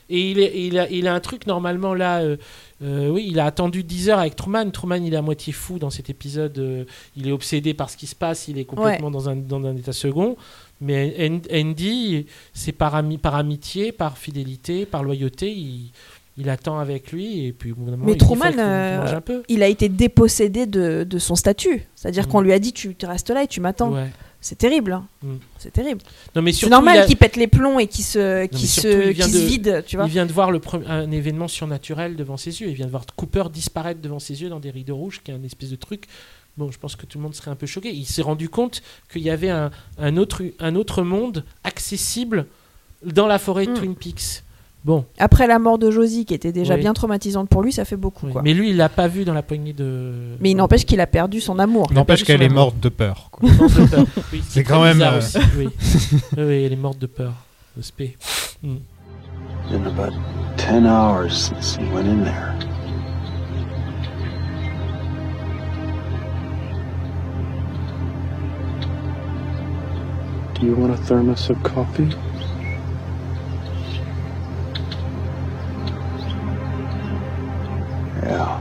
Et 0.08 0.30
il, 0.30 0.38
est, 0.40 0.52
il, 0.66 0.78
a, 0.78 0.90
il 0.90 1.06
a 1.06 1.14
un 1.14 1.20
truc, 1.20 1.46
normalement, 1.46 1.94
là. 1.94 2.20
euh, 2.20 2.36
euh, 2.82 3.08
oui, 3.08 3.26
il 3.30 3.38
a 3.38 3.44
attendu 3.46 3.82
10 3.84 4.08
heures 4.10 4.18
avec 4.18 4.36
Truman. 4.36 4.70
Truman, 4.70 4.96
il 4.96 5.14
est 5.14 5.16
à 5.16 5.22
moitié 5.22 5.52
fou 5.52 5.78
dans 5.78 5.90
cet 5.90 6.10
épisode. 6.10 6.58
euh, 6.58 6.84
il 7.16 7.28
est 7.28 7.32
obsédé 7.32 7.72
par 7.74 7.88
ce 7.90 7.96
qui 7.96 8.06
se 8.06 8.14
passe. 8.14 8.48
Il 8.48 8.58
est 8.58 8.64
complètement 8.64 9.10
dans, 9.10 9.28
un, 9.28 9.36
dans 9.36 9.64
un 9.64 9.76
état 9.76 9.92
second. 9.92 10.36
Mais 10.80 11.14
An- 11.30 11.40
Andy, 11.54 12.26
c'est 12.52 12.72
par, 12.72 12.94
ami- 12.96 13.16
par 13.18 13.36
amitié, 13.36 13.92
par 13.92 14.18
fidélité, 14.18 14.84
par 14.84 15.02
loyauté. 15.04 15.50
Il, 15.52 15.92
il 16.36 16.48
attend 16.48 16.78
avec 16.78 17.12
lui. 17.12 17.46
Et 17.46 17.52
puis, 17.52 17.72
au 17.72 17.74
bout 17.74 17.84
d'un 17.84 17.92
moment, 17.92 18.06
Mais 18.06 18.12
il 18.12 18.18
Truman, 18.18 18.52
euh, 18.58 18.98
mange 18.98 19.12
un 19.14 19.20
peu. 19.20 19.42
Il 19.48 19.62
a 19.62 19.68
été 19.68 19.88
dépossédé 19.88 20.66
de, 20.66 21.04
de 21.08 21.18
son 21.18 21.34
statut. 21.34 21.86
C'est-à-dire 21.94 22.26
Mm. 22.26 22.30
qu'on 22.30 22.40
lui 22.40 22.52
a 22.52 22.58
dit 22.58 22.72
tu 22.72 22.94
tu 22.94 23.06
restes 23.06 23.30
là 23.30 23.42
et 23.42 23.46
tu 23.46 23.60
m'attends. 23.60 23.92
Ouais. 23.92 24.10
C'est 24.40 24.56
terrible. 24.58 24.92
hein. 24.92 25.06
Mm. 25.22 25.34
C'est 25.58 25.72
terrible. 25.72 26.00
Non, 26.34 26.42
mais 26.42 26.52
C'est 26.52 26.68
normal 26.68 26.98
a- 26.98 27.06
qu'il 27.06 27.16
pète 27.16 27.36
les 27.36 27.46
plombs 27.46 27.78
et 27.78 27.86
qu'il 27.86 28.04
se, 28.04 28.48
se, 28.52 28.80
se 28.80 28.88
de- 28.88 29.46
vide, 29.46 29.84
tu 29.86 29.96
vois. 29.96 30.06
Il 30.06 30.10
vient 30.10 30.26
de 30.26 30.32
voir 30.32 30.50
le 30.50 30.58
pre- 30.58 30.82
un 30.88 31.10
événement 31.12 31.46
surnaturel 31.48 32.16
devant 32.16 32.36
ses 32.36 32.60
yeux. 32.60 32.68
Il 32.68 32.74
vient 32.74 32.86
de 32.86 32.90
voir 32.90 33.04
Cooper 33.14 33.44
disparaître 33.52 34.00
devant 34.00 34.18
ses 34.18 34.42
yeux 34.42 34.48
dans 34.48 34.58
des 34.58 34.70
rideaux 34.70 34.96
rouges, 34.96 35.20
qui 35.22 35.30
est 35.30 35.34
un 35.34 35.42
espèce 35.44 35.70
de 35.70 35.76
truc. 35.76 36.06
Bon, 36.56 36.70
je 36.72 36.78
pense 36.78 36.96
que 36.96 37.06
tout 37.06 37.18
le 37.18 37.22
monde 37.22 37.34
serait 37.34 37.50
un 37.52 37.54
peu 37.56 37.66
choqué. 37.66 37.90
Il 37.94 38.04
s'est 38.04 38.20
rendu 38.22 38.48
compte 38.48 38.82
qu'il 39.12 39.22
y 39.22 39.30
avait 39.30 39.48
un, 39.50 39.70
un 39.98 40.16
autre, 40.16 40.42
un 40.58 40.74
autre 40.74 41.02
monde 41.02 41.44
accessible 41.64 42.46
dans 43.04 43.26
la 43.28 43.38
forêt 43.38 43.66
de 43.66 43.70
Mm. 43.70 43.74
Twin 43.74 43.94
Peaks. 43.94 44.42
Bon, 44.84 45.04
Après 45.18 45.46
la 45.46 45.60
mort 45.60 45.78
de 45.78 45.92
Josie, 45.92 46.24
qui 46.24 46.34
était 46.34 46.50
déjà 46.50 46.74
Oui. 46.74 46.80
bien 46.80 46.92
traumatisante 46.92 47.48
pour 47.48 47.62
lui, 47.62 47.72
ça 47.72 47.84
fait 47.84 47.96
beaucoup. 47.96 48.26
oui. 48.26 48.32
quoi. 48.32 48.42
mais 48.42 48.52
lui, 48.52 48.70
il 48.70 48.76
l'a 48.76 48.88
pas 48.88 49.06
vu 49.06 49.24
dans 49.24 49.32
la 49.34 49.42
poignée 49.42 49.72
de. 49.72 50.36
Mais 50.40 50.50
il 50.50 50.56
n'empêche 50.56 50.84
qu'il 50.84 51.00
a 51.00 51.06
perdu 51.06 51.40
son 51.40 51.58
amour. 51.60 51.86
Il 51.90 51.94
N'empêche 51.94 52.24
qu'elle 52.24 52.42
est 52.42 52.48
morte 52.48 52.80
de 52.80 52.88
peur. 52.88 53.28
quoi. 53.30 53.48
Oui, 54.32 54.42
C'est 54.48 54.60
est 54.60 54.64
quand 54.64 54.82
même, 54.82 55.00
euh, 55.00 55.18
aussi, 55.18 55.38
oui. 55.56 55.68
oui, 56.36 56.42
oui, 56.44 56.62
elle 56.64 56.72
est 56.72 56.76
morte 56.76 56.98
de 56.98 57.06
peur. 57.06 57.32
de 57.76 57.82
spé. 57.82 58.16
Mm. 58.62 58.76
In 59.70 59.86
about 59.86 60.12
10 60.58 60.84
hours 60.86 61.30
since 61.32 61.76
he 61.76 61.84
went 61.94 62.08
in 62.08 62.24
there. 62.24 62.52
Do 70.54 70.66
you 70.66 70.74
want 70.76 70.92
a 70.92 70.96
thermos 70.96 71.50
of 71.50 71.62
coffee? 71.62 72.08
Yeah. 78.22 78.60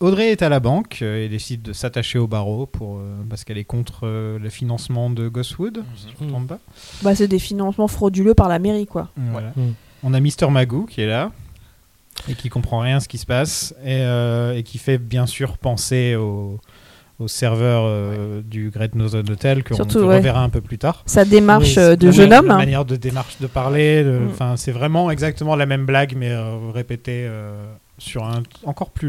Audrey 0.00 0.30
est 0.30 0.42
à 0.42 0.50
la 0.50 0.60
banque 0.60 0.98
euh, 1.00 1.24
et 1.24 1.28
décide 1.28 1.62
de 1.62 1.72
s'attacher 1.72 2.18
au 2.18 2.26
barreau 2.26 2.66
pour, 2.66 2.98
euh, 2.98 3.16
parce 3.30 3.44
qu'elle 3.44 3.56
est 3.56 3.64
contre 3.64 4.00
euh, 4.02 4.38
le 4.38 4.50
financement 4.50 5.08
de 5.08 5.30
si 5.34 5.54
je 5.54 6.22
ne 6.22 6.26
me 6.26 6.32
trompe 6.32 6.48
pas. 6.48 6.58
Bah, 7.02 7.14
c'est 7.14 7.28
des 7.28 7.38
financements 7.38 7.88
frauduleux 7.88 8.34
par 8.34 8.48
la 8.48 8.58
mairie, 8.58 8.86
quoi. 8.86 9.08
Voilà. 9.16 9.52
Mm. 9.56 9.72
On 10.02 10.12
a 10.12 10.20
Mister 10.20 10.48
Magoo 10.50 10.84
qui 10.84 11.00
est 11.00 11.06
là 11.06 11.32
et 12.28 12.34
qui 12.34 12.50
comprend 12.50 12.80
rien 12.80 12.98
à 12.98 13.00
ce 13.00 13.08
qui 13.08 13.18
se 13.18 13.26
passe 13.26 13.74
et, 13.82 14.02
euh, 14.02 14.56
et 14.56 14.62
qui 14.62 14.76
fait 14.78 14.98
bien 14.98 15.26
sûr 15.26 15.56
penser 15.56 16.14
au, 16.14 16.58
au 17.18 17.28
serveur 17.28 17.84
euh, 17.86 18.42
du 18.42 18.70
Great 18.70 18.94
Northern 18.94 19.28
Hotel 19.30 19.62
que 19.62 19.74
Surtout, 19.74 19.98
on 19.98 20.08
ouais. 20.08 20.16
reverra 20.16 20.42
un 20.42 20.50
peu 20.50 20.60
plus 20.60 20.78
tard. 20.78 21.02
Sa 21.06 21.24
démarche 21.24 21.76
Oui, 21.76 21.82
euh, 21.82 21.96
de 21.96 22.10
jeune 22.10 22.32
homme. 22.32 22.46
La 22.46 22.54
hein. 22.54 22.58
manière 22.58 22.84
de 22.84 22.96
démarche 22.96 23.38
de 23.40 23.46
parler, 23.46 24.04
Mm. 24.04 24.28
enfin 24.30 24.56
c'est 24.56 24.72
vraiment 24.72 25.10
exactement 25.10 25.56
la 25.56 25.64
même 25.66 25.86
blague 25.86 26.14
mais 26.16 26.30
euh, 26.30 26.56
répétée 26.74 27.26
euh, 27.26 27.64
sur 27.98 28.24
un 28.24 28.42
encore 28.64 28.90
plus 28.90 29.08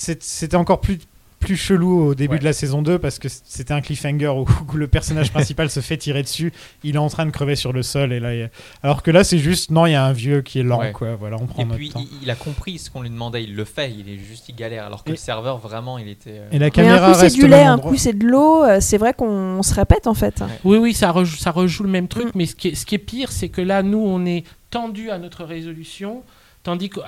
c'est- 0.00 0.22
c'était 0.22 0.56
encore 0.56 0.80
plus 0.80 0.98
plus 1.42 1.56
chelou 1.56 2.06
au 2.06 2.14
début 2.14 2.34
Ouais. 2.34 2.38
de 2.38 2.44
la 2.44 2.52
saison 2.52 2.80
2 2.82 2.98
parce 2.98 3.18
que 3.18 3.28
c'était 3.28 3.74
un 3.74 3.80
cliffhanger 3.82 4.28
où, 4.28 4.46
où 4.72 4.76
le 4.76 4.86
personnage 4.88 5.30
principal 5.32 5.68
se 5.68 5.80
fait 5.80 5.96
tirer 5.98 6.22
dessus, 6.22 6.52
il 6.84 6.94
est 6.94 6.98
en 6.98 7.08
train 7.08 7.26
de 7.26 7.30
crever 7.30 7.56
sur 7.56 7.72
le 7.72 7.82
sol 7.82 8.12
et 8.12 8.20
là 8.20 8.34
il 8.34 8.50
alors 8.82 9.02
que 9.02 9.10
là 9.10 9.24
c'est 9.24 9.38
juste 9.38 9.70
non, 9.70 9.84
il 9.86 9.92
y 9.92 9.94
a 9.94 10.04
un 10.06 10.12
vieux 10.12 10.40
qui 10.42 10.60
est 10.60 10.62
lent 10.62 10.78
Ouais. 10.78 10.92
quoi, 10.92 11.16
voilà, 11.16 11.36
on 11.40 11.46
prend 11.46 11.62
Et 11.62 11.64
notre 11.66 11.76
puis 11.76 11.90
temps. 11.90 12.00
il, 12.00 12.08
il 12.22 12.30
a 12.30 12.34
compris 12.36 12.78
ce 12.78 12.90
qu'on 12.90 13.02
lui 13.02 13.10
demandait, 13.10 13.42
il 13.44 13.54
le 13.54 13.64
fait, 13.64 13.90
il 13.90 14.08
est 14.08 14.18
juste 14.18 14.48
il 14.48 14.54
galère. 14.54 14.86
Alors 14.86 15.04
que 15.04 15.10
Et- 15.10 15.12
le 15.12 15.18
serveur 15.18 15.58
vraiment 15.58 15.98
il 15.98 16.08
était. 16.08 16.38
euh, 16.38 16.48
Et 16.52 16.58
la 16.58 16.70
caméra 16.70 17.06
un 17.06 17.08
coup 17.10 17.14
c'est 17.18 17.22
reste 17.22 17.36
du 17.36 17.44
au 17.44 17.48
lait, 17.48 17.62
un 17.64 17.78
coup 17.78 17.96
c'est 17.96 18.12
de 18.16 18.26
l'eau. 18.26 18.64
euh, 18.64 18.78
C'est 18.80 18.98
vrai 18.98 19.12
qu'on 19.12 19.62
se 19.62 19.74
répète 19.74 20.06
en 20.06 20.14
fait. 20.14 20.40
Ouais. 20.40 20.46
Oui, 20.64 20.78
oui, 20.78 20.94
ça 20.94 21.10
rejoue, 21.10 21.36
ça 21.36 21.50
rejoue 21.50 21.82
le 21.82 21.88
même 21.90 22.08
truc, 22.08 22.26
Mm. 22.26 22.30
mais 22.36 22.46
ce 22.46 22.54
qui, 22.54 22.68
est, 22.68 22.74
ce 22.74 22.86
qui 22.86 22.94
est 22.94 22.98
pire, 22.98 23.32
c'est 23.32 23.48
que 23.48 23.60
là, 23.60 23.82
nous, 23.82 23.98
on 23.98 24.24
est 24.24 24.44
tendu 24.70 25.10
à 25.10 25.18
notre 25.18 25.44
résolution, 25.44 26.22
tandis 26.62 26.88
qu'au 26.88 27.02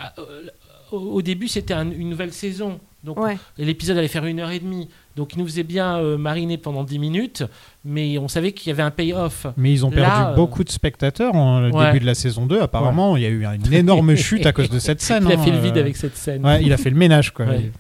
au, 0.93 0.97
au 0.99 1.23
début, 1.23 1.49
c'était 1.49 1.75
un- 1.75 1.91
une 1.91 2.11
nouvelle 2.11 2.33
saison. 2.33 2.79
Donc, 3.05 3.21
Ouais. 3.21 3.37
l'épisode 3.59 3.97
allait 3.99 4.09
faire 4.09 4.25
une 4.25 4.41
heure 4.41 4.51
et 4.51 4.59
demie. 4.59 4.89
Donc, 5.17 5.35
il 5.35 5.39
nous 5.39 5.45
faisait 5.47 5.63
bien 5.63 5.99
euh, 5.99 6.17
mariner 6.17 6.59
pendant 6.59 6.83
10 6.85 6.99
minutes, 6.99 7.45
mais 7.85 8.17
on 8.19 8.29
savait 8.29 8.53
qu'il 8.53 8.71
y 8.71 8.73
avait 8.73 8.83
un 8.83 8.91
payoff. 8.91 9.47
Mais 9.57 9.71
ils 9.73 9.85
ont 9.85 9.91
perdu 9.91 10.11
euh, 10.33 10.35
beaucoup 10.35 10.65
de 10.65 10.71
spectateurs 10.71 11.35
au 11.35 11.71
Ouais. 11.71 11.87
début 11.87 12.01
de 12.01 12.07
la 12.07 12.15
saison 12.15 12.47
2. 12.47 12.61
Apparemment, 12.61 13.17
il 13.17 13.23
y 13.23 13.27
a 13.27 13.29
eu 13.29 13.45
une 13.45 13.73
énorme 13.75 14.15
chute 14.17 14.47
à 14.47 14.53
cause 14.53 14.71
de 14.71 14.79
cette 14.79 15.03
scène. 15.03 15.25
Il 15.27 15.33
a 15.33 15.39
hein, 15.39 15.43
fait 15.43 15.51
le 15.51 15.59
vide 15.59 15.77
euh, 15.77 15.81
avec 15.81 15.97
cette 15.97 16.17
scène. 16.17 16.45
Ouais, 16.47 16.63
il 16.63 16.73
a 16.73 16.77
fait 16.77 16.91
le 16.91 16.97
ménage 16.97 17.33
quoi. 17.33 17.45
Ouais. 17.47 17.71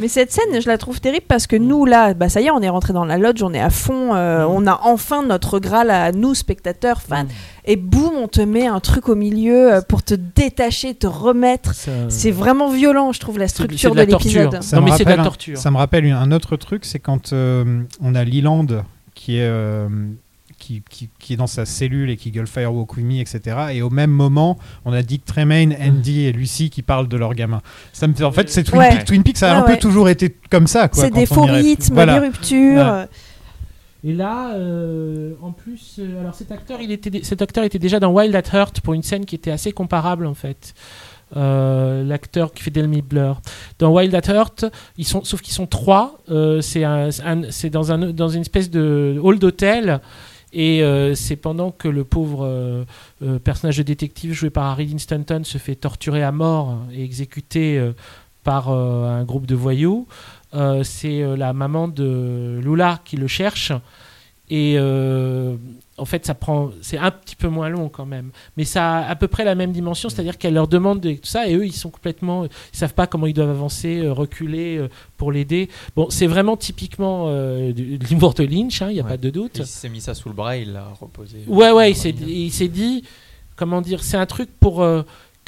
Mais 0.00 0.08
cette 0.08 0.30
scène, 0.32 0.60
je 0.60 0.66
la 0.68 0.78
trouve 0.78 1.00
terrible 1.00 1.26
parce 1.26 1.46
que 1.46 1.56
nous, 1.56 1.84
là, 1.86 2.14
bah, 2.14 2.28
ça 2.28 2.40
y 2.40 2.46
est, 2.46 2.50
on 2.50 2.60
est 2.62 2.68
rentré 2.68 2.92
dans 2.92 3.04
la 3.04 3.18
lodge, 3.18 3.42
on 3.42 3.52
est 3.52 3.60
à 3.60 3.70
fond, 3.70 4.14
euh, 4.14 4.46
Mm. 4.46 4.50
on 4.50 4.66
a 4.66 4.80
enfin 4.84 5.24
notre 5.24 5.58
Graal 5.58 5.90
à 5.90 6.12
nous, 6.12 6.34
spectateurs, 6.34 7.02
fans. 7.02 7.24
Mm. 7.24 7.28
Et 7.64 7.76
boum, 7.76 8.12
on 8.16 8.28
te 8.28 8.40
met 8.40 8.66
un 8.66 8.80
truc 8.80 9.08
au 9.08 9.14
milieu 9.14 9.80
pour 9.88 10.02
te 10.02 10.14
détacher, 10.14 10.94
te 10.94 11.06
remettre. 11.06 11.74
Ça- 11.74 11.90
C'est 12.08 12.30
vraiment 12.30 12.70
violent, 12.70 13.12
je 13.12 13.20
trouve, 13.20 13.38
la 13.38 13.46
de- 13.46 13.50
structure 13.50 13.90
de, 13.92 13.96
la 13.96 14.06
torture. 14.06 14.42
l'épisode. 14.42 14.62
Ça 14.62 14.76
Non, 14.76 14.82
me 14.82 14.90
mais 14.90 14.96
c'est 14.96 15.04
de 15.04 15.08
la 15.08 15.16
rappelle 15.16 15.20
un- 15.20 15.24
torture. 15.24 15.58
Ça 15.58 15.70
me 15.70 15.76
rappelle 15.76 16.06
un 16.12 16.32
autre 16.32 16.56
truc, 16.56 16.84
c'est 16.84 16.98
quand 17.00 17.32
euh, 17.32 17.82
on 18.00 18.14
a 18.14 18.24
Leland 18.24 18.66
qui 19.28 19.36
est, 19.36 19.42
euh, 19.42 19.88
qui, 20.58 20.82
qui- 20.88 21.10
qui 21.18 21.34
est 21.34 21.36
dans 21.36 21.46
sa 21.46 21.66
cellule 21.66 22.08
et 22.08 22.16
qui 22.16 22.30
gueule 22.30 22.46
Firewalk 22.46 22.96
with 22.96 23.04
me, 23.04 23.20
etc. 23.20 23.56
Et 23.74 23.82
au 23.82 23.90
même 23.90 24.10
moment, 24.10 24.58
on 24.86 24.92
a 24.94 25.02
Dick 25.02 25.26
Tremaine, 25.26 25.76
Andy 25.78 26.22
et 26.24 26.32
Lucy 26.32 26.70
qui 26.70 26.80
parlent 26.80 27.08
de 27.08 27.16
leur 27.18 27.34
gamin. 27.34 27.60
Ça 27.92 28.06
me 28.08 28.14
fait, 28.14 28.24
en 28.24 28.32
fait, 28.32 28.48
c'est 28.48 28.64
Twin, 28.64 28.78
Ouais. 28.80 28.88
Peaks, 28.90 29.04
Twin 29.04 29.22
Peaks, 29.22 29.36
ça 29.36 29.52
a 29.52 29.56
Ouais, 29.56 29.70
un 29.70 29.74
peu 29.74 29.78
toujours 29.78 30.08
été 30.08 30.34
comme 30.50 30.66
ça. 30.66 30.88
quoi, 30.88 31.04
C'est 31.04 31.10
des 31.10 31.26
faux 31.26 31.42
rythmes, 31.42 31.92
Voilà. 31.92 32.18
des 32.20 32.26
ruptures. 32.26 33.06
Et 34.04 34.14
là, 34.14 34.54
euh, 34.54 35.32
en 35.42 35.50
plus, 35.52 35.96
euh, 35.98 36.20
alors 36.20 36.34
cet 36.34 36.50
acteur, 36.52 36.80
il 36.80 36.90
était, 36.92 37.22
cet 37.22 37.42
acteur 37.42 37.64
était 37.64 37.78
déjà 37.80 38.00
dans 38.00 38.12
Wild 38.12 38.34
at 38.34 38.44
Heart 38.52 38.80
pour 38.80 38.94
une 38.94 39.02
scène 39.02 39.26
qui 39.26 39.34
était 39.34 39.50
assez 39.50 39.72
comparable 39.72 40.24
en 40.26 40.34
fait. 40.34 40.72
Euh, 41.36 42.04
L'acteur 42.04 42.52
qui 42.52 42.62
fait 42.62 42.70
Delmy 42.70 43.02
Blur. 43.02 43.40
Dans 43.78 43.92
Wild 43.92 44.14
at 44.14 44.32
Heart, 44.32 44.66
ils 44.96 45.06
sont, 45.06 45.24
sauf 45.24 45.42
qu'ils 45.42 45.54
sont 45.54 45.66
trois. 45.66 46.18
euh, 46.30 46.60
c'est 46.62 47.70
dans, 47.70 47.92
un, 47.92 47.98
dans 48.12 48.28
une 48.28 48.40
espèce 48.42 48.70
de 48.70 49.18
hall 49.22 49.38
d'hôtel. 49.38 50.00
Et 50.54 50.82
euh, 50.82 51.14
c'est 51.14 51.36
pendant 51.36 51.70
que 51.70 51.88
le 51.88 52.04
pauvre 52.04 52.86
personnage 53.44 53.76
de 53.76 53.82
détective 53.82 54.32
joué 54.32 54.48
par 54.48 54.64
Harry 54.66 54.86
Dean 54.86 54.98
Stanton 54.98 55.42
se 55.44 55.58
fait 55.58 55.74
torturer 55.74 56.22
à 56.22 56.32
mort 56.32 56.78
et 56.92 57.04
exécuté 57.04 57.78
euh, 57.78 57.92
par 58.44 58.70
un 58.70 59.24
groupe 59.24 59.46
de 59.46 59.54
voyous. 59.54 60.06
C'est 60.82 61.36
la 61.36 61.52
maman 61.52 61.88
de 61.88 62.60
Lula 62.64 63.00
qui 63.04 63.18
le 63.18 63.26
cherche 63.26 63.72
Et 64.48 64.78
en 65.98 66.04
fait, 66.04 66.24
ça 66.26 66.34
prend, 66.34 66.70
c'est 66.80 66.98
un 66.98 67.10
petit 67.10 67.36
peu 67.36 67.48
moins 67.48 67.68
long 67.68 67.88
quand 67.88 68.06
même, 68.06 68.30
mais 68.56 68.64
ça 68.64 68.98
a 68.98 69.08
à 69.10 69.16
peu 69.16 69.28
près 69.28 69.44
la 69.44 69.54
même 69.54 69.72
dimension, 69.72 70.08
c'est-à-dire 70.08 70.38
qu'elle 70.38 70.54
leur 70.54 70.68
demande 70.68 71.00
de, 71.00 71.12
tout 71.12 71.26
ça, 71.26 71.48
et 71.48 71.54
eux, 71.54 71.66
ils 71.66 71.72
sont 71.72 71.90
complètement, 71.90 72.44
ils 72.44 72.50
savent 72.72 72.94
pas 72.94 73.06
comment 73.06 73.26
ils 73.26 73.34
doivent 73.34 73.50
avancer, 73.50 74.00
euh, 74.00 74.12
reculer 74.12 74.78
euh, 74.78 74.88
pour 75.16 75.32
l'aider. 75.32 75.68
Bon, 75.96 76.08
c'est 76.10 76.26
vraiment 76.26 76.56
typiquement 76.56 77.26
euh, 77.28 77.72
de 77.72 78.04
l'humour 78.08 78.34
de 78.34 78.44
Lynch, 78.44 78.80
il 78.80 78.94
n'y 78.94 79.00
a 79.00 79.02
Ouais. 79.02 79.10
pas 79.10 79.16
de 79.16 79.30
doute. 79.30 79.58
Il 79.58 79.66
s'est 79.66 79.88
mis 79.88 80.00
ça 80.00 80.14
sous 80.14 80.28
le 80.28 80.34
bras, 80.34 80.56
il 80.56 80.72
l'a 80.72 80.88
reposé. 81.00 81.38
Ouais, 81.46 81.70
ouais, 81.70 81.92
il 81.92 81.96
s'est 81.96 82.12
la 82.12 82.26
il 82.26 82.52
s'est 82.52 82.68
dit, 82.68 83.04
comment 83.56 83.80
dire, 83.80 84.02
c'est 84.02 84.16
un 84.16 84.26
truc 84.26 84.50
pour 84.60 84.84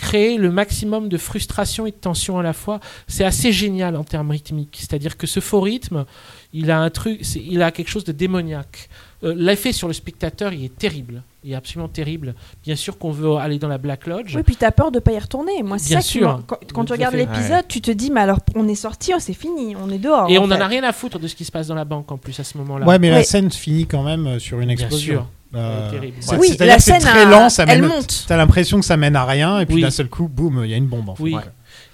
créer 0.00 0.38
le 0.38 0.50
maximum 0.50 1.10
de 1.10 1.18
frustration 1.18 1.86
et 1.86 1.90
de 1.90 1.96
tension 1.96 2.38
à 2.38 2.42
la 2.42 2.54
fois. 2.54 2.80
C'est 3.06 3.24
assez 3.24 3.52
génial 3.52 3.96
en 3.96 4.04
termes 4.04 4.30
rythmiques. 4.30 4.76
C'est-à-dire 4.80 5.18
que 5.18 5.26
ce 5.26 5.40
faux 5.40 5.60
rythme, 5.60 6.06
il 6.54 6.70
a 6.70 6.80
un 6.80 6.88
truc, 6.88 7.20
il 7.36 7.62
a 7.62 7.70
quelque 7.70 7.90
chose 7.90 8.04
de 8.04 8.12
démoniaque. 8.12 8.88
Euh, 9.22 9.34
L'effet 9.36 9.72
sur 9.72 9.86
le 9.88 9.92
spectateur, 9.94 10.52
il 10.52 10.64
est 10.64 10.76
terrible. 10.78 11.22
Il 11.44 11.52
est 11.52 11.54
absolument 11.54 11.88
terrible. 11.88 12.34
Bien 12.64 12.76
sûr 12.76 12.98
qu'on 12.98 13.10
veut 13.10 13.36
aller 13.36 13.58
dans 13.58 13.68
la 13.68 13.78
Black 13.78 14.06
Lodge. 14.06 14.34
Oui, 14.36 14.42
puis 14.42 14.56
t'as 14.56 14.70
peur 14.70 14.90
de 14.90 14.98
pas 14.98 15.12
y 15.12 15.18
retourner. 15.18 15.62
Moi, 15.62 15.78
c'est 15.78 15.88
Bien 15.90 16.00
ça 16.00 16.06
sûr. 16.08 16.42
Quand, 16.46 16.56
quand 16.72 16.84
tu 16.86 16.92
regardes 16.92 17.14
l'épisode, 17.14 17.64
tu 17.68 17.80
te 17.80 17.90
dis, 17.90 18.10
mais 18.10 18.20
alors 18.20 18.38
on 18.54 18.66
est 18.68 18.74
sorti, 18.74 19.12
oh, 19.14 19.18
c'est 19.20 19.32
fini, 19.34 19.74
on 19.76 19.90
est 19.90 19.98
dehors. 19.98 20.28
Et 20.30 20.38
on 20.38 20.44
en 20.44 20.48
n'en 20.48 20.60
a 20.60 20.66
rien 20.66 20.82
à 20.84 20.92
foutre 20.92 21.18
de 21.18 21.26
ce 21.28 21.34
qui 21.34 21.44
se 21.44 21.52
passe 21.52 21.66
dans 21.68 21.74
la 21.74 21.84
banque 21.84 22.10
en 22.12 22.16
plus 22.18 22.38
à 22.40 22.44
ce 22.44 22.56
moment-là. 22.58 22.86
Ouais, 22.86 22.98
mais 22.98 23.10
la 23.10 23.22
scène 23.22 23.50
finit 23.50 23.86
quand 23.86 24.02
même 24.02 24.26
euh, 24.26 24.38
sur 24.38 24.58
une 24.60 24.66
Bien 24.66 24.72
explosion. 24.74 25.14
sûr. 25.14 25.26
Euh, 25.54 25.90
c'est- 26.20 26.36
Oui, 26.36 26.56
la 26.60 26.78
scène, 26.78 27.00
très 27.00 27.22
a- 27.22 27.24
lent, 27.24 27.48
ça 27.48 27.64
elle 27.66 27.80
mène- 27.82 27.90
monte. 27.90 28.24
T'as 28.28 28.36
l'impression 28.36 28.78
que 28.78 28.84
ça 28.86 28.96
mène 28.96 29.16
à 29.16 29.24
rien, 29.24 29.58
et 29.60 29.66
puis 29.66 29.76
Oui. 29.76 29.82
d'un 29.82 29.90
seul 29.90 30.08
coup, 30.08 30.28
boum, 30.28 30.60
il 30.64 30.70
y 30.70 30.74
a 30.74 30.76
une 30.76 30.86
bombe. 30.86 31.08
En 31.08 31.14
fait. 31.16 31.22
Oui. 31.24 31.36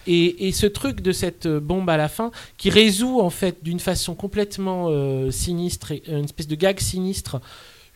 Et, 0.07 0.49
et 0.49 0.53
ce 0.53 0.66
truc 0.66 1.01
de 1.01 1.12
cette 1.12 1.47
euh, 1.47 1.61
bombe 1.61 1.89
à 1.91 1.97
la 1.97 2.09
fin, 2.09 2.31
qui 2.57 2.70
résout 2.70 3.20
en 3.20 3.31
fait 3.31 3.62
d'une 3.62 3.81
façon 3.81 4.15
complètement 4.15 4.87
euh, 4.89 5.31
sinistre, 5.31 5.93
et, 5.93 6.03
euh, 6.09 6.19
une 6.19 6.24
espèce 6.24 6.47
de 6.49 6.55
gag 6.55 6.78
sinistre, 6.78 7.41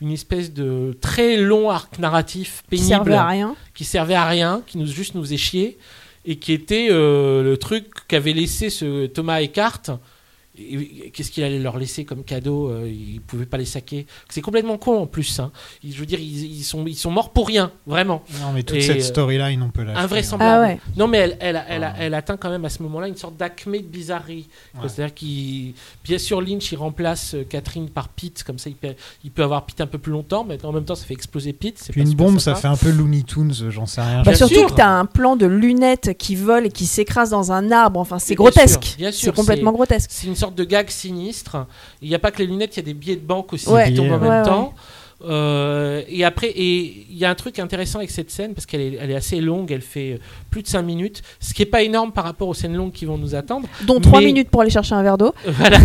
une 0.00 0.12
espèce 0.12 0.52
de 0.52 0.96
très 1.00 1.36
long 1.36 1.70
arc 1.70 1.98
narratif 1.98 2.62
Qui 2.64 2.76
pénible, 2.76 2.88
servait 2.88 3.14
à 3.14 3.26
rien. 3.26 3.56
qui 3.74 3.84
servait 3.84 4.14
à 4.14 4.26
rien, 4.26 4.62
qui 4.66 4.78
nous 4.78 4.86
juste 4.86 5.14
nous 5.14 5.22
faisait 5.22 5.36
chier, 5.36 5.78
et 6.24 6.36
qui 6.36 6.52
était 6.52 6.88
euh, 6.90 7.42
le 7.42 7.56
truc 7.56 7.86
qu'avait 8.08 8.32
laissé 8.32 8.70
ce 8.70 9.06
Thomas 9.06 9.40
Eckhart. 9.40 9.98
Qu'est-ce 11.12 11.30
qu'il 11.30 11.42
allait 11.44 11.58
leur 11.58 11.78
laisser 11.78 12.04
comme 12.04 12.22
cadeau 12.24 12.68
euh, 12.70 12.88
Il 12.90 13.14
ne 13.16 13.20
pouvait 13.20 13.46
pas 13.46 13.56
les 13.56 13.64
saquer. 13.64 14.06
C'est 14.28 14.40
complètement 14.40 14.78
con 14.78 14.98
en 15.02 15.06
plus. 15.06 15.38
hein. 15.40 15.50
Ils- 15.82 15.92
Je 15.94 15.98
veux 16.00 16.06
dire, 16.06 16.18
ils, 16.20 16.44
ils 16.58 16.62
sont, 16.62 16.86
ils 16.86 16.94
sont 16.96 17.10
morts 17.10 17.30
pour 17.30 17.46
rien, 17.48 17.72
vraiment. 17.86 18.22
Non, 18.40 18.52
mais 18.54 18.62
toute 18.62 18.76
Et, 18.76 18.80
cette 18.82 18.98
euh, 18.98 19.00
storyline, 19.00 19.62
on 19.62 19.70
peut 19.70 19.82
la. 19.84 19.98
Invraisemblable. 19.98 20.64
Ah 20.64 20.68
ouais. 20.74 20.80
Non, 20.96 21.08
mais 21.08 21.18
elle, 21.18 21.36
elle, 21.40 21.62
elle, 21.68 21.84
Ah. 21.84 21.94
elle 21.98 22.14
atteint 22.14 22.36
quand 22.36 22.50
même 22.50 22.64
à 22.64 22.68
ce 22.68 22.82
moment-là 22.82 23.08
une 23.08 23.16
sorte 23.16 23.36
d'acmé 23.36 23.78
de 23.80 23.86
bizarrerie. 23.86 24.48
Ouais. 24.74 24.88
C'est-à-dire 24.88 25.14
qu'il. 25.14 25.74
Bien 26.04 26.18
sûr, 26.18 26.40
Lynch, 26.40 26.70
il 26.72 26.76
remplace 26.76 27.34
euh, 27.34 27.44
Catherine 27.48 27.88
par 27.88 28.08
Pete, 28.08 28.42
comme 28.44 28.58
ça 28.58 28.70
il 28.70 28.76
peut, 28.76 28.94
il 29.24 29.30
peut 29.30 29.42
avoir 29.42 29.64
Pete 29.66 29.80
un 29.80 29.86
peu 29.86 29.98
plus 29.98 30.12
longtemps, 30.12 30.44
mais 30.44 30.62
en 30.64 30.72
même 30.72 30.84
temps, 30.84 30.94
ça 30.94 31.04
fait 31.06 31.14
exploser 31.14 31.52
Pete. 31.52 31.78
c'est 31.78 31.92
Puis 31.92 32.02
pas 32.02 32.08
une 32.08 32.14
bombe, 32.16 32.38
ça 32.38 32.54
fait 32.54 32.68
un 32.68 32.76
peu 32.76 32.90
Looney 32.90 33.22
Tunes, 33.22 33.52
j'en 33.70 33.86
sais 33.86 34.00
rien. 34.00 34.22
Bah, 34.22 34.34
surtout 34.34 34.54
sûr. 34.54 34.66
que 34.68 34.74
t'as 34.74 34.88
un 34.88 35.06
plan 35.06 35.36
de 35.36 35.46
lunettes 35.46 36.16
qui 36.18 36.34
volent 36.36 36.66
et 36.66 36.70
qui 36.70 36.86
s'écrasent 36.86 37.30
dans 37.30 37.52
un 37.52 37.70
arbre. 37.70 38.00
Enfin, 38.00 38.18
c'est 38.18 38.34
grotesque. 38.34 38.84
sûr, 38.84 38.96
bien 38.98 39.12
sûr, 39.12 39.32
C'est 39.32 39.36
complètement 39.36 39.72
grotesque. 39.72 40.10
C'est 40.12 40.26
une 40.26 40.36
sorte 40.36 40.49
de 40.54 40.64
gag 40.64 40.88
sinistre. 40.90 41.66
Il 42.02 42.08
n'y 42.08 42.14
a 42.14 42.18
pas 42.18 42.30
que 42.30 42.38
les 42.38 42.46
lunettes, 42.46 42.76
il 42.76 42.80
y 42.80 42.82
a 42.82 42.86
des 42.86 42.94
billets 42.94 43.16
de 43.16 43.26
banque 43.26 43.52
aussi 43.52 43.68
Ouais. 43.68 43.88
qui 43.90 43.94
tombent 43.94 44.12
en 44.12 44.18
même 44.18 44.44
temps. 44.44 44.74
Euh, 45.24 46.02
et 46.08 46.24
après, 46.24 46.48
et 46.48 47.06
il 47.10 47.16
y 47.18 47.24
a 47.24 47.30
un 47.30 47.34
truc 47.34 47.58
intéressant 47.58 47.98
avec 47.98 48.10
cette 48.10 48.30
scène 48.30 48.54
parce 48.54 48.66
qu'elle 48.66 48.80
est, 48.80 48.98
elle 49.00 49.10
est 49.10 49.14
assez 49.16 49.40
longue, 49.40 49.70
elle 49.70 49.80
fait 49.82 50.12
euh, 50.14 50.18
plus 50.50 50.62
de 50.62 50.66
5 50.68 50.82
minutes, 50.82 51.22
ce 51.40 51.52
qui 51.54 51.62
est 51.62 51.66
pas 51.66 51.82
énorme 51.82 52.12
par 52.12 52.24
rapport 52.24 52.48
aux 52.48 52.54
scènes 52.54 52.74
longues 52.74 52.92
qui 52.92 53.04
vont 53.04 53.18
nous 53.18 53.34
attendre. 53.34 53.68
Dont 53.86 54.00
3 54.00 54.20
Mais- 54.20 54.26
minutes 54.26 54.48
pour 54.50 54.62
aller 54.62 54.70
chercher 54.70 54.94
un 54.94 55.02
verre 55.02 55.18
d'eau. 55.18 55.34
Voilà. 55.46 55.78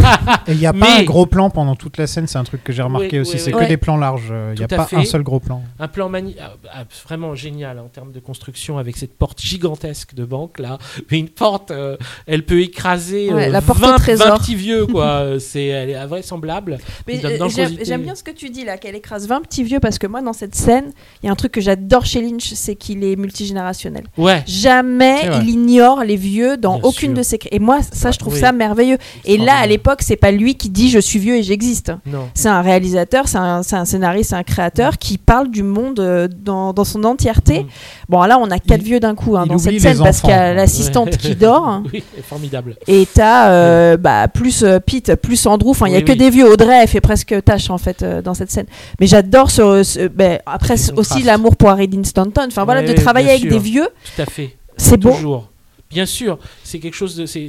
Et 0.48 0.54
il 0.54 0.58
n'y 0.58 0.66
a 0.66 0.74
pas 0.74 1.00
un 1.00 1.04
gros 1.04 1.26
plan 1.26 1.50
pendant 1.50 1.76
toute 1.76 1.98
la 1.98 2.08
scène, 2.08 2.28
c'est 2.28 2.38
un 2.38 2.44
truc 2.44 2.64
que 2.64 2.72
j'ai 2.72 2.82
remarqué 2.82 3.20
aussi, 3.20 3.38
c'est 3.40 3.52
que 3.52 3.58
Ouais. 3.58 3.68
des 3.68 3.78
plans 3.78 3.98
larges, 3.98 4.30
euh, 4.32 4.52
il 4.56 4.60
n'y 4.60 4.64
a 4.64 4.68
pas 4.68 4.86
fait. 4.86 4.96
un 4.96 5.04
seul 5.06 5.24
gros 5.24 5.40
plan. 5.40 5.62
Un 5.80 5.88
plan 5.88 6.08
mani- 6.10 6.36
ah, 6.42 6.54
ah, 6.74 6.84
vraiment 7.08 7.36
génial 7.36 7.80
en 7.80 7.88
termes 7.88 8.12
de 8.12 8.20
construction 8.20 8.78
avec 8.78 8.96
cette 8.98 9.18
porte 9.18 9.42
gigantesque 9.42 10.14
de 10.14 10.24
banque 10.26 10.60
là. 10.60 10.78
Mais 11.12 11.20
une 11.26 11.30
porte, 11.30 11.72
euh, 11.72 11.98
elle 12.28 12.46
peut 12.46 12.62
écraser 12.62 13.34
Ouais, 13.34 13.48
euh, 13.48 13.50
la 13.50 13.62
porte 13.62 13.80
au 13.84 13.88
20, 13.88 13.96
trésor. 13.98 14.28
20 14.28 14.38
petits 14.38 14.56
vieux 14.56 14.86
quoi. 14.86 15.26
C'est, 15.40 15.66
elle 15.66 15.90
est 15.90 15.96
invraisemblable. 15.96 16.78
Mais 17.08 17.24
euh, 17.26 17.48
j'aime 17.84 18.02
bien 18.04 18.16
ce 18.16 18.24
que 18.24 18.32
tu 18.32 18.50
dis 18.50 18.64
là, 18.64 18.78
qu'elle 18.78 18.96
écrase 18.96 19.25
20 19.26 19.42
petits 19.42 19.64
vieux, 19.64 19.80
parce 19.80 19.98
que 20.00 20.08
moi, 20.08 20.22
dans 20.22 20.34
cette 20.34 20.56
scène, 20.56 20.92
il 21.22 21.26
y 21.26 21.30
a 21.30 21.32
un 21.32 21.36
truc 21.36 21.52
que 21.52 21.62
j'adore 21.62 22.06
chez 22.06 22.22
Lynch, 22.22 22.54
c'est 22.56 22.76
qu'il 22.76 23.04
est 23.04 23.16
multigénérationnel. 23.16 24.04
Ouais. 24.18 24.44
Jamais 24.48 25.22
il 25.42 25.50
ignore 25.50 26.04
les 26.04 26.16
vieux 26.16 26.58
dans 26.58 26.76
Bien 26.80 26.84
aucune 26.90 27.10
sûr. 27.10 27.18
de 27.18 27.24
ses. 27.24 27.40
Et 27.52 27.60
moi, 27.60 27.80
ça, 27.92 28.12
je 28.12 28.18
trouve 28.20 28.34
Oui. 28.34 28.40
ça 28.40 28.52
merveilleux. 28.52 28.98
Et 29.26 29.38
là, 29.38 29.56
à 29.58 29.68
l'époque, 29.68 30.00
c'est 30.02 30.16
pas 30.16 30.32
lui 30.32 30.56
qui 30.56 30.70
dit 30.70 30.90
je 30.90 31.00
suis 31.00 31.20
vieux 31.20 31.36
et 31.38 31.44
j'existe. 31.44 31.92
C'est 32.34 32.50
un 32.50 32.62
réalisateur, 32.62 33.28
c'est 33.28 33.38
un, 33.38 33.62
un 33.70 33.86
scénariste, 33.86 34.32
c'est 34.32 34.36
un 34.36 34.44
créateur 34.44 34.98
qui 34.98 35.18
parle 35.18 35.50
du 35.50 35.64
monde 35.64 36.00
euh, 36.00 36.28
dans, 36.28 36.74
dans 36.74 36.84
son 36.84 37.04
entièreté. 37.04 37.64
Mm. 37.64 37.68
Bon, 38.10 38.22
là, 38.24 38.38
on 38.40 38.50
a 38.52 38.60
quatre 38.60 38.82
Il- 38.82 38.86
vieux 38.86 39.00
d'un 39.00 39.16
coup 39.16 39.36
hein, 39.38 39.46
dans 39.46 39.58
cette 39.58 39.80
scène 39.80 39.98
parce 40.00 40.22
qu'il 40.22 40.30
y 40.30 40.34
a 40.34 40.54
l'assistante 40.54 41.10
Ouais. 41.12 41.18
qui 41.18 41.36
dort. 41.36 41.82
Oui, 41.94 42.04
c'est 42.16 42.24
formidable. 42.24 42.76
Et 42.88 43.08
t'as 43.14 43.50
euh, 43.50 43.98
bah, 43.98 44.28
plus 44.28 44.64
euh, 44.64 44.80
Pete, 44.80 45.16
plus 45.16 45.46
Andrew. 45.46 45.70
Enfin, 45.70 45.88
il 45.88 45.94
y 45.94 45.96
a 45.96 46.00
Oui, 46.00 46.06
que 46.06 46.12
oui. 46.12 46.18
des 46.18 46.30
vieux. 46.30 46.50
Audrey, 46.52 46.76
elle 46.82 46.88
fait 46.88 47.02
presque 47.02 47.36
tâche 47.44 47.70
en 47.70 47.78
fait 47.78 48.02
euh, 48.04 48.22
dans 48.22 48.34
cette 48.34 48.52
scène. 48.52 48.66
Mais 49.00 49.08
j'adore 49.16 49.50
ce. 49.52 49.84
ce- 49.84 50.08
ben, 50.08 50.40
après 50.46 50.76
aussi 50.98 51.24
l'amour 51.24 51.56
pour 51.56 51.70
Harry 51.70 51.88
Dean 51.88 52.04
Stanton. 52.04 52.46
Enfin 52.48 52.66
voilà, 52.66 52.82
Ouais, 52.82 52.94
de 52.94 53.02
travailler 53.02 53.30
avec 53.30 53.42
sûr. 53.42 53.50
des 53.52 53.60
vieux, 53.60 53.88
Tout 54.16 54.22
à 54.22 54.26
fait. 54.26 54.56
c'est 54.78 54.98
beau. 54.98 55.12
Toujours. 55.14 55.50
Bien 55.90 56.06
sûr, 56.08 56.40
c'est 56.64 56.80
quelque 56.80 56.96
chose 56.96 57.16
de 57.16 57.26
c'est 57.26 57.48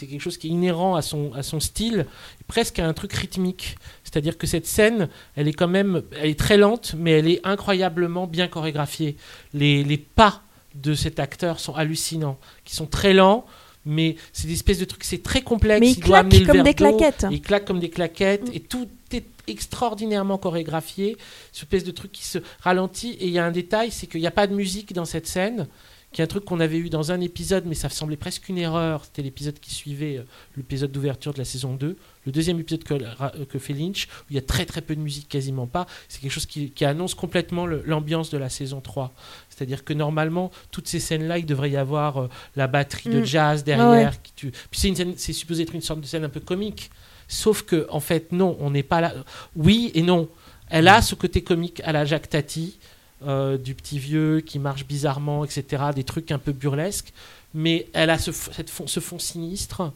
quelque 0.00 0.20
chose 0.20 0.36
qui 0.38 0.48
est 0.48 0.50
inhérent 0.50 0.94
à 0.96 1.02
son 1.02 1.32
à 1.34 1.42
son 1.42 1.60
style, 1.60 2.06
presque 2.48 2.78
à 2.78 2.86
un 2.86 2.92
truc 2.92 3.12
rythmique. 3.12 3.76
C'est-à-dire 4.04 4.36
que 4.38 4.46
cette 4.46 4.66
scène, 4.66 5.08
elle 5.36 5.48
est 5.48 5.52
quand 5.52 5.68
même 5.68 6.02
elle 6.20 6.30
est 6.30 6.38
très 6.38 6.56
lente 6.56 6.94
mais 6.98 7.12
elle 7.12 7.28
est 7.28 7.40
incroyablement 7.44 8.26
bien 8.26 8.48
chorégraphiée. 8.48 9.16
Les 9.54 9.84
les 9.84 9.98
pas 9.98 10.40
de 10.74 10.94
cet 10.94 11.20
acteur 11.20 11.60
sont 11.60 11.74
hallucinants, 11.74 12.38
qui 12.64 12.74
sont 12.74 12.86
très 12.86 13.12
lents 13.12 13.44
mais 13.84 14.14
c'est 14.32 14.46
des 14.46 14.52
espèces 14.54 14.78
de 14.78 14.84
trucs, 14.84 15.02
c'est 15.04 15.22
très 15.24 15.42
complexe. 15.42 15.80
Mais 15.80 15.90
il 15.90 16.00
doit 16.00 16.22
claque 16.22 16.46
comme 16.46 16.62
des 16.62 16.74
claquettes. 16.74 17.26
Il 17.30 17.40
claque 17.42 17.64
comme 17.64 17.80
des 17.80 17.90
claquettes 17.90 18.48
Mm. 18.48 18.54
et 18.54 18.60
tout 18.60 18.86
est 19.12 19.24
extraordinairement 19.48 20.38
chorégraphié. 20.38 21.16
Cette 21.52 21.62
espèce 21.64 21.84
de 21.84 21.90
truc 21.92 22.12
qui 22.12 22.24
se 22.24 22.38
ralentit. 22.60 23.12
Et 23.20 23.26
il 23.26 23.32
y 23.32 23.38
a 23.38 23.44
un 23.44 23.52
détail, 23.52 23.90
c'est 23.90 24.06
qu'il 24.06 24.20
n'y 24.20 24.26
a 24.26 24.30
pas 24.32 24.46
de 24.46 24.54
musique 24.54 24.92
dans 24.92 25.04
cette 25.04 25.26
scène, 25.26 25.66
qui 26.12 26.20
est 26.20 26.24
un 26.24 26.28
truc 26.28 26.44
qu'on 26.44 26.60
avait 26.60 26.76
eu 26.76 26.90
dans 26.90 27.10
un 27.10 27.22
épisode, 27.22 27.64
mais 27.64 27.74
ça 27.74 27.88
semblait 27.88 28.18
presque 28.18 28.50
une 28.50 28.58
erreur. 28.58 29.04
C'était 29.06 29.22
l'épisode 29.22 29.58
qui 29.58 29.72
suivait 29.72 30.18
euh, 30.18 30.24
l'épisode 30.58 30.92
d'ouverture 30.92 31.32
de 31.32 31.38
la 31.38 31.46
saison 31.46 31.72
2. 31.74 31.96
Le 32.26 32.32
deuxième 32.32 32.60
épisode 32.60 32.84
que, 32.84 32.94
ra- 33.16 33.32
que 33.48 33.58
fait 33.58 33.72
Lynch, 33.72 34.06
où 34.06 34.24
il 34.28 34.34
y 34.36 34.38
a 34.38 34.42
très 34.42 34.66
très 34.66 34.82
peu 34.82 34.94
de 34.94 35.00
musique, 35.00 35.26
quasiment 35.30 35.66
pas. 35.66 35.86
C'est 36.08 36.20
quelque 36.20 36.30
chose 36.30 36.44
qui, 36.44 36.70
qui 36.70 36.84
annonce 36.84 37.14
complètement 37.14 37.64
l'ambiance 37.64 38.28
de 38.28 38.36
la 38.36 38.50
saison 38.50 38.82
3. 38.82 39.10
C'est-à-dire 39.48 39.84
que 39.84 39.94
normalement, 39.94 40.50
toutes 40.70 40.86
ces 40.86 41.00
scènes-là, 41.00 41.38
il 41.38 41.46
devrait 41.46 41.70
y 41.70 41.76
avoir 41.78 42.18
euh, 42.18 42.28
la 42.56 42.66
batterie 42.66 43.08
de 43.08 43.20
Mm. 43.20 43.24
jazz 43.24 43.64
derrière. 43.64 44.20
qui 44.22 44.32
tu- 44.36 44.50
Puis 44.70 44.94
c'est 45.16 45.32
supposé 45.32 45.62
être 45.62 45.74
une 45.74 45.80
sorte 45.80 46.02
de 46.02 46.06
scène 46.06 46.24
un 46.24 46.28
peu 46.28 46.40
comique. 46.40 46.90
Sauf 47.32 47.62
que, 47.62 47.86
en 47.90 48.00
fait, 48.00 48.30
non, 48.32 48.56
on 48.60 48.70
n'est 48.70 48.82
pas 48.82 49.00
là. 49.00 49.14
Oui 49.56 49.90
et 49.94 50.02
non. 50.02 50.28
Elle 50.68 50.86
a 50.88 51.00
ce 51.02 51.14
côté 51.14 51.42
comique 51.42 51.80
à 51.84 51.92
la 51.92 52.04
Jacques 52.04 52.28
Tati, 52.28 52.78
euh, 53.26 53.56
du 53.56 53.74
petit 53.74 53.98
vieux 53.98 54.40
qui 54.40 54.58
marche 54.58 54.84
bizarrement, 54.86 55.44
etc. 55.44 55.84
Des 55.94 56.04
trucs 56.04 56.30
un 56.30 56.38
peu 56.38 56.52
burlesques. 56.52 57.12
Mais 57.54 57.86
elle 57.94 58.10
a 58.10 58.18
ce, 58.18 58.32
cette 58.32 58.68
fond- 58.70 58.86
ce 58.86 59.00
fond 59.00 59.18
sinistre, 59.18 59.92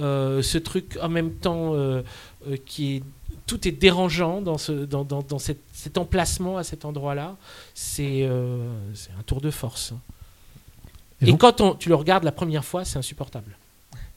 euh, 0.00 0.42
ce 0.42 0.58
truc 0.58 0.98
en 1.02 1.08
même 1.08 1.32
temps 1.32 1.74
euh, 1.74 2.02
euh, 2.48 2.56
qui 2.66 2.96
est. 2.96 3.02
Tout 3.46 3.66
est 3.68 3.72
dérangeant 3.72 4.40
dans, 4.42 4.58
ce, 4.58 4.72
dans, 4.72 5.04
dans, 5.04 5.22
dans 5.22 5.38
cette- 5.38 5.62
cet 5.72 5.98
emplacement 5.98 6.56
à 6.58 6.64
cet 6.64 6.84
endroit-là. 6.84 7.36
C'est 7.74 8.22
euh, 8.24 8.58
c'est 8.94 9.12
un 9.18 9.22
tour 9.22 9.40
de 9.40 9.50
force. 9.50 9.92
Et 11.22 11.34
quand 11.36 11.60
on- 11.60 11.74
tu 11.74 11.88
le 11.88 11.94
regardes 11.94 12.24
la 12.24 12.32
première 12.32 12.64
fois, 12.64 12.84
c'est 12.84 12.98
insupportable. 12.98 13.56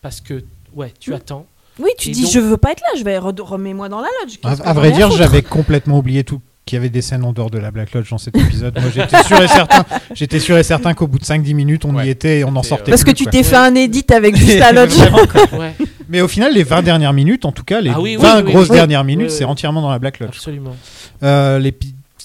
Parce 0.02 0.20
que, 0.20 0.44
ouais, 0.74 0.94
tu 1.00 1.14
attends. 1.14 1.46
Oui, 1.80 1.90
tu 1.98 2.10
Et 2.10 2.12
dis 2.12 2.24
donc- 2.24 2.32
je 2.32 2.40
veux 2.40 2.58
pas 2.58 2.72
être 2.72 2.82
là, 2.82 2.98
je 3.00 3.04
vais 3.04 3.18
re- 3.18 3.42
remets-moi 3.42 3.90
dans 3.90 4.00
la 4.02 4.08
lodge. 4.22 4.38
À, 4.44 4.50
Qu'est-ce 4.50 4.62
que 4.62 4.68
à 4.68 4.74
j'en 4.74 4.80
vrai 4.80 4.90
ai 4.90 4.92
dire, 4.92 5.08
foutre 5.08 5.18
j'avais 5.18 5.42
complètement 5.42 5.98
oublié 6.00 6.24
tout 6.24 6.42
qu'il 6.66 6.76
y 6.76 6.80
avait 6.80 6.90
des 6.90 7.02
scènes 7.02 7.24
en 7.26 7.34
dehors 7.34 7.50
de 7.50 7.58
la 7.58 7.72
Black 7.72 7.94
Lodge 7.94 8.12
dans 8.12 8.20
cet 8.20 8.38
épisode. 8.38 8.78
Moi, 8.80 8.92
j'étais 8.94 9.24
sûr 9.24 9.42
et 9.42 9.48
certain, 9.48 9.84
j'étais 10.14 10.40
sûr 10.40 10.56
et 10.58 10.62
certain 10.64 10.94
qu'au 10.94 11.08
bout 11.08 11.18
de 11.18 11.24
5-10 11.26 11.56
minutes, 11.56 11.84
on 11.86 11.94
y 11.94 11.98
Ouais. 11.98 12.10
était 12.10 12.40
et 12.40 12.44
on 12.44 12.50
en 12.50 12.62
C'était, 12.62 12.66
euh, 12.66 12.70
sortait 12.78 12.92
Parce 12.92 13.04
que 13.04 13.10
plus, 13.12 13.16
tu 13.16 13.24
quoi. 13.24 13.32
t'es 13.32 13.42
fait 13.44 13.56
un 13.56 13.74
edit 13.74 14.06
avec 14.14 14.36
juste 14.36 14.60
la 14.60 14.72
lodge. 14.74 14.92
Vraiment, 14.92 15.26
quoi. 15.26 15.60
Ouais, 15.60 15.74
Mais 16.10 16.22
au 16.22 16.28
final, 16.28 16.54
les 16.54 16.62
20 16.64 16.84
dernières 16.84 17.14
minutes, 17.14 17.46
en 17.46 17.52
tout 17.52 17.64
cas, 17.64 17.82
les 17.82 17.90
Ah 17.90 18.00
oui, 18.00 18.18
oui, 18.18 18.22
20 18.24 18.36
oui, 18.38 18.44
oui, 18.46 18.52
grosses 18.54 18.70
oui. 18.70 18.76
dernières 18.76 19.04
minutes, 19.04 19.30
Oui, 19.32 19.36
c'est 19.36 19.46
entièrement 19.46 19.82
dans 19.82 19.90
la 19.90 19.98
Black 20.00 20.20
Lodge. 20.20 20.30
absolument. 20.30 20.76
Euh, 21.24 21.60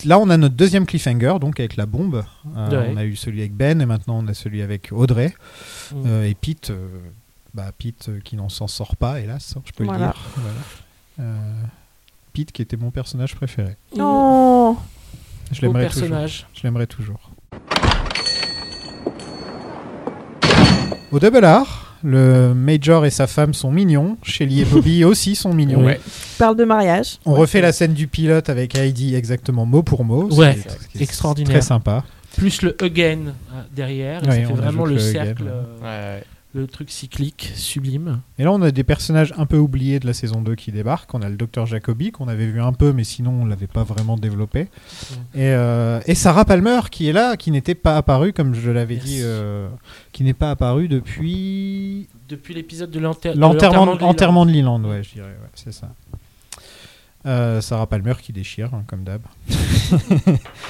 Là, 0.04 0.18
on 0.18 0.28
a 0.28 0.36
notre 0.36 0.54
deuxième 0.56 0.84
cliffhanger, 0.84 1.34
donc 1.40 1.58
avec 1.60 1.76
la 1.76 1.86
bombe. 1.86 2.24
Euh, 2.58 2.68
Ouais. 2.82 2.90
On 2.92 2.96
a 2.98 3.04
eu 3.04 3.16
celui 3.16 3.40
avec 3.40 3.54
Ben 3.54 3.80
et 3.80 3.86
maintenant 3.86 4.18
on 4.22 4.28
a 4.28 4.34
celui 4.34 4.60
avec 4.60 4.90
Audrey. 4.92 5.32
Mm. 5.94 5.96
Euh, 6.06 6.28
et 6.28 6.34
Pete, 6.34 6.68
euh, 6.70 6.88
bah, 7.54 7.70
Pete 7.78 8.08
euh, 8.08 8.20
qui 8.24 8.36
n'en 8.36 8.48
s'en 8.48 8.66
sort 8.66 8.96
pas, 8.96 9.20
hélas, 9.20 9.54
hein, 9.56 9.62
je 9.64 9.72
peux 9.72 9.84
Voilà. 9.84 10.06
le 10.06 10.12
dire. 10.12 10.22
Voilà. 10.36 10.58
Euh, 11.30 11.62
Pete 12.32 12.52
qui 12.52 12.62
était 12.62 12.76
mon 12.76 12.90
personnage 12.90 13.34
préféré. 13.36 13.76
Non. 13.96 14.76
Je 15.52 15.60
Beau 15.60 15.66
l'aimerais 15.66 15.86
toujours. 15.88 16.00
personnage. 16.08 16.46
Je 16.54 16.62
l'aimerais 16.64 16.86
toujours. 16.86 17.30
Au 21.12 21.20
double 21.20 21.44
R, 21.46 21.96
Le 22.02 22.52
Major 22.54 23.06
et 23.06 23.10
sa 23.10 23.26
femme 23.28 23.54
sont 23.54 23.70
mignons. 23.70 24.18
Shelly 24.24 24.62
et 24.62 24.64
Bobby 24.64 25.04
aussi 25.04 25.36
sont 25.36 25.54
mignons. 25.54 25.84
Ouais. 25.84 26.00
Parle 26.38 26.56
de 26.56 26.64
mariage. 26.64 27.18
On 27.24 27.34
refait 27.34 27.60
la 27.60 27.72
scène 27.72 27.94
du 27.94 28.08
pilote 28.08 28.48
avec 28.48 28.74
Heidi 28.74 29.14
exactement 29.14 29.64
mot 29.64 29.82
pour 29.84 30.04
mot. 30.04 30.28
Ouais, 30.32 30.58
C'est- 30.92 31.00
extraordinaire. 31.00 31.52
Très 31.52 31.62
sympa. 31.62 32.04
Plus 32.36 32.62
le 32.62 32.76
again 32.82 33.18
euh, 33.28 33.62
derrière, 33.72 34.24
et 34.24 34.26
Ouais, 34.28 34.42
ça 34.42 34.48
fait 34.48 34.54
vraiment 34.54 34.84
le 34.86 34.94
le 34.94 34.98
cercle, 34.98 35.42
again, 35.44 35.52
ouais. 35.52 35.84
euh, 35.84 36.20
le 36.54 36.68
truc 36.68 36.88
cyclique, 36.90 37.50
sublime. 37.56 38.20
Et 38.38 38.44
là, 38.44 38.52
on 38.52 38.62
a 38.62 38.70
des 38.70 38.84
personnages 38.84 39.34
un 39.36 39.44
peu 39.44 39.56
oubliés 39.58 39.98
de 39.98 40.06
la 40.06 40.14
saison 40.14 40.40
2 40.40 40.54
qui 40.54 40.70
débarquent. 40.70 41.12
On 41.12 41.20
a 41.22 41.28
le 41.28 41.34
docteur 41.36 41.66
Jacobi, 41.66 42.12
qu'on 42.12 42.28
avait 42.28 42.46
vu 42.46 42.60
un 42.60 42.72
peu, 42.72 42.92
mais 42.92 43.02
sinon, 43.02 43.42
on 43.42 43.44
l'avait 43.44 43.66
pas 43.66 43.82
vraiment 43.82 44.16
développé. 44.16 44.68
Et, 45.34 45.48
euh, 45.48 46.00
et 46.06 46.14
Sarah 46.14 46.44
Palmer, 46.44 46.80
qui 46.92 47.08
est 47.08 47.12
là, 47.12 47.36
qui 47.36 47.50
n'était 47.50 47.74
pas 47.74 47.96
apparue, 47.96 48.32
comme 48.32 48.54
je 48.54 48.70
l'avais 48.70 48.96
dit, 48.96 49.18
euh, 49.22 49.68
qui 50.12 50.22
n'est 50.22 50.32
pas 50.32 50.52
apparue 50.52 50.86
depuis 50.86 52.06
Depuis 52.28 52.54
l'épisode 52.54 52.90
de 52.90 53.00
l'enter- 53.00 53.34
de 53.34 53.38
l'enterrement 53.40 54.46
de 54.46 54.52
Leland, 54.52 54.82
ouais, 54.84 55.02
je 55.02 55.10
dirais, 55.14 55.26
ouais, 55.28 55.50
c'est 55.54 55.72
ça. 55.72 55.88
Euh, 57.26 57.60
Sarah 57.62 57.86
Palmer 57.86 58.14
qui 58.22 58.32
déchire, 58.32 58.72
hein, 58.74 58.84
comme 58.86 59.02
d'hab. 59.02 59.22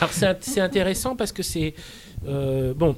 Alors 0.00 0.12
c'est 0.12 0.26
int- 0.26 0.36
c'est 0.40 0.60
intéressant 0.60 1.16
parce 1.16 1.32
que 1.32 1.42
c'est 1.42 1.74
bon. 2.24 2.96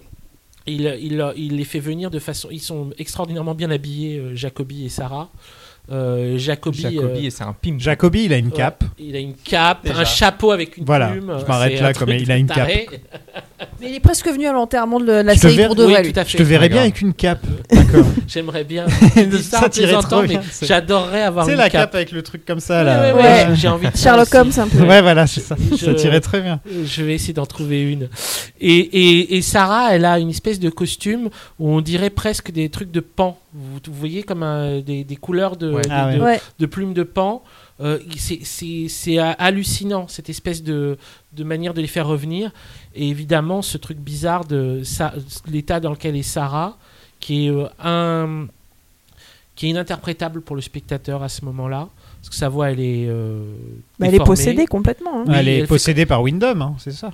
Il, 0.66 0.82
il, 1.00 1.32
il 1.36 1.56
les 1.56 1.64
fait 1.64 1.80
venir 1.80 2.10
de 2.10 2.18
façon. 2.18 2.48
Ils 2.50 2.60
sont 2.60 2.90
extraordinairement 2.98 3.54
bien 3.54 3.70
habillés, 3.70 4.18
euh, 4.18 4.34
Jacobi 4.34 4.84
et 4.84 4.88
Sarah. 4.88 5.30
Euh, 5.92 6.36
Jacobi, 6.36 6.80
Jacobi, 6.80 6.98
euh, 6.98 7.26
et 7.26 7.30
c'est 7.30 7.44
un 7.44 7.52
pimp. 7.52 7.78
Jacobi, 7.78 8.24
il 8.24 8.32
a 8.32 8.38
une 8.38 8.50
cape. 8.50 8.82
ouais, 8.82 8.88
il 9.06 9.14
a 9.14 9.20
une 9.20 9.34
cape, 9.34 9.84
Déjà. 9.86 10.00
un 10.00 10.04
chapeau 10.04 10.50
avec 10.50 10.76
une 10.76 10.84
Voilà, 10.84 11.08
plume. 11.10 11.32
je 11.40 11.44
m'arrête 11.46 11.74
c'est 11.76 11.82
là, 11.82 11.92
comme 11.92 12.08
il 12.10 12.32
a 12.32 12.36
une 12.36 12.46
taré. 12.48 12.88
Mais 13.80 13.88
il 13.90 13.94
est 13.94 14.00
presque 14.00 14.26
venu 14.28 14.46
à 14.46 14.52
l'enterrement 14.52 14.98
de 15.00 15.12
la 15.12 15.34
Je 15.34 15.38
série 15.38 15.64
pour 15.66 15.76
de 15.76 15.84
oui, 15.86 15.92
vrai. 15.92 16.04
Je 16.26 16.36
te 16.36 16.42
verrais 16.42 16.68
bien 16.68 16.82
avec 16.82 17.00
une 17.00 17.14
cape. 17.14 17.40
D'accord. 17.70 18.04
J'aimerais 18.26 18.64
bien. 18.64 18.86
ça 19.42 19.68
tirait 19.68 19.94
trop 20.02 20.22
bien. 20.22 20.42
c'est- 20.50 20.66
j'adorerais 20.66 21.22
avoir 21.22 21.46
C'est 21.46 21.52
une 21.52 21.58
la 21.58 21.70
cape. 21.70 21.82
cape 21.82 21.94
avec 21.94 22.12
le 22.12 22.22
truc 22.22 22.44
comme 22.44 22.60
ça, 22.60 22.82
là. 22.82 23.14
ouais, 23.14 23.22
Ouais. 23.22 23.22
ouais, 23.22 23.46
j'ai 23.54 23.68
envie 23.68 23.88
de 23.88 23.96
Sherlock. 23.96 24.34
Holmes 24.34 24.50
un 24.58 24.66
peu. 24.68 24.78
Ouais, 24.84 25.00
voilà, 25.02 25.26
c'est 25.28 25.40
ça. 25.40 25.56
Ça 25.78 25.94
tirait 25.94 26.20
très 26.20 26.40
bien. 26.40 26.60
Je 26.84 27.02
vais 27.04 27.14
essayer 27.14 27.32
d'en 27.32 27.46
trouver 27.46 27.82
une. 27.90 28.08
Et, 28.60 28.76
et, 28.76 29.36
et 29.36 29.42
Sarah, 29.42 29.94
elle 29.94 30.04
a 30.04 30.18
une 30.18 30.30
espèce 30.30 30.58
de 30.58 30.68
costume 30.68 31.28
où 31.60 31.70
on 31.70 31.80
dirait 31.80 32.10
presque 32.10 32.50
des 32.50 32.68
trucs 32.70 32.90
de 32.90 33.00
pan. 33.00 33.38
Vous, 33.58 33.78
vous 33.86 33.92
voyez 33.94 34.22
comme 34.22 34.42
un- 34.42 34.80
des, 34.80 35.02
des 35.04 35.16
couleurs 35.16 35.56
de, 35.56 35.72
Ouais. 35.72 35.82
de, 35.82 35.88
Ah 35.90 36.06
ouais. 36.08 36.16
de- 36.16 36.22
Ouais. 36.22 36.40
de 36.58 36.66
plumes 36.66 36.92
de 36.94 37.02
pan. 37.02 37.42
Euh, 37.80 37.98
c'est- 38.16 39.18
euh, 39.18 39.32
hallucinant, 39.38 40.08
cette 40.08 40.28
espèce 40.28 40.62
de, 40.62 40.98
de 41.32 41.44
manière 41.44 41.72
de 41.74 41.80
les 41.80 41.86
faire 41.86 42.06
revenir. 42.06 42.50
Et 42.94 43.08
évidemment, 43.08 43.62
ce 43.62 43.78
truc 43.78 43.98
bizarre 43.98 44.44
de 44.44 44.82
l'état 45.50 45.80
dans 45.80 45.90
lequel 45.90 46.16
est 46.16 46.22
Sarah, 46.22 46.76
qui 47.20 47.46
est, 47.46 47.50
euh, 47.50 47.66
un, 47.82 48.46
qui 49.54 49.66
est 49.66 49.70
ininterprétable 49.70 50.40
pour 50.42 50.56
le 50.56 50.62
spectateur 50.62 51.22
à 51.22 51.28
ce 51.28 51.44
moment-là. 51.46 51.88
Parce 52.20 52.30
que 52.30 52.34
sa 52.36 52.48
voix, 52.48 52.70
elle 52.70 52.80
est. 52.80 53.06
euh, 53.08 53.42
Bah, 53.98 54.06
elle 54.08 54.14
est 54.16 54.24
possédée 54.24 54.66
complètement. 54.66 55.20
hein. 55.20 55.24
Oui, 55.28 55.34
elle 55.36 55.48
est 55.48 55.54
elle 55.58 55.60
fait- 55.62 55.66
possédée 55.68 56.06
par 56.06 56.22
Wyndham, 56.22 56.60
hein, 56.62 56.74
c'est 56.78 56.92
ça. 56.92 57.12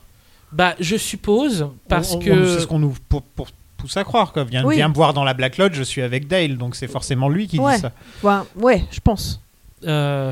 Bah, 0.53 0.75
je 0.81 0.97
suppose, 0.97 1.67
parce 1.89 2.13
On- 2.13 2.17
on- 2.17 2.21
que. 2.21 2.47
c'est 2.55 2.61
ce 2.61 2.67
qu'on 2.67 2.79
nous 2.79 2.95
pour, 3.09 3.23
pour 3.23 3.49
pousse 3.83 3.97
à 3.97 4.05
croire. 4.05 4.33
Quoi. 4.33 4.45
Viens, 4.45 4.65
Oui. 4.65 4.77
viens 4.77 4.89
me 4.89 4.95
voir 4.95 5.13
dans 5.13 5.25
la 5.25 5.35
Black 5.35 5.59
Lodge, 5.59 5.75
je 5.75 5.83
suis 5.83 6.01
avec 6.03 6.29
Dale, 6.29 6.57
donc 6.57 6.77
c'est 6.77 6.87
forcément 6.89 7.29
lui 7.29 7.49
qui 7.49 7.59
Ouais. 7.59 7.75
dit 7.75 7.81
ça. 7.83 7.91
Ouais, 8.23 8.39
ouais, 8.57 8.85
je 8.91 9.01
pense. 9.01 9.41
euh, 9.87 10.31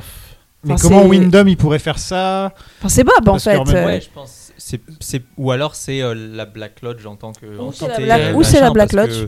Mais 0.65 0.75
Enfin, 0.75 0.89
comment 0.89 1.05
Wyndham 1.07 1.49
il 1.49 1.57
pourrait 1.57 1.79
faire 1.79 1.99
ça? 1.99 2.53
Enfin, 2.79 2.89
c'est 2.89 3.03
Bob 3.05 3.15
en 3.29 3.33
Parce 3.33 3.45
fait. 3.45 3.57
en 3.57 3.65
même- 3.65 3.85
Ouais, 3.87 4.01
je 4.01 4.09
pense. 4.15 4.53
C'est, 4.59 4.81
c'est, 5.01 5.23
ou 5.39 5.51
alors 5.53 5.75
c'est 5.75 6.03
euh, 6.03 6.15
la 6.15 6.45
Black 6.45 6.83
Lodge 6.83 7.05
en 7.07 7.17
tant 7.17 7.33
que. 7.33 7.47
Ou 7.47 7.73
c'est 7.73 7.89
la 7.89 7.97
Black- 7.99 8.37
ou 8.37 8.43
la 8.43 8.87
Lodge. 8.93 9.27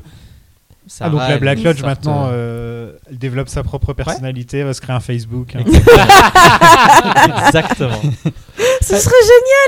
Ah, 1.00 1.08
donc 1.10 1.20
la 1.20 1.38
Black 1.38 1.62
Lodge 1.62 1.82
maintenant, 1.82 2.26
euh, 2.26 2.32
euh, 2.32 2.92
elle 3.08 3.16
développe 3.18 3.48
sa 3.48 3.62
propre 3.62 3.92
personnalité, 3.94 4.58
elle 4.58 4.66
va 4.66 4.74
se 4.74 4.80
créer 4.80 4.94
un 4.96 5.00
Facebook. 5.00 5.54
hein. 5.56 5.62
Exactement. 7.46 8.00
Ce 8.82 8.96
serait 8.98 9.14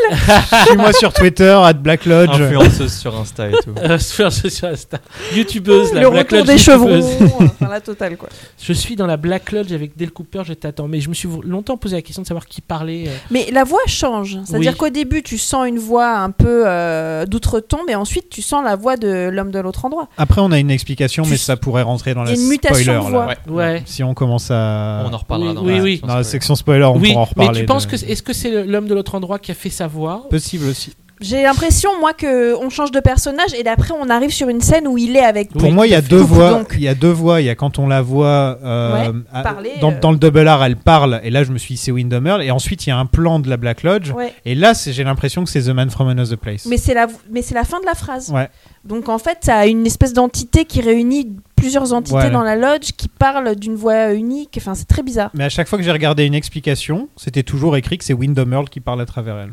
génial. 0.08 0.20
Suis-moi 0.66 0.92
sur 0.92 1.12
Twitter, 1.12 1.56
at 1.64 1.72
Black 1.74 2.04
Lodge. 2.04 2.30
Influenceuse 2.30 2.92
sur 2.92 3.16
Insta 3.18 3.48
et 3.48 3.52
tout. 3.52 3.74
euh, 3.82 3.98
sur, 3.98 4.32
sur 4.32 4.68
Insta. 4.68 4.98
YouTubeuse, 5.34 5.92
la 5.92 6.02
Le 6.02 6.10
Black 6.10 6.30
retour 6.30 6.38
Lodge 6.38 6.46
des 6.48 6.58
chevrons. 6.58 7.00
enfin, 7.40 7.68
la 7.68 7.80
totale 7.80 8.16
quoi. 8.16 8.28
Je 8.60 8.72
suis 8.72 8.96
dans 8.96 9.06
la 9.06 9.16
Black 9.16 9.52
Lodge 9.52 9.72
avec 9.72 9.96
Dale 9.96 10.10
Cooper, 10.10 10.42
je 10.44 10.54
t'attends. 10.54 10.88
Mais 10.88 11.00
je 11.00 11.08
me 11.08 11.14
suis 11.14 11.28
longtemps 11.44 11.76
posé 11.76 11.96
la 11.96 12.02
question 12.02 12.22
de 12.22 12.26
savoir 12.26 12.46
qui 12.46 12.60
parlait. 12.60 13.04
euh. 13.08 13.10
Mais 13.30 13.48
la 13.52 13.64
voix 13.64 13.80
change. 13.86 14.38
C'est-à-dire 14.44 14.72
Oui. 14.72 14.76
qu'au 14.78 14.88
début, 14.90 15.22
tu 15.22 15.38
sens 15.38 15.66
une 15.68 15.78
voix 15.78 16.10
un 16.18 16.30
peu 16.30 16.64
euh, 16.66 17.26
d'outre-tombe, 17.26 17.88
et 17.88 17.94
ensuite, 17.94 18.28
tu 18.30 18.42
sens 18.42 18.64
la 18.64 18.76
voix 18.76 18.96
de 18.96 19.28
l'homme 19.32 19.50
de 19.50 19.58
l'autre 19.58 19.84
endroit. 19.84 20.08
Après, 20.18 20.40
on 20.40 20.50
a 20.52 20.58
une 20.58 20.70
explication, 20.70 21.22
Tu- 21.24 21.30
mais 21.30 21.36
ça 21.36 21.56
pourrait 21.56 21.82
rentrer 21.82 22.14
dans 22.14 22.24
Il 22.24 22.30
y 22.30 22.34
la 22.34 22.38
a 22.38 22.42
une 22.42 22.48
mutation 22.48 22.82
spoiler. 22.82 22.98
de 23.08 23.12
là. 23.12 23.34
voix. 23.46 23.54
Ouais. 23.54 23.72
Ouais. 23.74 23.82
Si 23.86 24.02
on 24.02 24.14
commence 24.14 24.50
à. 24.50 25.04
On 25.08 25.12
en 25.12 25.18
reparlera 25.18 25.50
Oui, 25.50 25.54
dans, 25.54 25.62
oui, 25.64 25.76
la, 25.76 25.82
oui. 25.82 25.92
section 25.92 26.06
Dans 26.08 26.14
la 26.14 26.22
spoiler. 26.22 26.30
section 26.30 26.54
spoiler, 26.56 26.84
on 26.84 26.96
oui, 26.98 27.08
pourra 27.12 27.22
en 27.22 27.28
mais 27.36 27.42
reparler. 27.42 27.60
tu 27.60 27.66
penses 27.66 27.86
de- 27.86 27.90
que 27.96 27.96
est-ce 28.10 28.22
que 28.22 28.32
c'est 28.32 28.64
l'homme 28.64 28.86
de 28.88 28.94
l'autre 28.94 29.03
endroit 29.14 29.38
qui 29.38 29.50
a 29.50 29.54
fait 29.54 29.70
sa 29.70 29.86
voix 29.88 30.28
Possible 30.30 30.66
aussi. 30.68 30.94
J'ai 31.20 31.42
l'impression, 31.44 31.90
moi, 32.00 32.12
que 32.12 32.56
on 32.56 32.70
change 32.70 32.90
de 32.90 32.98
personnage, 32.98 33.54
et 33.56 33.62
d'après, 33.62 33.94
on 33.98 34.10
arrive 34.10 34.30
sur 34.30 34.48
une 34.48 34.60
scène 34.60 34.88
où 34.88 34.98
il 34.98 35.16
est 35.16 35.24
avec. 35.24 35.50
Pour 35.52 35.70
moi, 35.70 35.86
il 35.86 35.90
y 35.90 35.94
a 35.94 36.02
deux 36.02 36.16
voix. 36.18 36.64
Il 36.74 36.80
y 36.82 36.88
a 36.88 36.94
deux 36.96 37.12
voix. 37.12 37.40
Il 37.40 37.44
y 37.46 37.50
a 37.50 37.54
quand 37.54 37.78
on 37.78 37.86
la 37.86 38.02
voit 38.02 38.58
euh, 38.64 39.10
Ouais, 39.12 39.18
à- 39.32 39.42
parler, 39.42 39.70
dans, 39.80 39.92
euh. 39.92 40.00
dans 40.00 40.10
le 40.10 40.18
double 40.18 40.46
R, 40.48 40.64
elle 40.64 40.76
parle. 40.76 41.20
Et 41.22 41.30
là, 41.30 41.44
je 41.44 41.52
me 41.52 41.56
suis 41.58 41.74
dit, 41.76 41.80
c'est 41.80 41.92
Windham 41.92 42.26
Earl. 42.26 42.42
Et 42.42 42.50
ensuite, 42.50 42.84
il 42.86 42.90
y 42.90 42.92
a 42.92 42.98
un 42.98 43.06
plan 43.06 43.38
de 43.38 43.48
la 43.48 43.56
Black 43.56 43.84
Lodge. 43.84 44.10
Ouais. 44.10 44.34
Et 44.44 44.56
là, 44.56 44.74
c'est- 44.74 44.92
j'ai 44.92 45.04
l'impression 45.04 45.44
que 45.44 45.50
c'est 45.50 45.62
The 45.62 45.68
Man 45.68 45.88
from 45.88 46.08
Another 46.08 46.36
Place. 46.36 46.66
Mais 46.66 46.78
c'est 46.78 46.94
la, 46.94 47.06
mais 47.30 47.42
c'est 47.42 47.54
la 47.54 47.64
fin 47.64 47.78
de 47.80 47.86
la 47.86 47.94
phrase. 47.94 48.30
Ouais. 48.30 48.48
Donc 48.84 49.08
en 49.08 49.18
fait, 49.18 49.38
ça 49.42 49.56
a 49.58 49.66
une 49.66 49.86
espèce 49.86 50.12
d'entité 50.14 50.64
qui 50.64 50.80
réunit 50.82 51.30
plusieurs 51.64 51.92
entités 51.92 52.10
Voilà. 52.12 52.30
dans 52.30 52.42
la 52.42 52.56
lodge 52.56 52.90
qui 52.96 53.08
parlent 53.08 53.54
d'une 53.56 53.74
voix 53.74 54.12
unique. 54.12 54.54
Enfin, 54.58 54.74
c'est 54.74 54.84
très 54.86 55.02
bizarre. 55.02 55.30
Mais 55.34 55.44
à 55.44 55.48
chaque 55.48 55.68
fois 55.68 55.78
que 55.78 55.84
j'ai 55.84 55.92
regardé 55.92 56.24
une 56.24 56.34
explication, 56.34 57.08
c'était 57.16 57.42
toujours 57.42 57.76
écrit 57.76 57.98
que 57.98 58.04
c'est 58.04 58.12
Windham 58.14 58.52
Earl 58.52 58.68
qui 58.68 58.80
parle 58.80 59.00
à 59.00 59.06
travers 59.06 59.36
elle. 59.38 59.52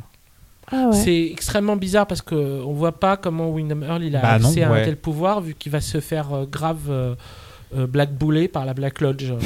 Ah 0.73 0.87
ouais. 0.89 0.93
C'est 0.95 1.25
extrêmement 1.31 1.75
bizarre 1.75 2.07
parce 2.07 2.21
que 2.21 2.61
on 2.65 2.73
voit 2.73 2.93
pas 2.99 3.17
comment 3.17 3.49
Wyndham 3.49 3.83
Earl 3.83 4.03
il 4.03 4.15
a 4.15 4.21
Bah 4.21 4.39
non, 4.39 4.47
accès 4.47 4.63
à 4.63 4.71
ouais. 4.71 4.81
un 4.81 4.85
tel 4.85 4.95
pouvoir 4.97 5.41
vu 5.41 5.53
qu'il 5.53 5.71
va 5.71 5.81
se 5.81 5.99
faire 5.99 6.31
euh, 6.33 6.45
grave 6.45 6.79
euh, 6.89 7.15
euh, 7.75 7.87
blackballé 7.87 8.47
par 8.47 8.65
la 8.65 8.73
Black 8.73 9.01
Lodge. 9.01 9.31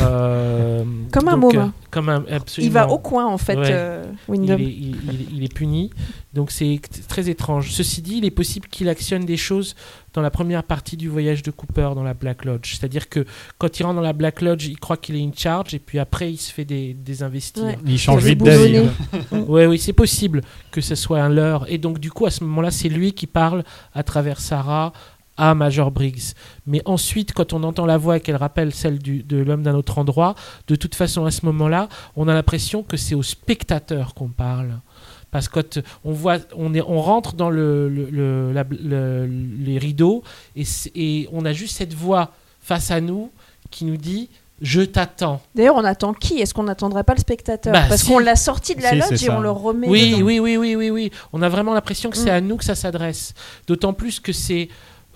Euh, 0.00 0.84
Comme 1.12 1.28
un 1.28 1.38
donc, 1.38 1.54
môme. 1.54 1.62
euh, 1.66 1.68
comme 1.90 2.08
un, 2.08 2.24
absolument. 2.30 2.68
Il 2.68 2.72
va 2.72 2.88
au 2.90 2.98
coin 2.98 3.26
en 3.26 3.38
fait, 3.38 3.56
Ouais. 3.56 3.68
euh, 3.70 4.04
il 4.28 4.32
Wyndham. 4.32 4.60
est, 4.60 4.64
il- 4.64 4.96
il- 4.96 5.36
il 5.36 5.44
est 5.44 5.52
puni, 5.54 5.90
donc 6.34 6.50
c'est 6.50 6.80
très 7.08 7.28
étrange. 7.28 7.70
Ceci 7.70 8.02
dit, 8.02 8.16
il 8.18 8.24
est 8.24 8.30
possible 8.30 8.68
qu'il 8.68 8.88
actionne 8.88 9.24
des 9.24 9.36
choses 9.36 9.74
dans 10.16 10.22
la 10.22 10.30
première 10.32 10.64
partie 10.64 10.96
du 10.96 11.08
voyage 11.08 11.42
de 11.44 11.50
Cooper 11.52 11.90
dans 11.94 12.02
la 12.02 12.14
Black 12.14 12.44
Lodge. 12.44 12.72
C'est-à-dire 12.74 13.08
que 13.08 13.24
quand 13.58 13.78
il 13.78 13.84
rentre 13.84 13.94
dans 13.96 14.00
la 14.00 14.12
Black 14.12 14.40
Lodge, 14.40 14.66
il 14.66 14.78
croit 14.80 14.96
qu'il 14.96 15.14
est 15.14 15.22
in 15.22 15.30
charge 15.36 15.74
et 15.74 15.78
puis 15.78 15.98
après 16.00 16.32
il 16.32 16.38
se 16.38 16.52
fait 16.52 16.64
des, 16.64 16.94
désinvestir. 16.94 17.62
Ouais. 17.64 17.78
Il 17.86 17.98
change 17.98 18.24
vite 18.24 18.42
d'avis. 18.42 18.78
hein. 18.78 18.90
Ouais, 19.46 19.66
oui, 19.66 19.78
c'est 19.78 19.92
possible 19.92 20.40
que 20.72 20.80
ce 20.80 20.94
soit 20.96 21.20
un 21.20 21.28
leurre. 21.28 21.66
Et 21.68 21.78
donc, 21.78 21.98
du 22.00 22.10
coup, 22.10 22.26
à 22.26 22.30
ce 22.30 22.42
moment-là, 22.44 22.70
c'est 22.72 22.88
lui 22.88 23.12
qui 23.12 23.26
parle 23.26 23.62
à 23.94 24.02
travers 24.02 24.40
Sarah 24.40 24.92
à 25.38 25.54
Major 25.54 25.90
Briggs. 25.90 26.32
Mais 26.66 26.80
ensuite, 26.86 27.34
quand 27.34 27.52
on 27.52 27.62
entend 27.62 27.84
la 27.84 27.98
voix 27.98 28.16
et 28.16 28.20
qu'elle 28.20 28.36
rappelle 28.36 28.72
celle 28.72 28.98
du- 28.98 29.22
de 29.22 29.36
l'homme 29.36 29.62
d'un 29.62 29.74
autre 29.74 29.98
endroit, 29.98 30.34
de 30.66 30.76
toute 30.76 30.94
façon, 30.94 31.26
à 31.26 31.30
ce 31.30 31.44
moment-là, 31.44 31.90
on 32.16 32.26
a 32.26 32.32
l'impression 32.32 32.82
que 32.82 32.96
c'est 32.96 33.14
au 33.14 33.22
spectateur 33.22 34.14
qu'on 34.14 34.28
parle. 34.28 34.78
Parce 35.36 35.48
que 35.48 35.60
quand 35.60 35.78
on 36.04 36.12
voit, 36.12 36.38
on, 36.56 36.72
est, 36.72 36.80
on 36.80 37.00
rentre 37.02 37.34
dans 37.34 37.50
le, 37.50 37.90
le- 37.90 38.08
le- 38.10 38.52
la- 38.54 38.64
le- 38.70 39.26
les 39.26 39.76
rideaux 39.76 40.22
et, 40.56 41.28
on 41.30 41.44
a 41.44 41.52
juste 41.52 41.76
cette 41.76 41.92
voix 41.92 42.32
face 42.60 42.90
à 42.90 43.02
nous 43.02 43.30
qui 43.70 43.84
nous 43.84 43.98
dit 43.98 44.30
Je 44.62 44.80
t'attends. 44.80 45.42
D'ailleurs, 45.54 45.74
on 45.76 45.84
attend 45.84 46.14
qui? 46.14 46.38
Est-ce 46.40 46.54
qu'on 46.54 46.62
n'attendrait 46.62 47.04
pas 47.04 47.12
le 47.12 47.20
spectateur? 47.20 47.74
Bah, 47.74 47.84
Parce 47.86 48.00
si. 48.00 48.08
qu'on 48.08 48.18
l'a 48.18 48.34
sorti 48.36 48.74
de 48.74 48.80
la 48.80 48.92
Si, 49.08 49.18
c'est 49.18 49.26
et 49.26 49.30
on 49.30 49.40
le 49.40 49.50
remet. 49.50 49.86
Oui, 49.88 50.12
dedans. 50.12 50.24
oui, 50.24 50.38
oui, 50.40 50.56
oui, 50.56 50.74
oui, 50.76 50.88
oui. 50.90 51.10
On 51.34 51.42
a 51.42 51.50
vraiment 51.50 51.74
l'impression 51.74 52.08
que 52.08 52.16
c'est 52.16 52.30
Mm. 52.30 52.34
à 52.36 52.40
nous 52.40 52.56
que 52.56 52.64
ça 52.64 52.74
s'adresse. 52.74 53.34
D'autant 53.66 53.92
plus 53.92 54.18
que 54.20 54.32
c'est. 54.32 54.68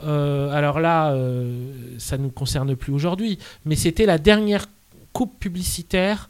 euh, 0.05 0.51
alors 0.53 0.81
là, 0.81 1.13
euh, 1.13 1.73
ça 1.99 2.19
ne 2.19 2.25
nous 2.25 2.31
concerne 2.31 2.77
plus 2.77 2.93
aujourd'hui, 2.93 3.39
mais 3.65 3.77
c'était 3.77 4.05
la 4.07 4.19
dernière 4.19 4.67
coupe 5.15 5.39
publicitaire 5.41 6.29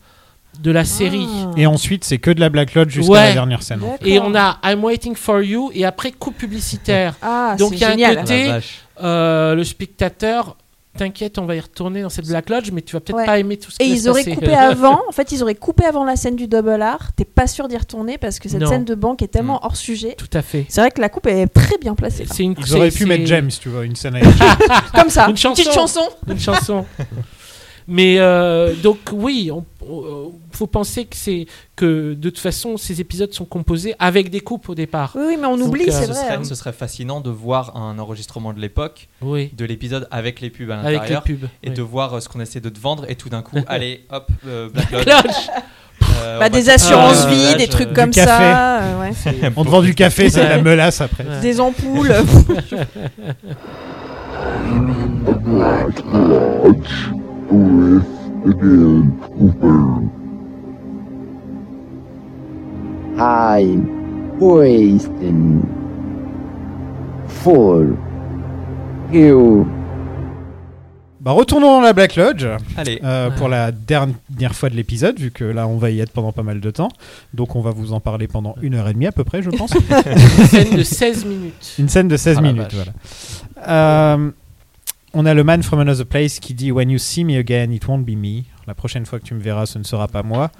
de 0.59 0.70
la 0.70 0.85
série. 0.85 1.27
Ah. 1.47 1.51
Et 1.56 1.66
ensuite, 1.66 2.05
c'est 2.05 2.18
que 2.18 2.31
de 2.31 2.40
la 2.40 2.48
Black 2.51 2.74
Lodge 2.74 2.90
jusqu'à 2.90 3.12
Ouais. 3.12 3.28
la 3.28 3.32
dernière 3.32 3.62
scène. 3.62 3.81
Et 4.05 4.18
on 4.18 4.35
a 4.35 4.59
I'm 4.64 4.82
Waiting 4.85 5.14
for 5.14 5.40
You 5.43 5.70
et 5.74 5.85
après 5.85 6.12
coupe 6.12 6.36
publicitaire. 6.36 7.14
Ah, 7.22 7.55
Donc, 7.59 7.72
il 7.72 7.78
y 7.81 8.05
a 8.05 8.10
un 8.10 8.14
côté-. 8.16 8.51
Euh, 9.02 9.55
le 9.55 9.64
spectateur, 9.64 10.56
t'inquiète, 10.98 11.39
on 11.39 11.47
va 11.47 11.55
y 11.56 11.60
retourner 11.60 12.02
dans 12.02 12.10
cette 12.10 12.27
Black 12.27 12.51
Lodge, 12.51 12.70
mais 12.72 12.82
tu 12.82 12.94
vas 12.94 13.01
peut-être 13.01 13.16
Ouais. 13.16 13.24
pas 13.24 13.39
aimer 13.39 13.56
tout 13.56 13.70
ce 13.70 13.78
qui 13.78 13.85
Et 13.85 13.89
ils 13.89 14.06
auraient 14.09 14.24
coupé 14.24 14.52
avant. 14.55 15.01
En 15.09 15.12
fait, 15.12 15.32
ils 15.32 15.43
auraient 15.43 15.55
coupé 15.55 15.86
avant 15.86 16.05
la 16.05 16.16
scène 16.16 16.36
du 16.36 16.47
double 16.47 16.82
R. 16.82 17.12
T'es 17.16 17.24
pas 17.24 17.47
sûr 17.47 17.66
d'y 17.68 17.78
retourner 17.78 18.18
parce 18.18 18.39
que 18.39 18.51
cette 18.51 18.60
Non. 18.60 18.68
scène 18.68 18.85
de 18.85 18.94
banque 18.94 19.22
est 19.22 19.28
tellement 19.28 19.55
Mm. 19.55 19.60
hors 19.66 19.77
sujet. 19.77 20.14
Tout 20.18 20.28
à 20.35 20.43
fait. 20.43 20.66
C'est 20.68 20.82
vrai 20.82 20.90
que 20.90 21.01
la 21.01 21.09
coupe 21.09 21.27
est 21.28 21.47
très 21.47 21.78
bien 21.78 21.94
placée. 21.94 22.24
là. 22.24 22.31
C'est 22.35 22.43
une, 22.43 22.55
Ils 22.59 22.77
auraient 22.77 22.90
pu 22.90 23.06
mettre 23.06 23.24
James, 23.27 23.51
tu 23.59 23.70
vois, 23.70 23.85
une 23.86 23.97
scène 23.97 24.16
avec 24.16 24.28
James. 24.36 24.56
Comme 24.94 25.09
ça. 25.09 25.28
Une 25.31 25.36
chanson. 25.39 25.62
Petite 25.62 25.72
chanson. 25.72 26.02
une 26.28 26.39
chanson. 26.39 26.85
Mais 27.92 28.18
euh, 28.20 28.72
donc 28.76 28.98
oui, 29.12 29.50
on- 29.52 29.64
on- 29.84 30.32
faut 30.52 30.68
penser 30.68 31.06
que 31.06 31.16
c'est 31.16 31.46
que 31.74 32.14
de 32.14 32.30
toute 32.30 32.38
façon 32.38 32.76
ces 32.76 33.00
épisodes 33.00 33.32
sont 33.32 33.44
composés 33.44 33.94
avec 33.98 34.30
des 34.30 34.38
coupes 34.40 34.68
au 34.68 34.76
départ. 34.76 35.12
Oui, 35.16 35.36
mais 35.40 35.46
on 35.48 35.56
Donc, 35.56 35.68
oublie, 35.68 35.88
euh, 35.88 35.90
c'est 35.90 36.06
ce, 36.06 36.12
vrai. 36.12 36.22
serait, 36.22 36.34
hein. 36.36 36.44
ce 36.44 36.54
serait 36.54 36.72
fascinant 36.72 37.20
de 37.20 37.30
voir 37.30 37.76
un 37.76 37.98
enregistrement 37.98 38.52
de 38.52 38.60
l'époque 38.60 39.08
Oui. 39.22 39.50
de 39.56 39.64
l'épisode 39.64 40.06
avec 40.12 40.40
les 40.40 40.50
pubs 40.50 40.70
à 40.70 40.88
l'intérieur 40.88 41.24
pubs. 41.24 41.44
et 41.64 41.70
oui. 41.70 41.74
de 41.74 41.82
voir 41.82 42.14
euh, 42.14 42.20
ce 42.20 42.28
qu'on 42.28 42.38
essaie 42.40 42.60
de 42.60 42.68
te 42.68 42.78
vendre 42.78 43.06
et 43.08 43.16
tout 43.16 43.28
d'un 43.28 43.42
coup, 43.42 43.56
allez, 43.66 44.04
hop, 44.10 44.28
euh, 44.46 44.68
Black 44.68 44.90
Lodge. 44.92 45.04
Euh, 46.22 46.38
Bah, 46.38 46.48
des 46.48 46.70
assurances 46.70 47.26
vie, 47.26 47.56
des 47.58 47.68
trucs 47.68 47.90
euh, 47.90 47.94
comme 47.94 48.10
café. 48.10 48.26
ça. 48.26 48.80
euh, 48.82 49.00
ouais. 49.02 49.52
On 49.54 49.64
te 49.64 49.68
vend 49.68 49.82
du 49.82 49.94
café, 49.94 50.30
c'est 50.30 50.48
la 50.48 50.60
melasse 50.60 51.02
après. 51.02 51.24
Ouais. 51.24 51.40
Des 51.40 51.60
ampoules. 51.60 52.10
Again 57.51 59.10
Cooper. 59.36 60.06
I'm 63.18 64.39
wasting 64.39 65.62
for 67.27 67.86
you. 69.12 69.66
Bah, 71.20 71.32
retournons 71.32 71.66
dans 71.66 71.81
la 71.82 71.93
Black 71.93 72.16
Lodge 72.16 72.47
Allez, 72.78 72.98
euh, 73.05 73.28
Ouais. 73.28 73.35
pour 73.36 73.48
la 73.48 73.72
dernière 73.72 74.55
fois 74.55 74.70
de 74.70 74.77
l'épisode, 74.77 75.18
vu 75.18 75.31
que 75.31 75.44
là 75.44 75.66
on 75.66 75.77
va 75.77 75.90
y 75.90 76.01
être 76.01 76.12
pendant 76.12 76.32
pas 76.32 76.43
mal 76.44 76.60
de 76.60 76.70
temps. 76.70 76.89
Donc 77.35 77.56
on 77.56 77.60
va 77.60 77.72
vous 77.72 77.93
en 77.93 78.01
parler 78.01 78.27
pendant 78.28 78.55
une 78.62 78.74
heure 78.74 78.89
et 78.89 78.94
demie 78.94 79.06
à 79.09 79.12
peu 79.12 79.24
près, 79.24 79.43
je 79.43 79.51
pense. 79.51 79.72
Une 80.39 80.47
scène 80.47 80.77
de 80.77 80.82
16 80.85 81.24
minutes. 81.27 81.74
Une 81.81 81.89
scène 81.89 82.09
de 82.09 82.16
16 82.16 82.36
Ah 82.39 82.43
minutes, 82.43 82.72
voilà. 82.74 82.93
Euh, 83.68 84.31
on 85.15 85.27
a 85.27 85.35
le 85.35 85.43
man 85.45 85.62
from 85.62 85.81
another 85.81 86.05
place 86.07 86.39
qui 86.41 86.55
dit 86.55 86.70
When 86.73 86.91
you 86.91 86.99
see 86.99 87.24
me 87.24 87.37
again, 87.37 87.70
it 87.73 87.87
won't 87.89 88.05
be 88.05 88.16
me. 88.16 88.45
La 88.66 88.74
prochaine 88.74 89.05
fois 89.05 89.19
que 89.19 89.24
tu 89.24 89.35
me 89.35 89.41
verras, 89.41 89.66
ce 89.66 89.78
ne 89.78 89.82
sera 89.85 90.07
pas 90.07 90.23
moi. 90.23 90.53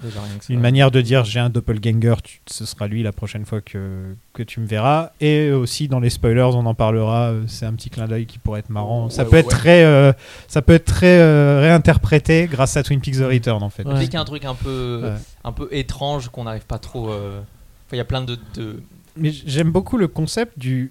Une 0.49 0.59
manière 0.59 0.91
de 0.91 1.01
dire 1.01 1.25
j'ai 1.25 1.39
un 1.39 1.49
doppelganger, 1.51 2.15
tu- 2.25 2.41
ce 2.47 2.65
sera 2.67 2.89
lui 2.89 3.05
la 3.05 3.13
prochaine 3.13 3.45
fois 3.45 3.61
que, 3.61 4.17
que 4.33 4.43
tu 4.43 4.59
me 4.59 4.67
verras. 4.67 5.11
Et 5.21 5.53
aussi 5.53 5.87
dans 5.87 6.01
les 6.01 6.11
spoilers, 6.11 6.43
on 6.55 6.67
en 6.67 6.75
parlera. 6.75 7.33
C'est 7.47 7.67
un 7.67 7.73
petit 7.75 7.89
clin 7.91 8.09
d'œil 8.09 8.27
qui 8.27 8.39
pourrait 8.39 8.61
être 8.61 8.71
marrant. 8.71 9.11
ça 9.11 9.23
Ouais, 9.23 9.29
peut 9.29 9.37
ouais, 9.37 9.41
être 9.43 9.49
très, 9.51 9.85
euh, 9.85 10.13
ça 10.49 10.61
peut 10.63 10.73
être 10.75 10.87
très 10.87 11.21
euh, 11.21 11.61
réinterprété 11.61 12.49
grâce 12.51 12.77
à 12.77 12.83
Twin 12.83 13.01
Peaks 13.01 13.19
The 13.19 13.31
Return 13.31 13.63
en 13.63 13.71
fait. 13.71 13.87
Ouais. 13.87 13.95
Dès 13.99 14.05
qu'il 14.07 14.15
y 14.15 14.17
a 14.17 14.21
un 14.21 14.25
truc 14.25 14.45
un 14.45 14.55
peu, 14.57 15.01
Ouais. 15.05 15.15
un 15.45 15.53
peu 15.53 15.69
étrange 15.71 16.29
qu'on 16.31 16.45
n'arrive 16.45 16.67
pas 16.67 16.79
trop. 16.79 17.11
euh, 17.11 17.39
enfin, 17.39 17.47
Il 17.93 17.99
y 17.99 18.01
a 18.01 18.05
plein 18.05 18.23
de. 18.23 18.37
de- 18.55 18.83
Mais 19.17 19.31
j'aime 19.31 19.71
beaucoup 19.71 19.97
le 19.97 20.09
concept 20.09 20.59
du 20.59 20.91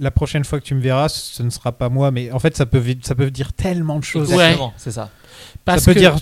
la 0.00 0.10
prochaine 0.10 0.44
fois 0.44 0.60
que 0.60 0.64
tu 0.64 0.74
me 0.74 0.80
verras, 0.80 1.08
ce 1.08 1.42
ne 1.42 1.50
sera 1.50 1.72
pas 1.72 1.88
moi. 1.88 2.10
Mais 2.10 2.30
en 2.32 2.38
fait, 2.38 2.56
ça 2.56 2.66
peut, 2.66 2.78
vi- 2.78 2.98
ça 3.04 3.14
peut 3.14 3.30
dire 3.30 3.52
tellement 3.52 3.98
de 3.98 4.04
choses. 4.04 4.32
Ouais. 4.32 4.56
C'est 4.76 4.90
ça. 4.92 5.10
Parce 5.64 5.82
ça 5.82 5.90
peut 5.90 5.94
que 5.94 5.98
dire 6.00 6.16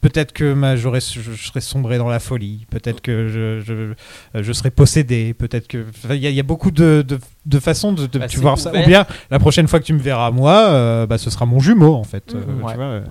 peut-être 0.00 0.32
que 0.32 0.52
ma- 0.54 0.76
je, 0.76 0.88
je 0.98 1.32
serais 1.46 1.60
sombré 1.60 1.98
dans 1.98 2.08
la 2.08 2.20
folie, 2.20 2.66
peut-être 2.70 3.00
que 3.00 3.28
je, 3.28 3.60
je, 3.60 4.42
je 4.42 4.52
serais 4.52 4.70
possédé, 4.70 5.34
peut-être 5.34 5.66
que. 5.68 5.84
Il 6.10 6.16
y, 6.16 6.26
a- 6.26 6.30
il 6.30 6.34
y 6.36 6.40
a 6.40 6.44
beaucoup 6.44 6.70
de, 6.70 7.04
de, 7.06 7.18
de 7.46 7.58
façons 7.58 7.92
de, 7.92 8.06
de 8.06 8.18
Bah, 8.18 8.28
tu 8.28 8.38
voir 8.40 8.58
ça. 8.58 8.70
Ou 8.72 8.86
bien 8.86 9.06
la 9.30 9.38
prochaine 9.38 9.66
fois 9.68 9.80
que 9.80 9.84
tu 9.84 9.92
me 9.92 9.98
verras 10.00 10.30
moi, 10.30 10.68
euh, 10.68 11.06
bah, 11.06 11.18
ce 11.18 11.28
sera 11.30 11.44
mon 11.46 11.60
jumeau 11.60 11.94
en 11.94 12.04
fait. 12.04 12.34
euh, 12.34 12.38
Mhm. 12.38 12.58
tu 12.58 12.64
Ouais. 12.64 12.74
vois, 12.74 12.84
euh. 12.84 13.04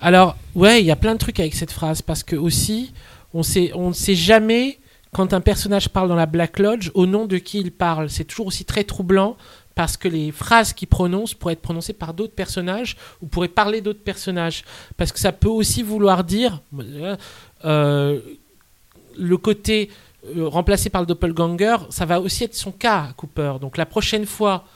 Alors, 0.00 0.36
ouais, 0.54 0.80
il 0.80 0.86
y 0.86 0.90
a 0.90 0.96
plein 0.96 1.12
de 1.14 1.18
trucs 1.18 1.40
avec 1.40 1.54
cette 1.54 1.72
phrase 1.72 2.02
parce 2.02 2.22
que 2.22 2.36
aussi, 2.36 2.92
on 3.34 3.42
sait, 3.42 3.72
on 3.74 3.88
ne 3.88 3.94
sait 3.94 4.14
jamais 4.14 4.78
quand 5.18 5.34
un 5.34 5.40
personnage 5.40 5.88
parle 5.88 6.08
dans 6.08 6.14
la 6.14 6.26
Black 6.26 6.60
Lodge 6.60 6.92
au 6.94 7.04
nom 7.04 7.26
de 7.26 7.38
qui 7.38 7.58
il 7.58 7.72
parle. 7.72 8.08
C'est 8.08 8.22
toujours 8.22 8.46
aussi 8.46 8.64
très 8.64 8.84
troublant 8.84 9.36
parce 9.74 9.96
que 9.96 10.06
les 10.06 10.30
phrases 10.30 10.72
qu'il 10.72 10.86
prononce 10.86 11.34
pourraient 11.34 11.54
être 11.54 11.60
prononcées 11.60 11.92
par 11.92 12.14
d'autres 12.14 12.36
personnages 12.36 12.96
ou 13.20 13.26
pourraient 13.26 13.48
parler 13.48 13.80
d'autres 13.80 14.04
personnages. 14.04 14.62
Parce 14.96 15.10
que 15.10 15.18
ça 15.18 15.32
peut 15.32 15.48
aussi 15.48 15.82
vouloir 15.82 16.22
dire 16.22 16.60
euh, 17.64 18.20
le 19.16 19.36
côté 19.38 19.90
euh, 20.36 20.46
remplacé 20.46 20.88
par 20.88 21.00
le 21.00 21.06
doppelganger, 21.08 21.78
ça 21.90 22.06
va 22.06 22.20
aussi 22.20 22.44
être 22.44 22.54
son 22.54 22.70
cas, 22.70 23.08
Cooper. 23.16 23.54
Donc 23.60 23.76
la 23.76 23.86
prochaine 23.86 24.24
fois 24.24 24.66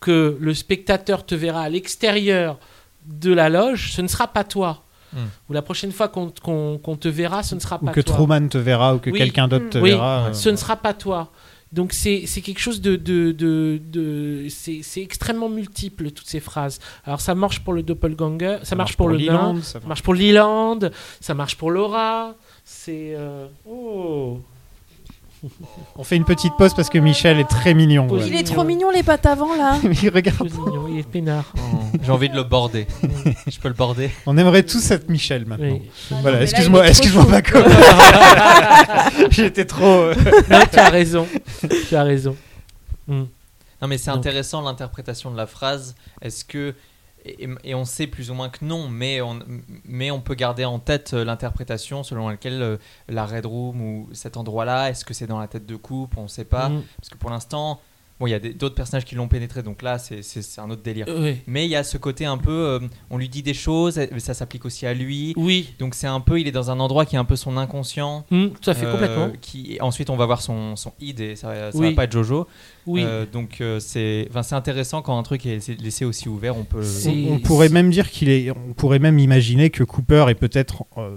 que 0.00 0.38
le 0.40 0.54
spectateur 0.54 1.26
te 1.26 1.34
verra 1.34 1.64
à 1.64 1.68
l'extérieur 1.68 2.58
de 3.04 3.34
la 3.34 3.50
loge, 3.50 3.92
ce 3.92 4.00
ne 4.00 4.08
sera 4.08 4.26
pas 4.26 4.44
toi. 4.44 4.84
Hmm. 5.14 5.26
Ou 5.48 5.52
la 5.52 5.62
prochaine 5.62 5.92
fois 5.92 6.08
qu'on 6.08 6.96
te 6.98 7.08
verra, 7.08 7.42
ce 7.42 7.54
ne 7.54 7.60
sera 7.60 7.78
Ou 7.80 7.86
pas 7.86 7.92
que 7.92 8.00
toi. 8.00 8.16
Truman 8.16 8.48
te 8.48 8.58
verra 8.58 8.94
ou 8.94 8.98
que 8.98 9.10
Oui. 9.10 9.18
quelqu'un 9.18 9.46
d'autre 9.48 9.70
te 9.70 9.78
oui, 9.78 9.90
verra. 9.90 10.26
euh, 10.26 10.32
ce 10.32 10.48
ne 10.48 10.56
sera 10.56 10.76
pas 10.76 10.92
toi. 10.94 11.30
Donc 11.72 11.92
c'est 11.92 12.24
quelque 12.42 12.60
chose 12.60 12.80
de... 12.80 12.94
de, 12.96 13.32
de, 13.32 13.80
de- 13.84 14.46
c'est 14.48 15.02
extrêmement 15.02 15.48
multiple, 15.48 16.10
toutes 16.12 16.28
ces 16.28 16.38
phrases. 16.40 16.78
Alors 17.04 17.20
ça 17.20 17.34
marche 17.34 17.60
pour 17.60 17.72
le 17.72 17.82
doppelganger, 17.82 18.58
ça, 18.62 18.76
marche 18.76 18.96
pour, 18.96 19.08
le 19.08 19.18
nain, 19.18 19.60
ça 19.62 19.80
marche 19.86 20.02
pour 20.02 20.14
Leland, 20.14 20.78
ça 21.20 21.34
marche 21.34 21.56
pour 21.56 21.70
Laura. 21.72 22.34
C'est... 22.64 23.14
euh, 23.16 23.46
Oh 23.68 24.38
On 25.96 26.04
fait 26.04 26.16
une 26.16 26.24
petite 26.24 26.54
pause 26.56 26.74
parce 26.74 26.88
que 26.88 26.98
Michel 26.98 27.38
est 27.38 27.48
très 27.48 27.74
mignon. 27.74 28.08
Ouais. 28.08 28.26
Il 28.26 28.34
est 28.34 28.44
trop 28.44 28.64
mignon, 28.64 28.90
les 28.90 29.02
pattes 29.02 29.26
avant, 29.26 29.54
là. 29.54 29.78
Il 30.02 30.08
regarde. 30.10 30.42
mignon, 30.44 30.86
il 30.88 30.98
est 31.00 31.08
peinard. 31.08 31.52
J'ai 32.02 32.10
envie 32.12 32.28
de 32.28 32.34
le 32.34 32.44
border. 32.44 32.86
Je 33.46 33.58
peux 33.60 33.68
le 33.68 33.74
border. 33.74 34.10
On 34.26 34.36
aimerait 34.38 34.62
tous 34.62 34.90
être 34.90 35.08
Michel 35.08 35.46
maintenant. 35.46 35.78
Oui. 35.80 35.90
Voilà, 36.22 36.42
excuse-moi, 36.42 36.86
excuse-moi. 36.88 37.26
J'étais 39.30 39.64
trop. 39.64 39.84
euh, 39.84 40.14
Non, 40.50 40.60
tu 40.72 40.78
as 40.78 40.90
raison. 40.90 41.26
tu 41.88 41.96
as 41.96 42.02
raison. 42.02 42.36
Non, 43.08 43.28
mais 43.88 43.98
c'est 43.98 44.10
intéressant 44.10 44.62
l'interprétation 44.62 45.30
de 45.30 45.36
la 45.36 45.46
phrase. 45.46 45.94
Est-ce 46.22 46.44
que. 46.44 46.74
Et, 47.24 47.48
et 47.64 47.74
on 47.74 47.84
sait 47.84 48.06
plus 48.06 48.30
ou 48.30 48.34
moins 48.34 48.50
que 48.50 48.64
non, 48.64 48.88
mais 48.88 49.20
on, 49.22 49.38
mais 49.84 50.10
on 50.10 50.20
peut 50.20 50.34
garder 50.34 50.64
en 50.64 50.78
tête 50.78 51.14
euh, 51.14 51.24
l'interprétation 51.24 52.02
selon 52.02 52.28
laquelle 52.28 52.62
euh, 52.62 52.76
la 53.08 53.24
Red 53.24 53.46
Room 53.46 53.80
ou 53.80 54.08
cet 54.12 54.36
endroit-là, 54.36 54.90
est-ce 54.90 55.04
que 55.04 55.14
c'est 55.14 55.26
dans 55.26 55.38
la 55.38 55.48
tête 55.48 55.64
de 55.64 55.76
coupe 55.76 56.18
On 56.18 56.24
ne 56.24 56.28
sait 56.28 56.44
pas. 56.44 56.68
Hmm. 56.68 56.82
Parce 56.98 57.08
que 57.08 57.16
pour 57.16 57.30
l'instant, 57.30 57.80
bon, 58.20 58.26
il 58.26 58.30
y 58.30 58.34
a 58.34 58.38
d'autres 58.38 58.74
personnages 58.74 59.04
qui 59.04 59.14
l'ont 59.14 59.28
pénétré, 59.28 59.62
donc 59.62 59.82
là, 59.82 59.98
c'est- 59.98 60.20
un 60.58 60.70
autre 60.70 60.82
délire. 60.82 61.06
Oui. 61.08 61.36
Mais 61.46 61.64
il 61.64 61.70
y 61.70 61.76
a 61.76 61.82
ce 61.84 61.96
côté 61.98 62.24
un 62.26 62.38
peu, 62.38 62.50
euh, 62.52 62.80
on 63.10 63.18
lui 63.18 63.28
dit 63.28 63.42
des 63.42 63.54
choses, 63.54 63.98
et 63.98 64.08
ça 64.18 64.34
s'applique 64.34 64.64
aussi 64.64 64.86
à 64.86 64.94
lui. 64.94 65.32
Oui, 65.36 65.74
Donc 65.78 65.94
c'est 65.94 66.06
un 66.06 66.20
peu, 66.20 66.40
il 66.40 66.46
est 66.46 66.52
dans 66.52 66.70
un 66.70 66.78
endroit 66.80 67.04
qui 67.06 67.16
est 67.16 67.18
un 67.18 67.24
peu 67.24 67.36
son 67.36 67.56
inconscient. 67.56 68.24
Hmm, 68.30 68.48
tout 68.60 68.70
à 68.70 68.74
fait, 68.74 68.86
euh, 68.86 68.92
complètement. 68.92 69.32
Qui, 69.40 69.78
ensuite, 69.80 70.10
on 70.10 70.16
va 70.16 70.26
voir 70.26 70.40
son, 70.42 70.76
son 70.76 70.92
id 71.00 71.20
et 71.20 71.36
ça, 71.36 71.48
va- 71.48 71.72
ça 71.72 71.78
Oui. 71.78 71.90
va 71.90 71.96
pas 71.96 72.04
être 72.04 72.12
Jojo. 72.12 72.46
Oui. 72.86 73.02
Euh, 73.04 73.24
donc 73.30 73.60
euh, 73.60 73.80
c'est, 73.80 74.26
enfin, 74.30 74.42
c'est 74.42 74.54
intéressant 74.54 75.00
quand 75.02 75.18
un 75.18 75.22
truc 75.22 75.44
est 75.46 75.54
laissé- 75.54 75.74
laissé 75.76 76.04
aussi 76.04 76.28
ouvert. 76.28 76.56
On 76.56 76.64
peut. 76.64 76.82
On 77.28 77.38
pourrait 77.40 77.68
même 77.70 77.90
dire 77.90 78.10
qu'il 78.10 78.28
est. 78.28 78.50
On 78.50 78.74
pourrait 78.74 78.98
même 78.98 79.18
imaginer 79.18 79.70
que 79.70 79.82
Cooper 79.84 80.26
est 80.28 80.34
peut-être 80.34 80.84
euh, 80.98 81.16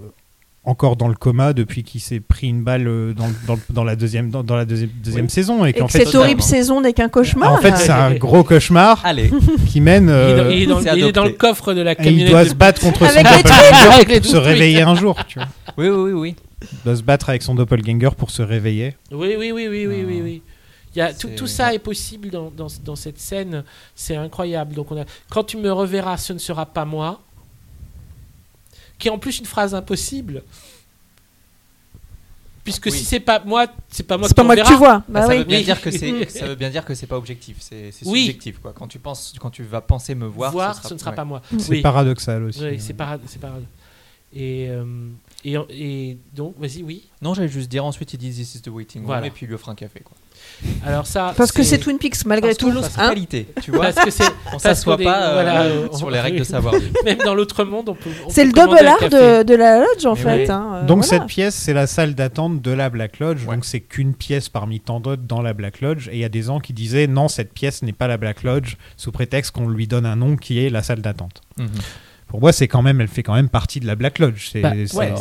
encore 0.68 0.98
dans 0.98 1.07
le 1.07 1.14
coma 1.15 1.53
depuis 1.53 1.84
qu'il 1.84 2.02
s'est 2.02 2.19
pris 2.19 2.48
une 2.49 2.61
balle 2.64 2.88
euh, 2.88 3.14
dans, 3.14 3.30
dans- 3.48 3.60
dans 3.69 3.84
la 3.84 3.95
deuxième 3.95 4.30
dans, 4.30 4.44
dans 4.44 4.56
la 4.57 4.65
deuxième, 4.65 4.89
deuxième 5.03 5.26
Oui. 5.26 5.31
saison 5.31 5.65
et 5.65 5.69
Et 5.69 5.73
qu'en 5.73 5.85
que 5.88 5.94
fait. 5.94 6.06
cette 6.06 6.14
horrible 6.15 6.41
totalement. 6.41 6.57
saison 6.61 6.81
n'est 6.81 6.94
qu'un 6.94 7.07
cauchemar. 7.10 7.53
En 7.53 7.57
fait, 7.57 7.76
c'est 7.77 7.89
un 7.89 8.14
gros 8.15 8.44
cauchemar 8.44 9.02
Allez, 9.06 9.31
qui 9.69 9.80
mène. 9.81 10.06
il, 10.06 10.10
est 10.10 10.14
euh, 10.14 10.44
dans, 10.44 10.49
il 10.49 10.61
est 10.61 10.65
dans- 10.68 10.81
c'est 10.81 10.98
il 10.98 11.03
est 11.06 11.11
dans 11.14 11.23
le 11.23 11.31
coffre 11.31 11.73
de 11.73 11.81
la 11.81 11.94
et 11.94 11.95
il 11.99 12.03
camionnette. 12.03 12.30
doit 12.31 12.44
de- 12.44 12.49
se 12.49 12.53
battre 12.56 12.81
contre 12.81 12.99
son 12.99 13.06
Avec 13.06 13.23
doppelganger 13.26 13.88
Avec 13.94 14.10
les 14.10 14.22
pour 14.22 14.30
se 14.30 14.38
réveiller 14.38 14.81
un 14.81 14.95
jour. 14.95 15.15
Tu 15.27 15.39
vois. 15.39 15.48
oui, 15.77 15.88
oui, 15.88 16.11
oui, 16.11 16.11
oui. 16.14 16.35
Il 16.61 16.68
doit 16.84 16.95
se 16.98 17.03
battre 17.03 17.30
avec 17.30 17.44
son 17.44 17.56
doppelganger 17.56 18.10
pour 18.18 18.30
se 18.31 18.41
réveiller. 18.41 18.95
Oui, 19.11 19.35
oui, 19.38 19.52
oui, 19.53 19.68
oui, 19.69 19.88
oui, 19.88 20.03
oui, 20.06 20.22
oui. 20.23 20.41
Il 20.95 20.99
y 20.99 21.02
a, 21.02 21.14
tout, 21.14 21.30
tout 21.38 21.45
ça 21.48 21.73
est 21.76 21.80
possible 21.80 22.30
dans, 22.30 22.49
dans, 22.49 22.68
dans 22.84 22.95
cette 22.95 23.19
scène. 23.19 23.64
C'est 23.95 24.15
incroyable. 24.15 24.73
Donc 24.73 24.91
on 24.91 24.99
a, 24.99 25.06
quand 25.30 25.44
tu 25.44 25.57
me 25.57 25.72
reverras, 25.72 26.18
ce 26.18 26.34
ne 26.34 26.39
sera 26.39 26.65
pas 26.65 26.85
moi. 26.85 27.22
Qui 28.99 29.07
est 29.07 29.11
en 29.11 29.19
plus 29.19 29.40
une 29.40 29.45
phrase 29.45 29.76
impossible. 29.76 30.44
Puisque 32.64 32.88
Oui. 32.88 32.91
si 32.91 33.06
c'est 33.06 33.22
pas 33.22 33.41
moi, 33.45 33.65
c'est 33.88 34.03
pas 34.03 34.18
moi 34.18 34.28
C'est 34.28 34.34
pas 34.36 34.44
que 34.56 34.68
tu 34.68 34.74
vois. 34.76 34.98
Bah, 34.98 35.06
Bah 35.07 35.22
ça 35.22 35.28
oui. 35.30 35.38
veut 35.38 35.44
bien 35.45 35.61
dire 35.61 35.80
que 35.82 35.90
c'est, 35.90 36.30
ça 36.30 36.48
veut 36.48 36.56
bien 36.56 36.69
dire 36.69 36.84
que 36.84 36.94
c'est 36.95 37.07
pas 37.07 37.18
objectif. 37.18 37.57
C'est, 37.61 37.91
Oui. 38.06 38.26
subjectif 38.26 38.60
quoi. 38.60 38.74
Quand 38.74 38.88
tu 38.88 38.99
penses, 38.99 39.34
quand 39.40 39.49
tu 39.49 39.64
vas 39.64 39.80
penser 39.80 40.15
me 40.15 40.26
voir, 40.26 40.52
Voir, 40.52 40.86
ce, 40.86 40.94
ne 40.94 40.99
sera 40.99 41.11
ouais. 41.11 41.15
pas 41.15 41.24
moi. 41.24 41.41
C'est 41.57 41.69
Oui. 41.69 41.82
paradoxal 41.82 42.44
aussi. 42.44 42.61
Oui, 42.61 42.80
c'est 42.80 42.94
parade, 42.94 43.22
c'est 43.28 43.40
parade. 43.40 43.64
Et, 44.36 44.68
euh, 44.69 44.84
et, 45.45 45.56
et 45.69 46.18
donc, 46.36 46.56
vas-y, 46.60 46.84
oui. 46.84 47.07
Non, 47.22 47.34
j'allais 47.34 47.48
juste 47.48 47.69
dire. 47.69 47.86
Ensuite, 47.86 48.14
ils 48.14 48.18
disent 48.18 48.36
This 48.36 48.56
is 48.56 48.61
the 48.61 48.68
waiting 48.68 49.02
room 49.02 49.06
Voilà. 49.07 49.28
et 49.28 49.32
puis 49.32 49.45
il 49.45 49.48
lui 49.48 49.56
offre 49.56 49.69
un 49.69 49.76
café 49.76 50.02
quoi. 50.02 50.18
Alors 50.85 51.05
ça, 51.05 51.34
Parce 51.38 51.51
que 51.51 51.61
c'est 51.61 51.77
Twin 51.77 51.99
Peaks, 51.99 52.26
malgré 52.26 52.49
Parce 52.49 52.57
tout. 52.57 52.72
c'est 52.81 52.99
hein. 52.99 53.09
qualité, 53.09 53.47
tu 53.61 53.69
vois. 53.72 53.91
Parce 53.91 54.05
que 54.05 54.09
c'est 54.11 54.23
On 54.47 54.51
parce 54.51 54.64
s'assoit 54.64 54.97
pas 54.97 55.27
euh, 55.30 55.34
voilà, 55.34 55.61
euh, 55.64 55.88
sur 55.91 56.09
les 56.09 56.19
règles 56.19 56.39
de 56.39 56.43
savoir. 56.55 56.73
même 57.05 57.19
dans 57.19 57.35
l'autre 57.35 57.64
monde, 57.64 57.89
on 57.89 57.93
peut. 57.93 58.09
on 58.26 58.30
C'est 58.30 58.41
peut 58.41 58.47
le 58.47 58.65
double 58.65 58.88
art 58.88 59.09
de, 59.09 59.43
de 59.43 59.53
la 59.55 59.80
lodge, 59.80 60.05
en 60.05 60.15
Mais 60.15 60.19
fait. 60.22 60.43
oui. 60.45 60.49
hein, 60.51 60.72
euh, 60.76 60.85
Donc 60.85 61.03
voilà. 61.03 61.19
cette 61.19 61.27
pièce, 61.27 61.53
c'est 61.53 61.73
la 61.73 61.85
salle 61.85 62.15
d'attente 62.15 62.61
de 62.61 62.72
la 62.72 62.89
Black 62.89 63.19
Lodge. 63.19 63.45
Ouais. 63.45 63.53
Donc 63.55 63.65
c'est 63.65 63.81
qu'une 63.81 64.15
pièce 64.15 64.49
parmi 64.49 64.80
tant 64.80 64.99
d'autres 64.99 65.22
dans 65.27 65.43
la 65.43 65.53
Black 65.53 65.81
Lodge. 65.81 66.07
Et 66.07 66.14
il 66.14 66.19
y 66.19 66.26
a 66.26 66.30
des 66.30 66.41
gens 66.43 66.59
qui 66.59 66.73
disaient 66.73 67.05
non, 67.05 67.27
cette 67.27 67.53
pièce 67.53 67.84
n'est 67.84 67.93
pas 67.93 68.07
la 68.07 68.18
Black 68.18 68.41
Lodge, 68.43 68.77
sous 68.95 69.11
prétexte 69.11 69.51
qu'on 69.51 69.69
lui 69.69 69.85
donne 69.88 70.07
un 70.07 70.15
nom 70.15 70.35
qui 70.38 70.65
est 70.65 70.69
la 70.72 70.81
salle 70.81 71.01
d'attente. 71.01 71.41
Mhm. 71.57 71.68
Pour 72.28 72.41
moi, 72.41 72.52
c'est 72.52 72.68
quand 72.68 72.82
même, 72.82 72.99
elle 72.99 73.08
fait 73.08 73.24
quand 73.24 73.36
même 73.36 73.48
partie 73.49 73.80
de 73.80 73.88
la 73.88 73.95
Black 73.95 74.20
Lodge. 74.20 74.49
C'est 74.52 74.60
Bah, 74.62 74.74
ouais, 74.74 75.14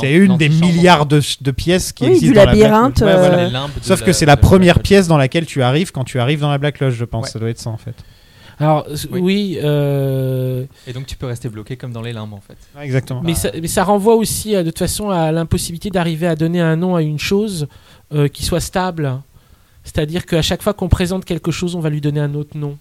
c'est 0.00 0.12
une 0.14 0.36
des 0.38 0.48
milliards 0.48 1.04
de, 1.06 1.20
de 1.40 1.50
pièces 1.50 1.92
qui 1.92 2.04
Oui, 2.04 2.10
existent 2.12 2.28
du 2.28 2.34
dans 2.34 2.40
la 2.40 2.46
Black 2.52 2.58
labyrinthe, 2.62 3.00
Lodge. 3.00 3.08
Ouais, 3.10 3.14
euh, 3.16 3.28
voilà. 3.28 3.66
De 3.68 3.84
Sauf 3.84 4.02
que 4.02 4.12
c'est 4.12 4.24
la 4.26 4.36
première 4.38 4.74
Black 4.74 4.76
Lodge. 4.76 4.88
pièce 4.88 5.08
dans 5.08 5.18
laquelle 5.18 5.44
tu 5.46 5.62
arrives 5.62 5.92
quand 5.92 6.04
tu 6.04 6.18
arrives 6.18 6.40
dans 6.40 6.50
la 6.50 6.58
Black 6.58 6.80
Lodge, 6.80 6.94
je 6.94 7.04
pense. 7.04 7.24
Ouais. 7.26 7.30
Ça 7.30 7.38
doit 7.38 7.50
être 7.50 7.58
ça 7.60 7.70
en 7.70 7.76
fait. 7.76 7.94
Alors 8.60 8.86
Oui. 9.10 9.20
oui, 9.20 9.58
euh, 9.62 10.64
Et 10.86 10.92
donc 10.92 11.06
tu 11.06 11.16
peux 11.16 11.26
rester 11.26 11.48
bloqué 11.48 11.76
comme 11.76 11.92
dans 11.92 12.00
les 12.02 12.12
limbes 12.12 12.32
en 12.32 12.40
fait. 12.40 12.56
Ouais, 12.78 12.84
Exactement. 12.84 13.20
mais, 13.22 13.34
ça, 13.34 13.50
mais 13.60 13.66
ça 13.68 13.82
renvoie 13.84 14.14
aussi 14.14 14.54
euh, 14.54 14.62
de 14.62 14.70
toute 14.70 14.78
façon 14.78 15.10
à 15.10 15.32
l'impossibilité 15.32 15.90
d'arriver 15.90 16.28
à 16.28 16.36
donner 16.36 16.60
un 16.60 16.76
nom 16.76 16.94
à 16.94 17.02
une 17.02 17.18
chose 17.18 17.66
euh, 18.14 18.28
qui 18.28 18.44
soit 18.44 18.60
stable. 18.60 19.20
C'est-à-dire 19.82 20.24
qu'à 20.24 20.40
chaque 20.40 20.62
fois 20.62 20.72
qu'on 20.72 20.88
présente 20.88 21.24
quelque 21.24 21.50
chose, 21.50 21.74
on 21.74 21.80
va 21.80 21.90
lui 21.90 22.00
donner 22.00 22.20
un 22.20 22.32
autre 22.34 22.56
nom. 22.56 22.78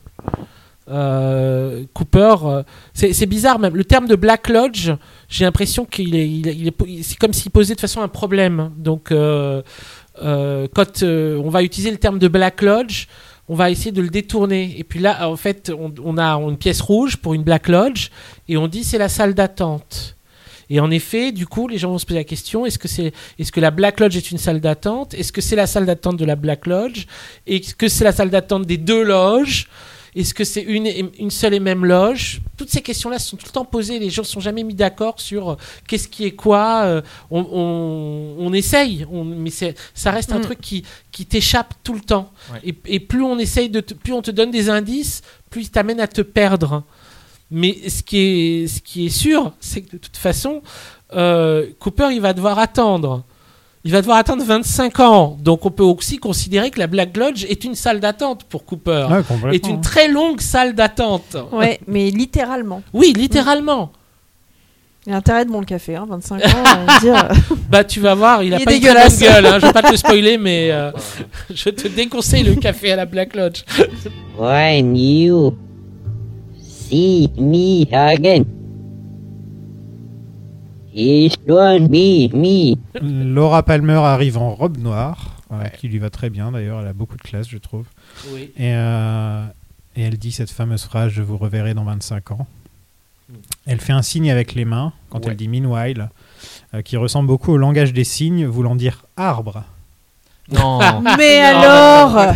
Euh, 0.90 1.86
Cooper, 1.94 2.36
euh, 2.44 2.64
c'est 2.94 3.26
bizarre 3.26 3.60
même. 3.60 3.76
Le 3.76 3.86
terme 3.86 4.08
de 4.08 4.16
Black 4.16 4.50
Lodge, 4.50 4.92
j'ai 5.30 5.46
l'impression 5.46 5.86
qu'il 5.86 6.16
est, 6.16 6.74
c'est 7.04 7.18
comme 7.18 7.34
s'il 7.34 7.52
posait 7.52 7.76
de 7.76 7.80
façon 7.80 8.02
un 8.02 8.08
problème. 8.08 8.72
Donc, 8.78 9.12
euh, 9.12 9.62
quand 10.18 11.04
on 11.04 11.50
va 11.50 11.64
utiliser 11.64 11.92
le 11.92 11.98
terme 11.98 12.20
de 12.20 12.28
Black 12.28 12.62
Lodge, 12.62 13.08
on 13.48 13.56
va 13.56 13.70
essayer 13.70 13.92
de 13.92 14.02
le 14.02 14.10
détourner. 14.10 14.76
Et 14.78 14.84
puis 14.84 15.00
là, 15.00 15.30
en 15.30 15.36
fait, 15.36 15.72
on, 15.72 16.18
a 16.18 16.36
une 16.36 16.58
pièce 16.58 16.82
rouge 16.82 17.18
pour 17.18 17.34
une 17.34 17.44
Black 17.44 17.68
Lodge 17.68 18.10
et 18.48 18.58
on 18.58 18.68
dit 18.68 18.84
c'est 18.84 18.98
la 18.98 19.10
salle 19.10 19.34
d'attente. 19.34 20.16
Et 20.70 20.80
en 20.80 20.90
effet, 20.92 21.32
du 21.32 21.46
coup, 21.46 21.68
les 21.68 21.78
gens 21.78 21.92
vont 21.92 21.98
se 21.98 22.06
poser 22.06 22.20
la 22.20 22.24
question 22.24 22.66
est-ce 22.66 22.80
que, 22.80 22.88
est-ce 22.88 23.52
que 23.52 23.60
la 23.60 23.70
Black 23.70 24.00
Lodge 24.00 24.16
est 24.16 24.32
une 24.32 24.38
salle 24.38 24.62
d'attente? 24.62 25.14
Est-ce 25.14 25.32
que 25.32 25.42
c'est 25.42 25.58
la 25.58 25.68
salle 25.68 25.86
d'attente 25.86 26.18
de 26.18 26.26
la 26.26 26.36
Black 26.36 26.66
Lodge? 26.68 27.06
Est-ce 27.46 27.76
que 27.76 27.90
c'est 27.90 28.06
la 28.06 28.14
salle 28.14 28.30
d'attente 28.30 28.66
des 28.66 28.78
deux 28.78 29.04
loges? 29.04 29.68
Est-ce 30.16 30.34
que 30.34 30.44
c'est 30.44 30.62
une, 30.62 31.32
seule 31.32 31.56
et 31.56 31.60
même 31.60 31.86
loge? 31.86 32.42
Toutes 32.56 32.70
ces 32.70 32.82
questions-là 32.82 33.18
sont 33.18 33.36
tout 33.36 33.46
le 33.48 33.52
temps 33.52 33.66
posées. 33.66 33.98
Les 33.98 34.10
gens 34.12 34.22
ne 34.22 34.28
sont 34.28 34.40
jamais 34.40 34.64
mis 34.64 34.76
d'accord 34.76 35.20
sur 35.20 35.52
euh, 35.52 35.56
qu'est-ce 35.88 36.08
qui 36.08 36.26
est 36.26 36.32
quoi. 36.32 36.84
euh, 36.84 37.02
on, 37.32 37.40
on- 37.52 38.36
on 38.46 38.54
essaye, 38.54 39.06
on- 39.12 39.24
mais 39.26 39.50
ça 39.50 40.12
reste 40.12 40.32
un 40.32 40.38
Mm. 40.40 40.42
truc 40.44 40.62
qui, 40.62 40.84
qui 41.12 41.26
t'échappe 41.26 41.74
tout 41.84 41.94
le 41.94 42.02
temps. 42.02 42.32
Ouais. 42.52 42.60
Et, 42.64 42.96
et 42.96 43.00
plus 43.00 43.24
on 43.24 43.40
essaye 43.40 43.70
de, 43.70 43.80
te- 43.80 43.94
plus 43.96 44.14
on 44.14 44.22
te 44.22 44.32
donne 44.32 44.52
des 44.52 44.70
indices, 44.70 45.22
plus 45.50 45.72
t'amène 45.72 46.00
à 46.00 46.08
te 46.08 46.22
perdre. 46.22 46.84
Mais 47.50 47.90
ce 47.90 48.02
qui 48.04 48.18
est, 48.18 48.68
ce 48.68 48.82
qui 48.82 49.08
est 49.08 49.10
sûr, 49.10 49.52
c'est 49.60 49.82
que 49.82 49.92
de 49.94 49.98
toute 49.98 50.18
façon, 50.18 50.62
euh, 51.14 51.68
Cooper, 51.80 52.10
il 52.12 52.22
va 52.22 52.34
devoir 52.34 52.58
attendre. 52.60 53.24
Il 53.86 53.92
va 53.92 54.00
devoir 54.00 54.18
attendre 54.18 54.44
25 54.44 55.00
ans. 55.02 55.38
Donc 55.42 55.66
on 55.66 55.72
peut 55.72 55.84
aussi 55.84 56.18
considérer 56.18 56.72
que 56.72 56.80
la 56.80 56.88
Black 56.88 57.18
Lodge 57.18 57.46
est 57.50 57.66
une 57.66 57.76
salle 57.76 58.00
d'attente 58.00 58.46
pour 58.46 58.64
Cooper. 58.66 59.08
Ouais, 59.12 59.56
est 59.56 59.68
une 59.68 59.82
très 59.82 60.08
longue 60.08 60.40
salle 60.40 60.74
d'attente. 60.74 61.36
Ouais, 61.52 61.80
mais 61.88 62.10
littéralement. 62.10 62.82
Oui, 62.94 63.14
littéralement. 63.16 63.92
Il 65.06 65.12
a 65.12 65.18
intérêt 65.18 65.44
de 65.44 65.52
bon 65.52 65.60
le 65.60 65.66
café, 65.66 65.98
hein, 65.98 66.06
25 66.08 66.36
ans, 66.36 66.48
va 66.88 67.00
dire. 67.02 67.28
Bah 67.70 67.84
tu 67.84 68.00
vas 68.00 68.16
voir, 68.16 68.42
il 68.42 68.54
a 68.54 68.60
Il 68.60 68.64
pas 68.64 68.74
une 68.74 68.80
très 68.82 68.94
bonne 68.94 69.20
gueule. 69.20 69.46
Hein. 69.46 69.60
Je 69.60 69.66
vais 69.66 69.74
pas 69.74 69.82
te 69.82 69.92
le 69.92 69.98
spoiler, 69.98 70.38
mais 70.38 70.70
euh, 70.72 70.92
je 71.54 71.70
te 71.70 71.90
déconseille 71.90 72.44
le 72.44 72.56
café 72.56 72.94
à 72.94 72.96
la 72.96 73.06
Black 73.06 73.36
Lodge. 73.36 73.64
When 74.38 74.96
you 74.96 75.58
see 76.62 77.30
me 77.38 77.86
again, 77.94 78.46
be 80.94 82.30
me. 82.34 82.76
Laura 83.02 83.64
Palmer 83.64 83.94
arrive 83.96 84.38
en 84.38 84.54
robe 84.54 84.78
noire, 84.78 85.36
euh, 85.52 85.64
qui 85.70 85.88
lui 85.88 86.00
va 86.00 86.10
très 86.10 86.30
bien 86.30 86.52
d'ailleurs, 86.52 86.82
elle 86.82 86.88
a 86.88 86.94
beaucoup 86.94 87.18
de 87.18 87.22
classe, 87.22 87.48
je 87.50 87.58
trouve. 87.58 87.86
Oui. 88.34 88.52
Et, 88.58 88.74
euh, 88.74 89.44
et 89.96 90.04
elle 90.04 90.18
dit 90.18 90.32
cette 90.32 90.52
fameuse 90.52 90.84
phrase 90.84 91.12
Je 91.12 91.22
vous 91.22 91.38
reverrai 91.38 91.74
dans 91.74 91.84
25 91.84 92.32
ans. 92.32 92.48
Elle 93.66 93.80
fait 93.80 93.94
un 93.94 94.02
signe 94.04 94.30
avec 94.30 94.54
les 94.54 94.66
mains 94.66 94.94
quand 95.10 95.20
Ouais. 95.26 95.32
elle 95.32 95.38
dit 95.38 95.48
meanwhile, 95.48 96.10
euh, 96.74 96.82
qui 96.82 96.98
ressemble 96.98 97.28
beaucoup 97.28 97.52
au 97.54 97.58
langage 97.58 97.94
des 97.94 98.04
signes, 98.04 98.46
voulant 98.46 98.76
dire 98.76 99.06
arbre. 99.18 99.64
Non. 100.52 100.80
Mais 101.18 101.40
alors 101.40 102.34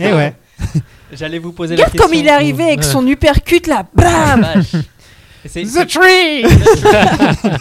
Et 0.00 0.12
ouais. 0.12 0.34
J'allais 1.12 1.38
vous 1.38 1.52
poser 1.52 1.76
la 1.76 1.84
Regarde 1.84 1.92
question. 1.92 2.08
comme 2.08 2.18
il 2.18 2.26
est 2.26 2.30
arrivé 2.30 2.64
avec 2.64 2.82
son 2.82 3.06
uppercut 3.06 3.66
là, 3.68 3.86
bam 3.94 4.44
The 5.48 5.86
tree 5.86 6.44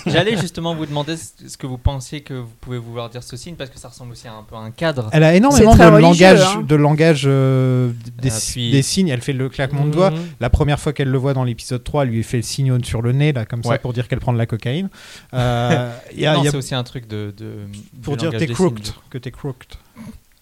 J'allais 0.11 0.37
justement 0.37 0.75
vous 0.75 0.85
demander 0.85 1.15
ce 1.17 1.57
que 1.57 1.67
vous 1.67 1.77
pensiez 1.77 2.21
que 2.21 2.33
vous 2.33 2.51
pouvez 2.61 2.77
vouloir 2.77 3.09
dire 3.09 3.23
ce 3.23 3.37
signe 3.37 3.55
parce 3.55 3.69
que 3.69 3.77
ça 3.79 3.89
ressemble 3.89 4.11
aussi 4.11 4.27
à 4.27 4.33
un 4.33 4.43
peu 4.43 4.55
à 4.55 4.59
un 4.59 4.71
cadre. 4.71 5.09
Elle 5.13 5.23
a 5.23 5.33
énormément 5.35 5.75
de 5.75 5.83
langage, 5.97 6.41
hein. 6.41 6.61
de 6.67 6.75
langage 6.75 7.23
euh, 7.25 7.91
des, 8.21 8.29
Ah, 8.31 8.37
puis- 8.51 8.71
des 8.71 8.81
signes. 8.81 9.09
Elle 9.09 9.21
fait 9.21 9.33
le 9.33 9.49
claquement 9.49 9.85
de 9.85 9.91
doigts. 9.91 10.11
Mhm. 10.11 10.17
La 10.39 10.49
première 10.49 10.79
fois 10.79 10.93
qu'elle 10.93 11.09
le 11.09 11.17
voit 11.17 11.33
dans 11.33 11.43
l'épisode 11.43 11.83
3, 11.83 12.03
elle 12.03 12.09
lui 12.09 12.23
fait 12.23 12.37
le 12.37 12.43
signe 12.43 12.83
sur 12.83 13.01
le 13.01 13.11
nez, 13.11 13.33
là, 13.33 13.45
comme 13.45 13.63
ça, 13.63 13.77
pour 13.77 13.93
dire 13.93 14.07
qu'elle 14.07 14.19
prend 14.19 14.33
de 14.33 14.37
la 14.37 14.45
cocaïne. 14.45 14.89
Euh, 15.33 15.91
il 16.13 16.19
y 16.21 16.25
a- 16.25 16.33
non, 16.33 16.41
il 16.41 16.45
y 16.45 16.47
a- 16.47 16.51
c'est 16.51 16.57
aussi 16.57 16.75
un 16.75 16.83
truc 16.83 17.07
de. 17.07 17.33
de 17.37 17.53
pour 18.01 18.17
dire 18.17 18.31
t'es 18.35 18.47
crooked, 18.47 18.87
que 19.09 19.17
t'es 19.17 19.31
crooked. 19.31 19.69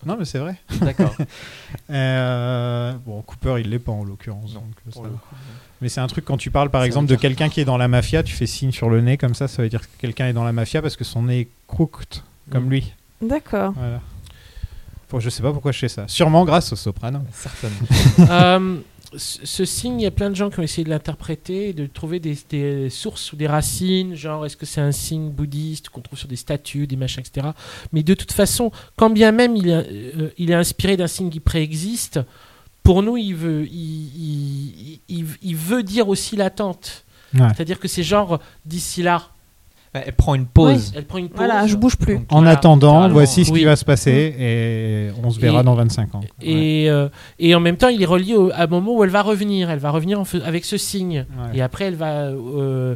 Non, 0.06 0.18
mais 0.20 0.26
c'est 0.26 0.40
vrai. 0.40 0.56
D'accord. 0.82 1.16
Euh, 1.90 2.94
bon, 3.06 3.22
Cooper, 3.22 3.56
il 3.60 3.70
l'est 3.70 3.80
pas 3.80 3.92
en 3.92 4.04
l'occurrence. 4.04 4.54
Donc, 4.54 4.64
euh, 4.88 4.92
pour 4.92 5.04
ça 5.04 5.08
le 5.10 5.14
va. 5.16 5.20
coup. 5.20 5.36
Mais 5.84 5.90
c'est 5.90 6.00
un 6.02 6.08
truc 6.08 6.24
quand 6.26 6.38
tu 6.38 6.50
parles, 6.50 6.70
par 6.70 6.82
Ça 6.82 6.88
exemple, 6.88 7.08
de 7.10 7.16
quelqu'un 7.16 7.50
qui 7.50 7.60
est 7.60 7.66
dans 7.66 7.78
la 7.78 7.88
mafia, 7.90 8.24
tu 8.24 8.34
fais 8.34 8.48
signe 8.48 8.72
sur 8.72 8.90
le 8.90 9.02
nez 9.02 9.18
comme 9.18 9.36
ça, 9.36 9.48
ça 9.48 9.62
veut 9.62 9.70
dire 9.70 9.82
que 9.82 9.88
quelqu'un 10.00 10.28
est 10.30 10.34
dans 10.34 10.46
la 10.46 10.54
mafia 10.54 10.82
parce 10.82 10.96
que 10.96 11.04
son 11.04 11.24
nez 11.24 11.42
est 11.42 11.48
crooked, 11.68 12.22
comme 12.50 12.66
Mm. 12.66 12.70
lui. 12.70 12.94
D'accord. 13.22 13.74
Voilà. 13.76 14.00
Bon, 15.12 15.20
je 15.20 15.30
sais 15.30 15.44
pas 15.44 15.52
pourquoi 15.52 15.72
je 15.74 15.80
fais 15.80 15.90
ça. 15.90 16.06
Sûrement 16.08 16.44
grâce 16.46 16.72
au 16.74 16.76
soprano. 16.76 17.20
Certainement. 17.34 17.78
Euh, 18.32 18.78
ce 19.16 19.46
ce 19.46 19.64
signe, 19.66 20.00
il 20.00 20.04
y 20.04 20.08
a 20.08 20.12
plein 20.12 20.32
de 20.32 20.36
gens 20.36 20.50
qui 20.50 20.60
ont 20.60 20.64
essayé 20.64 20.84
de 20.84 20.90
l'interpréter, 20.90 21.74
de 21.74 21.86
trouver 21.86 22.20
des, 22.20 22.36
des 22.50 22.90
sources 22.90 23.32
ou 23.32 23.36
des 23.36 23.46
racines, 23.46 24.16
genre 24.16 24.44
est-ce 24.46 24.58
que 24.58 24.66
c'est 24.66 24.82
un 24.82 24.92
signe 24.92 25.30
bouddhiste 25.30 25.90
qu'on 25.90 26.02
trouve 26.02 26.18
sur 26.18 26.28
des 26.28 26.36
statues, 26.36 26.88
des 26.88 26.96
machins, 26.96 27.22
etc. 27.22 27.50
Mais 27.92 28.02
de 28.02 28.14
toute 28.16 28.32
façon, 28.32 28.72
quand 28.96 29.12
bien 29.12 29.32
même 29.32 29.56
il 29.56 29.70
euh, 29.70 30.30
il 30.40 30.50
est 30.50 30.56
inspiré 30.56 30.98
d'un 30.98 31.06
signe 31.06 31.30
qui 31.30 31.40
préexiste, 31.42 32.22
pour 32.84 33.02
nous, 33.04 33.18
il 33.18 33.34
veut, 33.36 33.66
il, 33.66 33.72
il- 33.72 35.00
il- 35.10 35.26
il 35.42 35.56
veut 35.56 35.84
dire 35.84 36.08
aussi 36.10 36.36
l'attente. 36.36 37.06
Ouais. 37.34 37.48
C'est-à-dire 37.56 37.80
que 37.80 37.88
c'est 37.88 38.04
genre 38.04 38.40
d'ici 38.66 39.02
là. 39.04 39.24
Elle 39.96 40.14
prend 40.14 40.34
une 40.34 40.48
pause. 40.48 40.92
Elle 40.96 41.06
prend 41.06 41.20
une 41.20 41.30
pause. 41.30 41.38
Voilà, 41.38 41.68
je 41.68 41.76
bouge 41.76 41.98
plus. 41.98 42.16
Donc, 42.16 42.26
En 42.32 42.38
Voilà, 42.38 42.52
attendant, 42.58 43.08
voici 43.10 43.46
ce 43.46 43.52
Oui. 43.52 43.60
qui 43.60 43.66
va 43.66 43.76
se 43.76 43.86
passer 43.86 44.36
et 44.40 45.10
on 45.24 45.30
se 45.30 45.40
verra 45.40 45.62
Et- 45.62 45.64
dans 45.64 45.76
25 45.76 46.16
ans. 46.16 46.22
Ouais. 46.22 46.48
Et, 46.48 46.90
euh, 46.90 47.10
et 47.38 47.54
en 47.54 47.60
même 47.60 47.78
temps, 47.78 47.90
il 47.90 48.02
est 48.02 48.06
relié 48.08 48.34
au- 48.34 48.50
à 48.52 48.64
un 48.64 48.68
moment 48.68 48.96
où 48.98 49.04
elle 49.04 49.12
va 49.12 49.22
revenir. 49.22 49.70
Elle 49.70 49.78
va 49.78 49.92
revenir 49.92 50.20
en 50.20 50.24
avec 50.44 50.66
ce 50.66 50.78
signe. 50.78 51.28
Ouais. 51.38 51.58
Et 51.60 51.62
après, 51.62 51.86
elle 51.86 51.96
va, 51.96 52.24
euh, 52.24 52.96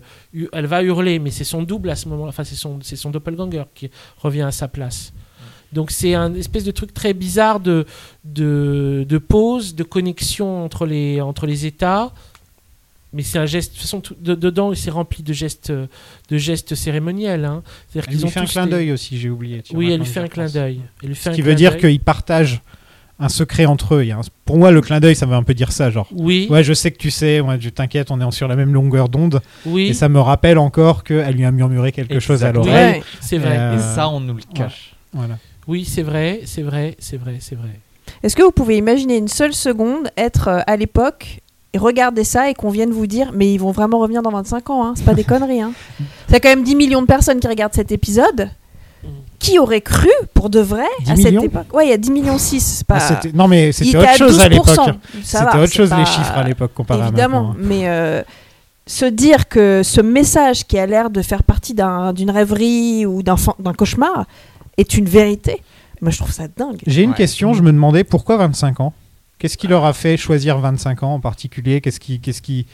elle 0.53 0.65
va 0.65 0.81
hurler. 0.81 1.19
Mais 1.19 1.29
c'est 1.29 1.43
son 1.43 1.61
double 1.61 1.91
à 1.91 1.95
ce 1.95 2.09
moment-là. 2.09 2.29
Enfin, 2.29 2.43
c'est 2.43 2.55
son, 2.55 2.79
c'est 2.81 2.95
son 2.95 3.11
doppelganger 3.11 3.63
qui 3.75 3.91
revient 4.17 4.41
à 4.41 4.51
sa 4.51 4.67
place. 4.67 5.13
Donc 5.73 5.91
c'est 5.91 6.13
un 6.15 6.33
espèce 6.35 6.63
de 6.63 6.71
truc 6.71 6.93
très 6.93 7.13
bizarre 7.13 7.59
de, 7.59 7.85
de, 8.25 9.05
de 9.07 9.17
pause, 9.17 9.75
de 9.75 9.83
connexion 9.83 10.63
entre 10.63 10.85
les, 10.85 11.19
entre 11.21 11.45
les 11.45 11.65
états. 11.65 12.11
Mais 13.13 13.23
c'est 13.23 13.39
un 13.39 13.45
geste. 13.45 13.71
De 13.71 13.73
toute 13.75 13.81
façon, 13.83 14.01
tout- 14.01 14.15
de- 14.19 14.35
dedans, 14.35 14.73
c'est 14.75 14.89
rempli 14.91 15.23
de 15.23 15.33
gestes, 15.33 15.71
de 15.71 16.37
gestes 16.37 16.75
cérémoniels. 16.75 17.45
hein. 17.45 17.63
C'est-à-dire 17.89 18.07
Elle 18.09 18.13
qu'ils 18.13 18.17
lui 18.21 18.25
ont 18.25 18.29
fait 18.31 18.39
un 18.41 18.45
clin 18.45 18.65
des- 18.65 18.71
d'œil 18.71 18.91
aussi, 18.91 19.17
j'ai 19.17 19.29
oublié. 19.29 19.63
Oui, 19.73 19.91
elle 19.91 19.99
lui 19.99 20.05
fait 20.05 20.19
un 20.19 20.27
clin 20.27 20.47
d'œil. 20.47 20.81
Elle 21.01 21.09
lui 21.09 21.15
fait 21.15 21.23
Ce 21.23 21.29
un 21.29 21.31
qui 21.33 21.41
clin 21.41 21.49
veut 21.49 21.55
dire 21.55 21.71
d'œil. 21.71 21.79
qu'ils 21.93 21.99
partagent 22.01 22.61
un 23.19 23.29
secret 23.29 23.65
entre 23.65 23.95
eux. 23.95 24.03
Il 24.03 24.09
y 24.09 24.11
a 24.11 24.17
un- 24.17 24.21
Pour 24.45 24.57
moi, 24.57 24.71
le 24.71 24.81
clin 24.81 24.99
d'œil, 24.99 25.15
ça 25.15 25.25
veut 25.25 25.33
un 25.35 25.41
peu 25.43 25.53
dire 25.53 25.71
ça, 25.71 25.89
genre. 25.89 26.07
Oui, 26.11 26.47
Ouais, 26.49 26.63
je 26.63 26.73
sais 26.73 26.91
que 26.91 26.97
tu 26.97 27.09
sais, 27.09 27.39
ouais, 27.39 27.57
je 27.59 27.69
t'inquiète, 27.69 28.11
on 28.11 28.19
est 28.21 28.31
sur 28.31 28.47
la 28.47 28.55
même 28.55 28.73
longueur 28.73 29.07
d'onde. 29.09 29.41
oui. 29.65 29.87
Et 29.87 29.93
ça 29.93 30.09
me 30.09 30.19
rappelle 30.19 30.57
encore 30.57 31.03
qu'elle 31.03 31.33
lui 31.35 31.45
a 31.45 31.51
murmuré 31.51 31.91
quelque 31.93 32.19
chose 32.19 32.43
à. 32.43 32.49
Oui, 32.49 32.55
l'oreille. 32.55 33.01
c'est 33.21 33.37
vrai. 33.37 33.57
Euh, 33.57 33.75
Et 33.77 33.95
ça, 33.95 34.09
on 34.09 34.19
nous 34.19 34.35
le 34.35 34.43
cache. 34.53 34.93
Voilà. 35.13 35.37
Oui, 35.67 35.85
c'est 35.85 36.01
vrai, 36.03 36.41
c'est 36.45 36.61
vrai, 36.61 36.95
c'est 36.99 37.17
vrai, 37.17 37.37
c'est 37.39 37.55
vrai. 37.55 37.79
Est-ce 38.23 38.35
que 38.35 38.43
vous 38.43 38.51
pouvez 38.51 38.77
imaginer 38.77 39.17
une 39.17 39.27
seule 39.27 39.53
seconde 39.53 40.09
être 40.17 40.47
euh, 40.47 40.59
à 40.65 40.75
l'époque 40.77 41.39
et 41.73 41.77
regarder 41.77 42.23
ça 42.23 42.49
et 42.49 42.53
qu'on 42.53 42.69
vienne 42.69 42.91
vous 42.91 43.05
dire 43.07 43.31
mais 43.33 43.51
ils 43.53 43.57
vont 43.57 43.71
vraiment 43.71 43.99
revenir 43.99 44.21
dans 44.21 44.31
25 44.31 44.69
ans, 44.69 44.85
hein. 44.85 44.93
c'est 44.95 45.03
pas 45.03 45.13
des 45.13 45.23
conneries. 45.25 45.61
Hein. 45.61 45.73
C'est 46.29 46.39
quand 46.39 46.49
même 46.49 46.63
10 46.63 46.75
millions 46.75 47.01
de 47.01 47.07
personnes 47.07 47.39
qui 47.39 47.47
regardent 47.47 47.73
cet 47.73 47.91
épisode. 47.91 48.49
Mm. 49.03 49.07
Qui 49.39 49.59
aurait 49.59 49.81
cru 49.81 50.09
pour 50.33 50.49
de 50.49 50.59
vrai 50.59 50.85
10 51.05 51.11
à 51.11 51.15
cette 51.17 51.43
époque? 51.43 51.71
Ouais, 51.73 51.85
il 51.85 51.89
y 51.89 51.93
a 51.93 51.97
10 51.97 52.09
millions 52.11 52.37
6. 52.39 52.59
C'est 52.79 52.87
pas... 52.87 52.97
Ah, 52.99 53.19
non, 53.35 53.47
mais 53.47 53.71
c'était 53.71 53.89
était 53.89 53.97
autre 53.99 54.17
chose 54.17 54.39
à 54.39 54.47
12%. 54.47 54.49
l'époque. 54.51 54.75
Ça 54.75 54.95
C'était 55.23 55.57
va, 55.57 55.63
autre 55.63 55.73
chose 55.73 55.89
pas- 55.89 55.99
les 55.99 56.05
chiffres 56.05 56.33
à 56.35 56.43
l'époque 56.43 56.73
comparé 56.73 57.01
Évidemment, 57.03 57.37
à 57.37 57.41
maintenant. 57.49 57.55
hein. 57.61 57.67
mais 57.69 57.87
euh, 57.89 58.23
se 58.87 59.05
dire 59.05 59.47
que 59.47 59.81
ce 59.83 60.01
message 60.01 60.65
qui 60.65 60.79
a 60.79 60.85
l'air 60.87 61.09
de 61.11 61.21
faire 61.21 61.43
partie 61.43 61.73
d'un- 61.75 62.13
d'une 62.13 62.31
rêverie 62.31 63.05
ou 63.05 63.21
d'un 63.21 63.35
cauchemar 63.77 64.25
est 64.77 64.95
une 64.97 65.05
vérité, 65.05 65.61
moi 66.01 66.11
je 66.11 66.17
trouve 66.17 66.31
ça 66.31 66.47
dingue. 66.47 66.79
J'ai 66.85 67.03
une 67.03 67.11
Ouais. 67.11 67.15
question, 67.17 67.53
je 67.53 67.61
me 67.63 67.71
demandais 67.71 68.03
pourquoi 68.03 68.37
25 68.37 68.79
ans? 68.79 68.93
Qu'est-ce 69.39 69.57
qui 69.57 69.67
leur 69.67 69.85
a 69.85 69.93
fait 69.93 70.17
choisir 70.17 70.57
25 70.59 71.03
ans 71.03 71.13
en 71.15 71.19
particulier? 71.19 71.79
Qu'est-ce 71.81 71.99
qui, 71.99 72.19
qu'est-ce 72.19 72.41
qui... 72.41 72.65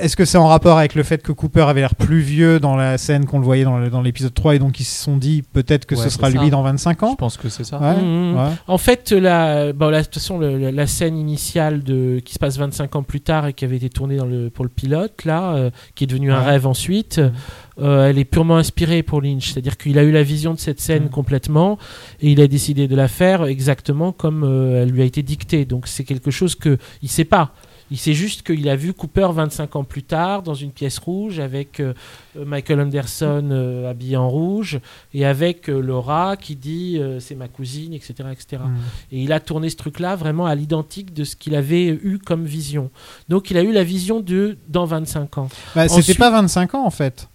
Est-ce 0.00 0.16
que 0.16 0.24
c'est 0.24 0.38
en 0.38 0.48
rapport 0.48 0.78
avec 0.78 0.94
le 0.94 1.02
fait 1.02 1.22
que 1.22 1.32
Cooper 1.32 1.62
avait 1.62 1.80
l'air 1.80 1.94
plus 1.94 2.20
vieux 2.20 2.58
dans 2.58 2.76
la 2.76 2.96
scène 2.98 3.26
qu'on 3.26 3.38
le 3.38 3.44
voyait 3.44 3.64
dans 3.64 4.02
l'épisode 4.02 4.32
3 4.32 4.54
et 4.56 4.58
donc 4.58 4.80
ils 4.80 4.84
se 4.84 5.02
sont 5.04 5.16
dit 5.16 5.42
peut-être 5.52 5.84
que 5.86 5.94
Ouais, 5.94 6.02
ce 6.02 6.10
sera 6.10 6.30
ça. 6.30 6.38
lui 6.40 6.50
dans 6.50 6.62
25 6.62 6.98
Je 7.00 7.04
ans 7.04 7.14
pense 7.14 7.36
que 7.36 7.48
c'est 7.50 7.62
ça. 7.64 7.78
Ouais, 7.78 7.96
Mhm. 8.02 8.36
ouais. 8.36 8.50
En 8.68 8.78
fait, 8.78 9.12
la, 9.12 9.72
bon, 9.72 9.88
la- 9.90 10.00
de 10.00 10.04
toute 10.06 10.14
façon, 10.14 10.38
le- 10.38 10.58
la, 10.58 10.72
la 10.72 10.86
scène 10.86 11.16
initiale 11.18 11.82
de, 11.82 12.20
qui 12.24 12.32
se 12.34 12.38
passe 12.38 12.56
25 12.58 12.96
ans 12.96 13.02
plus 13.02 13.20
tard 13.20 13.46
et 13.46 13.52
qui 13.52 13.64
avait 13.64 13.76
été 13.76 13.90
tournée 13.90 14.16
dans 14.16 14.24
le, 14.24 14.48
pour 14.50 14.64
le 14.64 14.70
pilote, 14.70 15.24
là, 15.24 15.54
euh, 15.54 15.70
qui 15.94 16.04
est 16.04 16.06
devenu 16.06 16.32
un 16.32 16.40
rêve 16.40 16.66
ensuite, 16.66 17.20
euh, 17.80 18.08
elle 18.08 18.18
est 18.18 18.24
purement 18.24 18.56
inspirée 18.56 19.02
pour 19.02 19.20
Lynch. 19.20 19.52
C'est-à-dire 19.52 19.76
qu'il 19.76 19.98
a 19.98 20.02
eu 20.04 20.10
la 20.10 20.22
vision 20.22 20.54
de 20.54 20.58
cette 20.58 20.80
scène 20.80 21.04
Mhm. 21.04 21.10
complètement 21.10 21.78
et 22.20 22.30
il 22.32 22.40
a 22.40 22.48
décidé 22.48 22.88
de 22.88 22.96
la 22.96 23.08
faire 23.08 23.44
exactement 23.44 24.10
comme 24.12 24.42
euh, 24.42 24.82
elle 24.82 24.90
lui 24.90 25.02
a 25.02 25.04
été 25.04 25.22
dictée. 25.22 25.64
Donc 25.66 25.86
c'est 25.86 26.04
quelque 26.04 26.30
chose 26.30 26.54
que 26.54 26.78
il 27.02 27.08
sait 27.10 27.24
pas. 27.24 27.52
Il 27.92 27.98
sait 27.98 28.14
juste 28.14 28.42
qu'il 28.42 28.68
a 28.68 28.74
vu 28.74 28.92
Cooper 28.92 29.28
25 29.32 29.76
ans 29.76 29.84
plus 29.84 30.02
tard 30.02 30.42
dans 30.42 30.54
une 30.54 30.72
pièce 30.72 30.98
rouge 30.98 31.38
avec 31.38 31.78
euh, 31.78 31.94
euh, 32.36 32.44
Michael 32.44 32.80
Anderson 32.80 33.48
euh, 33.52 33.88
habillé 33.88 34.16
en 34.16 34.28
rouge 34.28 34.80
et 35.14 35.24
avec 35.24 35.70
euh, 35.70 35.78
Laura 35.80 36.36
qui 36.36 36.56
dit 36.56 37.00
c'est 37.20 37.36
ma 37.36 37.46
cousine, 37.46 37.92
etc. 37.94 38.14
etc. 38.32 38.62
Mm. 38.64 38.76
Et 39.12 39.22
il 39.22 39.32
a 39.32 39.38
tourné 39.38 39.70
ce 39.70 39.76
truc-là 39.76 40.16
vraiment 40.16 40.46
à 40.46 40.54
l'identique 40.56 41.14
de 41.14 41.22
ce 41.22 41.36
qu'il 41.36 41.54
avait 41.54 41.86
eu 41.86 42.18
comme 42.18 42.44
vision. 42.44 42.90
Donc 43.28 43.50
il 43.52 43.56
a 43.56 43.62
eu 43.62 43.72
la 43.72 43.84
vision 43.84 44.20
de 44.20 44.58
dans 44.68 44.84
25 44.84 45.38
ans. 45.38 45.48
Bah, 45.74 45.86
C'était 45.88 46.00
Ensuite- 46.00 46.18
pas 46.18 46.30
25 46.30 46.74
ans 46.74 46.84
en 46.86 46.90
fait. 46.90 47.28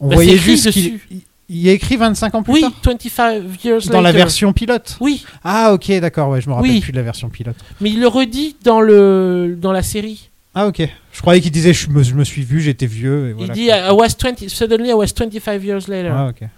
On 0.00 0.08
Bah, 0.08 0.14
voyait 0.16 0.38
juste 0.38 0.70
qu'il. 0.70 1.00
Il- 1.48 1.68
a 1.68 1.72
écrit 1.72 1.96
25 1.96 2.34
ans 2.34 2.42
plus 2.42 2.54
Oui, 2.54 2.60
tard. 2.62 2.72
25 2.84 3.64
years 3.64 3.86
Dans 3.88 4.00
la 4.00 4.12
version 4.12 4.52
pilote. 4.52 4.96
Oui, 5.00 5.24
Ah 5.44 5.72
ok 5.72 5.90
d'accord 6.00 6.28
ouais 6.30 6.40
je 6.40 6.48
me 6.48 6.54
rappelle 6.54 6.70
Oui. 6.70 6.80
plus 6.80 6.92
de 6.92 6.96
la 6.96 7.02
version 7.02 7.28
pilote. 7.28 7.56
mais 7.80 7.90
il 7.90 8.00
le 8.00 8.08
redit 8.08 8.56
dans, 8.62 8.80
le, 8.80 9.56
dans 9.58 9.72
la 9.72 9.82
série. 9.82 10.30
Ah 10.54 10.66
ok. 10.68 10.82
Je 11.12 11.20
croyais 11.20 11.40
qu'il 11.42 11.50
disait 11.52 11.72
je 11.74 11.90
me, 11.90 12.02
je 12.02 12.14
me 12.14 12.24
suis 12.24 12.42
vu 12.42 12.60
j'étais 12.60 12.86
vieux. 12.86 13.28
Et 13.28 13.32
voilà, 13.34 13.52
il 13.54 13.56
dit. 13.56 13.66
I 13.68 13.90
was 13.92 14.08
20, 14.20 14.48
Suddenly 14.48 14.88
I 14.90 14.94
was 14.94 15.08
25 15.16 15.62
years 15.62 15.86
later. 15.88 16.10
Ah 16.12 16.28
ok. 16.28 16.48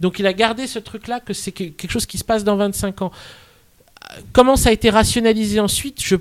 Donc 0.00 0.18
il 0.18 0.26
a 0.26 0.32
gardé 0.32 0.66
ce 0.66 0.78
truc-là, 0.78 1.20
que 1.20 1.32
c'est 1.32 1.52
que- 1.52 1.64
quelque 1.64 1.90
chose 1.90 2.06
qui 2.06 2.18
se 2.18 2.24
passe 2.24 2.44
dans 2.44 2.56
25 2.56 3.00
ans. 3.02 3.12
Comment 4.32 4.56
ça 4.56 4.68
a 4.68 4.72
été 4.72 4.90
rationalisé 4.90 5.58
ensuite 5.60 6.02
je, 6.02 6.16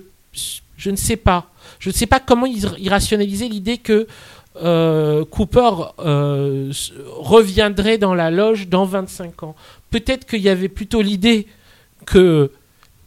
je 0.77 0.89
ne 0.89 0.95
sais 0.95 1.15
pas. 1.17 1.49
Je 1.79 1.89
ne 1.89 1.93
sais 1.93 2.05
pas 2.05 2.19
comment 2.19 2.45
ils, 2.45 2.65
ils 2.79 2.89
rationalisaient 2.89 3.47
l'idée 3.49 3.77
que 3.77 4.07
euh, 4.63 5.25
Cooper 5.25 5.69
euh, 5.99 6.71
reviendrait 7.17 7.97
dans 7.97 8.13
la 8.13 8.31
loge 8.31 8.67
dans 8.67 8.85
25 8.85 9.43
ans. 9.43 9.55
Peut-être 9.89 10.25
qu'il 10.25 10.41
y 10.41 10.49
avait 10.49 10.69
plutôt 10.69 11.01
l'idée 11.01 11.47
que 12.05 12.51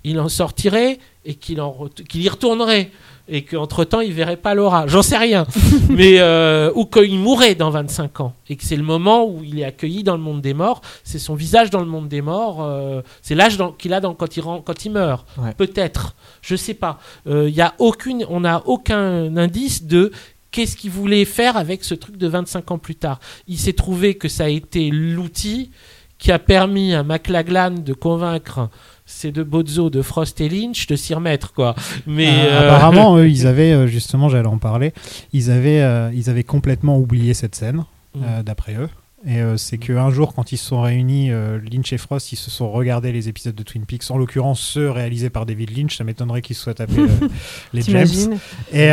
il 0.04 0.18
en 0.20 0.28
sortirait 0.28 0.98
et 1.24 1.34
qu'il 1.34 1.60
qu'il 2.08 2.22
y 2.22 2.28
retournerait 2.28 2.90
et 3.30 3.42
qu'entre 3.44 3.84
temps 3.84 4.00
il 4.00 4.12
verrait 4.14 4.36
pas 4.38 4.54
Laura. 4.54 4.86
J'en 4.86 5.02
sais 5.02 5.18
rien. 5.18 5.46
Mais 5.90 6.18
euh, 6.20 6.70
ou 6.74 6.86
qu'il 6.86 7.18
mourrait 7.18 7.54
dans 7.54 7.68
25 7.70 8.20
ans 8.20 8.32
et 8.48 8.56
que 8.56 8.64
c'est 8.64 8.76
le 8.76 8.82
moment 8.82 9.26
où 9.26 9.42
il 9.44 9.58
est 9.60 9.64
accueilli 9.64 10.02
dans 10.02 10.16
le 10.16 10.22
monde 10.22 10.40
des 10.40 10.54
morts. 10.54 10.80
C'est 11.04 11.18
son 11.18 11.34
visage 11.34 11.68
dans 11.68 11.80
le 11.80 11.86
monde 11.86 12.08
des 12.08 12.22
morts. 12.22 12.62
euh, 12.62 13.02
c'est 13.20 13.34
l'âge 13.34 13.58
qu'il 13.76 13.92
a 13.92 14.00
dans, 14.00 14.14
quand 14.14 14.36
il 14.36 14.40
ren- 14.40 14.62
quand 14.64 14.84
il 14.86 14.92
meurt. 14.92 15.26
Ouais. 15.36 15.52
Peut-être. 15.54 16.14
Je 16.40 16.56
sais 16.56 16.74
pas. 16.74 16.98
Euh, 17.26 17.48
Il 17.50 17.54
y 17.54 17.60
a 17.60 17.74
aucune. 17.78 18.24
On 18.30 18.40
n'a 18.40 18.62
aucun 18.66 19.36
indice 19.36 19.84
de 19.84 20.10
qu'est-ce 20.50 20.76
qu'il 20.76 20.90
voulait 20.90 21.24
faire 21.24 21.56
avec 21.56 21.84
ce 21.84 21.94
truc 21.94 22.16
de 22.16 22.26
25 22.26 22.70
ans 22.70 22.78
plus 22.78 22.94
tard. 22.96 23.20
Il 23.46 23.58
s'est 23.58 23.72
trouvé 23.72 24.14
que 24.14 24.28
ça 24.28 24.44
a 24.44 24.48
été 24.48 24.90
l'outil 24.90 25.70
qui 26.18 26.32
a 26.32 26.38
permis 26.38 26.94
à 26.94 27.02
McLaglan 27.04 27.70
de 27.70 27.92
convaincre 27.92 28.70
ces 29.06 29.30
deux 29.32 29.44
bozos 29.44 29.88
de 29.88 30.02
Frost 30.02 30.40
et 30.40 30.48
Lynch 30.48 30.86
de 30.86 30.96
s'y 30.96 31.14
remettre 31.14 31.52
quoi. 31.52 31.74
Mais 32.06 32.28
Euh, 32.28 32.50
euh, 32.50 32.68
Apparemment, 32.68 33.16
eux, 33.18 33.28
ils 33.28 33.46
avaient, 33.46 33.72
euh, 33.72 33.86
justement, 33.86 34.28
j'allais 34.28 34.48
en 34.48 34.58
parler, 34.58 34.92
ils 35.32 35.50
avaient, 35.50 35.80
euh, 35.80 36.10
ils 36.14 36.28
avaient 36.28 36.42
complètement 36.44 36.98
oublié 36.98 37.34
cette 37.34 37.54
scène, 37.54 37.84
Mm. 38.14 38.42
d'après 38.42 38.74
eux. 38.74 38.88
Et 39.26 39.40
c'est 39.56 39.78
qu'un 39.78 40.10
jour, 40.10 40.32
quand 40.34 40.52
ils 40.52 40.56
se 40.56 40.64
sont 40.66 40.80
réunis, 40.80 41.30
Lynch 41.30 41.92
et 41.92 41.98
Frost, 41.98 42.32
ils 42.32 42.36
se 42.36 42.50
sont 42.50 42.70
regardés 42.70 43.10
les 43.12 43.28
épisodes 43.28 43.54
de 43.54 43.62
Twin 43.64 43.84
Peaks, 43.84 44.10
en 44.10 44.16
l'occurrence 44.16 44.60
ceux 44.60 44.90
réalisés 44.90 45.28
par 45.28 45.44
David 45.44 45.76
Lynch, 45.76 45.96
ça 45.96 46.04
m'étonnerait 46.04 46.40
qu'ils 46.40 46.54
se 46.56 46.62
soient 46.62 46.74
tapés 46.74 46.94
les 47.72 47.82
James. 47.82 48.38
Et, 48.72 48.90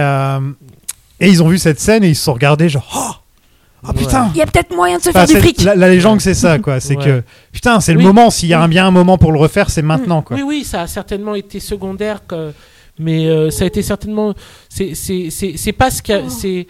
et 1.20 1.30
ils 1.30 1.42
ont 1.44 1.48
vu 1.48 1.58
cette 1.58 1.80
scène 1.80 2.04
et 2.04 2.10
ils 2.10 2.16
se 2.16 2.24
sont 2.24 2.34
regardés 2.34 2.70
genre, 2.70 2.88
oh, 2.96 3.88
oh, 3.90 3.94
putain 3.94 4.30
Il 4.34 4.38
y 4.38 4.42
a 4.42 4.46
peut-être 4.46 4.76
moyen 4.76 4.98
de 4.98 5.04
se 5.04 5.10
Enfin, 5.10 5.26
faire 5.28 5.36
du 5.36 5.42
fric. 5.42 5.62
La, 5.64 5.76
la 5.76 5.90
légende, 5.90 6.22
c'est 6.22 6.34
ça, 6.34 6.60
quoi. 6.60 6.80
C'est 6.80 6.98
Ouais. 6.98 7.04
que, 7.06 7.24
putain, 7.52 7.80
c'est 7.80 7.94
le 7.94 8.00
Oui. 8.00 8.06
moment, 8.06 8.30
s'il 8.30 8.50
y 8.50 8.54
a 8.54 8.62
un, 8.62 8.68
bien 8.68 8.88
un 8.88 8.92
moment 8.92 9.18
pour 9.18 9.32
le 9.32 9.40
refaire, 9.40 9.70
c'est 9.70 9.82
maintenant, 9.82 10.22
quoi. 10.22 10.36
Oui, 10.38 10.44
oui, 10.44 10.64
ça 10.64 10.82
a 10.82 10.88
certainement 10.88 11.36
été 11.36 11.60
secondaire, 11.60 12.26
que- 12.28 12.52
mais 13.00 13.28
euh, 13.28 13.50
ça 13.52 13.64
a 13.64 13.68
été 13.68 13.82
certainement. 13.82 14.34
C'est 14.70 14.96
c'est- 14.96 15.30
c'est- 15.30 15.58
c'est 15.58 15.74
pas 15.74 15.92
ce 15.92 16.02
qui 16.02 16.14
a. 16.14 16.30
C'est. 16.30 16.68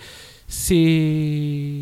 C'est. 0.48 1.74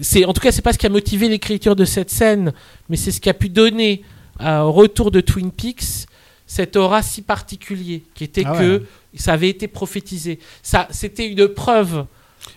c'est- 0.00 0.24
En 0.24 0.32
tout 0.32 0.40
cas, 0.40 0.52
c'est 0.52 0.62
pas 0.62 0.72
ce 0.72 0.78
qui 0.78 0.86
a 0.86 0.90
motivé 0.90 1.28
l'écriture 1.28 1.76
de 1.76 1.84
cette 1.84 2.10
scène, 2.10 2.52
mais 2.88 2.96
c'est 2.96 3.10
ce 3.10 3.20
qui 3.20 3.28
a 3.30 3.34
pu 3.34 3.48
donner 3.48 4.02
euh, 4.40 4.60
au 4.60 4.72
retour 4.72 5.10
de 5.10 5.20
Twin 5.20 5.50
Peaks 5.52 6.06
cet 6.46 6.76
aura 6.76 7.02
si 7.02 7.22
particulier, 7.22 8.02
qui 8.14 8.24
était 8.24 8.42
Ah 8.46 8.56
que. 8.58 8.82
Ça 9.14 9.32
avait 9.32 9.48
été 9.48 9.68
prophétisé. 9.68 10.38
Ça, 10.62 10.88
c'était 10.90 11.26
une 11.26 11.48
preuve. 11.48 12.06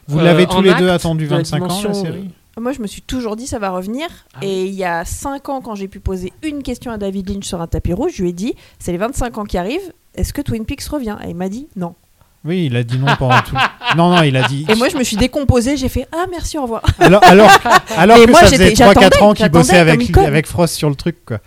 Vous 0.08 0.20
euh, 0.20 0.24
l'avez 0.24 0.46
tous 0.46 0.58
en 0.58 0.62
les 0.62 0.74
deux 0.74 0.90
attendu 0.90 1.26
de 1.26 1.32
la 1.32 1.38
25 1.38 1.64
ans, 1.64 1.82
la 1.84 1.94
série 1.94 2.30
Moi, 2.60 2.72
je 2.72 2.82
me 2.82 2.88
suis 2.88 3.02
toujours 3.02 3.36
dit 3.36 3.48
ça 3.48 3.60
va 3.60 3.70
revenir. 3.70 4.08
Ah 4.34 4.40
et 4.42 4.66
il 4.66 4.74
y 4.74 4.84
a 4.84 5.06
5 5.06 5.50
ans, 5.50 5.62
quand 5.62 5.76
j'ai 5.76 5.88
pu 5.88 6.00
poser 6.00 6.34
une 6.44 6.64
question 6.64 6.92
à 6.92 6.98
David 6.98 7.30
Lynch 7.30 7.46
sur 7.46 7.62
un 7.62 7.68
tapis 7.68 7.94
rouge, 7.94 8.14
je 8.16 8.24
lui 8.24 8.30
ai 8.30 8.34
dit 8.34 8.56
c'est 8.80 8.92
les 8.92 8.98
25 8.98 9.38
ans 9.38 9.46
qui 9.46 9.58
arrivent, 9.58 9.94
est-ce 10.16 10.34
que 10.34 10.42
Twin 10.42 10.66
Peaks 10.66 10.84
revient? 10.86 11.18
Et 11.26 11.30
il 11.30 11.36
m'a 11.36 11.50
dit 11.50 11.68
non. 11.76 11.96
Oui, 12.46 12.68
il 12.68 12.76
a 12.76 12.84
dit 12.84 13.00
non 13.00 13.08
pendant 13.18 13.42
tout. 13.42 13.56
Non, 13.98 14.10
non, 14.10 14.24
il 14.24 14.36
a 14.36 14.48
dit. 14.48 14.66
Et 14.68 14.76
moi, 14.76 14.90
je 14.90 14.98
me 14.98 15.04
suis 15.04 15.16
décomposée, 15.16 15.78
j'ai 15.78 15.88
fait 15.88 16.06
ah 16.12 16.26
merci, 16.30 16.58
au 16.58 16.64
revoir. 16.64 16.82
Alors, 17.00 17.24
alors, 17.24 17.50
alors 17.98 18.18
que 18.18 18.30
moi, 18.30 18.42
ça 18.42 18.48
j'étais- 18.48 18.72
faisait 18.72 18.84
3-4 18.84 19.24
ans 19.24 19.34
qu'il 19.34 19.48
bossait 19.50 19.78
avec, 19.78 20.18
avec 20.18 20.48
Frost 20.48 20.76
sur 20.76 20.90
le 20.90 20.96
truc, 20.96 21.24
quoi. 21.26 21.40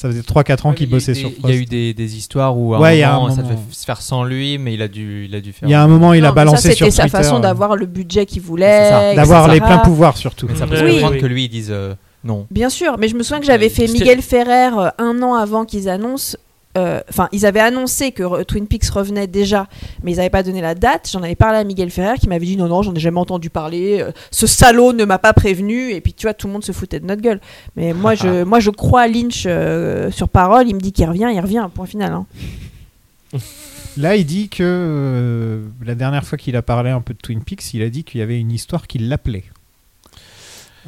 Ça 0.00 0.08
faisait 0.08 0.22
3-4 0.22 0.64
ans 0.66 0.70
Ouais, 0.70 0.74
qu'il 0.76 0.88
bossait 0.88 1.12
des- 1.12 1.18
sur 1.20 1.28
Il 1.28 1.32
y 1.36 1.38
Frost. 1.40 1.52
a 1.52 1.56
eu 1.58 1.64
des, 1.66 1.92
des 1.92 2.16
histoires 2.16 2.56
où 2.56 2.74
à 2.74 2.80
Ouais, 2.80 3.02
un 3.02 3.12
moment, 3.16 3.28
ça 3.28 3.36
moment. 3.42 3.48
devait 3.50 3.60
se 3.70 3.84
faire 3.84 4.00
sans 4.00 4.24
lui, 4.24 4.56
mais 4.56 4.72
il 4.72 4.80
a 4.80 4.88
dû, 4.88 5.26
il 5.28 5.34
a 5.34 5.42
dû 5.42 5.52
faire. 5.52 5.68
Il 5.68 5.72
y 5.72 5.74
a 5.74 5.82
un 5.82 5.88
moment, 5.88 6.14
il 6.14 6.24
a 6.24 6.28
Non, 6.28 6.34
balancé 6.34 6.70
ça, 6.70 6.74
sur 6.74 6.86
c'était 6.86 7.02
Twitter. 7.02 7.10
sa 7.10 7.18
façon 7.22 7.36
euh, 7.36 7.40
d'avoir 7.40 7.76
le 7.76 7.84
budget 7.84 8.24
qu'il 8.24 8.40
voulait. 8.40 8.88
ça. 8.88 9.14
D'avoir 9.14 9.48
les 9.48 9.60
pleins 9.60 9.76
pouvoirs, 9.78 10.16
surtout. 10.16 10.46
Mais 10.48 10.56
ça 10.56 10.66
peut 10.66 10.82
Oui, 10.82 10.92
comprendre 10.92 11.16
oui. 11.16 11.20
que 11.20 11.26
lui, 11.26 11.44
il 11.44 11.48
dise 11.50 11.68
euh, 11.70 11.92
non. 12.24 12.46
Bien 12.50 12.70
sûr, 12.70 12.96
mais 12.98 13.08
je 13.08 13.14
me 13.14 13.22
souviens 13.22 13.40
que 13.40 13.46
j'avais 13.46 13.68
fait 13.68 13.86
C'était- 13.88 13.98
Miguel 13.98 14.22
Ferrer 14.22 14.70
euh, 14.78 14.88
un 14.98 15.20
an 15.22 15.34
avant 15.34 15.66
qu'ils 15.66 15.90
annoncent. 15.90 16.38
Euh, 16.78 17.00
Enfin, 17.08 17.28
ils 17.32 17.46
avaient 17.46 17.60
annoncé 17.60 18.12
que 18.12 18.42
Twin 18.44 18.66
Peaks 18.66 18.86
revenait 18.90 19.26
déjà, 19.26 19.66
mais 20.02 20.12
ils 20.12 20.16
n'avaient 20.16 20.30
pas 20.30 20.42
donné 20.42 20.60
la 20.60 20.74
date. 20.74 21.08
J'en 21.12 21.22
avais 21.22 21.34
parlé 21.34 21.58
à 21.58 21.64
Miguel 21.64 21.90
Ferrer 21.90 22.18
qui 22.18 22.28
m'avait 22.28 22.46
dit 22.46 22.56
non, 22.56 22.68
non, 22.68 22.82
j'en 22.82 22.94
ai 22.94 23.00
jamais 23.00 23.18
entendu 23.18 23.50
parler. 23.50 24.00
euh, 24.00 24.12
ce 24.30 24.46
salaud 24.46 24.92
ne 24.92 25.04
m'a 25.04 25.18
pas 25.18 25.32
prévenu. 25.32 25.92
Et 25.92 26.00
puis, 26.00 26.12
tu 26.14 26.26
vois, 26.26 26.34
tout 26.34 26.46
le 26.46 26.52
monde 26.52 26.64
se 26.64 26.72
foutait 26.72 27.00
de 27.00 27.06
notre 27.06 27.22
gueule. 27.22 27.40
Mais 27.76 27.92
moi, 27.94 28.14
je, 28.14 28.44
moi, 28.44 28.60
je 28.60 28.70
crois 28.70 29.02
à 29.02 29.08
Lynch 29.08 29.44
euh, 29.46 30.10
sur 30.10 30.28
parole. 30.28 30.68
Il 30.68 30.74
me 30.74 30.80
dit 30.80 30.92
qu'il 30.92 31.06
revient, 31.08 31.30
il 31.32 31.40
revient. 31.40 31.68
Point 31.74 31.86
final. 31.86 32.12
hein. 32.12 32.26
Là, 33.96 34.14
il 34.14 34.24
dit 34.24 34.48
que 34.48 34.62
euh, 34.62 35.64
la 35.84 35.96
dernière 35.96 36.24
fois 36.24 36.38
qu'il 36.38 36.54
a 36.56 36.62
parlé 36.62 36.90
un 36.90 37.00
peu 37.00 37.12
de 37.12 37.18
Twin 37.18 37.42
Peaks, 37.42 37.74
il 37.74 37.82
a 37.82 37.90
dit 37.90 38.04
qu'il 38.04 38.20
y 38.20 38.22
avait 38.22 38.38
une 38.38 38.52
histoire 38.52 38.86
qui 38.86 38.98
l'appelait. 38.98 39.44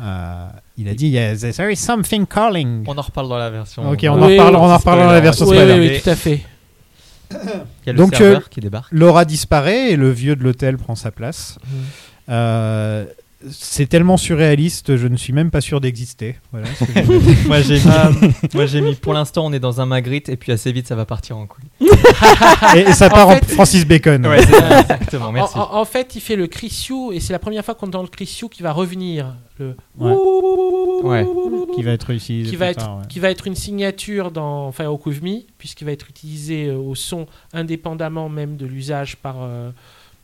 Euh, 0.01 0.47
il 0.79 0.89
a 0.89 0.95
dit 0.95 1.09
yeah, 1.09 1.37
there 1.37 1.71
is 1.73 1.77
something 1.77 2.27
calling? 2.27 2.85
On 2.87 2.97
en 2.97 3.03
reparle 3.03 3.29
dans 3.29 3.39
la 3.39 3.51
version. 3.51 3.89
Ok, 3.91 4.01
on 4.05 4.07
Oui, 4.07 4.09
en 4.09 4.15
reparle, 4.15 4.55
oui, 4.55 4.61
on 4.61 4.71
en 4.71 4.77
reparle 4.79 4.99
dans 5.01 5.13
la 5.13 5.21
version 5.21 5.47
Oui, 5.47 5.57
spoiler. 5.57 5.79
oui, 5.79 5.91
oui, 5.95 6.01
tout 6.03 6.11
à 6.11 6.17
fait. 6.17 6.41
Il 7.33 7.39
y 7.87 7.91
a 7.91 7.93
le 7.93 7.99
Donc, 7.99 8.15
serveur 8.15 8.43
euh, 8.43 8.49
qui 8.51 8.61
débarque. 8.61 8.93
Laura 8.93 9.25
disparaît 9.25 9.93
et 9.93 9.97
le 9.97 10.11
vieux 10.11 10.37
de 10.37 10.43
l'hôtel 10.45 10.77
prend 10.77 10.95
sa 10.95 11.11
place. 11.11 11.59
Mhm. 11.65 11.79
Euh, 12.31 13.05
c'est 13.51 13.87
tellement 13.89 14.17
surréaliste, 14.17 14.97
je 14.97 15.07
ne 15.09 15.17
suis 15.17 15.33
même 15.33 15.51
pas 15.51 15.61
sûr 15.61 15.81
d'exister. 15.81 16.37
Voilà, 16.53 16.67
Moi 17.47 17.61
j'ai 17.63 17.75
mis, 17.79 18.69
j'ai 18.69 18.81
mis 18.81 18.95
pour 18.95 19.13
l'instant 19.15 19.47
on 19.47 19.53
est 19.53 19.59
dans 19.61 19.81
un 19.81 19.87
Magritte 19.87 20.29
et 20.29 20.37
puis 20.37 20.53
assez 20.53 20.73
vite 20.73 20.87
ça 20.87 20.95
va 20.95 21.05
partir 21.07 21.37
en 21.37 21.47
couille. 21.47 21.65
et, 22.77 22.81
et 22.81 22.93
ça 22.93 23.07
En 23.07 23.11
part 23.11 23.29
en, 23.29 23.33
fait- 23.37 23.51
Francis 23.53 23.87
Bacon. 23.87 24.27
Ouais, 24.27 24.43
ça, 24.43 24.81
exactement, 24.81 25.33
merci. 25.33 25.57
En, 25.59 25.63
en- 25.63 25.81
en 25.81 25.85
fait, 25.85 26.15
il 26.17 26.21
fait 26.21 26.37
le 26.37 26.47
Christiou 26.47 27.13
et 27.13 27.21
c'est 27.21 27.33
la 27.33 27.39
première 27.39 27.65
fois 27.65 27.75
qu'on 27.75 27.87
entend 27.89 28.03
le 28.03 28.09
Christiou 28.09 28.49
qui 28.49 28.63
va 28.63 28.73
revenir. 28.73 29.35
Le 29.59 29.77
Ouais. 29.99 30.15
Ouais. 31.03 31.27
Qui 31.75 31.83
va 31.83 31.93
être 31.93 32.11
utilisé 32.11 32.51
qui 32.51 32.57
plus 32.57 32.59
va 32.61 32.67
être, 32.71 32.79
tard, 32.79 32.99
ouais. 32.99 33.05
qui 33.09 33.19
va 33.21 33.31
être 33.31 33.47
une 33.47 33.55
signature 33.57 34.31
dans 34.31 34.73
Fire 34.73 34.95
With 35.07 35.23
Me, 35.23 35.41
puisqu'il 35.59 35.85
va 35.85 35.93
être 35.93 36.09
utilisé 36.09 36.67
euh, 36.69 36.77
au 36.77 36.95
son 36.95 37.27
indépendamment 37.53 38.29
même 38.29 38.57
de 38.57 38.67
l'usage 38.67 39.17
par, 39.17 39.37
euh, 39.43 39.71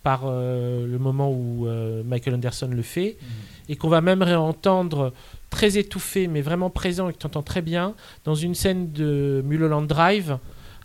par 0.03 0.23
euh, 0.25 0.87
le 0.87 0.99
moment 0.99 1.31
où 1.31 1.67
euh, 1.67 2.03
Michael 2.05 2.35
Anderson 2.37 2.69
le 2.73 2.83
fait, 2.83 3.17
et 3.69 3.77
qu'on 3.77 3.89
va 3.89 4.01
même 4.01 4.23
réentendre 4.23 5.13
très 5.51 5.77
étouffé, 5.79 6.27
mais 6.29 6.41
vraiment 6.41 6.71
présent 6.71 7.09
et 7.09 7.13
que 7.13 7.19
tu 7.19 7.27
entends 7.27 7.43
très 7.43 7.63
bien, 7.63 7.95
dans 8.25 8.35
une 8.35 8.55
scène 8.55 8.93
de 8.93 9.43
Mulholland 9.45 9.87
Drive, 9.87 10.39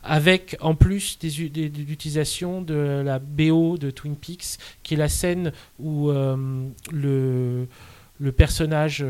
avec 0.04 0.58
en 0.60 0.76
plus 0.76 1.18
des, 1.20 1.42
u- 1.42 1.50
des- 1.50 1.70
de 1.70 1.78
l'utilisation 1.82 2.62
de 2.62 3.02
la 3.06 3.20
BO 3.20 3.78
de 3.78 3.90
Twin 3.92 4.16
Peaks, 4.18 4.58
qui 4.84 4.96
est 4.96 4.98
la 4.98 5.08
scène 5.08 5.54
où 5.80 6.10
euh, 6.10 6.36
le, 6.92 7.68
le 8.20 8.32
personnage 8.34 9.06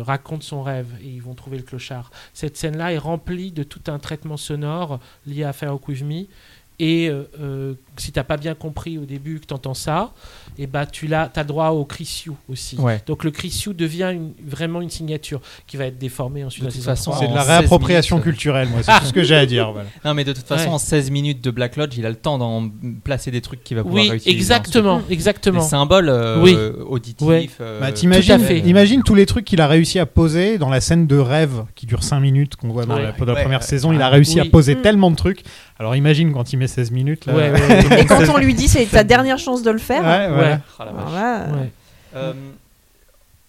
raconte 0.00 0.42
son 0.42 0.62
rêve 0.62 0.88
et 1.02 1.08
ils 1.08 1.22
vont 1.22 1.34
trouver 1.34 1.56
le 1.56 1.62
clochard. 1.62 2.10
Cette 2.34 2.56
scène-là 2.58 2.92
est 2.92 2.98
remplie 2.98 3.50
de 3.50 3.62
tout 3.62 3.80
un 3.86 3.98
traitement 3.98 4.36
sonore 4.36 5.00
lié 5.26 5.44
à 5.44 5.52
Fire 5.54 5.70
Walk 5.72 5.88
With 5.88 6.02
Me. 6.04 6.24
Et 6.78 7.08
euh, 7.08 7.22
euh, 7.40 7.74
si 7.96 8.12
t'as 8.12 8.22
pas 8.24 8.36
bien 8.36 8.54
compris 8.54 8.98
au 8.98 9.06
début 9.06 9.40
que 9.40 9.46
tu 9.46 9.54
entends 9.54 9.72
ça, 9.72 10.12
et 10.58 10.66
bah 10.66 10.84
tu 10.84 11.06
l'as, 11.06 11.30
as 11.34 11.44
droit 11.44 11.70
au 11.70 11.84
Chrissiu 11.86 12.32
aussi. 12.50 12.76
Ouais. 12.76 13.00
Donc 13.06 13.24
le 13.24 13.30
Chrissiu 13.30 13.72
devient 13.72 14.10
une- 14.12 14.32
vraiment 14.46 14.82
une 14.82 14.90
signature 14.90 15.40
qui 15.66 15.78
va 15.78 15.86
être 15.86 15.96
déformée 15.98 16.44
ensuite. 16.44 16.66
De 16.66 16.70
toute 16.70 16.82
façon. 16.82 17.12
C'est 17.18 17.28
de 17.28 17.34
la 17.34 17.40
en 17.40 17.44
16 17.44 17.48
réappropriation 17.58 18.16
minutes, 18.16 18.24
culturelle, 18.30 18.68
moi, 18.68 18.82
c'est 18.82 18.92
tout 19.00 19.06
ce 19.06 19.12
que 19.14 19.22
j'ai 19.22 19.36
à 19.36 19.46
dire. 19.46 19.72
voilà. 19.72 19.88
Non 20.04 20.12
mais 20.12 20.24
de 20.24 20.32
toute 20.34 20.46
façon 20.46 20.68
Ouais. 20.68 20.74
en 20.74 20.78
16 20.78 21.10
minutes 21.10 21.42
de 21.42 21.50
Black 21.50 21.76
Lodge 21.76 21.96
il 21.96 22.04
a 22.04 22.10
le 22.10 22.16
temps 22.16 22.36
d'en 22.36 22.68
placer 23.04 23.30
des 23.30 23.40
trucs 23.40 23.64
qu'il 23.64 23.76
va 23.78 23.82
pouvoir 23.82 24.02
Oui, 24.02 24.10
réutiliser. 24.10 24.36
exactement, 24.38 24.94
ensuite. 24.96 25.10
exactement. 25.12 25.62
Des 25.62 25.68
symboles 25.68 26.08
euh, 26.10 26.42
Oui. 26.42 26.56
auditifs. 26.86 27.26
Ouais. 27.26 27.48
euh, 27.60 27.80
Bah, 27.80 27.92
fait. 27.94 28.58
imagine 28.60 29.02
tous 29.02 29.14
les 29.14 29.24
trucs 29.26 29.44
qu'il 29.46 29.60
a 29.62 29.66
réussi 29.66 29.98
à 29.98 30.04
poser 30.06 30.58
dans 30.58 30.68
la 30.68 30.80
scène 30.82 31.06
de 31.06 31.16
rêve 31.16 31.64
qui 31.74 31.86
dure 31.86 32.02
5 32.02 32.20
minutes 32.20 32.56
qu'on 32.56 32.68
voit 32.68 32.84
dans 32.84 32.96
Ouais. 32.96 33.02
la, 33.02 33.12
dans 33.12 33.24
la 33.32 33.40
première 33.40 33.60
ouais. 33.60 33.66
saison. 33.66 33.92
Il 33.92 34.02
a 34.02 34.06
Ah, 34.06 34.10
réussi 34.10 34.40
à 34.40 34.44
poser 34.44 34.74
Mm. 34.74 34.82
tellement 34.82 35.10
de 35.10 35.16
trucs 35.16 35.42
Alors 35.78 35.94
imagine 35.94 36.32
quand 36.32 36.52
il 36.52 36.58
met 36.58 36.66
16 36.66 36.90
minutes. 36.90 37.26
Là, 37.26 37.34
Ouais, 37.34 37.50
ouais. 37.50 38.00
Et 38.00 38.06
quand 38.06 38.20
on 38.34 38.38
lui 38.38 38.54
dit 38.54 38.68
c'est 38.68 38.86
ta 38.86 39.04
dernière 39.04 39.38
chance 39.38 39.62
de 39.62 39.70
le 39.70 39.78
faire, 39.78 40.00
Ouais, 40.02 40.28
voilà. 40.28 40.34
Ouais. 40.36 40.58
La 40.78 40.84
vache. 40.84 40.94
alors 41.02 41.10
là, 41.12 41.40
euh, 42.14 42.32
Ouais. 42.32 42.36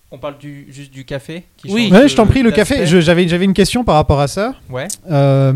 On 0.10 0.18
parle 0.18 0.38
du, 0.38 0.68
juste 0.72 0.92
du 0.92 1.04
café 1.04 1.44
qui 1.58 1.70
Oui. 1.72 1.92
je 1.92 2.16
t'en 2.16 2.26
prie, 2.26 2.42
le 2.42 2.52
café. 2.52 2.86
j'avais 2.86 3.26
une 3.44 3.54
question 3.54 3.84
par 3.84 3.96
rapport 3.96 4.22
à 4.22 4.28
ça. 4.28 4.56
Ouais. 4.70 4.88
Euh, 5.12 5.54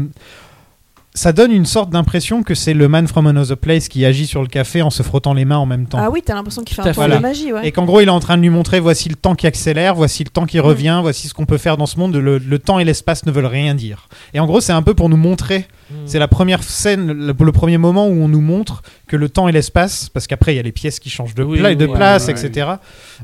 ça 1.13 1.33
donne 1.33 1.51
une 1.51 1.65
sorte 1.65 1.89
d'impression 1.89 2.41
que 2.41 2.55
c'est 2.55 2.73
le 2.73 2.87
man 2.87 3.05
from 3.07 3.27
another 3.27 3.57
place 3.57 3.89
qui 3.89 4.05
agit 4.05 4.25
sur 4.27 4.41
le 4.41 4.47
café 4.47 4.81
en 4.81 4.89
se 4.89 5.03
frottant 5.03 5.33
les 5.33 5.43
mains 5.43 5.57
en 5.57 5.65
même 5.65 5.85
temps. 5.85 5.97
Ah 6.01 6.09
oui, 6.09 6.21
t'as 6.25 6.35
l'impression 6.35 6.63
qu'il 6.63 6.75
fait 6.75 6.87
un 6.87 6.93
tour 6.93 7.07
de 7.07 7.17
magie, 7.17 7.51
ouais. 7.51 7.67
Et 7.67 7.71
qu'en 7.73 7.83
gros, 7.85 7.99
il 7.99 8.07
est 8.07 8.11
en 8.11 8.19
train 8.21 8.37
de 8.37 8.41
lui 8.41 8.49
montrer 8.49 8.79
voici 8.79 9.09
le 9.09 9.15
temps 9.15 9.35
qui 9.35 9.45
accélère, 9.45 9.93
voici 9.93 10.23
le 10.23 10.29
temps 10.29 10.45
qui 10.45 10.59
revient, 10.59 10.99
voici 11.01 11.27
ce 11.27 11.33
qu'on 11.33 11.45
peut 11.45 11.57
faire 11.57 11.75
dans 11.75 11.85
ce 11.85 11.99
monde. 11.99 12.15
Le, 12.15 12.37
le 12.37 12.59
temps 12.59 12.79
et 12.79 12.85
l'espace 12.85 13.25
ne 13.25 13.31
veulent 13.31 13.45
rien 13.45 13.75
dire. 13.75 14.07
Et 14.33 14.39
en 14.39 14.45
gros, 14.45 14.61
c'est 14.61 14.71
un 14.73 14.81
peu 14.83 14.93
pour 14.93 15.09
nous 15.09 15.17
montrer. 15.17 15.67
Mm. 15.89 15.93
C'est 16.05 16.19
la 16.19 16.29
première 16.29 16.63
scène, 16.63 17.11
le, 17.11 17.33
le 17.37 17.51
premier 17.51 17.77
moment 17.77 18.07
où 18.07 18.13
on 18.23 18.29
nous 18.29 18.39
montre 18.41 18.81
que 19.07 19.17
le 19.17 19.27
temps 19.27 19.49
et 19.49 19.51
l'espace, 19.51 20.07
parce 20.07 20.27
qu'après, 20.27 20.53
il 20.53 20.57
y 20.57 20.59
a 20.59 20.63
les 20.63 20.71
pièces 20.71 20.99
qui 21.01 21.09
changent 21.09 21.35
de, 21.35 21.43
Oui, 21.43 21.59
pla- 21.59 21.75
de 21.75 21.85
oui, 21.87 21.93
place, 21.93 22.29
etc. 22.29 22.69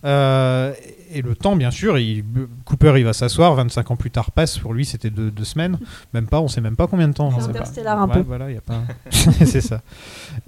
Euh, 0.04 0.74
et 1.12 1.22
le 1.22 1.36
temps, 1.36 1.56
bien 1.56 1.72
sûr, 1.72 1.98
il- 1.98 2.24
Cooper, 2.66 2.94
il 2.98 3.04
va 3.06 3.14
s'asseoir. 3.14 3.56
25 3.56 3.92
ans 3.92 3.96
plus 3.96 4.12
tard 4.12 4.32
passe. 4.32 4.58
Pour 4.58 4.74
lui, 4.74 4.86
c'était 4.86 5.10
deux, 5.10 5.32
deux 5.32 5.44
semaines. 5.46 5.80
Même 6.14 6.28
pas, 6.28 6.40
on 6.42 6.48
sait 6.48 6.62
même 6.62 6.76
pas 6.76 6.88
combien 6.88 7.08
de 7.08 7.14
temps. 7.14 7.32
C'est. 7.40 7.50
Interstellar 7.50 8.02
un 8.02 8.08
Ouais, 8.08 8.14
peu. 8.16 8.20
Voilà, 8.22 8.50
il 8.52 8.56
y 8.56 8.58
a 8.58 8.62
pas. 8.62 8.82
c'est 9.12 9.62
ça. 9.62 9.82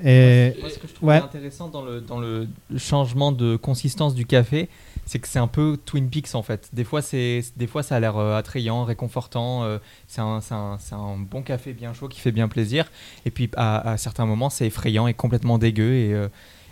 Et 0.04 0.54
Moi, 0.60 0.70
ce 0.70 0.80
que 0.80 0.88
je 0.88 0.94
trouve 0.94 1.10
Ouais. 1.10 1.18
intéressant 1.18 1.68
dans 1.70 1.82
le, 1.84 2.02
dans 2.02 2.20
le 2.20 2.48
changement 2.78 3.32
de 3.32 3.56
consistance 3.56 4.14
du 4.16 4.26
café, 4.26 4.70
c'est 5.06 5.20
que 5.20 5.28
c'est 5.28 5.40
un 5.40 5.48
peu 5.48 5.78
Twin 5.86 6.10
Peaks 6.10 6.36
en 6.36 6.44
fait. 6.44 6.70
Des 6.74 6.84
fois, 6.84 7.02
c'est, 7.02 7.42
des 7.58 7.66
fois 7.68 7.82
ça 7.82 7.96
a 7.96 8.00
l'air 8.00 8.18
euh, 8.18 8.38
attrayant, 8.38 8.84
réconfortant. 8.84 9.64
euh, 9.64 9.80
c'est, 10.08 10.22
un, 10.22 10.40
c'est, 10.42 10.54
un, 10.54 10.78
c'est 10.80 10.94
un 10.96 11.18
bon 11.18 11.42
café 11.42 11.74
bien 11.74 11.94
chaud 11.94 12.08
qui 12.08 12.20
fait 12.20 12.32
bien 12.32 12.48
plaisir. 12.48 12.92
Et 13.26 13.32
puis 13.32 13.50
à, 13.56 13.92
à 13.92 13.98
certains 13.98 14.26
moments, 14.26 14.50
c'est 14.52 14.68
effrayant 14.68 15.08
et 15.08 15.14
complètement 15.14 15.58
dégueu. 15.58 15.94
Et, 15.94 16.14
euh, 16.14 16.28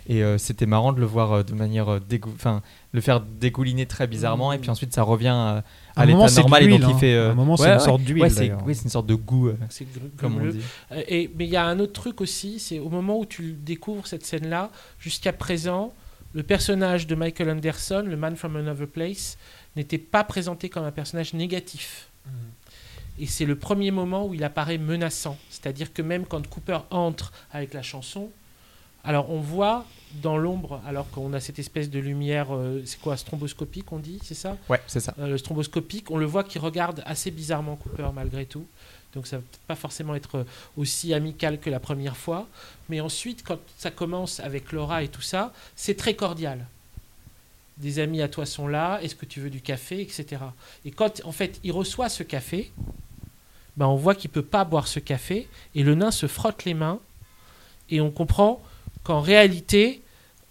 et 0.08 0.22
euh, 0.24 0.38
c'était 0.38 0.64
marrant 0.66 0.92
de 0.92 1.00
le 1.00 1.06
voir 1.06 1.32
euh, 1.32 1.42
de 1.42 1.52
manière 1.54 1.88
euh, 1.90 2.00
enfin, 2.34 2.62
le 2.92 3.00
faire 3.00 3.20
dégouliner 3.20 3.84
très 3.86 4.06
bizarrement. 4.06 4.52
Et 4.52 4.58
puis 4.58 4.70
ensuite, 4.70 4.94
ça 4.94 5.02
revient 5.02 5.28
euh, 5.36 5.60
À 5.96 6.02
à 6.02 6.06
l'état 6.06 6.28
normal. 6.40 6.62
Et 6.62 6.68
donc, 6.78 6.80
il 6.88 6.98
fait. 6.98 7.12
hein. 7.12 7.16
euh, 7.16 7.28
À 7.28 7.32
un 7.32 7.34
moment, 7.34 7.56
c'est 7.56 7.64
ouais, 7.64 7.68
une 7.70 7.78
ouais. 7.78 7.84
sorte 7.84 8.02
d'huile, 8.02 8.22
Ouais, 8.22 8.30
c'est, 8.30 8.40
d'ailleurs. 8.40 8.62
oui, 8.66 8.74
c'est 8.74 8.84
une 8.84 8.90
sorte 8.90 9.06
de 9.06 9.14
goût, 9.14 9.48
euh, 9.48 9.56
C'est 9.68 9.86
comme 10.16 10.40
on 10.40 10.46
dit. 10.46 10.60
Et, 11.08 11.30
mais 11.36 11.44
il 11.44 11.50
y 11.50 11.56
a 11.56 11.64
un 11.66 11.78
autre 11.78 11.92
truc 11.92 12.20
aussi, 12.22 12.58
c'est 12.58 12.78
au 12.78 12.88
moment 12.88 13.18
où 13.18 13.26
tu 13.26 13.52
découvres 13.52 14.06
cette 14.06 14.24
scène-là, 14.24 14.70
jusqu'à 14.98 15.32
présent, 15.34 15.92
le 16.32 16.42
personnage 16.42 17.06
de 17.06 17.14
Michael 17.14 17.50
Anderson, 17.50 18.04
le 18.06 18.16
Man 18.16 18.34
from 18.36 18.56
Another 18.56 18.86
Place, 18.86 19.36
n'était 19.76 19.98
pas 19.98 20.24
présenté 20.24 20.68
comme 20.70 20.84
un 20.84 20.90
personnage 20.92 21.34
négatif. 21.34 22.08
Et 23.20 23.26
c'est 23.26 23.46
le 23.46 23.56
premier 23.56 23.90
moment 23.90 24.26
où 24.26 24.34
il 24.34 24.44
apparaît 24.44 24.78
menaçant. 24.78 25.36
C'est-à-dire 25.50 25.92
que 25.92 26.02
même 26.02 26.24
quand 26.24 26.46
Cooper 26.48 26.78
entre 26.90 27.32
avec 27.52 27.74
la 27.74 27.82
chanson, 27.82 28.30
alors 29.08 29.30
on 29.30 29.40
voit 29.40 29.86
dans 30.22 30.36
l'ombre, 30.36 30.82
alors 30.86 31.10
qu'on 31.10 31.32
a 31.32 31.40
cette 31.40 31.58
espèce 31.58 31.88
de 31.88 31.98
lumière, 31.98 32.54
euh, 32.54 32.82
c'est 32.84 33.00
quoi, 33.00 33.16
stromboscopique 33.16 33.90
on 33.90 33.98
dit, 33.98 34.18
c'est 34.22 34.34
ça 34.34 34.58
Ouais, 34.68 34.82
c'est 34.86 35.00
ça. 35.00 35.14
euh, 35.18 35.28
le 35.28 35.38
stromboscopique, 35.38 36.10
on 36.10 36.18
le 36.18 36.26
voit 36.26 36.44
qui 36.44 36.58
regarde 36.58 37.02
assez 37.06 37.30
bizarrement 37.30 37.76
Cooper 37.76 38.10
malgré 38.14 38.44
tout. 38.44 38.66
Donc 39.14 39.26
ça 39.26 39.36
va 39.38 39.42
peut-être 39.42 39.62
pas 39.66 39.76
forcément 39.76 40.14
être 40.14 40.36
euh, 40.36 40.44
aussi 40.76 41.14
amical 41.14 41.58
que 41.58 41.70
la 41.70 41.80
première 41.80 42.18
fois. 42.18 42.46
Mais 42.90 43.00
ensuite, 43.00 43.42
quand 43.42 43.58
ça 43.78 43.90
commence 43.90 44.40
avec 44.40 44.72
Laura 44.72 45.02
et 45.02 45.08
tout 45.08 45.22
ça, 45.22 45.54
c'est 45.74 45.96
très 45.96 46.12
cordial. 46.14 46.66
Des 47.78 48.00
amis 48.00 48.20
à 48.20 48.28
toi 48.28 48.44
sont 48.44 48.68
là, 48.68 48.98
est-ce 49.02 49.14
que 49.14 49.24
tu 49.24 49.40
veux 49.40 49.50
du 49.50 49.62
café, 49.62 50.02
etc. 50.02 50.42
Et 50.84 50.90
quand 50.90 51.22
en 51.24 51.32
fait 51.32 51.60
il 51.64 51.72
reçoit 51.72 52.10
ce 52.10 52.22
café, 52.24 52.70
ben, 53.78 53.86
on 53.86 53.96
voit 53.96 54.14
qu'il 54.14 54.28
peut 54.28 54.42
pas 54.42 54.64
boire 54.64 54.86
ce 54.86 55.00
café 55.00 55.48
et 55.74 55.82
le 55.82 55.94
nain 55.94 56.10
se 56.10 56.26
frotte 56.26 56.66
les 56.66 56.74
mains 56.74 57.00
et 57.88 58.02
on 58.02 58.10
comprend 58.10 58.60
qu'en 59.04 59.20
réalité 59.20 60.02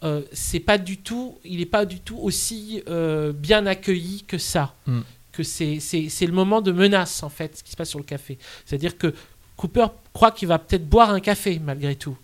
euh, 0.04 0.22
c'est 0.32 0.60
pas 0.60 0.78
du 0.78 0.98
tout, 0.98 1.38
il 1.44 1.58
n'est 1.58 1.66
pas 1.66 1.86
du 1.86 2.00
tout 2.00 2.18
aussi 2.18 2.84
euh, 2.88 3.34
bien 3.34 3.66
accueilli 3.66 4.24
que 4.28 4.38
ça. 4.38 4.76
Mm. 4.86 5.00
Que 5.32 5.44
c'est, 5.44 5.80
c'est, 5.80 6.10
c'est 6.10 6.26
le 6.26 6.34
moment 6.34 6.62
de 6.62 6.72
menace 6.72 7.24
en 7.24 7.30
fait, 7.30 7.58
ce 7.58 7.64
qui 7.64 7.72
se 7.72 7.76
passe 7.76 7.90
sur 7.90 8.00
le 8.00 8.06
café. 8.06 8.38
C'est-à-dire 8.66 8.98
que 8.98 9.14
Cooper 9.56 9.88
croit 10.14 10.32
qu'il 10.32 10.48
va 10.48 10.60
peut-être 10.60 10.88
boire 10.88 11.10
un 11.10 11.20
café 11.20 11.60
malgré 11.60 11.96
tout, 11.96 12.18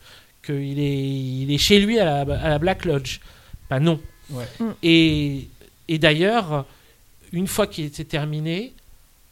qu'il 0.46 0.80
est, 0.80 1.10
il 1.10 1.52
est 1.52 1.58
chez 1.58 1.80
lui 1.80 2.00
à 2.00 2.06
la, 2.06 2.22
à 2.22 2.50
la 2.50 2.60
Black 2.60 2.86
Lodge. 2.86 3.20
Ben 3.70 3.80
non. 3.80 4.00
Ouais. 4.30 4.48
Mm. 4.60 4.66
Et, 4.84 5.48
et 5.88 5.98
d'ailleurs, 5.98 6.66
une 7.32 7.48
fois 7.48 7.66
qu'il 7.66 7.86
était 7.86 8.06
terminé, 8.06 8.74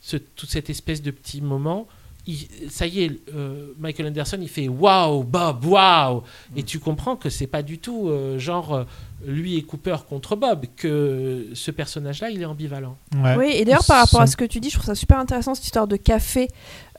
ce, 0.01 0.17
toute 0.17 0.49
cette 0.49 0.71
espèce 0.71 1.03
de 1.03 1.11
petit 1.11 1.41
moment, 1.41 1.87
il- 2.27 2.69
ça 2.69 2.85
y 2.87 3.03
est, 3.03 3.19
euh, 3.35 3.73
Michael 3.79 4.07
Anderson, 4.07 4.37
il 4.41 4.47
fait 4.49 4.67
waouh, 4.67 5.23
Bob, 5.23 5.65
waouh, 5.65 6.23
et 6.55 6.63
tu 6.63 6.79
comprends 6.79 7.15
que 7.15 7.29
c'est 7.29 7.47
pas 7.47 7.63
du 7.63 7.79
tout 7.79 8.09
euh, 8.09 8.37
genre 8.39 8.73
euh, 8.73 8.83
lui 9.25 9.57
et 9.57 9.63
Cooper 9.63 9.97
contre 10.09 10.35
Bob, 10.35 10.65
que 10.75 11.47
ce 11.53 11.71
personnage-là, 11.71 12.29
il 12.29 12.41
est 12.41 12.45
ambivalent. 12.45 12.97
Ouais. 13.15 13.35
Oui, 13.37 13.51
et 13.53 13.65
d'ailleurs, 13.65 13.85
par 13.85 13.99
rapport 14.01 14.21
à 14.21 14.27
ce 14.27 14.35
que 14.37 14.45
tu 14.45 14.59
dis, 14.59 14.69
je 14.69 14.75
trouve 14.75 14.85
ça 14.87 14.95
super 14.95 15.17
intéressant 15.19 15.55
cette 15.55 15.65
histoire 15.65 15.87
de 15.87 15.95
café 15.95 16.47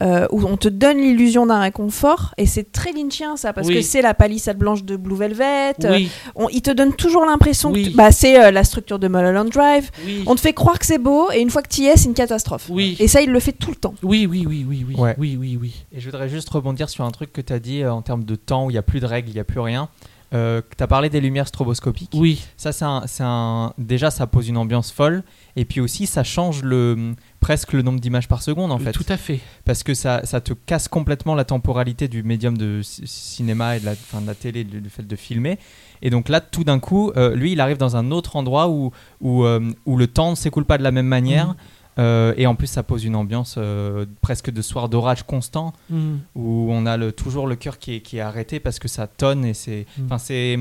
euh, 0.03 0.27
où 0.33 0.43
on 0.45 0.57
te 0.57 0.69
donne 0.69 0.99
l'illusion 0.99 1.47
d'un 1.47 1.61
réconfort. 1.61 2.35
Et 2.37 2.47
c'est 2.47 2.73
très 2.73 2.93
lynchien 2.93 3.37
ça, 3.37 3.53
parce 3.53 3.69
Oui. 3.69 3.75
que 3.75 3.83
c'est 3.83 4.03
la 4.03 4.15
palissade 4.15 4.59
blanche 4.59 4.83
de 4.85 4.97
Blue 4.97 5.15
Velvet. 5.17 5.75
euh, 5.85 5.93
Oui, 5.93 6.11
on- 6.35 6.49
il 6.49 6.61
te 6.63 6.71
donne 6.73 6.95
toujours 6.95 7.25
l'impression 7.25 7.71
Oui. 7.71 7.85
que 7.85 7.89
tu- 7.91 7.97
bah, 7.97 8.11
c'est 8.11 8.43
euh, 8.43 8.51
la 8.51 8.65
structure 8.65 8.99
de 8.99 9.07
Mulholland 9.09 9.49
Drive. 9.51 9.91
oui, 10.05 10.25
On 10.27 10.35
te 10.35 10.41
fait 10.41 10.53
croire 10.55 10.79
que 10.79 10.87
c'est 10.87 10.99
beau, 10.99 11.31
et 11.33 11.41
une 11.41 11.51
fois 11.51 11.63
que 11.63 11.69
tu 11.69 11.83
y 11.83 11.87
es, 11.87 11.97
c'est 11.97 12.07
une 12.07 12.15
catastrophe. 12.15 12.67
oui, 12.71 12.97
Et 12.99 13.07
ça, 13.07 13.23
il 13.23 13.31
le 13.31 13.39
fait 13.41 13.53
tout 13.53 13.71
le 13.71 13.77
temps. 13.77 13.95
oui, 14.03 14.27
oui, 14.27 14.45
oui, 14.49 14.65
oui, 14.69 14.85
oui, 14.89 14.95
Ouais. 14.97 15.15
oui, 15.19 15.37
oui, 15.39 15.57
oui. 15.61 15.85
Et 15.93 16.01
je 16.01 16.07
voudrais 16.11 16.29
juste 16.29 16.49
rebondir 16.51 16.89
sur 16.89 17.05
un 17.05 17.11
truc 17.11 17.33
que 17.33 17.41
tu 17.41 17.53
as 17.53 17.61
dit 17.61 17.83
euh, 17.83 17.93
en 17.93 18.03
termes 18.03 18.25
de 18.25 18.35
temps 18.35 18.67
où 18.67 18.71
il 18.71 18.75
n'y 18.75 18.79
a 18.79 18.83
plus 18.83 18.99
de 19.01 19.07
règles, 19.07 19.29
il 19.31 19.35
n'y 19.35 19.41
a 19.41 19.45
plus 19.45 19.61
rien. 19.61 19.89
Euh, 20.35 20.63
tu 20.77 20.83
as 20.83 20.87
parlé 20.87 21.11
des 21.11 21.21
lumières 21.21 21.47
stroboscopiques. 21.49 22.11
Oui, 22.15 22.43
Ça, 22.57 22.73
c'est 22.73 22.85
un, 22.85 23.05
un- 23.21 23.75
déjà, 23.79 24.11
ça 24.11 24.27
pose 24.27 24.49
une 24.49 24.57
ambiance 24.57 24.91
folle. 24.91 25.23
Et 25.57 25.65
puis 25.67 25.81
aussi, 25.81 26.07
ça 26.07 26.25
change 26.25 26.63
le, 26.63 27.15
presque 27.41 27.73
le 27.75 27.83
nombre 27.83 28.01
d'images 28.01 28.29
par 28.29 28.43
seconde, 28.43 28.73
en 28.73 28.79
fait. 28.79 28.93
tout 28.93 29.05
à 29.09 29.17
fait. 29.19 29.41
Parce 29.67 29.83
que 29.83 29.93
ça, 29.95 30.25
ça 30.25 30.41
te 30.41 30.55
casse 30.55 30.89
complètement 30.89 31.35
la 31.35 31.45
temporalité 31.45 32.09
du 32.09 32.23
médium 32.23 32.57
de 32.57 32.81
ci- 32.83 33.03
cinéma 33.07 33.77
et 33.77 33.81
de 33.81 33.85
la, 33.85 33.93
de 33.95 34.27
la 34.27 34.35
télé, 34.35 34.65
du, 34.65 34.89
fait 34.89 35.07
de 35.07 35.17
filmer. 35.17 35.59
Et 36.01 36.09
donc 36.11 36.29
là, 36.29 36.41
tout 36.41 36.65
d'un 36.65 36.79
coup, 36.79 37.13
euh, 37.17 37.35
lui, 37.37 37.53
il 37.53 37.61
arrive 37.61 37.77
dans 37.77 37.97
un 37.97 38.11
autre 38.11 38.37
endroit 38.37 38.69
où, 38.69 38.91
où, 39.21 39.45
euh, 39.45 39.61
où 39.87 39.97
le 39.99 40.07
temps 40.07 40.31
ne 40.31 40.37
s'écoule 40.37 40.65
pas 40.65 40.79
de 40.79 40.83
la 40.83 40.91
même 40.93 41.07
manière. 41.07 41.49
Mhm. 41.49 41.55
Euh, 41.99 42.33
et 42.39 42.47
en 42.47 42.55
plus, 42.55 42.67
ça 42.69 42.83
pose 42.83 43.05
une 43.05 43.17
ambiance 43.17 43.57
euh, 43.59 44.07
presque 44.23 44.51
de 44.51 44.63
soir 44.63 44.89
d'orage 44.89 45.25
constant 45.25 45.73
Mm. 45.91 46.15
où 46.35 46.69
on 46.71 46.87
a 46.87 46.97
le, 46.97 47.13
toujours 47.13 47.47
le 47.47 47.55
cœur 47.57 47.79
qui 47.79 47.97
est, 47.97 48.01
qui 48.01 48.17
est 48.17 48.21
arrêté 48.21 48.61
parce 48.61 48.79
que 48.79 48.89
ça 48.89 49.07
tonne 49.07 49.45
et 49.45 49.53
c'est, 49.55 49.87
Mm. 49.99 50.17
c'est 50.19 50.59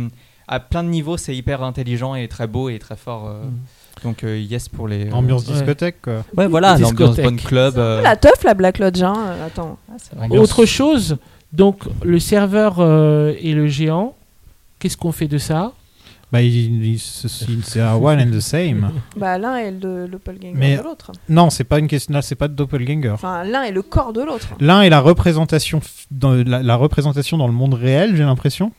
à 0.47 0.59
plein 0.59 0.83
de 0.83 0.89
niveaux 0.89 1.15
c'est 1.15 1.33
hyper 1.35 1.63
intelligent 1.63 2.15
et 2.15 2.27
très 2.27 2.47
beau 2.47 2.67
et 2.69 2.79
très 2.79 2.97
fort. 2.97 3.27
euh, 3.27 3.43
Mm. 3.45 3.51
Donc 4.03 4.23
euh, 4.23 4.39
yes 4.39 4.67
pour 4.67 4.87
les. 4.87 5.07
euh, 5.09 5.13
Ambiance 5.13 5.45
discothèque, 5.45 6.01
quoi. 6.01 6.23
Ouais 6.35 6.47
voilà 6.47 6.77
l'ambiance 6.77 7.15
bonne 7.17 7.37
club. 7.37 7.77
euh, 7.77 8.01
La 8.01 8.15
teuf, 8.17 8.43
la 8.43 8.53
Black 8.55 8.79
Lodge, 8.79 9.01
hein. 9.03 9.35
Attends. 9.45 9.77
Ambiance- 10.19 10.39
Autre 10.43 10.65
chose, 10.65 11.17
donc 11.53 11.83
le 12.03 12.19
serveur 12.19 12.77
euh, 12.79 13.33
et 13.39 13.53
le 13.53 13.67
géant, 13.67 14.15
qu'est-ce 14.79 14.97
qu'on 14.97 15.11
fait 15.11 15.27
de 15.27 15.37
ça? 15.37 15.73
Bah, 16.31 16.41
il- 16.41 16.85
il- 16.85 16.99
c'est 16.99 17.81
un 17.81 17.95
one 17.95 18.19
and 18.21 18.31
the 18.31 18.39
same. 18.39 18.91
Bah, 19.17 19.37
l'un 19.37 19.57
est 19.57 19.71
le 19.71 20.07
doppelganger 20.07 20.53
Mais- 20.55 20.77
de 20.77 20.83
l'autre. 20.83 21.11
Non, 21.27 21.49
c'est 21.49 21.65
pas 21.65 21.79
une 21.79 21.87
question. 21.87 22.13
Là, 22.13 22.21
c'est 22.21 22.35
pas 22.35 22.47
de 22.47 22.53
doppelganger. 22.53 23.09
Enfin, 23.09 23.43
l'un 23.43 23.63
est 23.63 23.71
le 23.71 23.81
corps 23.81 24.13
de 24.13 24.21
l'autre. 24.21 24.47
L'un 24.61 24.81
est 24.81 24.89
la 24.89 25.01
représentation 25.01 25.81
dans 26.09 26.31
la, 26.33 26.63
la 26.63 26.75
représentation 26.77 27.37
dans 27.37 27.47
le 27.47 27.53
monde 27.53 27.73
réel, 27.73 28.15
j'ai 28.15 28.23
l'impression. 28.23 28.71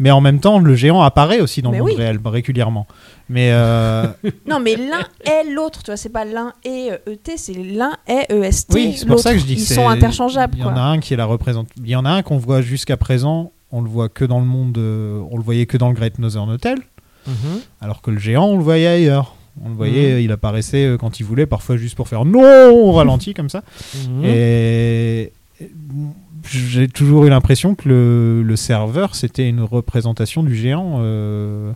Mais 0.00 0.12
en 0.12 0.20
même 0.20 0.38
temps, 0.38 0.60
le 0.60 0.76
géant 0.76 1.02
apparaît 1.02 1.40
aussi 1.40 1.60
dans 1.60 1.72
Mais 1.72 1.78
le 1.78 1.82
monde 1.82 1.92
oui. 1.94 1.98
réel 1.98 2.20
régulièrement. 2.24 2.86
Mais 3.28 3.50
euh, 3.52 4.06
Non, 4.48 4.60
mais 4.60 4.76
l'un 4.76 5.00
est 5.24 5.50
l'autre, 5.52 5.82
tu 5.82 5.86
vois, 5.90 5.96
c'est 5.96 6.08
pas 6.10 6.24
l'un 6.24 6.52
est 6.64 6.92
euh, 6.92 6.98
ET, 7.14 7.36
c'est 7.36 7.54
l'un 7.54 7.90
est 8.06 8.30
EST. 8.32 8.68
oui, 8.74 8.94
c'est 8.96 9.06
pour 9.06 9.18
ça 9.18 9.32
que 9.32 9.40
je 9.40 9.44
dis 9.44 9.56
que 9.56 9.60
Ils 9.60 9.64
sont 9.64 9.88
interchangeables, 9.88 10.54
Il 10.56 10.60
y 10.60 10.64
en 10.64 10.76
a 10.76 10.80
un 10.82 11.00
qui 11.00 11.14
est 11.14 11.16
la 11.16 11.24
représente. 11.24 11.66
Il 11.78 11.88
y 11.88 11.96
en 11.96 12.04
a 12.04 12.10
un 12.10 12.22
qu'on 12.22 12.38
voit 12.38 12.60
jusqu'à 12.62 12.96
présent. 12.96 13.50
On 13.72 13.80
le 13.82 13.88
voit 13.88 14.08
que 14.08 14.24
dans 14.24 14.40
le 14.40 14.46
monde. 14.46 14.78
euh, 14.78 15.20
on 15.30 15.36
le 15.36 15.42
voyait 15.42 15.66
que 15.66 15.76
dans 15.76 15.88
le 15.88 15.94
Great 15.94 16.18
Northern 16.18 16.48
Hotel, 16.50 16.78
Mhm. 17.26 17.60
alors 17.80 18.00
que 18.02 18.10
le 18.10 18.18
géant, 18.18 18.46
on 18.46 18.56
le 18.56 18.62
voyait 18.64 18.86
ailleurs. 18.86 19.34
On 19.64 19.68
le 19.70 19.74
voyait, 19.74 20.08
Mhm. 20.10 20.14
euh, 20.14 20.20
il 20.20 20.32
apparaissait 20.32 20.86
euh, 20.86 20.96
quand 20.96 21.18
il 21.20 21.24
voulait, 21.24 21.44
parfois 21.46 21.76
juste 21.76 21.96
pour 21.96 22.08
faire 22.08 22.24
non 22.24 22.70
au 22.72 22.92
ralenti 22.92 23.34
comme 23.34 23.48
ça. 23.50 23.62
Mhm. 24.08 24.24
Et 24.24 25.32
et 25.60 25.70
j'ai 26.48 26.86
toujours 26.86 27.24
eu 27.26 27.30
l'impression 27.30 27.74
que 27.74 27.88
le, 27.88 28.42
le 28.44 28.56
serveur, 28.56 29.16
c'était 29.16 29.48
une 29.48 29.60
représentation 29.60 30.42
du 30.44 30.54
géant. 30.54 30.98
euh, 31.00 31.72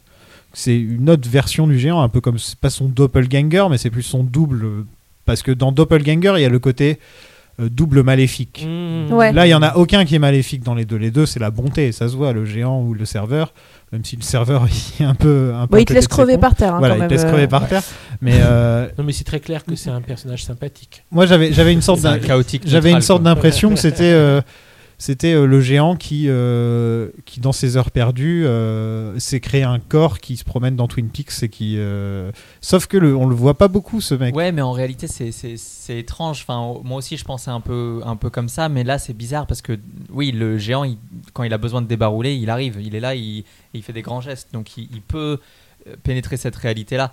c'est 0.54 0.78
une 0.78 1.10
autre 1.10 1.28
version 1.28 1.66
du 1.66 1.78
géant, 1.78 2.00
un 2.00 2.08
peu 2.08 2.20
comme, 2.20 2.38
c'est 2.38 2.58
pas 2.58 2.70
son 2.70 2.86
doppelganger, 2.88 3.66
mais 3.70 3.78
c'est 3.78 3.90
plus 3.90 4.02
son 4.02 4.22
double. 4.22 4.64
euh, 4.64 4.86
Parce 5.24 5.42
que 5.42 5.50
dans 5.50 5.72
doppelganger, 5.72 6.34
il 6.36 6.42
y 6.42 6.44
a 6.44 6.48
le 6.48 6.58
côté 6.58 6.90
euh, 6.92 6.94
double 7.58 8.02
maléfique. 8.02 8.66
Ouais. 9.10 9.32
Là, 9.32 9.46
il 9.46 9.50
y 9.50 9.54
en 9.54 9.62
a 9.62 9.76
aucun 9.76 10.04
qui 10.04 10.14
est 10.14 10.18
maléfique 10.18 10.62
dans 10.62 10.74
les 10.74 10.84
deux. 10.84 10.96
Les 10.96 11.10
deux, 11.10 11.26
c'est 11.26 11.38
la 11.40 11.50
bonté, 11.50 11.92
ça 11.92 12.08
se 12.08 12.16
voit, 12.16 12.32
le 12.32 12.44
géant 12.44 12.80
ou 12.82 12.94
le 12.94 13.04
serveur. 13.04 13.52
Même 13.92 14.04
si 14.04 14.16
le 14.16 14.22
serveur 14.22 14.66
il 14.98 15.04
est 15.04 15.06
un 15.06 15.14
peu. 15.14 15.52
Un 15.54 15.68
il 15.78 15.84
te 15.84 15.92
laisse 15.92 16.08
crever 16.08 16.38
par 16.38 16.54
terre. 16.54 16.74
hein, 16.74 16.78
Voilà, 16.78 16.96
quand 16.96 17.02
il 17.02 17.08
te 17.08 17.12
laisse 17.12 17.24
euh. 17.24 17.28
crever 17.28 17.46
par 17.46 17.68
terre. 17.68 17.82
Mais 18.22 18.36
euh, 18.36 18.88
Non, 18.98 19.04
mais 19.04 19.12
c'est 19.12 19.24
très 19.24 19.40
clair 19.40 19.64
que 19.64 19.76
c'est 19.76 19.90
un 19.90 20.00
personnage 20.00 20.44
sympathique. 20.44 21.04
moi, 21.10 21.26
j'avais 21.26 21.52
j'avais 21.52 21.72
une 21.74 21.82
sorte 21.82 22.00
d'un- 22.00 22.18
chaotique. 22.18 22.62
j'avais 22.66 22.90
une 22.90 23.02
sorte 23.02 23.22
d'impression 23.22 23.70
que 23.70 23.76
c'était 23.78 24.04
euh, 24.12 24.40
c'était 25.02 25.32
euh, 25.32 25.46
le 25.46 25.60
géant 25.60 25.96
qui, 25.96 26.26
euh, 26.28 27.10
qui, 27.26 27.40
dans 27.40 27.50
ses 27.50 27.76
heures 27.76 27.90
perdues, 27.90 28.46
euh, 28.46 29.18
s'est 29.18 29.40
créé 29.40 29.64
un 29.64 29.80
corps 29.80 30.20
qui 30.20 30.36
se 30.36 30.44
promène 30.44 30.76
dans 30.76 30.86
Twin 30.86 31.08
Peaks 31.08 31.42
et 31.42 31.48
qui. 31.48 31.76
Sauf 32.60 32.86
que 32.86 32.96
le, 32.96 33.16
on 33.16 33.26
le 33.26 33.34
voit 33.34 33.58
pas 33.58 33.66
beaucoup, 33.66 34.00
ce 34.00 34.14
mec. 34.14 34.32
Ouais, 34.36 34.52
mais 34.52 34.62
en 34.62 34.70
réalité, 34.70 35.08
c'est- 35.08 35.98
étrange. 35.98 36.42
Enfin, 36.46 36.80
moi 36.84 36.98
aussi, 36.98 37.16
je 37.16 37.24
pensais 37.24 37.50
un 37.50 37.60
peu, 37.60 38.00
un 38.04 38.14
peu 38.14 38.30
comme 38.30 38.48
ça, 38.48 38.68
mais 38.68 38.84
là, 38.84 38.96
c'est 38.98 39.12
bizarre 39.12 39.48
parce 39.48 39.60
que, 39.60 39.76
oui, 40.10 40.30
le 40.30 40.56
géant, 40.56 40.84
quand 41.32 41.42
il 41.42 41.52
a 41.52 41.58
besoin 41.58 41.82
de 41.82 41.88
débarouler, 41.88 42.36
il 42.36 42.48
arrive. 42.48 42.78
Il 42.80 42.94
est 42.94 43.00
là, 43.00 43.16
il, 43.16 43.42
il 43.74 43.82
fait 43.82 43.92
des 43.92 44.02
grands 44.02 44.20
gestes. 44.20 44.50
Donc, 44.52 44.76
il, 44.76 45.02
peut 45.02 45.40
pénétrer 46.04 46.36
cette 46.36 46.54
réalité-là. 46.54 47.12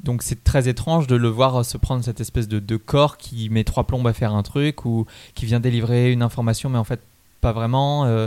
Donc, 0.00 0.22
c'est 0.22 0.44
très 0.44 0.68
étrange 0.68 1.08
de 1.08 1.16
le 1.16 1.28
voir 1.28 1.64
se 1.64 1.76
prendre 1.76 2.04
cette 2.04 2.20
espèce 2.20 2.46
de, 2.46 2.60
de 2.60 2.76
corps 2.76 3.16
qui 3.16 3.50
met 3.50 3.64
trois 3.64 3.84
plombes 3.84 4.06
à 4.06 4.12
faire 4.12 4.32
un 4.32 4.44
truc 4.44 4.84
ou 4.84 5.06
qui 5.34 5.44
vient 5.44 5.58
délivrer 5.58 6.12
une 6.12 6.22
information, 6.22 6.70
mais 6.70 6.78
en 6.78 6.84
fait, 6.84 7.00
pas 7.46 7.52
vraiment. 7.52 8.06
euh, 8.06 8.26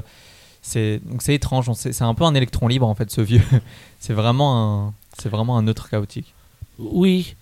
c'est 0.62 1.02
donc 1.04 1.22
c'est 1.22 1.36
étrange. 1.36 1.70
C'est 1.74 2.02
un 2.02 2.14
peu 2.14 2.24
un 2.24 2.34
électron 2.36 2.68
libre, 2.70 2.88
en 2.88 2.96
fait, 2.96 3.12
ce 3.12 3.20
vieux. 3.20 3.42
c'est 4.00 4.14
vraiment 4.14 4.88
un, 4.88 4.94
vraiment 5.30 5.58
un 5.58 5.64
neutre 5.64 5.90
chaotique. 5.90 6.34
Oui. 6.78 7.36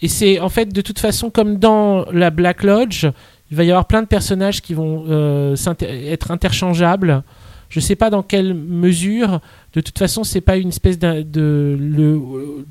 Et 0.00 0.08
c'est 0.08 0.38
en 0.40 0.48
fait 0.48 0.72
de 0.72 0.80
toute 0.80 1.00
façon 1.00 1.28
comme 1.28 1.58
dans 1.58 2.06
la 2.12 2.30
Black 2.30 2.62
Lodge, 2.62 3.06
il 3.50 3.56
va 3.56 3.64
y 3.64 3.70
avoir 3.70 3.86
plein 3.86 4.00
de 4.00 4.06
personnages 4.06 4.62
qui 4.62 4.72
vont 4.72 5.04
euh, 5.08 5.56
être 5.82 6.30
interchangeables. 6.30 7.22
Je 7.68 7.80
sais 7.80 7.96
pas 7.96 8.08
dans 8.10 8.22
quelle 8.22 8.54
mesure. 8.54 9.40
De 9.74 9.80
toute 9.80 9.98
façon, 9.98 10.24
c'est 10.24 10.40
pas 10.40 10.56
une 10.56 10.68
espèce 10.68 10.98
de 10.98 11.76
le 11.78 12.20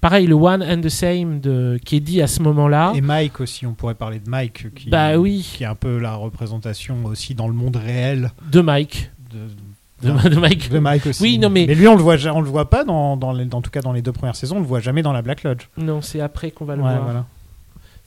pareil 0.01 0.25
le 0.27 0.35
one 0.35 0.63
and 0.63 0.81
the 0.81 0.89
same 0.89 1.39
de, 1.39 1.79
qui 1.85 1.97
est 1.97 1.99
dit 1.99 2.21
à 2.21 2.27
ce 2.27 2.41
moment-là. 2.41 2.93
Et 2.95 3.01
Mike 3.01 3.39
aussi, 3.39 3.65
on 3.65 3.73
pourrait 3.73 3.93
parler 3.95 4.19
de 4.19 4.29
Mike, 4.29 4.73
qui, 4.73 4.89
Bah 4.89 5.17
oui. 5.17 5.47
qui 5.55 5.63
est 5.63 5.67
un 5.67 5.75
peu 5.75 5.97
la 5.99 6.15
représentation 6.15 7.05
aussi 7.05 7.35
dans 7.35 7.47
le 7.47 7.53
monde 7.53 7.75
réel 7.75 8.31
De 8.51 8.61
Mike. 8.61 9.11
de, 9.31 10.09
De, 10.11 10.29
de 10.29 10.35
Mike. 10.39 10.69
de 10.71 10.79
Mike 10.79 11.05
aussi. 11.07 11.21
Oui, 11.23 11.37
non 11.37 11.49
mais, 11.49 11.65
Mais 11.67 11.75
lui, 11.75 11.87
on 11.87 11.95
le 11.95 12.01
voit, 12.01 12.15
on 12.33 12.41
le 12.41 12.49
voit 12.49 12.69
pas 12.69 12.83
dans, 12.83 13.17
dans 13.17 13.33
les- 13.33 13.47
en 13.53 13.61
tout 13.61 13.71
cas 13.71 13.81
dans 13.81 13.93
les 13.93 14.01
deux 14.01 14.11
premières 14.11 14.35
saisons, 14.35 14.57
on 14.57 14.61
le 14.61 14.65
voit 14.65 14.79
jamais 14.79 15.01
dans 15.03 15.13
la 15.13 15.21
Black 15.21 15.43
Lodge. 15.43 15.67
non, 15.77 16.01
c'est 16.01 16.21
après 16.21 16.51
qu'on 16.51 16.65
va 16.65 16.75
le 16.75 16.81
Ouais, 16.81 16.89
voir. 16.91 17.03
voilà. 17.03 17.25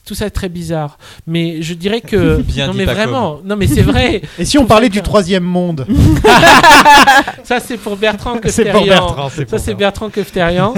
Tout 0.05 0.15
ça 0.15 0.25
est 0.25 0.31
très 0.31 0.49
bizarre. 0.49 0.97
Mais 1.27 1.61
je 1.61 1.73
dirais 1.73 2.01
que 2.01 2.41
Bien 2.41 2.67
non 2.67 2.73
mais 2.73 2.85
vraiment, 2.85 3.39
non 3.45 3.55
mais 3.55 3.67
c'est 3.67 3.81
vrai. 3.83 4.21
Et 4.39 4.45
si 4.45 4.57
on 4.57 4.65
parlait 4.65 4.89
du 4.89 5.01
troisième 5.01 5.43
monde 5.43 5.85
Ça 7.43 7.59
c'est 7.59 7.77
pour 7.77 7.97
Bertrand 7.97 8.35
C'est 8.45 8.63
Kefterian. 8.63 8.73
pour 8.73 8.85
Bertrand, 8.87 9.29
c'est 9.29 9.49
Ça 9.49 9.57
c'est 9.57 9.73
Bertrand. 9.73 10.09
Kefterian. 10.09 10.73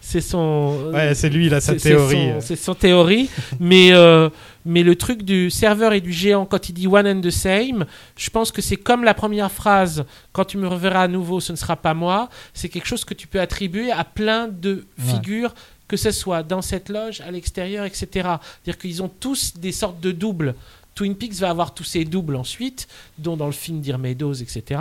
c'est 0.00 0.20
son. 0.20 0.90
Ouais, 0.92 1.14
c'est 1.14 1.28
lui, 1.28 1.46
il 1.46 1.54
a 1.54 1.60
sa 1.60 1.72
c'est 1.72 1.88
théorie. 1.90 2.30
son- 2.34 2.40
C'est 2.40 2.56
son 2.56 2.74
théorie. 2.74 3.28
mais 3.60 3.90
euh, 3.92 4.28
mais 4.64 4.82
le 4.82 4.96
truc 4.96 5.22
du 5.22 5.50
serveur 5.50 5.92
et 5.92 6.00
du 6.00 6.12
géant 6.12 6.44
quand 6.44 6.68
il 6.68 6.72
dit 6.72 6.86
one 6.86 7.06
and 7.06 7.20
the 7.20 7.30
same, 7.30 7.84
je 8.16 8.30
pense 8.30 8.52
que 8.52 8.60
c'est 8.62 8.76
comme 8.76 9.02
la 9.04 9.14
première 9.14 9.50
phrase. 9.50 10.04
Quand 10.32 10.44
tu 10.44 10.58
me 10.58 10.68
reverras 10.68 11.02
à 11.02 11.08
nouveau, 11.08 11.40
ce 11.40 11.52
ne 11.52 11.56
sera 11.56 11.76
pas 11.76 11.94
moi. 11.94 12.28
C'est 12.54 12.68
quelque 12.68 12.86
chose 12.86 13.04
que 13.04 13.14
tu 13.14 13.26
peux 13.26 13.40
attribuer 13.40 13.90
à 13.90 14.04
plein 14.04 14.48
de 14.48 14.86
Ouais. 14.98 15.12
figures. 15.14 15.54
Que 15.88 15.96
ce 15.96 16.10
soit 16.10 16.42
dans 16.42 16.62
cette 16.62 16.88
loge, 16.90 17.20
à 17.22 17.30
l'extérieur, 17.30 17.84
etc. 17.86 18.06
C'est-à-dire 18.12 18.78
qu'ils 18.78 19.02
ont 19.02 19.08
tous 19.20 19.54
des 19.56 19.72
sortes 19.72 20.00
de 20.00 20.12
doubles. 20.12 20.54
Twin 20.94 21.14
Peaks 21.14 21.34
va 21.34 21.50
avoir 21.50 21.74
tous 21.74 21.84
ses 21.84 22.04
doubles 22.04 22.34
ensuite, 22.34 22.88
dont 23.18 23.36
dans 23.36 23.46
le 23.46 23.52
film 23.52 23.80
Dear 23.80 23.98
Meadows, 24.00 24.34
etc. 24.34 24.80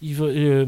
Il 0.00 0.14
veut- 0.14 0.32
euh, 0.34 0.66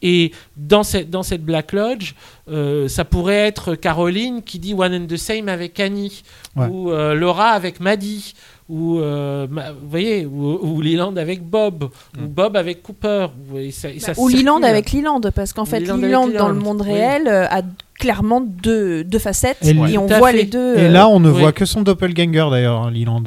et 0.00 0.30
dans 0.56 0.84
cette, 0.84 1.10
dans 1.10 1.24
cette 1.24 1.44
Black 1.44 1.72
Lodge, 1.72 2.14
euh, 2.48 2.86
ça 2.88 3.04
pourrait 3.04 3.34
être 3.48 3.74
Caroline 3.74 4.42
qui 4.42 4.60
dit 4.60 4.74
One 4.74 4.94
and 4.94 5.06
the 5.08 5.16
Same 5.16 5.48
avec 5.48 5.80
Annie, 5.80 6.22
Ouais. 6.54 6.68
ou 6.68 6.92
euh, 6.92 7.14
Laura 7.14 7.48
avec 7.50 7.80
Maddie, 7.80 8.34
ou 8.68 9.00
euh, 9.00 9.48
ma- 9.50 9.72
vous 9.72 9.88
voyez, 9.90 10.24
ou, 10.24 10.58
ou 10.62 10.80
Leland 10.80 11.16
avec 11.16 11.42
Bob, 11.42 11.90
ou 12.16 12.26
Bob 12.28 12.56
avec 12.56 12.80
Cooper. 12.80 13.26
Vous 13.36 13.50
voyez, 13.54 13.72
ça- 13.72 13.90
et 13.90 13.98
ça 13.98 14.12
Bah, 14.12 14.20
Ou 14.22 14.28
Leland 14.28 14.62
avec 14.62 14.92
Leland, 14.92 15.20
parce 15.34 15.52
qu'en 15.52 15.64
Ou 15.64 15.66
fait, 15.66 15.80
Leland 15.80 16.28
dans 16.28 16.48
le 16.48 16.54
monde 16.60 16.80
réel 16.82 17.26
a 17.26 17.62
clairement 18.04 18.42
deux, 18.42 19.02
deux 19.02 19.18
facettes, 19.18 19.56
Et 19.62 19.74
on 19.96 20.06
voit 20.06 20.30
fait. 20.30 20.36
les 20.36 20.44
deux. 20.44 20.76
Et 20.76 20.80
euh, 20.86 20.88
là, 20.90 21.08
on 21.08 21.20
ne 21.20 21.30
oui. 21.30 21.40
voit 21.40 21.52
que 21.52 21.64
son 21.64 21.80
doppelganger 21.80 22.50
d'ailleurs, 22.50 22.82
hein, 22.82 22.90
Leland. 22.90 23.22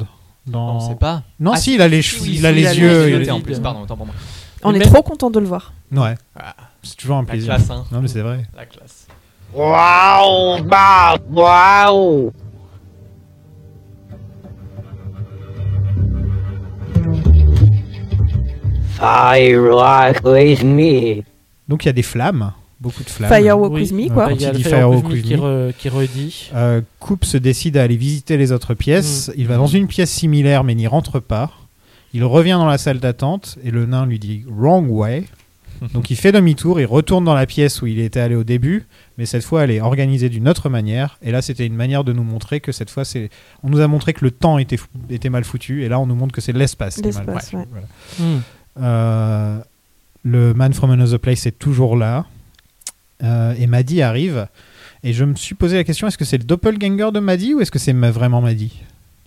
Dans... 0.46 0.76
On 0.76 0.80
sait 0.80 0.94
pas. 0.94 1.22
Non, 1.40 1.50
Ah, 1.54 1.56
si, 1.56 1.74
il 1.74 1.82
a 1.82 1.88
les 1.88 2.00
cheveux, 2.00 2.22
oui, 2.22 2.36
il 2.38 2.46
a 2.46 2.50
si, 2.50 2.54
les 2.54 2.60
il 2.62 2.66
a 2.68 2.72
les 2.74 2.78
yeux. 2.80 2.86
yeux 2.86 3.08
il 3.08 3.14
a- 3.14 3.18
Noté 3.18 3.30
en 3.32 3.36
vide. 3.38 3.44
plus, 3.44 3.58
pardon, 3.60 3.82
autant 3.82 3.96
pour 3.96 4.06
moi. 4.06 4.14
on 4.62 4.70
Mais 4.70 4.76
est 4.76 4.80
même- 4.84 4.88
trop 4.92 5.02
content 5.02 5.30
de 5.30 5.40
le 5.40 5.46
voir. 5.46 5.72
Ouais. 5.90 6.14
Ah. 6.38 6.54
C'est 6.84 6.96
toujours 6.96 7.16
un 7.16 7.22
La 7.22 7.26
plaisir. 7.26 7.54
classe, 7.56 7.70
hein. 7.70 7.84
Non, 7.90 8.00
mais 8.00 8.08
c'est 8.08 8.20
vrai. 8.22 8.44
La 8.56 8.66
classe. 8.66 9.06
With 20.24 20.62
me. 20.64 21.22
Donc 21.68 21.84
il 21.84 21.86
y 21.86 21.88
a 21.88 21.92
des 21.92 22.02
flammes, 22.02 22.52
beaucoup 22.80 23.02
de 23.04 23.08
flammes. 23.10 23.30
Firewalk 23.32 23.72
Oui. 23.72 23.80
with 23.82 23.92
me, 23.92 24.08
quoi. 24.08 24.32
Il 24.32 24.40
y 24.40 24.46
a 24.46 24.52
le 24.52 24.58
Firewalk 24.58 25.08
with 25.08 25.16
me 25.16 25.22
qui, 25.22 25.34
re- 25.36 25.72
qui 25.74 25.88
redit. 25.88 26.50
Euh, 26.54 26.80
Coop 27.00 27.24
se 27.24 27.36
décide 27.36 27.76
à 27.76 27.82
aller 27.82 27.96
visiter 27.96 28.36
les 28.36 28.52
autres 28.52 28.74
pièces. 28.74 29.30
Il 29.36 29.46
va 29.46 29.56
dans 29.56 29.66
une 29.66 29.86
pièce 29.86 30.10
similaire 30.10 30.64
mais 30.64 30.74
n'y 30.74 30.86
rentre 30.86 31.18
pas. 31.20 31.50
Il 32.14 32.24
revient 32.24 32.52
dans 32.52 32.66
la 32.66 32.78
salle 32.78 33.00
d'attente 33.00 33.58
et 33.64 33.70
le 33.70 33.84
nain 33.86 34.06
lui 34.06 34.18
dit 34.18 34.44
wrong 34.48 34.88
way. 34.90 35.24
Donc 35.94 36.10
il 36.10 36.16
fait 36.16 36.32
demi-tour, 36.32 36.80
il 36.80 36.86
retourne 36.86 37.24
dans 37.24 37.34
la 37.34 37.46
pièce 37.46 37.82
où 37.82 37.86
il 37.86 38.00
était 38.00 38.18
allé 38.18 38.34
au 38.34 38.42
début, 38.42 38.86
mais 39.16 39.26
cette 39.26 39.44
fois 39.44 39.62
elle 39.62 39.70
est 39.70 39.80
organisée 39.80 40.28
d'une 40.28 40.48
autre 40.48 40.68
manière. 40.68 41.18
Et 41.22 41.30
là 41.30 41.40
c'était 41.40 41.66
une 41.66 41.76
manière 41.76 42.02
de 42.02 42.12
nous 42.12 42.24
montrer 42.24 42.58
que 42.58 42.72
cette 42.72 42.90
fois 42.90 43.04
c'est, 43.04 43.30
on 43.62 43.68
nous 43.68 43.78
a 43.80 43.86
montré 43.86 44.12
que 44.12 44.24
le 44.24 44.32
temps 44.32 44.58
était, 44.58 44.76
fou- 44.76 44.88
était 45.08 45.28
mal 45.30 45.44
foutu, 45.44 45.84
et 45.84 45.88
là 45.88 46.00
on 46.00 46.06
nous 46.06 46.16
montre 46.16 46.32
que 46.32 46.40
c'est 46.40 46.52
l'espace 46.52 46.96
qui 47.00 47.08
est 47.08 47.24
mal 47.24 47.40
foutu. 47.40 47.56
ouais. 47.58 47.64
Voilà. 47.70 47.86
Hmm. 48.18 48.40
Euh, 48.82 49.58
le 50.24 50.52
Man 50.54 50.72
from 50.72 50.90
Another 50.90 51.20
Place 51.20 51.46
est 51.46 51.56
toujours 51.58 51.96
là. 51.96 52.26
Euh, 53.22 53.54
et 53.58 53.66
Maddy 53.66 54.02
arrive. 54.02 54.46
Et 55.02 55.12
je 55.12 55.24
me 55.24 55.34
suis 55.34 55.54
posé 55.54 55.76
la 55.76 55.84
question 55.84 56.06
est-ce 56.06 56.18
que 56.18 56.24
c'est 56.24 56.38
le 56.38 56.44
doppelganger 56.44 57.10
de 57.12 57.20
Maddy 57.20 57.54
ou 57.54 57.60
est-ce 57.60 57.70
que 57.70 57.78
c'est 57.78 57.92
vraiment 57.92 58.40
Maddy? 58.40 58.72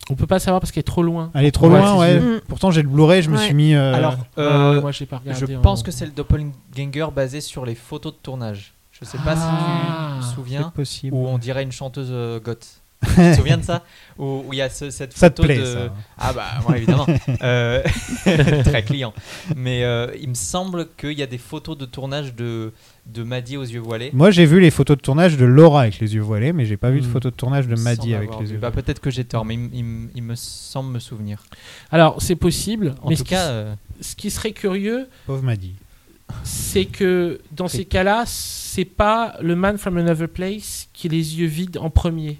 On 0.09 0.15
peut 0.15 0.27
pas 0.27 0.39
savoir 0.39 0.59
parce 0.59 0.71
qu'elle 0.71 0.81
est 0.81 0.83
trop 0.83 1.03
loin. 1.03 1.31
Elle 1.33 1.45
est 1.45 1.51
trop 1.51 1.69
Ouais, 1.69 1.77
loin, 1.79 1.97
ouais. 1.97 2.19
Mm. 2.19 2.41
Pourtant, 2.47 2.71
j'ai 2.71 2.81
le 2.81 2.89
Blu-ray, 2.89 3.21
je 3.21 3.29
me 3.29 3.37
suis 3.37 3.53
mis. 3.53 3.73
euh, 3.73 3.93
Alors, 3.93 4.17
Ah, 4.35 4.41
euh, 4.41 4.81
moi 4.81 4.91
j'ai 4.91 5.05
pas 5.05 5.21
je 5.25 5.31
regardé. 5.45 5.57
pense 5.61 5.79
en- 5.79 5.83
que 5.83 5.91
c'est 5.91 6.05
le 6.05 6.11
doppelganger 6.11 7.07
basé 7.15 7.39
sur 7.39 7.65
les 7.65 7.75
photos 7.75 8.11
de 8.13 8.17
tournage. 8.21 8.73
Je 8.91 9.05
sais 9.05 9.17
pas 9.19 9.35
Ah. 9.37 9.37
si 9.37 10.17
tu 10.17 10.21
te 10.21 10.29
c'est 10.29 10.35
souviens. 10.35 10.71
possible. 10.75 11.15
Où 11.15 11.27
on 11.27 11.37
dirait 11.37 11.63
une 11.63 11.71
chanteuse 11.71 12.09
euh, 12.11 12.39
goth. 12.39 12.80
tu 13.07 13.15
te 13.15 13.35
souviens 13.35 13.57
de 13.57 13.63
ça 13.63 13.83
Où 14.17 14.43
où 14.47 14.53
il 14.53 14.57
y 14.57 14.61
a 14.61 14.69
ce- 14.69 14.89
cette 14.91 15.13
Ça 15.17 15.29
te 15.29 15.41
photo 15.41 15.47
plaît, 15.47 15.57
de... 15.59 15.65
ça. 15.65 15.93
Ah 16.17 16.33
bah 16.33 16.45
moi 16.67 16.77
évidemment. 16.77 17.07
Euh, 17.41 17.81
Très 18.63 18.83
client. 18.83 19.13
Mais 19.55 19.83
euh, 19.83 20.07
il 20.21 20.29
me 20.29 20.33
semble 20.35 20.87
qu'il 20.97 21.13
y 21.17 21.23
a 21.23 21.27
des 21.27 21.37
photos 21.39 21.77
de 21.77 21.85
tournage 21.85 22.35
de, 22.35 22.71
de 23.07 23.23
Maddy 23.23 23.57
aux 23.57 23.63
yeux 23.63 23.79
voilés. 23.79 24.11
Moi, 24.13 24.29
j'ai 24.31 24.45
vu 24.45 24.59
les 24.59 24.69
photos 24.71 24.97
de 24.97 25.01
tournage 25.01 25.37
de 25.37 25.45
Laura 25.45 25.81
avec 25.81 25.99
les 25.99 26.13
yeux 26.13 26.21
voilés, 26.21 26.53
mais 26.53 26.65
j'ai 26.65 26.77
pas 26.77 26.91
vu 26.91 27.01
de 27.01 27.07
Hmm. 27.07 27.11
photos 27.11 27.31
de 27.31 27.37
tournage 27.37 27.67
de 27.67 27.75
Maddy 27.75 28.13
avec 28.13 28.29
les 28.39 28.45
vu. 28.45 28.51
yeux 28.53 28.57
Bah, 28.59 28.69
voilés. 28.69 28.83
Peut-être 28.83 28.99
que 28.99 29.09
j'ai 29.09 29.23
tort, 29.25 29.45
mais 29.45 29.55
il, 29.55 30.21
me 30.23 30.35
semble 30.35 30.91
me 30.93 30.99
souvenir. 30.99 31.43
Alors 31.91 32.21
c'est 32.21 32.35
possible. 32.35 32.93
En 33.01 33.09
mais 33.09 33.15
tout 33.15 33.23
ce, 33.23 33.29
cas, 33.29 33.45
qui, 33.47 33.51
euh, 33.51 33.73
ce 34.01 34.15
qui 34.15 34.29
serait 34.29 34.51
curieux, 34.51 35.07
Pauvre 35.25 35.41
Maddy. 35.43 35.73
c'est 36.43 36.85
que 36.85 37.41
dans 37.51 37.67
ces 37.67 37.85
cas-là, 37.85 38.23
c'est 38.27 38.85
pas 38.85 39.35
le 39.41 39.55
Man 39.55 39.77
from 39.77 39.97
Another 39.97 40.29
Place 40.29 40.87
qui 40.93 41.07
a 41.07 41.11
les 41.11 41.39
yeux 41.39 41.47
vides 41.47 41.77
en 41.77 41.89
premier. 41.89 42.37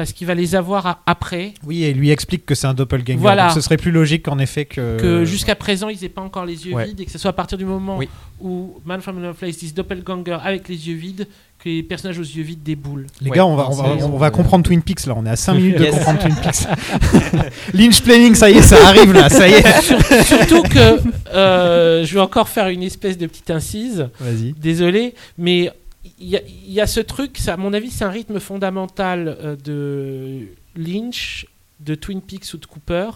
Parce 0.00 0.12
qu'il 0.14 0.26
va 0.26 0.34
les 0.34 0.54
avoir 0.54 0.86
à- 0.86 1.00
après. 1.04 1.52
Oui, 1.66 1.84
et 1.84 1.90
il 1.90 1.96
lui 1.98 2.10
explique 2.10 2.46
que 2.46 2.54
c'est 2.54 2.66
un 2.66 2.72
doppelganger. 2.72 3.18
Voilà. 3.18 3.48
Donc 3.48 3.54
ce 3.56 3.60
serait 3.60 3.76
plus 3.76 3.90
logique 3.90 4.22
qu'en 4.24 4.38
effet 4.38 4.64
que. 4.64 4.98
Que 4.98 5.24
jusqu'à 5.26 5.54
présent, 5.54 5.88
ils 5.90 6.00
n'aient 6.00 6.08
pas 6.08 6.22
encore 6.22 6.46
les 6.46 6.66
yeux 6.66 6.74
Ouais. 6.74 6.86
vides 6.86 7.00
et 7.00 7.04
que 7.04 7.10
ce 7.10 7.18
soit 7.18 7.30
à 7.30 7.34
partir 7.34 7.58
du 7.58 7.66
moment 7.66 7.98
Oui. 7.98 8.08
où 8.40 8.80
Man 8.86 9.02
from 9.02 9.18
Another 9.18 9.34
Place 9.34 9.58
dit 9.58 9.72
Doppelganger 9.72 10.38
avec 10.42 10.68
les 10.68 10.88
yeux 10.88 10.96
vides 10.96 11.26
que 11.62 11.68
les 11.68 11.82
personnages 11.82 12.18
aux 12.18 12.22
yeux 12.22 12.42
vides 12.42 12.62
déboulent. 12.62 13.06
Les 13.20 13.28
Ouais, 13.28 13.36
gars, 13.36 13.44
on 13.44 13.54
va, 13.56 13.64
non, 13.64 13.68
on 13.70 13.74
va, 13.74 13.98
c'est- 13.98 14.04
on 14.04 14.16
va 14.16 14.30
comprendre 14.30 14.64
Twin 14.64 14.80
Peaks 14.80 15.04
là. 15.04 15.12
On 15.14 15.26
est 15.26 15.30
à 15.30 15.36
5 15.36 15.52
minutes 15.52 15.76
de 15.76 15.84
Yes. 15.84 15.94
comprendre 15.94 16.18
Twin 16.20 16.34
Peaks. 16.36 16.66
Lynch 17.74 18.00
Planning, 18.02 18.34
ça 18.34 18.48
y 18.50 18.54
est, 18.56 18.62
ça 18.62 18.76
arrive 18.88 19.12
là, 19.12 19.28
ça 19.28 19.46
y 19.48 19.52
est. 19.52 19.80
Sur- 19.82 20.00
surtout 20.24 20.62
que 20.62 20.98
euh, 21.34 22.04
je 22.06 22.14
vais 22.14 22.20
encore 22.20 22.48
faire 22.48 22.68
une 22.68 22.82
espèce 22.82 23.18
de 23.18 23.26
petite 23.26 23.50
incise. 23.50 24.08
Vas-y. 24.18 24.54
Désolé, 24.54 25.14
mais 25.36 25.70
il 26.18 26.28
y, 26.28 26.36
a- 26.36 26.42
il 26.46 26.72
y 26.72 26.80
a 26.80 26.86
ce 26.86 27.00
truc, 27.00 27.38
ça, 27.38 27.54
à 27.54 27.56
mon 27.56 27.72
avis, 27.72 27.90
c'est 27.90 28.04
un 28.04 28.10
rythme 28.10 28.40
fondamental 28.40 29.36
euh, 29.40 29.56
de 29.56 30.46
Lynch, 30.76 31.46
de 31.80 31.94
Twin 31.94 32.20
Peaks 32.22 32.54
ou 32.54 32.58
de 32.58 32.66
Cooper. 32.66 33.10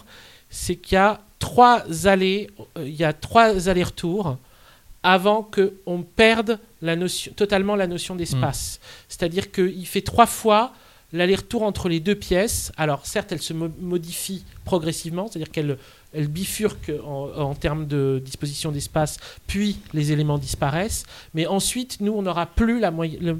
C'est 0.49 0.75
qu'il 0.75 0.95
y 0.95 0.97
a 0.99 1.21
trois 1.39 1.83
allées, 2.07 2.49
euh, 2.77 2.87
il 2.87 2.95
y 2.95 3.03
a 3.03 3.13
trois 3.13 3.69
allers-retours 3.69 4.37
avant 5.03 5.43
que 5.43 5.73
on 5.85 6.01
perde 6.01 6.59
la 6.81 6.95
notion, 6.95 7.31
totalement 7.35 7.75
la 7.75 7.87
notion 7.87 8.15
d'espace. 8.15 8.79
C'est-à-dire 9.07 9.51
qu'il 9.51 9.85
fait 9.85 10.01
trois 10.01 10.25
fois 10.25 10.73
l'aller-retour 11.13 11.63
entre 11.63 11.89
les 11.89 11.99
deux 11.99 12.15
pièces. 12.15 12.71
Alors 12.77 13.05
certes, 13.05 13.31
elle 13.31 13.41
se 13.41 13.53
mo- 13.53 13.69
modifie 13.79 14.43
progressivement, 14.65 15.27
c'est-à-dire 15.27 15.51
qu'elle 15.51 15.77
elle 16.15 16.27
bifurque 16.27 16.91
en, 17.05 17.29
en 17.37 17.53
termes 17.55 17.85
de 17.87 18.21
disposition 18.23 18.71
d'espace, 18.71 19.17
puis 19.47 19.77
les 19.93 20.11
éléments 20.11 20.37
disparaissent. 20.37 21.03
Mais 21.33 21.45
ensuite, 21.47 21.97
nous, 22.01 22.13
on 22.13 22.21
n'aura 22.21 22.45
plus 22.45 22.79
la, 22.79 22.91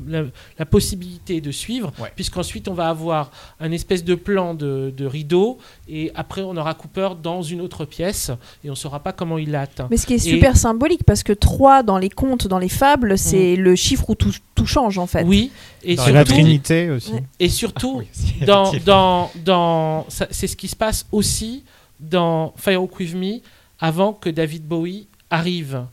la, 0.07 0.23
la 0.59 0.65
possibilité 0.65 1.41
de 1.41 1.51
suivre, 1.51 1.91
Ouais. 1.99 2.11
puisqu'ensuite, 2.15 2.67
on 2.67 2.73
va 2.73 2.89
avoir 2.89 3.31
un 3.59 3.71
espèce 3.71 4.03
de 4.03 4.15
plan 4.15 4.53
de, 4.53 4.93
de 4.95 5.05
rideau, 5.05 5.57
et 5.87 6.11
après, 6.15 6.41
on 6.41 6.57
aura 6.57 6.73
Cooper 6.73 7.09
dans 7.21 7.41
une 7.41 7.61
autre 7.61 7.85
pièce, 7.85 8.31
et 8.63 8.69
on 8.69 8.73
ne 8.73 8.77
saura 8.77 8.99
pas 8.99 9.13
comment 9.13 9.37
il 9.37 9.51
l'a 9.51 9.61
atteint. 9.61 9.87
Mais 9.89 9.97
ce 9.97 10.05
qui 10.05 10.13
est 10.13 10.17
Et- 10.17 10.19
super 10.31 10.57
symbolique, 10.57 11.03
parce 11.05 11.23
que 11.23 11.33
3 11.33 11.83
dans 11.83 11.97
les 11.97 12.09
contes, 12.09 12.47
dans 12.47 12.59
les 12.59 12.69
fables, 12.69 13.17
c'est 13.17 13.55
le 13.55 13.75
chiffre 13.75 14.09
où 14.09 14.15
tout, 14.15 14.33
tout 14.55 14.65
change 14.65 14.97
en 14.97 15.07
fait. 15.07 15.23
Oui, 15.23 15.51
et 15.83 15.95
C'est 15.97 16.11
la 16.11 16.25
surtout, 16.25 16.33
Trinité 16.41 16.89
aussi. 16.89 17.13
Et 17.39 17.49
surtout 17.49 17.97
Oui, 17.99 18.07
aussi, 18.13 18.45
dans, 18.45 18.71
dans, 18.85 19.31
dans, 19.45 20.05
c'est 20.09 20.47
ce 20.47 20.55
qui 20.55 20.67
se 20.67 20.75
passe 20.75 21.05
aussi 21.11 21.63
dans 21.99 22.53
Firewalk 22.57 22.99
With 22.99 23.15
Me 23.15 23.39
avant 23.79 24.13
que 24.13 24.29
David 24.29 24.65
Bowie 24.67 25.07
arrive. 25.29 25.83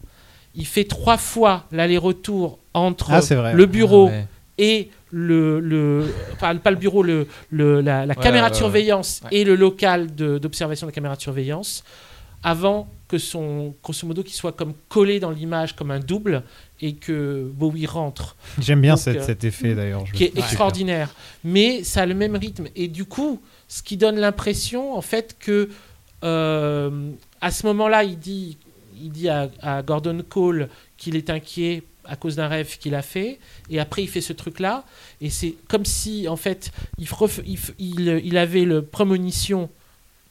Il 0.54 0.66
fait 0.66 0.84
trois 0.84 1.16
fois 1.16 1.64
l'aller-retour 1.72 2.58
entre 2.74 3.10
Ah, 3.10 3.52
le 3.54 3.66
bureau 3.66 4.08
Ah 4.10 4.12
ouais. 4.16 4.26
et 4.58 4.90
le, 5.10 5.60
le 5.60 6.14
enfin, 6.34 6.54
pas 6.56 6.70
le 6.70 6.76
bureau, 6.76 7.02
le, 7.02 7.26
le- 7.50 7.80
la, 7.80 8.06
la 8.06 8.14
Ouais, 8.16 8.22
caméra 8.22 8.46
ouais, 8.46 8.50
de 8.50 8.56
surveillance 8.56 9.20
Ouais. 9.24 9.30
et 9.38 9.44
le 9.44 9.54
local 9.56 10.14
de- 10.14 10.38
d'observation 10.38 10.86
de 10.86 10.90
la 10.90 10.94
caméra 10.94 11.16
de 11.16 11.20
surveillance 11.20 11.84
avant 12.42 12.88
que 13.08 13.18
son 13.18 13.74
grosso 13.82 14.06
modo 14.06 14.22
qu'il 14.22 14.32
soit 14.34 14.52
comme 14.52 14.72
collé 14.88 15.20
dans 15.20 15.30
l'image 15.30 15.76
comme 15.76 15.90
un 15.90 16.00
double 16.00 16.42
et 16.80 16.94
que 16.94 17.48
Bowie 17.54 17.86
rentre 17.86 18.36
J'aime 18.58 18.80
bien 18.80 18.94
Donc, 18.94 19.06
euh, 19.08 19.22
cet 19.24 19.44
effet 19.44 19.74
d'ailleurs. 19.74 20.04
qui 20.12 20.24
est 20.24 20.36
extraordinaire. 20.36 21.10
Mais 21.44 21.84
ça 21.84 22.02
a 22.02 22.06
le 22.06 22.14
même 22.14 22.34
rythme. 22.36 22.66
Et 22.74 22.88
du 22.88 23.04
coup, 23.04 23.40
ce 23.68 23.82
qui 23.82 23.96
donne 23.96 24.18
l'impression, 24.18 24.96
en 24.96 25.02
fait, 25.02 25.36
que 25.38 25.52
euh, 25.52 25.68
à 26.22 27.50
ce 27.50 27.66
moment-là, 27.66 28.04
il 28.04 28.18
dit, 28.18 28.56
il 29.00 29.10
dit 29.10 29.28
à, 29.28 29.50
à 29.60 29.82
Gordon 29.82 30.22
Cole 30.28 30.68
qu'il 30.96 31.16
est 31.16 31.30
inquiet 31.30 31.82
à 32.04 32.16
cause 32.16 32.36
d'un 32.36 32.48
rêve 32.48 32.78
qu'il 32.78 32.94
a 32.94 33.02
fait. 33.02 33.38
Et 33.70 33.78
après, 33.78 34.02
il 34.02 34.08
fait 34.08 34.20
ce 34.20 34.32
truc-là. 34.32 34.84
Et 35.20 35.30
c'est 35.30 35.54
comme 35.68 35.84
si, 35.84 36.26
en 36.28 36.36
fait, 36.36 36.72
il, 36.98 38.20
il 38.24 38.36
avait 38.38 38.64
le 38.64 38.82
prémonition 38.82 39.68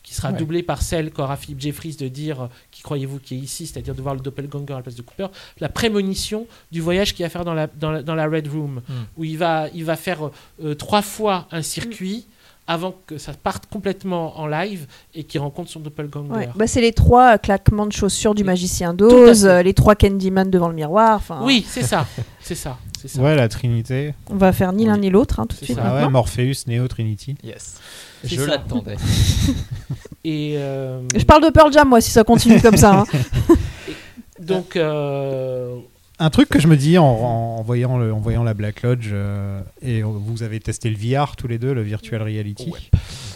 qui 0.03 0.15
sera 0.15 0.31
Ouais. 0.31 0.37
doublé 0.39 0.63
par 0.63 0.81
celle 0.81 1.11
qu'aura 1.11 1.37
Philippe 1.37 1.61
Jeffries 1.61 1.95
de 1.95 2.07
dire 2.07 2.41
euh, 2.41 2.47
qui 2.71 2.81
croyez-vous 2.81 3.19
qui 3.19 3.35
est 3.35 3.37
ici, 3.37 3.67
c'est-à-dire 3.67 3.93
de 3.93 4.01
voir 4.01 4.15
le 4.15 4.19
doppelganger 4.21 4.73
à 4.73 4.77
la 4.77 4.81
place 4.81 4.95
de 4.95 5.03
Cooper, 5.03 5.27
la 5.59 5.69
prémonition 5.69 6.47
du 6.71 6.81
voyage 6.81 7.13
qu'il 7.13 7.23
va 7.23 7.29
faire 7.29 7.45
dans 7.45 7.53
la, 7.53 7.67
dans 7.67 7.91
la, 7.91 8.01
dans 8.01 8.15
la 8.15 8.25
Red 8.27 8.47
Room, 8.47 8.81
Mm. 8.89 8.93
où 9.17 9.23
il 9.25 9.37
va, 9.37 9.67
il 9.75 9.85
va 9.85 9.95
faire 9.95 10.31
euh, 10.63 10.73
trois 10.73 11.03
fois 11.03 11.47
un 11.51 11.61
circuit 11.61 12.25
avant 12.71 12.95
que 13.05 13.17
ça 13.17 13.33
parte 13.33 13.65
complètement 13.65 14.39
en 14.39 14.47
live 14.47 14.87
et 15.13 15.25
qu'il 15.25 15.41
rencontre 15.41 15.69
son 15.69 15.81
doppelganger. 15.81 16.31
Ouais. 16.31 16.49
Bah, 16.55 16.67
c'est 16.67 16.79
les 16.79 16.93
trois 16.93 17.33
euh, 17.33 17.37
claquements 17.37 17.85
de 17.85 17.91
chaussures 17.91 18.33
du 18.33 18.45
magicien 18.45 18.93
d'Oz, 18.93 19.45
euh, 19.45 19.61
les 19.61 19.73
trois 19.73 19.95
Candyman 19.95 20.49
devant 20.49 20.69
le 20.69 20.75
miroir. 20.75 21.21
Oui, 21.43 21.65
c'est 21.67 21.83
ça, 21.83 22.07
c'est 22.39 22.55
ça, 22.55 22.77
c'est 23.01 23.09
ça. 23.09 23.21
Ouais, 23.21 23.35
la 23.35 23.49
Trinité. 23.49 24.13
On 24.29 24.37
va 24.37 24.53
faire 24.53 24.71
ni 24.71 24.85
l'un 24.85 24.97
ni 24.97 25.09
l'autre 25.09 25.41
hein, 25.41 25.47
tout 25.47 25.57
de 25.59 25.65
suite. 25.65 25.77
Ah 25.83 25.95
ouais. 25.95 26.09
Morpheus, 26.09 26.63
Neo, 26.67 26.87
Trinity. 26.87 27.35
Yes. 27.43 27.75
Je 28.23 28.41
l'attendais. 28.41 28.95
Et 30.23 30.53
euh, 30.57 31.01
Je 31.15 31.25
parle 31.25 31.43
de 31.43 31.49
Pearl 31.49 31.73
Jam, 31.73 31.89
moi, 31.89 31.99
si 31.99 32.11
ça 32.11 32.23
continue 32.23 32.61
comme 32.61 32.77
ça. 32.77 32.99
hein. 33.01 33.55
donc, 34.39 34.75
euh, 34.75 35.75
Un 36.21 36.29
truc 36.29 36.49
que 36.49 36.59
je 36.59 36.67
me 36.67 36.77
dis 36.77 36.99
en, 36.99 37.03
en 37.03 37.63
voyant, 37.63 37.97
le, 37.97 38.13
en 38.13 38.19
voyant 38.19 38.43
la 38.43 38.53
Black 38.53 38.83
Lodge, 38.83 39.09
euh, 39.11 39.59
et 39.81 40.03
vous 40.03 40.43
avez 40.43 40.59
testé 40.59 40.91
le 40.91 40.95
VR 40.95 41.35
tous 41.35 41.47
les 41.47 41.57
deux, 41.57 41.73
le 41.73 41.81
Virtual 41.81 42.21
Reality. 42.21 42.71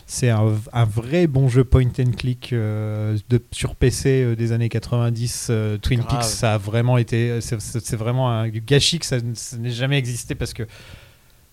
C'est 0.06 0.30
un, 0.30 0.53
un 0.72 0.86
vrai 0.86 1.26
bon 1.26 1.49
jeu 1.49 1.64
point 1.64 1.88
and 1.99 2.12
click 2.16 2.53
euh, 2.53 3.18
de, 3.30 3.41
sur 3.52 3.76
PC 3.76 4.22
euh, 4.22 4.36
des 4.36 4.52
années 4.52 4.70
90. 4.70 5.48
euh, 5.49 5.78
Twin 5.80 6.02
Grave. 6.02 6.20
Peaks, 6.20 6.30
ça 6.30 6.53
a 6.53 6.57
vraiment 6.60 6.99
été. 6.99 7.40
C'est 7.41 7.95
vraiment 7.95 8.30
un 8.30 8.49
gâchis 8.49 8.99
que 8.99 9.06
ça, 9.07 9.18
ça 9.34 9.57
n'ait 9.57 9.72
jamais 9.72 9.98
existé 9.98 10.36
parce 10.36 10.53
que. 10.53 10.62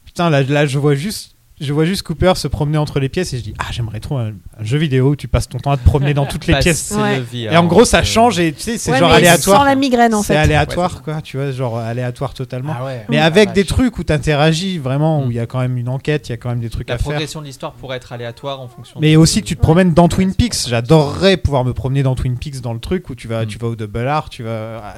Putain, 0.05 0.29
là, 0.29 0.43
là 0.43 0.67
je 0.67 0.79
vois 0.79 0.95
juste. 0.95 1.32
Je 1.63 1.73
vois 1.73 1.85
juste 1.85 2.03
Cooper 2.03 2.33
se 2.37 2.49
promener 2.49 2.77
entre 2.77 2.99
les 3.01 3.09
pièces 3.09 3.33
et 3.33 3.39
je 3.39 3.43
dis 3.45 3.55
Ah, 3.59 3.67
j'aimerais 3.71 4.01
trop 4.01 4.17
un, 4.19 4.33
un 4.59 4.65
jeu 4.65 4.79
vidéo 4.79 5.11
où 5.11 5.17
tu 5.17 5.29
passes 5.29 5.49
ton 5.49 5.59
temps 5.59 5.71
à 5.71 5.77
te 5.77 5.85
promener 5.85 6.13
dans 6.13 6.27
toutes 6.27 6.47
les 6.47 6.59
pièces. 6.59 6.93
Ouais. 6.97 7.23
Et 7.35 7.57
en 7.57 7.65
gros, 7.67 7.85
ça 7.85 8.03
change 8.03 8.39
et 8.41 8.53
tu 8.53 8.61
sais, 8.63 8.79
c'est 8.79 8.91
Ouais, 8.91 8.99
genre 8.99 9.13
aléatoire. 9.13 9.59
Sans 9.61 9.65
la 9.65 9.75
migraine, 9.77 10.13
en 10.15 10.23
C'est 10.23 10.33
fait. 10.35 10.39
aléatoire, 10.41 10.91
Ouais, 10.91 10.97
c'est 10.99 11.05
quoi, 11.13 11.23
tu 11.23 11.37
vois, 11.37 11.51
genre 11.53 11.79
aléatoire 11.79 12.35
totalement. 12.35 12.75
Ah 12.79 12.85
ouais. 12.85 13.07
Mais 13.09 13.19
Ah, 13.19 13.27
avec 13.27 13.53
des 13.53 13.65
trucs 13.65 13.97
où 13.99 14.05
tu 14.05 14.13
interagis 14.13 14.79
vraiment, 14.79 15.23
où 15.23 15.27
Mm. 15.27 15.31
il 15.31 15.35
y 15.37 15.41
a 15.41 15.47
quand 15.47 15.61
même 15.61 15.77
une 15.77 15.89
enquête, 15.89 16.29
il 16.29 16.33
y 16.33 16.35
a 16.35 16.37
quand 16.37 16.49
même 16.49 16.61
des 16.61 16.71
trucs 16.71 16.89
La 16.89 16.97
à 16.97 16.99
faire. 16.99 17.05
progression 17.05 17.41
de 17.41 17.47
l'histoire 17.47 17.73
pourrait 17.73 17.97
être 17.99 18.13
aléatoire 18.13 18.61
en 18.61 18.69
fonction. 18.69 18.99
Mais 19.01 19.13
de- 19.13 19.17
aussi 19.19 19.41
que 19.43 19.47
tu 19.47 19.57
te 19.57 19.63
promènes 19.63 19.95
dans 19.95 20.09
Twin 20.09 20.35
Peaks. 20.35 20.67
J'adorerais 20.69 21.37
pouvoir 21.37 21.65
me 21.65 21.73
promener 21.73 22.03
dans 22.03 22.15
Twin 22.17 22.37
Peaks 22.37 22.61
dans 22.61 22.73
le 22.75 22.81
truc 22.81 23.09
où 23.11 23.15
tu 23.15 23.29
vas, 23.29 23.45
Mm. 23.45 23.47
tu 23.47 23.59
vas 23.59 23.69
au 23.69 23.77
Double 23.77 24.09
R, 24.09 24.29
tu 24.29 24.43
vas. 24.43 24.95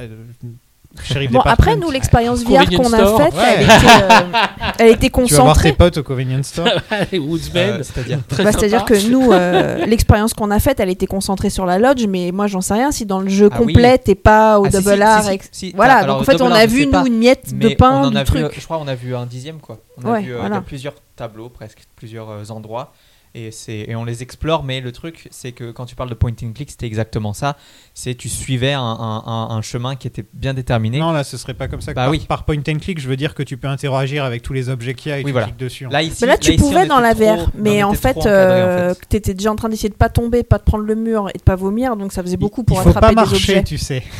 Euh, 1.16 1.26
Bon, 1.30 1.40
après, 1.40 1.76
nous, 1.76 1.90
l'expérience 1.90 2.44
VR 2.44 2.64
qu'on 2.70 2.92
a 2.92 3.16
faite, 3.18 3.34
Ouais. 3.34 3.42
elle, 3.56 3.62
était, 3.62 3.72
euh, 4.02 4.38
elle 4.78 4.88
était 4.90 5.10
Tu 5.10 5.34
vas 5.34 5.42
voir 5.42 5.56
tes 5.56 5.70
concentrée. 5.70 5.72
potes 5.72 5.98
au 5.98 6.02
Convenience 6.02 6.46
Store. 6.48 6.66
Euh, 7.12 7.82
C'est-à-dire. 7.82 8.18
Bah, 8.38 8.52
que 8.86 9.10
nous, 9.10 9.32
euh, 9.32 9.86
l'expérience 9.86 10.34
qu'on 10.34 10.50
a 10.50 10.58
faite, 10.60 10.80
elle 10.80 10.88
était 10.90 11.06
concentrée 11.06 11.50
sur 11.50 11.66
la 11.66 11.78
lodge, 11.78 12.06
mais 12.08 12.30
moi, 12.32 12.46
j'en 12.46 12.60
sais 12.60 12.74
rien 12.74 12.90
si 12.92 13.06
dans 13.06 13.20
le 13.20 13.28
jeu 13.28 13.48
Ah 13.52 13.56
oui. 13.60 13.66
complet, 13.66 13.98
t'es 13.98 14.14
pas 14.14 14.58
au 14.60 14.66
Ah, 14.66 14.70
double 14.70 14.94
si, 14.96 15.02
R. 15.02 15.22
si, 15.22 15.40
si. 15.52 15.72
Voilà, 15.74 15.96
Alors, 15.96 16.18
donc 16.18 16.28
en 16.28 16.32
fait, 16.32 16.40
on 16.42 16.50
a 16.50 16.66
vu, 16.66 16.86
nous, 16.86 17.06
une 17.06 17.18
miette 17.18 17.56
de 17.58 17.68
pain 17.70 18.10
du 18.10 18.18
vu, 18.18 18.24
truc. 18.24 18.42
euh, 18.42 18.48
je 18.56 18.64
crois 18.64 18.78
on 18.78 18.88
a 18.88 18.94
vu 18.94 19.14
un 19.14 19.26
dixième 19.26 19.58
quoi. 19.60 19.78
On 20.02 20.08
a 20.08 20.12
Ouais, 20.14 20.22
vu, 20.22 20.34
euh, 20.34 20.38
voilà. 20.40 20.56
a 20.56 20.60
plusieurs 20.60 20.94
tableaux 21.16 21.48
presque, 21.48 21.78
plusieurs 21.96 22.30
euh, 22.30 22.44
endroits 22.50 22.92
et 23.34 23.50
et 23.68 23.96
on 23.96 24.04
les 24.04 24.22
explore. 24.22 24.62
Mais 24.64 24.80
le 24.80 24.92
truc 24.92 25.28
c'est 25.30 25.52
que 25.52 25.70
quand 25.72 25.86
tu 25.86 25.94
parles 25.96 26.08
de 26.10 26.14
point 26.14 26.30
and 26.42 26.52
click, 26.54 26.70
c'était 26.70 26.86
exactement 26.86 27.32
ça. 27.32 27.56
C'est 27.96 28.16
tu 28.16 28.28
suivais 28.28 28.72
un, 28.72 28.80
un- 28.80 29.22
un- 29.24 29.48
un 29.56 29.62
chemin 29.62 29.94
qui 29.94 30.08
était 30.08 30.24
bien 30.34 30.52
déterminé. 30.52 30.98
Non, 30.98 31.12
là, 31.12 31.22
ce 31.22 31.36
serait 31.36 31.54
pas 31.54 31.68
comme 31.68 31.80
ça. 31.80 31.92
Bah 31.94 32.02
par, 32.02 32.10
oui. 32.10 32.24
par 32.28 32.42
point 32.44 32.56
and 32.56 32.78
click, 32.80 33.00
je 33.00 33.08
veux 33.08 33.14
dire 33.16 33.34
que 33.34 33.44
tu 33.44 33.56
peux 33.56 33.68
interagir 33.68 34.24
avec 34.24 34.42
tous 34.42 34.52
les 34.52 34.68
objets 34.68 34.94
qu'il 34.94 35.10
y 35.10 35.12
a 35.12 35.18
et 35.18 35.20
Oui, 35.20 35.26
tu 35.26 35.30
voilà. 35.32 35.46
cliques 35.46 35.58
dessus. 35.60 35.86
Là 35.88 36.02
ici, 36.02 36.18
Mais 36.22 36.26
là, 36.26 36.36
tu 36.36 36.56
pouvais 36.56 36.86
dans 36.86 36.98
la 36.98 37.14
VR, 37.14 37.50
mais 37.56 37.84
en 37.84 37.92
fait, 37.94 38.26
euh, 38.26 38.90
en 38.90 38.94
fait. 38.94 39.00
t'étais 39.08 39.34
déjà 39.34 39.52
en 39.52 39.56
train 39.56 39.68
d'essayer 39.68 39.90
de 39.90 39.94
pas 39.94 40.08
tomber, 40.08 40.42
pas 40.42 40.58
de 40.58 40.64
prendre 40.64 40.82
le 40.82 40.96
mur 40.96 41.28
et 41.32 41.38
de 41.38 41.42
pas 41.44 41.54
vomir, 41.54 41.94
donc 41.96 42.12
ça 42.12 42.22
faisait 42.24 42.36
beaucoup 42.36 42.64
pour 42.64 42.78
Il 42.78 42.82
faut 42.82 42.88
attraper 42.88 43.14
pas 43.14 43.24
des 43.24 43.30
marcher, 43.30 43.52
objets. 43.52 43.62
tu 43.64 43.78
sais. 43.78 44.02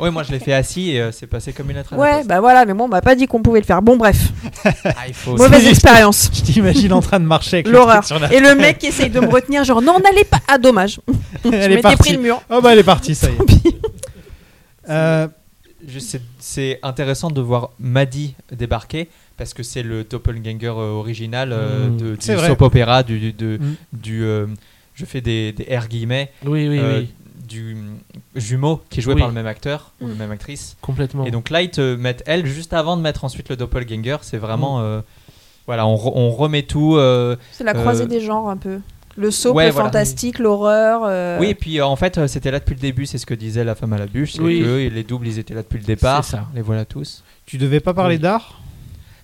Ouais, 0.00 0.10
moi 0.10 0.22
je 0.22 0.30
l'ai 0.32 0.38
fait 0.38 0.52
assis 0.52 0.90
et 0.90 1.00
euh, 1.00 1.12
c'est 1.12 1.26
passé 1.26 1.52
comme 1.52 1.70
une 1.70 1.76
la 1.90 1.96
Ouais, 1.98 2.22
bah 2.24 2.40
voilà, 2.40 2.64
mais 2.66 2.74
bon, 2.74 2.84
on 2.84 2.88
m'a 2.88 3.00
pas 3.00 3.14
dit 3.14 3.26
qu'on 3.26 3.42
pouvait 3.42 3.60
le 3.60 3.64
faire. 3.64 3.80
Bon, 3.80 3.96
bref, 3.96 4.18
Ah, 4.84 4.90
il 5.08 5.14
faut 5.14 5.34
mauvaise 5.36 5.66
expérience. 5.66 6.30
Je 6.34 6.42
t'imagine 6.42 6.92
en 6.92 7.00
train 7.00 7.18
de 7.18 7.24
marcher 7.24 7.56
avec 7.56 7.66
le 7.68 7.72
L'horreur. 7.72 8.02
Et 8.30 8.38
le 8.40 8.54
mec 8.54 8.78
qui 8.78 8.86
essaye 8.86 9.08
de 9.08 9.18
me 9.20 9.28
retenir, 9.28 9.64
genre 9.64 9.80
non, 9.80 9.98
n'allez 9.98 10.24
pas. 10.24 10.38
Ah, 10.46 10.58
dommage. 10.58 11.00
Je 11.44 11.50
Elle 11.50 11.72
est 11.72 11.96
pris 11.96 12.12
le 12.12 12.20
mur. 12.20 12.40
Oh 12.50 12.60
bah 12.60 12.72
elle 12.72 12.80
est 12.80 12.84
partie, 12.88 13.14
ça 13.14 13.28
y 13.30 13.34
est. 13.34 13.76
Euh, 14.88 15.28
Je- 15.86 16.00
c'est- 16.00 16.20
C'est 16.40 16.80
intéressant 16.82 17.30
de 17.30 17.40
voir 17.40 17.70
Maddy 17.78 18.34
débarquer 18.50 19.08
parce 19.36 19.54
que 19.54 19.62
c'est 19.62 19.84
le 19.84 20.02
doppelganger 20.02 20.66
euh, 20.66 20.90
original 21.04 21.50
euh, 21.52 21.88
Mm. 21.88 21.96
de, 21.96 22.16
du 22.16 22.20
soap 22.46 22.62
opéra, 22.62 23.02
du, 23.04 23.20
du, 23.20 23.32
de- 23.32 23.58
Mm. 23.60 23.74
du, 23.92 24.24
euh, 24.24 24.46
je 24.94 25.04
fais 25.04 25.20
des, 25.20 25.52
des 25.52 25.76
R 25.76 25.86
guillemets, 25.86 26.32
Oui, 26.44 26.68
oui, 26.68 26.78
euh, 26.80 27.00
oui, 27.02 27.08
du 27.46 27.76
jumeau 28.34 28.80
qui 28.90 28.98
est 28.98 29.02
joué 29.02 29.14
Oui. 29.14 29.20
par 29.20 29.28
le 29.28 29.34
même 29.34 29.46
acteur 29.46 29.92
ou 30.00 30.06
Mm. 30.06 30.10
la 30.10 30.14
même 30.16 30.30
actrice. 30.32 30.76
complètement. 30.82 31.24
Et 31.26 31.30
donc 31.30 31.48
là, 31.50 31.62
ils 31.62 31.70
te 31.70 31.94
mettent 31.94 32.24
elle 32.26 32.44
juste 32.46 32.72
avant 32.72 32.96
de 32.96 33.02
mettre 33.02 33.22
ensuite 33.24 33.48
le 33.48 33.56
doppelganger. 33.56 34.16
C'est 34.22 34.38
Mm. 34.38 34.40
vraiment. 34.40 34.80
euh, 34.80 35.00
voilà, 35.66 35.86
on, 35.86 35.94
re- 35.94 36.12
on 36.14 36.30
remet 36.30 36.62
tout. 36.64 36.96
euh, 36.96 37.36
C'est 37.52 37.62
la 37.64 37.74
croisée 37.74 38.04
Euh, 38.04 38.06
des 38.06 38.20
genres 38.20 38.48
un 38.50 38.56
peu. 38.56 38.80
Le 39.18 39.30
soap, 39.32 39.56
ouais, 39.56 39.66
le 39.66 39.72
voilà. 39.72 39.88
fantastique, 39.88 40.38
l'horreur. 40.38 41.00
euh, 41.04 41.38
Oui, 41.40 41.48
et 41.48 41.54
puis 41.54 41.80
euh, 41.80 41.84
en 41.86 41.96
fait, 41.96 42.16
euh, 42.18 42.28
c'était 42.28 42.52
là 42.52 42.60
depuis 42.60 42.74
le 42.76 42.80
début. 42.80 43.04
C'est 43.04 43.18
ce 43.18 43.26
que 43.26 43.34
disait 43.34 43.64
la 43.64 43.74
femme 43.74 43.92
à 43.92 43.98
la 43.98 44.06
bûche. 44.06 44.36
Oui. 44.38 44.60
que 44.62 44.88
les 44.94 45.02
doubles, 45.02 45.26
ils 45.26 45.38
étaient 45.40 45.54
là 45.54 45.62
depuis 45.62 45.78
le 45.78 45.84
départ. 45.84 46.24
C'est 46.24 46.32
ça. 46.36 46.46
Les 46.54 46.62
voilà 46.62 46.84
tous. 46.84 47.24
tu 47.44 47.58
devais 47.58 47.80
pas 47.80 47.94
parler 47.94 48.14
Oui. 48.14 48.20
d'art? 48.22 48.60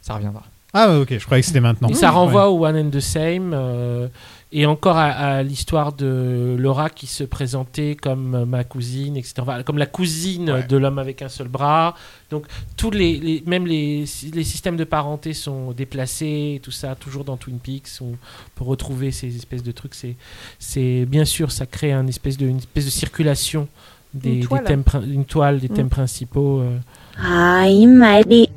Ça 0.02 0.14
reviendra. 0.14 0.42
Ah 0.72 0.98
ok, 0.98 1.16
je 1.16 1.24
croyais 1.24 1.40
que 1.42 1.46
c'était 1.46 1.60
maintenant. 1.60 1.88
Et 1.88 1.94
ça 1.94 2.08
Ouais. 2.08 2.14
renvoie 2.14 2.50
au 2.50 2.66
One 2.66 2.76
and 2.76 2.90
the 2.90 2.98
Same 2.98 3.52
euh, 3.54 4.08
et 4.56 4.66
encore 4.66 4.96
à, 4.96 5.06
à 5.10 5.42
l'histoire 5.42 5.92
de 5.92 6.54
Laura 6.58 6.88
qui 6.88 7.06
se 7.08 7.24
présentait 7.24 7.96
comme 8.00 8.34
euh, 8.36 8.44
ma 8.46 8.62
cousine, 8.64 9.16
etc. 9.16 9.34
Enfin, 9.40 9.62
comme 9.64 9.78
la 9.78 9.86
cousine 9.86 10.48
Ouais. 10.50 10.62
de 10.66 10.76
l'homme 10.76 10.98
avec 11.00 11.20
un 11.22 11.28
seul 11.28 11.48
bras. 11.48 11.94
Donc, 12.30 12.46
tous 12.76 12.90
les, 12.92 13.18
les- 13.18 13.42
même 13.46 13.66
les, 13.66 14.04
les 14.32 14.44
systèmes 14.44 14.76
de 14.76 14.84
parenté 14.84 15.34
sont 15.34 15.72
déplacés, 15.72 16.54
et 16.56 16.60
tout 16.62 16.70
ça, 16.70 16.94
toujours 16.94 17.24
dans 17.24 17.36
Twin 17.36 17.58
Peaks. 17.58 17.88
On 18.00 18.12
peut 18.54 18.64
retrouver 18.64 19.10
ces 19.10 19.34
espèces 19.36 19.62
de 19.64 19.72
trucs. 19.72 19.94
C'est, 19.94 20.14
c'est 20.58 21.04
bien 21.04 21.24
sûr, 21.24 21.50
ça 21.50 21.66
crée 21.66 21.92
un 21.92 22.06
espèce 22.06 22.36
de, 22.36 22.46
une 22.46 22.58
espèce 22.58 22.84
de 22.84 22.90
circulation 22.90 23.66
des, 24.14 24.28
Une 24.34 24.40
des 24.40 24.46
toile. 24.46 24.64
thèmes, 24.64 24.84
une 25.12 25.24
toile, 25.24 25.58
des 25.58 25.68
Mm. 25.68 25.74
thèmes 25.74 25.88
principaux. 25.90 26.60
euh. 26.60 26.78
I'm 27.18 28.00
ready. 28.00 28.48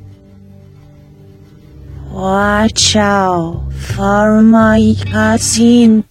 Watch 2.12 2.96
out 2.96 3.62
for 3.72 4.40
my 4.42 4.96
cousin. 4.96 6.02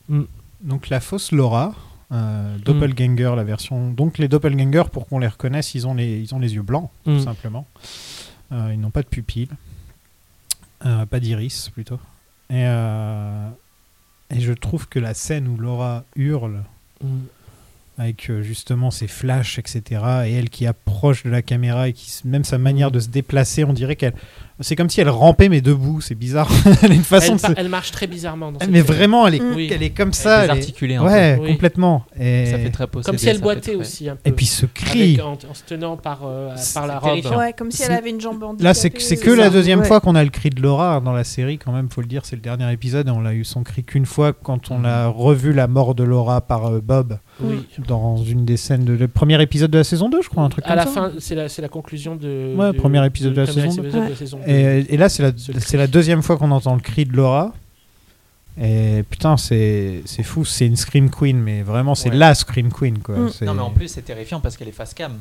Donc 0.62 0.90
la 0.90 1.00
fausse 1.00 1.32
Laura, 1.32 1.74
euh, 2.12 2.58
Doppelganger, 2.60 3.34
la 3.36 3.44
version. 3.44 3.90
Donc 3.92 4.18
les 4.18 4.28
Doppelgangers, 4.28 4.90
pour 4.92 5.08
qu'on 5.08 5.20
les 5.20 5.28
reconnaisse, 5.28 5.74
ils 5.76 5.88
ont 5.88 5.94
les, 5.94 6.20
ils 6.22 6.34
ont 6.36 6.40
les 6.40 6.54
yeux 6.56 6.62
blancs, 6.62 6.90
Mm. 7.06 7.18
tout 7.18 7.24
simplement. 7.24 7.66
Euh, 8.52 8.72
ils 8.74 8.80
n'ont 8.80 8.92
pas 8.92 9.02
de 9.02 9.08
pupille, 9.08 9.50
Euh, 10.86 11.06
pas 11.08 11.20
d'iris 11.20 11.70
plutôt. 11.74 12.00
Et, 12.50 12.64
euh, 12.66 13.50
et 14.30 14.40
je 14.40 14.54
trouve 14.54 14.88
que 14.88 15.00
la 15.00 15.14
scène 15.16 15.48
où 15.48 15.58
Laura 15.58 16.04
hurle 16.16 16.64
Mm. 17.04 17.08
Avec 17.98 18.30
euh, 18.30 18.42
justement 18.44 18.92
ses 18.92 19.08
flashs, 19.08 19.58
etc. 19.60 19.82
Et 20.28 20.34
elle 20.34 20.50
qui 20.50 20.68
approche 20.68 21.24
de 21.24 21.30
la 21.30 21.42
caméra 21.42 21.88
et 21.88 21.94
qui, 21.94 22.12
même 22.26 22.44
sa 22.44 22.58
manière 22.58 22.92
de 22.92 23.00
se 23.00 23.10
déplacer, 23.10 23.64
on 23.64 23.74
dirait 23.74 23.96
qu'elle. 23.96 24.14
C'est 24.60 24.76
comme 24.76 24.90
si 24.90 25.00
elle 25.02 25.10
rampait 25.10 25.50
mais 25.50 25.62
debout, 25.62 26.02
c'est 26.02 26.16
bizarre. 26.16 26.50
elle 26.82 26.92
a 26.92 26.96
une 26.96 27.04
façon 27.04 27.34
elle, 27.34 27.42
de 27.52 27.56
se- 27.56 27.60
elle 27.62 27.70
marche 27.70 27.92
très 27.92 28.08
bizarrement. 28.08 28.52
Dans 28.52 28.60
cette 28.60 28.70
Mais 28.72 28.82
série. 28.82 28.88
vraiment, 28.98 29.28
elle 29.28 29.36
est, 29.36 29.42
Oui. 29.42 29.70
elle 29.72 29.84
est 29.84 29.92
comme 29.92 30.14
ça. 30.14 30.46
elle 30.46 30.50
est- 30.50 30.54
désarticulée, 30.56 30.96
un 30.96 31.04
Ouais, 31.04 31.36
peu. 31.38 31.44
Oui. 31.44 31.52
complètement. 31.52 32.06
Et... 32.20 32.48
Ça 32.48 32.58
fait 32.58 32.72
très 32.72 32.88
possédé. 32.88 33.06
Comme 33.12 33.18
si 33.20 33.30
elle 33.30 33.40
boitait 33.40 33.62
très- 33.74 33.76
aussi 33.76 34.10
un 34.10 34.16
peu. 34.16 34.28
Et 34.28 34.32
puis 34.32 34.48
ce 34.48 34.66
cri. 34.66 35.14
Avec- 35.14 35.22
en, 35.22 35.34
en 35.34 35.54
se 35.54 35.62
tenant 35.64 35.96
par, 35.96 36.22
euh, 36.26 36.56
par 36.74 36.88
la 36.88 36.98
robe. 36.98 37.24
Ouais, 37.38 37.54
comme 37.54 37.70
si 37.72 37.84
elle 37.84 37.92
avait 37.92 38.10
une 38.10 38.20
jambe 38.20 38.42
handicapée. 38.44 38.64
Là, 38.64 38.74
c'est 38.74 39.00
c'est 39.00 39.18
que 39.18 39.30
la 39.30 39.52
deuxième 39.52 39.82
Ouais. 39.82 39.86
fois 39.86 40.00
qu'on 40.02 40.16
a 40.16 40.24
le 40.24 40.32
cri 40.32 40.50
de 40.50 40.60
Laura 40.62 41.02
dans 41.02 41.14
la 41.14 41.24
série, 41.24 41.60
quand 41.60 41.72
même, 41.72 41.90
faut 41.90 42.02
le 42.02 42.08
dire. 42.08 42.26
C'est 42.26 42.36
le 42.36 42.42
dernier 42.42 42.72
épisode 42.72 43.08
et 43.08 43.12
on 43.12 43.22
l'a 43.22 43.34
eu 43.36 43.44
son 43.44 43.62
cri 43.64 43.84
qu'une 43.84 44.08
fois 44.08 44.34
quand 44.34 44.72
on 44.72 44.86
a 44.86 45.06
revu 45.08 45.54
la 45.54 45.68
mort 45.68 45.94
de 45.94 46.04
Laura 46.04 46.42
par 46.42 46.66
euh, 46.66 46.82
Bob 46.82 47.20
Oui. 47.42 47.64
Dans 47.88 48.18
une 48.18 48.46
des 48.46 48.58
scènes 48.58 48.86
de 48.86 48.94
le 48.94 49.08
premier 49.08 49.42
épisode 49.42 49.72
de 49.72 49.78
la 49.80 49.84
saison 49.84 50.10
2, 50.10 50.22
je 50.22 50.30
crois, 50.30 50.44
un 50.44 50.50
truc 50.50 50.66
À 50.66 50.70
comme 50.70 50.76
la 50.78 50.86
ça. 50.86 50.92
fin, 50.92 51.12
c'est 51.20 51.36
la, 51.36 51.50
c'est 51.50 51.62
la 51.62 51.70
conclusion 51.70 52.16
de. 52.16 52.54
Ouais, 52.56 52.74
premier 52.74 53.04
épisode 53.06 53.34
de 53.34 53.42
la 53.42 53.48
premier 53.48 53.70
saison 53.70 53.82
deux. 53.82 53.88
épisode 53.88 54.02
de 54.02 54.06
la 54.06 54.10
Ouais. 54.12 54.16
saison 54.16 54.40
deux. 54.46 54.52
Et, 54.52 54.94
et 54.94 54.98
là, 54.98 55.10
c'est 55.10 55.24
la, 55.24 55.32
c'est 55.36 55.88
deuxième 55.92 56.22
fois 56.22 56.38
qu'on 56.38 56.52
entend 56.52 56.76
le 56.76 56.82
cri 56.82 57.06
de 57.06 57.14
Laura. 57.16 57.54
Et 58.60 59.04
putain, 59.10 59.38
c'est 59.38 60.02
c'est 60.06 60.24
fou. 60.24 60.44
C'est 60.44 60.66
une 60.66 60.76
Scream 60.76 61.10
Queen, 61.12 61.38
mais 61.40 61.62
vraiment, 61.62 61.94
c'est 61.96 62.10
Ouais. 62.10 62.16
la 62.16 62.34
Scream 62.34 62.72
Queen, 62.72 63.00
quoi. 63.00 63.16
Mm. 63.18 63.32
Non, 63.44 63.54
mais 63.54 63.62
en 63.62 63.70
plus, 63.70 63.88
c'est 63.88 64.02
terrifiant 64.02 64.40
parce 64.40 64.58
qu'elle 64.58 64.68
est 64.68 64.72
face 64.72 64.94
cam. 64.94 65.14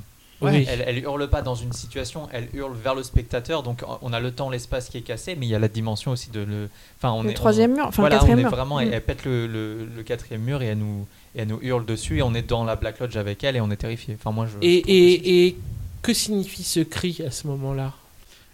Oui. 0.42 0.66
Elle, 0.68 0.84
elle 0.86 0.98
hurle 0.98 1.28
pas 1.30 1.40
dans 1.40 1.54
une 1.54 1.72
situation, 1.72 2.28
elle 2.30 2.48
hurle 2.52 2.74
vers 2.82 2.94
le 2.94 3.02
spectateur. 3.02 3.62
Donc 3.62 3.82
on 4.02 4.12
a 4.12 4.20
le 4.20 4.30
temps, 4.32 4.50
l'espace 4.50 4.88
qui 4.90 4.98
est 4.98 5.02
cassé, 5.02 5.34
mais 5.38 5.46
il 5.46 5.48
y 5.48 5.54
a 5.54 5.58
la 5.58 5.68
dimension 5.68 6.10
aussi 6.12 6.30
de 6.30 6.40
le. 6.40 6.68
Enfin, 6.98 7.12
on 7.12 7.22
Le 7.22 7.30
est 7.30 7.34
troisième 7.34 7.72
on- 7.72 7.76
mur, 7.76 7.84
enfin, 7.88 8.02
voilà, 8.02 8.16
le 8.16 8.20
quatrième 8.20 8.38
on 8.38 8.40
est 8.40 8.44
mur. 8.44 8.50
vraiment. 8.50 8.76
Mm. 8.76 8.80
Elle, 8.82 8.94
elle 8.94 9.00
pète 9.02 9.24
le, 9.24 9.46
le- 9.46 9.88
le 9.96 10.02
quatrième 10.02 10.42
mur 10.42 10.62
et 10.62 10.66
elle 10.66 10.78
nous 10.78 11.06
et 11.36 11.40
elle 11.42 11.48
nous 11.48 11.60
hurle 11.62 11.84
dessus 11.84 12.18
et 12.18 12.22
on 12.22 12.34
est 12.34 12.42
dans 12.48 12.64
la 12.64 12.76
Black 12.76 12.98
Lodge 12.98 13.16
avec 13.16 13.44
elle 13.44 13.56
et 13.56 13.60
on 13.60 13.70
est 13.70 13.76
terrifié. 13.76 14.16
Enfin, 14.18 14.32
moi, 14.32 14.46
je. 14.46 14.56
Et, 14.66 14.82
je 14.84 14.90
et, 14.90 15.46
et 15.46 15.56
que 16.02 16.14
signifie 16.14 16.64
ce 16.64 16.80
cri 16.80 17.20
à 17.24 17.30
ce 17.30 17.46
moment-là? 17.46 17.92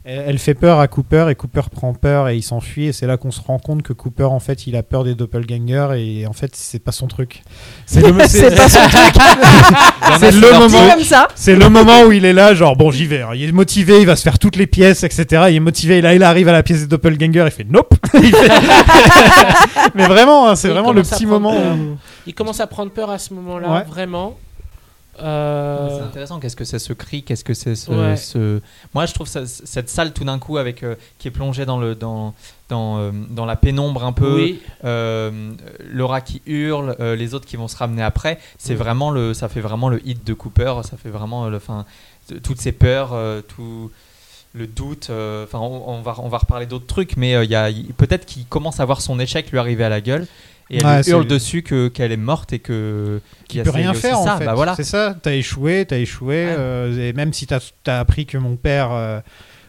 Elle, 0.05 0.25
elle 0.27 0.39
fait 0.39 0.55
peur 0.55 0.81
à 0.81 0.89
Cooper 0.89 1.27
et 1.31 1.35
Cooper 1.37 1.61
prend 1.71 1.95
peur 1.95 2.29
et 2.29 2.37
il 2.37 2.43
s'enfuit. 2.43 2.87
Et 2.87 2.93
c'est 2.93 3.07
là 3.07 3.17
qu'on 3.17 3.31
se 3.31 3.41
rend 3.41 3.59
compte 3.61 3.83
que 3.83 3.93
Cooper, 3.93 4.25
en 4.25 4.41
fait, 4.41 4.67
il 4.67 4.75
a 4.75 4.83
peur 4.83 5.05
des 5.05 5.15
doppelgangers 5.15 5.95
et 6.21 6.27
en 6.27 6.33
fait, 6.33 6.51
c'est 6.57 6.81
pas 6.81 6.91
son 6.91 7.07
truc. 7.07 7.43
C'est 7.87 8.01
le, 8.01 8.13
C'est 8.27 8.55
pas 8.57 8.69
son 8.69 8.81
truc. 8.89 9.15
c'est 10.19 10.33
le 10.33 10.59
moment. 10.59 10.89
comme 10.95 11.05
ça. 11.05 11.29
C'est 11.37 11.55
le 11.55 11.69
moment 11.69 12.03
où 12.03 12.11
il 12.13 12.25
est 12.25 12.33
là, 12.33 12.53
genre 12.55 12.77
bon 12.77 12.91
j'y 12.91 13.07
vais. 13.07 13.23
hein. 13.23 13.31
Il 13.35 13.49
est 13.49 13.53
motivé, 13.53 14.01
il 14.01 14.07
va 14.07 14.17
se 14.17 14.23
faire 14.23 14.39
toutes 14.41 14.57
les 14.57 14.67
pièces, 14.67 15.05
etc. 15.05 15.45
Il 15.51 15.57
est 15.57 15.61
motivé. 15.61 15.99
Et 15.99 16.03
là 16.03 16.15
il 16.15 16.23
arrive 16.25 16.49
à 16.49 16.53
la 16.53 16.63
pièce 16.65 16.81
des 16.81 16.87
doppelgangers, 16.89 17.45
il 17.47 17.51
fait 17.53 17.67
nope. 17.69 17.95
Fait- 18.13 18.31
Mais 19.95 20.07
vraiment, 20.07 20.49
hein, 20.49 20.57
c'est 20.57 20.69
vraiment 20.69 20.93
le 20.93 21.03
petit 21.03 21.27
moment. 21.27 21.55
où- 21.57 21.97
Il 22.27 22.35
commence 22.35 22.61
à 22.61 22.67
prendre 22.67 22.91
peur 22.91 23.11
à 23.11 23.19
ce 23.19 23.33
moment-là, 23.35 23.69
Ouais. 23.73 23.85
vraiment. 23.89 24.37
Euh, 25.21 25.89
C'est 25.99 26.05
intéressant. 26.05 26.41
Qu'est-ce 26.41 26.57
que 26.57 26.65
c'est 26.65 26.79
ce 26.79 26.93
cri 26.95 27.23
Qu'est-ce 27.23 27.45
que 27.45 27.53
c'est 27.55 27.75
ce, 27.75 27.91
Ouais. 27.91 28.17
ce- 28.17 28.61
Moi, 28.95 29.05
je 29.07 29.13
trouve 29.13 29.27
ça- 29.29 29.47
cette 29.47 29.91
salle 29.91 30.13
tout 30.13 30.25
d'un 30.25 30.39
coup 30.39 30.57
avec 30.57 30.83
euh, 30.83 30.95
qui 31.19 31.29
est 31.29 31.31
plongée 31.31 31.67
dans 31.67 31.79
le 31.79 31.95
dans 31.95 32.35
dans, 32.71 32.99
euh, 32.99 33.11
dans 33.29 33.45
la 33.45 33.57
pénombre 33.57 34.05
un 34.05 34.13
peu. 34.13 34.35
Oui. 34.37 34.61
Laura 35.91 36.21
qui 36.23 36.41
hurle, 36.47 36.97
les 37.01 37.35
autres 37.35 37.47
qui 37.47 37.57
vont 37.57 37.69
se 37.69 37.77
ramener 37.77 38.03
après. 38.03 38.39
C'est 38.59 38.75
vraiment 38.75 39.11
le, 39.11 39.35
ça 39.35 39.49
fait 39.49 39.61
vraiment 39.61 39.89
le 39.89 40.01
hit 40.07 40.25
de 40.27 40.33
Cooper. 40.35 40.75
Ça 40.85 40.97
fait 40.97 41.11
vraiment 41.11 41.49
le, 41.49 41.59
fin, 41.59 41.85
toutes 42.43 42.61
ces 42.61 42.73
peurs, 42.73 43.15
tout 43.49 43.91
le 44.55 44.67
doute. 44.67 45.11
Enfin, 45.11 45.59
on, 45.59 45.89
on 45.91 46.01
va 46.03 46.15
on 46.19 46.29
va 46.29 46.39
reparler 46.39 46.67
d'autres 46.67 46.87
trucs, 46.87 47.17
mais 47.19 47.45
il 47.45 47.51
y 47.51 47.55
a 47.55 47.69
peut-être 47.99 48.25
qu'il 48.25 48.47
commence 48.47 48.81
à 48.81 48.85
voir 48.87 49.01
son 49.03 49.19
échec 49.21 49.51
lui 49.51 49.59
arriver 49.59 49.85
à 49.85 49.89
la 49.91 50.01
gueule. 50.01 50.27
Et 50.71 50.79
elle 50.79 50.87
Ouais, 50.87 51.03
lui 51.03 51.11
hurle 51.11 51.27
dessus 51.27 51.63
que 51.63 51.89
qu'elle 51.89 52.13
est 52.13 52.17
morte 52.17 52.53
et 52.53 52.59
que 52.59 53.21
Qui 53.49 53.57
il 53.57 53.59
y 53.59 53.61
a 53.61 53.65
peut 53.65 53.71
rien 53.71 53.93
faire 53.95 54.19
en 54.21 54.25
ça. 54.25 54.37
fait. 54.39 54.45
Bah 54.47 54.55
voilà. 54.55 54.75
C'est 54.77 54.85
ça. 54.85 55.15
T'as 55.21 55.33
échoué, 55.35 55.85
t'as 55.87 55.99
échoué. 55.99 56.47
Ouais. 56.47 56.55
euh, 56.59 57.09
et 57.11 57.13
même 57.13 57.33
si 57.33 57.47
t'as 57.47 57.61
as 57.87 58.01
appris 58.01 58.25
que 58.27 58.39
mon 58.39 58.57
père 58.57 58.91
euh, 58.93 59.21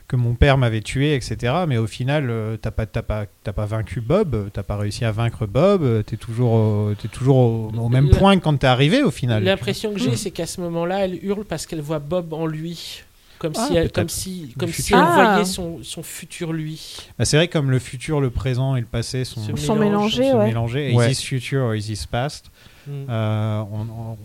que 0.07 0.15
mon 0.15 0.35
père 0.35 0.57
m'avait 0.57 0.81
tué, 0.81 1.15
etc. 1.15 1.53
Mais 1.67 1.77
au 1.77 1.87
final, 1.87 2.29
euh, 2.29 2.55
t'as 2.57 2.71
pas 2.71 2.85
t'as 2.85 3.01
pas 3.01 3.25
t'as 3.43 3.51
pas 3.53 3.65
vaincu 3.65 3.99
Bob. 3.99 4.49
T'as 4.53 4.63
pas 4.63 4.77
réussi 4.77 5.03
à 5.05 5.11
vaincre 5.11 5.45
Bob. 5.47 6.03
T'es 6.05 6.17
toujours 6.17 6.53
au- 6.53 6.93
t'es 6.93 7.07
toujours 7.07 7.37
au, 7.37 7.71
au 7.77 7.89
même 7.89 8.09
La- 8.09 8.17
point 8.17 8.37
que 8.37 8.43
quand 8.43 8.55
t'es 8.57 8.67
arrivé 8.67 9.01
au 9.03 9.11
final. 9.11 9.43
L'impression 9.43 9.93
que 9.93 9.99
j'ai, 9.99 10.15
c'est 10.15 10.31
qu'à 10.31 10.45
ce 10.45 10.61
moment-là, 10.61 11.05
elle 11.05 11.19
hurle 11.25 11.43
parce 11.45 11.65
qu'elle 11.65 11.81
voit 11.81 11.99
Bob 11.99 12.31
en 12.33 12.45
lui. 12.45 13.03
Comme 13.43 13.51
Ah, 13.57 13.67
si, 13.67 13.75
elle, 13.75 13.91
comme 13.91 14.07
si, 14.07 14.53
comme 14.57 14.71
si 14.71 14.93
elle 14.93 14.99
Ah. 15.03 15.31
voyait 15.33 15.45
son, 15.45 15.79
son 15.83 16.01
futur 16.01 16.53
lui. 16.53 16.95
Bah, 17.19 17.25
c'est 17.25 17.35
vrai 17.35 17.49
comme 17.49 17.71
le 17.71 17.77
futur, 17.79 18.21
le 18.21 18.29
présent 18.29 18.77
et 18.77 18.79
le 18.79 18.85
passé 18.87 19.25
sont, 19.25 19.41
Se 19.41 19.53
Sont 19.57 19.75
mélange, 19.75 20.17
mélangés, 20.17 20.31
se 20.31 20.35
ouais. 20.37 20.45
mélanger. 20.47 20.93
Ouais. 20.95 21.07
Is 21.11 21.15
this 21.17 21.21
future 21.23 21.61
or 21.63 21.75
is 21.75 21.83
this 21.83 22.05
past 22.05 22.49
Mm. 22.85 22.91
Euh, 23.09 23.63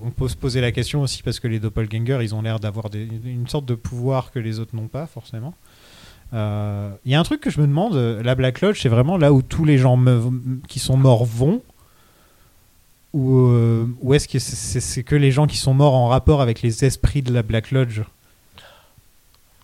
on, 0.04 0.10
peut 0.10 0.26
se 0.26 0.34
poser 0.34 0.60
la 0.60 0.72
question 0.72 1.00
aussi 1.02 1.22
parce 1.22 1.38
que 1.38 1.46
les 1.46 1.60
doppelgangers, 1.60 2.18
ils 2.22 2.34
ont 2.34 2.42
l'air 2.42 2.58
d'avoir 2.58 2.90
des- 2.90 3.06
une 3.24 3.46
sorte 3.46 3.66
de 3.66 3.76
pouvoir 3.76 4.32
que 4.32 4.40
les 4.40 4.58
autres 4.58 4.74
n'ont 4.74 4.88
pas 4.88 5.06
forcément. 5.06 5.54
Euh, 6.34 6.90
Il 7.04 7.12
y 7.12 7.14
a 7.14 7.20
un 7.20 7.22
truc 7.22 7.40
que 7.40 7.50
je 7.50 7.60
me 7.60 7.68
demande, 7.68 7.94
euh, 7.94 8.20
la 8.24 8.34
Black 8.34 8.60
Lodge, 8.60 8.80
c'est 8.82 8.88
vraiment 8.88 9.16
là 9.16 9.32
où 9.32 9.42
tous 9.42 9.64
les 9.64 9.78
gens 9.78 9.96
me- 9.96 10.60
qui 10.66 10.80
sont 10.80 10.96
morts 10.96 11.24
vont? 11.24 11.62
Ou, 13.14 13.38
euh, 13.46 13.86
ou 14.02 14.14
est-ce 14.14 14.26
que 14.26 14.40
c'est- 14.40 14.56
c'est 14.56 14.80
c'est 14.80 15.02
que 15.04 15.14
les 15.14 15.30
gens 15.30 15.46
qui 15.46 15.56
sont 15.56 15.72
morts 15.72 15.94
en 15.94 16.08
rapport 16.08 16.40
avec 16.40 16.60
les 16.60 16.84
esprits 16.84 17.22
de 17.22 17.32
la 17.32 17.42
Black 17.44 17.70
Lodge? 17.70 18.00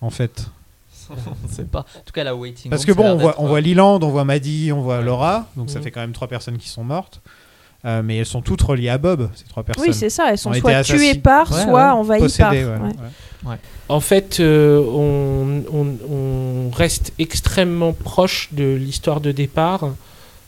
En 0.01 0.11
fait 0.11 0.47
on 1.11 1.49
sait 1.53 1.65
pas. 1.65 1.81
En 1.81 2.01
tout 2.07 2.13
cas, 2.15 2.25
la 2.25 2.35
waiting. 2.35 2.71
parce 2.71 2.87
que 2.87 2.93
bon, 2.93 3.05
on 3.05 3.17
voit, 3.17 3.35
on 3.39 3.45
euh, 3.45 3.49
voit 3.49 3.61
Leland, 3.61 3.99
on 4.03 4.09
voit 4.09 4.25
Maddie, 4.25 4.73
on 4.73 4.81
voit 4.81 5.03
Laura, 5.03 5.47
donc 5.55 5.69
ça 5.69 5.79
Mhm. 5.79 5.85
fait 5.85 5.91
quand 5.91 6.01
même 6.01 6.13
trois 6.13 6.29
personnes 6.29 6.57
qui 6.57 6.69
sont 6.69 6.83
mortes. 6.85 7.21
Euh, 7.85 8.01
mais 8.03 8.17
elles 8.17 8.25
sont 8.25 8.41
toutes 8.41 8.63
reliées 8.63 8.89
à 8.89 8.97
Bob, 8.97 9.29
ces 9.35 9.45
trois 9.45 9.63
personnes. 9.63 9.85
Oui, 9.87 9.93
c'est 9.93 10.09
ça. 10.09 10.31
Elles 10.31 10.39
sont 10.39 10.55
soit 10.55 10.83
tuées 10.83 11.17
par, 11.17 11.53
Ouais, 11.53 11.63
soit 11.65 11.73
ouais. 11.73 11.91
envahies 11.91 12.21
par. 12.39 12.49
Possédées, 12.51 12.65
ouais, 12.65 12.79
Ouais. 12.79 13.51
ouais. 13.51 13.57
En 13.91 14.01
fait, 14.01 14.41
euh, 14.41 14.79
on, 14.81 15.63
on- 15.71 15.99
on 16.11 16.71
reste 16.71 17.13
extrêmement 17.19 17.93
proche 17.93 18.49
de 18.53 18.65
l'histoire 18.75 19.21
de 19.21 19.33
départ. 19.33 19.91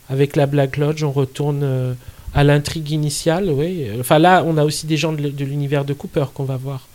Avec 0.08 0.36
la 0.36 0.46
Black 0.46 0.78
Lodge, 0.78 1.02
on 1.04 1.12
retourne 1.12 1.60
euh, 1.62 1.92
à 2.34 2.42
l'intrigue 2.44 2.90
initiale. 2.90 3.50
Oui. 3.50 3.88
Enfin 4.00 4.18
là, 4.18 4.42
on 4.46 4.56
a 4.56 4.64
aussi 4.64 4.86
des 4.86 4.96
gens 4.96 5.12
de 5.12 5.44
l'univers 5.44 5.84
de 5.84 5.92
Cooper 5.92 6.24
qu'on 6.32 6.44
va 6.44 6.56
voir. 6.56 6.86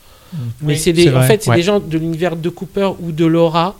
Mais 0.62 0.74
Oui, 0.74 0.80
c'est 0.80 0.94
des, 0.94 1.14
en 1.14 1.22
fait, 1.24 1.44
c'est 1.44 1.50
Ouais. 1.50 1.56
des 1.58 1.64
gens 1.64 1.80
de 1.80 1.98
l'univers 1.98 2.36
de 2.36 2.50
Cooper 2.50 2.92
ou 3.00 3.12
de 3.12 3.26
Laura 3.26 3.76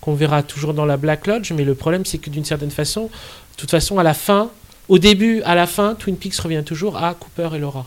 qu'on 0.00 0.14
verra 0.14 0.42
toujours 0.42 0.74
dans 0.74 0.84
la 0.84 0.96
Black 0.96 1.26
Lodge. 1.26 1.52
Mais 1.52 1.64
le 1.64 1.74
problème, 1.74 2.04
c'est 2.04 2.18
que 2.18 2.30
d'une 2.30 2.44
certaine 2.44 2.70
façon, 2.70 3.04
de 3.04 3.56
toute 3.56 3.70
façon, 3.70 3.98
à 3.98 4.02
la 4.02 4.14
fin, 4.14 4.50
au 4.88 4.98
début, 4.98 5.42
à 5.42 5.54
la 5.54 5.66
fin, 5.66 5.94
Twin 5.94 6.16
Peaks 6.16 6.36
revient 6.36 6.62
toujours 6.64 6.96
à 6.96 7.14
Cooper 7.14 7.50
et 7.54 7.58
Laura. 7.58 7.86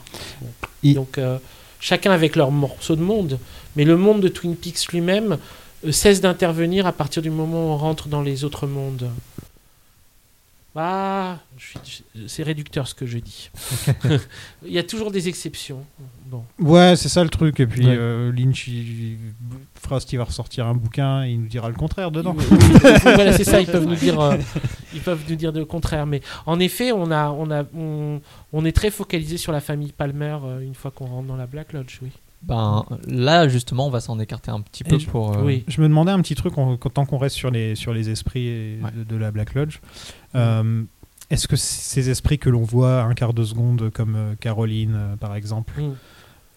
Il- 0.84 0.96
Donc, 0.96 1.18
euh, 1.18 1.38
chacun 1.80 2.12
avec 2.12 2.36
leur 2.36 2.52
morceau 2.52 2.96
de 2.96 3.02
monde. 3.02 3.40
Mais 3.76 3.86
le 3.86 3.96
monde 3.96 4.22
de 4.22 4.28
Twin 4.28 4.56
Peaks 4.56 4.88
lui-même 4.92 5.38
euh, 5.86 5.92
cesse 5.94 6.20
d'intervenir 6.20 6.86
à 6.88 6.92
partir 6.92 7.22
du 7.22 7.30
moment 7.30 7.68
où 7.68 7.70
on 7.70 7.78
rentre 7.78 8.08
dans 8.10 8.22
les 8.22 8.44
autres 8.44 8.68
mondes. 8.68 9.10
Ah, 10.76 11.40
je 11.58 11.66
suis- 11.66 12.04
je- 12.16 12.28
c'est 12.28 12.44
réducteur 12.44 12.88
ce 12.88 12.94
que 12.96 13.06
je 13.06 13.18
dis. 13.18 13.50
Il 14.66 14.72
y 14.72 14.78
a 14.78 14.84
toujours 14.84 15.12
des 15.12 15.28
exceptions. 15.28 15.84
Bon. 16.28 16.44
Ouais, 16.60 16.96
c'est 16.96 17.10
ça 17.10 17.24
le 17.24 17.30
truc. 17.30 17.60
Et 17.60 17.66
puis 17.68 17.86
Ouais. 17.86 17.96
euh, 17.98 18.32
Lynch, 18.32 18.68
il- 18.68 19.18
va 20.18 20.24
ressortir 20.24 20.68
un 20.68 20.76
bouquin, 20.76 21.24
et 21.26 21.32
il 21.32 21.42
nous 21.42 21.48
dira 21.48 21.68
le 21.68 21.74
contraire 21.76 22.12
dedans. 22.12 22.36
Oui, 22.38 22.46
oui, 22.52 22.58
oui, 22.72 22.80
voilà, 23.04 23.34
c'est 23.34 23.44
ça. 23.44 23.60
Ils 23.60 23.66
peuvent 23.68 23.86
nous 23.88 23.96
dire, 23.96 24.20
euh, 24.20 24.38
ils 24.94 25.02
peuvent 25.02 25.24
nous 25.28 25.36
dire 25.36 25.52
le 25.52 25.66
contraire. 25.66 26.06
Mais 26.06 26.22
en 26.46 26.60
effet, 26.60 26.92
on 26.92 27.10
a, 27.12 27.30
on 27.32 27.50
a, 27.50 27.64
on, 27.76 28.22
on 28.54 28.64
est 28.66 28.72
très 28.72 28.92
focalisé 28.92 29.38
sur 29.38 29.52
la 29.52 29.62
famille 29.62 29.92
Palmer 29.92 30.38
euh, 30.44 30.60
une 30.62 30.76
fois 30.76 30.92
qu'on 30.92 31.08
rentre 31.08 31.28
dans 31.28 31.36
la 31.36 31.48
Black 31.48 31.74
Lodge. 31.74 31.98
Oui. 32.04 32.12
Ben, 32.42 32.86
là, 33.08 33.48
justement, 33.50 33.88
on 33.88 33.90
va 33.90 34.00
s'en 34.00 34.18
écarter 34.20 34.50
un 34.52 34.62
petit 34.62 34.84
Et 34.86 34.90
peu 34.90 34.98
je- 34.98 35.08
pour. 35.08 35.38
euh, 35.38 35.44
Oui. 35.44 35.66
Je 35.68 35.82
me 35.82 35.88
demandais 35.90 36.12
un 36.12 36.22
petit 36.22 36.36
truc, 36.36 36.54
quand- 36.54 36.78
tant 36.94 37.06
qu'on 37.06 37.18
reste 37.18 37.36
sur 37.36 37.52
les, 37.52 37.76
sur 37.76 37.94
les 37.94 38.10
esprits 38.10 38.48
et 38.48 38.80
Ouais. 38.82 38.92
de, 38.96 39.04
de 39.04 39.16
la 39.18 39.32
Black 39.32 39.54
Lodge. 39.56 39.80
Euh, 40.36 40.84
Est-ce 41.30 41.48
que 41.48 41.56
ces 41.56 42.10
esprits 42.10 42.40
que 42.40 42.50
l'on 42.50 42.64
voit 42.64 43.04
un 43.04 43.14
quart 43.14 43.34
de 43.34 43.44
seconde, 43.44 43.92
comme 43.92 44.16
euh, 44.16 44.34
Caroline 44.40 44.98
par 45.20 45.36
exemple, 45.36 45.74
Mm. 45.80 45.92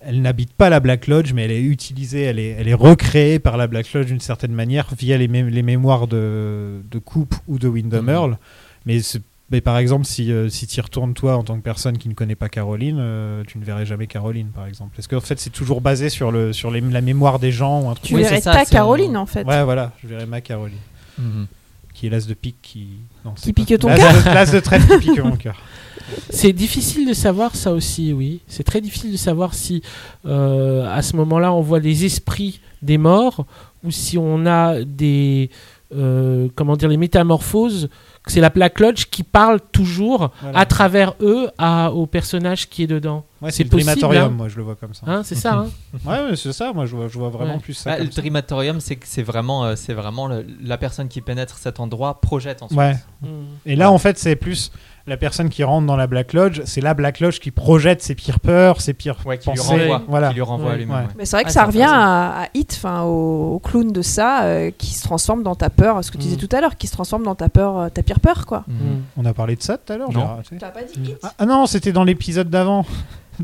elle 0.00 0.22
n'habite 0.22 0.52
pas 0.54 0.70
la 0.70 0.80
Black 0.80 1.08
Lodge, 1.08 1.32
mais 1.34 1.44
elle 1.44 1.50
est 1.50 1.62
utilisée, 1.62 2.22
elle 2.22 2.38
est, 2.38 2.50
elle 2.58 2.68
est 2.68 2.72
recréée 2.74 3.38
par 3.38 3.56
la 3.58 3.66
Black 3.66 3.92
Lodge 3.92 4.06
d'une 4.06 4.20
certaine 4.20 4.52
manière 4.52 4.88
via 4.98 5.18
les, 5.18 5.28
mé- 5.28 5.46
les 5.50 5.62
mémoires 5.62 6.06
de, 6.06 6.80
de 6.90 6.98
Coop 6.98 7.34
ou 7.48 7.58
de 7.58 7.68
Wyndham 7.68 8.04
Mhm. 8.04 8.10
Earl. 8.10 8.38
Mais, 8.86 9.00
c'est- 9.00 9.20
mais 9.52 9.60
par 9.60 9.78
exemple, 9.78 10.04
si, 10.06 10.32
euh, 10.32 10.48
si 10.48 10.66
tu 10.66 10.78
y 10.78 10.80
retournes 10.80 11.14
toi 11.14 11.36
en 11.36 11.44
tant 11.44 11.56
que 11.56 11.62
personne 11.62 11.98
qui 11.98 12.08
ne 12.08 12.14
connaît 12.14 12.34
pas 12.34 12.48
Caroline, 12.48 12.96
euh, 12.98 13.44
tu 13.46 13.58
ne 13.58 13.64
verrais 13.64 13.86
jamais 13.86 14.06
Caroline 14.06 14.48
par 14.48 14.66
exemple. 14.66 14.98
Est-ce 14.98 15.08
qu'en 15.08 15.20
fait 15.20 15.38
c'est 15.38 15.50
toujours 15.50 15.80
basé 15.80 16.08
sur, 16.08 16.32
le, 16.32 16.52
sur 16.52 16.70
les- 16.70 16.80
la 16.80 17.00
mémoire 17.02 17.38
des 17.38 17.52
gens 17.52 17.82
ou 17.82 17.88
un 17.90 17.94
truc 17.94 18.06
Tu 18.06 18.14
Oui, 18.16 18.22
verrais 18.22 18.40
ta 18.40 18.58
un- 18.60 18.64
Caroline, 18.64 19.16
en 19.16 19.26
fait. 19.26 19.46
Ouais, 19.46 19.62
voilà, 19.62 19.92
je 20.02 20.08
verrais 20.08 20.26
ma 20.26 20.40
Caroline. 20.40 20.78
mhm. 21.18 21.46
Qui 21.94 22.06
est 22.06 22.10
l'as 22.10 22.26
de 22.26 22.32
pique 22.32 22.56
qui. 22.62 22.88
Non, 23.24 23.32
Qui 23.32 23.52
pique 23.52 23.68
pas- 23.68 23.76
ton 23.78 23.88
cœur 23.88 24.12
de- 24.14 24.24
L'as 24.34 24.50
de 24.50 24.58
trèfle 24.60 24.98
qui 24.98 25.08
pique 25.10 25.22
mon 25.22 25.36
cœur. 25.36 25.60
C'est 26.30 26.54
difficile 26.54 27.06
de 27.06 27.12
savoir 27.12 27.54
ça 27.54 27.70
aussi, 27.72 28.14
oui. 28.14 28.40
C'est 28.48 28.64
très 28.64 28.80
difficile 28.80 29.12
de 29.12 29.16
savoir 29.18 29.52
si 29.52 29.82
euh, 30.26 30.86
à 30.90 31.02
ce 31.02 31.14
moment-là 31.16 31.52
on 31.52 31.60
voit 31.60 31.78
les 31.80 32.06
esprits 32.06 32.60
des 32.80 32.96
morts 32.96 33.44
ou 33.84 33.90
si 33.90 34.16
on 34.16 34.46
a 34.46 34.82
des 34.82 35.50
euh, 35.94 36.48
comment 36.56 36.76
dire 36.76 36.88
les 36.88 36.96
métamorphoses 36.96 37.90
c'est 38.26 38.40
la 38.40 38.50
Black 38.50 38.78
Lodge 38.80 39.06
qui 39.10 39.22
parle 39.24 39.60
toujours 39.72 40.30
Voilà. 40.42 40.58
à 40.60 40.64
travers 40.66 41.14
eux 41.20 41.50
à, 41.58 41.90
au 41.90 42.06
personnage 42.06 42.68
qui 42.68 42.84
est 42.84 42.86
dedans. 42.86 43.24
Ouais, 43.40 43.50
c'est 43.50 43.64
le 43.64 43.68
possible. 43.70 43.90
Dreamatorium, 43.90 44.24
hein. 44.32 44.36
moi 44.36 44.48
je 44.48 44.56
le 44.56 44.62
vois 44.62 44.76
comme 44.76 44.94
ça. 44.94 45.04
Hein, 45.08 45.22
c'est 45.24 45.34
ça. 45.34 45.54
hein. 45.54 45.70
Ouais, 46.06 46.36
c'est 46.36 46.52
ça, 46.52 46.72
moi 46.72 46.86
je 46.86 46.94
vois, 46.94 47.08
je 47.08 47.18
vois 47.18 47.28
vraiment 47.30 47.54
Ouais. 47.54 47.60
plus 47.60 47.74
ça. 47.74 47.90
Bah, 47.90 47.96
comme 47.96 48.06
le 48.06 48.12
ça. 48.12 48.20
Dreamatorium, 48.20 48.80
c'est 48.80 48.96
que 48.96 49.06
c'est 49.08 49.22
vraiment, 49.24 49.64
euh, 49.64 49.74
c'est 49.76 49.94
vraiment 49.94 50.28
le- 50.28 50.46
la 50.62 50.78
personne 50.78 51.08
qui 51.08 51.20
pénètre 51.20 51.58
cet 51.58 51.80
endroit 51.80 52.20
projette 52.20 52.62
ensuite. 52.62 52.78
Ouais. 52.78 52.94
Mm. 53.22 53.26
Et 53.66 53.74
là, 53.76 53.90
en 53.90 53.98
fait, 53.98 54.16
c'est 54.18 54.36
plus 54.36 54.70
la 55.06 55.16
personne 55.16 55.48
qui 55.48 55.64
rentre 55.64 55.86
dans 55.86 55.96
la 55.96 56.06
Black 56.06 56.32
Lodge, 56.32 56.62
c'est 56.64 56.80
la 56.80 56.94
Black 56.94 57.20
Lodge 57.20 57.38
qui 57.40 57.50
projette 57.50 58.02
ses 58.02 58.14
pires 58.14 58.38
peurs, 58.40 58.80
ses 58.80 58.94
pires 58.94 59.16
Ouais, 59.26 59.38
qui 59.38 59.50
lui 59.50 59.56
pensées. 59.56 59.72
renvoie, 59.88 60.02
Voilà. 60.08 60.28
qui 60.28 60.34
lui 60.34 60.42
renvoie 60.42 60.70
à 60.70 60.72
Ouais. 60.74 60.78
lui-même. 60.78 60.96
Ouais. 60.96 61.02
ouais. 61.02 61.08
Mais 61.18 61.24
c'est 61.24 61.36
vrai 61.36 61.44
que 61.44 61.48
Ah, 61.50 61.52
ça 61.52 61.64
revient 61.64 61.82
à, 61.88 62.42
à 62.42 62.46
Hit, 62.54 62.74
enfin 62.76 63.02
au, 63.02 63.54
au 63.54 63.58
clown 63.58 63.90
de 63.92 64.02
ça, 64.02 64.44
euh, 64.44 64.70
qui 64.76 64.94
se 64.94 65.02
transforme 65.02 65.42
dans 65.42 65.54
ta 65.56 65.70
peur, 65.70 66.02
ce 66.04 66.10
que 66.10 66.16
tu 66.18 66.24
disais 66.24 66.36
Mm. 66.36 66.46
tout 66.46 66.56
à 66.56 66.60
l'heure, 66.60 66.76
qui 66.76 66.86
se 66.86 66.92
transforme 66.92 67.24
dans 67.24 67.34
ta 67.34 67.48
peur, 67.48 67.78
euh, 67.78 67.88
ta 67.88 68.02
pire 68.02 68.20
peur, 68.20 68.46
quoi. 68.46 68.64
Mm. 68.68 68.74
On 69.16 69.24
a 69.24 69.34
parlé 69.34 69.56
de 69.56 69.62
ça 69.62 69.76
tout 69.78 69.92
à 69.92 69.96
l'heure 69.96 70.12
Non. 70.12 70.26
raté. 70.36 70.56
T'as 70.58 70.68
pas 70.68 70.82
dit 70.82 70.98
Mm. 71.00 71.04
Hit 71.04 71.18
Ah, 71.22 71.32
ah 71.38 71.46
non, 71.46 71.66
c'était 71.66 71.92
dans 71.92 72.04
l'épisode 72.04 72.48
d'avant. 72.50 72.86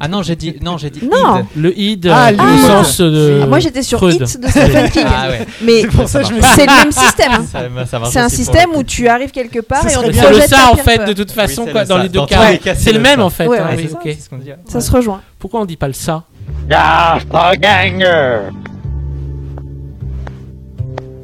Ah 0.00 0.06
non, 0.06 0.22
j'ai 0.22 0.36
dit, 0.36 0.54
non, 0.62 0.76
j'ai 0.76 0.90
dit. 0.90 1.00
Non. 1.04 1.40
id. 1.40 1.46
Le 1.56 1.78
id, 1.78 2.06
Ah, 2.12 2.28
euh, 2.28 2.32
le 2.32 2.58
sens 2.66 3.00
de 3.00 3.40
Ah, 3.42 3.46
Moi 3.46 3.58
j'étais 3.58 3.82
sur 3.82 3.98
Freud. 3.98 4.14
Hit 4.14 4.40
de 4.40 4.46
Stephen 4.48 4.90
King. 4.90 5.04
Ah 5.06 5.28
ouais. 5.30 5.46
Mais 5.64 5.80
C'est 5.82 5.86
pour 5.88 6.08
ça 6.08 6.20
que 6.22 6.28
je 6.28 6.34
me 6.34 6.40
marche. 6.40 6.54
c'est 6.56 6.66
le 6.66 6.72
même 6.72 6.92
système. 6.92 7.32
hein. 7.32 8.04
C'est 8.10 8.18
un 8.20 8.28
système 8.28 8.70
où 8.76 8.82
tu 8.84 9.08
arrives 9.08 9.30
quelque 9.30 9.60
part 9.60 9.86
et 9.88 9.96
on 9.96 10.02
te. 10.02 10.12
C'est 10.12 10.20
le 10.20 10.26
projette 10.28 10.48
ça 10.50 10.70
en 10.72 10.76
fait 10.76 11.04
de 11.04 11.12
toute 11.14 11.30
façon 11.32 11.64
c'est 11.66 11.72
quoi 11.72 11.82
le 11.82 11.88
dans 11.88 11.98
les 11.98 12.08
deux 12.08 12.24
cas. 12.26 12.52
c'est 12.76 12.92
le 12.92 13.00
même 13.00 13.20
en 13.20 13.30
fait. 13.30 13.48
Ça. 14.66 14.80
se 14.80 14.90
rejoint. 14.90 15.20
Pourquoi 15.38 15.60
on 15.62 15.64
dit 15.64 15.76
pas 15.76 15.88
le 15.88 15.94
ça? 15.94 16.24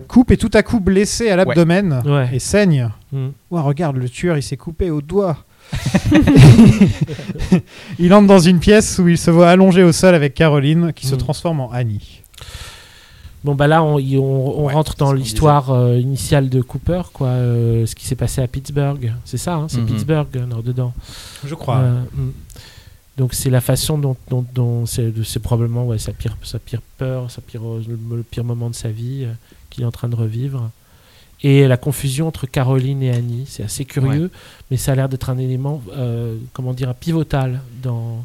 Coupe 0.09 0.31
est 0.31 0.37
tout 0.37 0.51
à 0.55 0.63
coup 0.63 0.81
blessé 0.81 1.29
à 1.31 1.37
l'abdomen 1.37 2.03
Ouais. 2.07 2.29
et 2.33 2.39
saigne. 2.39 2.89
Mm. 3.13 3.29
Ouah, 3.51 3.63
regarde, 3.63 3.97
le 3.97 4.09
tueur, 4.09 4.37
il 4.37 4.43
s'est 4.43 4.57
coupé 4.57 4.91
au 4.91 5.01
doigt. 5.03 5.37
il 7.99 8.13
entre 8.15 8.27
dans 8.27 8.39
une 8.39 8.61
pièce 8.61 8.99
où 8.99 9.09
il 9.09 9.19
se 9.19 9.31
voit 9.31 9.51
allongé 9.51 9.83
au 9.83 9.93
sol 9.93 10.15
avec 10.15 10.35
Caroline, 10.35 10.93
qui 10.95 11.07
se 11.07 11.15
Mm. 11.15 11.19
transforme 11.19 11.61
en 11.61 11.71
Annie. 11.71 12.21
Bon 13.43 13.55
bah 13.55 13.67
là 13.67 13.83
on, 13.83 13.99
y- 13.99 14.17
on- 14.17 14.61
on 14.61 14.67
Ouais, 14.67 14.73
rentre 14.73 14.97
dans 14.97 15.13
l'histoire 15.13 15.71
euh, 15.71 15.99
initiale 15.99 16.49
de 16.49 16.63
Cooper 16.63 17.03
quoi, 17.13 17.29
euh, 17.29 17.85
ce 17.85 17.95
qui 17.95 18.07
s'est 18.07 18.15
passé 18.17 18.41
à 18.41 18.47
Pittsburgh, 18.49 19.13
c'est 19.27 19.37
ça, 19.37 19.55
hein, 19.57 19.67
c'est 19.69 19.81
Mhm. 19.81 19.87
Pittsburgh 19.87 20.29
euh, 20.37 20.63
dedans. 20.63 20.95
Je 21.45 21.55
crois. 21.55 21.77
Euh, 21.79 22.01
mm. 22.15 22.33
Donc 23.19 23.35
c'est 23.35 23.51
la 23.51 23.61
façon 23.61 23.99
dont, 23.99 24.17
dont, 24.31 24.45
dont 24.55 24.87
c'est, 24.87 25.13
probablement 25.41 25.85
ouais, 25.87 25.99
sa 25.99 26.13
pire 26.13 26.37
sa 26.43 26.59
pire 26.59 26.81
peur, 26.99 27.31
sa 27.31 27.43
pire 27.43 27.61
le, 27.63 28.17
le 28.17 28.23
pire 28.23 28.45
moment 28.45 28.71
de 28.71 28.75
sa 28.75 28.89
vie 28.89 29.25
euh, 29.25 29.33
qu'il 29.71 29.85
est 29.85 29.87
en 29.87 29.93
train 29.93 30.09
de 30.09 30.17
revivre. 30.17 30.71
Et 31.47 31.69
la 31.69 31.77
confusion 31.77 32.27
entre 32.27 32.47
Caroline 32.47 33.03
et 33.03 33.11
Annie, 33.11 33.45
c'est 33.47 33.63
assez 33.63 33.85
curieux, 33.85 34.31
mais 34.71 34.79
ça 34.79 34.93
a 34.93 34.95
l'air 34.95 35.09
d'être 35.11 35.29
un 35.29 35.37
élément, 35.39 35.83
euh, 35.95 36.37
comment 36.55 36.73
dire, 36.73 36.95
pivotal 36.95 37.61
dans 37.83 38.25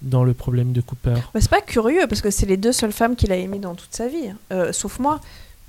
dans 0.00 0.24
le 0.24 0.32
problème 0.34 0.72
de 0.72 0.80
Cooper. 0.80 1.14
Bah, 1.32 1.40
c'est 1.40 1.50
pas 1.50 1.60
curieux 1.60 2.06
parce 2.08 2.20
que 2.20 2.30
c'est 2.30 2.46
les 2.46 2.56
deux 2.56 2.72
seules 2.72 2.90
femmes 2.92 3.14
qu'il 3.16 3.30
a 3.32 3.36
aimées 3.36 3.58
dans 3.60 3.74
toute 3.76 3.92
sa 3.94 4.08
vie, 4.08 4.32
euh, 4.52 4.72
sauf 4.72 4.98
moi. 4.98 5.20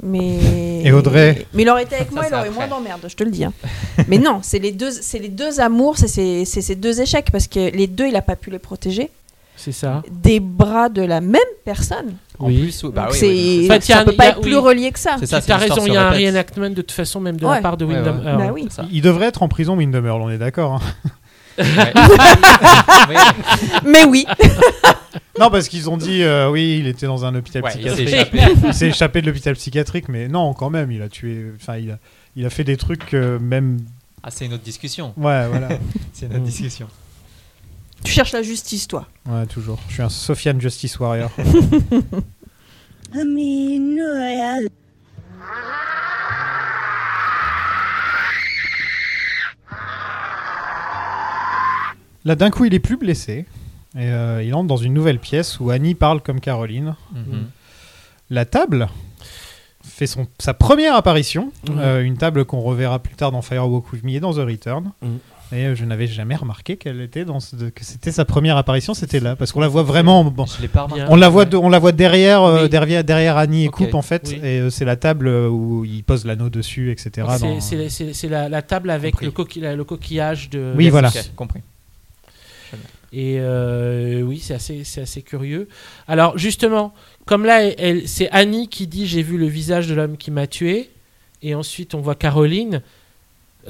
Mais 0.02 0.82
Et 0.84 0.91
Audrey. 0.91 1.45
Mais 1.53 1.61
il 1.64 1.70
aurait 1.70 1.84
été 1.84 1.95
avec 1.95 2.10
Ça, 2.10 2.15
moi, 2.15 2.26
il 2.28 2.34
aurait 2.34 2.48
eu 2.48 2.49
après. 2.49 2.68
moins 2.68 2.78
d'emmerdes, 2.78 3.06
je 3.07 3.15
te 3.15 3.24
le 3.24 3.30
dis. 3.32 3.44
hein. 3.45 3.53
mais 4.07 4.18
non, 4.18 4.40
c'est 4.41 4.57
les 4.60 4.72
deux, 4.72 4.90
c'est 4.91 5.20
les 5.20 5.30
deux 5.30 5.60
amours, 5.60 5.98
c'est 5.98 6.07
ces, 6.07 6.45
c'est 6.45 6.61
ces 6.61 6.76
deux 6.76 6.99
échecs 7.02 7.30
parce 7.32 7.48
que 7.48 7.70
les 7.76 7.88
deux, 7.88 8.07
il 8.07 8.15
a 8.15 8.22
pas 8.24 8.36
pu 8.36 8.49
les 8.49 8.60
protéger 8.60 9.10
C'est 9.56 9.72
ça. 9.72 10.02
des 10.12 10.40
bras 10.40 10.90
de 10.90 11.02
la 11.02 11.22
même 11.22 11.40
personne. 11.64 12.16
En 12.40 12.48
Oui. 12.48 12.62
plus, 12.64 12.84
bah 12.86 13.08
oui, 13.12 13.18
oui, 13.22 13.68
En 13.70 13.74
fait, 13.74 13.84
ça 13.84 14.00
un- 14.00 14.06
peut 14.06 14.14
pas 14.14 14.24
a- 14.26 14.30
être 14.30 14.42
plus 14.42 14.58
relié 14.58 14.92
que 14.92 15.00
ça. 15.00 15.16
C'est 15.20 15.28
ça, 15.28 15.42
Tu 15.42 15.52
as 15.52 15.58
raison, 15.58 15.86
il 15.86 15.94
y 15.94 15.98
a 15.98 16.08
un 16.08 16.12
reenactment 16.12 16.72
de 16.72 16.82
toute 16.82 16.92
façon 16.92 17.20
même 17.22 17.38
de 17.38 17.46
Ouais. 17.46 17.56
la 17.56 17.62
part 17.62 17.78
de 17.78 17.86
Ouais, 17.86 17.96
Wyndham 17.96 18.20
ouais. 18.20 18.26
Earl. 18.46 18.68
Bah. 18.78 18.86
Il 18.92 19.02
devrait 19.02 19.28
être 19.28 19.44
en 19.44 19.48
prison, 19.48 19.78
Windham 19.78 20.06
Earl, 20.06 20.22
on 20.22 20.30
est 20.30 20.38
d'accord. 20.40 20.82
hein. 20.82 21.10
Mais 23.86 24.06
oui, 24.06 24.26
non, 25.40 25.52
parce 25.52 25.68
qu'ils 25.68 25.88
ont 25.90 25.98
dit, 25.98 26.24
euh, 26.24 26.50
oui, 26.50 26.78
il 26.80 26.88
était 26.88 27.06
dans 27.06 27.26
un 27.26 27.36
hôpital 27.36 27.64
Ouais, 27.64 27.72
il 27.76 27.90
s'est 27.92 28.06
psychiatrique. 28.06 28.42
échappé. 28.42 28.68
il 28.68 28.74
s'est 28.74 28.88
échappé 28.88 29.22
de 29.22 29.28
l'hôpital 29.28 29.54
psychiatrique, 29.56 30.10
mais 30.10 30.28
non, 30.28 30.54
quand 30.54 30.70
même, 30.72 30.92
il 30.92 31.02
a 31.04 31.10
tué. 31.10 31.46
Enfin, 31.62 31.78
il 31.78 31.92
a, 31.92 32.00
il 32.36 32.46
a 32.46 32.50
fait 32.50 32.64
des 32.64 32.78
trucs 32.78 33.14
euh, 33.14 33.38
même. 33.40 33.78
Ah, 34.24 34.30
c'est 34.32 34.46
une 34.46 34.54
autre 34.54 34.64
discussion. 34.64 35.14
Ouais, 35.18 35.48
voilà. 35.48 35.70
C'est 36.14 36.26
une 36.26 36.32
autre 36.34 36.42
Mm. 36.42 36.46
discussion. 36.46 36.88
Tu 38.04 38.12
cherches 38.12 38.32
la 38.34 38.42
justice, 38.42 38.88
toi. 38.88 39.08
ouais, 39.28 39.46
toujours. 39.46 39.80
Je 39.88 39.94
suis 39.94 40.04
un 40.04 40.10
Sofiane 40.10 40.60
Justice 40.60 41.00
Warrior. 41.00 41.32
Là, 52.26 52.36
d'un 52.36 52.50
coup, 52.50 52.66
il 52.66 52.74
est 52.74 52.80
plus 52.80 52.98
blessé. 52.98 53.46
Et 53.96 54.08
euh, 54.08 54.42
il 54.42 54.54
entre 54.56 54.68
dans 54.68 54.78
une 54.78 54.94
nouvelle 54.94 55.20
pièce 55.20 55.60
où 55.60 55.70
Annie 55.70 55.94
parle 55.94 56.22
comme 56.22 56.40
Caroline. 56.40 56.96
Mhm. 57.14 57.48
La 58.30 58.46
table 58.46 58.88
fait 59.84 60.08
son, 60.08 60.28
sa 60.40 60.54
première 60.54 60.96
apparition. 60.96 61.52
Euh, 61.70 62.02
une 62.02 62.18
table 62.18 62.46
qu'on 62.46 62.62
reverra 62.62 63.00
plus 63.00 63.16
tard 63.16 63.32
dans 63.32 63.42
Firewalk 63.42 63.92
With 63.92 64.04
Me 64.04 64.12
et 64.14 64.20
dans 64.20 64.34
The 64.34 64.38
Return. 64.38 64.92
Mhm. 65.02 65.20
Et 65.54 65.66
euh, 65.68 65.76
je 65.76 65.86
n'avais 65.86 66.08
jamais 66.08 66.36
remarqué 66.36 66.78
qu'elle 66.78 67.00
était 67.02 67.26
dans 67.26 67.40
ce- 67.40 67.56
que 67.70 67.84
c'était 67.84 68.12
sa 68.12 68.26
première 68.26 68.58
apparition, 68.58 68.94
c'était 68.94 69.20
là. 69.20 69.36
Parce 69.36 69.52
qu'on 69.52 69.60
la 69.60 69.68
voit 69.68 69.84
vraiment. 69.84 70.24
Bon, 70.24 70.46
Je 70.46 70.62
l'ai 70.62 70.68
pas 70.68 70.84
remarqué. 70.84 71.06
on 71.10 71.16
la 71.16 71.30
voit, 71.30 71.46
de- 71.46 71.58
on 71.58 71.70
la 71.70 71.80
voit 71.80 71.92
derrière, 71.92 72.42
euh, 72.44 72.64
Oui. 72.64 72.70
derrière, 72.70 73.04
derrière 73.04 73.38
Annie 73.38 73.66
et. 73.66 73.70
Coupe 73.70 73.94
en 73.94 74.02
fait. 74.02 74.24
Oui. 74.30 74.40
Et 74.44 74.60
euh, 74.62 74.70
c'est 74.70 74.86
la 74.86 74.96
table 74.96 75.28
où 75.28 75.86
il 75.86 76.04
pose 76.04 76.26
l'anneau 76.26 76.50
dessus, 76.50 76.92
etc. 76.92 77.12
C'est- 77.38 77.40
dans- 77.40 77.60
C'est 77.62 77.90
c'est- 77.90 78.14
c'est 78.14 78.30
la, 78.30 78.50
la 78.50 78.62
table 78.62 78.90
avec 78.90 79.12
Compris. 79.14 79.26
le, 79.28 79.32
coqui- 79.32 79.62
la- 79.62 79.76
le 79.76 79.84
coquillage 79.84 80.50
de. 80.50 80.74
Oui, 80.76 80.90
voilà. 80.90 81.12
Compris. 81.36 81.60
Et 83.16 83.36
euh, 83.40 84.22
oui, 84.24 84.40
c'est 84.40 84.56
assez, 84.56 84.84
c'est 84.84 85.02
assez 85.02 85.22
curieux. 85.22 85.68
Alors 86.08 86.36
justement, 86.38 86.94
comme 87.26 87.46
là, 87.46 87.64
elle- 87.64 87.76
elle- 87.78 88.08
c'est 88.08 88.28
Annie 88.32 88.68
qui 88.70 88.88
dit 88.88 89.06
j'ai 89.06 89.22
vu 89.22 89.38
le 89.38 89.46
visage 89.46 89.88
de 89.88 89.94
l'homme 89.94 90.18
qui 90.18 90.32
m'a 90.32 90.48
tué, 90.48 90.90
et 91.44 91.54
ensuite 91.54 91.94
on 91.94 92.02
voit 92.02 92.16
Caroline. 92.16 92.82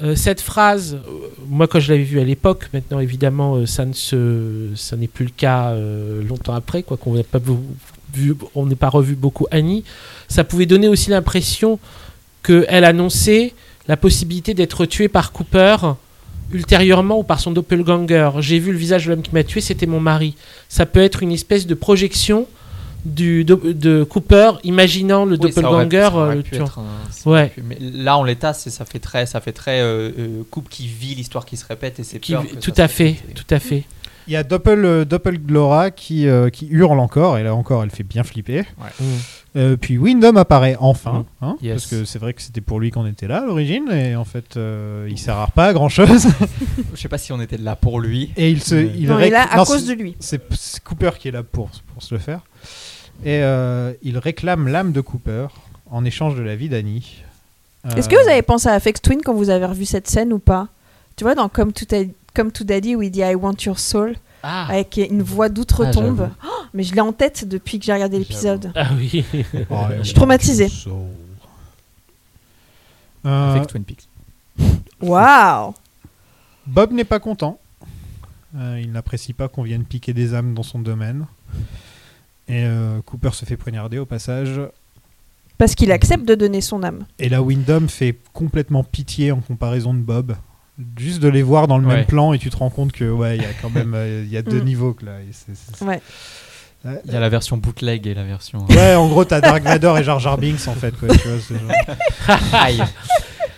Euh, 0.02 0.16
cette 0.16 0.40
phrase, 0.40 0.94
euh, 1.06 1.28
moi 1.48 1.68
quand 1.68 1.78
je 1.78 1.92
l'avais 1.92 2.02
vue 2.02 2.18
à 2.18 2.24
l'époque, 2.24 2.68
maintenant 2.74 2.98
évidemment 2.98 3.54
euh, 3.56 3.66
ça 3.66 3.84
se, 3.92 4.94
n'est 4.96 5.06
plus 5.06 5.26
le 5.26 5.30
cas 5.36 5.72
longtemps 6.28 6.54
après, 6.54 6.82
quoi 6.82 6.96
qu'on 6.96 7.14
n'ait 7.14 7.22
pas 7.22 7.38
vu- 8.12 8.34
on 8.56 8.66
n'ait 8.66 8.74
pas 8.74 8.88
revu 8.88 9.14
beaucoup 9.14 9.46
Annie. 9.52 9.84
Ça 10.28 10.42
pouvait 10.42 10.66
donner 10.66 10.88
aussi 10.88 11.10
l'impression 11.10 11.78
qu'elle 12.42 12.84
annonçait 12.84 13.54
la 13.86 13.96
possibilité 13.96 14.52
d'être 14.54 14.84
tuée 14.86 15.08
par 15.08 15.30
Cooper 15.32 15.76
ultérieurement 16.52 17.18
ou 17.18 17.22
par 17.22 17.38
son 17.40 17.52
doppelganger. 17.52 18.30
J'ai 18.40 18.58
vu 18.58 18.72
le 18.72 18.78
visage 18.78 19.06
de 19.06 19.10
l'homme 19.10 19.22
qui 19.22 19.32
m'a 19.32 19.44
tué, 19.44 19.60
c'était 19.60 19.86
mon 19.86 20.00
mari. 20.00 20.34
Ça 20.68 20.86
peut 20.86 21.00
être 21.00 21.22
une 21.22 21.32
espèce 21.32 21.66
de 21.66 21.74
projection 21.74 22.46
du, 23.04 23.44
do- 23.44 23.60
de 23.62 24.02
Cooper 24.04 24.52
imaginant 24.64 25.24
le 25.24 25.36
Oui, 25.38 25.52
ça 25.52 25.60
aurait- 25.60 25.84
doppelganger 25.84 26.10
ça 26.10 26.16
aurait 26.16 26.36
euh, 26.36 26.42
pu 26.42 26.54
être 26.56 26.78
un- 26.78 27.30
Ouais. 27.30 27.48
pu- 27.48 27.62
Mais 27.62 27.78
là, 27.80 28.16
en 28.16 28.24
l'état, 28.24 28.52
ça 28.52 28.84
fait 28.84 28.98
très, 28.98 29.26
ça 29.26 29.40
fait 29.40 29.52
très 29.52 29.80
euh, 29.80 30.10
euh, 30.18 30.42
couple 30.50 30.68
qui 30.70 30.86
vit 30.86 31.14
l'histoire 31.14 31.44
qui 31.46 31.56
se 31.56 31.66
répète 31.66 31.98
et 32.00 32.04
c'est 32.04 32.18
Qui- 32.18 32.34
tout 32.60 32.72
à 32.76 32.88
fait, 32.88 33.16
tout 33.34 33.46
à 33.54 33.58
fait. 33.58 33.84
Il 34.26 34.32
y 34.32 34.36
a 34.36 34.42
Doppel, 34.42 34.82
euh, 34.86 35.04
Doppelglora 35.04 35.90
qui, 35.90 36.26
euh, 36.28 36.48
qui 36.48 36.66
hurle 36.70 36.98
encore, 36.98 37.36
et 37.36 37.42
là 37.42 37.54
encore, 37.54 37.82
elle 37.84 37.90
fait 37.90 38.04
bien 38.04 38.22
flipper. 38.22 38.62
Mm. 38.98 39.04
Euh, 39.56 39.76
puis 39.76 39.98
Wyndham 39.98 40.38
apparaît 40.38 40.76
enfin, 40.80 41.26
hein, 41.42 41.56
Yes. 41.62 41.74
parce 41.74 41.86
que 41.88 42.04
c'est 42.06 42.18
vrai 42.18 42.32
que 42.32 42.40
c'était 42.40 42.62
pour 42.62 42.80
lui 42.80 42.90
qu'on 42.90 43.06
était 43.06 43.28
là 43.28 43.42
à 43.42 43.44
l'origine, 43.44 43.84
et 43.92 44.16
en 44.16 44.24
fait, 44.24 44.56
euh, 44.56 45.06
il 45.10 45.18
sert 45.18 45.36
à 45.38 45.46
pas 45.48 45.66
à 45.66 45.72
grand 45.74 45.90
chose. 45.90 46.26
Je 46.94 47.00
sais 47.00 47.08
pas 47.08 47.18
si 47.18 47.32
on 47.32 47.40
était 47.42 47.58
là 47.58 47.76
pour 47.76 48.00
lui. 48.00 48.32
et 48.38 48.50
il 48.50 48.62
se, 48.62 48.74
Mais- 48.76 48.90
il 48.96 49.08
Non, 49.08 49.18
il 49.18 49.26
est 49.26 49.30
là 49.30 49.42
à 49.42 49.58
non, 49.58 49.64
cause 49.64 49.86
de 49.86 49.92
lui. 49.92 50.16
C'est 50.20 50.40
c'est 50.54 50.82
Cooper 50.82 51.10
qui 51.18 51.28
est 51.28 51.32
là 51.32 51.42
pour, 51.42 51.68
pour 51.92 52.02
se 52.02 52.14
le 52.14 52.18
faire. 52.18 52.40
Et 53.22 53.42
euh, 53.42 53.92
il 54.02 54.18
réclame 54.18 54.68
l'âme 54.68 54.92
de 54.92 55.00
Cooper 55.00 55.46
en 55.90 56.04
échange 56.04 56.34
de 56.36 56.42
la 56.42 56.56
vie 56.56 56.68
d'Annie. 56.68 57.22
Est-ce 57.96 58.06
Euh, 58.06 58.10
que 58.10 58.22
vous 58.24 58.28
avez 58.30 58.42
pensé 58.42 58.68
à 58.68 58.72
Afex 58.72 59.00
Twin 59.00 59.20
quand 59.24 59.34
vous 59.34 59.50
avez 59.50 59.64
revu 59.66 59.84
cette 59.84 60.08
scène 60.08 60.32
ou 60.32 60.38
pas? 60.38 60.68
Tu 61.16 61.24
vois, 61.24 61.34
dans 61.34 61.48
Come 61.48 61.72
to, 61.72 61.84
Da- 61.86 62.10
Come 62.34 62.50
to 62.50 62.64
Daddy 62.64 62.96
où 62.96 63.02
il 63.02 63.10
dit 63.10 63.20
I 63.20 63.34
want 63.34 63.56
your 63.64 63.78
soul, 63.78 64.16
Ah, 64.42 64.66
avec 64.68 64.96
une 64.98 65.22
voix 65.22 65.48
d'outre-tombe. 65.48 66.18
j'avoue. 66.18 66.32
Oh, 66.44 66.64
mais 66.74 66.82
je 66.82 66.94
l'ai 66.94 67.00
en 67.00 67.12
tête 67.12 67.46
depuis 67.48 67.78
que 67.78 67.84
j'ai 67.84 67.92
regardé 67.92 68.18
l'épisode. 68.18 68.72
ah 68.74 68.88
oui. 68.96 69.24
oh, 69.70 69.76
Je 69.98 70.02
suis 70.02 70.14
traumatisée. 70.14 70.68
Euh, 73.26 73.54
Avec 73.54 73.68
Twin 73.68 73.84
Peaks. 73.84 74.08
Waouh 75.00 75.74
Bob 76.66 76.92
n'est 76.92 77.04
pas 77.04 77.20
content. 77.20 77.58
Euh, 78.56 78.80
il 78.82 78.92
n'apprécie 78.92 79.32
pas 79.32 79.48
qu'on 79.48 79.62
vienne 79.62 79.84
piquer 79.84 80.12
des 80.12 80.34
âmes 80.34 80.54
dans 80.54 80.62
son 80.62 80.78
domaine. 80.78 81.26
Et 82.48 82.64
euh, 82.64 83.00
Cooper 83.06 83.30
se 83.32 83.44
fait 83.44 83.56
poignarder 83.56 83.98
au 83.98 84.06
passage. 84.06 84.60
Parce 85.56 85.74
qu'il 85.74 85.92
accepte 85.92 86.24
de 86.26 86.34
donner 86.34 86.60
son 86.60 86.82
âme. 86.82 87.06
Et 87.18 87.28
là, 87.28 87.40
Wyndham 87.42 87.88
fait 87.88 88.16
complètement 88.32 88.84
pitié 88.84 89.32
en 89.32 89.40
comparaison 89.40 89.94
de 89.94 90.00
Bob. 90.00 90.34
Juste 90.98 91.20
de 91.22 91.28
les 91.28 91.42
voir 91.42 91.68
dans 91.68 91.78
le 91.78 91.86
Ouais. 91.86 91.96
même 91.98 92.04
plan 92.06 92.32
et 92.32 92.38
tu 92.38 92.50
te 92.50 92.56
rends 92.56 92.70
compte 92.70 92.90
que 92.90 93.08
ouais, 93.08 93.36
il 93.36 93.42
y 93.42 93.46
a 93.46 93.52
quand 93.62 93.70
même 93.70 93.94
euh, 93.94 94.24
il 94.26 94.32
y 94.32 94.36
a 94.36 94.42
deux 94.42 94.60
Mm. 94.62 94.64
niveaux 94.64 94.96
là. 95.02 95.18
Ouais. 95.86 96.00
Il 97.06 97.12
y 97.12 97.16
a 97.16 97.20
la 97.20 97.28
version 97.30 97.56
bootleg 97.56 98.06
et 98.08 98.12
la 98.14 98.24
version. 98.24 98.66
Ouais, 98.68 98.94
en 98.94 99.08
gros, 99.08 99.24
t'as 99.24 99.40
Dark 99.40 99.62
Vador 99.62 99.96
et 99.98 100.04
Jar 100.04 100.18
Jar 100.18 100.36
Binks 100.36 100.66
en 100.68 100.74
fait. 100.74 100.90
Quoi, 100.98 101.08
tu 101.16 101.28
vois, 101.28 101.38
c'est 101.40 101.54
genre- 101.58 102.38
Aïe. 102.52 102.82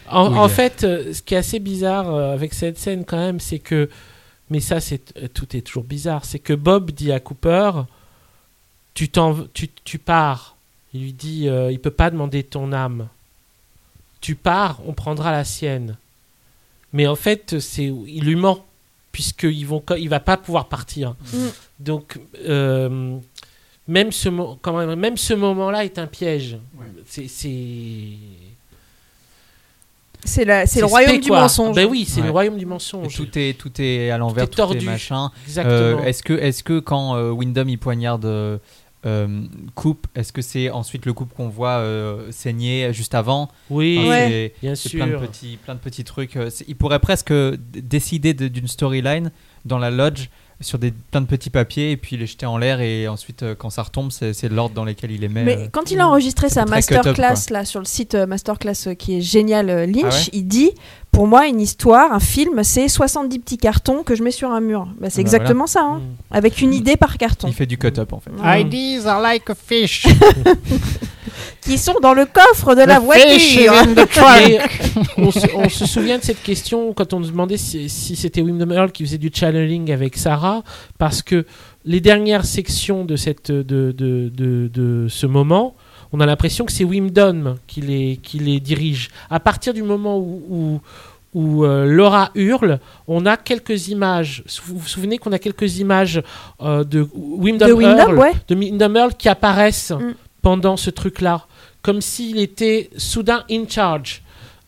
En, 0.09 0.31
Oui. 0.31 0.39
en 0.39 0.49
fait, 0.49 0.85
euh, 0.85 1.13
ce 1.13 1.23
qui 1.23 1.35
est 1.35 1.39
assez 1.39 1.59
bizarre 1.59 2.15
euh, 2.15 2.33
avec 2.35 2.55
cette 2.55 2.79
scène 2.79 3.05
quand 3.05 3.17
même, 3.17 3.41
c'est 3.41 3.59
que, 3.59 3.89
mais 4.51 4.61
ça, 4.61 4.79
c'est 4.79 5.13
euh, 5.17 5.27
tout 5.27 5.57
est 5.57 5.63
toujours 5.63 5.83
bizarre, 5.83 6.25
c'est 6.25 6.39
que 6.39 6.53
Bob 6.53 6.93
dit 6.93 7.11
à 7.11 7.19
Cooper, 7.19 7.73
tu 8.97 9.09
t'en, 9.09 9.37
tu, 9.55 9.69
tu 9.85 9.99
pars. 9.99 10.57
Il 10.95 11.03
lui 11.03 11.13
dit, 11.13 11.49
euh, 11.49 11.71
il 11.71 11.79
peut 11.79 11.91
pas 11.91 12.11
demander 12.11 12.43
ton 12.43 12.73
âme. 12.73 13.09
Tu 14.21 14.35
pars, 14.35 14.81
on 14.87 14.93
prendra 14.95 15.31
la 15.31 15.45
sienne. 15.45 15.97
Mais 16.93 17.07
en 17.07 17.15
fait, 17.17 17.61
c'est, 17.61 17.85
il 17.85 18.25
lui 18.25 18.35
ment 18.37 18.65
puisqu'ils 19.13 19.67
vont, 19.67 19.81
co- 19.81 19.97
il 19.97 20.09
va 20.09 20.21
pas 20.21 20.37
pouvoir 20.39 20.67
partir. 20.69 21.15
Mm. 21.33 21.39
Donc, 21.81 22.19
euh, 22.49 23.17
même 23.89 24.13
ce, 24.13 24.29
mo- 24.31 24.59
quand 24.63 24.77
même, 24.77 24.99
même 24.99 25.17
ce 25.17 25.35
moment-là 25.35 25.85
est 25.85 25.99
un 25.99 26.07
piège. 26.07 26.57
C'est, 27.07 27.29
c'est 27.29 28.09
C'est 30.25 30.45
la- 30.45 30.67
c'est 30.67 30.81
le 30.81 30.87
spé, 30.89 30.91
royaume 30.91 31.21
du 31.21 31.31
mensonge. 31.31 31.77
Ben 31.77 31.87
oui, 31.89 32.05
c'est 32.09 32.21
Ouais. 32.21 32.27
le 32.27 32.33
royaume 32.33 32.57
du 32.59 32.67
Et. 32.67 33.13
Tout 33.15 33.39
est, 33.39 33.57
tout 33.59 33.71
est 33.81 34.11
à 34.11 34.19
l'envers, 34.19 34.45
est 34.45 34.47
tout 34.49 34.55
est, 34.55 34.57
tordu. 34.57 34.85
machin. 34.87 35.31
Exactement. 35.47 35.75
Euh, 35.75 36.03
est-ce 36.05 36.23
que, 36.23 36.33
est-ce 36.33 36.63
que 36.65 36.79
quand 36.81 37.15
euh, 37.17 37.31
Wyndham 37.31 37.69
il 37.69 37.79
poignarde 37.79 38.25
euh, 39.07 39.43
Coupe, 39.75 40.07
est-ce 40.15 40.33
que 40.33 40.43
c'est 40.43 40.69
ensuite 40.71 41.07
le 41.07 41.13
coupe 41.13 41.33
qu'on 41.35 41.49
voit 41.49 41.79
euh, 41.79 42.31
saigner 42.33 42.93
juste 42.93 43.15
avant 43.15 43.49
Oui, 43.71 43.97
Enfin, 44.01 44.09
Ouais. 44.09 44.53
bien 44.61 44.75
c'est 44.75 44.91
plein 44.91 45.07
de 45.07 45.13
sûr. 45.13 45.21
petits, 45.21 45.57
plein 45.65 45.75
de 45.75 45.81
petits 45.81 46.05
trucs. 46.05 46.37
euh, 46.37 46.51
Il 46.69 46.77
pourrait 46.77 46.99
presque 46.99 47.33
décider 47.33 48.35
de- 48.35 48.49
d'une 48.49 48.69
storyline 48.69 49.31
dans 49.65 49.79
la 49.79 49.91
lodge 49.91 50.29
sur 50.61 50.79
des 50.79 50.91
plein 50.91 51.21
de 51.21 51.27
petits 51.27 51.51
papiers 51.51 51.91
et 51.91 51.97
puis 51.97 52.17
les 52.17 52.27
jeter 52.27 52.47
en 52.47 52.57
l'air 52.57 52.81
et 52.81 53.09
ensuite 53.09 53.43
euh, 53.43 53.55
quand 53.55 53.69
ça 53.69 53.83
retombe 53.83 54.11
c'est 54.11 54.33
c'est 54.33 54.49
l'ordre 54.49 54.75
dans 54.75 54.85
lequel 54.85 55.11
il 55.11 55.21
les 55.21 55.29
met. 55.29 55.45
Mais 55.45 55.57
euh. 55.57 55.69
quand 55.71 55.91
il 55.91 56.01
a 56.01 56.09
enregistré 56.09 56.49
sa 56.49 56.65
masterclass 56.65 57.51
là 57.51 57.65
sur 57.67 57.81
le 57.81 57.85
site 57.85 58.15
euh, 58.15 58.27
masterclass 58.27 58.87
euh, 58.87 58.95
qui 58.95 59.19
est 59.19 59.21
génial 59.21 59.69
euh, 59.69 59.85
Lynch, 59.87 60.05
Ah 60.05 60.09
ouais 60.09 60.31
il 60.33 60.49
dit 60.49 60.71
pour 61.17 61.27
moi 61.27 61.47
une 61.47 61.63
histoire, 61.63 62.13
un 62.13 62.21
film, 62.21 62.63
c'est 62.63 62.89
70 62.89 63.39
petits 63.39 63.57
cartons 63.57 64.03
que 64.03 64.15
je 64.15 64.23
mets 64.23 64.31
sur 64.31 64.51
un 64.51 64.61
mur. 64.61 64.87
Bah, 65.01 65.09
c'est 65.09 65.15
Ah 65.15 65.17
bah 65.17 65.21
exactement 65.23 65.67
ça, 65.67 65.81
hein. 65.83 66.03
avec 66.31 66.61
une 66.61 66.75
idée 66.75 66.97
par 66.97 67.17
carton. 67.17 67.49
Il 67.49 67.55
fait 67.55 67.65
du 67.65 67.79
cut-up 67.79 68.13
en 68.13 68.21
fait. 68.21 68.31
Ideas 68.45 69.07
are 69.07 69.23
like 69.23 69.49
a 69.49 69.55
fish. 69.55 70.07
Qui 71.61 71.79
sont 71.79 71.97
dans 72.01 72.15
le 72.15 72.27
coffre 72.27 72.75
de 72.75 72.83
la 72.83 72.99
voiture. 72.99 73.73
on, 75.19 75.31
se, 75.31 75.47
on 75.55 75.69
se 75.69 75.87
souvient 75.87 76.19
de 76.19 76.25
cette 76.25 76.43
question 76.43 76.93
quand 76.93 77.13
on 77.13 77.21
nous 77.21 77.31
demandait 77.31 77.57
si, 77.57 77.89
si 77.89 78.17
c'était 78.17 78.41
Wyndham 78.41 78.73
Earl 78.73 78.93
qui 78.93 79.05
faisait 79.05 79.19
du 79.19 79.31
channeling 79.33 79.93
avec 79.93 80.17
Sarah, 80.17 80.63
parce 80.99 81.23
que 81.23 81.45
les 81.85 82.01
dernières 82.01 82.45
sections 82.45 83.05
de, 83.05 83.17
cette, 83.17 83.51
de, 83.51 83.93
de, 83.93 84.29
de, 84.35 84.69
de 84.73 85.07
ce 85.09 85.27
moment, 85.27 85.75
on 86.13 86.21
a 86.21 86.27
l'impression 86.27 86.65
que 86.65 86.73
c'est 86.73 86.85
Wyndham 86.85 87.57
qui 87.67 87.81
les, 87.81 88.19
qui 88.23 88.39
les 88.39 88.61
dirige. 88.61 89.09
À 89.31 89.41
partir 89.41 89.75
du 89.75 89.83
moment 89.83 90.19
où, 90.19 90.43
où, 90.49 90.81
où, 91.35 91.65
euh, 91.65 91.85
Laura 91.85 92.31
hurle, 92.35 92.81
on 93.07 93.27
a 93.27 93.37
quelques 93.37 93.89
images. 93.89 94.43
Vous 94.65 94.79
vous 94.79 94.89
souvenez 94.89 95.19
qu'on 95.19 95.33
a 95.33 95.39
quelques 95.39 95.79
images 95.79 96.23
euh, 96.63 96.85
de 96.85 97.01
Earl, 97.01 98.19
ouais. 98.19 98.33
de 98.49 98.97
Earl 98.97 99.15
qui 99.15 99.29
apparaissent 99.29 99.93
Mm. 99.93 100.15
Pendant 100.43 100.77
ce 100.77 100.91
truc-là, 100.91 101.47
comme 101.83 102.01
s'il 102.01 102.39
était 102.39 102.91
soudain 102.97 103.45
in 103.51 103.65
charge, 103.69 104.23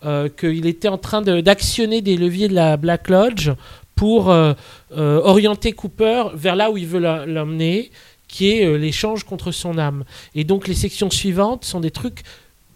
euh, 0.05 0.29
qu'il 0.29 0.67
était 0.67 0.87
en 0.87 0.99
train 0.99 1.23
d'actionner 1.23 2.03
des 2.03 2.17
leviers 2.17 2.47
de 2.47 2.55
la 2.55 2.77
Black 2.77 3.09
Lodge 3.09 3.51
pour 3.97 4.31
euh, 4.31 4.53
euh, 4.97 5.21
orienter 5.25 5.73
Cooper 5.73 6.27
vers 6.35 6.55
là 6.55 6.71
où 6.71 6.77
il 6.77 6.87
veut 6.87 7.01
l'emmener, 7.01 7.91
qui 8.29 8.51
est 8.51 8.79
l'échange 8.79 9.25
contre 9.25 9.51
son 9.51 9.77
âme. 9.77 10.05
Et 10.37 10.45
donc 10.45 10.69
les 10.69 10.75
sections 10.75 11.11
suivantes 11.11 11.65
sont 11.65 11.81
des 11.81 11.91
trucs, 11.91 12.23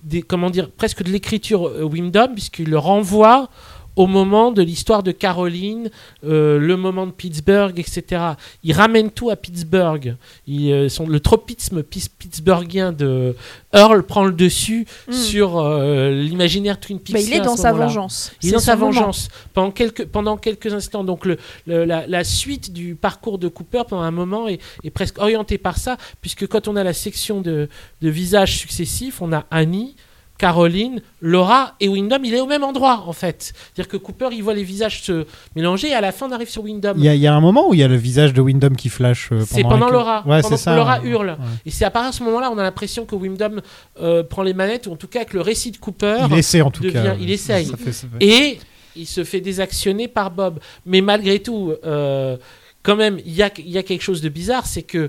des, 0.02 0.23
comment 0.23 0.51
dire, 0.51 0.69
presque 0.69 1.05
de 1.05 1.10
l'écriture 1.10 1.62
Wyndham, 1.62 2.32
puisqu'il 2.32 2.70
le 2.70 2.78
renvoie 2.78 3.51
au 3.97 4.06
moment 4.06 4.52
de 4.52 4.62
l'histoire 4.62 5.02
de 5.02 5.12
Caroline, 5.12 5.90
euh, 6.24 6.59
le 6.59 6.77
moment 6.77 7.06
de 7.06 7.12
Pittsburgh, 7.12 7.78
etc. 7.78 8.23
Il 8.64 8.73
ramène 8.73 9.10
tout 9.10 9.31
à 9.31 9.36
Pittsburgh. 9.36 10.16
Euh, 10.48 10.89
le 11.06 11.20
tropisme 11.20 11.82
pis- 11.82 12.09
pittsburghien 12.19 12.93
de 12.93 13.36
Earl 13.74 14.02
prend 14.05 14.24
le 14.24 14.32
dessus 14.32 14.86
Mm. 15.09 15.12
sur 15.12 15.59
euh, 15.59 16.10
l'imaginaire 16.10 16.81
Twin 16.81 16.98
Peaks. 16.98 17.16
Il 17.27 17.32
est 17.35 17.40
dans 17.40 17.56
sa 17.56 17.73
vengeance. 17.73 18.32
Il 18.43 18.48
est 18.48 18.52
dans 18.52 18.59
sa 18.60 18.77
vengeance 18.77 19.28
pendant 19.55 19.70
quelques, 19.70 20.06
pendant 20.06 20.36
quelques 20.36 20.73
instants. 20.73 21.05
Donc 21.05 21.27
le, 21.27 21.36
le- 21.66 21.85
la, 21.85 22.06
la 22.06 22.24
suite 22.24 22.73
du 22.73 22.94
parcours 22.94 23.39
de 23.39 23.48
Cooper 23.48 23.82
pendant 23.89 24.02
un 24.02 24.10
moment 24.10 24.48
est, 24.48 24.60
est 24.85 24.90
presque 24.90 25.19
orientée 25.19 25.59
par 25.59 25.77
ça, 25.78 25.97
puisque 26.20 26.47
quand 26.47 26.69
on 26.69 26.77
a 26.77 26.85
la 26.85 26.93
section 26.94 27.40
de, 27.40 27.69
de 28.01 28.09
visages 28.09 28.56
successifs, 28.59 29.20
on 29.20 29.32
a 29.32 29.44
Annie, 29.51 29.97
Caroline, 30.43 31.01
Laura 31.20 31.77
et 31.78 31.86
Wyndham, 31.89 32.24
il 32.24 32.35
est 32.35 32.40
au 32.40 32.47
même 32.47 32.64
endroit 32.64 33.05
en 33.06 33.12
fait. 33.12 33.52
C'est-à-dire 33.55 33.86
que 33.89 33.97
Cooper, 33.97 34.31
il 34.32 34.43
voit 34.43 34.55
les 34.55 34.64
visages 34.64 35.01
se 35.02 35.24
mélanger 35.55 35.90
et 35.90 35.94
à 35.94 36.01
la 36.01 36.10
fin 36.10 36.28
on 36.28 36.32
arrive 36.32 36.48
sur 36.51 36.64
Wyndham. 36.64 36.97
Il 36.98 37.05
y, 37.05 37.09
a- 37.09 37.14
il 37.14 37.20
y 37.20 37.28
a 37.28 37.32
un 37.32 37.40
moment 37.40 37.69
où 37.69 37.74
il 37.74 37.78
y 37.81 37.82
a 37.85 37.86
le 37.86 37.94
visage 37.94 38.35
de 38.35 38.40
Wyndham 38.40 38.74
qui 38.74 38.89
flash. 38.89 39.31
euh, 39.31 39.44
C'est 39.47 39.62
pendant 39.62 39.77
pendant 39.78 39.86
la- 39.86 39.93
Laura. 39.93 40.16
Ouais, 40.27 40.43
pendant 40.43 40.48
c'est 40.48 40.55
que 40.56 40.60
ça. 40.60 40.74
Laura 40.74 41.01
hurle. 41.05 41.28
Ouais. 41.39 41.47
Et 41.64 41.70
c'est 41.70 41.85
à 41.85 41.93
partir 41.93 42.10
de 42.10 42.16
ce 42.16 42.24
moment-là, 42.24 42.51
on 42.51 42.59
a 42.59 42.62
l'impression 42.64 43.05
que 43.06 43.14
Wyndham 43.14 43.60
euh, 44.01 44.24
prend 44.24 44.43
les 44.43 44.52
manettes, 44.52 44.89
ou 44.89 44.93
en 44.93 44.97
tout 44.97 45.06
cas 45.06 45.24
que 45.24 45.35
le 45.35 45.43
récit 45.43 45.70
de 45.70 45.77
Cooper. 45.77 46.27
Il 46.28 46.36
essaie, 46.36 46.60
en 46.60 46.73
tout 46.73 46.82
devient- 46.82 46.93
cas. 46.94 47.14
Il 47.20 47.31
essaye. 47.31 47.66
Ça 47.66 47.77
fait- 47.77 47.93
ça 47.93 48.09
fait- 48.19 48.27
Et 48.27 48.59
il 48.97 49.06
se 49.06 49.23
fait 49.23 49.40
désactionner 49.40 50.09
par 50.09 50.32
Bob. 50.32 50.59
Mais 50.86 51.02
malgré 51.02 51.39
tout, 51.39 51.73
euh, 51.85 52.36
quand 52.82 52.97
même, 52.97 53.20
il 53.24 53.32
y 53.32 53.44
a, 53.44 53.51
il 53.59 53.70
y 53.70 53.78
a 53.78 53.85
quelque 53.85 54.02
chose 54.02 54.20
de 54.23 54.28
bizarre, 54.28 54.66
c'est 54.66 54.82
que 54.82 55.09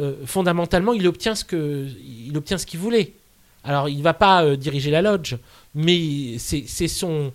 euh, 0.00 0.14
fondamentalement, 0.26 0.92
il 0.94 1.06
obtient 1.06 1.36
ce 1.36 1.44
que, 1.44 1.86
il 2.26 2.36
obtient 2.36 2.58
ce 2.58 2.66
qu'il 2.66 2.80
voulait. 2.80 3.12
Alors, 3.64 3.88
il 3.88 4.02
va 4.02 4.14
pas 4.14 4.44
euh, 4.44 4.56
diriger 4.56 4.90
la 4.90 5.02
lodge, 5.02 5.36
mais 5.74 6.36
c'est 6.38 6.64
c'est 6.66 6.88
son, 6.88 7.32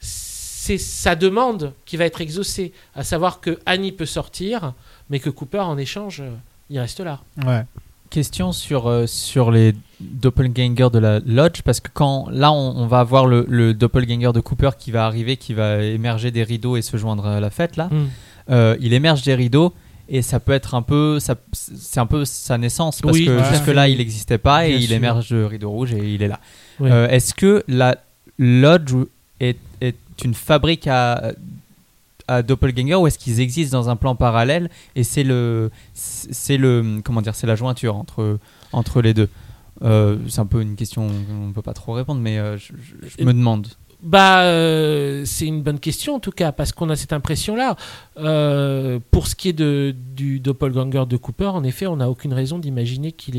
c'est 0.00 0.78
sa 0.78 1.14
demande 1.14 1.72
qui 1.84 1.96
va 1.96 2.04
être 2.04 2.20
exaucée, 2.20 2.72
à 2.94 3.04
savoir 3.04 3.40
que 3.40 3.58
Annie 3.66 3.92
peut 3.92 4.06
sortir, 4.06 4.74
mais 5.10 5.20
que 5.20 5.30
Cooper, 5.30 5.60
en 5.60 5.78
échange, 5.78 6.20
euh, 6.20 6.30
il 6.70 6.78
reste 6.78 7.00
là. 7.00 7.20
Ouais. 7.46 7.64
Question 8.10 8.52
sur, 8.52 8.88
euh, 8.88 9.06
sur 9.06 9.50
les 9.50 9.74
doppelgangers 10.00 10.88
de 10.90 10.98
la 10.98 11.20
Lodge, 11.20 11.60
parce 11.62 11.80
que 11.80 11.90
quand 11.92 12.28
là 12.30 12.50
on, 12.52 12.76
on 12.78 12.86
va 12.86 13.00
avoir 13.00 13.26
le, 13.26 13.44
le 13.48 13.74
doppelganger 13.74 14.32
de 14.32 14.40
Cooper 14.40 14.70
qui 14.78 14.90
va 14.90 15.04
arriver, 15.04 15.36
qui 15.36 15.52
va 15.52 15.82
émerger 15.82 16.30
des 16.30 16.42
rideaux 16.42 16.76
et 16.78 16.82
se 16.82 16.96
joindre 16.96 17.26
à 17.26 17.40
la 17.40 17.50
fête 17.50 17.76
là, 17.76 17.88
Mm. 17.90 18.06
Euh, 18.50 18.76
il 18.80 18.94
émerge 18.94 19.22
des 19.22 19.34
rideaux 19.34 19.74
et 20.08 20.22
ça 20.22 20.40
peut 20.40 20.52
être 20.52 20.74
un 20.74 20.82
peu, 20.82 21.18
c'est 21.52 22.00
un 22.00 22.06
peu 22.06 22.24
sa 22.24 22.56
naissance 22.58 23.00
parce 23.00 23.16
Oui, 23.16 23.26
que 23.26 23.42
jusque 23.52 23.66
là 23.68 23.88
il 23.88 23.98
n'existait 23.98 24.38
pas 24.38 24.66
et 24.68 24.74
il 24.76 24.92
émerge 24.92 25.30
de 25.30 25.42
rideau 25.44 25.70
rouge 25.70 25.92
et 25.92 26.14
il 26.14 26.22
est 26.22 26.28
là. 26.28 26.40
Euh, 26.80 27.08
Est-ce 27.08 27.34
que 27.34 27.62
la 27.68 27.96
Lodge 28.38 28.94
est, 29.40 29.58
est 29.80 29.96
une 30.24 30.34
fabrique 30.34 30.86
à 30.86 31.32
à 32.30 32.42
doppelganger 32.42 32.94
ou 32.94 33.06
est-ce 33.06 33.18
qu'ils 33.18 33.40
existent 33.40 33.78
dans 33.78 33.88
un 33.88 33.96
plan 33.96 34.14
parallèle 34.14 34.68
et 34.94 35.02
c'est 35.02 35.22
le 35.24 35.70
c'est 35.94 36.58
le 36.58 37.00
comment 37.02 37.22
dire 37.22 37.34
c'est 37.34 37.46
la 37.46 37.56
jointure 37.56 37.96
entre 37.96 38.38
entre 38.72 39.00
les 39.00 39.14
deux? 39.14 39.28
Euh, 39.82 40.16
c'est 40.28 40.40
un 40.40 40.46
peu 40.46 40.60
une 40.60 40.74
question 40.76 41.08
on 41.48 41.52
peut 41.52 41.62
pas 41.62 41.72
trop 41.72 41.92
répondre 41.92 42.20
mais 42.20 42.36
euh, 42.38 42.56
je, 42.58 42.72
je- 42.82 43.08
je 43.18 43.24
me 43.24 43.32
demande 43.32 43.68
Bah, 44.02 44.42
euh, 44.42 45.24
c'est 45.24 45.46
une 45.46 45.62
bonne 45.62 45.80
question 45.80 46.14
en 46.14 46.20
tout 46.20 46.30
cas, 46.30 46.52
parce 46.52 46.72
qu'on 46.72 46.88
a 46.88 46.96
cette 46.96 47.12
impression-là. 47.12 47.76
Euh, 48.18 49.00
pour 49.10 49.26
ce 49.26 49.34
qui 49.34 49.48
est 49.48 49.52
de, 49.52 49.94
du 50.14 50.38
doppelganger 50.38 51.04
de 51.06 51.16
Cooper, 51.16 51.48
en 51.48 51.64
effet, 51.64 51.86
on 51.86 51.96
n'a 51.96 52.08
aucune 52.08 52.32
raison 52.32 52.58
d'imaginer 52.58 53.12
qu'il 53.12 53.34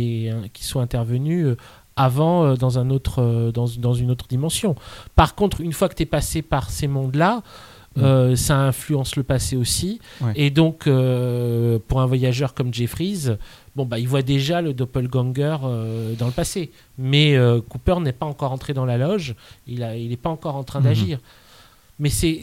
qu'il 0.53 0.65
soit 0.65 0.81
intervenu 0.81 1.43
euh, 1.43 1.55
avant 1.95 2.53
dans, 2.55 2.79
un 2.79 2.89
autre, 2.89 3.51
dans, 3.53 3.65
dans 3.77 3.93
une 3.93 4.09
autre 4.09 4.25
dimension. 4.27 4.75
Par 5.15 5.35
contre, 5.35 5.59
une 5.59 5.73
fois 5.73 5.89
que 5.89 5.95
tu 5.95 6.03
es 6.03 6.05
passé 6.05 6.41
par 6.41 6.69
ces 6.69 6.87
mondes-là, 6.87 7.41
euh, 7.97 8.35
ça 8.35 8.57
influence 8.59 9.15
le 9.15 9.23
passé 9.23 9.57
aussi. 9.57 9.99
Ouais. 10.21 10.31
Et 10.35 10.49
donc, 10.51 10.87
euh, 10.87 11.79
pour 11.87 12.01
un 12.01 12.05
voyageur 12.05 12.53
comme 12.53 12.73
Jeffries, 12.73 13.25
bon, 13.75 13.85
bah, 13.85 13.99
il 13.99 14.07
voit 14.07 14.21
déjà 14.21 14.61
le 14.61 14.73
doppelganger 14.73 15.57
euh, 15.63 16.13
dans 16.15 16.27
le 16.27 16.31
passé. 16.31 16.71
Mais 16.97 17.35
Cooper 17.67 17.95
n'est 18.01 18.13
pas 18.13 18.25
encore 18.27 18.51
entré 18.51 18.73
dans 18.73 18.85
la 18.85 18.97
loge, 18.97 19.35
il 19.67 19.79
n'est 19.79 20.03
il 20.03 20.17
pas 20.17 20.29
encore 20.29 20.55
en 20.55 20.63
train 20.63 20.79
Mhm. 20.79 20.85
d'agir. 20.85 21.19
Mais 21.97 22.09
c'est. 22.09 22.41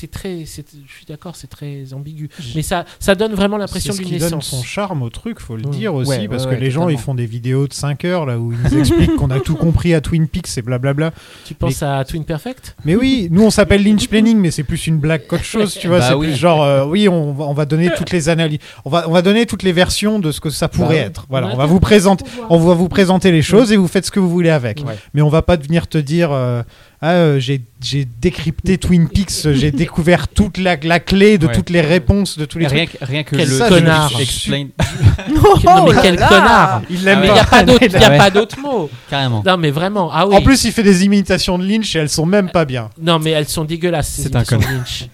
C'est- 0.00 0.10
très. 0.10 0.44
c'est- 0.46 0.64
Je 0.86 0.92
suis 0.92 1.06
d'accord, 1.06 1.36
c'est 1.36 1.46
très 1.48 1.92
ambigu. 1.92 2.28
Mais 2.54 2.62
ça, 2.62 2.84
ça 2.98 3.14
donne 3.14 3.34
vraiment 3.34 3.56
l'impression 3.56 3.92
d'une 3.94 4.04
qui 4.04 4.10
donne 4.12 4.22
naissance. 4.22 4.46
son 4.48 4.62
charme 4.62 5.02
au 5.02 5.10
truc, 5.10 5.40
faut 5.40 5.56
le 5.56 5.62
Mm. 5.68 5.70
dire 5.70 5.94
aussi, 5.94 6.10
Ouais, 6.10 6.28
parce 6.28 6.44
ouais, 6.44 6.50
que 6.50 6.54
ouais, 6.56 6.60
les 6.60 6.70
gens 6.70 6.88
ils 6.88 6.98
font 6.98 7.14
des 7.14 7.26
vidéos 7.26 7.66
de 7.68 7.72
5 7.72 8.04
heures 8.04 8.26
là 8.26 8.38
où 8.38 8.52
ils 8.52 8.58
nous 8.58 8.78
expliquent 8.78 9.16
qu'on 9.16 9.30
a 9.30 9.40
tout 9.40 9.56
compris 9.56 9.94
à 9.94 10.00
Twin 10.00 10.26
Peaks 10.28 10.56
et 10.58 10.62
blablabla. 10.62 11.12
Tu 11.44 11.54
penses 11.54 11.82
à 11.82 12.04
Twin 12.04 12.24
Perfect? 12.24 12.76
Mais 12.84 12.96
oui, 12.96 13.28
nous 13.30 13.42
on 13.42 13.50
s'appelle 13.50 13.82
Lynch 13.84 14.08
Planning, 14.08 14.38
mais 14.38 14.50
c'est 14.50 14.64
plus 14.64 14.86
une 14.86 14.98
blague 14.98 15.26
qu'autre 15.26 15.44
chose, 15.44 15.74
tu 15.78 15.88
vois. 15.88 15.98
Bah 16.00 16.08
c'est 16.08 16.14
oui. 16.14 16.28
plus 16.28 16.36
genre, 16.36 16.62
euh, 16.62 16.84
oui, 16.84 17.08
on 17.08 17.32
va, 17.32 17.44
on 17.44 17.54
va 17.54 17.64
donner 17.66 17.90
toutes 17.96 18.10
les 18.10 18.28
analyses, 18.28 18.58
on 18.84 18.90
va, 18.90 19.08
on 19.08 19.12
va 19.12 19.22
donner 19.22 19.46
toutes 19.46 19.62
les 19.62 19.72
versions 19.72 20.18
de 20.18 20.32
ce 20.32 20.40
que 20.40 20.50
ça 20.50 20.68
pourrait 20.68 21.00
Bah 21.00 21.06
être. 21.06 21.26
Voilà, 21.28 21.48
On 21.48 21.56
va 21.56 21.66
vous 21.66 21.80
présenter, 21.80 22.24
on 22.48 22.58
va 22.58 22.74
vous 22.74 22.88
présenter 22.88 23.30
les 23.32 23.42
choses 23.42 23.72
et 23.72 23.76
vous 23.76 23.88
faites 23.88 24.06
ce 24.06 24.10
que 24.10 24.20
vous 24.20 24.30
voulez 24.30 24.50
avec. 24.50 24.82
Ouais. 24.86 24.96
Mais 25.14 25.22
on 25.22 25.28
va 25.28 25.42
pas 25.42 25.56
venir 25.56 25.86
te 25.88 25.98
dire, 25.98 26.30
euh, 26.32 26.62
Ah, 27.02 27.12
euh, 27.12 27.40
j'ai 27.40 27.62
décrypté 28.20 28.76
Twin 28.76 29.08
Peaks, 29.08 29.48
j'ai 29.54 29.70
découvert 29.70 30.28
toute 30.28 30.58
la, 30.58 30.76
la 30.82 31.00
clé 31.00 31.38
de 31.38 31.46
Ouais. 31.46 31.52
toutes 31.54 31.70
les 31.70 31.80
réponses 31.80 32.36
de 32.36 32.44
tous 32.44 32.58
les 32.58 32.66
rien, 32.66 32.84
trucs. 32.84 32.98
que- 32.98 33.04
rien 33.06 33.22
que 33.22 33.36
Quel 33.36 33.48
le 33.48 33.56
ça, 33.56 33.68
connard. 33.70 34.12
explain. 34.20 34.66
Oh 35.42 35.56
non, 35.64 35.86
mais 35.92 35.98
quel 36.02 36.16
là. 36.16 36.28
connard 36.28 36.82
Il 36.90 37.04
l'aime 37.04 37.18
Ah 37.18 37.22
ouais. 37.22 37.28
il 37.28 37.32
n'y 37.32 37.38
a 37.38 37.44
pas 37.44 37.62
il 37.62 37.96
Ah 37.96 38.10
ouais. 38.10 38.18
pas 38.18 38.30
d'autre 38.30 38.58
mot. 38.60 38.90
Carrément. 39.08 39.42
Non, 39.46 39.56
mais 39.56 39.70
vraiment. 39.70 40.10
Ah 40.12 40.26
oui. 40.26 40.34
En 40.36 40.42
plus, 40.42 40.62
il 40.64 40.72
fait 40.72 40.82
des 40.82 41.04
imitations 41.04 41.58
de 41.58 41.64
Lynch 41.66 41.96
et 41.96 42.00
elles 42.00 42.08
sont 42.10 42.26
même 42.26 42.50
pas 42.50 42.64
bien. 42.66 42.90
Non, 43.00 43.18
mais 43.18 43.30
elles 43.30 43.48
sont 43.48 43.64
dégueulasses. 43.64 44.08
ces 44.10 44.22
C'est 44.24 44.36
un 44.36 44.44
connard. 44.44 44.70
Lynch. 44.70 45.06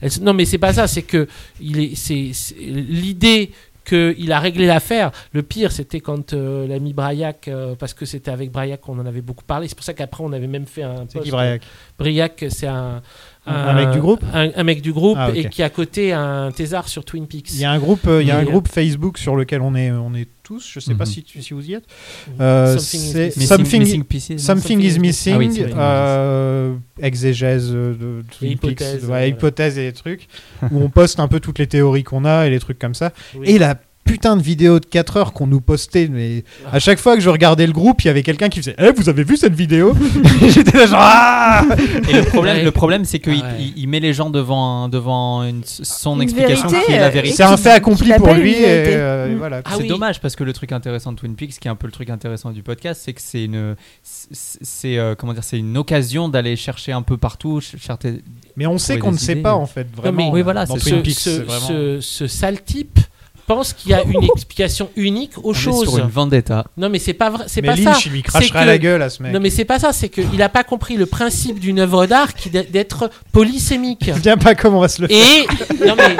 Elles 0.00 0.10
sont- 0.10 0.22
Non, 0.22 0.34
mais 0.34 0.44
c'est 0.46 0.58
pas 0.58 0.72
ça. 0.72 0.88
C'est 0.88 1.02
que 1.02 1.28
il 1.60 1.78
est, 1.80 1.92
c'est, 1.94 2.30
c'est- 2.32 2.56
l'idée 2.58 3.52
qu'il 3.84 4.32
a 4.32 4.40
réglé 4.40 4.66
l'affaire. 4.66 5.10
Le 5.32 5.42
pire, 5.42 5.72
c'était 5.72 6.00
quand 6.00 6.32
euh, 6.32 6.66
l'ami 6.66 6.92
Braillac, 6.92 7.48
euh, 7.48 7.74
parce 7.78 7.94
que 7.94 8.04
c'était 8.04 8.30
avec 8.30 8.50
Braillac 8.50 8.80
qu'on 8.80 8.98
en 8.98 9.06
avait 9.06 9.20
beaucoup 9.20 9.44
parlé. 9.44 9.68
C'est 9.68 9.74
pour 9.74 9.84
ça 9.84 9.94
qu'après, 9.94 10.24
on 10.24 10.32
avait 10.32 10.46
même 10.46 10.66
fait 10.66 10.82
un. 10.82 11.04
C'est 11.08 11.20
qui 11.20 11.30
Braillac? 11.30 11.62
Braillac, 11.98 12.44
c'est 12.48 12.66
un. 12.66 13.02
Un 13.46 13.74
mec 13.74 13.90
du 13.90 14.00
groupe? 14.00 14.24
un, 14.32 14.48
un 14.56 14.64
mec 14.64 14.80
du 14.80 14.92
groupe 14.92 15.18
Ah, 15.20 15.30
et 15.34 15.50
qui 15.50 15.62
a 15.62 15.68
coté 15.68 16.14
un 16.14 16.50
thésard 16.50 16.88
sur 16.88 17.04
Twin 17.04 17.26
Peaks. 17.26 17.52
Il 17.52 17.60
y 17.60 17.64
a 17.66 17.70
un 17.70 17.78
groupe, 17.78 18.06
euh, 18.06 18.22
il 18.22 18.28
y 18.28 18.30
a 18.30 18.38
un 18.38 18.44
groupe 18.44 18.68
Facebook 18.68 19.18
sur 19.18 19.36
lequel 19.36 19.60
on 19.60 19.74
est, 19.74 19.90
on 19.90 20.14
est 20.14 20.28
tous. 20.44 20.70
Je 20.72 20.78
sais 20.78 20.94
pas 20.94 21.04
Mhm. 21.04 21.10
si, 21.10 21.22
tu- 21.24 21.42
si 21.42 21.52
vous 21.54 21.68
y 21.68 21.74
êtes. 21.74 21.84
Euh, 22.40 22.78
Something 22.78 23.00
is 23.00 23.12
c'est 23.12 23.24
missing. 23.36 23.46
something, 23.48 23.80
Missing 23.80 24.04
Pieces, 24.04 24.30
non 24.30 24.38
something 24.38 24.80
is 24.80 24.98
missing. 25.00 25.34
Ah 25.34 25.38
oui, 25.38 25.50
c'est 25.52 25.62
vrai. 25.64 25.72
euh, 25.76 26.74
exégèse 27.00 27.70
euh, 27.72 27.94
de 27.94 28.46
hypothèse, 28.46 28.76
Peaks, 28.76 29.00
ouais, 29.02 29.06
voilà. 29.06 29.26
hypothèse 29.26 29.78
et 29.78 29.86
des 29.86 29.92
trucs 29.92 30.28
où 30.70 30.80
on 30.82 30.88
poste 30.90 31.18
un 31.18 31.26
peu 31.28 31.40
toutes 31.40 31.58
les 31.58 31.66
théories 31.66 32.04
qu'on 32.04 32.24
a 32.24 32.46
et 32.46 32.50
les 32.50 32.60
trucs 32.60 32.78
comme 32.78 32.94
ça. 32.94 33.12
Oui. 33.36 33.48
Et 33.48 33.58
la 33.58 33.76
putain 34.04 34.36
de 34.36 34.42
vidéo 34.42 34.80
de 34.80 34.84
4 34.86 35.16
heures 35.16 35.32
qu'on 35.32 35.46
nous 35.46 35.60
postait, 35.60 36.08
mais 36.08 36.44
à 36.70 36.78
chaque 36.78 36.98
fois 36.98 37.14
que 37.16 37.20
je 37.22 37.30
regardais 37.30 37.66
le 37.66 37.72
groupe, 37.72 38.02
il 38.02 38.06
y 38.06 38.10
avait 38.10 38.22
quelqu'un 38.22 38.48
qui 38.48 38.58
faisait 38.60 38.76
Eh, 38.78 38.92
vous 38.92 39.08
avez 39.08 39.24
vu 39.24 39.36
cette 39.36 39.54
vidéo 39.54 39.94
J'étais 40.48 40.76
là 40.78 40.86
genre 40.86 40.98
Ah 41.00 41.64
Et 42.08 42.12
le 42.12 42.24
problème, 42.24 42.56
Ouais. 42.58 42.62
le 42.64 42.70
problème 42.70 43.04
c'est 43.04 43.18
qu'il 43.18 43.34
ouais. 43.42 43.56
il, 43.58 43.72
il 43.76 43.88
met 43.88 44.00
les 44.00 44.12
gens 44.12 44.30
devant, 44.30 44.88
devant 44.88 45.42
une- 45.42 45.62
son 45.64 46.16
Une 46.16 46.22
explication 46.22 46.68
vérité, 46.68 46.86
qui 46.86 46.92
est 46.92 47.00
la 47.00 47.06
euh, 47.06 47.10
vérité. 47.10 47.34
C'est 47.34 47.42
un 47.44 47.56
fait 47.56 47.70
accompli 47.70 48.12
pour 48.18 48.32
lui 48.34 48.52
et, 48.52 48.64
euh, 48.66 49.28
Mm. 49.34 49.38
voilà. 49.38 49.62
Ah 49.64 49.70
c'est 49.76 49.82
oui. 49.82 49.88
dommage 49.88 50.20
parce 50.20 50.36
que 50.36 50.44
le 50.44 50.52
truc 50.52 50.72
intéressant 50.72 51.12
de 51.12 51.16
Twin 51.18 51.34
Peaks, 51.34 51.58
qui 51.58 51.66
est 51.68 51.70
un 51.70 51.74
peu 51.76 51.86
le 51.86 51.92
truc 51.92 52.10
intéressant 52.10 52.50
du 52.50 52.62
podcast, 52.62 53.00
c'est 53.04 53.12
que 53.14 53.22
c'est 53.22 53.44
une, 53.44 53.74
c'est 54.02 54.98
euh, 54.98 55.14
comment 55.14 55.32
dire, 55.32 55.44
c'est 55.44 55.58
une 55.58 55.76
occasion 55.76 56.28
d'aller 56.28 56.56
chercher 56.56 56.92
un 56.92 57.02
peu 57.02 57.16
partout, 57.16 57.60
chercher- 57.60 58.20
Mais 58.56 58.66
on 58.66 58.78
sait 58.78 58.98
qu'on 58.98 59.12
ne 59.12 59.16
sait 59.16 59.36
pas 59.36 59.54
en 59.54 59.66
fait 59.66 59.86
vraiment. 59.96 60.16
mais- 60.16 60.30
oui, 60.32 60.42
voilà, 60.42 60.66
dans 60.66 60.74
c'est 60.74 60.80
Twin 60.90 60.96
ce, 60.96 61.00
Peaks, 61.02 61.14
ce- 61.18 61.30
c'est 61.30 61.38
vraiment- 61.42 61.68
ce- 61.68 62.00
ce 62.00 62.26
sale 62.26 62.62
type 62.62 62.98
pense 63.46 63.72
qu'il 63.72 63.90
y 63.90 63.94
a 63.94 64.02
une 64.02 64.22
explication 64.24 64.90
unique 64.96 65.32
aux 65.38 65.50
on 65.50 65.52
est 65.52 65.54
choses. 65.54 65.88
sur 65.88 65.98
une 65.98 66.08
vendetta. 66.10 66.64
Non, 66.76 66.88
mais 66.88 66.98
c'est 66.98 67.12
pas 67.12 67.30
vrai. 67.30 67.44
C'est 67.46 67.62
pas 67.62 67.74
Lynch, 67.76 67.84
ça. 67.84 67.98
il 68.06 68.12
lui 68.12 68.18
C'est 68.18 68.30
cracherait 68.30 68.60
que- 68.62 68.66
la 68.66 68.78
gueule 68.78 69.02
à 69.02 69.10
ce 69.10 69.22
mec. 69.22 69.32
Non, 69.32 69.40
mais 69.40 69.50
c'est 69.50 69.64
pas 69.64 69.78
ça. 69.78 69.92
C'est 69.92 70.08
qu'il 70.08 70.40
a 70.42 70.48
pas 70.48 70.64
compris 70.64 70.96
le 70.96 71.06
principe 71.06 71.58
d'une 71.60 71.78
œuvre 71.78 72.06
d'art 72.06 72.34
qui 72.34 72.50
d'être- 72.50 72.70
d'être 72.70 73.10
polysémique. 73.32 74.10
Viens 74.22 74.36
pas 74.36 74.54
comment 74.54 74.78
on 74.78 74.82
va 74.82 74.88
se 74.88 75.02
le 75.02 75.08
faire. 75.08 75.16
Et 75.18 75.86
non 75.86 75.94
mais 75.96 76.16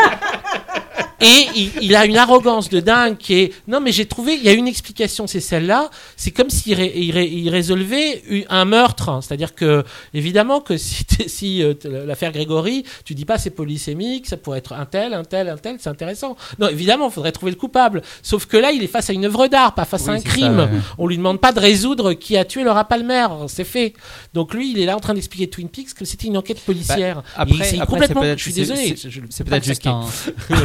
et 1.24 1.48
il, 1.56 1.70
il 1.82 1.96
a 1.96 2.04
une 2.06 2.16
arrogance 2.16 2.68
de 2.68 2.80
dingue 2.80 3.16
qui 3.16 3.34
est 3.34 3.52
non 3.66 3.80
mais 3.80 3.92
j'ai 3.92 4.06
trouvé 4.06 4.34
il 4.34 4.42
y 4.42 4.48
a 4.48 4.52
une 4.52 4.68
explication 4.68 5.26
c'est 5.26 5.40
celle-là. 5.40 5.90
C'est 6.16 6.30
comme 6.30 6.50
s'il 6.50 6.74
ré- 6.74 6.92
il 6.94 7.10
ré- 7.12 7.26
il 7.32 7.48
résolvait 7.48 8.22
un 8.48 8.64
meurtre. 8.64 9.20
C'est-à-dire 9.22 9.54
que 9.54 9.84
évidemment 10.12 10.60
que 10.60 10.76
si, 10.76 11.62
euh, 11.62 11.74
l'affaire 12.06 12.32
Grégory 12.32 12.84
tu 13.04 13.14
dis 13.14 13.24
pas 13.24 13.38
c'est 13.38 13.50
polysémique 13.50 14.26
ça 14.26 14.36
pourrait 14.36 14.58
être 14.58 14.72
un 14.72 14.86
tel 14.86 15.14
un 15.14 15.24
tel 15.24 15.48
un 15.48 15.56
tel 15.56 15.76
c'est 15.80 15.88
intéressant. 15.90 16.36
Non 16.58 16.68
évidemment 16.68 17.06
il 17.08 17.12
faudrait 17.12 17.32
trouver 17.32 17.52
le 17.52 17.56
coupable. 17.58 18.02
Sauf 18.22 18.46
que 18.46 18.56
là 18.56 18.70
il 18.72 18.82
est 18.82 18.86
face 18.88 19.10
à 19.10 19.12
une 19.12 19.24
œuvre 19.24 19.46
d'art 19.48 19.74
pas 19.74 19.84
face 19.84 20.08
à 20.08 20.12
un 20.12 20.20
crime 20.20 20.56
ça, 20.56 20.64
ouais. 20.64 20.80
on 20.98 21.06
lui 21.06 21.16
demande 21.16 21.40
pas 21.40 21.52
de 21.52 21.60
résoudre 21.60 22.12
qui 22.12 22.36
a 22.36 22.44
tué 22.44 22.62
Laura 22.64 22.84
Palmer. 22.84 23.26
C'est 23.48 23.64
fait. 23.64 23.94
Donc 24.34 24.54
lui 24.54 24.70
il 24.72 24.78
est 24.78 24.86
là 24.86 24.96
en 24.96 25.00
train 25.00 25.14
d'expliquer 25.14 25.48
Twin 25.48 25.68
Peaks 25.68 25.94
que 25.94 26.04
c'était 26.04 26.26
une 26.28 26.36
enquête 26.36 26.60
policière. 26.60 27.22
Après, 27.36 27.54
après, 27.80 27.86
complètement 27.86 28.22
je 28.36 28.42
suis 28.42 28.52
désolé 28.52 28.96
c'est- 28.96 29.44
peut-être 29.44 29.64
juste 29.64 29.86
un, 29.86 30.04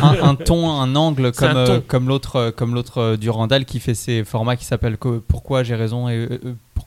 un, 0.02 0.30
un 0.30 0.36
ton, 0.50 0.72
un 0.72 0.96
angle 0.96 1.28
un 1.28 1.32
comme, 1.32 1.58
euh, 1.58 1.80
comme 1.88 2.08
l'autre, 2.08 2.36
euh, 2.38 2.52
comme 2.52 2.74
l'autre 2.74 2.98
euh, 2.98 3.18
Durandal 3.18 3.66
qui 3.66 3.80
fait 3.80 3.94
ses 3.94 4.24
formats 4.24 4.56
qui 4.56 4.66
s'appellent 4.66 4.98
Pourquoi 4.98 5.64
j'ai 5.64 5.76
raison 5.76 6.10
et 6.10 6.28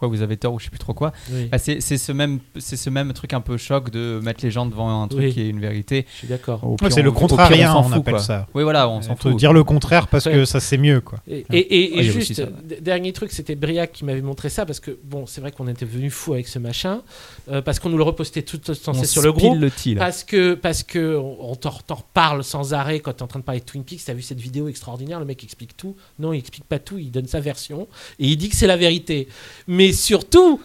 pourquoi 0.02 0.16
vous 0.16 0.22
avez 0.22 0.36
tort 0.36 0.52
ou 0.54 0.58
je 0.58 0.64
sais 0.64 0.70
plus 0.70 0.78
trop 0.80 0.94
quoi. 0.94 1.12
Oui. 1.30 1.46
Bah, 1.46 1.58
c'est 1.58 1.80
ce 1.80 2.10
même, 2.12 2.40
c'est 2.58 2.76
ce 2.76 2.90
même 2.90 3.12
truc 3.12 3.32
un 3.34 3.40
peu 3.40 3.56
choc 3.56 3.90
de 3.90 4.20
mettre 4.22 4.44
les 4.44 4.50
gens 4.50 4.66
devant 4.66 5.02
un 5.02 5.06
truc 5.06 5.22
Oui. 5.22 5.32
qui 5.32 5.40
est 5.42 5.48
une 5.48 5.60
vérité. 5.60 6.06
Je 6.12 6.18
suis 6.18 6.28
d'accord. 6.28 6.64
Ouais, 6.64 6.90
c'est 6.90 7.02
le 7.02 7.12
s'en 7.12 7.80
on 7.80 7.82
fout, 7.84 7.92
appelle 8.00 8.14
quoi. 8.14 8.22
ça. 8.22 8.48
Oui, 8.54 8.64
voilà, 8.64 8.88
on 8.88 9.00
s'en 9.00 9.14
fout. 9.14 9.36
dire 9.36 9.52
le 9.52 9.62
contraire 9.62 10.08
parce 10.08 10.26
Ouais. 10.26 10.32
que 10.32 10.44
ça 10.44 10.58
c'est 10.60 10.78
mieux 10.78 11.00
quoi. 11.00 11.20
Et, 11.28 11.44
et, 11.52 11.98
et- 11.98 12.02
juste, 12.02 12.34
ça. 12.34 12.46
dernier 12.80 13.12
truc, 13.12 13.30
c'était 13.32 13.54
Briac 13.54 13.92
qui 13.92 14.04
m'avait 14.04 14.22
montré 14.22 14.48
ça 14.48 14.66
parce 14.66 14.80
que, 14.80 14.98
bon, 15.04 15.26
c'est 15.26 15.40
vrai 15.40 15.52
qu'on 15.52 15.68
était 15.68 15.84
venu 15.86 16.10
fou 16.10 16.32
avec 16.34 16.48
ce 16.48 16.58
machin, 16.58 17.02
euh, 17.50 17.62
parce 17.62 17.78
qu'on 17.78 17.88
nous 17.90 17.96
le 17.96 18.02
repostait 18.02 18.42
tout 18.42 18.58
le 18.66 18.74
temps 18.74 18.92
On 18.94 19.04
sur 19.04 19.22
le 19.22 19.32
groupe. 19.32 19.58
le. 19.58 19.70
Parce 19.96 20.24
que, 20.24 20.54
parce 20.54 20.82
que 20.82 21.16
on 21.16 21.52
on 21.52 21.54
t'en 21.56 21.70
reparle 21.94 22.42
sans 22.44 22.72
arrêt 22.74 23.00
quand 23.00 23.12
tu 23.12 23.18
es 23.18 23.22
en 23.22 23.26
train 23.26 23.38
de 23.38 23.44
parler 23.44 23.60
de 23.60 23.64
Twin 23.66 23.84
Peaks. 23.84 24.04
Tu 24.04 24.10
as 24.10 24.14
vu 24.14 24.22
cette 24.22 24.40
vidéo 24.40 24.68
extraordinaire, 24.68 25.18
le 25.20 25.26
mec 25.26 25.42
explique 25.44 25.76
tout. 25.76 25.96
Non, 26.18 26.32
il 26.32 26.38
explique 26.38 26.64
pas 26.64 26.78
tout, 26.78 26.98
il 26.98 27.10
donne 27.10 27.26
sa 27.26 27.40
version 27.40 27.86
et 28.18 28.26
il 28.26 28.36
dit 28.36 28.48
que 28.48 28.56
c'est 28.56 28.66
la 28.66 28.76
vérité. 28.76 29.28
Mais 29.68 29.91
surtout, 29.92 30.60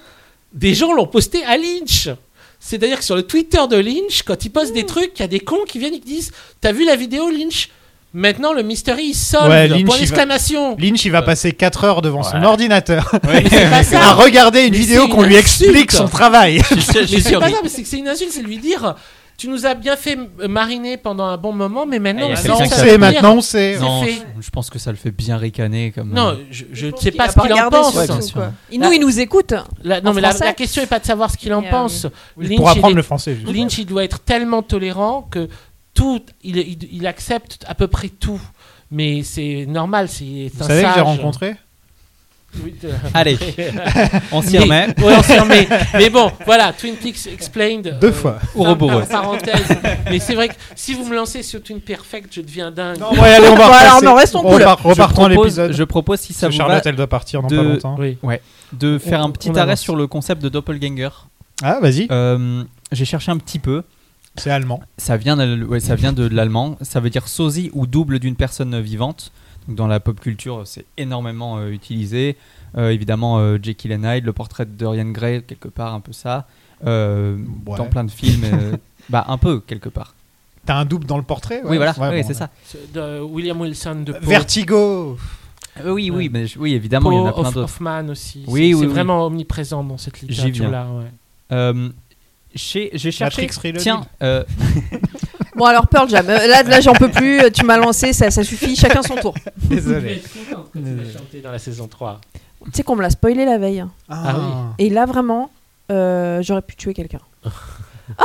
des 0.53 0.73
gens 0.73 0.93
l'ont 0.93 1.07
posté 1.07 1.43
à 1.45 1.57
Lynch. 1.57 2.09
C'est-à-dire 2.59 2.97
que 2.99 3.05
sur 3.05 3.15
le 3.15 3.23
Twitter 3.23 3.61
de 3.69 3.77
Lynch, 3.77 4.23
quand 4.25 4.43
il 4.43 4.49
poste 4.49 4.73
des 4.73 4.85
trucs, 4.85 5.11
il 5.17 5.21
y 5.21 5.25
a 5.25 5.27
des 5.27 5.39
cons 5.39 5.63
qui 5.67 5.77
viennent 5.79 5.93
et 5.93 5.99
qui 5.99 6.07
disent 6.07 6.31
T'as 6.59 6.71
vu 6.71 6.85
la 6.85 6.95
vidéo, 6.95 7.29
Lynch? 7.29 7.69
Maintenant, 8.13 8.53
le 8.53 8.63
mystery 8.63 9.07
il 9.09 9.13
solve. 9.13 9.49
Ouais, 9.49 9.67
Lynch, 9.67 9.85
point 9.85 9.97
va-. 9.97 10.05
Lynch 10.79 11.05
il 11.05 11.11
va 11.11 11.21
passer 11.21 11.51
4 11.51 11.83
heures 11.83 12.01
devant 12.01 12.23
son 12.23 12.37
Ouais. 12.39 12.45
ordinateur 12.45 13.11
ça. 13.83 14.01
à 14.01 14.13
regarder 14.13 14.63
une 14.63 14.71
Mais 14.71 14.77
vidéo 14.79 15.07
qu'on 15.07 15.21
lui 15.23 15.35
explique 15.35 15.91
son 15.91 16.07
travail. 16.07 16.61
Je 16.75 16.79
suis- 16.79 16.93
je 17.01 17.05
suis 17.05 17.15
Mais 17.17 17.21
c'est 17.21 17.33
pas 17.33 17.49
ça, 17.51 17.57
mais 17.61 17.69
c'est 17.69 17.83
que 17.83 17.87
c'est 17.87 17.97
une 17.99 18.07
insulte, 18.07 18.31
c'est 18.31 18.41
lui 18.41 18.57
dire 18.57 18.95
Tu 19.37 19.47
nous 19.49 19.67
as 19.67 19.75
bien 19.75 19.95
fait 19.95 20.17
mariner 20.49 20.97
pendant 20.97 21.25
un 21.25 21.37
bon 21.37 21.53
moment, 21.53 21.85
mais 21.85 21.99
maintenant, 21.99 22.27
Ah, 22.31 22.35
C'est 22.35 22.83
dire. 22.89 22.99
maintenant 22.99 23.35
on 23.35 23.41
sait. 23.41 23.75
C'est 23.75 23.79
Non, 23.79 24.03
fait. 24.03 24.13
je, 24.13 24.41
je 24.41 24.49
pense 24.49 24.71
que 24.71 24.79
ça 24.79 24.89
le 24.89 24.97
fait 24.97 25.11
bien 25.11 25.37
ricaner 25.37 25.91
comme. 25.91 26.09
Non, 26.11 26.29
euh, 26.29 26.35
je, 26.49 26.87
ne 26.87 26.95
sais 26.97 27.11
pas 27.11 27.29
ce 27.29 27.39
qu'il 27.39 27.53
en 27.53 27.69
pense. 27.69 27.95
Nous, 28.71 28.91
il 28.93 28.99
nous 28.99 29.19
écoute. 29.19 29.53
La- 29.83 30.01
non, 30.01 30.13
mais 30.13 30.21
la, 30.21 30.33
question 30.53 30.81
n'est 30.81 30.87
pas 30.87 30.99
de 30.99 31.05
savoir 31.05 31.29
ce 31.29 31.37
qu'il 31.37 31.53
en 31.53 31.63
euh, 31.63 31.69
pense. 31.69 32.07
Lynch, 32.35 32.57
Pour 32.57 32.69
apprendre 32.69 32.93
est- 32.93 32.95
le 32.95 33.01
français. 33.03 33.35
juste. 33.35 33.53
Lynch, 33.55 33.77
il 33.77 33.85
doit 33.85 34.03
être 34.03 34.19
tellement 34.21 34.63
tolérant 34.63 35.21
que 35.29 35.47
tout, 35.93 36.21
il, 36.43 36.57
il, 36.57 36.77
il 36.91 37.05
accepte 37.05 37.63
à 37.67 37.75
peu 37.75 37.87
près 37.87 38.09
tout. 38.09 38.41
Mais 38.89 39.21
c'est 39.21 39.65
normal, 39.67 40.07
c'est 40.09 40.49
Vous 40.53 40.63
un 40.63 40.67
savez 40.67 40.81
que 40.81 40.87
j'ai 40.87 40.93
sage. 40.95 41.03
rencontré 41.03 41.55
Oui, 42.63 42.73
de- 42.81 42.89
Allez, 43.13 43.37
on 44.31 44.41
s'y 44.41 44.57
remet. 44.57 44.87
Ouais, 44.99 45.15
on 45.17 45.23
s'y 45.23 45.37
remet. 45.39 45.67
Mais 45.93 46.09
bon, 46.09 46.31
voilà, 46.45 46.73
Twin 46.73 46.95
Peaks 46.95 47.27
Explained. 47.31 47.97
Deux 48.01 48.11
fois. 48.11 48.39
Ouroboros. 48.55 49.01
par- 49.01 49.21
Parenthèse. 49.21 49.67
Mais 50.09 50.19
c'est 50.19 50.35
vrai 50.35 50.49
que 50.49 50.53
si 50.75 50.93
vous 50.93 51.05
me 51.05 51.15
lancez 51.15 51.43
sur 51.43 51.61
Twin 51.61 51.79
Perfect, 51.81 52.33
je 52.33 52.41
deviens 52.41 52.71
dingue. 52.71 52.99
Non, 52.99 53.11
ouais, 53.11 53.19
allez, 53.33 53.47
on 53.47 53.55
va 53.55 53.65
alors, 53.65 53.95
repasser. 53.95 54.05
non, 54.05 54.15
restons 54.15 54.39
On 54.45 54.51
cool. 54.51 54.63
Repartons 54.63 55.27
l'épisode. 55.27 55.71
Je 55.73 55.83
propose 55.83 56.19
si 56.19 56.33
ça 56.33 56.47
vous 56.47 56.53
que 56.53 56.57
va 56.57 56.65
Charlotte, 56.67 56.85
elle 56.85 56.95
doit 56.95 57.07
partir 57.07 57.41
dans 57.41 57.47
de- 57.47 57.57
pas 57.57 57.63
longtemps. 57.63 57.95
Oui. 57.99 58.17
de 58.73 58.97
faire 58.97 59.21
On- 59.21 59.25
un 59.25 59.31
petit 59.31 59.49
on 59.49 59.55
arrêt 59.55 59.75
sur 59.77 59.95
le 59.95 60.07
concept 60.07 60.41
de 60.41 60.49
doppelganger. 60.49 61.09
Ah, 61.63 61.79
vas-y. 61.81 62.07
Euh, 62.11 62.63
J'ai 62.91 63.05
cherché 63.05 63.31
un 63.31 63.37
petit 63.37 63.59
peu. 63.59 63.83
C'est 64.35 64.51
allemand. 64.51 64.81
Ça 64.97 65.17
vient, 65.17 65.35
de, 65.35 65.63
ouais, 65.65 65.79
ça 65.79 65.95
vient 65.95 66.13
de 66.13 66.27
l'allemand. 66.27 66.77
Ça 66.81 66.99
veut 66.99 67.09
dire 67.09 67.27
sosie 67.27 67.71
ou 67.73 67.87
double 67.87 68.19
d'une 68.19 68.35
personne 68.35 68.79
vivante. 68.79 69.31
Dans 69.67 69.87
la 69.87 69.99
pop 69.99 70.19
culture, 70.19 70.61
c'est 70.65 70.85
énormément 70.97 71.57
euh, 71.57 71.69
utilisé. 71.71 72.37
Euh, 72.77 72.89
évidemment, 72.89 73.39
euh, 73.39 73.57
Jekyll 73.61 73.93
and 73.93 74.03
Hyde, 74.03 74.25
le 74.25 74.33
portrait 74.33 74.65
de 74.65 74.71
Dorian 74.71 75.05
Gray, 75.09 75.41
quelque 75.43 75.67
part, 75.67 75.93
un 75.93 75.99
peu 75.99 76.13
ça. 76.13 76.47
Euh, 76.85 77.37
Ouais. 77.65 77.77
Dans 77.77 77.85
plein 77.87 78.03
de 78.03 78.11
films, 78.11 78.43
euh, 78.45 78.77
bah 79.09 79.25
un 79.27 79.37
peu 79.37 79.59
quelque 79.59 79.89
part. 79.89 80.13
T'as 80.65 80.75
un 80.75 80.85
double 80.85 81.05
dans 81.05 81.17
le 81.17 81.23
portrait 81.23 81.61
Oui, 81.63 81.77
voilà, 81.77 81.93
Ouais, 81.97 82.09
oui, 82.09 82.21
bon, 82.21 82.27
c'est 82.27 82.33
ça. 82.33 82.49
De 82.93 83.19
William 83.21 83.59
Wilson 83.59 84.03
de 84.05 84.11
Poe. 84.13 84.25
Vertigo. 84.25 85.17
Euh, 85.83 85.91
oui, 85.91 86.09
oui, 86.11 86.29
mais 86.31 86.45
oui, 86.57 86.73
évidemment, 86.73 87.11
il 87.11 87.15
y 87.15 87.19
en 87.19 87.25
a 87.27 87.31
plein 87.33 87.41
Hoff- 87.43 87.53
d'autres. 87.53 87.63
Hoffman 87.65 88.09
aussi. 88.09 88.43
Oui, 88.47 88.69
c'est 88.69 88.73
oui, 88.73 88.73
c'est 88.73 88.85
oui. 88.87 88.91
vraiment 88.93 89.25
omniprésent 89.25 89.83
dans 89.83 89.97
cette 89.97 90.17
viens. 90.19 90.27
littérature-là. 90.45 90.87
ouais. 90.91 91.05
Euh, 91.51 91.89
J'ai 92.55 92.89
j'ai 92.93 93.11
cherché. 93.11 93.43
Matrix 93.43 93.59
Reloaded. 93.61 93.81
Tiens, 93.81 94.05
euh, 94.23 94.43
Bon, 95.57 95.65
alors, 95.65 95.87
Pearl 95.87 96.07
Jam. 96.09 96.25
euh, 96.29 96.47
Là, 96.47 96.63
là 96.63 96.79
j'en 96.81 96.93
peux 96.93 97.09
plus. 97.09 97.41
euh, 97.41 97.49
Tu 97.49 97.65
m'as 97.65 97.77
lancé, 97.77 98.13
ça, 98.13 98.29
ça 98.31 98.43
suffit. 98.43 98.75
Chacun 98.75 99.01
son 99.01 99.15
tour. 99.15 99.33
Désolé. 99.57 100.21
chanté 100.73 101.41
dans 101.43 101.51
la 101.51 101.59
saison 101.59 101.87
3. 101.87 102.21
Tu 102.65 102.71
sais 102.73 102.83
qu'on 102.83 102.95
me 102.95 103.01
l'a 103.01 103.09
spoilé 103.09 103.45
la 103.45 103.57
veille. 103.57 103.83
Ah 104.09 104.35
oui. 104.37 104.85
Et 104.85 104.89
là, 104.89 105.05
vraiment, 105.05 105.49
euh, 105.91 106.41
j'aurais 106.41 106.61
pu 106.61 106.75
tuer 106.75 106.93
quelqu'un. 106.93 107.19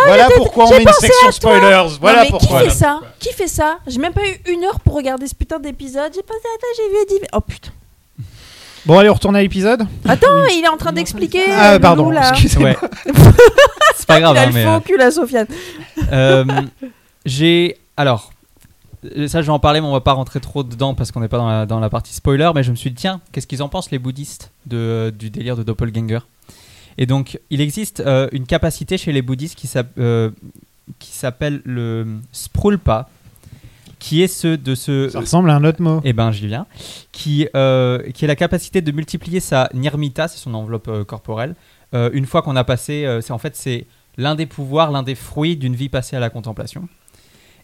Voilà 0.06 0.28
pourquoi 0.36 0.66
on 0.66 0.70
met 0.70 0.82
une 0.84 0.92
section 0.92 1.28
à 1.28 1.32
spoilers. 1.32 1.60
Non, 1.60 1.86
Voilà 2.00 2.22
mais 2.22 2.28
pourquoi. 2.30 2.60
Qui 2.62 2.68
fait 2.68 2.74
ça 2.74 3.00
Qui 3.18 3.32
fait 3.32 3.48
ça 3.48 3.78
J'ai 3.88 3.98
même 3.98 4.12
pas 4.12 4.20
eu 4.24 4.52
une 4.52 4.62
heure 4.62 4.78
pour 4.78 4.94
regarder 4.94 5.26
ce 5.26 5.34
putain 5.34 5.58
d'épisode. 5.58 6.12
J'ai 6.14 6.22
pensé 6.22 6.38
à 6.38 6.58
toi, 6.60 6.68
j'ai 6.76 6.88
vu 6.88 6.96
Eddie. 7.16 7.26
Oh 7.32 7.40
putain. 7.40 7.70
Bon, 8.86 8.98
allez, 9.00 9.10
on 9.10 9.14
retourne 9.14 9.34
à 9.34 9.42
l'épisode. 9.42 9.84
Attends, 10.08 10.46
il 10.54 10.62
est 10.64 10.68
en 10.68 10.76
train 10.76 10.92
d'expliquer. 10.92 11.42
Ah, 11.50 11.72
euh, 11.72 11.78
pardon. 11.80 12.12
Excusez-moi. 12.12 12.70
ouais. 12.70 12.76
c'est 13.96 14.06
pas 14.06 14.20
grave, 14.20 14.36
Il 14.36 14.38
a 14.38 14.42
hein, 14.42 14.46
le 14.46 14.52
mais. 14.52 14.64
faux 14.64 14.80
cul, 14.82 14.96
la 14.96 15.10
Sofiane. 15.10 15.46
Euh, 16.12 16.44
j'ai 17.24 17.76
alors 17.96 18.32
euh, 19.16 19.28
ça 19.28 19.42
je 19.42 19.46
vais 19.46 19.52
en 19.52 19.58
parler 19.58 19.80
mais 19.80 19.86
on 19.86 19.92
va 19.92 20.00
pas 20.00 20.12
rentrer 20.12 20.40
trop 20.40 20.62
dedans 20.62 20.94
parce 20.94 21.12
qu'on 21.12 21.20
n'est 21.20 21.28
pas 21.28 21.38
dans 21.38 21.48
la, 21.48 21.66
dans 21.66 21.80
la 21.80 21.90
partie 21.90 22.14
spoiler 22.14 22.50
mais 22.54 22.62
je 22.62 22.70
me 22.70 22.76
suis 22.76 22.90
dit 22.90 22.96
tiens 22.96 23.20
qu'est-ce 23.32 23.46
qu'ils 23.46 23.62
en 23.62 23.68
pensent 23.68 23.90
les 23.90 23.98
bouddhistes 23.98 24.52
de, 24.66 25.12
du 25.16 25.30
délire 25.30 25.56
de 25.56 25.62
doppelganger? 25.62 26.20
Et 26.98 27.06
donc, 27.06 27.40
il 27.50 27.60
existe 27.60 28.00
euh, 28.00 28.28
une 28.32 28.44
capacité 28.44 28.98
chez 28.98 29.12
les 29.12 29.22
bouddhistes 29.22 29.54
qui 29.54 29.68
euh, 29.98 30.30
s'appelle 31.00 31.62
le 31.64 32.06
sprulpa, 32.32 33.08
qui 33.98 34.22
est 34.22 34.28
ce 34.28 34.56
de 34.56 34.74
ce. 34.74 35.08
Ça 35.08 35.20
ressemble 35.20 35.50
à 35.50 35.54
un 35.54 35.64
autre 35.64 35.80
mot. 35.80 36.00
Eh 36.04 36.12
ben, 36.12 36.30
j'y 36.32 36.46
viens. 36.46 36.66
Qui, 37.10 37.48
euh, 37.56 37.98
qui 38.12 38.24
est 38.24 38.28
la 38.28 38.36
capacité 38.36 38.82
de 38.82 38.92
multiplier 38.92 39.40
sa 39.40 39.70
nirmita, 39.72 40.28
c'est 40.28 40.38
son 40.38 40.52
enveloppe 40.54 40.88
euh, 40.88 41.04
corporelle, 41.04 41.54
euh, 41.94 42.10
une 42.12 42.26
fois 42.26 42.42
qu'on 42.42 42.56
a 42.56 42.64
passé. 42.64 43.06
euh, 43.06 43.20
c'est 43.20 43.32
en 43.32 43.38
fait 43.38 43.56
c'est 43.56 43.86
l'un 44.18 44.34
des 44.34 44.46
pouvoirs, 44.46 44.90
l'un 44.90 45.02
des 45.02 45.14
fruits 45.14 45.56
d'une 45.56 45.74
vie 45.74 45.88
passée 45.88 46.16
à 46.16 46.20
la 46.20 46.28
contemplation. 46.28 46.88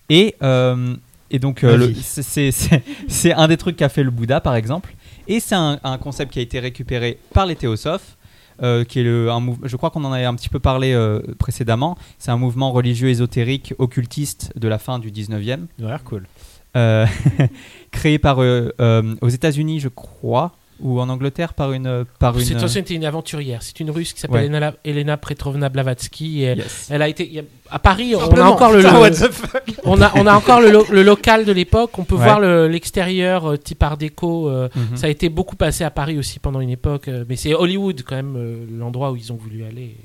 Et 0.08 0.34
euh, 0.42 0.94
et 1.30 1.38
donc 1.38 1.64
euh, 1.64 1.92
c'est- 2.02 3.32
un 3.32 3.48
des 3.48 3.56
trucs 3.58 3.76
qu'a 3.76 3.88
fait 3.90 4.02
le 4.02 4.10
Bouddha 4.10 4.40
par 4.40 4.54
exemple. 4.56 4.94
Et 5.28 5.40
c'est 5.40 5.54
un, 5.54 5.78
un 5.84 5.98
concept 5.98 6.32
qui 6.32 6.38
a 6.38 6.42
été 6.42 6.58
récupéré 6.58 7.18
par 7.34 7.44
les 7.46 7.56
théosophes. 7.56 8.16
euh, 8.62 8.82
qui 8.84 8.98
est 8.98 9.04
le, 9.04 9.30
un 9.30 9.38
mouvement, 9.38 9.68
je 9.68 9.76
crois 9.76 9.90
qu'on 9.90 10.02
en 10.04 10.12
avait 10.12 10.24
un 10.24 10.34
petit 10.34 10.48
peu 10.48 10.58
parlé 10.58 10.92
euh, 10.92 11.20
précédemment. 11.38 11.96
C'est 12.18 12.32
un 12.32 12.36
mouvement 12.38 12.72
religieux 12.72 13.08
ésotérique 13.08 13.72
occultiste 13.78 14.52
de 14.56 14.66
la 14.66 14.78
fin 14.78 14.98
du 14.98 15.12
19e. 15.12 15.66
Il 15.78 15.84
a 15.84 15.88
l'air 15.88 16.02
cool. 16.02 16.26
Créé 17.90 18.18
par 18.18 18.38
aux 18.38 19.28
États-Unis, 19.28 19.80
je 19.80 19.88
crois, 19.88 20.52
ou 20.80 21.00
en 21.00 21.08
Angleterre 21.08 21.54
par 21.54 21.72
une 21.72 22.04
par 22.18 22.38
une. 22.38 22.44
C'est 22.44 22.68
c'était 22.68 22.94
une 22.94 23.04
aventurière. 23.04 23.62
C'est 23.62 23.80
une 23.80 23.90
russe 23.90 24.12
qui 24.12 24.20
s'appelle 24.20 24.36
Ouais. 24.42 24.46
Elena, 24.46 24.74
Elena 24.84 25.16
Petrovna 25.16 25.68
Blavatsky. 25.68 26.44
Et 26.44 26.54
Yes. 26.56 26.88
Elle 26.90 27.02
a 27.02 27.08
été 27.08 27.28
il 27.30 27.40
a- 27.40 27.42
à 27.70 27.78
Paris. 27.78 28.14
On 28.16 28.30
a 28.36 28.42
encore 28.44 28.72
le, 28.72 28.78
Putain, 28.78 28.92
le- 28.94 28.98
what 29.00 29.10
the 29.10 29.30
fuck 29.32 29.62
on 29.84 30.00
a 30.00 30.10
on 30.14 30.26
a 30.26 30.34
encore 30.34 30.60
le, 30.60 30.70
lo- 30.70 30.86
le 30.90 31.02
local 31.02 31.44
de 31.44 31.52
l'époque. 31.52 31.98
On 31.98 32.04
peut 32.04 32.14
Ouais. 32.16 32.24
voir 32.24 32.40
le- 32.40 32.68
l'extérieur 32.68 33.50
euh, 33.52 33.56
type 33.56 33.82
Art 33.82 33.96
déco. 33.96 34.48
euh, 34.48 34.68
Mhm. 34.74 34.96
Ça 34.96 35.06
a 35.08 35.10
été 35.10 35.28
beaucoup 35.28 35.56
passé 35.56 35.84
à 35.84 35.90
Paris 35.90 36.18
aussi 36.18 36.38
pendant 36.38 36.60
une 36.60 36.70
époque. 36.70 37.08
euh, 37.08 37.24
mais 37.28 37.36
c'est 37.36 37.54
Hollywood 37.54 38.02
quand 38.06 38.16
même 38.16 38.36
euh, 38.36 38.64
l'endroit 38.78 39.10
où 39.12 39.16
ils 39.16 39.32
ont 39.32 39.36
voulu 39.36 39.64
aller. 39.64 39.96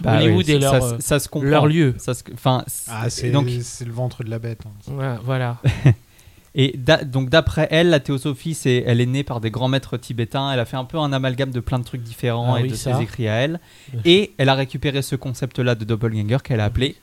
Bah 0.00 0.16
Hollywood 0.16 0.44
oui, 0.46 0.54
est 0.54 0.58
leur 0.58 0.80
ça, 0.82 0.96
ça 1.00 1.18
se 1.18 1.28
comprend. 1.28 1.48
leur 1.48 1.66
lieu. 1.66 1.94
Ça 1.98 2.14
se- 2.14 2.22
enfin, 2.34 2.64
Ah, 2.88 3.08
c'est 3.10 3.30
donc 3.30 3.48
c'est 3.62 3.84
le 3.84 3.92
ventre 3.92 4.22
de 4.24 4.30
la 4.30 4.38
bête. 4.38 4.60
hein. 4.66 4.92
Ouais, 4.92 5.14
voilà. 5.24 5.56
et 6.54 6.74
d'a- 6.76 7.04
donc 7.04 7.28
d'après 7.30 7.68
elle, 7.70 7.90
la 7.90 8.00
théosophie, 8.00 8.54
c'est 8.54 8.82
elle 8.86 9.00
est 9.00 9.06
née 9.06 9.22
par 9.22 9.40
des 9.40 9.50
grands 9.50 9.68
maîtres 9.68 9.96
tibétains. 9.96 10.50
Elle 10.52 10.60
a 10.60 10.64
fait 10.64 10.76
un 10.76 10.84
peu 10.84 10.98
un 10.98 11.12
amalgame 11.12 11.50
de 11.50 11.60
plein 11.60 11.78
de 11.78 11.84
trucs 11.84 12.02
différents 12.02 12.54
Ah 12.54 12.60
et 12.60 12.62
oui, 12.64 12.68
de 12.70 12.74
ça. 12.74 12.94
ses 12.96 13.02
écrits 13.02 13.28
à 13.28 13.34
elle. 13.34 13.60
Et 14.04 14.32
elle 14.38 14.48
a 14.48 14.54
récupéré 14.54 15.02
ce 15.02 15.14
concept-là 15.16 15.74
de 15.74 15.84
doppelganger 15.84 16.38
qu'elle 16.42 16.60
a 16.60 16.64
appelé 16.64 16.96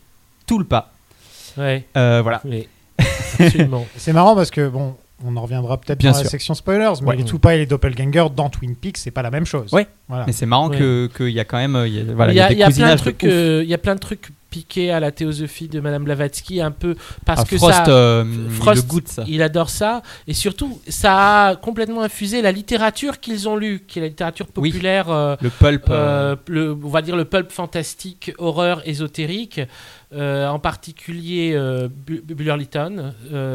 Tulpa. 0.47 0.91
Ouais. 1.57 1.85
Euh, 1.95 2.21
voilà. 2.21 2.41
Oui. 2.45 2.67
Absolument. 3.39 3.85
C'est 3.97 4.13
marrant 4.13 4.35
parce 4.35 4.51
que, 4.51 4.67
bon, 4.67 4.95
on 5.25 5.35
en 5.37 5.41
reviendra 5.41 5.77
peut-être 5.79 5.99
Bien 5.99 6.11
dans 6.11 6.17
la 6.17 6.23
sûr. 6.23 6.31
section 6.31 6.53
spoilers, 6.53 6.93
mais 7.01 7.07
Ouais. 7.09 7.15
les 7.17 7.23
Tupa 7.23 7.55
et 7.55 7.59
les 7.59 7.65
Doppelgangers 7.65 8.27
dans 8.35 8.49
Twin 8.49 8.75
Peaks, 8.75 8.97
c'est 8.97 9.11
pas 9.11 9.21
la 9.21 9.31
même 9.31 9.45
chose. 9.45 9.71
Ouais. 9.73 9.87
Voilà. 10.09 10.25
Mais 10.27 10.33
c'est 10.33 10.45
marrant 10.45 10.69
Ouais. 10.69 10.77
que 10.77 11.09
qu'il 11.15 11.29
y 11.29 11.39
a 11.39 11.45
quand 11.45 11.57
même 11.57 11.81
il 11.87 11.93
y 11.93 11.99
a, 11.99 12.13
voilà, 12.13 12.33
il 12.33 12.35
y 12.35 12.39
a, 12.41 12.47
des 12.49 12.55
il 12.55 12.59
y 12.59 12.63
a 12.63 12.65
plein 12.67 12.69
de 12.69 12.71
cousinages 12.73 13.01
trucs, 13.01 13.23
ouf. 13.23 13.29
euh, 13.31 13.61
il 13.63 13.69
y 13.69 13.73
a 13.73 13.77
plein 13.77 13.95
de 13.95 13.99
trucs 13.99 14.29
à 14.91 14.99
la 14.99 15.11
théosophie 15.11 15.67
de 15.67 15.79
Madame 15.79 16.03
Blavatsky, 16.03 16.61
un 16.61 16.71
peu 16.71 16.95
parce 17.25 17.41
Ah, 17.41 17.45
que 17.49 17.57
Frost, 17.57 17.73
ça, 17.85 17.87
euh, 17.89 18.49
Frost, 18.49 18.83
il 18.83 18.87
goûte, 18.87 19.07
ça. 19.07 19.23
il 19.27 19.41
adore 19.41 19.69
ça, 19.69 20.01
et 20.27 20.33
surtout, 20.33 20.79
ça 20.87 21.47
a 21.47 21.55
complètement 21.55 22.01
infusé 22.01 22.41
la 22.41 22.51
littérature 22.51 23.19
qu'ils 23.19 23.49
ont 23.49 23.55
lue, 23.57 23.83
qui 23.87 23.99
est 23.99 24.01
la 24.03 24.07
littérature 24.07 24.47
Oui. 24.57 24.71
populaire, 24.71 25.09
euh, 25.09 25.35
Le 25.41 25.49
pulp. 25.49 25.85
euh, 25.89 26.35
le, 26.47 26.71
on 26.83 26.89
va 26.89 27.01
dire 27.01 27.15
le 27.15 27.25
pulp 27.25 27.51
fantastique, 27.51 28.31
horreur 28.37 28.81
ésotérique, 28.87 29.61
en 30.17 30.59
particulier 30.59 31.57
Bu- 32.07 32.21
Buller 32.21 32.55
Lytton, 32.57 33.13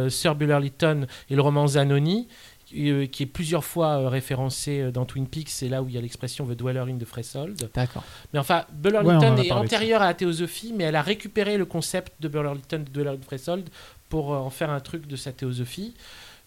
Sir 0.09 0.35
Buller 0.35 0.59
Lytton 0.61 1.07
et 1.31 1.35
le 1.35 1.41
roman 1.41 1.67
Zanoni, 1.67 2.29
euh, 2.77 3.07
qui 3.07 3.23
est 3.25 3.27
plusieurs 3.27 3.65
fois 3.65 3.99
euh, 4.01 4.09
référencé 4.09 4.81
euh, 4.81 4.91
dans 4.91 5.05
Twin 5.05 5.27
Peaks, 5.27 5.49
c'est 5.49 5.69
là 5.69 5.83
où 5.83 5.89
il 5.89 5.95
y 5.95 5.99
a 5.99 6.01
l'expression 6.01 6.47
The 6.47 6.53
Dweller 6.57 6.85
in 6.89 6.99
the 6.99 7.05
Threshold. 7.07 7.69
D'accord. 7.75 8.05
Mais 8.33 8.39
enfin, 8.39 8.65
Buller 8.73 8.99
Ouais, 8.99 9.05
on 9.07 9.09
en 9.19 9.35
Lytton 9.35 9.37
a 9.37 9.45
est 9.45 9.51
antérieure 9.53 10.03
à 10.03 10.07
la 10.07 10.15
théosophie, 10.15 10.73
mais 10.77 10.85
elle 10.85 10.97
a 10.97 11.03
récupéré 11.03 11.57
le 11.59 11.65
concept 11.65 12.13
de 12.21 12.29
Buller 12.29 12.53
Lytton, 12.55 12.79
de 12.79 12.91
Dweller 12.91 13.11
in 13.11 13.17
the 13.17 13.27
Threshold, 13.27 13.69
pour 14.09 14.31
en 14.31 14.51
faire 14.51 14.71
un 14.71 14.81
truc 14.81 15.07
de 15.07 15.17
sa 15.17 15.33
théosophie. 15.33 15.95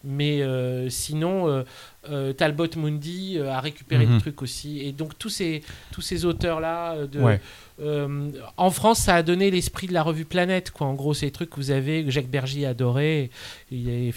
Mais 0.06 0.42
euh, 0.42 0.90
sinon, 0.90 1.48
euh, 1.48 1.62
euh, 2.10 2.34
Talbot 2.34 2.68
Mundi 2.76 3.38
a 3.38 3.58
récupéré 3.60 4.04
Mhm. 4.04 4.14
le 4.14 4.20
truc 4.20 4.42
aussi. 4.42 4.80
Et 4.80 4.92
donc, 4.92 5.18
tous 5.18 5.30
ces, 5.30 5.62
tous 5.92 6.02
ces 6.02 6.26
auteurs-là, 6.26 7.06
de, 7.06 7.20
Ouais. 7.20 7.40
Euh, 7.80 8.30
en 8.56 8.70
France, 8.70 9.00
ça 9.00 9.16
a 9.16 9.22
donné 9.22 9.50
l'esprit 9.50 9.88
de 9.88 9.92
la 9.92 10.02
revue 10.02 10.24
Planète. 10.24 10.70
Quoi. 10.70 10.86
En 10.86 10.94
gros, 10.94 11.12
c'est 11.14 11.26
des 11.26 11.32
trucs 11.32 11.50
que 11.50 11.56
vous 11.56 11.70
avez, 11.70 12.04
que 12.04 12.10
Jacques 12.10 12.28
Bergier 12.28 12.66
adorait. 12.66 13.30
Il 13.72 14.12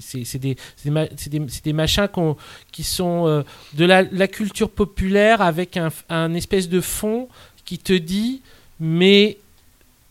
c'est, 0.00 0.38
des, 0.38 1.72
machins 1.72 2.08
qui 2.72 2.82
sont 2.82 3.26
euh, 3.26 3.42
de 3.74 3.84
la, 3.84 4.02
la 4.02 4.28
culture 4.28 4.70
populaire 4.70 5.42
avec 5.42 5.76
un, 5.76 5.90
un 6.08 6.34
espèce 6.34 6.68
de 6.68 6.80
fond 6.80 7.28
qui 7.64 7.78
te 7.78 7.92
dit, 7.92 8.42
mais 8.80 9.38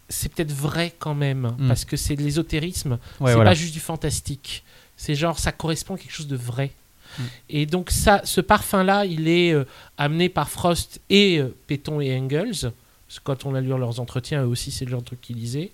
c'est 0.08 0.32
peut-être 0.34 0.54
vrai 0.54 0.94
quand 0.98 1.16
même, 1.16 1.56
Mm. 1.58 1.68
parce 1.68 1.86
que 1.86 1.98
c'est 1.98 2.16
de 2.16 2.22
l'ésotérisme. 2.24 2.92
Ouais, 3.20 3.32
c'est 3.32 3.36
voilà. 3.36 3.52
pas 3.52 3.56
juste 3.56 3.74
du 3.74 3.80
fantastique. 3.80 4.64
C'est 4.98 5.16
genre, 5.16 5.40
ça 5.40 5.52
correspond 5.52 5.96
à 5.96 5.98
quelque 5.98 6.14
chose 6.14 6.28
de 6.28 6.36
vrai. 6.36 6.72
Mm. 7.18 7.24
Et 7.50 7.66
donc 7.66 7.90
ça, 7.90 8.22
ce 8.24 8.42
parfum-là, 8.42 9.06
il 9.06 9.28
est 9.28 9.54
euh, 9.54 9.66
amené 9.98 10.30
par 10.30 10.50
Frost 10.50 11.02
et 11.10 11.40
euh, 11.40 11.56
Péton 11.68 12.02
et 12.02 12.16
Engels. 12.18 12.72
Parce 13.08 13.20
que 13.20 13.24
quand 13.24 13.46
on 13.46 13.56
a 13.56 13.62
lu 13.62 13.68
leurs 13.68 14.00
entretiens, 14.00 14.44
eux 14.44 14.48
aussi, 14.48 14.72
c'est 14.72 14.86
le 14.86 14.92
genre 14.92 15.02
de 15.02 15.06
truc 15.06 15.22
qu'ils 15.22 15.38
lisaient. 15.38 15.72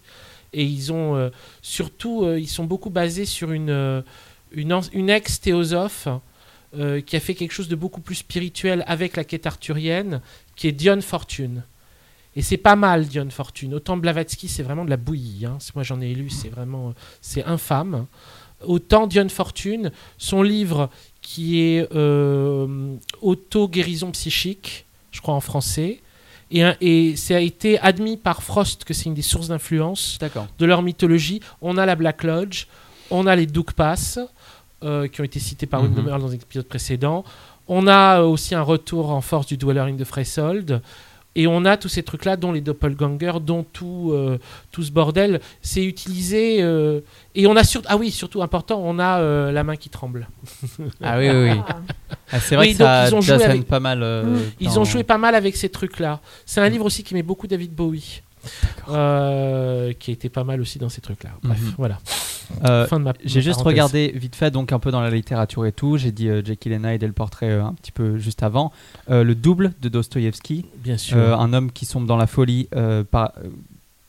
Et 0.53 0.63
ils 0.63 0.91
ont 0.91 1.15
euh, 1.15 1.29
surtout, 1.61 2.23
euh, 2.23 2.39
ils 2.39 2.47
sont 2.47 2.63
beaucoup 2.65 2.89
basés 2.89 3.25
sur 3.25 3.51
une, 3.51 4.03
une, 4.51 5.09
ex-théosophe 5.09 6.07
qui 7.05 7.15
a 7.15 7.19
fait 7.19 7.33
quelque 7.33 7.53
chose 7.53 7.69
de 7.69 7.75
beaucoup 7.75 8.01
plus 8.01 8.15
spirituel 8.15 8.83
avec 8.87 9.15
la 9.15 9.23
quête 9.23 9.47
arthurienne, 9.47 10.21
qui 10.55 10.67
est 10.67 10.71
Dion 10.71 11.01
Fortune. 11.01 11.63
Et 12.37 12.43
c'est 12.43 12.57
pas 12.57 12.75
mal, 12.75 13.07
Dion 13.07 13.27
Fortune. 13.31 13.73
Autant 13.73 13.97
Blavatsky, 13.97 14.47
c'est 14.47 14.61
vraiment 14.61 14.85
de 14.85 14.91
la 14.91 14.97
bouillie. 14.97 15.47
hein. 15.47 15.57
Moi, 15.73 15.83
j'en 15.83 15.99
ai 15.99 16.13
lu, 16.13 16.29
c'est 16.29 16.49
vraiment, 16.49 16.93
c'est 17.19 17.43
infâme. 17.45 18.05
Autant 18.63 19.07
Dion 19.07 19.27
Fortune, 19.27 19.91
son 20.19 20.43
livre 20.43 20.91
qui 21.27 21.59
est 21.59 21.85
euh, 21.93 22.95
Auto-guérison 23.21 24.11
psychique, 24.11 24.85
je 25.11 25.19
crois 25.19 25.33
en 25.33 25.41
français, 25.41 25.99
et, 26.51 26.63
et 26.79 27.17
ça 27.17 27.35
a 27.35 27.39
été 27.41 27.77
admis 27.79 28.15
par 28.15 28.41
Frost 28.43 28.85
que 28.85 28.93
c'est 28.93 29.07
une 29.07 29.13
des 29.13 29.21
sources 29.21 29.49
d'influence 29.49 30.17
de 30.57 30.65
leur 30.65 30.81
mythologie. 30.83 31.41
On 31.61 31.75
a 31.77 31.85
la 31.85 31.95
Black 31.95 32.23
Lodge, 32.23 32.67
on 33.11 33.27
a 33.27 33.35
les 33.35 33.45
Duke 33.45 33.73
Pass, 33.73 34.19
euh, 34.83 35.09
qui 35.09 35.19
ont 35.19 35.25
été 35.25 35.41
cités 35.41 35.65
par 35.65 35.83
Mhm. 35.83 35.89
Windham 35.89 36.07
Earl 36.07 36.21
dans 36.21 36.31
un 36.31 36.35
épisode 36.35 36.65
précédent. 36.65 37.25
On 37.67 37.87
a 37.87 38.21
euh, 38.21 38.25
aussi 38.25 38.55
un 38.55 38.61
retour 38.61 39.09
en 39.09 39.19
force 39.19 39.47
du 39.47 39.57
Dweller 39.57 39.81
in 39.81 39.97
the 39.97 40.07
Threshold. 40.07 40.81
Et 41.39 41.45
on 41.47 41.63
a 41.65 41.77
tous 41.77 41.87
ces 41.87 42.01
trucs-là, 42.03 42.35
dont 42.35 42.51
les 42.51 42.61
doppelgangers, 42.61 43.39
dont 43.41 43.63
tout, 43.71 44.09
euh, 44.13 44.39
tout 44.71 44.81
ce 44.83 44.91
bordel. 44.91 45.39
C'est 45.61 45.85
utilisé. 45.85 46.57
euh, 46.61 46.99
et 47.35 47.45
on 47.47 47.55
a 47.55 47.63
surtout. 47.63 47.87
Ah 47.89 47.95
oui, 47.95 48.09
surtout 48.11 48.41
important, 48.41 48.81
on 48.83 48.97
a 48.99 49.19
euh, 49.19 49.51
la 49.51 49.63
main 49.63 49.75
qui 49.75 49.89
tremble. 49.89 50.27
Ah 51.01 51.17
oui, 51.19 51.29
oui, 51.29 51.51
oui. 51.51 51.61
Ah, 52.31 52.39
c'est 52.39 52.55
vrai 52.55 52.67
Oui, 52.67 52.73
que 52.73 52.79
donc 52.79 52.87
ça, 52.87 53.07
ils 53.07 53.15
ont 53.15 53.21
ça 53.21 53.35
joué 53.35 53.45
avec- 53.45 53.67
pas 53.67 53.79
mal. 53.79 54.01
euh, 54.03 54.23
Mm. 54.23 54.39
Ils 54.59 54.67
dans- 54.73 54.81
ont 54.81 54.83
joué 54.83 55.03
pas 55.03 55.17
mal 55.17 55.35
avec 55.35 55.55
ces 55.55 55.69
trucs-là. 55.69 56.19
C'est 56.45 56.59
un 56.59 56.67
livre 56.69 56.85
aussi 56.85 57.03
qui 57.03 57.13
met 57.13 57.23
beaucoup 57.23 57.45
David 57.47 57.71
Bowie. 57.73 58.21
Euh, 58.89 59.93
qui 59.99 60.11
était 60.11 60.29
pas 60.29 60.43
mal 60.43 60.61
aussi 60.61 60.79
dans 60.79 60.89
ces 60.89 61.01
trucs-là. 61.01 61.31
Bref, 61.43 61.59
Mhm. 61.61 61.73
voilà. 61.77 61.99
Euh, 62.65 62.87
Fin 62.87 62.99
de 62.99 63.03
ma- 63.05 63.13
J'ai 63.25 63.41
juste 63.41 63.61
regardé 63.61 64.11
vite 64.15 64.35
fait, 64.35 64.51
donc 64.51 64.71
un 64.71 64.79
peu 64.79 64.89
dans 64.91 65.01
la 65.01 65.09
littérature 65.09 65.65
et 65.65 65.71
tout. 65.73 65.97
J'ai 65.97 66.11
dit 66.11 66.29
euh, 66.29 66.41
Jekyll 66.43 66.73
and 66.75 66.87
Hyde 66.89 67.03
et 67.03 67.07
le 67.07 67.13
portrait 67.13 67.49
euh, 67.49 67.63
un 67.65 67.73
petit 67.73 67.91
peu 67.91 68.17
juste 68.17 68.41
avant. 68.43 68.71
Euh, 69.09 69.23
le 69.23 69.35
double 69.35 69.73
de 69.81 69.89
Dostoïevski. 69.89 70.65
Bien 70.77 70.97
sûr. 70.97 71.17
Euh, 71.17 71.35
un 71.35 71.51
homme 71.53 71.71
qui 71.71 71.85
sombre 71.85 72.07
dans 72.07 72.15
la 72.17 72.27
folie 72.27 72.69
euh, 72.75 73.03
par. 73.03 73.33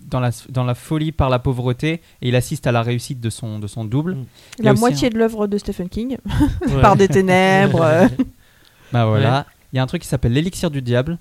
dans 0.01 0.21
la, 0.21 0.31
dans 0.51 0.65
la 0.65 0.75
folie 0.77 1.11
par 1.13 1.29
la 1.31 1.39
pauvreté 1.41 2.01
et 2.23 2.29
il 2.29 2.37
assiste 2.37 2.67
à 2.69 2.73
la 2.73 2.83
réussite 2.83 3.21
de 3.21 3.29
son, 3.31 3.59
de 3.59 3.67
son 3.67 3.85
double. 3.85 4.15
Mm. 4.15 4.25
La 4.61 4.73
moitié 4.75 5.09
un- 5.09 5.11
de 5.11 5.19
l'œuvre 5.19 5.47
de 5.49 5.59
Stephen 5.59 5.89
King, 5.89 6.17
par 6.81 6.95
des 6.97 7.09
ténèbres. 7.09 7.85
Bah 8.93 9.05
voilà. 9.05 9.45
Il 9.73 9.77
y 9.77 9.79
a 9.79 9.83
un 9.83 9.87
truc 9.87 10.01
qui 10.01 10.09
s'appelle 10.09 10.33
L'élixir 10.33 10.71
du 10.71 10.81
diable 10.81 11.19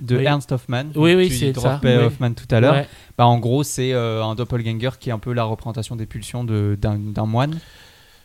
de 0.00 0.16
Oui. 0.16 0.24
Ernst 0.24 0.52
Hoffmann. 0.52 0.90
Oui, 0.94 1.14
oui, 1.14 1.30
c'est 1.30 1.52
ça. 1.58 1.80
tout 1.80 2.54
à 2.54 2.60
l'heure. 2.60 2.74
Ouais. 2.74 2.88
Bah, 3.18 3.26
en 3.26 3.38
gros, 3.38 3.62
c'est 3.62 3.92
euh, 3.92 4.24
un 4.24 4.34
doppelganger 4.34 4.90
qui 4.98 5.10
est 5.10 5.12
un 5.12 5.18
peu 5.18 5.32
la 5.32 5.44
représentation 5.44 5.96
des 5.96 6.06
pulsions 6.06 6.44
d'un 6.44 7.26
moine. 7.26 7.58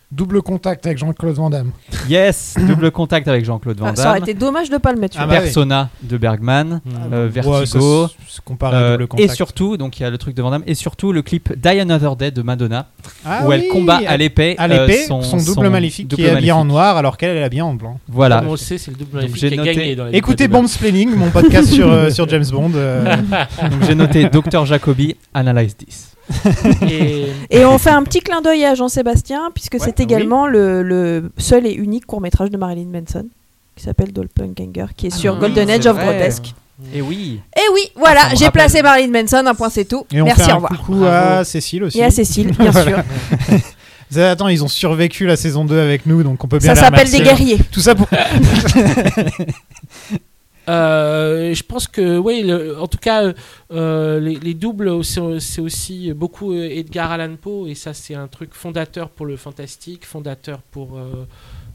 Double 0.09 0.41
contact 0.41 0.85
avec 0.85 0.97
Jean-Claude 0.97 1.35
Van 1.35 1.49
Damme. 1.49 1.71
Yes, 2.07 2.55
double 2.65 2.91
contact 2.91 3.27
avec 3.27 3.43
Jean-Claude 3.43 3.77
Van 3.77 3.87
Ah, 3.87 3.95
ça 3.95 4.09
aurait 4.11 4.19
Damme. 4.21 4.29
été 4.29 4.39
dommage 4.39 4.69
de 4.69 4.77
pas 4.77 4.93
le 4.93 4.99
mettre. 5.01 5.17
Ah 5.19 5.27
bah 5.27 5.33
oui. 5.35 5.41
Persona 5.43 5.89
de 6.01 6.15
Bergman, 6.17 6.79
Mm. 6.85 6.91
euh, 7.11 7.25
Ouais, 7.25 7.41
Vertigo, 7.41 8.07
comparé 8.45 8.75
à 8.77 8.79
euh, 8.79 8.91
double 8.93 9.03
et 9.03 9.07
contact. 9.07 9.35
surtout, 9.35 9.75
donc 9.75 9.99
il 9.99 10.03
y 10.03 10.05
a 10.05 10.09
le 10.09 10.17
truc 10.17 10.33
de 10.33 10.41
Van 10.41 10.49
Damme, 10.51 10.63
et 10.65 10.75
surtout 10.75 11.11
le 11.11 11.21
clip 11.23 11.51
Die 11.61 11.67
Another 11.81 12.15
Day 12.15 12.31
de 12.31 12.41
Madonna, 12.41 12.87
Ah 13.25 13.45
où 13.45 13.51
elle 13.51 13.67
combat 13.67 13.99
à 14.07 14.15
l'épée 14.15 14.55
à 14.57 14.63
euh, 14.63 14.67
l'épée, 14.87 15.03
son, 15.07 15.21
son, 15.23 15.37
double 15.43 15.67
maléfique 15.69 16.07
qui 16.07 16.21
est 16.23 16.29
habillé 16.29 16.53
en 16.53 16.63
noir 16.63 16.95
alors 16.95 17.17
qu'elle 17.17 17.31
elle 17.31 17.37
est 17.39 17.43
habillée 17.43 17.61
en 17.63 17.73
blanc. 17.73 17.99
Voilà. 18.07 18.39
Comme 18.39 18.47
on 18.47 18.51
le 18.51 18.57
sait, 18.57 18.77
c'est 18.77 18.91
le 18.91 18.97
double 18.97 19.11
Donc, 19.11 19.21
maléfique 19.23 19.41
j'ai 19.41 19.49
qui 19.49 19.53
a 19.55 19.57
noté- 19.57 19.75
gagné 19.75 19.95
dans 19.97 20.05
la 20.05 20.15
Écoutez 20.15 20.45
Ligue 20.45 20.53
de 20.53 20.57
Bombsplaining, 20.57 21.15
mon 21.17 21.29
podcast 21.31 21.67
sur, 21.69 21.91
euh, 21.91 22.09
sur 22.11 22.29
James 22.29 22.45
Bond. 22.49 22.71
euh, 22.75 23.13
Donc 23.17 23.83
j'ai 23.85 23.95
noté 23.95 24.29
Dr 24.29 24.65
Jacobi, 24.65 25.17
Analyze 25.33 25.75
This. 25.75 26.13
Et 26.89 27.27
Et 27.49 27.65
on 27.65 27.77
fait 27.77 27.89
un 27.89 28.03
petit 28.03 28.19
clin 28.19 28.41
d'œil 28.41 28.65
à 28.65 28.75
Jean-Sébastien, 28.75 29.49
puisque 29.53 29.73
Ouais, 29.75 29.79
c'est 29.83 29.99
ah 29.99 30.03
également 30.03 30.47
le, 30.47 30.83
le 30.83 31.31
seul 31.37 31.65
et 31.65 31.71
unique 31.73 32.05
court-métrage 32.05 32.49
de 32.49 32.57
Marilyn 32.57 32.87
Manson, 32.91 33.25
qui 33.75 33.83
s'appelle 33.83 34.11
Doppelganger, 34.11 34.87
qui 34.95 35.07
est 35.07 35.15
sur 35.15 35.35
Ah, 35.35 35.39
Golden 35.39 35.67
c'est 35.67 35.73
Age 35.75 35.85
of. 35.87 35.97
Grotesque. 35.97 36.53
Et 36.93 37.01
oui. 37.01 37.39
Et 37.55 37.61
oui, 37.73 37.81
Ah, 37.95 37.99
voilà, 37.99 38.29
me 38.29 38.35
j'ai 38.35 38.51
placé 38.51 38.81
Marilyn 38.83 39.11
Manson, 39.21 39.43
un 39.47 39.55
point 39.55 39.69
c'est 39.69 39.85
tout. 39.85 40.05
Et 40.11 40.21
on 40.21 40.25
Merci, 40.25 40.41
fait 40.43 40.47
au 40.51 40.51
un 40.51 40.55
revoir. 40.55 40.71
coucou 40.79 41.05
à 41.05 41.43
Cécile 41.43 41.83
aussi. 41.85 41.97
Et 41.99 42.03
à 42.03 42.11
Cécile, 42.11 42.51
bien 42.57 42.71
sûr. 42.83 42.99
Attends, 44.21 44.47
ils 44.47 44.63
ont 44.63 44.67
survécu 44.69 45.25
la 45.25 45.35
saison 45.35 45.65
2 45.65 45.77
avec 45.79 46.05
nous, 46.05 46.23
donc 46.23 46.43
on 46.43 46.47
peut 46.47 46.59
bien 46.59 46.75
Ça 46.75 46.81
s'appelle 46.81 47.09
des 47.11 47.19
guerriers. 47.21 47.57
Tout 47.71 47.81
ça 47.81 47.93
pour... 47.95 48.07
Euh, 50.69 51.53
je 51.53 51.63
pense 51.63 51.87
que, 51.87 52.17
oui, 52.17 52.43
le- 52.43 52.77
en 52.79 52.87
tout 52.87 52.97
cas, 52.97 53.33
euh, 53.71 54.19
les, 54.19 54.35
les 54.35 54.53
doubles, 54.53 55.03
c'est 55.03 55.61
aussi 55.61 56.13
beaucoup 56.13 56.53
Edgar 56.53 57.11
Allan 57.11 57.35
Poe, 57.41 57.67
et 57.67 57.75
ça, 57.75 57.93
c'est 57.93 58.15
un 58.15 58.27
truc 58.27 58.53
fondateur 58.53 59.09
pour 59.09 59.25
le 59.25 59.37
fantastique, 59.37 60.05
fondateur 60.05 60.59
pour, 60.71 60.97
euh, 60.97 61.25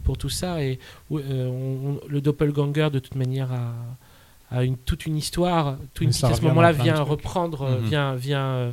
pour 0.05 0.19
tout 0.19 0.29
ça. 0.29 0.63
Et 0.63 0.79
ouais, 1.11 1.23
euh, 1.31 1.49
on- 1.49 1.91
on- 1.93 2.01
le 2.07 2.21
doppelganger, 2.21 2.91
de 2.91 2.99
toute 2.99 3.15
manière, 3.15 3.49
a, 3.53 4.57
a 4.59 4.63
une, 4.65 4.77
toute 4.77 5.07
une 5.07 5.17
histoire. 5.17 5.77
Twin 5.95 6.11
Peaks, 6.11 6.25
à 6.25 6.35
ce 6.35 6.43
moment-là, 6.43 6.73
vient 6.73 7.01
reprendre, 7.03 7.71
Mhm. 7.71 7.87
vient, 7.89 8.15
vient 8.15 8.45
euh, 8.47 8.73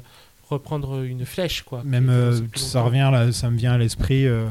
reprendre 0.49 1.03
une 1.03 1.25
flèche, 1.25 1.61
quoi. 1.63 1.81
Même 1.85 2.09
euh, 2.09 2.39
ça 2.55 2.81
revient 2.81 3.09
là, 3.11 3.31
ça 3.31 3.49
me 3.49 3.57
vient 3.57 3.73
à 3.73 3.77
l'esprit 3.77 4.25
euh, 4.25 4.47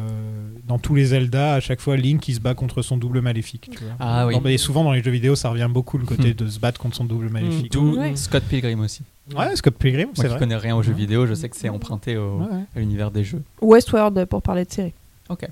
dans 0.67 0.78
tous 0.78 0.94
les 0.94 1.07
Zelda 1.07 1.55
à 1.55 1.60
chaque 1.60 1.81
fois 1.81 1.97
Link 1.97 2.20
qui 2.20 2.35
se 2.35 2.41
bat 2.41 2.55
contre 2.55 2.83
son 2.83 2.97
double 2.97 3.20
maléfique. 3.20 3.68
Tu 3.73 3.78
vois. 3.85 3.94
Ah 3.99 4.27
oui. 4.27 4.35
Non, 4.35 4.41
mais 4.43 4.57
souvent 4.59 4.85
dans 4.85 4.93
les 4.93 5.02
jeux 5.02 5.10
vidéo 5.10 5.35
ça 5.35 5.51
revient 5.51 5.68
beaucoup 5.70 5.99
le 5.99 6.05
côté 6.07 6.35
de 6.35 6.47
se 6.49 6.59
battre 6.60 6.81
contre 6.81 6.97
son 6.97 7.05
double 7.05 7.28
maléfique. 7.31 7.73
D'où 7.73 7.97
Ouais. 7.99 8.15
Scott 8.17 8.44
Pilgrim 8.44 8.81
aussi. 8.81 9.02
Ouais, 9.36 9.55
Scott 9.57 9.75
Pilgrim, 9.75 10.07
Moi 10.07 10.12
c'est 10.17 10.23
qui 10.23 10.28
vrai. 10.28 10.39
connais 10.39 10.57
rien 10.57 10.75
aux 10.77 10.83
jeux 10.83 10.93
vidéo, 10.94 11.27
je 11.27 11.35
sais 11.35 11.49
que 11.49 11.57
c'est 11.57 11.68
emprunté 11.68 12.17
au- 12.17 12.39
Ouais, 12.39 12.47
ouais. 12.57 12.62
à 12.77 12.78
l'univers 12.78 13.10
des 13.10 13.25
jeux. 13.25 13.43
Westworld 13.60 14.25
pour 14.27 14.41
parler 14.41 14.65
de 14.65 14.70
série. 14.73 14.93
Ok. 15.28 15.47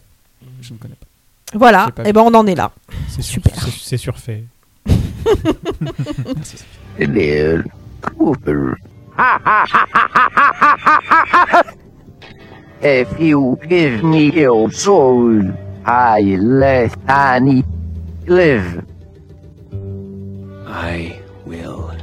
Je 0.62 0.72
ne 0.72 0.78
connais 0.78 0.94
pas. 0.94 1.06
Voilà, 1.58 1.88
et 2.00 2.08
vu. 2.08 2.12
ben 2.12 2.22
on 2.22 2.34
en 2.34 2.46
est 2.46 2.54
là. 2.54 2.72
C'est 3.08 3.22
Super. 3.22 3.52
c'est- 3.68 3.96
surfait. 3.98 4.44
Cooper. 8.16 8.74
If 12.82 13.18
you 13.18 13.58
give 13.68 14.04
me 14.04 14.30
your 14.30 14.70
soul, 14.70 15.40
I 15.86 16.20
let 16.20 16.94
Annie 17.08 17.64
live. 18.26 18.84
I 20.66 21.18
will. 21.46 21.95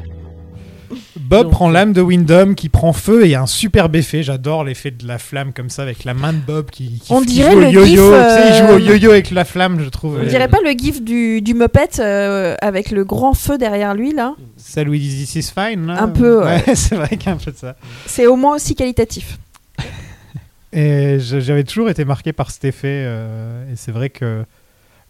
Bob 1.34 1.44
Donc, 1.46 1.52
prend 1.52 1.70
l'âme 1.70 1.94
de 1.94 2.02
Wyndham 2.02 2.54
qui 2.56 2.70
prend 2.70 2.94
feu 2.94 3.24
et 3.24 3.26
il 3.26 3.32
y 3.32 3.36
a 3.36 3.42
un 3.42 3.48
superbe 3.48 3.96
effet. 3.96 4.22
J'adore 4.24 4.64
l'effet 4.64 4.92
de 4.92 5.08
la 5.08 5.18
flamme 5.18 5.52
comme 5.54 5.70
ça 5.70 5.82
avec 5.82 6.04
la 6.04 6.14
main 6.14 6.32
de 6.34 6.38
Bob 6.38 6.70
qui, 6.70 7.00
qui, 7.00 7.12
On 7.12 7.22
qui 7.22 7.26
dirait 7.28 7.52
joue 7.52 7.58
au 7.58 7.62
le 7.62 7.70
yo-yo. 7.72 7.86
gif, 7.86 7.96
Tu 7.98 8.30
sais, 8.44 8.50
il 8.50 8.56
joue 8.56 8.74
au 8.74 8.76
euh, 8.76 8.80
yo-yo 8.80 9.12
avec 9.12 9.32
la 9.32 9.44
flamme, 9.46 9.80
je 9.84 9.90
trouve. 9.90 10.18
On 10.20 10.24
Euh, 10.24 10.26
dirait 10.28 10.48
pas 10.48 10.60
le 10.64 10.72
gif 10.72 11.02
du, 11.02 11.42
du 11.42 11.54
Muppet 11.54 12.00
euh, 12.00 12.56
avec 12.62 12.92
le 12.92 13.04
grand 13.04 13.34
feu 13.34 13.58
derrière 13.58 13.96
lui 13.96 14.14
là? 14.14 14.36
Celle 14.58 14.90
où 14.90 14.94
il 14.94 15.00
dit 15.02 15.26
This 15.26 15.36
is 15.36 15.52
fine. 15.54 15.88
là? 15.88 16.02
Un 16.04 16.08
peu, 16.10 16.44
ouais. 16.44 16.64
c'est 16.76 16.96
vrai 16.96 17.10
qu'il 17.10 17.26
y 17.26 17.30
a 17.30 17.34
un 17.34 17.38
peu 17.38 17.52
de 17.52 17.58
ça. 17.58 17.76
C'est 18.06 18.28
au 18.28 18.36
moins 18.36 18.56
aussi 18.56 18.76
qualitatif. 18.76 19.38
Et 20.72 21.18
j'avais 21.20 21.64
toujours 21.64 21.90
été 21.90 22.04
marqué 22.04 22.34
par 22.34 22.50
cet 22.52 22.66
effet. 22.66 23.04
euh, 23.06 23.72
et 23.72 23.76
c'est 23.76 23.92
vrai 23.92 24.10
que 24.10 24.44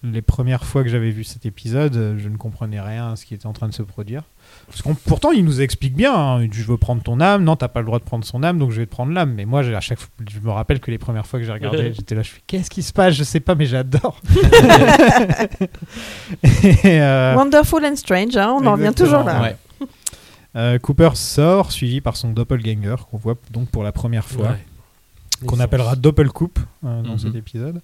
les 0.04 0.22
premières 0.22 0.66
fois 0.66 0.84
que 0.84 0.90
j'avais 0.90 1.12
vu 1.12 1.24
cet 1.24 1.46
épisode, 1.46 1.96
euh, 1.96 2.18
je 2.18 2.28
ne 2.28 2.36
comprenais 2.36 2.82
rien 2.82 3.14
à 3.14 3.16
ce 3.16 3.26
qui 3.26 3.34
était 3.34 3.46
en 3.46 3.54
train 3.54 3.70
de 3.70 3.74
se 3.74 3.84
produire. 3.84 4.24
Parce 4.68 4.82
qu'on, 4.82 4.96
pourtant, 4.96 5.32
il 5.32 5.46
nous 5.46 5.62
explique 5.62 5.96
bien 5.96 6.14
hein, 6.14 6.46
Je 6.52 6.64
veux 6.64 6.76
prendre 6.78 7.02
ton 7.02 7.22
âme. 7.22 7.44
Non, 7.46 7.56
t'as 7.56 7.70
pas 7.70 7.80
le 7.80 7.86
droit 7.86 8.00
de 8.00 8.04
prendre 8.04 8.26
son 8.26 8.44
âme, 8.44 8.60
donc 8.60 8.72
je 8.72 8.82
vais 8.82 8.86
te 8.86 8.92
prendre 8.92 9.14
l'âme. 9.14 9.34
Mais 9.34 9.46
moi, 9.46 9.64
j'ai- 9.64 9.74
à 9.76 9.80
chaque 9.80 10.00
fois, 10.00 10.10
je 10.30 10.40
me 10.40 10.52
rappelle 10.52 10.82
que 10.82 10.92
les 10.92 10.98
premières 10.98 11.26
fois 11.26 11.40
que 11.40 11.46
j'ai 11.46 11.54
regardé, 11.54 11.94
j'étais 11.96 12.16
là, 12.16 12.22
je 12.22 12.32
fais 12.32 12.42
Qu'est-ce 12.46 12.70
qui 12.70 12.84
se 12.84 12.92
passe? 12.92 13.14
Je 13.16 13.24
sais 13.24 13.40
pas, 13.40 13.56
mais 13.56 13.66
j'adore. 13.66 14.20
Et, 16.44 17.02
euh, 17.02 17.36
Wonderful 17.36 17.86
and 17.86 17.96
Strange, 17.96 18.36
hein, 18.38 18.56
on 18.60 18.66
en 18.66 18.74
revient 18.74 18.94
toujours 18.96 19.24
là. 19.24 19.42
Ouais. 19.42 19.56
euh, 20.56 20.80
Cooper 20.80 21.12
sort, 21.16 21.72
suivi 21.72 22.02
par 22.02 22.18
son 22.18 22.32
doppelganger, 22.32 22.96
qu'on 23.10 23.18
voit 23.18 23.36
donc 23.52 23.70
pour 23.70 23.84
la 23.84 23.92
première 23.92 24.26
fois. 24.26 24.50
Ouais. 24.50 24.66
qu'on 25.48 25.60
appellera 25.60 25.96
Doppelcoup 25.98 26.52
euh, 26.86 27.02
dans 27.02 27.14
Mhm. 27.14 27.20
cet 27.20 27.36
épisode. 27.36 27.82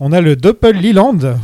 On 0.00 0.12
a 0.12 0.20
le 0.20 0.36
Doppel 0.36 0.80
Leland 0.80 1.18
euh, 1.22 1.36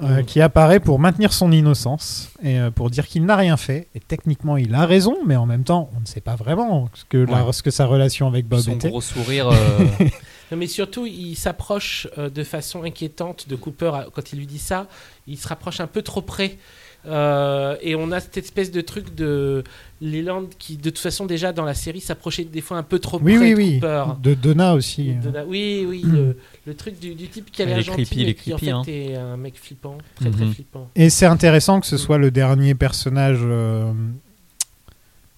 Mhm. 0.00 0.24
qui 0.24 0.40
apparaît 0.40 0.80
pour 0.80 0.98
maintenir 0.98 1.32
son 1.32 1.52
innocence 1.52 2.30
et 2.42 2.58
euh, 2.58 2.70
pour 2.72 2.90
dire 2.90 3.06
qu'il 3.06 3.24
n'a 3.24 3.36
rien 3.36 3.56
fait. 3.56 3.86
Et 3.94 4.00
techniquement, 4.00 4.56
il 4.56 4.74
a 4.74 4.86
raison, 4.86 5.16
mais 5.24 5.36
en 5.36 5.46
même 5.46 5.62
temps, 5.62 5.88
on 5.96 6.00
ne 6.00 6.06
sait 6.06 6.20
pas 6.20 6.34
vraiment 6.34 6.88
ce 6.94 7.04
que, 7.08 7.18
la- 7.18 7.44
Ouais. 7.44 7.52
ce 7.52 7.62
que 7.62 7.70
sa 7.70 7.86
relation 7.86 8.26
avec 8.26 8.46
Bob 8.48 8.60
Son 8.60 8.72
était. 8.72 8.88
gros 8.90 9.00
sourire. 9.00 9.48
euh, 9.48 9.54
Non, 10.50 10.58
mais 10.58 10.66
surtout, 10.66 11.06
il 11.06 11.36
s'approche 11.36 12.06
euh, 12.18 12.28
de 12.28 12.42
façon 12.44 12.82
inquiétante 12.82 13.48
de 13.48 13.54
Cooper 13.56 13.92
à- 13.94 14.06
quand 14.12 14.32
il 14.32 14.40
lui 14.40 14.46
dit 14.46 14.58
ça. 14.58 14.88
Il 15.26 15.38
se 15.38 15.46
rapproche 15.48 15.78
un 15.80 15.86
peu 15.86 16.02
trop 16.02 16.20
près. 16.22 16.58
Euh, 17.06 17.76
et 17.82 17.94
on 17.94 18.10
a 18.12 18.20
cette 18.20 18.36
espèce 18.38 18.70
de 18.70 18.80
truc 18.80 19.14
de 19.14 19.62
Leland 20.00 20.44
qui, 20.58 20.76
de 20.76 20.90
toute 20.90 20.98
façon, 20.98 21.26
déjà 21.26 21.52
dans 21.52 21.64
la 21.64 21.74
série, 21.74 22.00
s'approchait 22.00 22.44
des 22.44 22.60
fois 22.60 22.76
un 22.78 22.82
peu 22.82 22.98
trop 22.98 23.18
Oui, 23.22 23.36
près 23.36 23.44
oui, 23.44 23.50
de 23.52 23.56
oui. 23.56 23.74
Cooper. 23.80 24.04
De 24.22 24.34
Donna 24.34 24.74
aussi. 24.74 25.14
De 25.14 25.30
la- 25.30 25.44
Oui, 25.44 25.84
oui, 25.88 26.02
le, 26.04 26.36
le 26.66 26.74
truc 26.74 26.98
du, 26.98 27.14
du 27.14 27.28
type 27.28 27.50
qui 27.50 27.62
a 27.62 27.66
l'air 27.66 27.80
gentil, 27.82 28.04
creepy, 28.04 28.22
et 28.22 28.34
qui 28.34 28.52
en 28.54 28.56
creepy, 28.56 28.66
fait 28.66 28.72
hein. 28.72 28.82
est 28.86 29.16
un 29.16 29.36
mec 29.36 29.58
flippant, 29.58 29.98
très 30.16 30.30
très 30.30 30.44
Mhm. 30.46 30.54
flippant. 30.54 30.90
Et 30.96 31.10
c'est 31.10 31.26
intéressant 31.26 31.80
que 31.80 31.86
ce 31.86 31.96
soit 31.98 32.18
le 32.18 32.30
dernier 32.30 32.74
personnage, 32.74 33.40
euh, 33.42 33.92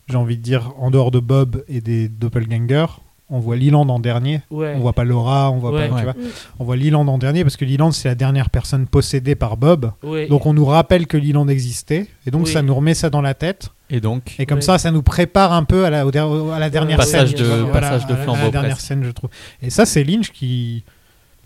j'ai 0.09 0.17
envie 0.17 0.37
de 0.37 0.43
dire, 0.43 0.73
en 0.79 0.91
dehors 0.91 1.11
de 1.11 1.19
Bob 1.21 1.65
et 1.69 1.81
des 1.81 2.09
Doppelgangers. 2.09 2.87
On 3.29 3.41
voit 3.41 3.57
Leland 3.57 3.89
en 3.89 3.99
dernier. 3.99 4.41
Ouais. 4.53 4.75
On 4.77 4.81
voit 4.81 4.93
pas 4.93 5.03
Laura, 5.03 5.51
on 5.51 5.59
voit 5.59 5.73
Ouais. 5.73 5.89
pas, 5.89 5.89
tu 5.89 5.95
Ouais. 5.95 6.13
vois. 6.13 6.15
On 6.61 6.65
voit 6.65 6.77
Leland 6.77 7.07
en 7.09 7.19
dernier 7.19 7.43
parce 7.43 7.57
que 7.57 7.65
Leland 7.65 7.91
c'est 7.91 8.09
la 8.09 8.15
dernière 8.15 8.51
personne 8.51 8.87
possédée 8.87 9.35
par 9.35 9.57
Bob. 9.57 9.91
Ouais. 10.05 10.29
Donc 10.29 10.47
on 10.47 10.53
nous 10.55 10.65
rappelle 10.65 11.09
que 11.09 11.17
Leland 11.17 11.49
existait 11.49 12.07
et 12.27 12.31
donc 12.31 12.47
Oui. 12.47 12.53
ça 12.53 12.63
nous 12.63 12.73
remet 12.75 12.95
ça 12.95 13.11
dans 13.11 13.23
la 13.23 13.35
tête 13.35 13.71
Et 13.91 14.01
donc, 14.01 14.37
et 14.39 14.47
comme 14.47 14.59
Ouais. 14.59 14.63
ça 14.63 14.79
ça 14.79 14.93
nous 14.93 15.03
prépare 15.03 15.53
un 15.53 15.65
peu 15.65 15.85
à 15.87 15.91
la, 15.91 16.03
à 16.03 16.71
dernière 16.71 16.99
Passage 16.99 17.31
scène. 17.31 17.39
de- 17.41 17.45
Voilà, 17.63 17.81
passage 17.81 18.07
de 18.07 18.13
à 18.13 18.17
la- 18.17 18.23
à 18.23 18.27
la 18.27 18.33
flambeau, 18.35 18.51
dernière 18.53 18.71
presque. 18.77 18.87
scène 18.87 19.03
je 19.05 19.11
trouve. 19.11 19.31
Et 19.61 19.71
ça 19.71 19.87
c'est 19.87 20.05
Lynch 20.05 20.31
qui 20.31 20.85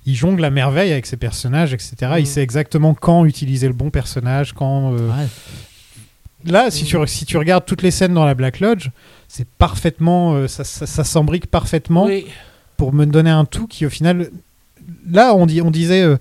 il 0.05 0.15
jongle 0.15 0.45
à 0.45 0.51
merveille 0.51 0.93
avec 0.93 1.07
ses 1.07 1.17
personnages 1.17 1.73
etc. 1.73 1.95
Mm. 2.03 2.19
Il 2.19 2.27
sait 2.27 2.43
exactement 2.43 2.93
quand 2.93 3.25
utiliser 3.25 3.67
le 3.69 3.75
bon 3.75 3.89
personnage 3.89 4.53
quand. 4.53 4.93
euh, 4.93 5.09
Ouais. 5.09 6.51
Là 6.51 6.71
si 6.71 6.85
Mm. 6.85 6.87
tu 6.87 6.97
si 7.07 7.25
tu 7.27 7.37
regardes 7.39 7.65
toutes 7.65 7.83
les 7.83 7.91
scènes 7.91 8.13
dans 8.15 8.25
la 8.25 8.35
Black 8.35 8.61
Lodge 8.61 8.89
c'est 9.33 9.47
parfaitement 9.47 10.35
euh, 10.35 10.49
ça, 10.49 10.65
ça, 10.65 10.87
ça 10.87 11.05
s'embrique 11.05 11.47
parfaitement 11.47 12.07
Oui. 12.07 12.27
pour 12.77 12.93
me 12.93 13.07
donner 13.07 13.31
un 13.31 13.45
tout 13.45 13.69
qui 13.69 13.87
au 13.87 13.91
final 13.91 14.29
là 15.09 15.35
on 15.37 15.47
dit 15.47 15.63
on 15.63 15.71
disait 15.71 16.03
euh, 16.03 16.17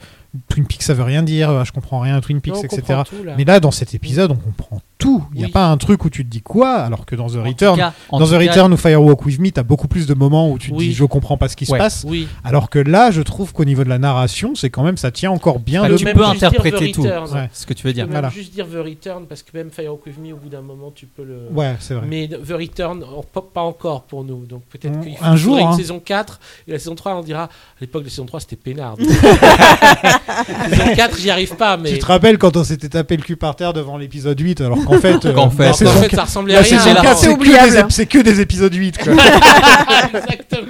Twin 0.48 0.66
Peaks 0.68 0.84
ça 0.84 0.94
veut 0.94 1.02
rien 1.04 1.24
dire 1.24 1.50
euh, 1.50 1.64
je 1.64 1.72
comprends 1.72 2.00
rien 2.02 2.16
à 2.18 2.22
Twin 2.22 2.40
Peaks 2.40 2.54
Non, 2.54 2.62
etc 2.62 2.82
comprend 2.82 3.04
tout, 3.06 3.24
là. 3.24 3.34
mais 3.36 3.46
là 3.46 3.60
dans 3.60 3.72
cet 3.72 3.96
épisode 3.96 4.30
on 4.32 4.36
comprend 4.36 4.80
tout 5.00 5.24
il 5.34 5.38
n'y 5.38 5.44
a 5.44 5.48
Oui. 5.48 5.52
pas 5.52 5.66
un 5.68 5.78
truc 5.78 6.06
où 6.06 6.10
tu 6.12 6.24
te 6.26 6.30
dis 6.30 6.42
quoi 6.42 6.76
alors 6.76 7.06
que 7.08 7.16
dans 7.16 7.28
The 7.30 7.38
En 7.38 7.44
Return 7.44 7.78
cas- 7.78 7.94
dans 8.12 8.28
The 8.28 8.32
cas- 8.32 8.38
Return 8.40 8.74
ou 8.74 8.78
Firewalk 8.78 9.26
With 9.26 9.40
Me 9.40 9.50
t'as 9.50 9.64
beaucoup 9.64 9.88
plus 9.88 10.06
de 10.06 10.14
moments 10.14 10.52
où 10.52 10.60
tu 10.60 10.70
te 10.72 10.76
Oui. 10.76 10.90
dis 10.90 10.94
je 10.94 11.06
comprends 11.06 11.38
pas 11.38 11.48
ce 11.48 11.56
qui 11.56 11.66
se 11.66 11.72
passe 11.76 12.06
Oui. 12.08 12.28
alors 12.44 12.70
que 12.70 12.78
là 12.80 13.10
je 13.10 13.22
trouve 13.22 13.54
qu'au 13.54 13.64
niveau 13.66 13.84
de 13.84 13.90
la 13.90 13.98
narration 13.98 14.54
c'est 14.56 14.70
quand 14.70 14.84
même 14.84 14.98
ça 14.98 15.10
tient 15.10 15.32
encore 15.32 15.60
bien 15.60 15.82
Enfin, 15.82 15.90
de 15.90 15.98
tu 15.98 16.06
peux 16.06 16.26
interpréter 16.26 16.92
The 16.92 16.96
tout. 16.96 17.02
Return. 17.04 17.32
Ouais. 17.34 17.50
ce 17.54 17.66
que 17.66 17.74
tu 17.74 17.84
veux 17.88 17.92
Tu 17.92 17.96
dire. 17.96 18.06
peux 18.08 18.12
même 18.14 18.22
Voilà. 18.22 18.30
juste 18.36 18.54
dire 18.54 18.68
The 18.68 18.76
Return 18.86 19.26
parce 19.26 19.42
que 19.42 19.58
même 19.58 19.70
Fire 19.72 19.94
With 20.06 20.18
Me, 20.20 20.34
au 20.34 20.38
bout 20.38 20.50
d'un 20.50 20.62
moment, 20.62 20.92
tu 20.94 21.06
peux 21.06 21.24
le. 21.24 21.48
ouais 21.54 21.76
c'est 21.80 21.94
vrai 21.94 22.06
Mais 22.08 22.28
The 22.28 22.52
Return, 22.52 23.04
on 23.16 23.24
pop 23.24 23.54
pas 23.54 23.62
encore 23.62 24.04
pour 24.04 24.24
nous. 24.26 24.46
Donc 24.46 24.64
peut-être 24.70 24.98
Mm, 24.98 25.02
qu'il 25.02 25.14
un 25.22 25.36
jour, 25.38 25.58
une 25.58 25.68
hein. 25.68 25.74
saison 25.78 26.00
4 26.04 26.40
et 26.68 26.72
la 26.74 26.78
saison 26.80 26.96
3, 26.96 27.16
on 27.16 27.22
dira. 27.24 27.44
À 27.44 27.50
l'époque 27.82 28.02
de 28.02 28.08
la 28.08 28.12
saison 28.12 28.26
3, 28.26 28.42
c'était 28.42 28.58
peinard. 28.58 28.96
saison 30.70 30.96
4, 30.96 31.18
j'y 31.18 31.30
arrive 31.30 31.56
pas. 31.56 31.78
Mais 31.78 31.94
tu 31.94 32.00
te 32.00 32.06
rappelles 32.06 32.38
quand 32.38 32.58
on 32.58 32.64
s'était 32.64 32.90
tapé 32.90 33.16
le 33.18 33.24
cul 33.24 33.36
par 33.38 33.56
terre 33.56 33.74
devant 33.74 33.98
l'épisode 33.98 34.40
8 34.40 34.62
alors 34.62 34.80
qu'en 34.90 35.50
fait 35.50 35.66
euh, 35.66 35.70
en 35.70 35.74
saison 35.74 35.92
fait, 36.02 36.16
ça 36.16 36.24
ressemblait 36.24 36.54
la 36.54 36.60
à 36.60 36.64
rien. 36.64 36.80
saison 36.80 36.94
là. 36.94 37.02
4 37.02 37.18
C'est 37.18 37.38
que, 37.38 37.70
des 37.72 38.06
que 38.06 38.18
des 38.20 38.42
épisodes 38.42 38.74
8 38.74 38.98
quoi. 38.98 39.14
Exactement. 40.14 40.68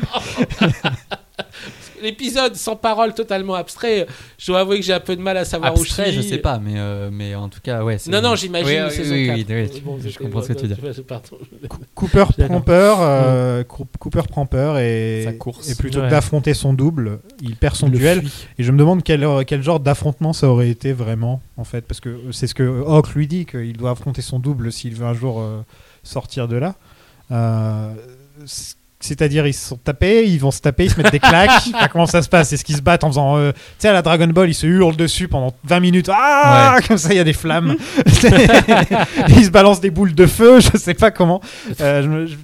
L'épisode 2.02 2.56
sans 2.56 2.76
parole 2.76 3.14
totalement 3.14 3.56
abstrait, 3.56 4.08
je 4.38 4.48
dois 4.48 4.62
avouer 4.62 4.80
que 4.80 4.86
j'ai 4.86 4.94
un 4.94 5.00
peu 5.00 5.16
de 5.16 5.22
mal 5.22 5.38
à 5.38 5.46
savoir 5.46 5.72
Abstrait, 5.72 6.04
où 6.04 6.12
je 6.12 6.16
je 6.18 6.22
suis. 6.22 6.30
sais 6.30 6.38
pas, 6.38 6.60
mais, 6.60 6.74
euh, 6.78 7.10
mais 7.12 7.36
en 7.36 7.50
tout 7.50 7.60
cas, 7.62 7.84
ouais. 7.84 7.98
Non, 8.08 8.22
non, 8.22 8.36
j'imagine 8.36 8.86
Oui, 8.90 9.02
oui, 9.02 9.28
oui, 9.36 9.46
4. 9.46 9.74
oui, 9.74 9.82
Bon, 9.84 10.00
je 10.04 10.18
comprends 10.18 10.42
ce 10.42 10.54
que 10.54 10.66
tu. 10.66 11.04
Pardon. 11.04 11.38
Cooper 11.96 12.26
prend 12.48 12.62
peur, 12.62 12.98
euh, 13.02 13.64
Cou- 13.64 13.88
Cooper 14.00 14.22
prend 14.30 14.46
peur 14.46 14.78
et, 14.80 15.38
plutôt 15.78 16.00
Ouais. 16.00 16.06
que 16.06 16.12
d'affronter 16.12 16.54
son 16.54 16.74
double, 16.74 17.20
il 17.42 17.56
perd 17.56 17.76
son 17.76 17.88
le 17.88 17.98
duel. 17.98 18.22
fuit. 18.22 18.48
Et 18.58 18.64
je 18.64 18.72
me 18.72 18.78
demande 18.78 19.04
quel, 19.04 19.26
quel 19.46 19.62
genre 19.64 19.80
d'affrontement 19.80 20.34
ça 20.34 20.48
aurait 20.48 20.70
été 20.70 20.94
vraiment, 20.94 21.42
en 21.58 21.64
fait, 21.64 21.82
parce 21.86 22.00
que 22.00 22.18
c'est 22.32 22.48
ce 22.48 22.56
que 22.56 22.64
Hawk 22.64 23.14
lui 23.16 23.28
dit, 23.28 23.46
qu'il 23.46 23.76
doit 23.78 23.92
affronter 23.92 24.22
son 24.22 24.40
double 24.40 24.72
s'il 24.72 24.96
veut 24.96 25.06
un 25.06 25.14
jour 25.14 25.40
euh, 25.42 25.62
sortir 26.04 26.48
de 26.48 26.56
là. 26.58 26.76
Euh, 27.32 27.94
C'est-à-dire, 29.02 29.48
ils 29.48 29.54
se 29.54 29.70
sont 29.70 29.78
tapés, 29.78 30.26
ils 30.28 30.40
vont 30.40 30.52
se 30.52 30.60
taper, 30.60 30.84
ils 30.86 30.92
se 30.92 30.98
mettent 31.02 31.12
des 31.14 31.20
claques. 31.22 31.50
Enfin, 31.74 31.88
comment 31.92 32.06
ça 32.06 32.22
se 32.22 32.28
passe? 32.28 32.52
Est-ce 32.52 32.66
qu'ils 32.66 32.76
se 32.76 32.82
battent 32.82 33.06
en 33.06 33.10
faisant. 33.10 33.38
euh, 33.38 33.52
tu 33.54 33.60
sais, 33.80 33.88
à 33.88 33.94
la 33.94 34.02
Dragon 34.02 34.28
Ball, 34.28 34.50
ils 34.50 34.54
se 34.54 34.68
hurlent 34.68 34.98
dessus 34.98 35.28
pendant 35.30 35.54
20 35.64 35.80
minutes. 35.80 36.10
Ah 36.14 36.78
Comme 36.86 36.98
ça, 36.98 37.10
il 37.12 37.16
y 37.16 37.20
a 37.20 37.24
des 37.24 37.32
flammes. 37.34 37.76
ils 39.30 39.46
se 39.46 39.50
balancent 39.52 39.82
des 39.82 39.92
boules 39.92 40.14
de 40.14 40.26
feu, 40.26 40.60
je 40.60 40.78
sais 40.78 40.94
pas 40.94 41.12
comment. 41.12 41.42
Euh, 41.82 42.04
je 42.04 42.08
me- 42.08 42.26
je- 42.26 42.36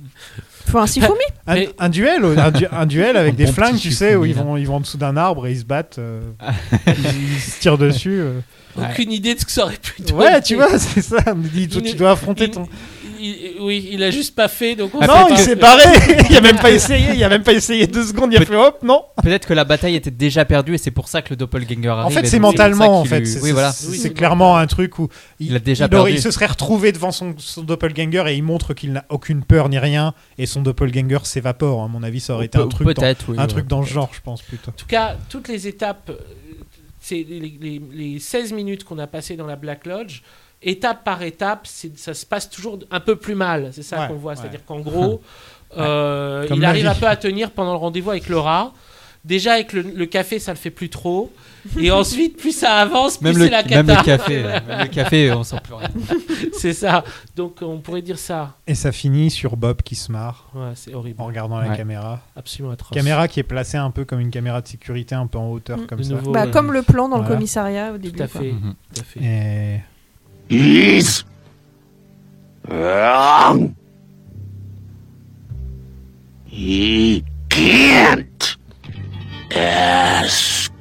Faut 0.67 0.80
un 0.80 0.88
Sifumi? 0.88 1.14
Un, 1.45 1.53
Mais- 1.56 1.69
un 1.77 1.90
duel, 1.90 2.24
un, 2.38 2.51
du- 2.51 2.67
un 2.72 2.85
duel 2.85 3.17
avec 3.17 3.34
Un 3.34 3.35
des 3.35 3.45
bon 3.45 3.51
flingues, 3.53 3.77
tu 3.77 3.92
sais, 3.92 4.16
où 4.16 4.25
ils 4.25 4.34
vont, 4.34 4.58
ils 4.58 4.66
vont 4.66 4.75
en 4.77 4.80
dessous 4.80 4.98
d'un 4.98 5.16
arbre 5.17 5.48
et 5.48 5.51
ils 5.51 5.59
se 5.59 5.66
battent, 5.66 6.00
euh, 6.00 6.22
ils, 6.88 7.34
ils 7.35 7.40
se 7.40 7.59
tirent 7.59 7.77
dessus. 7.77 8.17
euh. 8.19 8.40
aucune 8.77 9.11
idée 9.11 9.35
de 9.35 9.40
ce 9.42 9.45
que 9.45 9.51
ça 9.51 9.64
aurait 9.66 9.77
pu 9.77 10.01
donner. 10.01 10.14
Ouais, 10.17 10.42
tu 10.42 10.56
vois, 10.56 10.80
c'est 10.80 11.01
ça. 11.01 11.17
Tu 11.69 11.95
dois 11.95 12.11
affronter 12.11 12.45
il- 12.45 12.51
ton. 12.51 12.67
Il- 13.26 13.62
oui, 13.62 13.90
il 13.92 14.04
a 14.04 14.12
juste 14.12 14.36
pas 14.36 14.48
fait. 14.48 14.76
Donc 14.76 14.94
on 14.95 15.00
non, 15.00 15.08
sait 15.08 15.24
il 15.30 15.30
pas. 15.30 15.38
s'est 15.38 15.56
barré. 15.56 15.84
il 16.30 16.36
a 16.38 16.42
même 16.42 16.58
pas 16.58 16.72
essayé. 16.72 17.14
Il 17.16 17.24
a 17.24 17.30
même 17.30 17.44
pas 17.44 17.54
essayé 17.54 17.88
deux 17.88 18.04
secondes. 18.06 18.32
Il 18.34 18.38
a 18.42 18.45
fait 18.45 18.56
hop, 18.56 18.80
non. 18.84 19.04
Peut-être 19.24 19.48
que 19.48 19.54
la 19.54 19.64
bataille 19.64 19.95
était 19.95 20.12
déjà 20.12 20.45
perdue 20.45 20.76
et 20.76 20.78
c'est 20.78 20.92
pour 20.92 21.08
ça 21.08 21.22
que 21.22 21.30
le 21.32 21.36
doppelganger 21.36 21.90
arrive. 21.90 22.06
En 22.06 22.10
fait, 22.10 22.26
c'est 22.28 22.40
mentalement, 22.40 23.00
en 23.02 23.06
fait. 23.06 23.20
lui- 23.20 23.28
C'est 23.28 23.42
Oui, 23.42 23.52
voilà. 23.52 23.74
clairement 24.16 24.58
un 24.58 24.68
truc 24.68 25.00
où 25.00 25.10
il, 25.40 25.48
Il 25.48 25.56
a 25.56 25.60
déjà 25.60 25.86
il 25.86 25.95
aurait- 25.95 26.04
perdu. 26.12 26.18
il 26.20 26.22
se 26.22 26.32
serait 26.32 26.45
retrouvé 26.45 26.92
devant 26.92 27.12
son, 27.12 27.36
son 27.38 27.64
doppelganger 27.64 28.24
et 28.28 28.36
il 28.36 28.44
montre 28.44 28.74
qu'il 28.74 28.92
n'a 28.94 29.06
aucune 29.10 29.44
peur 29.44 29.70
ni 29.70 29.78
rien 29.80 30.14
et 30.38 30.45
son 30.45 30.62
doppelganger 30.62 31.20
s'évapore. 31.24 31.84
À 31.84 31.88
mon 31.88 32.04
avis, 32.04 32.20
ça 32.20 32.34
aurait 32.34 32.45
été 32.45 32.58
un 32.58 32.64
Pe- 32.68 32.70
truc, 32.70 32.88
dans, 32.88 32.94
peut-être, 32.94 33.26
oui, 33.30 33.36
un 33.38 33.42
ouais, 33.42 33.48
truc 33.48 33.68
dans 33.68 33.80
le 33.82 33.86
genre, 33.88 34.10
je 34.14 34.22
pense 34.22 34.42
plutôt. 34.42 34.70
En 34.70 34.74
tout 34.74 34.86
cas, 34.88 35.16
toutes 35.30 35.48
les 35.48 35.68
étapes, 35.68 36.10
euh, 36.10 36.18
c'est 37.00 37.26
les, 37.28 37.40
les- 37.62 37.82
les 37.94 38.20
16 38.20 38.52
minutes 38.54 38.84
qu'on 38.84 38.98
a 39.00 39.08
passées 39.08 39.36
dans 39.36 39.45
la 39.45 39.56
Black 39.56 39.86
Lodge, 39.86 40.22
étape 40.66 41.03
par 41.06 41.22
étape, 41.24 41.66
ça 41.95 42.14
se 42.14 42.26
passe 42.26 42.50
toujours 42.50 42.80
un 42.92 43.00
peu 43.00 43.16
plus 43.16 43.35
mal. 43.35 43.69
C'est 43.72 43.84
ça 43.84 44.02
Ouais, 44.02 44.08
qu'on 44.08 44.16
voit. 44.16 44.32
ouais. 44.34 44.38
C'est-à-dire 44.38 44.66
qu'en 44.66 44.80
gros, 44.82 45.22
euh, 45.77 46.45
il 46.53 46.66
arrive 46.66 46.84
vie. 46.84 46.88
un 46.90 46.95
peu 46.95 47.08
à 47.08 47.16
tenir 47.16 47.52
pendant 47.52 47.72
le 47.72 47.77
rendez-vous 47.80 48.10
avec 48.11 48.27
Laura. 48.30 48.74
Déjà, 49.24 49.53
avec 49.53 49.74
le, 49.74 49.82
le 49.82 50.06
café, 50.06 50.38
ça 50.38 50.52
le 50.52 50.58
fait 50.58 50.69
plus 50.69 50.90
trop. 50.90 51.34
Et 51.80 51.90
ensuite, 52.02 52.38
plus 52.38 52.52
ça 52.56 52.76
avance, 52.76 53.18
plus 53.18 53.26
Même 53.26 53.34
c'est 53.34 53.45
le, 53.45 53.50
la 53.50 53.64
même 53.64 53.88
cata. 53.88 54.00
le 54.00 54.06
café. 54.06 54.44
Même 54.44 54.80
le 54.82 54.85
café, 54.88 55.32
on 55.32 55.44
sent 55.44 55.56
plus 55.64 55.74
rien. 55.74 55.90
c'est 56.53 56.74
ça. 56.74 57.03
Donc, 57.35 57.58
on 57.64 57.80
pourrait 57.80 58.03
dire 58.03 58.19
ça. 58.19 58.53
Et 58.68 58.76
ça 58.76 58.92
finit 58.92 59.32
sur 59.32 59.58
Bob 59.58 59.82
qui 59.82 59.95
se 59.95 60.11
marre 60.11 60.45
Ouais, 60.53 60.74
c'est 60.76 60.94
horrible. 60.94 61.19
en 61.19 61.26
regardant 61.26 61.58
la 61.58 61.76
caméra. 61.76 62.22
Absolument 62.35 62.74
atroce. 62.74 62.94
Caméra 62.95 63.27
qui 63.27 63.40
est 63.40 63.44
placée 63.44 63.77
un 63.77 63.90
peu 63.90 64.06
comme 64.06 64.19
une 64.19 64.30
caméra 64.30 64.61
de 64.61 64.68
sécurité, 64.68 65.16
un 65.16 65.26
peu 65.26 65.40
en 65.40 65.50
hauteur 65.50 65.80
Mm. 65.80 65.88
comme 65.88 66.03
ça. 66.03 66.14
nouveau, 66.14 66.32
Bah, 66.32 66.45
comme 66.45 66.72
le 66.72 66.84
plan 66.84 67.10
dans 67.10 67.18
le 67.18 67.27
commissariat 67.27 67.94
au 67.94 67.98
début. 67.98 68.18
Tout 68.18 68.24
à 68.24 68.27
quoi. 68.27 68.42
fait. 68.42 68.52
Mhm. 68.52 68.76
Tout 68.94 69.02
à 69.02 69.03
fait. 69.03 69.19
Et 69.24 69.82
He's 70.48 71.24
wrong. 72.67 73.75
He 76.45 77.25
can't 77.49 78.57
ask 79.51 80.72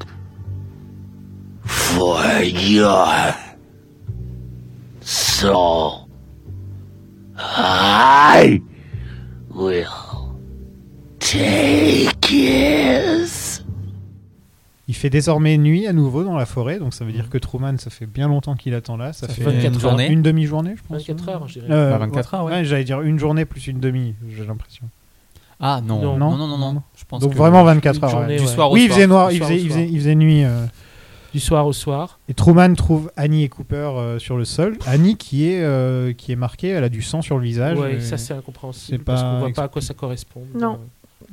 for 1.65 2.25
your 2.43 3.35
soul. 5.01 6.09
I 7.37 8.61
will 9.49 10.39
take 11.19 12.25
his. 12.25 13.44
Il 14.89 14.95
fait 14.95 15.11
désormais 15.11 15.57
nuit 15.57 15.87
à 15.87 15.93
nouveau 15.93 16.25
dans 16.25 16.37
la 16.37 16.47
forêt, 16.47 16.79
donc 16.79 16.93
ça 16.95 17.05
veut 17.05 17.13
dire 17.13 17.31
que 17.31 17.39
Truman, 17.39 17.79
ça 17.79 17.89
fait 17.91 18.07
bien 18.07 18.29
longtemps 18.29 18.55
qu'il 18.55 18.75
attend 18.75 18.97
là. 18.97 19.13
Ça, 19.13 19.27
Ça 19.29 19.33
fait 19.33 19.43
fait 19.43 19.51
24 19.51 19.75
une, 19.75 19.81
journée. 19.81 20.07
une 20.09 20.23
demi-journée, 20.23 20.75
je 20.77 20.83
pense. 20.83 20.99
24 21.07 21.29
heures, 21.31 21.49
je 21.49 21.61
dirais. 21.61 21.67
Euh, 21.71 21.91
Bah, 21.93 21.99
24 21.99 22.35
heures, 22.35 22.45
ouais. 22.45 22.65
J'allais 22.65 22.85
dire 22.85 23.01
une 23.01 23.19
journée 23.19 23.45
plus 23.47 23.67
une 23.67 23.81
demi, 23.81 24.15
j'ai 24.37 24.45
l'impression. 24.45 24.85
Ah 25.61 25.81
non, 25.83 26.03
Non. 26.03 26.17
non, 26.19 26.37
non, 26.37 26.47
non, 26.49 26.73
non. 26.75 26.83
Je 26.97 27.05
pense 27.07 27.23
Donc 27.23 27.33
que- 27.33 27.37
vraiment 27.39 27.63
24 27.65 27.97
une 27.99 28.05
heures. 28.05 28.11
journée, 28.11 28.35
ouais. 28.35 28.41
Du 28.41 28.47
soir 28.47 28.71
au 28.71 28.75
Oui, 28.75 28.83
il 28.83 28.87
soir. 28.89 28.97
faisait 28.97 29.07
noir, 29.07 29.29
Du 29.29 29.35
il 29.35 29.39
soir 29.39 29.49
faisait, 29.51 29.61
au 29.61 29.65
il 29.65 29.69
soir. 29.71 29.79
faisait, 29.81 29.91
il 29.93 29.99
faisait 29.99 30.15
nuit. 30.15 30.45
euh, 30.45 30.67
Du 31.33 31.41
soir 31.41 31.67
au 31.67 31.73
soir. 31.73 32.21
Et 32.29 32.35
Truman 32.35 32.75
trouve 32.75 33.11
Annie 33.17 33.43
et 33.43 33.49
Cooper 33.49 33.75
euh, 33.97 34.19
sur 34.21 34.37
le 34.37 34.45
sol. 34.45 34.77
Annie 34.87 35.17
qui 35.17 35.49
est, 35.49 35.63
euh, 35.63 36.13
qui 36.13 36.31
est 36.31 36.37
marquée, 36.37 36.69
elle 36.69 36.85
a 36.85 36.89
du 36.89 37.03
sang 37.03 37.23
sur 37.23 37.39
le 37.39 37.43
visage. 37.45 37.77
Ouais, 37.79 37.95
et- 37.97 38.01
ça 38.01 38.19
c'est 38.19 38.35
incompréhensible 38.35 38.99
c'est 38.99 39.05
parce 39.05 39.23
pas 39.23 39.31
qu'on 39.33 39.39
voit 39.41 39.49
ex- 39.49 39.57
pas 39.57 39.63
à 39.65 39.69
quoi 39.69 39.83
ça 39.83 39.95
correspond. 39.95 40.43
Non. 40.55 40.79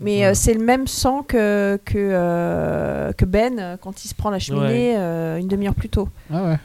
Mais 0.02 0.26
euh, 0.26 0.34
c'est 0.34 0.54
le 0.54 0.64
même 0.64 0.88
sang 0.88 1.24
que, 1.24 1.80
que, 1.86 1.94
euh, 1.98 3.12
que 3.14 3.26
Ben 3.26 3.60
euh, 3.60 3.78
quand 3.78 4.04
il 4.04 4.08
se 4.08 4.16
prend 4.16 4.30
la 4.30 4.40
cheminée 4.40 4.96
euh, 4.98 5.38
une 5.38 5.48
demi-heure 5.48 5.76
plus 5.76 5.90
tôt. 5.90 6.10
Ah 6.34 6.44
ouais. 6.44 6.60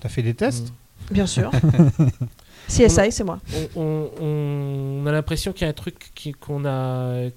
T'as 0.00 0.08
fait 0.08 0.22
des 0.22 0.34
tests? 0.34 0.72
Bien 1.10 1.26
sûr. 1.26 1.50
CSI, 2.68 3.10
c'est 3.12 3.24
moi. 3.24 3.40
on, 3.76 4.08
on- 4.20 5.02
on 5.02 5.06
a 5.06 5.12
l'impression 5.12 5.52
qu'il 5.52 5.62
y 5.62 5.66
a 5.66 5.70
un 5.70 5.74
truc 5.74 5.96
qu'on 6.40 6.64
a 6.64 7.28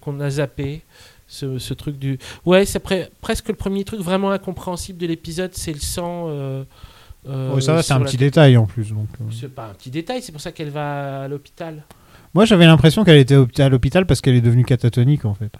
qu'on 0.00 0.20
a 0.20 0.30
zappé. 0.30 0.82
Ce, 1.30 1.58
ce 1.58 1.74
truc 1.74 1.98
du 1.98 2.18
ouais 2.46 2.64
c'est 2.64 2.82
pre- 2.82 3.06
presque 3.20 3.48
le 3.48 3.54
premier 3.54 3.84
truc 3.84 4.00
vraiment 4.00 4.30
incompréhensible 4.30 4.98
de 4.98 5.06
l'épisode 5.06 5.50
c'est 5.52 5.74
le 5.74 5.78
sang 5.78 6.24
euh, 6.28 6.64
euh, 7.28 7.52
Ouais, 7.52 7.60
Ça 7.60 7.74
va, 7.74 7.82
c'est 7.82 7.92
un 7.92 8.00
petit 8.00 8.16
détail 8.16 8.56
en 8.56 8.64
plus. 8.64 8.92
Donc, 8.92 9.08
euh. 9.20 9.24
c'est 9.38 9.54
pas 9.54 9.66
un 9.66 9.74
petit 9.74 9.90
détail 9.90 10.22
c'est 10.22 10.32
pour 10.32 10.40
ça 10.40 10.52
qu'elle 10.52 10.70
va 10.70 11.24
à 11.24 11.28
l'hôpital 11.28 11.84
Moi 12.34 12.44
j'avais 12.44 12.66
l'impression 12.66 13.04
qu'elle 13.04 13.18
était 13.18 13.36
à 13.62 13.68
l'hôpital 13.68 14.06
parce 14.06 14.20
qu'elle 14.20 14.34
est 14.34 14.40
devenue 14.40 14.64
catatonique 14.64 15.24
en 15.24 15.34
fait. 15.34 15.52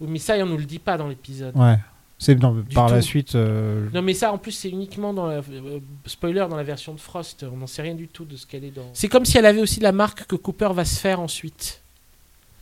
oui 0.00 0.08
mais 0.10 0.18
ça 0.18 0.34
on 0.38 0.46
nous 0.46 0.56
le 0.58 0.64
dit 0.64 0.78
pas 0.78 0.96
dans 0.96 1.08
l'épisode 1.08 1.54
Ouais. 1.56 1.78
C'est 2.22 2.38
par 2.74 2.90
la 2.90 3.00
suite. 3.00 3.34
euh, 3.34 3.88
Non 3.94 4.02
mais 4.02 4.12
ça 4.12 4.30
en 4.30 4.36
plus 4.36 4.52
c'est 4.52 4.68
uniquement 4.68 5.14
dans 5.14 5.26
la 5.26 5.36
euh, 5.36 5.78
spoiler 6.04 6.44
dans 6.50 6.56
la 6.56 6.62
version 6.64 6.92
de 6.92 7.00
Frost, 7.00 7.46
on 7.50 7.56
n'en 7.56 7.66
sait 7.66 7.80
rien 7.80 7.94
du 7.94 8.08
tout 8.08 8.26
de 8.26 8.36
ce 8.36 8.46
qu'elle 8.46 8.64
est 8.64 8.74
dans. 8.76 8.82
C'est 8.92 9.08
comme 9.08 9.24
si 9.24 9.38
elle 9.38 9.46
avait 9.46 9.62
aussi 9.62 9.80
la 9.80 9.92
marque 9.92 10.26
que 10.26 10.36
Cooper 10.36 10.68
va 10.74 10.84
se 10.84 10.98
faire 11.00 11.18
ensuite. 11.20 11.80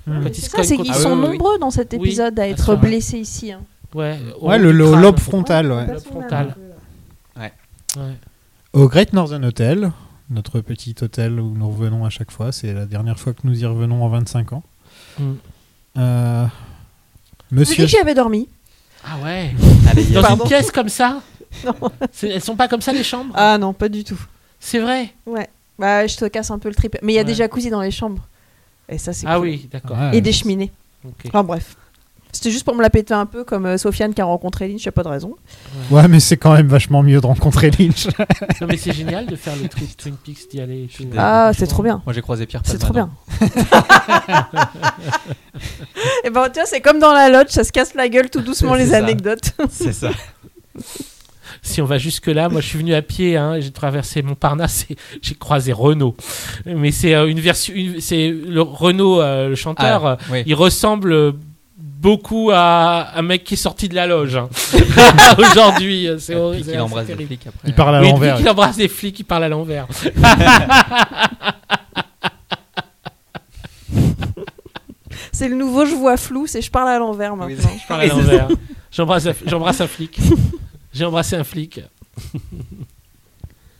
Quand 0.07 0.13
il 0.27 0.35
C'est 0.37 0.43
se 0.43 0.51
ça, 0.51 0.63
c'est 0.63 0.77
contre- 0.77 0.85
qu'ils 0.93 0.95
Ah 0.97 1.01
sont 1.03 1.11
oui, 1.11 1.17
oui, 1.17 1.23
oui. 1.25 1.31
nombreux 1.33 1.59
dans 1.59 1.71
cet 1.71 1.93
Oui. 1.93 1.99
épisode 2.07 2.39
à 2.39 2.45
Ah, 2.45 2.49
être 2.49 2.77
blessés 2.77 3.19
ici. 3.19 3.51
hein. 3.53 3.61
Ouais, 3.95 4.17
au 4.41 4.49
Ouais, 4.49 4.59
le, 4.59 4.71
le 4.71 4.95
lobe 4.95 5.19
frontal. 5.19 5.73
Ouais. 5.73 5.87
Le 5.87 5.95
lobe 5.95 6.05
frontal. 6.05 6.55
Ouais. 7.37 7.53
Ouais. 7.97 8.13
Au 8.75 8.87
Great 8.89 9.13
Northern 9.13 9.45
Hotel, 9.45 9.91
notre 10.31 10.61
petit 10.61 10.95
hôtel 11.03 11.41
où 11.41 11.55
nous 11.55 11.69
revenons 11.69 12.05
à 12.05 12.11
chaque 12.11 12.31
fois, 12.31 12.53
c'est 12.53 12.73
la 12.75 12.87
dernière 12.87 13.19
fois 13.19 13.33
que 13.33 13.41
nous 13.45 13.59
y 13.61 13.67
revenons 13.67 14.05
en 14.05 14.09
25 14.09 14.53
ans. 14.53 14.63
Mm. 15.19 15.33
Euh, 15.99 16.47
Monsieur. 17.51 17.85
que 17.85 17.89
j'y 17.91 17.99
avais 17.99 18.15
dormi. 18.15 18.49
Ah 19.05 19.17
ouais. 19.25 19.53
Allez, 19.91 20.05
y 20.05 20.17
a- 20.17 20.21
Dans 20.21 20.29
Pardon. 20.29 20.45
une 20.45 20.49
pièce 20.49 20.71
comme 20.71 20.89
ça 20.89 21.23
Non. 21.65 21.75
Elles 22.23 22.43
sont 22.43 22.57
pas 22.57 22.69
comme 22.69 22.83
ça 22.83 22.93
les 22.93 23.03
chambres? 23.05 23.33
Ah 23.37 23.57
non, 23.59 23.73
pas 23.73 23.89
du 23.89 24.05
tout. 24.05 24.21
C'est 24.61 24.81
vrai? 24.81 25.15
Ouais. 25.27 25.49
Bah, 25.79 26.07
je 26.07 26.17
te 26.17 26.25
casse 26.27 26.51
un 26.51 26.59
peu 26.59 26.69
le 26.69 26.75
trip. 26.75 26.97
Mais 27.03 27.13
il 27.13 27.17
y 27.17 27.19
a 27.19 27.23
Ouais. 27.23 27.25
des 27.27 27.35
jacuzzi 27.35 27.71
dans 27.71 27.81
les 27.81 27.91
chambres. 27.91 28.27
Et 28.89 28.99
ça, 28.99 29.13
c'est 29.13 29.27
Ah 29.27 29.37
cool. 29.37 29.45
oui, 29.49 29.69
d'accord. 29.73 29.97
Ouais. 29.99 30.17
Et 30.17 30.21
des 30.21 30.33
cheminées. 30.33 30.71
Ok. 31.07 31.27
Enfin 31.29 31.43
bref. 31.45 31.77
C'était 32.33 32.51
juste 32.51 32.65
pour 32.65 32.75
me 32.75 32.83
la 32.83 32.91
péter 32.91 33.15
un 33.15 33.27
peu 33.27 33.43
comme 33.43 33.67
euh, 33.67 33.79
Sofiane 33.79 34.13
qui 34.15 34.21
a 34.21 34.25
rencontré 34.25 34.69
Lynch, 34.69 34.85
y 34.85 34.89
a 34.89 34.93
pas 34.93 35.03
de 35.03 35.09
raison. 35.09 35.35
Ouais, 35.91 36.07
mais 36.09 36.21
c'est 36.21 36.37
quand 36.37 36.53
même 36.55 36.69
vachement 36.69 37.03
mieux 37.03 37.21
de 37.21 37.27
rencontrer 37.27 37.71
Lynch. 37.71 38.07
Non 38.61 38.67
mais 38.69 38.77
c'est 38.77 38.93
génial 38.93 39.27
de 39.27 39.35
faire 39.35 39.55
le 39.61 39.67
trip 39.69 39.97
Twin 39.97 40.15
Peaks 40.15 40.51
d'y 40.51 40.61
aller. 40.61 40.85
et 40.85 40.89
tout. 40.89 41.05
Ah, 41.17 41.51
c'est 41.57 41.67
trop 41.67 41.83
bien. 41.83 42.03
Moi 42.05 42.13
j'ai 42.13 42.21
croisé 42.23 42.47
Pierre 42.47 42.63
C'est 42.65 42.79
trop 42.79 42.93
bien. 42.93 43.11
Et 46.25 46.31
ben 46.31 46.49
tiens, 46.53 46.65
c'est 46.67 46.81
comme 46.81 46.99
dans 46.99 47.13
la 47.13 47.29
lodge, 47.29 47.49
ça 47.51 47.65
se 47.65 47.73
casse 47.73 47.95
la 47.95 48.09
gueule 48.09 48.31
tout 48.31 48.41
doucement 48.41 48.75
C'est 48.75 48.79
les 48.85 48.87
ça. 48.91 48.97
anecdotes. 48.99 49.53
C'est 49.71 49.93
ça. 49.93 50.11
Si 51.63 51.83
on 51.83 51.87
va 51.87 51.99
jusque 51.99 52.27
là, 52.29 52.49
moi 52.49 52.61
je 52.61 52.69
suis 52.69 52.79
venu 52.79 52.95
à 52.95 53.03
pied, 53.03 53.37
hein, 53.37 53.59
j'ai 53.59 53.73
traversé 53.73 54.23
Montparnasse 54.23 54.87
et 54.91 54.97
j'ai 55.23 55.35
croisé 55.35 55.73
Renault. 55.73 56.17
Mais 56.67 56.93
c'est 56.93 57.15
euh, 57.15 57.27
une 57.27 57.41
version, 57.41 57.75
une- 57.75 58.01
c'est 58.01 58.29
le 58.31 58.63
Renault, 58.63 59.21
euh, 59.21 59.49
le 59.49 59.55
chanteur. 59.57 60.07
Ah, 60.07 60.13
euh, 60.13 60.17
oui. 60.33 60.43
Il 60.47 60.55
ressemble 60.55 61.13
euh, 61.13 61.33
beaucoup 62.01 62.51
à 62.53 63.17
un 63.19 63.23
mec 63.23 63.43
qui 63.45 63.55
est 63.55 63.59
sorti 63.59 63.89
de 63.89 63.95
la 63.95 64.07
loge 64.07 64.37
hein. 64.37 64.49
aujourd'hui. 65.39 66.07
euh, 66.09 66.19
C'est 66.19 66.35
horrible. 66.35 66.65
qu'il 66.65 66.73
c'est 66.75 66.79
embrasse 66.81 67.07
des 67.07 67.17
flics 67.27 67.47
après. 67.47 67.69
Il 67.69 67.75
parle 67.75 67.97
à 67.97 68.01
Oui, 68.01 68.11
l'envers. 68.11 68.37
qu'il 68.37 68.49
embrasse 68.49 68.77
des 68.77 68.89
flics, 68.89 69.19
il 69.21 69.25
parle 69.25 69.45
à 69.45 69.49
l'envers. 69.49 69.87
C'est 75.33 75.49
le 75.49 75.55
nouveau 75.57 75.85
je 75.87 75.95
vois 75.95 76.17
flou, 76.17 76.47
c'est 76.47 76.63
je 76.63 76.71
parle 76.71 76.89
à 76.89 76.99
l'envers 76.99 77.33
Oui, 77.35 77.55
maintenant. 77.55 77.71
Je 77.81 77.87
parle 77.87 78.01
à 78.03 78.07
l'envers. 78.07 78.49
J'embrasse, 78.91 79.27
un- 79.27 79.35
j'embrasse 79.47 79.81
un 79.81 79.87
flic. 79.87 80.19
J'ai 80.93 81.05
embrassé 81.05 81.37
un 81.37 81.45
flic. 81.45 81.81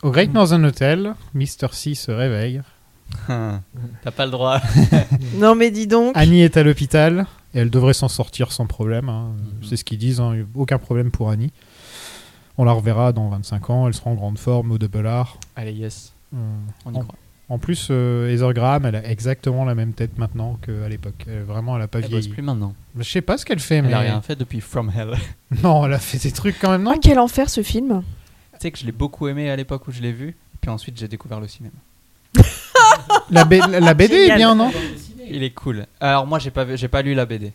Au 0.01 0.11
Great 0.11 0.33
Northern 0.33 0.63
Hotel, 0.65 1.15
Mr. 1.33 1.67
C 1.73 1.95
se 1.95 2.11
réveille. 2.11 2.61
Hum. 3.27 3.59
T'as 4.03 4.11
pas 4.11 4.25
le 4.25 4.31
droit. 4.31 4.61
Non 5.35 5.55
mais 5.55 5.71
dis 5.71 5.87
donc. 5.87 6.11
Annie 6.15 6.41
est 6.43 6.55
à 6.57 6.63
l'hôpital 6.63 7.25
et 7.53 7.59
elle 7.59 7.69
devrait 7.69 7.93
s'en 7.93 8.07
sortir 8.07 8.51
sans 8.51 8.65
problème. 8.65 9.09
hein. 9.09 9.31
C'est 9.67 9.77
ce 9.77 9.83
qu'ils 9.83 9.97
disent, 9.97 10.19
hein. 10.19 10.45
aucun 10.55 10.77
problème 10.77 11.11
pour 11.11 11.29
Annie. 11.29 11.51
On 12.57 12.65
la 12.65 12.73
reverra 12.73 13.13
dans 13.13 13.29
25 13.29 13.69
ans, 13.69 13.87
elle 13.87 13.93
sera 13.93 14.09
en 14.09 14.15
grande 14.15 14.37
forme 14.37 14.71
au 14.71 14.77
double 14.77 15.07
R. 15.07 15.37
Allez, 15.55 15.71
yes. 15.73 16.11
Euh, 16.33 16.37
On 16.85 16.93
y 16.93 16.97
en, 16.97 17.01
croit. 17.03 17.15
en 17.47 17.57
plus, 17.57 17.87
euh, 17.89 18.29
Heather 18.33 18.53
Graham, 18.53 18.85
elle 18.85 18.97
a 18.97 19.09
exactement 19.09 19.63
la 19.63 19.75
même 19.75 19.93
tête 19.93 20.17
maintenant 20.17 20.59
qu'à 20.61 20.89
l'époque. 20.89 21.25
Elle- 21.27 21.43
vraiment, 21.43 21.77
elle 21.77 21.83
a 21.83 21.87
pas 21.87 21.99
Elle 21.99 22.05
bosse 22.09 22.19
vieilli. 22.19 22.29
plus 22.33 22.41
maintenant. 22.43 22.75
Je 22.97 23.03
sais 23.03 23.21
pas 23.21 23.37
ce 23.37 23.45
qu'elle 23.45 23.59
fait, 23.59 23.77
Elle 23.77 23.85
mais 23.85 23.93
a 23.93 23.99
rien 23.99 24.21
fait 24.21 24.35
depuis 24.35 24.59
From 24.59 24.91
Hell. 24.95 25.13
non, 25.63 25.85
elle 25.85 25.93
a 25.93 25.99
fait 25.99 26.17
des 26.21 26.31
trucs 26.33 26.59
quand 26.59 26.69
même, 26.71 26.83
non 26.83 26.91
Ah, 26.95 26.99
quel 27.01 27.17
enfer 27.17 27.49
ce 27.49 27.63
film. 27.63 28.03
tu 28.53 28.59
sais 28.59 28.71
que 28.71 28.77
je 28.77 28.85
l'ai 28.85 28.91
beaucoup 28.91 29.27
aimé 29.29 29.49
à 29.49 29.55
l'époque 29.55 29.87
où 29.87 29.91
je 29.91 30.01
l'ai 30.01 30.11
vu. 30.11 30.35
Puis 30.59 30.69
ensuite 30.69 30.99
j'ai 30.99 31.07
découvert 31.07 31.39
le 31.39 31.47
cinéma. 31.47 31.73
la, 33.31 33.45
B- 33.45 33.79
la 33.79 33.93
BD 33.93 34.13
est 34.15 34.35
bien, 34.35 34.53
non 34.55 34.71
Il 35.29 35.43
est 35.43 35.51
cool. 35.51 35.85
Alors 35.99 36.25
moi 36.27 36.39
j'ai 36.39 36.51
pas 36.51 36.63
vu- 36.65 36.77
j'ai 36.77 36.87
pas 36.87 37.01
lu 37.01 37.13
la 37.13 37.25
BD. 37.25 37.51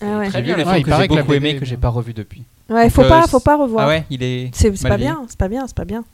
Ah 0.00 0.18
ouais. 0.18 0.30
J'ai 0.30 0.42
vu 0.42 0.54
les 0.54 0.54
Ouais, 0.54 0.60
il 0.62 0.64
films 0.64 0.82
que 0.84 0.90
paraît 0.90 1.02
j'ai 1.02 1.08
que 1.08 1.14
la 1.14 1.20
beaucoup 1.22 1.32
BD 1.32 1.36
aimé 1.36 1.48
est 1.50 1.54
que 1.54 1.58
bien. 1.60 1.68
j'ai 1.68 1.76
pas 1.76 1.88
revu 1.88 2.12
depuis. 2.14 2.44
Ouais, 2.68 2.88
faut 2.90 3.00
Donc, 3.02 3.08
pas, 3.10 3.24
euh, 3.24 3.26
faut 3.26 3.40
pas 3.40 3.56
revoir. 3.56 3.86
Ah 3.86 3.88
ouais, 3.88 4.04
il 4.10 4.22
est. 4.22 4.50
C'est 4.54 4.74
c'est 4.76 4.82
mal 4.84 4.92
pas 4.92 4.96
vieilli. 4.98 5.10
bien, 5.12 5.26
c'est 5.28 5.38
pas 5.38 5.48
bien, 5.48 5.66
c'est 5.66 5.76
pas 5.76 5.84
bien. 5.84 6.04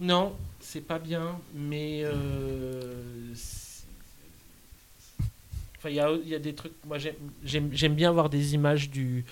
Non, 0.00 0.32
c'est 0.60 0.80
pas 0.86 0.98
bien, 0.98 1.38
mais. 1.54 2.02
euh, 2.04 2.92
c'est- 3.34 3.84
Enfin, 5.78 5.88
il 5.90 5.94
y 5.96 6.00
a, 6.00 6.10
il 6.22 6.28
y 6.28 6.34
a 6.34 6.38
des 6.38 6.54
trucs. 6.54 6.72
Moi, 6.86 6.98
j'aime- 6.98 7.14
j'aime 7.44 7.68
j'aime 7.72 7.94
bien 7.94 8.10
voir 8.10 8.28
des 8.28 8.54
images 8.54 8.90
du, 8.90 9.24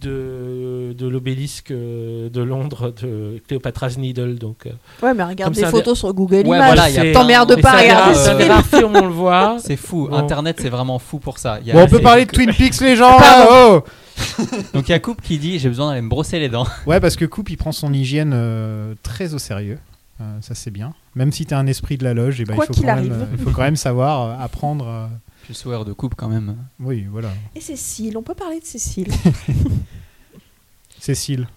de, 0.00 0.92
de 0.96 1.08
l'obélisque 1.08 1.70
euh, 1.70 2.28
de 2.28 2.42
Londres 2.42 2.92
de 3.02 3.40
Cléopatra's 3.46 3.98
Needle. 3.98 4.36
Donc, 4.36 4.66
euh, 4.66 4.70
Ouais, 5.02 5.14
mais 5.14 5.24
regarde 5.24 5.54
des 5.54 5.64
photos 5.64 5.98
sur 5.98 6.12
Google 6.12 6.46
Ouais, 6.46 6.56
Images. 6.56 6.66
voilà, 6.74 6.90
il 6.90 6.94
y 6.94 6.98
a 6.98 7.02
plein- 7.02 7.12
T'emmerdes 7.12 7.60
pas 7.60 7.70
à 7.70 8.14
c'est 8.14 8.30
un 8.30 8.36
des 8.36 8.44
regarder 8.44 8.84
on 8.84 9.06
le 9.06 9.12
voit. 9.12 9.56
C'est 9.64 9.76
fou. 9.76 10.08
Bon. 10.10 10.16
Internet, 10.16 10.58
c'est 10.60 10.68
vraiment 10.68 10.98
fou 10.98 11.18
pour 11.18 11.38
ça. 11.38 11.58
Il 11.60 11.68
y 11.68 11.70
a- 11.70 11.74
Bon, 11.74 11.82
on 11.82 11.88
peut 11.88 12.00
parler 12.00 12.26
de 12.26 12.30
Twin 12.30 12.52
Peaks, 12.52 12.80
les 12.80 12.96
gens 12.96 13.18
là, 13.18 13.48
oh 13.50 13.84
Donc 14.74 14.88
il 14.88 14.92
y 14.92 14.94
a 14.94 14.98
Coupe 14.98 15.22
qui 15.22 15.38
dit 15.38 15.58
j'ai 15.58 15.68
besoin 15.68 15.90
d'aller 15.90 16.02
me 16.02 16.08
brosser 16.08 16.38
les 16.38 16.48
dents. 16.48 16.66
Ouais, 16.86 17.00
parce 17.00 17.16
que 17.16 17.24
Coupe, 17.24 17.50
il 17.50 17.56
prend 17.56 17.72
son 17.72 17.92
hygiène 17.92 18.32
euh, 18.34 18.94
très 19.02 19.34
au 19.34 19.38
sérieux. 19.38 19.78
Euh, 20.20 20.24
ça, 20.40 20.54
c'est 20.56 20.72
bien. 20.72 20.94
Même 21.14 21.30
si 21.30 21.46
t'es 21.46 21.54
un 21.54 21.66
esprit 21.68 21.96
de 21.96 22.04
la 22.04 22.12
loge, 22.14 22.40
eh 22.40 22.44
ben, 22.44 22.56
Quoi 22.56 22.66
il, 22.68 22.74
faut 22.76 22.82
quand 22.82 22.96
même, 22.96 23.12
euh, 23.12 23.24
il 23.32 23.38
faut 23.38 23.50
quand 23.50 23.62
même 23.62 23.76
savoir 23.76 24.22
euh, 24.22 24.44
apprendre. 24.44 25.08
Je 25.48 25.54
suis 25.54 25.62
sourire 25.62 25.84
de 25.86 25.92
Coupe 25.94 26.14
quand 26.14 26.28
même. 26.28 26.56
Oui, 26.78 27.06
voilà. 27.10 27.30
Et 27.54 27.60
Cécile, 27.60 28.16
on 28.18 28.22
peut 28.22 28.34
parler 28.34 28.60
de 28.60 28.64
Cécile. 28.66 29.08
Cécile. 30.98 31.48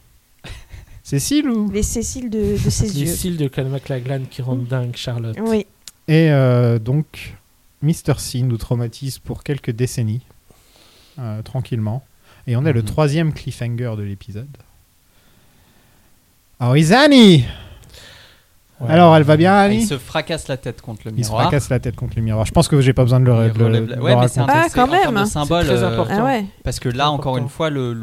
Cécile 1.04 1.50
ou? 1.50 1.70
Les 1.72 1.84
Cécile 1.84 2.30
de, 2.30 2.58
de 2.64 2.70
ses 2.70 2.88
Les 2.88 3.26
yeux. 3.28 3.36
de 3.36 3.48
Cal 3.50 3.68
McLachlan 3.68 4.22
qui 4.30 4.42
rendent 4.42 4.66
dingue 4.68 4.96
Charlotte. 4.96 5.36
Oui. 5.42 5.66
Et 6.08 6.32
euh, 6.32 6.80
donc, 6.80 7.36
Mr. 7.82 8.18
C 8.18 8.42
nous 8.44 8.58
traumatise 8.58 9.20
pour 9.20 9.44
quelques 9.44 9.72
décennies, 9.72 10.22
euh, 11.20 11.42
tranquillement. 11.42 12.06
Et 12.48 12.56
on 12.56 12.66
a 12.66 12.72
le 12.72 12.82
Mhm. 12.82 12.86
troisième 12.88 13.34
cliffhanger 13.34 13.96
de 13.98 14.04
l'épisode. 14.04 14.48
Alors, 16.60 16.78
is 16.78 16.94
Annie 16.94 17.44
Ouais. 18.82 18.92
Alors, 18.92 19.16
elle 19.16 19.24
va 19.24 19.38
bien, 19.38 19.54
Ah, 19.54 19.60
Annie 19.62 19.82
il 19.84 19.88
se 19.88 19.98
fracasse 19.98 20.48
la 20.48 20.58
tête 20.58 20.82
contre 20.82 21.02
le 21.06 21.12
Il 21.16 21.24
se 21.24 21.30
miroir. 21.30 21.44
fracasse 21.44 21.70
la 21.70 21.80
tête 21.80 21.96
contre 21.96 22.14
le 22.18 22.22
miroir. 22.24 22.46
Je 22.46 22.52
pense 22.52 22.68
que 22.68 22.82
j'ai 22.82 22.94
pas 22.94 23.04
besoin 23.04 23.20
de 23.20 23.26
le, 23.26 23.48
le- 23.48 23.52
de 23.52 23.64
la- 23.64 23.96
le 23.98 24.02
Ouais, 24.02 24.16
mais 24.16 24.28
c'est 24.28 24.40
un- 24.40 24.46
raconter. 24.46 24.60
Ah, 24.66 24.70
c'est 24.70 24.76
quand 24.76 24.88
même. 24.88 25.26
symbole. 25.28 25.64
C'est 25.66 25.76
très 25.76 25.84
euh, 25.84 25.92
important. 25.94 26.16
Ah 26.20 26.24
ouais. 26.26 26.46
Parce 26.64 26.80
que 26.80 26.90
là, 26.90 27.12
encore 27.12 27.34
important. 27.34 27.44
une 27.44 27.50
fois, 27.50 27.70
le, 27.70 27.94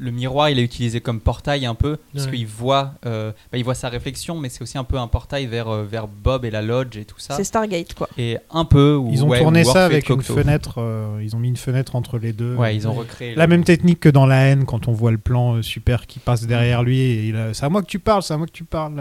le, 0.00 0.10
miroir, 0.10 0.48
il 0.50 0.58
est 0.58 0.62
utilisé 0.62 1.00
comme 1.00 1.20
portail 1.20 1.66
un 1.66 1.74
peu, 1.74 1.98
parce 2.14 2.26
qu'il 2.26 2.46
voit, 2.46 2.94
euh, 3.04 3.32
bah, 3.52 3.58
il 3.58 3.64
voit 3.64 3.74
sa 3.74 3.88
réflexion, 3.88 4.38
mais 4.38 4.48
c'est 4.48 4.62
aussi 4.62 4.78
un 4.78 4.84
peu 4.84 4.96
un 4.98 5.06
portail 5.08 5.46
vers, 5.46 5.68
euh, 5.68 5.84
vers 5.84 6.08
Bob 6.08 6.44
et 6.44 6.50
la 6.50 6.62
lodge 6.62 6.96
et 6.96 7.04
tout 7.04 7.18
ça. 7.18 7.36
C'est 7.36 7.44
Stargate, 7.44 7.94
quoi. 7.94 8.08
Et 8.18 8.38
un 8.50 8.64
peu. 8.64 9.00
Ils 9.10 9.24
ont 9.24 9.28
ouais, 9.28 9.40
tourné 9.40 9.62
ou 9.62 9.64
ça 9.72 9.84
avec 9.84 10.08
une 10.08 10.22
fenêtre. 10.22 10.76
euh, 10.78 11.20
ils 11.22 11.36
ont 11.36 11.38
mis 11.38 11.48
une 11.48 11.56
fenêtre 11.56 11.96
entre 11.96 12.18
les 12.18 12.32
deux. 12.32 12.54
Ouais, 12.54 12.74
ils 12.74 12.88
ont 12.88 12.92
recréé. 12.94 13.34
La 13.34 13.44
le- 13.46 13.50
même 13.50 13.64
technique 13.64 14.00
que 14.00 14.08
dans 14.08 14.26
la 14.26 14.46
haine, 14.46 14.64
quand 14.64 14.88
on 14.88 14.92
voit 14.92 15.10
le 15.12 15.18
plan 15.18 15.56
euh, 15.56 15.62
super 15.62 16.06
qui 16.06 16.18
passe 16.18 16.46
derrière 16.46 16.82
lui. 16.82 16.98
Et 17.00 17.28
il 17.28 17.36
a- 17.36 17.52
c'est 17.54 17.64
à 17.66 17.68
moi 17.68 17.82
que 17.82 17.86
tu 17.88 17.98
parles, 17.98 18.22
c'est 18.22 18.34
à 18.34 18.36
moi 18.38 18.46
que 18.46 18.52
tu 18.52 18.64
parles. 18.64 18.94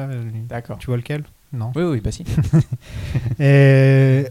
D'accord. 0.50 0.78
Tu 0.78 0.88
vois 0.88 0.98
lequel? 0.98 1.24
Non. 1.54 1.72
Oui, 1.76 1.84
oui, 1.84 2.02
bah 2.02 2.12
si. 2.12 2.26
Et, 3.40 4.26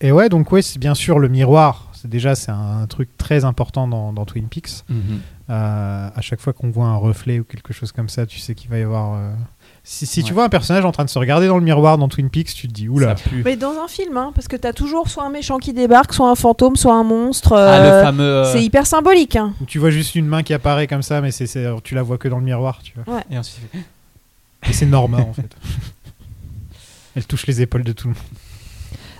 et 0.00 0.12
ouais, 0.12 0.28
donc 0.28 0.50
ouais, 0.52 0.62
c'est 0.62 0.78
bien 0.78 0.94
sûr 0.94 1.18
le 1.18 1.28
miroir. 1.28 1.85
C'est 2.00 2.08
déjà 2.08 2.34
c'est 2.34 2.50
un, 2.52 2.86
truc 2.86 3.08
très 3.16 3.44
important 3.44 3.88
dans, 3.88 4.12
dans 4.12 4.24
Twin 4.24 4.48
Peaks. 4.48 4.84
Mhm. 4.88 5.20
Euh, 5.48 6.08
à 6.14 6.20
chaque 6.20 6.40
fois 6.40 6.52
qu'on 6.52 6.70
voit 6.70 6.86
un 6.86 6.96
reflet 6.96 7.38
ou 7.40 7.44
quelque 7.44 7.72
chose 7.72 7.92
comme 7.92 8.08
ça, 8.08 8.26
tu 8.26 8.38
sais 8.38 8.54
qu'il 8.54 8.68
va 8.70 8.78
y 8.78 8.82
avoir. 8.82 9.14
euh, 9.14 9.32
Si, 9.84 10.04
si 10.06 10.22
tu 10.22 10.30
Ouais. 10.30 10.34
vois 10.34 10.44
un 10.44 10.48
personnage 10.48 10.84
en 10.84 10.90
train 10.92 11.04
de 11.04 11.10
se 11.10 11.18
regarder 11.18 11.46
dans 11.46 11.56
le 11.58 11.62
miroir 11.64 11.96
dans 11.98 12.08
Twin 12.08 12.28
Peaks, 12.28 12.52
tu 12.54 12.66
te 12.68 12.72
dis 12.72 12.88
oula. 12.88 13.14
Mais 13.44 13.56
dans 13.56 13.72
un 13.82 13.86
film, 13.88 14.16
hein, 14.16 14.32
parce 14.34 14.48
que 14.48 14.56
t'as 14.56 14.72
toujours 14.72 15.08
soit 15.08 15.24
un 15.24 15.30
méchant 15.30 15.58
qui 15.58 15.72
débarque, 15.72 16.12
soit 16.12 16.28
un 16.28 16.34
fantôme, 16.34 16.74
soit 16.76 16.94
un 16.94 17.04
monstre. 17.04 17.52
Ah, 17.52 17.56
euh, 17.78 17.98
le 18.00 18.04
fameux. 18.04 18.44
C'est 18.52 18.62
hyper 18.64 18.86
symbolique. 18.86 19.36
Hein. 19.36 19.54
Tu 19.68 19.78
vois 19.78 19.90
juste 19.90 20.14
une 20.16 20.26
main 20.26 20.42
qui 20.42 20.52
apparaît 20.54 20.86
comme 20.88 21.02
ça, 21.02 21.20
mais 21.20 21.30
c'est, 21.30 21.46
tu 21.84 21.94
la 21.94 22.02
vois 22.02 22.18
que 22.18 22.26
dans 22.28 22.38
le 22.38 22.44
miroir, 22.44 22.80
tu 22.82 22.92
vois. 23.06 23.20
Et 23.30 23.38
ensuite, 23.38 23.60
il 23.72 23.78
fait- 23.80 24.70
Et 24.70 24.72
c'est 24.72 24.86
Norma 24.86 25.18
en 25.18 25.32
fait. 25.32 25.54
Elle 27.14 27.24
touche 27.26 27.46
les 27.46 27.62
épaules 27.62 27.84
de 27.84 27.92
tout 27.92 28.08
le 28.08 28.14
monde. 28.14 28.22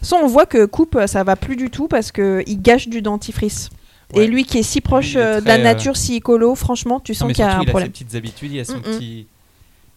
Soit 0.06 0.22
on 0.22 0.28
voit 0.28 0.46
que 0.46 0.64
Coupe, 0.66 0.98
ça 1.06 1.24
va 1.24 1.34
plus 1.36 1.56
du 1.56 1.68
tout 1.70 1.88
parce 1.88 2.12
que 2.12 2.42
il 2.46 2.62
gâche 2.62 2.88
du 2.88 3.02
dentifrice. 3.02 3.70
Ouais. 4.14 4.24
Et 4.24 4.26
lui 4.28 4.44
qui 4.44 4.58
est 4.58 4.62
si 4.62 4.80
proche 4.80 5.14
il 5.14 5.18
est 5.18 5.22
euh, 5.22 5.40
de 5.40 5.46
la 5.48 5.54
euh, 5.54 5.62
nature, 5.64 5.96
si 5.96 6.14
écolo, 6.14 6.54
franchement, 6.54 7.00
tu 7.00 7.12
sens 7.12 7.32
qu'il 7.32 7.40
y 7.40 7.42
a 7.42 7.48
un 7.48 7.62
il 7.62 7.62
a 7.62 7.64
ses 7.64 7.70
problème. 7.70 7.90
petites 7.90 8.14
habitudes, 8.14 8.52
il 8.52 8.60
a 8.60 8.64
son 8.64 8.74
Mm-mm. 8.78 8.82
petit. 8.82 9.26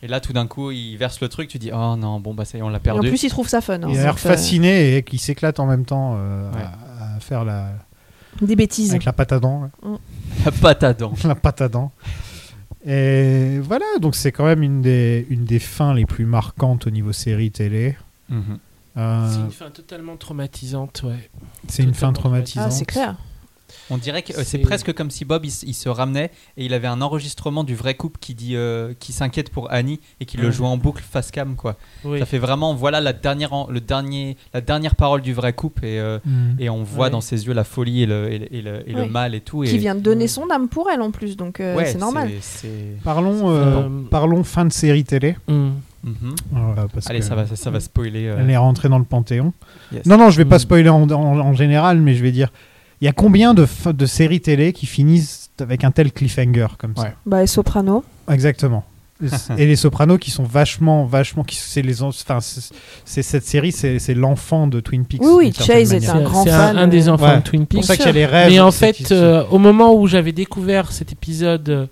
Et 0.01 0.07
là, 0.07 0.19
tout 0.19 0.33
d'un 0.33 0.47
coup, 0.47 0.71
il 0.71 0.95
verse 0.95 1.21
le 1.21 1.27
truc, 1.29 1.47
tu 1.47 1.59
dis 1.59 1.69
Oh 1.71 1.95
non, 1.95 2.19
bon, 2.19 2.33
bah 2.33 2.43
ça 2.45 2.57
y 2.57 2.61
est, 2.61 2.63
on 2.63 2.69
l'a 2.69 2.77
Et 2.77 2.79
en 2.79 2.81
perdu. 2.81 3.09
plus, 3.09 3.21
il 3.21 3.29
trouve 3.29 3.47
ça 3.47 3.61
fun. 3.61 3.75
hein, 3.83 3.87
Il 3.91 3.99
a 3.99 4.03
l'air 4.03 4.13
euh, 4.13 4.17
fasciné 4.17 4.95
et 4.95 5.03
qu'il 5.03 5.19
s'éclate 5.19 5.59
en 5.59 5.67
même 5.67 5.85
temps 5.85 6.15
euh, 6.17 6.49
Ouais. 6.53 6.57
à, 7.01 7.17
à 7.17 7.19
faire 7.19 7.45
la, 7.45 7.67
Des 8.41 8.55
bêtises. 8.55 8.89
avec 8.89 9.05
la 9.05 9.13
pâte 9.13 9.31
à 9.33 9.39
dents. 9.39 9.61
là. 9.83 9.89
La 10.45 10.51
patte 10.51 10.83
à 10.83 10.93
dents. 10.93 11.13
la 11.25 11.35
pâte 11.35 11.61
à 11.61 11.67
dents. 11.69 11.91
Et 12.85 13.59
voilà, 13.59 13.85
donc 13.99 14.15
c'est 14.15 14.31
quand 14.31 14.45
même 14.45 14.63
une 14.63 14.81
des, 14.81 15.27
une 15.29 15.43
des 15.43 15.59
fins 15.59 15.93
les 15.93 16.05
plus 16.05 16.25
marquantes 16.25 16.87
au 16.87 16.89
niveau 16.89 17.11
série 17.11 17.51
télé. 17.51 17.95
Mhm. 18.29 18.57
Euh, 18.97 19.29
C'est 19.31 19.39
une 19.39 19.51
fin 19.51 19.69
totalement 19.69 20.17
traumatisante, 20.17 21.03
ouais. 21.05 21.29
c'est 21.67 21.83
une 21.83 21.93
fin 21.93 22.11
traumatisante. 22.13 22.65
Ah, 22.67 22.71
c'est 22.71 22.85
clair. 22.85 23.15
On 23.91 23.97
dirait 23.99 24.23
que 24.23 24.33
euh, 24.33 24.43
c'est 24.43 24.57
presque 24.57 24.93
comme 24.93 25.11
si 25.11 25.25
Bob 25.25 25.45
il, 25.45 25.51
se 25.51 25.89
ramenait 25.89 26.31
et 26.57 26.65
il 26.65 26.73
avait 26.73 26.87
un 26.87 27.01
enregistrement 27.03 27.63
du 27.63 27.75
vrai 27.75 27.93
couple 27.93 28.19
qui 28.19 28.33
dit 28.33 28.55
euh, 28.55 28.95
qui 28.99 29.13
s'inquiète 29.13 29.51
pour 29.51 29.71
Annie 29.71 29.99
et 30.19 30.25
qui 30.25 30.37
le 30.37 30.49
joue 30.49 30.65
en 30.65 30.75
boucle 30.75 31.03
face 31.07 31.29
cam 31.29 31.55
quoi. 31.55 31.75
Oui. 32.03 32.17
Ça 32.17 32.25
fait 32.25 32.39
vraiment 32.39 32.73
voilà 32.73 32.99
la 32.99 33.13
dernière 33.13 33.67
le 33.69 33.79
dernier 33.79 34.37
la 34.55 34.61
dernière 34.61 34.95
parole 34.95 35.21
du 35.21 35.33
vrai 35.35 35.53
couple 35.53 35.85
et 35.85 35.99
euh, 35.99 36.17
Mm. 36.25 36.55
et 36.59 36.69
on 36.71 36.81
voit 36.83 37.05
Ouais. 37.05 37.11
dans 37.11 37.21
ses 37.21 37.45
yeux 37.45 37.53
la 37.53 37.63
folie 37.63 38.01
et 38.01 38.05
le 38.07 38.31
et 38.33 38.39
le, 38.39 38.53
et 38.55 38.61
le- 38.63 38.89
et 38.89 38.93
le 38.93 39.01
Oui. 39.03 39.09
mal 39.09 39.35
et 39.35 39.41
tout 39.41 39.63
et 39.63 39.67
Qui 39.67 39.77
vient 39.77 39.93
de 39.93 39.99
donner 40.01 40.23
Ouais. 40.23 40.27
son 40.27 40.49
âme 40.49 40.67
pour 40.67 40.89
elle 40.89 41.01
en 41.03 41.11
plus, 41.11 41.37
donc 41.37 41.59
euh, 41.59 41.75
ouais, 41.77 41.85
c'est 41.85 41.99
normal. 41.99 42.31
Parlons, 43.03 43.51
euh, 43.51 43.81
Euh, 43.83 44.01
parlons 44.09 44.43
fin 44.43 44.65
de 44.65 44.73
série 44.73 45.03
télé. 45.03 45.35
Mm. 46.03 46.09
Mhm. 46.09 46.35
Voilà, 46.51 46.87
parce 46.93 47.09
Allez 47.09 47.19
que 47.19 47.25
ça 47.25 47.35
va 47.35 47.45
ça, 47.45 47.55
ça 47.55 47.69
va 47.71 47.79
spoiler. 47.79 48.27
euh, 48.27 48.37
Elle 48.39 48.49
est 48.49 48.57
rentrée 48.57 48.89
dans 48.89 48.99
le 48.99 49.03
panthéon. 49.05 49.53
yes. 49.91 50.05
Non, 50.05 50.17
non, 50.17 50.29
je 50.29 50.37
vais 50.37 50.45
pas 50.45 50.55
Mm. 50.57 50.59
spoiler 50.59 50.89
en, 50.89 51.03
en- 51.09 51.39
en 51.39 51.53
général, 51.53 51.99
mais 51.99 52.13
je 52.15 52.23
vais 52.23 52.31
dire 52.31 52.49
il 53.01 53.05
y 53.05 53.07
a 53.07 53.13
combien 53.13 53.53
de, 53.53 53.65
séries 54.05 54.41
télé 54.41 54.73
qui 54.73 54.85
finissent 54.85 55.49
avec 55.59 55.83
un 55.85 55.91
tel 55.91 56.11
cliffhanger 56.11 56.67
comme 56.77 56.91
Ouais. 56.97 57.03
ça 57.03 57.13
Bah, 57.25 57.43
et 57.43 57.47
Soprano. 57.47 58.03
Exactement. 58.29 58.83
et 59.57 59.65
les 59.65 59.75
Sopranos 59.75 60.17
qui 60.17 60.31
sont 60.31 60.43
vachement, 60.43 61.03
vachement, 61.05 61.43
qui 61.43 61.57
c'est 61.57 61.81
les, 61.81 62.01
en- 62.03 62.07
enfin, 62.07 62.39
c'est 62.39 62.73
c'est- 63.03 63.21
cette 63.21 63.45
série, 63.45 63.73
c'est 63.73 63.99
c'est 63.99 64.13
l'enfant 64.13 64.65
de 64.67 64.79
Twin 64.79 65.03
Peaks. 65.03 65.21
Oui, 65.21 65.51
Chase 65.53 65.93
est 65.93 66.07
un 66.09 66.21
grand 66.21 66.45
c'est 66.45 66.51
fan, 66.51 66.77
un, 66.77 66.83
un 66.83 66.87
des 66.87 67.09
euh, 67.09 67.11
enfants 67.13 67.25
Ouais. 67.27 67.37
de 67.37 67.41
Twin 67.41 67.61
C'est 67.63 67.67
pour 67.67 67.79
Peaks. 67.81 67.85
ça 67.85 67.97
qu'il 67.97 68.05
y 68.05 68.09
a 68.09 68.11
les 68.13 68.25
rêves. 68.25 68.49
Mais 68.51 68.61
en 68.61 68.71
fait, 68.71 69.11
euh, 69.11 69.43
au 69.51 69.57
moment 69.57 69.93
où 69.93 70.07
j'avais 70.07 70.31
découvert 70.31 70.93
cet 70.93 71.11
épisode 71.11 71.89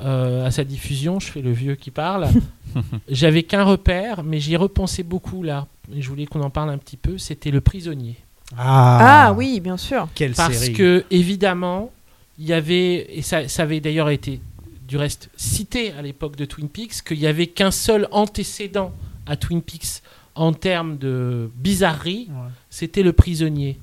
euh, 0.00 0.46
à 0.46 0.50
sa 0.50 0.64
diffusion, 0.64 1.18
je 1.20 1.26
fais 1.28 1.40
le 1.42 1.52
vieux 1.52 1.74
qui 1.74 1.90
parle, 1.90 2.28
j'avais 3.08 3.42
qu'un 3.42 3.64
repère, 3.64 4.22
mais 4.22 4.40
j'y 4.40 4.54
ai 4.54 4.56
repensé 4.56 5.02
beaucoup 5.02 5.42
là. 5.42 5.66
Et 5.94 6.02
je 6.02 6.08
voulais 6.08 6.26
qu'on 6.26 6.42
en 6.42 6.50
parle 6.50 6.70
un 6.70 6.78
petit 6.78 6.96
peu. 6.96 7.16
C'était 7.18 7.50
Le 7.50 7.60
Prisonnier. 7.60 8.16
Ah, 8.56 9.34
oui, 9.36 9.60
bien 9.60 9.76
sûr. 9.76 10.08
quelle 10.14 10.32
Parce 10.34 10.54
série. 10.56 10.72
que, 10.72 11.04
évidemment, 11.10 11.90
il 12.38 12.46
y 12.46 12.52
avait, 12.52 13.06
et 13.16 13.22
ça, 13.22 13.48
ça 13.48 13.62
avait 13.62 13.80
d'ailleurs 13.80 14.10
été 14.10 14.40
du 14.88 14.96
reste 14.96 15.30
cité 15.36 15.92
à 15.98 16.02
l'époque 16.02 16.36
de 16.36 16.44
Twin 16.44 16.68
Peaks, 16.68 17.02
qu'il 17.02 17.18
n'y 17.18 17.26
avait 17.26 17.46
qu'un 17.48 17.70
seul 17.72 18.06
antécédent 18.12 18.92
à 19.26 19.36
Twin 19.36 19.62
Peaks 19.62 20.02
en 20.36 20.52
termes 20.52 20.96
de 20.98 21.50
bizarrerie, 21.56 22.28
Ouais. 22.30 22.50
c'était 22.70 23.02
le 23.02 23.12
prisonnier. 23.12 23.78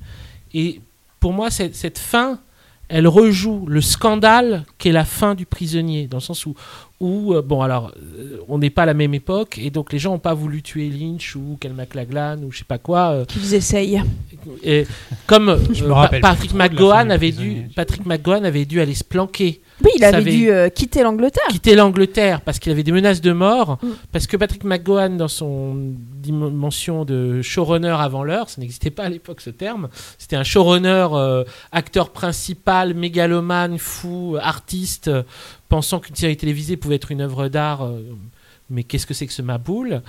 Et 0.54 0.80
pour 1.20 1.32
moi, 1.32 1.50
cette, 1.50 1.74
cette 1.74 1.98
fin, 1.98 2.38
elle 2.88 3.08
rejoue 3.08 3.64
le 3.66 3.80
scandale 3.80 4.64
qu'est 4.78 4.92
la 4.92 5.04
fin 5.04 5.34
du 5.34 5.46
prisonnier, 5.46 6.06
dans 6.06 6.18
le 6.18 6.22
sens 6.22 6.46
où, 6.46 6.54
où 7.04 7.34
euh, 7.34 7.42
bon, 7.42 7.60
alors, 7.62 7.92
euh, 7.96 8.38
on 8.48 8.58
n'est 8.58 8.70
pas 8.70 8.82
à 8.82 8.86
la 8.86 8.94
même 8.94 9.14
époque, 9.14 9.58
et 9.58 9.70
donc 9.70 9.92
les 9.92 9.98
gens 9.98 10.12
n'ont 10.12 10.18
pas 10.18 10.34
voulu 10.34 10.62
tuer 10.62 10.88
Lynch 10.88 11.36
ou 11.36 11.56
Kel 11.60 11.72
MacLachlan 11.74 12.38
ou 12.42 12.50
je 12.52 12.58
sais 12.58 12.64
pas 12.64 12.78
quoi. 12.78 13.10
euh, 13.12 13.24
Qu'ils 13.26 13.54
essayent. 13.54 14.02
et 14.62 14.86
comme 15.26 15.56
Je 15.72 15.84
euh, 15.84 15.88
me 15.88 15.92
rappelle 15.92 16.20
Patrick 16.20 16.54
McGowan 16.54 17.10
avait 17.10 17.32
dû, 17.32 17.68
Patrick 17.76 18.06
McGowan 18.06 18.44
avait 18.44 18.64
dû 18.64 18.80
aller 18.80 18.94
se 18.94 19.04
planquer, 19.04 19.60
Oui, 19.84 19.90
il 19.96 20.04
avait 20.04 20.22
dû 20.30 20.50
euh, 20.50 20.68
quitter 20.68 21.02
l'Angleterre. 21.02 21.44
quitter 21.50 21.74
l'Angleterre 21.74 22.40
parce 22.40 22.58
qu'il 22.58 22.72
avait 22.72 22.82
des 22.82 22.92
menaces 22.92 23.20
de 23.20 23.32
mort, 23.32 23.78
Mm. 23.82 23.88
parce 24.12 24.26
que 24.26 24.36
Patrick 24.36 24.64
McGowan, 24.64 25.16
dans 25.16 25.28
son 25.28 25.76
dimension 26.22 27.04
de 27.04 27.42
showrunner 27.42 27.88
avant 27.98 28.24
l'heure, 28.24 28.48
ça 28.48 28.60
n'existait 28.60 28.90
pas 28.90 29.04
à 29.04 29.08
l'époque 29.08 29.40
ce 29.40 29.50
terme, 29.50 29.88
c'était 30.18 30.36
un 30.36 30.44
showrunner, 30.44 31.08
euh, 31.12 31.44
acteur 31.72 32.10
principal, 32.10 32.94
mégalomane, 32.94 33.78
fou, 33.78 34.36
artiste, 34.40 35.10
pensant 35.74 35.98
qu'une 35.98 36.14
série 36.14 36.36
télévisée 36.36 36.76
pouvait 36.76 36.94
être 36.94 37.10
une 37.10 37.20
œuvre 37.20 37.48
d'art. 37.48 37.82
euh, 37.82 38.00
mais 38.70 38.84
qu'est-ce 38.84 39.06
que 39.06 39.12
c'est 39.12 39.26
que 39.26 39.32
ce 39.32 39.42
Maboule 39.42 40.02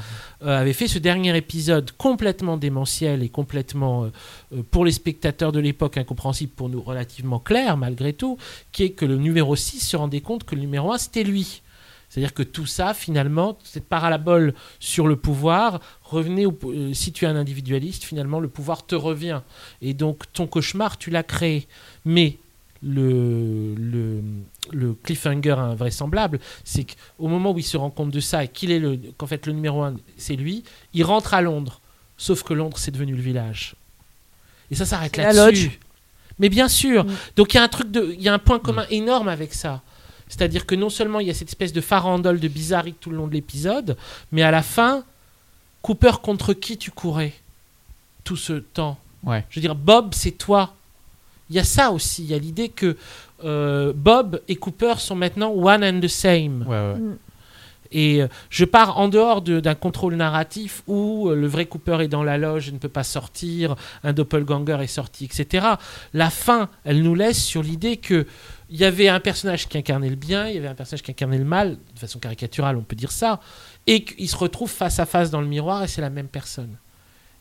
euh, 0.44 0.62
avait 0.62 0.74
fait 0.74 0.88
ce 0.88 1.00
dernier 1.00 1.36
épisode 1.36 1.92
complètement 1.98 2.56
démentiel 2.56 3.24
et 3.24 3.30
complètement, 3.30 4.06
euh, 4.06 4.62
pour 4.70 4.86
les 4.86 4.92
spectateurs 4.92 5.52
de 5.52 5.60
l'époque, 5.60 5.98
incompréhensible, 5.98 6.52
pour 6.56 6.70
nous 6.70 6.82
relativement 6.82 7.40
clair 7.40 7.78
malgré 7.78 8.14
tout, 8.14 8.38
qui 8.72 8.84
est 8.84 8.92
que 8.92 9.06
le 9.06 9.18
numéro 9.18 9.56
6 9.56 9.80
se 9.80 9.98
rendait 9.98 10.22
compte 10.22 10.44
que 10.44 10.54
le 10.54 10.62
numéro 10.62 10.92
1 10.94 11.00
c'était 11.00 11.24
lui. 11.24 11.64
C'est-à-dire 12.10 12.36
que 12.36 12.44
tout 12.44 12.68
ça, 12.68 12.94
finalement, 12.94 13.58
cette 13.64 13.90
parabole 13.90 14.54
sur 14.80 15.08
le 15.08 15.16
pouvoir, 15.16 15.82
revenait 16.04 16.46
au, 16.46 16.58
euh, 16.66 16.94
si 16.94 17.12
tu 17.12 17.26
es 17.26 17.28
un 17.28 17.36
individualiste, 17.36 18.04
finalement, 18.04 18.40
le 18.40 18.50
pouvoir 18.50 18.86
te 18.86 18.96
revient. 18.96 19.42
Et 19.82 19.96
donc, 19.96 20.32
ton 20.32 20.46
cauchemar, 20.46 20.98
tu 21.00 21.10
l'as 21.10 21.24
créé. 21.24 21.68
Mais 22.06 22.38
le, 22.86 23.74
le, 23.76 24.22
le 24.72 24.94
cliffhanger 24.94 25.56
invraisemblable, 25.58 26.40
c'est 26.64 26.84
qu'au 26.86 27.28
moment 27.28 27.52
où 27.52 27.58
il 27.58 27.64
se 27.64 27.78
rend 27.78 27.90
compte 27.90 28.12
de 28.12 28.20
ça 28.20 28.44
et 28.44 28.48
qu'il 28.48 28.72
est 28.72 28.80
le, 28.80 29.00
qu'en 29.18 29.28
fait 29.28 29.48
le 29.48 29.54
numéro 29.54 29.84
un, 29.84 29.96
c'est 30.18 30.36
lui, 30.36 30.64
il 30.94 31.04
rentre 31.04 31.34
à 31.34 31.42
Londres. 31.42 31.82
Sauf 32.18 32.44
que 32.44 32.54
Londres, 32.54 32.78
c'est 32.78 32.92
devenu 32.92 33.16
le 33.16 33.22
village. 33.22 33.76
Et 34.72 34.76
ça 34.76 34.86
s'arrête 34.86 35.18
là-dessus. 35.18 35.66
lodge. 35.66 35.80
Mais 36.40 36.50
bien 36.50 36.68
sûr. 36.68 37.06
Mm. 37.06 37.12
Donc 37.36 37.54
il 37.54 37.58
y 37.58 37.60
a 37.60 37.64
un 37.64 37.68
truc 37.68 37.92
de, 37.92 38.14
il 38.14 38.22
y 38.22 38.30
a 38.30 38.34
un 38.34 38.40
point 38.40 38.60
commun 38.60 38.86
énorme 38.90 39.28
avec 39.28 39.54
ça. 39.54 39.82
C'est-à-dire 40.28 40.66
que 40.66 40.76
non 40.76 40.90
seulement 40.90 41.20
il 41.20 41.28
y 41.28 41.30
a 41.30 41.34
cette 41.34 41.50
espèce 41.50 41.74
de 41.74 41.82
farandole 41.82 42.40
de 42.40 42.48
bizarrerie 42.48 42.94
tout 42.94 43.10
le 43.10 43.18
long 43.18 43.28
de 43.28 43.34
l'épisode, 43.34 43.98
mais 44.32 44.42
à 44.42 44.52
la 44.52 44.64
fin, 44.64 45.04
Cooper 45.82 46.14
contre 46.22 46.54
qui 46.54 46.78
tu 46.78 46.92
courais 46.92 47.34
tout 48.24 48.38
ce 48.38 48.54
temps? 48.54 48.98
Ouais. 49.24 49.46
Je 49.50 49.60
veux 49.60 49.62
dire, 49.62 49.76
Bob, 49.76 50.14
c'est 50.14 50.32
toi. 50.32 50.76
Il 51.50 51.56
y 51.56 51.60
a 51.60 51.64
ça 51.64 51.92
aussi. 51.92 52.24
Il 52.24 52.32
y 52.32 52.34
a 52.34 52.38
l'idée 52.40 52.70
que 52.70 52.98
euh, 53.44 53.94
Bob 53.96 54.42
et 54.48 54.56
Cooper 54.56 54.96
sont 54.98 55.16
maintenant 55.16 55.52
one 55.52 55.84
and 55.84 56.00
the 56.00 56.08
same. 56.08 56.66
Ouais, 56.68 56.76
ouais. 56.94 57.00
Mm. 57.00 57.18
Et 57.92 58.22
euh, 58.24 58.28
je 58.50 58.66
pars 58.66 58.98
en 58.98 59.08
dehors 59.10 59.42
de- 59.44 59.60
d'un 59.60 59.76
contrôle 59.76 60.16
narratif 60.16 60.82
où 60.88 61.30
euh, 61.30 61.36
le 61.36 61.46
vrai 61.48 61.66
Cooper 61.68 62.00
est 62.02 62.08
dans 62.08 62.24
la 62.24 62.38
loge 62.40 62.68
et 62.68 62.72
ne 62.72 62.80
peut 62.80 62.90
pas 62.90 63.04
sortir, 63.04 63.76
un 64.04 64.12
doppelganger 64.12 64.78
est 64.82 64.88
sorti, 64.88 65.26
etc. 65.26 65.68
La 66.14 66.32
fin, 66.32 66.70
elle 66.84 67.04
nous 67.04 67.14
laisse 67.14 67.42
sur 67.44 67.62
l'idée 67.62 67.98
que 67.98 68.26
il 68.72 68.78
y 68.78 68.84
avait 68.86 69.08
un 69.08 69.20
personnage 69.20 69.68
qui 69.70 69.78
incarnait 69.78 70.10
le 70.10 70.16
bien, 70.16 70.48
il 70.48 70.56
y 70.56 70.58
avait 70.58 70.68
un 70.68 70.74
personnage 70.74 71.04
qui 71.04 71.12
incarnait 71.12 71.38
le 71.38 71.46
mal, 71.46 71.78
de 71.94 72.00
façon 72.00 72.18
caricaturale, 72.18 72.76
on 72.76 72.82
peut 72.82 72.96
dire 72.96 73.12
ça, 73.12 73.40
et 73.86 74.04
qu'il 74.04 74.28
se 74.28 74.36
retrouve 74.36 74.72
face 74.72 75.00
à 75.00 75.06
face 75.06 75.30
dans 75.30 75.40
le 75.42 75.48
miroir 75.48 75.84
et 75.84 75.88
c'est 75.88 76.02
la 76.02 76.10
même 76.10 76.28
personne. 76.28 76.76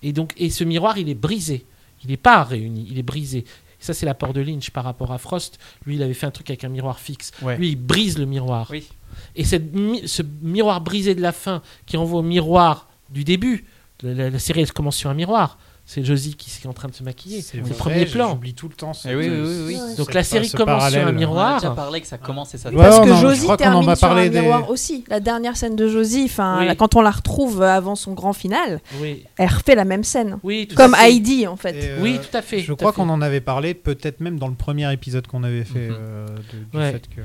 Et 0.02 0.12
donc, 0.12 0.34
et 0.36 0.50
ce 0.50 0.62
miroir, 0.62 0.99
il 0.99 1.08
est 1.08 1.15
brisé. 1.15 1.65
Il 2.05 2.10
n'est 2.10 2.18
pas 2.18 2.44
réuni, 2.44 2.86
il 2.91 2.99
est 2.99 3.02
brisé. 3.02 3.47
Ça, 3.85 3.93
c'est 3.93 4.07
l'apport 4.07 4.33
de 4.33 4.41
Lynch 4.41 4.71
par 4.71 4.85
rapport 4.85 5.13
à 5.13 5.19
Frost. 5.19 5.59
Lui, 5.85 5.97
il 5.97 6.03
avait 6.03 6.15
fait 6.15 6.25
un 6.27 6.31
truc 6.31 6.49
avec 6.49 6.65
un 6.65 6.69
miroir 6.71 6.99
fixe. 6.99 7.33
Ouais. 7.43 7.57
Lui, 7.59 7.69
il 7.71 7.77
brise 7.77 8.17
le 8.19 8.25
miroir. 8.25 8.69
Oui. 8.71 8.89
Et 9.37 9.45
cette 9.45 9.75
mi- 9.75 10.09
ce 10.09 10.23
miroir 10.43 10.81
brisé 10.81 11.15
de 11.15 11.21
la 11.21 11.33
fin 11.33 11.61
qui 11.85 11.97
renvoie 11.99 12.21
au 12.21 12.23
miroir 12.23 12.89
du 13.11 13.25
début, 13.25 13.67
la, 14.03 14.15
la- 14.15 14.31
la 14.31 14.39
série 14.39 14.63
elle 14.63 14.73
commence 14.73 14.97
sur 14.97 15.11
un 15.11 15.15
miroir. 15.15 15.59
C'est 15.87 16.03
Josie 16.03 16.35
qui 16.35 16.51
est 16.51 16.67
en 16.67 16.73
train 16.73 16.89
de 16.89 16.95
se 16.95 17.03
maquiller. 17.03 17.43
C'est 17.43 17.59
le 17.59 17.63
premier 17.65 18.07
plan. 18.07 18.31
J'oublie 18.31 18.55
tout 18.55 18.69
le 18.69 18.75
temps. 18.75 18.95
ce- 18.95 19.07
Eh 19.07 19.15
oui, 19.15 19.29
oui, 19.29 19.39
oui, 19.39 19.65
oui. 19.67 19.97
Donc 19.99 20.15
la 20.15 20.23
série 20.23 20.49
ce 20.49 20.57
commence 20.57 20.91
sur 20.91 20.99
un 21.01 21.05
On 21.05 21.09
a 21.09 21.13
miroir. 21.13 21.61
déjà 21.61 21.73
parlé 21.73 22.01
que 22.01 22.07
ça 22.07 22.17
commence 22.17 22.55
et 22.55 22.59
ça 22.59 22.71
Ouais, 22.71 22.77
Parce 22.77 23.01
que 23.01 23.09
non, 23.11 23.17
Josie 23.17 23.47
en 23.51 23.57
termine 23.59 23.95
sur 23.95 24.11
un 24.11 24.23
des- 24.29 24.41
miroir 24.41 24.71
aussi. 24.71 25.05
La 25.09 25.21
dernière 25.21 25.59
scène 25.59 25.77
de 25.77 25.87
Josie, 25.87 26.23
enfin, 26.25 26.67
Oui. 26.67 26.77
quand 26.79 26.97
on 26.97 27.03
la 27.03 27.11
retrouve 27.11 27.61
avant 27.63 27.97
son 27.97 28.15
grand 28.15 28.33
final, 28.33 28.81
Oui, 29.03 29.25
elle 29.37 29.49
refait 29.51 29.75
la 29.75 29.85
même 29.85 30.05
scène. 30.05 30.39
oui, 30.43 30.67
tout 30.69 30.75
Comme 30.75 30.95
à. 30.95 31.07
Heidi, 31.11 31.47
en 31.47 31.57
fait. 31.57 31.75
Et, 31.77 31.91
euh, 31.91 31.99
Oui, 32.03 32.19
tout 32.19 32.35
à 32.35 32.41
fait. 32.41 32.61
Je 32.61 32.73
crois 32.73 32.93
qu'on 32.93 33.11
en 33.11 33.21
avait 33.21 33.43
parlé, 33.43 33.75
peut-être 33.75 34.21
même 34.21 34.39
dans 34.39 34.49
le 34.49 34.55
premier 34.55 34.91
épisode 34.91 35.27
qu'on 35.27 35.45
avait 35.45 35.65
fait, 35.65 35.89
Mhm. 35.91 35.97
euh, 36.01 36.27
de- 36.29 36.33
du 36.73 36.79
Ouais. 36.79 36.93
fait 36.93 37.07
que. 37.15 37.21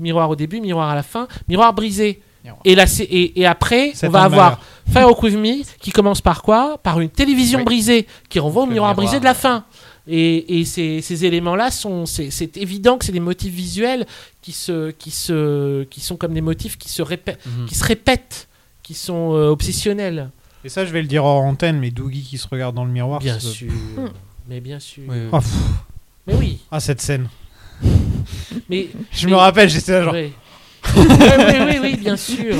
Miroir 0.00 0.30
au 0.30 0.36
début, 0.36 0.60
miroir 0.60 0.88
à 0.88 0.94
la 0.94 1.02
fin, 1.02 1.28
miroir 1.48 1.74
brisé. 1.74 2.22
Et, 2.64 3.46
après, 3.46 3.92
on 4.02 4.08
va 4.10 4.22
avoir 4.22 4.60
Fire 4.92 5.06
Walk 5.06 5.22
With 5.22 5.34
Me 5.36 5.62
qui 5.80 5.90
commence 5.90 6.20
par 6.20 6.42
quoi? 6.42 6.78
Par 6.82 7.00
une 7.00 7.10
télévision 7.10 7.58
Oui. 7.60 7.64
brisée 7.64 8.06
qui 8.28 8.38
renvoie 8.38 8.62
au 8.62 8.66
Le 8.66 8.72
miroir, 8.72 8.90
miroir, 8.92 9.06
brisé 9.06 9.20
de 9.20 9.24
la 9.24 9.34
fin. 9.34 9.64
Et, 10.10 10.60
et 10.60 10.64
ces, 10.64 11.02
ces 11.02 11.24
éléments-là 11.26 11.70
sont, 11.70 12.06
c'est 12.06 12.56
évident 12.56 12.96
que 12.96 13.04
c'est 13.04 13.12
des 13.12 13.20
motifs 13.20 13.52
visuels 13.52 14.06
qui 14.40 14.52
se, 14.52 14.90
qui 14.92 15.10
se, 15.10 15.84
qui 15.84 16.00
sont 16.00 16.16
comme 16.16 16.32
des 16.32 16.40
motifs 16.40 16.78
qui 16.78 16.88
se 16.88 17.02
répètent, 17.02 17.44
Mhm. 17.46 17.66
qui 17.66 17.74
se 17.74 17.84
répètent, 17.84 18.48
qui 18.82 18.94
sont 18.94 19.34
euh, 19.34 19.48
obsessionnels. 19.50 20.30
Et 20.64 20.70
ça, 20.70 20.86
je 20.86 20.92
vais 20.92 21.02
le 21.02 21.08
dire 21.08 21.24
hors 21.24 21.42
antenne, 21.42 21.78
mais 21.78 21.90
Doogie 21.90 22.22
qui 22.22 22.38
se 22.38 22.48
regarde 22.48 22.74
dans 22.74 22.84
le 22.86 22.90
miroir. 22.90 23.20
Bien 23.20 23.38
sûr, 23.38 23.70
mais 24.48 24.60
bien 24.60 24.80
sûr. 24.80 25.02
Oui, 25.08 25.16
oui. 25.20 25.28
Oh, 25.30 25.38
pff. 25.40 25.52
Mais 26.26 26.34
oui, 26.34 26.58
Ah, 26.70 26.80
cette 26.80 27.02
scène. 27.02 27.28
mais 28.68 28.88
Je 29.12 29.26
Mais- 29.26 29.32
me 29.32 29.36
rappelle, 29.36 29.68
j'étais 29.68 29.92
là 29.92 30.04
genre. 30.04 30.14
oui. 30.14 30.32
Oui, 30.96 31.04
oui, 31.06 31.78
oui, 31.82 31.96
bien 31.96 32.16
sûr, 32.16 32.54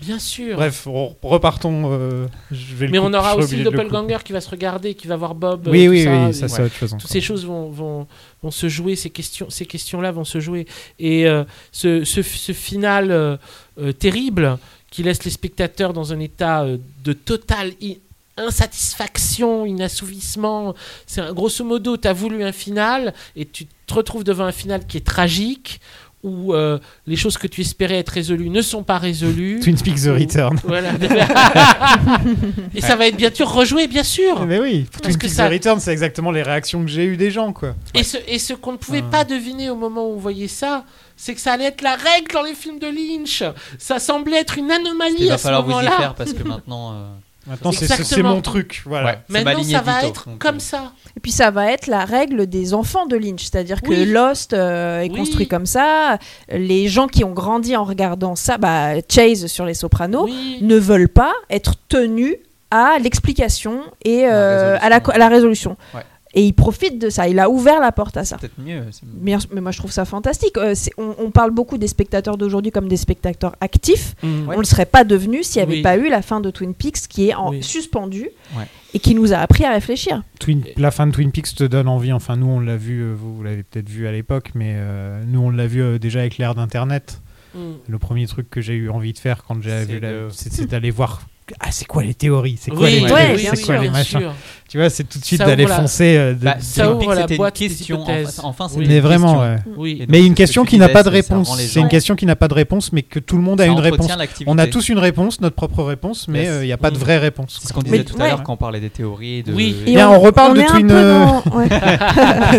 bien 0.00 0.18
sûr. 0.18 0.56
Bref, 0.56 0.86
re- 0.86 1.14
repartons. 1.22 1.90
euh, 1.92 2.26
je 2.50 2.74
vais 2.74 2.86
le 2.86 2.92
Mais 2.92 2.98
on 2.98 3.04
couper, 3.06 3.12
je 3.14 3.18
aura 3.18 3.30
serai 3.32 3.38
aussi 3.42 3.44
obligé 3.54 3.64
le 3.64 3.64
de 3.64 3.76
couper. 3.76 3.84
doppelganger 3.90 4.24
qui 4.24 4.32
va 4.32 4.40
se 4.40 4.50
regarder, 4.50 4.94
qui 4.94 5.06
va 5.06 5.16
voir 5.16 5.34
Bob. 5.34 5.68
euh, 5.68 5.70
Oui, 5.70 5.84
tout 5.86 5.90
oui, 5.90 6.04
ça, 6.04 6.10
oui, 6.24 6.28
et- 6.28 6.32
ça 6.32 6.48
c'est 6.48 6.62
autre 6.62 6.74
chose. 6.74 6.90
Toutes 6.90 7.00
encore. 7.00 7.10
ces 7.10 7.20
choses 7.20 7.44
vont, 7.46 7.70
vont, 7.70 8.06
vont 8.42 8.50
se 8.50 8.68
jouer, 8.68 8.96
ces 8.96 9.10
questions, 9.10 9.50
ces 9.50 9.66
questions-là 9.66 10.12
vont 10.12 10.24
se 10.24 10.40
jouer. 10.40 10.66
Et 10.98 11.26
euh, 11.26 11.44
ce, 11.72 12.04
ce, 12.04 12.22
ce 12.22 12.52
final 12.52 13.10
euh, 13.10 13.36
euh, 13.80 13.92
terrible 13.92 14.58
qui 14.90 15.02
laisse 15.02 15.24
les 15.24 15.30
spectateurs 15.30 15.92
dans 15.92 16.12
un 16.12 16.20
état 16.20 16.62
euh, 16.62 16.78
de 17.04 17.12
totale 17.12 17.72
i- 17.80 17.98
insatisfaction, 18.36 19.66
inassouvissement. 19.66 20.74
C'est 21.06 21.20
un- 21.20 21.32
grosso 21.32 21.64
modo, 21.64 21.96
tu 21.96 22.08
as 22.08 22.12
voulu 22.12 22.42
un 22.44 22.52
final 22.52 23.14
et 23.36 23.44
tu 23.46 23.66
te 23.86 23.94
retrouves 23.94 24.24
devant 24.24 24.44
un 24.44 24.52
final 24.52 24.86
qui 24.86 24.96
est 24.96 25.06
tragique 25.06 25.80
où 26.24 26.52
euh, 26.54 26.78
les 27.06 27.14
choses 27.16 27.38
que 27.38 27.46
tu 27.46 27.60
espérais 27.60 27.98
être 27.98 28.08
résolues 28.08 28.50
ne 28.50 28.62
sont 28.62 28.82
pas 28.82 28.98
résolues. 28.98 29.60
Twin 29.60 29.76
Peaks 29.76 30.02
The 30.02 30.06
Ou- 30.06 30.14
Return. 30.14 30.58
Voilà. 30.64 30.90
et 32.74 32.80
ça 32.80 32.96
va 32.96 33.06
être 33.06 33.16
bien 33.16 33.30
sûr 33.32 33.48
rejoué, 33.50 33.86
bien 33.86 34.02
sûr. 34.02 34.44
Mais 34.46 34.58
oui, 34.58 34.86
Parce 34.90 35.02
Twin 35.02 35.14
que 35.16 35.20
Peaks 35.26 35.30
ça- 35.36 35.48
The 35.48 35.52
Return, 35.52 35.80
c'est 35.80 35.92
exactement 35.92 36.30
les 36.32 36.42
réactions 36.42 36.82
que 36.82 36.88
j'ai 36.90 37.04
eues 37.04 37.16
des 37.16 37.30
gens, 37.30 37.52
quoi. 37.52 37.74
Et 37.94 38.02
ce, 38.02 38.16
et 38.26 38.38
ce 38.38 38.54
qu'on 38.54 38.72
ne 38.72 38.76
pouvait 38.78 39.02
pas 39.02 39.24
deviner 39.24 39.70
au 39.70 39.76
moment 39.76 40.06
où 40.08 40.14
on 40.14 40.18
voyait 40.18 40.48
ça, 40.48 40.84
c'est 41.16 41.34
que 41.34 41.40
ça 41.40 41.52
allait 41.52 41.66
être 41.66 41.82
la 41.82 41.94
règle 41.96 42.32
dans 42.32 42.42
les 42.42 42.54
films 42.54 42.78
de 42.78 42.86
Lynch. 42.86 43.42
Ça 43.78 43.98
semblait 43.98 44.38
être 44.38 44.58
une 44.58 44.70
anomalie 44.70 45.14
Il 45.20 45.28
va 45.28 45.34
à 45.34 45.38
ce 45.38 45.42
falloir 45.44 45.64
vous 45.64 45.78
y 45.80 45.84
faire 45.84 46.14
parce 46.14 46.32
que 46.32 46.42
maintenant. 46.42 46.92
euh, 46.94 47.06
Maintenant, 47.46 47.72
c'est- 47.72 47.80
c'est 47.80 47.86
c'est 47.94 48.00
Exactement. 48.00 48.34
mon 48.34 48.40
truc. 48.40 48.82
Voilà. 48.86 49.06
Ouais, 49.06 49.18
c'est 49.28 49.32
ma 49.32 49.44
Maintenant, 49.44 49.64
ça 49.64 49.80
va 49.82 50.04
être 50.04 50.28
donc, 50.28 50.38
comme 50.38 50.56
euh, 50.56 50.60
ça. 50.60 50.92
Et 51.16 51.20
puis 51.20 51.30
ça 51.30 51.50
va 51.50 51.70
être 51.70 51.86
la 51.86 52.04
règle 52.04 52.46
des 52.46 52.72
enfants 52.74 53.06
de 53.06 53.16
Lynch, 53.16 53.42
c'est-à-dire 53.42 53.82
que. 53.82 53.92
Lost 54.10 54.52
euh, 54.52 55.00
est 55.00 55.10
Oui. 55.10 55.16
construit 55.16 55.46
comme 55.48 55.66
ça. 55.66 56.18
Les 56.50 56.88
gens 56.88 57.06
qui 57.06 57.22
ont 57.24 57.32
grandi 57.32 57.76
en 57.76 57.84
regardant 57.84 58.34
ça, 58.36 58.56
bah, 58.58 58.94
Chase 59.08 59.46
sur 59.46 59.64
Les 59.66 59.74
Sopranos, 59.74 60.24
Oui. 60.24 60.58
ne 60.62 60.76
veulent 60.76 61.08
pas 61.08 61.32
être 61.50 61.74
tenus 61.88 62.36
à 62.70 62.98
l'explication 63.00 63.82
et 64.04 64.26
euh, 64.26 64.76
à, 64.80 64.88
la, 64.88 64.96
à 64.96 65.18
la 65.18 65.28
résolution. 65.28 65.76
Ouais. 65.94 66.00
Et 66.36 66.44
il 66.44 66.52
profite 66.52 67.00
de 67.00 67.10
ça, 67.10 67.28
il 67.28 67.38
a 67.38 67.48
ouvert 67.48 67.80
la 67.80 67.92
porte 67.92 68.16
à 68.16 68.24
ça. 68.24 68.36
Peut-être 68.38 68.58
mieux. 68.60 68.82
mais 69.22 69.60
moi 69.60 69.70
je 69.70 69.78
trouve 69.78 69.92
ça 69.92 70.04
fantastique. 70.04 70.56
Euh, 70.58 70.74
on, 70.98 71.14
on 71.18 71.30
parle 71.30 71.52
beaucoup 71.52 71.78
des 71.78 71.86
spectateurs 71.86 72.36
d'aujourd'hui 72.36 72.72
comme 72.72 72.88
des 72.88 72.96
spectateurs 72.96 73.54
actifs. 73.60 74.16
Mm. 74.22 74.48
On 74.48 74.52
ne 74.52 74.56
le 74.58 74.64
serait 74.64 74.86
pas 74.86 75.04
devenu 75.04 75.44
s'il 75.44 75.60
n'y 75.60 75.66
avait 75.68 75.76
Oui. 75.76 75.82
pas 75.82 75.96
eu 75.96 76.08
la 76.10 76.22
fin 76.22 76.40
de 76.40 76.50
Twin 76.50 76.74
Peaks 76.74 77.06
qui 77.08 77.28
est 77.28 77.34
en 77.34 77.50
Oui. 77.50 77.62
suspendu 77.62 78.28
Ouais. 78.56 78.64
et 78.94 78.98
qui 78.98 79.14
nous 79.14 79.32
a 79.32 79.36
appris 79.36 79.64
à 79.64 79.70
réfléchir. 79.72 80.22
Twin- 80.40 80.64
la 80.76 80.90
fin 80.90 81.06
de 81.06 81.12
Twin 81.12 81.30
Peaks 81.30 81.54
te 81.54 81.64
donne 81.64 81.86
envie. 81.88 82.12
Enfin, 82.12 82.36
nous, 82.36 82.46
on 82.48 82.58
l'a 82.58 82.76
vu, 82.76 83.00
euh, 83.02 83.14
vous, 83.16 83.36
vous 83.36 83.42
l'avez 83.44 83.62
peut-être 83.62 83.88
vu 83.88 84.08
à 84.08 84.12
l'époque, 84.12 84.50
mais 84.56 84.72
euh, 84.74 85.22
nous, 85.26 85.40
on 85.40 85.50
l'a 85.50 85.66
vu 85.68 85.82
euh, 85.82 85.98
déjà 86.00 86.18
avec 86.20 86.38
l'ère 86.38 86.56
d'Internet. 86.56 87.20
Mm. 87.54 87.58
Le 87.88 87.98
premier 88.00 88.26
truc 88.26 88.50
que 88.50 88.60
j'ai 88.60 88.74
eu 88.74 88.90
envie 88.90 89.12
de 89.12 89.18
faire 89.18 89.44
quand 89.44 89.62
j'ai 89.62 89.84
vu 89.84 90.00
la- 90.00 90.10
de- 90.12 90.28
c'est 90.32 90.66
d'aller 90.66 90.90
voir. 90.90 91.22
Ah, 91.60 91.68
c'est 91.70 91.84
quoi 91.86 92.02
les 92.02 92.14
théories? 92.14 92.58
C'est 92.60 92.70
quoi 92.70 92.86
Oui, 92.86 93.00
les 93.00 93.12
ouais, 93.12 93.26
théories? 93.26 93.46
C'est 93.50 93.56
sûr, 93.56 93.66
quoi 93.66 93.78
les 93.78 93.90
machins? 93.90 94.20
sûr. 94.20 94.32
Tu 94.66 94.78
vois, 94.78 94.88
c'est 94.90 95.04
tout 95.04 95.18
de 95.20 95.24
suite 95.24 95.38
Ça 95.38 95.46
d'aller 95.46 95.66
foncer. 95.66 96.16
euh, 96.16 96.32
de- 96.32 96.42
Bah, 96.44 96.56
ça 96.58 96.90
ouvre 96.92 97.14
la 97.14 97.26
une 97.30 97.36
boîte 97.36 97.54
question. 97.54 98.04
Enfin, 98.42 98.66
c'est 98.68 98.78
Mais 98.78 98.98
vraiment, 98.98 99.40
ouais. 99.40 99.56
Oui. 99.76 99.98
Donc, 100.00 100.08
Mais 100.08 100.24
une 100.26 100.34
question 100.34 100.64
qui 100.64 100.78
n'a 100.78 100.88
pas 100.88 101.02
de 101.02 101.10
réponse. 101.10 101.54
C'est 101.58 101.80
une 101.80 101.88
question 101.88 102.16
qui 102.16 102.24
n'a 102.26 102.34
pas 102.34 102.48
de 102.48 102.54
réponse, 102.54 102.90
mais 102.92 103.02
que 103.02 103.18
tout 103.20 103.36
le 103.36 103.42
monde 103.42 103.60
a 103.60 103.66
ça 103.66 103.70
une 103.70 103.78
réponse. 103.78 104.10
On 104.46 104.58
a 104.58 104.66
tous 104.66 104.88
une 104.88 104.98
réponse, 104.98 105.40
notre 105.40 105.54
propre 105.54 105.82
réponse, 105.84 106.26
mais 106.28 106.48
euh, 106.48 106.64
il 106.64 106.66
n'y 106.66 106.72
a 106.72 106.76
pas 106.78 106.90
de 106.90 106.96
Mm. 106.96 107.00
vraie 107.00 107.18
réponse. 107.18 107.58
C'est 107.60 107.68
ce 107.68 107.72
qu'on 107.72 107.82
disait 107.82 108.04
tout 108.04 108.16
à 108.20 108.26
l'heure 108.28 108.42
quand 108.42 108.54
on 108.54 108.56
parlait 108.56 108.80
des 108.80 108.90
théories. 108.90 109.42
De... 109.42 109.52
Oui. 109.52 109.76
On 109.96 110.20
reparle 110.20 110.56
de 110.56 110.62
Twin, 110.62 110.90
euh. 110.90 111.26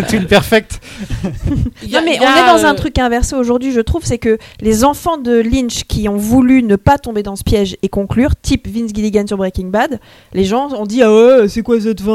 Twin 0.08 0.26
Perfect. 0.26 0.80
Non, 1.90 2.00
mais 2.04 2.18
on 2.20 2.22
est 2.22 2.46
dans 2.58 2.64
un 2.66 2.72
euh, 2.72 2.76
truc 2.76 2.98
inversé 2.98 3.34
aujourd'hui, 3.36 3.72
je 3.72 3.80
trouve, 3.80 4.02
c'est 4.04 4.18
que 4.18 4.38
les 4.60 4.84
enfants 4.84 5.16
de 5.18 5.32
Lynch 5.40 5.84
qui 5.84 6.08
ont 6.08 6.16
voulu 6.16 6.62
ne 6.62 6.76
pas 6.76 6.98
tomber 6.98 7.22
dans 7.22 7.36
ce 7.36 7.44
piège 7.44 7.76
et 7.82 7.88
conclure, 7.88 8.30
type 8.40 8.66
Vince 8.80 8.90
Gilligan 8.94 9.26
sur 9.26 9.36
Breaking 9.36 9.66
Bad, 9.68 9.98
les 10.32 10.44
gens 10.44 10.68
ont 10.72 10.86
dit 10.86 11.02
ah 11.02 11.12
ouais, 11.12 11.48
c'est 11.48 11.62
quoi 11.62 11.80
cette 11.80 12.00
fin 12.00 12.12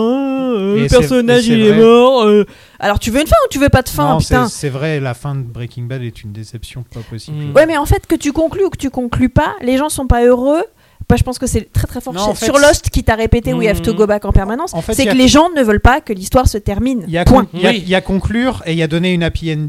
Euh, 0.54 0.82
Le 0.84 0.88
personnage 0.88 1.48
il 1.48 1.62
est 1.62 1.74
mort. 1.78 2.24
euh. 2.24 2.46
Alors 2.80 3.00
tu 3.00 3.10
veux 3.12 3.22
une 3.22 3.28
fin 3.28 3.36
ou 3.46 3.50
tu 3.50 3.60
veux 3.60 3.70
pas 3.70 3.82
de 3.82 3.90
fin 3.90 4.14
Non, 4.14 4.20
c'est 4.20 4.34
Putain. 4.36 4.48
c'est 4.50 4.70
vrai, 4.70 5.00
la 5.00 5.14
fin 5.14 5.36
de 5.36 5.42
Breaking 5.42 5.84
Bad 5.84 6.02
est 6.04 6.24
une 6.24 6.32
déception 6.32 6.84
pas 6.84 7.00
possible. 7.10 7.38
Mm. 7.38 7.56
Ouais, 7.56 7.66
mais 7.66 7.78
en 7.78 7.86
fait, 7.86 8.06
que 8.08 8.16
tu 8.16 8.32
conclues 8.34 8.66
ou 8.66 8.70
que 8.70 8.78
tu 8.78 8.90
conclues 8.90 9.30
pas, 9.30 9.56
les 9.62 9.78
gens 9.78 9.90
sont 9.90 10.08
pas 10.08 10.24
heureux. 10.26 10.64
Bah, 11.10 11.16
je 11.18 11.24
pense 11.24 11.40
que 11.40 11.48
c'est 11.48 11.72
très 11.74 11.88
très 11.88 12.00
fort. 12.00 12.14
Non, 12.14 12.22
en 12.22 12.36
Sur 12.36 12.58
Lost, 12.58 12.90
qui 12.90 13.04
t'a 13.04 13.16
répété 13.16 13.54
We 13.54 13.68
have 13.68 13.82
to 13.82 13.92
Mhm. 13.92 13.98
go 13.98 14.08
back 14.08 14.24
en 14.24 14.32
permanence, 14.32 14.74
En 14.74 14.82
fait, 14.82 14.94
c'est 14.94 15.04
que 15.06 15.10
a- 15.10 15.14
les 15.14 15.28
gens 15.28 15.50
ne 15.56 15.62
veulent 15.62 15.82
pas 15.82 16.00
que 16.00 16.14
l'histoire 16.14 16.48
se 16.48 16.58
termine. 16.58 17.04
Il 17.08 17.14
y 17.14 17.18
a, 17.18 17.26
Point. 17.26 17.44
con- 17.44 17.50
il 17.54 17.62
y 17.62 17.68
a- 17.68 17.72
Oui. 17.72 17.82
il 17.84 17.90
y 17.90 17.96
a 17.96 18.02
conclure 18.02 18.64
et 18.66 18.72
il 18.72 18.78
y 18.78 18.84
a 18.84 18.88
donné 18.88 19.12
une 19.14 19.24
happy 19.24 19.52
end, 19.52 19.68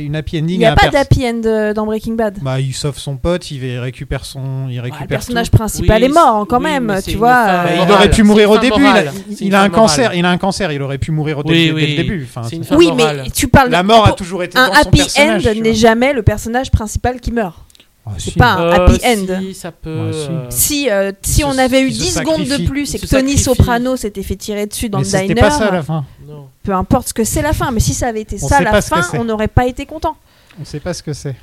une 0.00 0.16
happy 0.16 0.38
ending 0.38 0.54
Il 0.56 0.58
n'y 0.58 0.64
a 0.66 0.74
pas 0.74 0.88
d'happy 0.88 1.26
end 1.26 1.40
euh, 1.44 1.72
dans 1.74 1.86
Breaking 1.86 2.14
Bad. 2.14 2.38
Bah, 2.42 2.60
il 2.60 2.74
sauve 2.74 2.98
son 2.98 3.16
pote, 3.16 3.50
il 3.50 3.78
récupère 3.78 4.24
son, 4.24 4.68
il 4.68 4.80
récupère 4.80 5.02
le 5.02 5.08
personnage 5.08 5.50
tout. 5.50 5.56
principal 5.56 6.02
Oui, 6.02 6.08
est 6.08 6.12
mort 6.12 6.46
quand 6.48 6.58
oui, 6.58 6.64
même, 6.64 6.98
tu 7.04 7.16
vois. 7.16 7.46
euh, 7.48 7.84
il 7.86 7.90
aurait 7.92 8.10
pu 8.10 8.22
mourir 8.22 8.50
au 8.50 8.58
début. 8.58 8.80
morale. 8.80 9.12
Il, 9.28 9.54
a, 9.54 9.60
il 9.60 9.66
un 9.66 9.70
cancer. 9.70 10.14
Il 10.14 10.24
a 10.24 10.30
un 10.30 10.38
cancer. 10.38 10.72
Il 10.72 10.82
aurait 10.82 10.98
pu 10.98 11.10
mourir 11.10 11.38
au 11.38 11.42
Oui, 11.44 11.66
début, 11.66 11.72
oui. 11.74 11.80
dès 11.82 11.90
le 11.90 11.96
début. 12.02 12.28
Enfin, 12.28 12.48
une 12.48 12.64
Oui, 12.76 12.92
morale. 12.92 13.22
mais 13.24 13.30
tu 13.30 13.48
parles 13.48 13.70
la 13.70 13.82
mort 13.82 14.06
a 14.06 14.12
toujours 14.12 14.42
été 14.42 14.58
un 14.58 14.68
dans 14.68 14.74
son 14.74 14.80
happy 14.88 15.02
end 15.18 15.38
n'est 15.62 15.74
jamais 15.74 16.12
le 16.12 16.22
personnage 16.22 16.70
principal 16.70 17.20
qui 17.20 17.32
meurt. 17.32 17.65
Ah, 18.08 18.12
C'est 18.18 18.30
si. 18.30 18.38
pas 18.38 18.52
un 18.52 18.60
Euh, 18.66 18.72
happy 18.86 19.00
end. 19.04 19.40
Si, 19.40 19.54
ça 19.54 19.72
peut. 19.72 20.10
Ouais, 20.10 20.12
si. 20.50 20.88
euh, 20.90 21.12
Si, 21.22 21.42
euh, 21.42 21.46
on 21.48 21.58
avait 21.58 21.80
eu 21.82 21.88
il 21.88 21.94
se 21.94 22.02
10 22.04 22.12
secondes 22.14 22.44
de 22.44 22.66
plus 22.68 22.94
et 22.94 22.98
que 23.00 23.06
Tony 23.06 23.36
sacrifie. 23.36 23.38
Soprano 23.42 23.96
s'était 23.96 24.22
fait 24.22 24.36
tirer 24.36 24.66
dessus 24.66 24.88
dans 24.88 24.98
Mais 25.00 25.04
le 25.04 25.28
diner, 25.28 25.40
pas 25.40 25.50
ça 25.50 25.66
à 25.66 25.72
la 25.72 25.82
fin. 25.82 26.04
non. 26.26 26.48
peu 26.62 26.72
importe 26.72 27.08
ce 27.08 27.14
que 27.14 27.24
c'est 27.24 27.42
la 27.42 27.52
fin, 27.52 27.70
mais 27.72 27.80
si 27.80 27.94
ça 27.94 28.06
avait 28.08 28.20
été 28.22 28.38
On 28.40 28.46
ça 28.48 28.60
la 28.60 28.80
fin, 28.80 29.02
on 29.14 29.24
n'aurait 29.24 29.48
pas 29.48 29.66
été 29.66 29.86
content. 29.86 30.16
On 30.60 30.64
sait 30.64 30.80
pas 30.80 30.94
ce 30.94 31.02
que 31.02 31.12
c'est. 31.12 31.34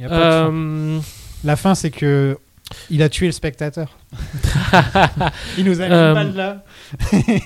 Euh, 0.00 0.98
La 1.44 1.56
fin, 1.56 1.74
c'est 1.74 1.90
que 1.90 2.36
Il 2.90 3.02
a 3.02 3.08
tué 3.08 3.26
le 3.26 3.32
spectateur. 3.32 3.96
il 5.58 5.64
nous 5.64 5.80
a 5.80 5.86
mis 5.86 5.92
Euh, 5.92 6.08
une 6.08 6.14
balle 6.14 6.34
là. 6.34 6.64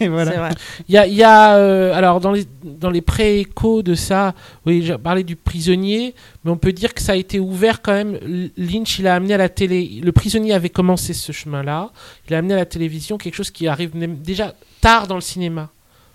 Et 0.00 0.08
voilà. 0.08 0.31
C'est 0.32 0.39
vrai. 0.39 0.50
Il 0.89 0.94
y 0.94 0.98
a, 0.98 1.06
il 1.06 1.14
y 1.14 1.23
a, 1.23 1.56
euh, 1.56 1.94
alors 1.94 2.20
dans 2.20 2.32
les, 2.32 2.47
dans 2.62 2.90
les 2.90 3.00
pré-échos 3.02 3.82
de 3.82 3.94
ça, 3.94 4.34
oui, 4.66 4.82
j'ai 4.84 4.98
parlé 4.98 5.23
du 5.24 5.36
prisonnier, 5.36 6.14
mais 6.44 6.50
on 6.50 6.56
peut 6.56 6.73
dire 6.73 6.94
que 6.94 7.02
ça 7.02 7.12
a 7.12 7.16
été 7.16 7.39
ouvert 7.39 7.82
quand 7.82 7.92
même. 7.92 8.18
Lynch, 8.56 8.98
il 8.98 9.06
a 9.06 9.14
amené 9.14 9.34
à 9.34 9.39
la 9.39 9.48
télé. 9.48 10.00
Le 10.02 10.12
prisonnier 10.12 10.52
avait 10.55 10.70
commencé 10.70 11.12
ce 11.14 11.32
chemin-là. 11.32 11.90
Il 12.28 12.34
a 12.34 12.39
amené 12.39 12.55
à 12.55 12.58
la 12.58 12.66
télévision 12.66 13.18
quelque 13.18 13.34
chose 13.34 13.50
qui 13.50 13.66
arrive 13.68 13.94
même 13.97 14.16
déjà 14.16 14.55
tard 14.81 15.06
dans 15.06 15.16
le 15.16 15.20
cinéma. 15.20 15.70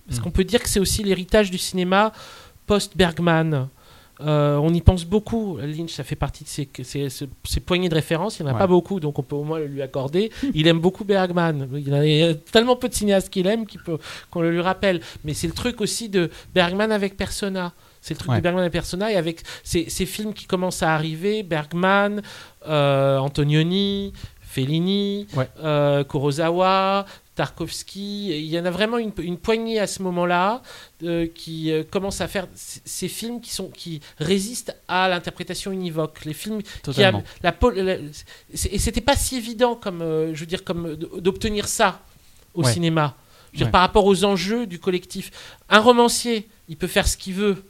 Parce 0.08 0.20
Mm. 0.20 0.24
qu'on 0.24 0.32
peut 0.32 0.44
dire 0.44 0.62
que 0.62 0.70
c'est 0.70 0.80
aussi 0.80 1.04
l'héritage 1.04 1.52
du 1.52 1.58
cinéma 1.58 2.12
post-Bergman. 2.66 3.68
Euh, 4.22 4.58
on 4.58 4.74
y 4.74 4.82
pense 4.82 5.06
beaucoup. 5.06 5.58
Lynch, 5.62 5.92
ça 5.92 6.04
fait 6.04 6.16
partie 6.16 6.44
de 6.44 6.50
ses, 6.50 6.68
ses, 6.84 7.10
ses- 7.10 7.30
ses 7.46 7.60
poignées 7.62 7.88
de 7.90 7.96
référence. 7.96 8.40
Il 8.40 8.44
n'y 8.44 8.50
en 8.50 8.52
a 8.52 8.54
Ouais. 8.56 8.60
pas 8.60 8.68
beaucoup, 8.68 9.00
donc 9.00 9.18
on 9.18 9.24
peut 9.24 9.36
au 9.36 9.44
moins 9.46 9.60
le 9.60 9.68
lui 9.68 9.82
accorder. 9.82 10.30
Il 10.54 10.68
aime 10.68 10.80
beaucoup 10.80 11.06
Bergman. 11.06 11.68
Il 11.74 11.88
y 11.88 11.94
a- 11.94 12.06
il 12.06 12.18
y 12.18 12.24
a 12.24 12.34
tellement 12.36 12.76
peu 12.76 12.90
de 12.90 12.94
cinéastes 12.94 13.30
qu'il 13.30 13.48
aime 13.48 13.66
qu'on 14.32 14.42
le 14.42 14.52
lui 14.52 14.62
rappelle. 14.62 15.00
Mais 15.24 15.34
c'est 15.34 15.48
le 15.48 15.54
truc 15.54 15.80
aussi 15.82 16.10
de 16.10 16.30
Bergman 16.54 16.92
avec 16.92 17.16
Persona. 17.16 17.72
C'est 18.02 18.14
le 18.14 18.20
truc 18.20 18.32
Ouais. 18.32 18.38
de 18.38 18.42
Bergman 18.42 18.62
avec 18.62 18.74
Persona 18.74 19.12
et 19.12 19.16
avec 19.16 19.42
ces, 19.64 19.90
ces 19.90 20.06
films 20.06 20.34
qui 20.34 20.46
commencent 20.46 20.84
à 20.84 20.94
arriver 20.96 21.44
Bergman, 21.44 22.22
euh, 22.68 23.18
Antonioni, 23.18 24.14
Fellini, 24.42 25.28
Ouais. 25.36 25.48
euh, 25.64 26.04
Kurosawa, 26.04 27.06
Tarkovsky. 27.40 28.30
Il 28.38 28.46
y 28.46 28.60
en 28.60 28.66
a 28.66 28.70
vraiment 28.72 28.98
une, 28.98 29.12
une 29.22 29.38
poignée 29.38 29.80
à 29.80 29.88
ce 29.88 30.02
moment-là 30.04 30.62
euh, 31.04 31.26
qui 31.34 31.72
euh, 31.72 31.84
commencent 31.84 32.20
à 32.22 32.28
faire 32.28 32.48
ces 32.54 33.08
films 33.08 33.40
qui, 33.40 33.52
sont, 33.54 33.70
qui 33.70 34.02
résistent 34.18 34.76
à 34.88 35.08
l'interprétation 35.08 35.72
univoque. 35.72 36.26
Les 36.26 36.34
films 36.34 36.62
qui 36.64 36.82
Totalement. 36.82 37.24
am- 37.44 37.74
la, 37.74 37.96
et 38.72 38.78
c'était 38.80 39.02
pas 39.02 39.16
si 39.16 39.38
évident 39.38 39.76
comme, 39.76 40.02
euh, 40.02 40.34
je 40.36 40.40
veux 40.42 40.46
dire, 40.46 40.64
comme 40.64 40.96
d'obtenir 40.96 41.68
ça 41.68 42.02
au 42.54 42.64
Ouais. 42.64 42.74
cinéma. 42.74 43.16
Je 43.52 43.52
veux 43.52 43.58
dire, 43.60 43.68
Ouais. 43.68 43.72
par 43.72 43.82
rapport 43.82 44.06
aux 44.06 44.24
enjeux 44.26 44.68
du 44.68 44.78
collectif. 44.80 45.32
Un 45.70 45.80
romancier, 45.80 46.48
il 46.68 46.76
peut 46.78 46.88
faire 46.88 47.08
ce 47.08 47.16
qu'il 47.18 47.34
veut 47.36 47.64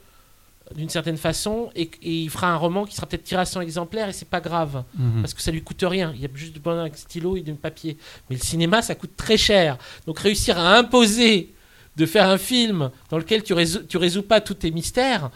d'une 0.74 0.88
certaine 0.88 1.16
façon 1.16 1.70
et, 1.74 1.90
et 2.02 2.20
il 2.22 2.30
fera 2.30 2.48
un 2.48 2.56
roman 2.56 2.84
qui 2.84 2.94
sera 2.94 3.06
peut-être 3.06 3.24
tiré 3.24 3.40
à 3.40 3.44
100 3.44 3.60
exemplaires 3.62 4.08
et 4.08 4.12
c'est 4.12 4.28
pas 4.28 4.40
grave 4.40 4.84
Mhm. 4.96 5.20
parce 5.22 5.34
que 5.34 5.42
ça 5.42 5.50
lui 5.50 5.62
coûte 5.62 5.82
rien. 5.82 6.12
Il 6.14 6.20
y 6.22 6.24
a 6.26 6.28
juste 6.34 6.58
besoin 6.58 6.84
d'un 6.88 6.94
stylo 6.94 7.36
et 7.36 7.40
d'un 7.40 7.54
papier. 7.54 7.96
Mais 8.28 8.36
le 8.36 8.42
cinéma, 8.42 8.80
ça 8.82 8.94
coûte 8.94 9.16
très 9.16 9.36
cher. 9.36 9.78
Donc 10.06 10.18
réussir 10.20 10.58
à 10.58 10.76
imposer 10.78 11.52
de 11.96 12.06
faire 12.06 12.28
un 12.28 12.38
film 12.38 12.90
dans 13.10 13.18
lequel 13.18 13.42
tu 13.42 13.52
résous, 13.52 13.80
tu 13.88 13.96
résous 13.96 14.22
pas 14.22 14.40
tous 14.40 14.54
tes 14.54 14.70
mystères, 14.70 15.30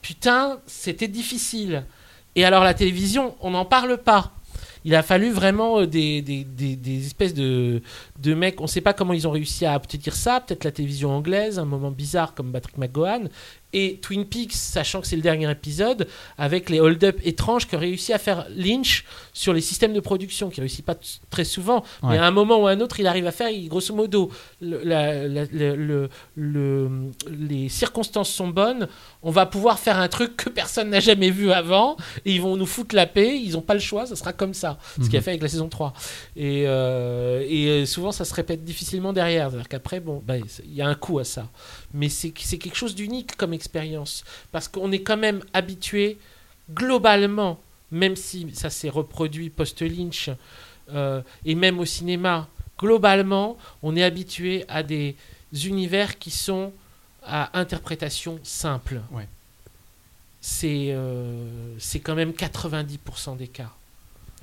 putain, 0.00 0.58
c'était 0.66 1.08
difficile. 1.08 1.84
Et 2.34 2.44
alors 2.44 2.64
la 2.64 2.74
télévision, 2.74 3.34
on 3.40 3.50
n'en 3.50 3.64
parle 3.64 3.98
pas. 3.98 4.32
Il 4.84 4.96
a 4.96 5.02
fallu 5.04 5.30
vraiment 5.30 5.80
euh, 5.80 5.86
des, 5.86 6.22
des, 6.22 6.42
des- 6.42 6.74
des 6.74 7.06
espèces 7.06 7.34
de, 7.34 7.82
de 8.18 8.34
mecs, 8.34 8.60
on 8.60 8.64
ne 8.64 8.68
sait 8.68 8.80
pas 8.80 8.92
comment 8.94 9.12
ils 9.12 9.28
ont 9.28 9.30
réussi 9.30 9.64
à 9.64 9.76
obtenir 9.76 10.12
ça, 10.14 10.40
peut-être 10.40 10.64
la 10.64 10.72
télévision 10.72 11.10
anglaise, 11.12 11.58
un 11.60 11.64
moment 11.64 11.92
bizarre 11.92 12.34
comme 12.34 12.50
Patrick 12.50 12.78
McGowan, 12.78 13.28
et 13.72 13.98
Twin 14.02 14.24
Peaks, 14.24 14.52
sachant 14.52 15.00
que 15.00 15.06
c'est 15.06 15.16
le 15.16 15.22
dernier 15.22 15.50
épisode, 15.50 16.06
avec 16.38 16.68
les 16.70 16.80
hold-up 16.80 17.18
étranges 17.24 17.66
que 17.66 17.76
réussi 17.76 18.12
à 18.12 18.18
faire 18.18 18.46
Lynch 18.54 19.04
sur 19.32 19.52
les 19.52 19.60
systèmes 19.60 19.92
de 19.94 20.00
production, 20.00 20.50
qui 20.50 20.60
réussit 20.60 20.84
pas 20.84 20.96
très 21.30 21.44
souvent, 21.44 21.82
mais 22.02 22.18
à 22.18 22.24
un 22.26 22.30
moment 22.30 22.58
ou 22.62 22.66
à 22.66 22.72
un 22.72 22.80
autre, 22.80 23.00
il 23.00 23.06
arrive 23.06 23.26
à 23.26 23.32
faire, 23.32 23.48
il- 23.48 23.68
grosso 23.68 23.94
modo, 23.94 24.30
le- 24.60 24.82
la- 24.84 25.26
la- 25.28 25.44
le- 25.46 25.76
le- 25.76 26.08
le- 26.36 26.90
les 27.30 27.68
circonstances 27.68 28.30
sont 28.30 28.48
bonnes, 28.48 28.88
on 29.22 29.30
va 29.30 29.46
pouvoir 29.46 29.78
faire 29.78 29.98
un 29.98 30.08
truc 30.08 30.36
que 30.36 30.48
personne 30.50 30.90
n'a 30.90 31.00
jamais 31.00 31.30
vu 31.30 31.52
avant, 31.52 31.96
et 32.24 32.32
ils 32.32 32.40
vont 32.42 32.56
nous 32.56 32.66
foutre 32.66 32.94
la 32.94 33.06
paix, 33.06 33.38
ils 33.38 33.52
n'ont 33.52 33.60
pas 33.62 33.74
le 33.74 33.80
choix, 33.80 34.06
ça 34.06 34.16
sera 34.16 34.32
comme 34.32 34.54
ça, 34.54 34.78
ce 35.00 35.06
qu'il 35.06 35.16
a 35.16 35.18
Mhm. 35.20 35.24
fait 35.24 35.30
avec 35.30 35.42
la 35.42 35.48
saison 35.48 35.68
3. 35.68 35.92
Et, 36.36 36.64
euh, 36.66 37.44
et 37.48 37.68
euh, 37.68 37.86
souvent, 37.86 38.12
ça 38.12 38.24
se 38.24 38.34
répète 38.34 38.64
difficilement 38.64 39.12
derrière, 39.12 39.48
c'est-à-dire 39.50 39.68
qu'après, 39.68 40.00
bon, 40.00 40.22
bah, 40.26 40.34
il 40.38 40.74
y 40.74 40.82
a 40.82 40.86
un 40.88 40.94
coup 40.94 41.18
à 41.18 41.24
ça. 41.24 41.48
Mais 41.94 42.08
c'est 42.08 42.32
c'est 42.38 42.58
quelque 42.58 42.76
chose 42.76 42.94
d'unique 42.94 43.36
comme 43.36 43.52
expérience, 43.62 44.24
parce 44.50 44.66
qu'on 44.66 44.90
est 44.90 45.02
quand 45.02 45.16
même 45.16 45.40
habitué, 45.52 46.18
globalement, 46.70 47.60
même 47.90 48.16
si 48.16 48.48
ça 48.54 48.70
s'est 48.70 48.88
reproduit 48.88 49.50
post-Lynch, 49.50 50.30
euh, 50.92 51.22
et 51.44 51.54
même 51.54 51.78
au 51.78 51.84
cinéma, 51.84 52.48
globalement, 52.76 53.56
on 53.82 53.94
est 53.94 54.02
habitué 54.02 54.64
à 54.68 54.82
des 54.82 55.14
univers 55.64 56.18
qui 56.18 56.30
sont 56.30 56.72
à 57.24 57.56
interprétation 57.58 58.40
simple. 58.42 59.00
Ouais. 59.12 59.28
C'est 60.40 60.88
euh, 60.90 61.78
c'est 61.78 62.00
quand 62.00 62.16
même 62.16 62.32
90% 62.32 63.36
des 63.36 63.46
cas. 63.46 63.70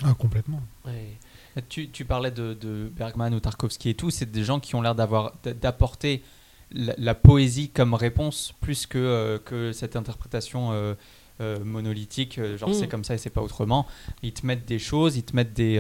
Ah, 0.04 0.14
complètement. 0.18 0.62
Ouais. 0.86 1.18
Tu, 1.68 1.90
tu 1.90 2.06
parlais 2.06 2.32
de, 2.32 2.54
de 2.54 2.90
Bergman 2.96 3.34
ou 3.34 3.42
Tarkovsky 3.42 3.90
et 3.90 3.94
tout, 3.96 4.12
c'est 4.12 4.32
des 4.32 4.46
gens 4.46 4.62
qui 4.62 4.76
ont 4.76 4.82
l'air 4.82 4.96
d'apporter 4.96 6.24
la, 6.72 6.94
la 6.98 7.16
poésie 7.16 7.70
comme 7.70 7.94
réponse 7.94 8.54
plus 8.62 8.86
que, 8.86 8.98
euh, 8.98 9.38
que 9.40 9.72
cette 9.72 9.96
interprétation 9.96 10.72
euh, 10.72 10.94
euh, 11.42 11.64
monolithique, 11.64 12.40
genre 12.58 12.70
Mm. 12.70 12.74
c'est 12.74 12.88
comme 12.88 13.04
ça 13.04 13.16
et 13.16 13.18
c'est 13.18 13.30
pas 13.30 13.42
autrement. 13.42 13.86
Ils 14.24 14.34
te 14.34 14.46
mettent 14.46 14.68
des 14.68 14.80
choses, 14.80 15.16
ils 15.18 15.24
te 15.24 15.36
mettent 15.36 15.54
des. 15.54 15.78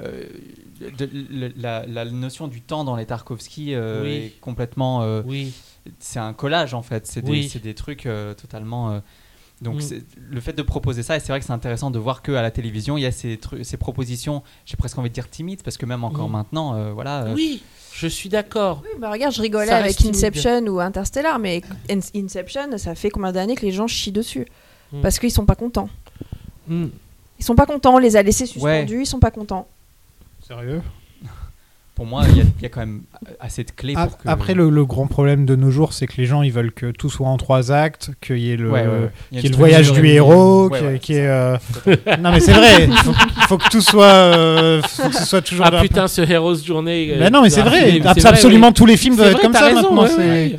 de- 0.00 1.10
le- 1.12 1.52
la, 1.56 1.86
la 1.86 2.04
notion 2.04 2.48
du 2.48 2.60
temps 2.60 2.84
dans 2.84 2.96
les 2.96 3.06
Tarkovsky 3.06 3.74
Oui. 3.76 4.10
est 4.10 4.40
complètement. 4.40 5.20
Oui. 5.24 5.52
c'est 6.00 6.18
un 6.18 6.32
collage 6.32 6.74
en 6.74 6.82
fait, 6.82 7.06
c'est 7.06 7.22
des, 7.22 7.30
Oui. 7.30 7.52
des 7.62 7.74
trucs 7.74 8.08
totalement. 8.36 9.00
Donc 9.62 9.80
Mm. 9.82 10.00
le 10.30 10.40
fait 10.40 10.52
de 10.52 10.62
proposer 10.62 11.02
ça, 11.02 11.16
et 11.16 11.20
c'est 11.20 11.28
vrai 11.28 11.40
que 11.40 11.46
c'est 11.46 11.52
intéressant 11.52 11.90
de 11.90 11.98
voir 11.98 12.22
qu'à 12.22 12.42
la 12.42 12.50
télévision, 12.50 12.96
il 12.98 13.02
y 13.02 13.06
a 13.06 13.12
ces, 13.12 13.38
ces 13.62 13.76
propositions, 13.76 14.42
j'ai 14.66 14.76
presque 14.76 14.98
envie 14.98 15.08
de 15.08 15.14
dire 15.14 15.30
timides, 15.30 15.62
parce 15.62 15.76
que 15.78 15.86
même 15.86 16.04
encore 16.04 16.28
Mm. 16.28 16.32
maintenant, 16.32 16.74
euh, 16.74 16.92
voilà. 16.92 17.24
euh, 17.24 17.34
Oui, 17.34 17.62
je 17.94 18.06
suis 18.06 18.28
d'accord. 18.28 18.82
Oui, 18.84 18.90
bah 19.00 19.10
regarde, 19.10 19.32
je 19.34 19.40
rigolais 19.40 19.66
Ça 19.68 19.78
avec 19.78 19.96
timide. 19.96 20.14
Inception 20.16 20.60
ou 20.66 20.80
Interstellar, 20.80 21.38
mais 21.38 21.62
In- 21.90 22.00
Inception, 22.14 22.76
ça 22.78 22.94
fait 22.94 23.08
combien 23.10 23.32
d'années 23.32 23.54
que 23.54 23.64
les 23.64 23.72
gens 23.72 23.86
chient 23.86 24.12
dessus 24.12 24.46
Mm. 24.92 25.00
Parce 25.00 25.18
qu'ils 25.18 25.32
sont 25.32 25.46
pas 25.46 25.56
contents. 25.56 25.88
Ils 26.70 26.90
sont 27.44 27.54
pas 27.56 27.66
contents, 27.66 27.94
on 27.94 27.98
les 27.98 28.16
a 28.16 28.22
laissés 28.22 28.46
suspendus, 28.46 29.00
ils 29.02 29.06
sont 29.06 29.18
pas 29.18 29.30
contents. 29.32 29.66
Sérieux? 30.46 30.80
Pour 31.96 32.04
moi, 32.04 32.24
il 32.28 32.36
y, 32.36 32.40
a- 32.42 32.44
il 32.58 32.62
y 32.62 32.66
a 32.66 32.68
quand 32.68 32.80
même 32.80 33.00
assez 33.40 33.64
de 33.64 33.70
clés 33.70 33.94
Ah, 33.96 34.06
pour 34.06 34.18
que. 34.18 34.28
Après, 34.28 34.52
le, 34.52 34.68
le 34.68 34.84
grand 34.84 35.06
problème 35.06 35.46
de 35.46 35.56
nos 35.56 35.70
jours, 35.70 35.94
c'est 35.94 36.06
que 36.06 36.18
les 36.18 36.26
gens 36.26 36.42
ils 36.42 36.52
veulent 36.52 36.70
que 36.72 36.90
tout 36.90 37.08
soit 37.08 37.26
en 37.26 37.38
trois 37.38 37.72
actes, 37.72 38.10
qu'il 38.20 38.36
y 38.38 38.52
ait 38.52 38.56
le, 38.58 38.70
Ouais, 38.70 38.82
ouais, 38.82 38.86
ouais. 38.86 39.10
Il 39.32 39.36
y 39.36 39.38
a 39.38 39.40
qu'il 39.40 39.42
y 39.42 39.44
ait 39.44 39.46
une 39.46 39.52
le 39.52 39.56
voyage 39.56 39.92
du 39.92 40.06
héros, 40.06 40.70
qu'il 41.00 41.14
y 41.14 41.18
ait- 41.18 41.26
euh, 41.26 41.56
non 42.20 42.32
mais 42.32 42.40
c'est 42.40 42.52
vrai, 42.52 42.86
il 42.86 42.92
faut, 43.48 43.56
que 43.56 43.68
tout 43.70 43.80
soit, 43.80 44.04
euh, 44.04 44.82
faut 44.82 45.08
que 45.08 45.14
ce 45.16 45.24
soit 45.24 45.40
toujours. 45.40 45.64
Ah 45.72 45.80
putain, 45.80 46.06
ce 46.06 46.20
Heroes 46.20 46.56
Journée. 46.56 47.12
euh, 47.12 47.16
Mais 47.18 47.30
non, 47.30 47.40
mais 47.40 47.48
c'est 47.48 47.62
vrai, 47.62 47.86
mais 47.86 47.92
c'est 48.14 48.20
vrai, 48.20 48.28
absolument 48.28 48.72
tous 48.72 48.84
les 48.86 48.98
films 48.98 49.16
doivent 49.16 49.32
être 49.32 49.40
comme 49.40 49.54
ça 49.54 49.64
raison, 49.64 49.92
maintenant. 49.94 50.58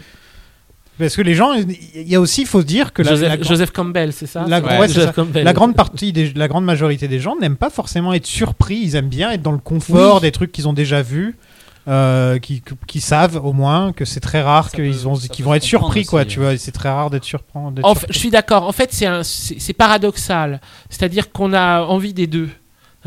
Parce 0.97 1.15
que 1.15 1.21
les 1.21 1.35
gens, 1.35 1.53
il 1.53 2.07
y 2.07 2.15
a 2.15 2.21
aussi, 2.21 2.41
il 2.41 2.47
faut 2.47 2.61
se 2.61 2.65
dire 2.65 2.91
que 2.91 3.01
la, 3.01 3.11
Joseph, 3.11 3.29
la, 3.29 3.41
Joseph 3.41 3.71
Campbell, 3.71 4.13
c'est 4.13 4.25
ça? 4.25 4.45
la, 4.47 4.59
ouais, 4.59 4.87
Joseph 4.87 5.05
ça. 5.05 5.13
Campbell. 5.13 5.43
La 5.43 5.53
grande 5.53 5.75
partie, 5.75 6.11
des, 6.11 6.33
la 6.33 6.47
grande 6.47 6.65
majorité 6.65 7.07
des 7.07 7.19
gens 7.19 7.35
n'aiment 7.39 7.57
pas 7.57 7.69
forcément 7.69 8.13
être 8.13 8.25
surpris. 8.25 8.77
Ils 8.77 8.95
aiment 8.95 9.09
bien 9.09 9.31
être 9.31 9.41
dans 9.41 9.51
le 9.51 9.59
confort 9.59 10.15
Oui. 10.15 10.21
des 10.21 10.31
trucs 10.31 10.51
qu'ils 10.51 10.67
ont 10.67 10.73
déjà 10.73 11.03
vus, 11.03 11.37
euh, 11.87 12.39
qui, 12.39 12.63
qui 12.87 12.99
savent 12.99 13.39
au 13.43 13.53
moins 13.53 13.93
que 13.93 14.05
c'est 14.05 14.19
très 14.19 14.41
rare 14.41 14.71
qu'ils 14.71 14.91
vont, 14.93 15.53
être 15.53 15.63
surpris, 15.63 16.05
quoi. 16.05 16.25
Tu 16.25 16.39
vois, 16.39 16.57
c'est 16.57 16.71
très 16.71 16.89
rare 16.89 17.09
d'être 17.09 17.25
surpris. 17.25 17.59
je 18.09 18.17
suis 18.17 18.31
d'accord. 18.31 18.67
En 18.67 18.71
fait, 18.71 18.89
c'est 19.23 19.73
paradoxal. 19.73 20.61
C'est-à-dire 20.89 21.31
qu'on 21.31 21.53
a 21.53 21.81
envie 21.81 22.13
des 22.13 22.27
deux. 22.27 22.49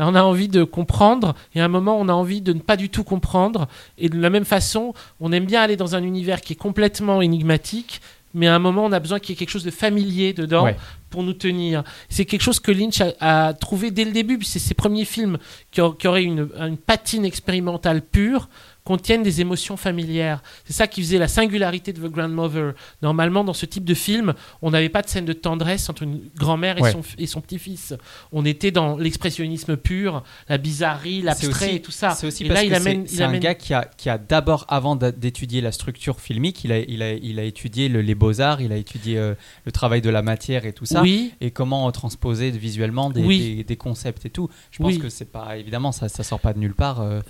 On 0.07 0.15
a 0.15 0.23
envie 0.23 0.47
de 0.47 0.63
comprendre 0.63 1.35
et 1.55 1.61
à 1.61 1.65
un 1.65 1.69
moment, 1.69 1.97
on 1.99 2.09
a 2.09 2.13
envie 2.13 2.41
de 2.41 2.53
ne 2.53 2.59
pas 2.59 2.77
du 2.77 2.89
tout 2.89 3.03
comprendre. 3.03 3.67
Et 3.97 4.09
de 4.09 4.19
la 4.19 4.29
même 4.29 4.45
façon, 4.45 4.93
on 5.19 5.31
aime 5.31 5.45
bien 5.45 5.61
aller 5.61 5.75
dans 5.77 5.95
un 5.95 6.03
univers 6.03 6.41
qui 6.41 6.53
est 6.53 6.55
complètement 6.57 7.21
énigmatique, 7.21 8.01
mais 8.33 8.47
à 8.47 8.55
un 8.55 8.59
moment, 8.59 8.85
on 8.85 8.91
a 8.93 8.99
besoin 8.99 9.19
qu'il 9.19 9.31
y 9.31 9.33
ait 9.33 9.39
quelque 9.39 9.49
chose 9.49 9.65
de 9.65 9.71
familier 9.71 10.31
dedans 10.33 10.63
Ouais. 10.63 10.77
pour 11.09 11.21
nous 11.23 11.33
tenir. 11.33 11.83
C'est 12.07 12.23
quelque 12.25 12.41
chose 12.41 12.59
que 12.61 12.71
Lynch 12.71 13.01
a, 13.01 13.47
a 13.49 13.53
trouvé 13.53 13.91
dès 13.91 14.05
le 14.05 14.11
début. 14.11 14.39
C'est 14.43 14.59
ses 14.59 14.73
premiers 14.73 15.03
films 15.05 15.37
qui, 15.71 15.81
au- 15.81 15.91
qui 15.91 16.07
auraient 16.07 16.23
une, 16.23 16.47
une 16.57 16.77
patine 16.77 17.25
expérimentale 17.25 18.01
pure 18.01 18.47
contiennent 18.83 19.21
des 19.23 19.41
émotions 19.41 19.77
familières. 19.77 20.41
C'est 20.65 20.73
ça 20.73 20.87
qui 20.87 21.01
faisait 21.01 21.17
la 21.19 21.27
singularité 21.27 21.93
de 21.93 21.99
The 22.05 22.11
Grandmother. 22.11 22.73
Normalement, 23.01 23.43
dans 23.43 23.53
ce 23.53 23.65
type 23.65 23.85
de 23.85 23.93
film, 23.93 24.33
on 24.61 24.71
n'avait 24.71 24.89
pas 24.89 25.01
de 25.03 25.07
scène 25.07 25.25
de 25.25 25.33
tendresse 25.33 25.87
entre 25.89 26.03
une 26.03 26.21
grand-mère 26.35 26.77
et, 26.77 26.81
Ouais. 26.81 26.91
son, 26.91 27.01
et 27.17 27.27
son 27.27 27.41
petit-fils. 27.41 27.93
On 28.31 28.43
était 28.45 28.71
dans 28.71 28.97
l'expressionnisme 28.97 29.77
pur, 29.77 30.23
la 30.49 30.57
bizarrerie, 30.57 31.21
l'abstrait 31.21 31.75
et 31.75 31.81
tout 31.81 31.91
ça. 31.91 32.11
C'est 32.11 32.25
aussi 32.25 32.43
et 32.43 32.47
parce 32.47 32.59
là, 32.61 32.63
il 32.65 32.69
que 32.71 32.75
amène, 32.75 33.05
c'est- 33.07 33.15
il 33.17 33.23
un 33.23 33.27
amène- 33.29 33.39
gars 33.41 33.55
qui 33.55 33.73
a, 33.73 33.85
qui 33.97 34.09
a 34.09 34.17
d'abord, 34.17 34.65
avant 34.67 34.95
d'étudier 34.95 35.61
la 35.61 35.71
structure 35.71 36.19
filmique, 36.19 36.63
il 36.63 36.71
a, 36.71 36.79
il 36.79 37.03
a, 37.03 37.13
il 37.13 37.39
a 37.39 37.43
étudié 37.43 37.87
le- 37.87 38.01
les 38.01 38.15
beaux-arts, 38.15 38.61
il 38.61 38.71
a 38.71 38.77
étudié 38.77 39.17
euh, 39.17 39.35
le 39.65 39.71
travail 39.71 40.01
de 40.01 40.09
la 40.09 40.21
matière 40.23 40.65
et 40.65 40.73
tout 40.73 40.85
ça. 40.85 41.01
Oui. 41.03 41.33
Et 41.39 41.51
comment 41.51 41.87
euh, 41.87 41.91
transposer 41.91 42.49
visuellement 42.51 43.09
des, 43.11 43.23
Oui. 43.23 43.55
des, 43.57 43.63
des 43.63 43.75
concepts 43.77 44.25
et 44.25 44.29
tout. 44.29 44.49
Je 44.71 44.79
pense 44.79 44.93
Oui. 44.93 44.99
que 44.99 45.09
c'est 45.09 45.31
pas, 45.31 45.57
évidemment, 45.57 45.91
ça, 45.91 46.09
ça 46.09 46.23
sort 46.23 46.39
pas 46.39 46.53
de 46.53 46.59
nulle 46.59 46.73
part. 46.75 47.01
euh. 47.01 47.21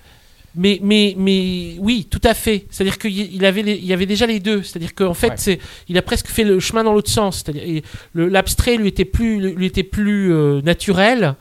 Mais, 0.56 0.80
mais, 0.84 1.16
mais 1.18 1.76
oui, 1.80 2.08
tout 2.10 2.20
à 2.26 2.34
fait. 2.34 2.66
C'est-à-dire 2.70 2.98
qu'il 2.98 3.46
avait, 3.46 3.62
les- 3.64 3.76
il 3.78 3.86
y 3.86 3.94
avait 3.94 4.06
déjà 4.06 4.26
les 4.26 4.40
deux. 4.40 4.64
C'est-à-dire 4.64 4.94
qu'en 4.94 5.14
fait, 5.14 5.28
Ouais. 5.30 5.34
c'est, 5.38 5.60
il 5.88 5.98
a 5.98 6.02
presque 6.02 6.28
fait 6.28 6.44
le 6.44 6.60
chemin 6.60 6.84
dans 6.84 6.94
l'autre 6.94 7.10
sens. 7.10 7.38
C'est-à-dire 7.46 7.82
l'abstrait 8.16 8.76
lui 8.78 8.90
était 8.90 9.06
plus, 9.06 9.40
lui 9.56 9.66
était 9.66 9.84
plus 9.84 10.34
euh, 10.34 10.62
naturel. 10.62 11.36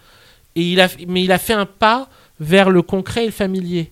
Et 0.54 0.62
il 0.62 0.80
a, 0.80 0.88
mais 1.08 1.22
il 1.24 1.32
a 1.32 1.38
fait 1.38 1.52
un 1.54 1.66
pas 1.66 2.08
vers 2.38 2.70
le 2.70 2.82
concret 2.82 3.22
et 3.24 3.26
le 3.26 3.32
familier. 3.32 3.90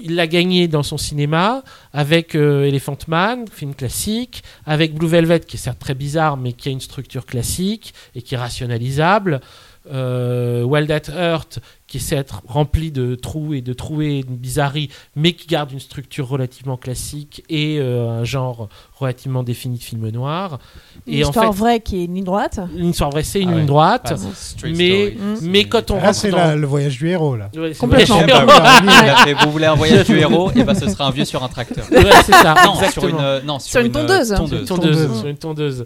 Il 0.00 0.14
l'a 0.14 0.26
gagné 0.26 0.68
dans 0.68 0.82
son 0.82 0.98
cinéma 0.98 1.64
avec 1.92 2.34
euh, 2.34 2.64
Elephant 2.64 2.98
Man, 3.08 3.46
film 3.50 3.74
classique, 3.74 4.42
avec 4.66 4.94
Blue 4.94 5.08
Velvet 5.08 5.40
qui 5.40 5.56
est 5.56 5.60
certes 5.60 5.78
très 5.78 5.94
bizarre 5.94 6.36
mais 6.36 6.52
qui 6.52 6.68
a 6.68 6.72
une 6.72 6.80
structure 6.82 7.24
classique 7.26 7.94
et 8.14 8.20
qui 8.22 8.34
est 8.34 8.38
rationalisable. 8.38 9.40
Euh, 9.92 10.62
Wild 10.64 10.90
at 10.90 11.08
Heart 11.08 11.60
qui 11.86 11.98
essaie 11.98 12.16
d'être 12.16 12.42
rempli 12.48 12.90
de 12.90 13.14
trous 13.14 13.54
et 13.54 13.60
de 13.60 13.72
trouées 13.72 14.18
et 14.18 14.22
de 14.24 14.30
bizarreries 14.30 14.90
mais 15.14 15.32
qui 15.34 15.46
garde 15.46 15.70
une 15.72 15.78
structure 15.80 16.26
relativement 16.28 16.76
classique 16.76 17.44
et 17.48 17.78
euh, 17.78 18.08
un 18.20 18.24
genre 18.24 18.68
relativement 18.98 19.42
défini 19.42 19.78
de 19.78 19.82
film 19.82 20.08
noir. 20.08 20.58
Une 21.06 21.14
Et 21.14 21.24
en 21.24 21.28
histoire 21.28 21.52
fait, 21.52 21.58
vraie 21.60 21.80
qui 21.80 22.00
est 22.00 22.04
une 22.06 22.14
ligne 22.14 22.24
droite. 22.24 22.58
une 22.76 22.86
histoire 22.90 23.10
vraie, 23.10 23.22
c'est 23.22 23.40
une 23.40 23.48
Ah 23.48 23.52
ouais. 23.52 23.58
ligne 23.58 23.66
droite. 23.66 24.12
Ah, 24.12 24.14
mais, 24.64 25.10
story. 25.10 25.38
mais 25.42 25.64
quand 25.64 25.90
on 25.90 25.96
Là, 25.96 26.02
rentre 26.06 26.14
c'est 26.14 26.30
dans... 26.30 26.58
le 26.58 26.66
voyage 26.66 26.98
du 26.98 27.08
héros, 27.08 27.36
là. 27.36 27.50
Ouais, 27.54 27.72
Complètement. 27.74 28.18
Eh 28.22 29.24
fait, 29.24 29.34
vous 29.44 29.52
voulez 29.52 29.66
un 29.66 29.74
voyage 29.74 30.06
du 30.06 30.18
héros 30.18 30.50
Et 30.54 30.64
ben 30.64 30.74
ce 30.74 30.88
sera 30.88 31.06
un 31.06 31.10
vieux 31.10 31.24
sur 31.24 31.42
un 31.44 31.48
tracteur. 31.48 31.84
Ouais, 31.90 32.04
c'est 32.24 32.32
ça, 32.32 32.54
non, 32.64 32.74
sur 32.90 33.06
une, 33.06 33.16
euh, 33.20 33.40
non, 33.42 33.58
sur 33.58 33.70
Sur 33.72 33.80
une 33.82 33.92
tondeuse. 33.92 34.32
euh, 34.32 34.36
Sur 34.36 34.54
une 34.56 34.64
tondeuse, 34.64 35.18
sur 35.18 35.26
une 35.28 35.36
tondeuse. 35.36 35.84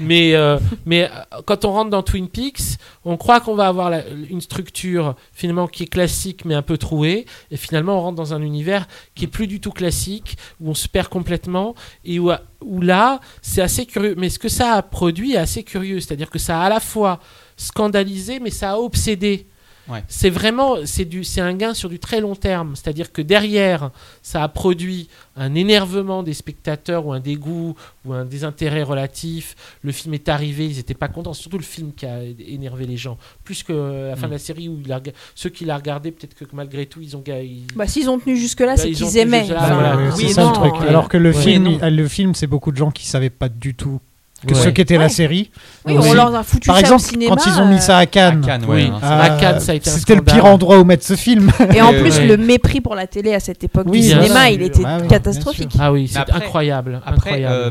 Mais, 0.00 0.34
euh, 0.34 0.58
mais 0.86 1.04
euh, 1.04 1.40
quand 1.44 1.64
on 1.64 1.72
rentre 1.72 1.90
dans 1.90 2.02
Twin 2.02 2.28
Peaks, 2.28 2.78
on 3.04 3.16
croit 3.16 3.40
qu'on 3.40 3.54
va 3.54 3.66
avoir 3.68 3.90
la- 3.90 4.06
une 4.30 4.40
structure 4.40 5.14
finalement 5.42 5.66
qui 5.66 5.82
est 5.82 5.86
classique 5.86 6.44
mais 6.44 6.54
un 6.54 6.62
peu 6.62 6.78
trouée, 6.78 7.26
et 7.50 7.56
finalement 7.56 7.98
on 7.98 8.00
rentre 8.00 8.16
dans 8.16 8.32
un 8.32 8.42
univers 8.42 8.86
qui 9.14 9.24
est 9.24 9.28
plus 9.28 9.48
du 9.48 9.60
tout 9.60 9.72
classique, 9.72 10.36
où 10.60 10.70
on 10.70 10.74
se 10.74 10.88
perd 10.88 11.08
complètement, 11.08 11.74
et 12.04 12.20
où, 12.20 12.30
où 12.60 12.80
là 12.80 13.20
c'est 13.42 13.60
assez 13.60 13.84
curieux. 13.86 14.14
Mais 14.16 14.30
ce 14.30 14.38
que 14.38 14.48
ça 14.48 14.74
a 14.74 14.82
produit 14.82 15.32
est 15.32 15.38
assez 15.38 15.64
curieux, 15.64 15.98
c'est-à-dire 16.00 16.30
que 16.30 16.38
ça 16.38 16.60
a 16.60 16.66
à 16.66 16.68
la 16.68 16.80
fois 16.80 17.18
scandalisé, 17.56 18.38
mais 18.38 18.50
ça 18.50 18.72
a 18.72 18.76
obsédé. 18.78 19.48
Ouais. 19.88 20.04
C'est 20.06 20.30
vraiment 20.30 20.76
c'est 20.84 21.04
du 21.04 21.24
c'est 21.24 21.40
un 21.40 21.54
gain 21.54 21.74
sur 21.74 21.88
du 21.88 21.98
très 21.98 22.20
long 22.20 22.36
terme, 22.36 22.76
c'est-à-dire 22.76 23.10
que 23.10 23.20
derrière 23.20 23.90
ça 24.22 24.42
a 24.44 24.48
produit 24.48 25.08
un 25.36 25.54
énervement 25.56 26.22
des 26.22 26.34
spectateurs 26.34 27.04
ou 27.06 27.12
un 27.12 27.18
dégoût 27.20 27.74
ou 28.04 28.12
un 28.12 28.24
désintérêt 28.24 28.84
relatif. 28.84 29.56
Le 29.82 29.90
film 29.90 30.14
est 30.14 30.28
arrivé, 30.28 30.66
ils 30.66 30.76
n'étaient 30.76 30.94
pas 30.94 31.08
contents, 31.08 31.32
surtout 31.34 31.58
le 31.58 31.64
film 31.64 31.92
qui 31.94 32.06
a 32.06 32.20
énervé 32.46 32.86
les 32.86 32.96
gens, 32.96 33.18
plus 33.42 33.62
que 33.64 33.72
euh, 33.72 34.10
la 34.10 34.16
fin 34.16 34.26
Mm. 34.26 34.30
de 34.30 34.34
la 34.34 34.38
série 34.38 34.68
où 34.68 34.78
il 34.84 34.92
a 34.92 35.00
ceux 35.34 35.50
qui 35.50 35.64
l'ont 35.64 35.74
regardé 35.74 36.12
peut-être 36.12 36.34
que 36.34 36.44
malgré 36.52 36.86
tout 36.86 37.00
ils 37.02 37.16
ont 37.16 37.24
ils- 37.26 37.66
Bah, 37.74 37.88
s'ils 37.88 38.08
ont 38.08 38.18
tenu 38.20 38.36
jusque-là, 38.36 38.76
Bah, 38.76 38.82
c'est 38.82 38.92
qu'ils 38.92 39.16
aimaient. 39.18 39.40
jusque-là, 39.40 39.64
Enfin, 39.64 39.74
voilà. 39.74 39.96
Ouais, 39.96 40.02
oui 40.06 40.12
c'est 40.16 40.24
et 40.26 40.32
ça 40.32 40.44
non, 40.44 40.50
le 40.50 40.54
truc. 40.70 40.80
ouais. 40.82 40.88
Alors 40.88 41.08
que 41.08 41.16
le 41.16 41.30
Ouais. 41.30 41.42
film, 41.42 41.78
le 41.82 42.08
film, 42.08 42.34
c'est 42.36 42.46
beaucoup 42.46 42.70
de 42.70 42.76
gens 42.76 42.90
qui 42.92 43.06
savaient 43.06 43.30
pas 43.30 43.48
du 43.48 43.74
tout 43.74 44.00
que 44.46 44.54
Ouais. 44.54 44.60
ce 44.60 44.68
qu'était 44.70 44.94
Ouais. 44.96 45.04
la 45.04 45.08
série. 45.08 45.50
Oui, 45.86 45.94
on 45.98 46.12
leur 46.14 46.34
a 46.34 46.42
foutu 46.42 46.66
Par 46.66 46.76
ça 46.76 46.80
exemple, 46.82 47.02
au 47.02 47.06
cinéma. 47.06 47.34
quand 47.36 47.46
ils 47.46 47.60
ont 47.60 47.66
mis 47.68 47.80
ça 47.80 47.98
à 47.98 48.06
Cannes, 48.06 48.42
À 48.42 48.46
Cannes, 48.46 48.64
Oui. 48.68 48.84
ouais, 48.84 48.90
euh, 49.02 49.78
c'était 49.80 50.14
le 50.16 50.22
pire 50.22 50.44
endroit 50.44 50.78
où 50.78 50.84
mettre 50.84 51.04
ce 51.04 51.14
film. 51.16 51.50
Et 51.74 51.80
en 51.80 51.92
plus, 52.00 52.18
ouais. 52.18 52.26
le 52.26 52.36
mépris 52.36 52.80
pour 52.80 52.94
la 52.94 53.06
télé 53.06 53.34
à 53.34 53.40
cette 53.40 53.62
époque 53.64 53.86
Oui, 53.88 54.00
du 54.00 54.08
cinéma, 54.08 54.46
sûr. 54.46 54.54
il 54.54 54.62
était 54.62 54.82
Ah 54.84 54.98
bien 54.98 55.08
catastrophique. 55.08 55.72
Ah 55.78 55.92
oui, 55.92 56.08
c'est 56.08 56.18
incroyable, 56.30 57.00
Après, 57.04 57.30
incroyable. 57.30 57.54
euh, 57.54 57.70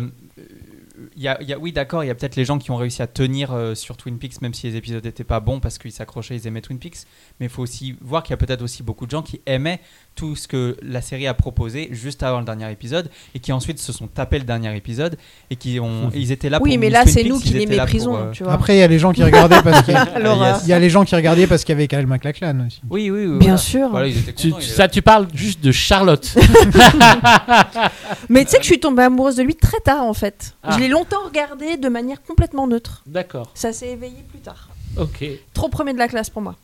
il 1.17 1.23
y 1.23 1.27
a, 1.27 1.37
il 1.41 1.47
y 1.49 1.53
a- 1.53 1.59
oui, 1.59 1.71
d'accord, 1.71 2.03
il 2.03 2.07
y 2.07 2.09
a 2.09 2.15
peut-être 2.15 2.35
les 2.35 2.45
gens 2.45 2.57
qui 2.57 2.71
ont 2.71 2.75
réussi 2.77 3.01
à 3.01 3.07
tenir 3.07 3.51
euh, 3.53 3.75
sur 3.75 3.97
Twin 3.97 4.17
Peaks, 4.17 4.41
même 4.41 4.53
si 4.53 4.67
les 4.67 4.75
épisodes 4.77 5.03
n'étaient 5.03 5.23
pas 5.23 5.39
bons 5.39 5.59
parce 5.59 5.77
qu'ils 5.77 5.91
s'accrochaient, 5.91 6.35
ils 6.35 6.47
aimaient 6.47 6.61
Twin 6.61 6.79
Peaks. 6.79 6.99
Mais 7.39 7.47
il 7.47 7.49
faut 7.49 7.61
aussi 7.61 7.95
voir 8.01 8.23
qu'il 8.23 8.31
y 8.31 8.33
a 8.33 8.37
peut-être 8.37 8.61
aussi 8.61 8.81
beaucoup 8.81 9.05
de 9.05 9.11
gens 9.11 9.21
qui 9.21 9.41
aimaient 9.45 9.81
tout 10.13 10.35
ce 10.35 10.47
que 10.47 10.77
la 10.83 11.01
série 11.01 11.25
a 11.25 11.33
proposé 11.33 11.87
juste 11.91 12.21
avant 12.21 12.39
le 12.39 12.45
dernier 12.45 12.69
épisode 12.71 13.09
et 13.33 13.39
qui 13.39 13.51
ensuite 13.53 13.79
se 13.79 13.91
sont 13.93 14.07
tapés 14.07 14.37
le 14.39 14.43
dernier 14.45 14.75
épisode 14.75 15.17
et 15.49 15.55
qui 15.55 15.79
ont, 15.79 16.11
ils 16.13 16.31
étaient 16.31 16.49
là 16.49 16.59
pour 16.59 16.67
Oui, 16.67 16.77
mais 16.77 16.89
là, 16.89 17.05
c'est 17.05 17.23
nous 17.23 17.39
qui 17.39 17.53
les 17.53 17.65
méprisons, 17.65 18.15
euh, 18.15 18.31
tu 18.31 18.43
vois. 18.43 18.53
Après, 18.53 18.75
il 18.75 18.79
y 18.79 18.83
a 18.83 18.87
les 18.87 18.99
gens 18.99 19.13
qui 19.13 19.23
regardaient 19.23 19.61
parce 19.63 19.83
qu'il 19.83 19.93
y 19.95 19.97
a- 19.97 20.19
L'horreur. 20.19 20.59
il 20.63 20.69
y 20.69 20.73
a 20.73 20.79
les 20.79 20.89
gens 20.89 21.05
qui 21.05 21.15
regardaient 21.15 21.47
parce 21.47 21.63
qu'il 21.63 21.73
y 21.73 21.77
avait 21.77 21.87
Kyle 21.87 22.05
MacLachlan 22.07 22.65
aussi. 22.67 22.81
Oui, 22.89 23.09
oui, 23.09 23.25
oui. 23.25 23.37
Bien 23.39 23.39
voilà. 23.39 23.57
sûr. 23.57 23.89
Voilà, 23.89 24.07
ils 24.07 24.17
étaient 24.19 24.33
Tu- 24.33 24.51
contents, 24.51 24.61
ça, 24.65 24.87
tu 24.89 25.01
parles 25.01 25.27
juste 25.33 25.61
de 25.63 25.71
Charlotte. 25.71 26.35
Mais 28.29 28.43
tu 28.45 28.51
sais 28.51 28.57
que 28.57 28.63
je 28.63 28.67
suis 28.69 28.79
tombée 28.79 29.03
amoureuse 29.03 29.35
de 29.35 29.43
lui 29.43 29.55
très 29.55 29.79
tard 29.79 30.03
en 30.03 30.13
fait. 30.13 30.53
Ah. 30.63 30.71
Je 30.75 30.79
l'ai 30.79 30.87
longtemps 30.87 31.23
regardé 31.25 31.77
de 31.77 31.89
manière 31.89 32.21
complètement 32.21 32.67
neutre. 32.67 33.01
D'accord. 33.07 33.51
Ça 33.53 33.73
s'est 33.73 33.89
éveillé 33.91 34.23
plus 34.29 34.39
tard. 34.39 34.69
Ok. 34.97 35.23
Trop 35.53 35.69
premier 35.69 35.93
de 35.93 35.97
la 35.99 36.07
classe 36.07 36.29
pour 36.29 36.41
moi. 36.41 36.55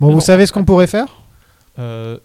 Bon, 0.00 0.12
vous 0.12 0.20
savez 0.20 0.46
ce 0.46 0.52
qu'on 0.52 0.64
pourrait 0.64 0.86
faire? 0.86 1.06
Euh, 1.78 2.18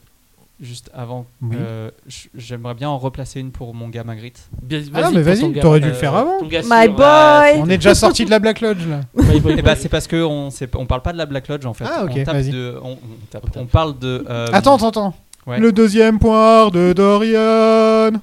juste 0.61 0.89
avant, 0.93 1.25
Oui. 1.41 1.55
euh, 1.59 1.89
j'aimerais 2.35 2.73
bien 2.73 2.89
en 2.89 2.97
replacer 2.97 3.39
une 3.39 3.51
pour 3.51 3.73
mon 3.73 3.87
gars 3.89 4.03
Magritte. 4.03 4.49
Ah, 4.93 5.09
mais 5.11 5.21
pour 5.21 5.21
vas-y, 5.23 5.53
t'aurais 5.59 5.79
dû 5.79 5.87
le 5.87 5.93
Euh, 5.93 5.95
faire 5.95 6.15
avant. 6.15 6.41
My 6.41 6.49
sûr, 6.51 6.93
boy. 6.95 7.53
On 7.59 7.69
est 7.69 7.77
déjà 7.77 7.95
sorti 7.95 8.25
de 8.25 8.29
la 8.29 8.39
Black 8.39 8.59
Lodge 8.61 8.85
là. 8.87 9.01
My 9.15 9.39
boy, 9.39 9.53
Et 9.53 9.61
bah 9.61 9.73
boy. 9.73 9.81
c'est 9.81 9.89
parce 9.89 10.07
que 10.07 10.21
on 10.23 10.85
parle 10.85 11.01
pas 11.01 11.13
de 11.13 11.17
la 11.17 11.25
Black 11.25 11.47
Lodge 11.47 11.65
en 11.65 11.73
fait. 11.73 11.85
Ah, 11.87 12.03
ok, 12.03 12.11
on 12.15 12.23
tape 12.23 12.35
vas-y. 12.35 12.49
de 12.51 12.75
on, 12.83 12.91
on 12.91 12.97
tape- 13.31 13.45
on 13.55 13.65
parle 13.65 13.97
de 13.99 14.25
euh, 14.29 14.47
Attends, 14.51 14.75
attends, 14.75 14.89
attends. 14.89 15.13
ouais. 15.47 15.59
Le 15.59 15.71
deuxième 15.71 16.19
poire 16.19 16.71
de 16.71 16.93
Dorian. 16.93 18.19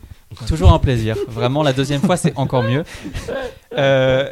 Toujours 0.46 0.72
un 0.72 0.78
plaisir. 0.78 1.16
Vraiment, 1.28 1.62
la 1.62 1.72
deuxième 1.72 2.00
fois, 2.02 2.16
c'est 2.16 2.32
encore 2.36 2.62
mieux. 2.62 2.84
Euh, 3.78 4.30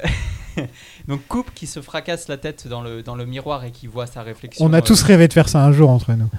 Donc, 1.07 1.21
Coupe 1.29 1.53
qui 1.55 1.67
se 1.67 1.83
fracasse 1.83 2.29
la 2.29 2.39
tête 2.39 2.67
dans 2.67 2.81
le, 2.81 3.03
dans 3.03 3.15
le 3.15 3.27
miroir 3.27 3.65
et 3.65 3.71
qui 3.71 3.87
voit 3.87 4.07
sa 4.07 4.23
réflexion. 4.23 4.65
On 4.65 4.73
a 4.73 4.79
euh, 4.79 4.81
tous 4.81 5.03
rêvé 5.03 5.29
de 5.29 5.33
faire 5.35 5.49
ça 5.51 5.63
un 5.63 5.71
jour 5.71 5.91
entre 5.91 6.13
nous. 6.13 6.31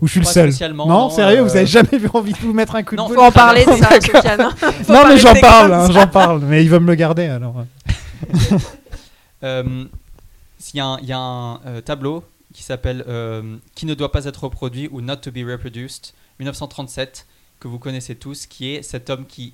Ou 0.00 0.06
je 0.08 0.12
suis 0.12 0.20
le 0.20 0.26
seul. 0.26 0.50
spécialement, 0.50 0.86
Non, 0.86 0.98
non, 1.02 1.10
sérieux, 1.10 1.38
euh, 1.38 1.42
vous 1.44 1.54
avez 1.56 1.66
jamais 1.66 1.98
vu 1.98 2.08
envie 2.12 2.32
de 2.32 2.38
vous 2.38 2.52
mettre 2.52 2.74
un 2.74 2.82
coup 2.82 2.96
de 2.96 3.00
Non, 3.00 3.06
boule 3.06 3.16
Faut 3.16 3.22
en 3.22 3.30
parler 3.30 3.64
de 3.64 3.72
ça. 3.76 4.00
Sofiane. 4.00 4.40
hein. 4.40 4.52
Non, 4.88 5.06
mais 5.06 5.18
j'en 5.18 5.34
parle, 5.34 5.72
hein, 5.72 5.88
j'en 5.92 6.08
parle. 6.08 6.40
Mais 6.44 6.64
il 6.64 6.70
va 6.70 6.80
me 6.80 6.86
le 6.86 6.94
garder 6.94 7.26
alors. 7.26 7.64
Euh, 9.44 9.84
s'il 10.58 10.78
y 10.78 10.80
a 10.80 10.86
un, 10.86 10.98
il 10.98 11.06
y 11.06 11.12
a 11.12 11.18
un, 11.18 11.60
euh, 11.66 11.80
tableau 11.80 12.24
qui 12.52 12.64
s'appelle 12.64 13.04
euh, 13.08 13.56
Qui 13.76 13.86
ne 13.86 13.94
doit 13.94 14.10
pas 14.10 14.24
être 14.24 14.44
reproduit 14.44 14.88
ou 14.90 15.00
Not 15.00 15.16
to 15.16 15.30
be 15.30 15.44
reproduced, 15.48 16.12
1937, 16.40 17.26
que 17.60 17.68
vous 17.68 17.78
connaissez 17.78 18.16
tous, 18.16 18.46
qui 18.46 18.74
est 18.74 18.82
cet 18.82 19.10
homme 19.10 19.26
qui, 19.26 19.52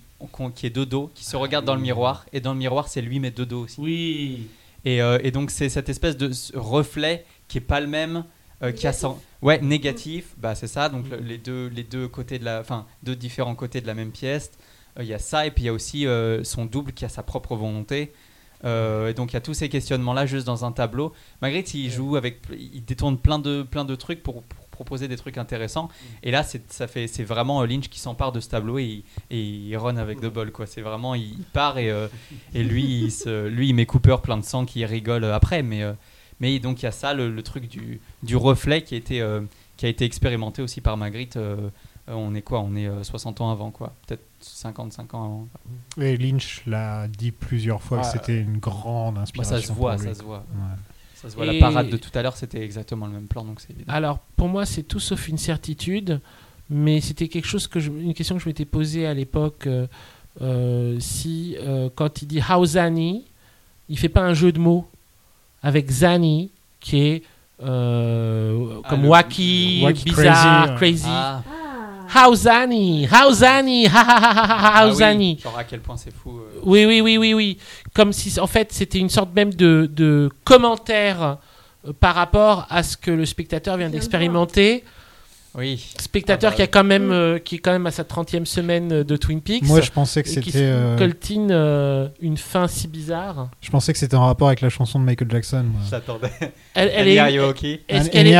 qui 0.54 0.66
est 0.66 0.70
de 0.70 0.84
dos, 0.84 1.10
qui 1.14 1.24
se 1.24 1.36
regarde 1.36 1.64
dans 1.64 1.74
le 1.74 1.80
miroir, 1.80 2.26
et 2.32 2.40
dans 2.40 2.52
le 2.52 2.58
miroir, 2.58 2.88
c'est 2.88 3.02
lui, 3.02 3.20
mais 3.20 3.30
de 3.30 3.44
dos 3.44 3.64
aussi. 3.64 3.80
Oui. 3.80 4.46
Et, 4.84 5.00
euh, 5.02 5.18
et 5.22 5.30
donc, 5.30 5.50
c'est 5.50 5.68
cette 5.68 5.88
espèce 5.88 6.16
de 6.16 6.30
reflet 6.54 7.24
qui 7.48 7.58
est 7.58 7.60
pas 7.62 7.80
le 7.80 7.86
même, 7.86 8.24
euh, 8.62 8.72
qui 8.72 8.86
a 8.86 8.92
son. 8.92 9.18
Ouais, 9.42 9.60
négatif, 9.60 10.34
bah 10.38 10.54
c'est 10.54 10.66
ça, 10.66 10.88
donc 10.88 11.08
le- 11.10 11.18
les, 11.18 11.38
deux, 11.38 11.68
les 11.68 11.82
deux 11.84 12.08
côtés 12.08 12.38
de 12.38 12.44
la. 12.44 12.60
Enfin, 12.60 12.86
deux 13.02 13.16
différents 13.16 13.54
côtés 13.54 13.80
de 13.80 13.86
la 13.86 13.94
même 13.94 14.10
pièce. 14.10 14.52
Euh, 14.98 15.02
Il 15.02 15.08
y 15.08 15.14
a 15.14 15.18
ça, 15.18 15.46
et 15.46 15.50
puis 15.50 15.64
il 15.64 15.66
y 15.66 15.70
a 15.70 15.72
aussi 15.72 16.06
euh, 16.06 16.44
son 16.44 16.64
double 16.64 16.92
qui 16.92 17.04
a 17.04 17.08
sa 17.08 17.22
propre 17.22 17.56
volonté. 17.56 18.12
Euh, 18.64 19.08
et 19.10 19.14
donc 19.14 19.32
il 19.32 19.34
y 19.34 19.36
a 19.36 19.42
tous 19.42 19.52
ces 19.52 19.68
questionnements-là 19.68 20.24
juste 20.24 20.46
dans 20.46 20.64
un 20.64 20.72
tableau. 20.72 21.12
Magritte, 21.42 21.74
il 21.74 21.90
joue 21.90 22.16
avec, 22.16 22.40
il 22.58 22.82
détourne 22.82 23.18
plein 23.18 23.38
de, 23.38 23.62
plein 23.62 23.84
de 23.84 23.94
trucs 23.94 24.22
pour, 24.22 24.42
pour 24.42 24.63
proposer 24.74 25.08
des 25.08 25.16
trucs 25.16 25.38
intéressants. 25.38 25.88
Et 26.22 26.30
là, 26.30 26.42
c'est, 26.42 26.70
ça 26.72 26.86
fait, 26.86 27.06
c'est 27.06 27.24
vraiment 27.24 27.62
euh, 27.62 27.66
Lynch 27.66 27.88
qui 27.88 27.98
s'empare 28.00 28.32
de 28.32 28.40
ce 28.40 28.48
tableau 28.48 28.78
et, 28.78 28.84
il- 28.84 29.04
et 29.30 29.40
il 29.40 29.76
run 29.76 29.96
avec 29.96 30.20
de 30.20 30.28
bol. 30.28 30.50
Quoi. 30.52 30.66
C'est 30.66 30.80
vraiment, 30.82 31.14
il, 31.14 31.36
part 31.52 31.78
et, 31.78 31.90
euh, 31.90 32.08
et 32.54 32.62
lui, 32.62 32.84
il 32.84 33.10
se, 33.10 33.46
lui, 33.48 33.68
il 33.68 33.74
met 33.74 33.86
Cooper 33.86 34.16
plein 34.22 34.36
de 34.36 34.44
sang 34.44 34.64
qui 34.66 34.84
rigole 34.84 35.24
euh, 35.24 35.34
après. 35.34 35.62
Mais, 35.62 35.82
euh, 35.82 35.92
mais 36.40 36.58
donc 36.58 36.82
il 36.82 36.86
y 36.86 36.88
a 36.88 36.92
ça, 36.92 37.14
le, 37.14 37.30
le 37.30 37.42
truc 37.42 37.68
du, 37.68 38.00
du 38.22 38.36
reflet 38.36 38.82
qui 38.82 38.94
a 38.94 38.98
été, 38.98 39.20
euh, 39.20 39.40
qui 39.76 39.86
a 39.86 39.88
été 39.88 40.04
expérimenté 40.04 40.60
aussi 40.62 40.80
par 40.80 40.96
Magritte. 40.96 41.38
on 42.08 42.34
est 42.34 42.42
quoi? 42.42 42.60
On 42.60 42.74
est 42.76 42.86
euh, 42.86 43.02
60 43.02 43.40
ans 43.40 43.50
avant, 43.50 43.70
quoi. 43.70 43.94
Peut-être 44.06 44.22
55 44.40 45.14
ans 45.14 45.24
avant. 45.24 46.04
Et 46.04 46.16
Lynch 46.18 46.62
l'a 46.66 47.08
dit 47.08 47.30
plusieurs 47.32 47.80
fois 47.82 48.00
que 48.00 48.06
Ah, 48.06 48.10
c'était 48.10 48.40
une 48.40 48.58
grande 48.58 49.14
Bah, 49.14 49.22
inspiration. 49.22 49.56
ça 49.56 49.62
se 49.66 49.72
voit, 49.72 49.96
ça 49.96 50.14
se 50.14 50.22
voit. 50.22 50.44
Ouais. 50.54 50.76
Ça 51.24 51.30
se 51.30 51.34
voit. 51.36 51.46
Et- 51.46 51.58
La 51.58 51.66
parade 51.66 51.88
de 51.88 51.96
tout 51.96 52.10
à 52.14 52.22
l'heure, 52.22 52.36
c'était 52.36 52.62
exactement 52.62 53.06
le 53.06 53.12
même 53.14 53.26
plan, 53.26 53.44
donc 53.44 53.60
c'est 53.60 53.70
évident. 53.72 53.92
Alors, 53.92 54.18
pour 54.36 54.48
moi, 54.48 54.64
c'est 54.66 54.82
tout 54.84 55.00
sauf 55.00 55.26
une 55.28 55.38
certitude, 55.38 56.20
mais 56.70 57.00
c'était 57.00 57.28
quelque 57.28 57.46
chose 57.48 57.66
que 57.66 57.80
je- 57.80 57.90
une 57.90 58.14
question 58.14 58.36
que 58.36 58.42
je 58.42 58.48
m'étais 58.48 58.64
posée 58.66 59.06
à 59.06 59.14
l'époque. 59.14 59.66
euh, 59.66 59.86
euh, 60.42 60.96
si, 61.00 61.56
euh, 61.60 61.88
quand 61.94 62.20
il 62.22 62.26
dit 62.28 62.40
How 62.48 62.64
Zani, 62.66 63.24
il 63.88 63.98
fait 63.98 64.08
pas 64.08 64.22
un 64.22 64.34
jeu 64.34 64.50
de 64.52 64.58
mots 64.58 64.86
avec 65.62 65.90
Zani, 65.90 66.50
qui 66.80 66.98
est 67.00 67.22
euh, 67.62 68.80
Ah, 68.84 68.88
comme 68.90 69.06
wacky, 69.06 69.80
wacky, 69.84 70.04
bizarre, 70.04 70.74
crazy, 70.76 71.04
crazy. 71.04 71.06
Ah, 71.08 71.42
How 72.14 72.32
Zani, 72.34 73.06
How 73.10 73.32
Zani, 73.32 73.86
ha 73.86 74.02
ha 74.04 74.18
ha 74.20 74.32
ha 74.32 74.44
ha, 74.46 74.86
ah. 74.86 74.90
Genre 75.42 75.58
à 75.58 75.64
quel 75.64 75.80
point 75.80 75.96
c'est 75.96 76.12
fou. 76.14 76.38
euh. 76.38 76.60
Oui, 76.62 76.84
oui, 76.86 77.00
oui, 77.00 77.18
oui, 77.18 77.34
oui. 77.34 77.58
Comme 77.94 78.12
si, 78.12 78.38
en 78.38 78.46
fait, 78.46 78.72
c'était 78.72 78.98
une 78.98 79.08
sorte 79.10 79.34
même 79.34 79.52
de, 79.52 79.90
de 79.92 80.30
commentaire 80.44 81.38
euh, 81.86 81.92
par 81.98 82.14
rapport 82.14 82.66
à 82.70 82.82
ce 82.82 82.96
que 82.96 83.10
le 83.10 83.26
spectateur 83.26 83.76
vient 83.76 83.90
d'expérimenter. 83.90 84.84
Oui. 85.56 85.84
Spectateur 86.00 86.48
Ah 86.48 86.50
bah. 86.50 86.56
qui, 86.56 86.62
a 86.62 86.66
quand 86.66 86.82
même, 86.82 87.10
euh, 87.12 87.38
qui 87.38 87.54
est 87.56 87.58
quand 87.58 87.70
même 87.70 87.86
à 87.86 87.92
sa 87.92 88.02
30e 88.02 88.44
semaine 88.44 88.90
euh, 88.92 89.04
de 89.04 89.16
Twin 89.16 89.40
Peaks. 89.40 89.62
Moi, 89.64 89.80
je 89.80 89.90
pensais 89.92 90.22
que 90.22 90.28
et 90.28 90.40
qui 90.40 90.50
c'était. 90.50 90.64
euh, 90.64 90.96
coltine 90.98 91.48
euh, 91.52 92.08
une 92.20 92.36
fin 92.36 92.66
si 92.66 92.88
bizarre. 92.88 93.50
Je 93.60 93.70
pensais 93.70 93.92
que 93.92 93.98
c'était 93.98 94.16
en 94.16 94.26
rapport 94.26 94.48
avec 94.48 94.60
la 94.62 94.68
chanson 94.68 94.98
de 94.98 95.04
Michael 95.04 95.30
Jackson. 95.30 95.64
moi. 95.64 95.80
J'attendais. 95.88 96.28
Elle, 96.74 96.90
elle 96.92 97.00
Annie, 97.02 97.12
est. 97.14 97.18
are 97.20 97.28
you 97.30 97.42
okay 97.44 97.80
Est-ce 97.88 98.10
qu'elle 98.10 98.26
est, 98.26 98.36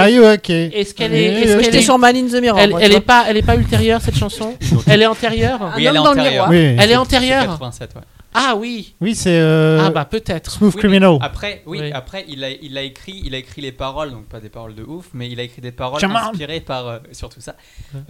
est-ce 0.73 0.94
qu'elle 0.94 1.15
est, 1.15 1.62
J'étais 1.65 1.83
sur 1.83 1.99
Man 1.99 2.17
in 2.17 2.26
the 2.26 2.41
Mirror. 2.41 2.59
elle, 2.59 2.70
moi, 2.70 2.81
elle 2.83 2.93
est 2.93 3.01
pas, 3.01 3.25
elle 3.28 3.36
est 3.36 3.43
pas 3.43 3.57
ultérieure 3.57 4.01
cette 4.01 4.17
chanson? 4.17 4.55
Elle 4.89 5.02
est 5.02 5.07
antérieure 5.07 5.73
Oui, 5.76 5.84
elle 5.86 5.94
est 5.94 5.99
homme 5.99 6.05
dans 6.05 6.12
le 6.15 6.20
antérieure. 6.20 6.52
Elle 6.52 6.78
est 6.81 6.86
C'est 6.89 6.97
antérieure 6.97 7.44
87, 7.44 7.91
ouais. 7.94 8.01
Ah 8.34 8.54
oui. 8.56 8.94
Oui, 9.00 9.14
c'est. 9.14 9.38
euh, 9.38 9.78
Ah 9.80 9.90
bah 9.90 10.04
peut-être. 10.04 10.50
Smooth 10.50 10.74
Oui, 10.74 10.80
Criminal. 10.80 11.18
Après, 11.20 11.62
oui, 11.66 11.78
Oui. 11.80 11.92
après 11.92 12.24
il 12.28 12.42
a, 12.44 12.50
il 12.50 12.76
a 12.76 12.82
écrit, 12.82 13.20
il 13.24 13.34
a 13.34 13.38
écrit 13.38 13.62
les 13.62 13.72
paroles, 13.72 14.10
donc 14.10 14.24
pas 14.26 14.40
des 14.40 14.48
paroles 14.48 14.74
de 14.74 14.82
ouf, 14.82 15.10
mais 15.14 15.28
il 15.30 15.38
a 15.38 15.42
écrit 15.44 15.62
des 15.62 15.72
paroles 15.72 16.00
Come 16.00 16.12
on. 16.12 16.30
inspirées 16.30 16.60
par 16.60 16.86
euh, 16.88 16.98
surtout 17.12 17.40
ça, 17.40 17.54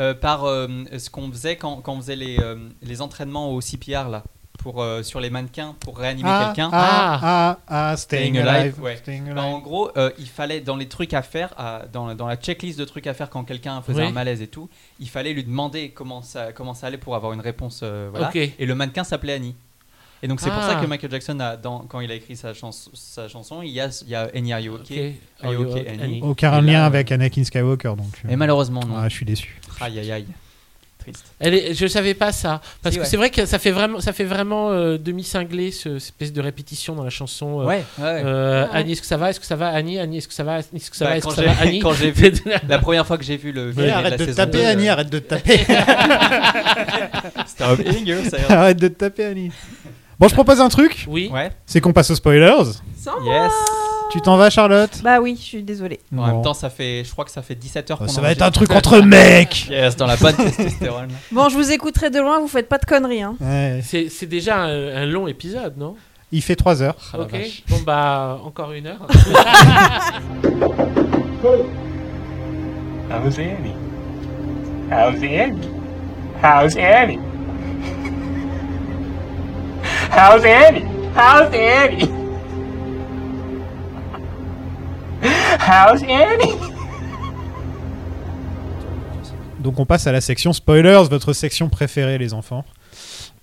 euh, 0.00 0.14
par 0.14 0.44
euh, 0.44 0.66
ce 0.98 1.10
qu'on 1.10 1.30
faisait 1.30 1.56
quand, 1.56 1.76
quand 1.76 1.92
on 1.92 2.00
faisait 2.00 2.16
les, 2.16 2.38
euh, 2.40 2.56
les 2.82 3.02
entraînements 3.02 3.50
au 3.52 3.60
CPR 3.60 4.08
là, 4.08 4.22
pour 4.58 4.80
euh, 4.82 5.02
sur 5.02 5.20
les 5.20 5.28
mannequins 5.28 5.74
pour 5.80 5.98
réanimer 5.98 6.28
Ah, 6.32 6.44
quelqu'un. 6.46 6.70
ah, 6.72 7.20
ah, 7.22 7.58
ah, 7.68 7.96
Staying 7.98 8.38
Alive. 8.38 8.80
ouais. 8.80 8.96
Staying 8.96 9.24
Bah, 9.34 9.42
Alive. 9.42 9.54
en 9.56 9.58
gros, 9.58 9.90
euh, 9.98 10.10
il 10.18 10.26
fallait 10.28 10.60
dans 10.60 10.76
les 10.76 10.88
trucs 10.88 11.12
à 11.12 11.20
faire, 11.20 11.52
à- 11.58 11.82
dans, 11.92 12.14
dans 12.14 12.26
la 12.28 12.36
checklist 12.36 12.78
de 12.78 12.84
trucs 12.86 13.06
à 13.06 13.12
faire 13.12 13.28
quand 13.28 13.44
quelqu'un 13.44 13.82
faisait 13.82 14.02
Oui. 14.02 14.08
un 14.08 14.12
malaise 14.12 14.40
et 14.40 14.46
tout, 14.48 14.70
il 15.00 15.08
fallait 15.10 15.34
lui 15.34 15.44
demander 15.44 15.90
comment 15.90 16.22
ça, 16.22 16.52
comment 16.54 16.72
ça 16.72 16.86
allait 16.86 16.96
pour 16.96 17.14
avoir 17.14 17.34
une 17.34 17.40
réponse. 17.42 17.80
euh, 17.82 18.08
voilà. 18.10 18.30
Et 18.34 18.64
le 18.64 18.74
mannequin 18.74 19.04
s'appelait 19.04 19.34
Annie. 19.34 19.54
Et 20.24 20.26
donc 20.28 20.40
c'est 20.40 20.48
pour 20.48 20.58
Ah. 20.62 20.70
ça 20.72 20.80
que 20.80 20.86
Michael 20.86 21.10
Jackson, 21.10 21.38
a, 21.38 21.54
dans, 21.56 21.80
quand 21.80 22.00
il 22.00 22.10
a 22.10 22.14
écrit 22.14 22.34
sa, 22.34 22.54
chanson 22.54 22.90
sa 22.94 23.28
chanson, 23.28 23.60
il 23.60 23.72
y 23.72 23.80
a, 23.80 23.90
il 24.06 24.08
y 24.08 24.14
a 24.14 24.30
Annie 24.34 24.54
Are 24.54 24.60
You 24.60 24.74
Okay 24.76 25.16
Ok. 25.38 25.44
Are 25.46 25.52
You 25.52 25.60
Okay, 25.70 25.86
Annie. 25.86 26.02
Annie 26.02 26.20
Aucun 26.22 26.60
lien 26.62 26.82
avec 26.84 27.12
Anakin 27.12 27.44
Skywalker, 27.44 27.92
donc. 27.96 28.08
euh, 28.24 28.30
Et 28.30 28.36
malheureusement, 28.36 28.80
non. 28.88 28.94
Ah, 28.96 29.06
je 29.10 29.14
suis 29.16 29.26
déçu. 29.26 29.60
Aïe 29.82 29.98
aïe 29.98 30.10
aïe. 30.12 30.26
Triste. 30.98 31.26
Elle 31.38 31.52
est, 31.52 31.74
je 31.74 31.86
savais 31.86 32.14
pas 32.14 32.32
ça 32.32 32.62
parce 32.82 32.94
Si, 32.94 32.98
que 32.98 33.04
ouais. 33.04 33.10
c'est 33.10 33.18
vrai 33.18 33.28
que 33.28 33.44
ça 33.44 33.58
fait 33.58 33.72
vraiment, 33.72 34.00
ça 34.00 34.14
fait 34.14 34.24
vraiment 34.24 34.70
euh, 34.70 34.96
demi 34.96 35.22
cinglé 35.24 35.70
ce 35.70 35.98
cette 35.98 36.14
espèce 36.14 36.32
de 36.32 36.40
répétition 36.40 36.94
dans 36.94 37.04
la 37.04 37.10
chanson. 37.10 37.60
euh, 37.60 37.64
Ouais, 37.66 37.84
ouais. 37.98 38.22
euh, 38.24 38.64
Ouais. 38.64 38.70
Annie, 38.72 38.92
est-ce 38.92 39.02
que 39.02 39.06
ça 39.06 39.18
va? 39.18 39.28
Est-ce 39.28 39.38
que 39.40 39.44
ça 39.44 39.56
va 39.56 39.68
Annie, 39.68 39.98
Annie, 39.98 40.16
est-ce 40.16 40.28
que 40.28 40.32
ça 40.32 40.44
va? 40.44 40.60
Est-ce 40.60 40.90
que 40.90 40.96
ça 40.96 41.04
Bah, 41.04 41.10
va? 41.10 41.16
Est-ce 41.18 41.24
quand 41.26 41.30
que 41.32 41.36
ça 41.36 41.42
j'ai- 41.42 41.48
va 41.48 41.60
Annie? 41.60 41.78
quand 41.80 41.92
j'ai 41.92 42.10
vu 42.12 42.32
la 42.66 42.78
première 42.78 43.06
fois 43.06 43.18
que 43.18 43.24
j'ai 43.24 43.36
vu 43.36 43.52
le 43.52 43.66
Ouais, 43.66 43.72
film 43.74 43.84
de 43.84 43.90
la 43.90 43.96
arrête 43.98 44.18
de 44.18 44.24
saison 44.24 44.36
taper, 44.36 44.58
2, 44.62 44.64
Annie, 44.64 44.88
euh, 44.88 44.92
arrête 44.92 45.10
de 45.10 45.18
taper. 45.18 45.58
Ça 47.46 47.74
ira. 47.74 48.54
arrête 48.60 48.78
de 48.78 48.88
taper, 48.88 49.24
Annie. 49.26 49.50
Bon, 50.18 50.28
je 50.28 50.34
propose 50.34 50.60
un 50.60 50.68
truc. 50.68 51.07
Oui. 51.09 51.31
Ouais. 51.33 51.51
C'est 51.67 51.81
qu'on 51.81 51.93
passe 51.93 52.10
aux 52.10 52.15
spoilers. 52.15 52.65
Sans 53.02 53.23
Yes. 53.25 53.52
Tu 54.10 54.20
t'en 54.20 54.36
vas, 54.36 54.49
Charlotte 54.49 55.01
Bah 55.02 55.18
oui, 55.20 55.34
je 55.36 55.43
suis 55.43 55.62
désolée. 55.65 55.99
En 56.12 56.17
Bon. 56.17 56.26
même 56.26 56.43
temps, 56.43 56.55
ça 56.55 56.70
fait, 56.70 57.02
je 57.05 57.10
crois 57.10 57.25
que 57.25 57.33
ça 57.33 57.43
fait 57.43 57.57
17 57.57 57.91
heures 57.91 57.99
Oh, 58.01 58.07
Ça 58.07 58.20
en 58.20 58.23
va 58.23 58.31
être 58.31 58.43
un 58.43 58.51
truc 58.52 58.70
entre 58.73 59.01
mecs. 59.01 59.67
Yes, 59.70 59.97
dans 59.97 60.07
la 60.07 60.17
bonne 60.17 60.36
testostérone. 60.36 61.09
Bon, 61.33 61.49
je 61.49 61.57
vous 61.57 61.73
écouterai 61.73 62.10
de 62.10 62.20
loin, 62.20 62.39
vous 62.39 62.47
faites 62.47 62.68
pas 62.68 62.78
de 62.78 62.84
conneries. 62.84 63.23
Hein. 63.23 63.34
Ouais. 63.41 63.81
C'est 63.83 64.09
c'est 64.09 64.26
déjà 64.26 64.59
un, 64.59 64.68
un 65.02 65.07
long 65.07 65.26
épisode, 65.26 65.76
non? 65.78 65.97
Il 66.31 66.43
fait 66.43 66.55
3 66.57 66.83
heures. 66.83 66.97
Ah, 67.12 67.20
Ok. 67.20 67.33
vache. 67.33 67.62
Bon 67.68 67.81
bah 67.84 68.41
encore 68.44 68.73
une 68.73 68.86
heure. 68.86 69.07
How's 73.10 73.39
Annie? 73.39 73.75
How's 74.91 75.23
Annie? 75.23 75.68
How's 76.43 76.76
Annie? 76.76 77.18
How's 80.17 80.44
Annie? 80.44 80.84
How's 81.17 81.52
Annie? 81.55 82.09
How's 85.59 86.02
Annie? 86.02 86.55
Donc 89.59 89.78
on 89.81 89.86
passe 89.86 90.07
à 90.07 90.12
la 90.12 90.20
section 90.20 90.52
spoilers, 90.52 91.05
votre 91.10 91.33
section 91.33 91.68
préférée, 91.68 92.18
les 92.18 92.34
enfants. 92.34 92.65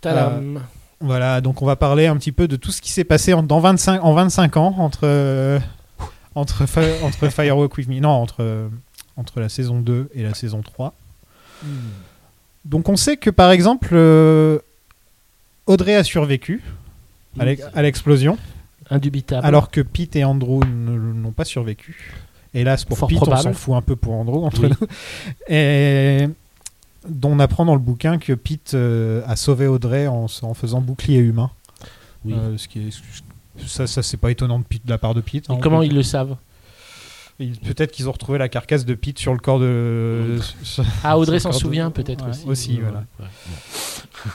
Tadam. 0.01 0.61
Voilà, 0.99 1.41
donc 1.41 1.61
on 1.63 1.65
va 1.65 1.75
parler 1.75 2.05
un 2.05 2.15
petit 2.15 2.31
peu 2.31 2.47
de 2.47 2.55
tout 2.55 2.71
ce 2.71 2.79
qui 2.81 2.91
s'est 2.91 3.03
passé 3.03 3.33
en, 3.33 3.41
dans 3.41 3.59
25, 3.59 4.03
en 4.03 4.13
25 4.13 4.57
ans 4.57 4.75
entre, 4.77 4.99
euh, 5.03 5.59
entre, 6.35 6.67
Fi- 6.67 7.03
entre 7.03 7.27
Firewalk 7.31 7.75
With 7.75 7.87
Me, 7.89 7.99
non, 7.99 8.09
entre, 8.09 8.37
euh, 8.41 8.67
entre 9.17 9.39
la 9.39 9.49
saison 9.49 9.79
2 9.79 10.09
et 10.13 10.21
la 10.21 10.35
saison 10.35 10.61
3. 10.61 10.93
Donc 12.65 12.87
on 12.87 12.95
sait 12.95 13.17
que 13.17 13.31
par 13.31 13.49
exemple, 13.51 13.89
euh, 13.93 14.59
Audrey 15.71 15.95
a 15.95 16.03
survécu 16.03 16.61
à 17.39 17.45
l'ex- 17.45 17.63
à 17.73 17.81
l'explosion, 17.81 18.37
Indubitable. 18.89 19.45
alors 19.45 19.71
que 19.71 19.81
Pete 19.81 20.15
et 20.15 20.23
Andrew 20.23 20.59
ne- 20.65 21.13
n'ont 21.13 21.31
pas 21.31 21.45
survécu. 21.45 22.13
Hélas 22.53 22.83
pour 22.83 22.97
Fort 22.97 23.07
Pete, 23.07 23.17
probable. 23.19 23.39
on 23.39 23.43
s'en 23.43 23.53
fout 23.53 23.75
un 23.75 23.81
peu 23.81 23.95
pour 23.95 24.13
Andrew 24.13 24.43
entre 24.43 24.63
Oui. 24.67 24.69
nous. 24.79 24.87
Et 25.47 26.27
dont 27.07 27.31
on 27.31 27.39
apprend 27.39 27.63
dans 27.65 27.73
le 27.75 27.79
bouquin 27.79 28.17
que 28.17 28.33
Pete 28.33 28.73
euh, 28.73 29.21
a 29.25 29.35
sauvé 29.37 29.67
Audrey 29.67 30.07
en, 30.07 30.27
faisant 30.27 30.81
bouclier 30.81 31.19
humain. 31.19 31.49
Oui. 32.25 32.33
Euh, 32.37 32.57
ce 32.57 32.67
qui 32.67 32.87
est, 32.89 33.01
ça, 33.65 33.87
ça 33.87 34.03
c'est 34.03 34.17
pas 34.17 34.29
étonnant 34.31 34.59
de, 34.59 34.65
Pete- 34.65 34.85
de 34.85 34.89
la 34.91 34.97
part 34.97 35.13
de 35.13 35.21
Pete. 35.21 35.49
Et 35.49 35.53
hein, 35.53 35.59
comment 35.61 35.81
ils 35.81 35.95
le 35.95 36.03
savent? 36.03 36.35
Peut-être 37.65 37.91
qu'ils 37.91 38.07
ont 38.09 38.11
retrouvé 38.11 38.37
la 38.37 38.49
carcasse 38.49 38.85
de 38.85 38.93
Pete 38.93 39.19
sur 39.19 39.33
le 39.33 39.39
corps 39.39 39.59
de. 39.59 40.37
Ah 41.03 41.17
Audrey 41.17 41.39
s'en 41.39 41.49
de- 41.49 41.55
souvient 41.55 41.91
peut-être 41.91 42.23
Ouais, 42.25 42.31
aussi. 42.31 42.45
aussi, 42.47 42.79
voilà. 42.79 43.03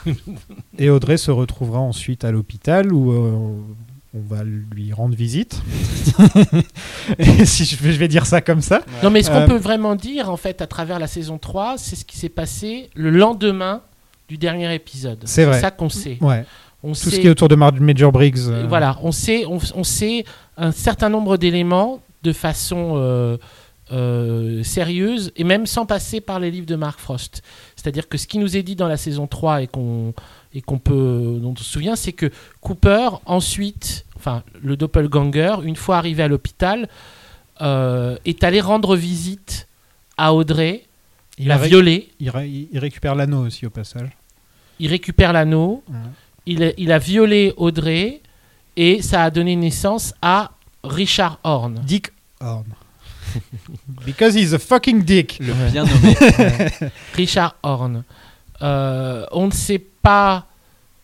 ouais. 0.05 0.13
Et 0.79 0.89
Audrey 0.89 1.17
se 1.17 1.31
retrouvera 1.31 1.79
ensuite 1.79 2.23
à 2.25 2.31
l'hôpital 2.31 2.91
où 2.91 3.11
euh, 3.11 3.31
on 4.13 4.19
va 4.35 4.43
lui 4.43 4.91
rendre 4.93 5.15
visite. 5.15 5.61
Et 7.19 7.45
si 7.45 7.65
je 7.65 7.75
vais, 7.77 7.91
je 7.93 7.99
vais 7.99 8.07
dire 8.07 8.25
ça 8.25 8.41
comme 8.41 8.61
ça. 8.61 8.81
Non 9.03 9.09
mais 9.09 9.23
ce 9.23 9.29
qu'on 9.29 9.37
Euh, 9.41 9.47
peut 9.47 9.57
vraiment 9.57 9.95
dire 9.95 10.29
en 10.29 10.37
fait 10.37 10.61
à 10.61 10.67
travers 10.67 10.99
la 10.99 11.07
saison 11.07 11.37
3, 11.37 11.75
c'est 11.77 11.95
ce 11.95 12.05
qui 12.05 12.17
s'est 12.17 12.29
passé 12.29 12.89
le 12.95 13.09
lendemain 13.11 13.81
du 14.29 14.37
dernier 14.37 14.73
épisode. 14.73 15.19
C'est 15.25 15.45
vrai. 15.45 15.59
ça 15.61 15.71
qu'on 15.71 15.89
sait. 15.89 16.17
Ouais. 16.21 16.45
On 16.83 16.89
Tout 16.89 16.95
sait 16.95 17.09
ce 17.11 17.19
qui 17.19 17.27
est 17.27 17.29
autour 17.29 17.47
de 17.47 17.55
Major 17.55 18.11
Briggs. 18.11 18.37
euh, 18.47 18.65
Voilà, 18.67 18.97
on 19.01 19.11
sait, 19.11 19.45
on, 19.45 19.57
on 19.75 19.83
sait 19.83 20.25
un 20.57 20.71
certain 20.71 21.09
nombre 21.09 21.37
d'éléments 21.37 22.01
de 22.23 22.33
façon 22.33 22.93
euh, 22.95 23.37
euh, 23.91 24.63
sérieuse 24.63 25.31
et 25.37 25.43
même 25.43 25.65
sans 25.65 25.85
passer 25.85 26.19
par 26.19 26.39
les 26.39 26.51
livres 26.51 26.65
de 26.65 26.75
Mark 26.75 26.99
Frost. 26.99 27.41
C'est-à-dire 27.75 28.09
que 28.09 28.17
ce 28.17 28.27
qui 28.27 28.37
nous 28.37 28.57
est 28.57 28.63
dit 28.63 28.75
dans 28.75 28.87
la 28.87 28.97
saison 28.97 29.27
3 29.27 29.61
et 29.61 29.67
qu'on 29.67 30.13
et 30.53 30.61
qu'on 30.61 30.79
peut 30.79 31.37
dont 31.41 31.51
on 31.53 31.55
se 31.55 31.63
souvient, 31.63 31.95
c'est 31.95 32.13
que 32.13 32.29
Cooper 32.61 33.09
ensuite, 33.25 34.05
enfin 34.17 34.43
le 34.61 34.75
doppelganger, 34.75 35.55
une 35.63 35.75
fois 35.75 35.97
arrivé 35.97 36.23
à 36.23 36.27
l'hôpital, 36.27 36.89
euh, 37.61 38.17
est 38.25 38.43
allé 38.43 38.59
rendre 38.61 38.95
visite 38.95 39.67
à 40.17 40.33
Audrey, 40.33 40.83
Il 41.37 41.47
la 41.47 41.57
violée. 41.69 42.09
Il, 42.19 42.29
ré- 42.29 42.67
il 42.71 42.79
récupère 42.79 43.13
l'anneau 43.15 43.45
aussi 43.45 43.65
au 43.65 43.69
passage. 43.69 44.09
il 44.79 44.87
récupère 44.89 45.31
l'anneau, 45.33 45.83
il, 46.45 46.73
il 46.77 46.91
a 46.91 46.97
violé 46.99 47.53
Audrey 47.57 48.21
et 48.75 49.01
ça 49.01 49.23
a 49.23 49.29
donné 49.31 49.55
naissance 49.55 50.13
à 50.21 50.51
Richard 50.83 51.39
Horn. 51.43 51.81
Dick 51.85 52.11
Horn. 52.41 52.65
Because 54.05 54.35
he's 54.35 54.53
a 54.53 54.59
fucking 54.59 55.03
dick. 55.03 55.37
Le 55.41 55.53
bien 55.71 55.85
nommé. 55.85 56.15
Richard 57.13 57.55
Horn. 57.63 58.03
Euh, 58.61 59.25
on 59.31 59.47
ne 59.47 59.51
sait 59.51 59.79
pas 59.79 60.45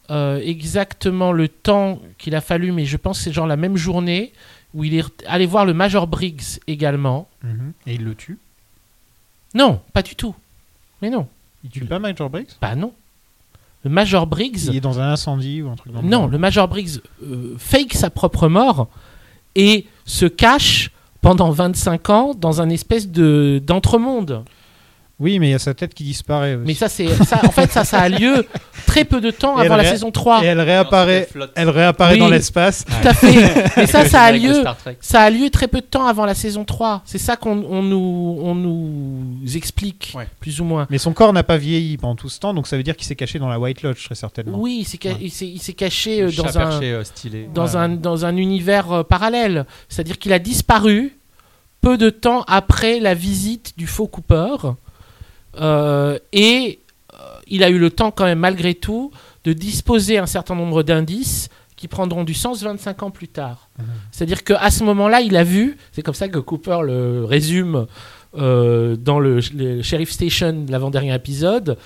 euh, 0.09 0.39
exactement 0.39 1.31
le 1.31 1.47
temps 1.47 1.99
qu'il 2.17 2.35
a 2.35 2.41
fallu, 2.41 2.71
mais 2.71 2.85
je 2.85 2.97
pense 2.97 3.17
que 3.19 3.23
c'est 3.25 3.33
genre 3.33 3.47
la 3.47 3.57
même 3.57 3.77
journée 3.77 4.31
où 4.73 4.83
il 4.83 4.95
est 4.95 5.05
allé 5.27 5.45
voir 5.45 5.65
le 5.65 5.73
Major 5.73 6.07
Briggs 6.07 6.59
également. 6.67 7.27
Mhm. 7.43 7.73
Et 7.87 7.95
il 7.95 8.03
le 8.03 8.15
tue? 8.15 8.39
Non, 9.53 9.81
pas 9.93 10.01
du 10.01 10.15
tout. 10.15 10.33
Mais 11.01 11.09
non. 11.09 11.27
Il 11.63 11.69
tue 11.69 11.85
pas 11.85 11.99
Major 11.99 12.29
Briggs? 12.29 12.49
Bah 12.61 12.75
non. 12.75 12.91
Le 13.83 13.89
Major 13.89 14.25
Briggs. 14.25 14.63
Il 14.67 14.77
est 14.77 14.81
dans 14.81 14.99
un 14.99 15.11
incendie 15.11 15.61
ou 15.61 15.69
un 15.69 15.75
truc 15.75 15.91
dans 15.93 16.01
le 16.01 16.07
Non, 16.07 16.21
genre. 16.21 16.27
le 16.29 16.37
Major 16.37 16.67
Briggs 16.67 17.01
euh, 17.23 17.55
fake 17.59 17.93
sa 17.93 18.09
propre 18.09 18.47
mort 18.47 18.87
et 19.55 19.85
se 20.05 20.25
cache 20.25 20.91
pendant 21.21 21.51
25 21.51 22.09
ans 22.09 22.33
dans 22.33 22.61
un 22.61 22.69
espèce 22.69 23.09
de 23.09 23.61
d'entremonde. 23.65 24.43
Oui, 25.19 25.37
mais 25.39 25.49
il 25.49 25.51
y 25.51 25.53
a 25.53 25.59
sa 25.59 25.73
tête 25.75 25.93
qui 25.93 26.03
disparaît 26.03 26.55
aussi. 26.55 26.65
Mais 26.65 26.73
ça, 26.73 26.89
c'est 26.89 27.07
ça. 27.23 27.39
En 27.45 27.51
fait, 27.51 27.71
ça, 27.71 27.85
ça 27.85 27.99
a 27.99 28.09
lieu 28.09 28.45
très 28.87 29.05
peu 29.05 29.21
de 29.21 29.29
temps 29.29 29.61
Et 29.61 29.65
avant 29.65 29.75
la 29.77 29.85
saison 29.85 30.09
3. 30.11 30.43
Et 30.43 30.47
elle 30.47 30.59
réapparaît, 30.59 31.29
elle 31.55 31.69
réapparaît 31.69 32.13
Oui. 32.15 32.19
dans 32.19 32.29
l'espace. 32.29 32.83
Tout 32.83 33.07
à 33.07 33.13
fait. 33.13 33.71
Mais 33.77 33.85
ça, 33.87 33.99
Avec 33.99 34.03
le 34.05 34.09
ça 34.09 34.21
a 34.23 34.31
lieu. 34.31 34.63
Ça 34.99 35.21
a 35.21 35.29
lieu 35.29 35.49
très 35.51 35.67
peu 35.67 35.81
de 35.81 35.85
temps 35.85 36.07
avant 36.07 36.25
la 36.25 36.33
saison 36.33 36.65
3. 36.65 37.03
C'est 37.05 37.19
ça 37.19 37.35
qu'on 37.37 37.63
on 37.69 37.83
nous, 37.83 38.39
on 38.41 38.55
nous 38.55 39.55
explique, 39.55 40.13
Ouais. 40.15 40.27
plus 40.39 40.59
ou 40.59 40.63
moins. 40.65 40.87
Mais 40.89 40.97
son 40.97 41.13
corps 41.13 41.31
n'a 41.31 41.43
pas 41.43 41.57
vieilli 41.57 41.95
pendant 41.97 42.15
tout 42.15 42.29
ce 42.29 42.39
temps, 42.39 42.53
donc 42.55 42.65
ça 42.67 42.75
veut 42.75 42.83
dire 42.83 42.97
qu'il 42.97 43.05
s'est 43.05 43.15
caché 43.15 43.37
dans 43.37 43.49
la 43.49 43.59
White 43.59 43.83
Lodge, 43.83 44.03
très 44.03 44.15
certainement. 44.15 44.57
Oui, 44.59 44.79
il 44.81 44.85
s'est 44.85 44.99
ca- 45.01 45.13
Ouais. 45.13 45.73
caché 45.75 46.21
euh, 46.23 46.25
Le 46.25 46.31
dans 46.33 46.43
chat 46.51 46.59
un, 46.59 46.69
perché, 46.69 46.91
euh, 46.91 47.03
stylé. 47.03 47.49
dans, 47.53 47.67
Ouais. 47.67 47.75
un, 47.75 47.89
dans 47.89 48.25
un 48.25 48.35
univers 48.35 48.91
euh, 48.91 49.03
parallèle. 49.03 49.65
C'est-à-dire 49.89 50.17
qu'il 50.17 50.33
a 50.33 50.39
disparu 50.39 51.15
peu 51.81 51.97
de 51.97 52.09
temps 52.09 52.43
après 52.47 52.99
la 52.99 53.13
visite 53.13 53.73
du 53.77 53.85
faux 53.87 54.07
Cooper. 54.07 54.55
Euh, 55.59 56.17
et 56.31 56.79
euh, 57.13 57.17
il 57.47 57.63
a 57.63 57.69
eu 57.69 57.77
le 57.77 57.89
temps 57.89 58.11
quand 58.11 58.25
même 58.25 58.39
malgré 58.39 58.73
tout 58.73 59.11
de 59.43 59.53
disposer 59.53 60.17
un 60.17 60.25
certain 60.25 60.55
nombre 60.55 60.83
d'indices 60.83 61.49
qui 61.75 61.87
prendront 61.87 62.23
du 62.23 62.33
sens 62.33 62.63
25 62.63 63.03
ans 63.03 63.11
plus 63.11 63.27
tard. 63.27 63.67
C'est-à-dire 64.11 64.43
qu'à 64.43 64.71
ce 64.71 64.83
moment-là, 64.85 65.19
il 65.19 65.35
a 65.35 65.43
vu, 65.43 65.77
c'est 65.91 66.01
comme 66.01 66.13
ça 66.13 66.29
que 66.29 66.39
Cooper 66.39 66.79
le 66.83 67.25
résume 67.25 67.87
euh, 68.37 68.95
dans 68.95 69.19
le, 69.19 69.39
le 69.53 69.81
Sheriff 69.81 70.11
Station 70.11 70.63
de 70.63 70.71
l'avant-dernier 70.71 71.13
épisode, 71.13 71.77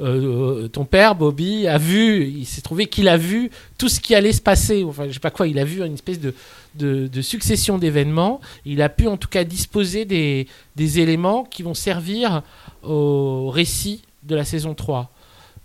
euh, 0.00 0.68
ton 0.68 0.84
père, 0.84 1.14
Bobby, 1.14 1.66
a 1.66 1.78
vu, 1.78 2.24
il 2.24 2.46
s'est 2.46 2.60
trouvé 2.60 2.86
qu'il 2.86 3.08
a 3.08 3.16
vu 3.16 3.50
tout 3.78 3.88
ce 3.88 4.00
qui 4.00 4.14
allait 4.14 4.32
se 4.32 4.40
passer. 4.40 4.84
Enfin, 4.84 5.06
je 5.08 5.12
sais 5.14 5.18
pas 5.18 5.30
quoi, 5.30 5.48
il 5.48 5.58
a 5.58 5.64
vu 5.64 5.84
une 5.84 5.94
espèce 5.94 6.20
de, 6.20 6.34
de, 6.76 7.08
de 7.08 7.22
succession 7.22 7.78
d'événements. 7.78 8.40
Il 8.64 8.80
a 8.80 8.88
pu 8.88 9.08
en 9.08 9.16
tout 9.16 9.28
cas 9.28 9.44
disposer 9.44 10.04
des, 10.04 10.46
des 10.76 11.00
éléments 11.00 11.42
qui 11.42 11.62
vont 11.62 11.74
servir 11.74 12.42
au 12.82 13.50
récit 13.50 14.02
de 14.24 14.34
la 14.34 14.44
saison 14.44 14.74
3. 14.74 15.10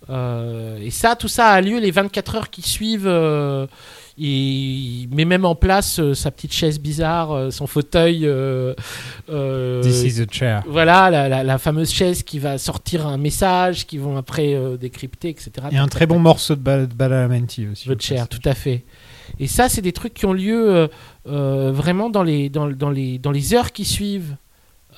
Euh, 0.09 0.77
et 0.81 0.89
ça, 0.91 1.15
tout 1.15 1.27
ça 1.29 1.47
a 1.47 1.61
lieu 1.61 1.79
les 1.79 1.91
24 1.91 2.35
heures 2.35 2.49
qui 2.49 2.61
suivent. 2.61 3.07
euh, 3.07 3.67
il 4.15 5.07
met 5.11 5.25
même 5.25 5.43
en 5.43 5.55
place 5.55 5.99
euh, 5.99 6.13
sa 6.13 6.29
petite 6.29 6.53
chaise 6.53 6.79
bizarre, 6.79 7.31
euh, 7.31 7.49
son 7.51 7.65
fauteuil. 7.67 8.27
This 9.81 10.03
is 10.03 10.21
a 10.21 10.25
chair. 10.29 10.63
Voilà, 10.67 11.09
la, 11.09 11.29
la- 11.29 11.43
la 11.43 11.57
fameuse 11.57 11.91
chaise 11.91 12.21
qui 12.23 12.37
va 12.39 12.57
sortir 12.57 13.07
un 13.07 13.17
message, 13.17 13.87
qui 13.87 13.97
vont 13.97 14.17
après 14.17 14.55
décrypter, 14.79 15.29
etc. 15.29 15.51
Et 15.71 15.77
un 15.77 15.87
très 15.87 16.05
bon 16.05 16.19
morceau 16.19 16.55
de 16.55 16.61
Bal- 16.61 16.87
Badalamenti 16.87 17.67
aussi. 17.67 17.87
Votre 17.87 18.03
chair, 18.03 18.27
tout 18.27 18.41
à 18.45 18.53
fait. 18.53 18.83
Et 19.39 19.47
ça, 19.47 19.67
c'est 19.69 19.81
des 19.81 19.93
trucs 19.93 20.13
qui 20.13 20.25
ont 20.25 20.33
lieu 20.33 20.89
vraiment 21.25 22.09
dans 22.09 22.23
les, 22.23 22.49
dans, 22.49 22.67
dans 22.69 22.89
les, 22.91 23.17
dans 23.17 23.31
les 23.31 23.53
heures 23.55 23.71
qui 23.71 23.85
suivent 23.85 24.35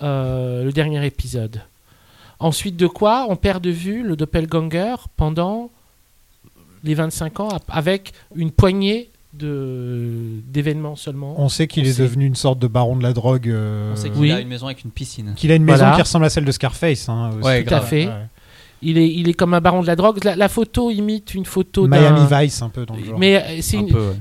le 0.01 0.71
dernier 0.71 1.05
épisode. 1.05 1.61
Ensuite 2.39 2.75
de 2.77 2.87
quoi, 2.87 3.25
on 3.29 3.35
perd 3.35 3.63
de 3.63 3.69
vue 3.69 4.03
le 4.03 4.15
doppelganger 4.15 4.95
pendant 5.17 5.69
les 6.83 6.93
25 6.93 7.39
ans, 7.39 7.49
avec 7.69 8.13
une 8.35 8.51
poignée 8.51 9.09
de- 9.33 10.41
d'événements 10.47 10.95
seulement? 10.95 11.35
On 11.37 11.49
sait 11.49 11.67
qu'il 11.67 11.85
est 11.87 11.93
sait. 11.93 12.03
devenu 12.03 12.25
une 12.25 12.35
sorte 12.35 12.59
de 12.59 12.67
baron 12.67 12.95
de 12.95 13.03
la 13.03 13.13
drogue. 13.13 13.49
euh, 13.49 13.91
On 13.93 13.95
sait 13.95 14.09
qu'il 14.09 14.19
Oui. 14.21 14.31
a 14.31 14.39
une 14.39 14.47
maison 14.47 14.67
avec 14.67 14.83
une 14.83 14.91
piscine. 14.91 15.33
Qu'il 15.35 15.51
a 15.51 15.55
une 15.55 15.63
maison 15.63 15.79
Voilà. 15.79 15.95
qui 15.95 16.01
ressemble 16.01 16.25
à 16.25 16.29
celle 16.29 16.45
de 16.45 16.51
Scarface. 16.51 17.09
hein, 17.09 17.31
aussi. 17.37 17.45
Ouais, 17.47 17.63
Tout 17.63 17.73
à 17.73 17.81
fait. 17.81 18.07
Ouais. 18.07 18.13
Il 18.81 18.97
est, 18.99 19.09
il 19.09 19.29
est 19.29 19.33
comme 19.33 19.53
un 19.53 19.61
baron 19.61 19.81
de 19.81 19.87
la 19.87 19.95
drogue. 19.95 20.23
La, 20.23 20.35
la 20.35 20.47
photo 20.49 20.91
imite 20.91 21.33
une 21.33 21.45
photo 21.45 21.87
d'un- 21.87 21.99
Miami 21.99 22.27
Vice, 22.29 22.61
un 22.61 22.69
peu 22.69 22.85
dans 22.85 22.95
le 22.95 23.03
genre. 23.03 23.17
Mais 23.17 23.35
euh, 23.37 23.39
ouais. 23.39 23.59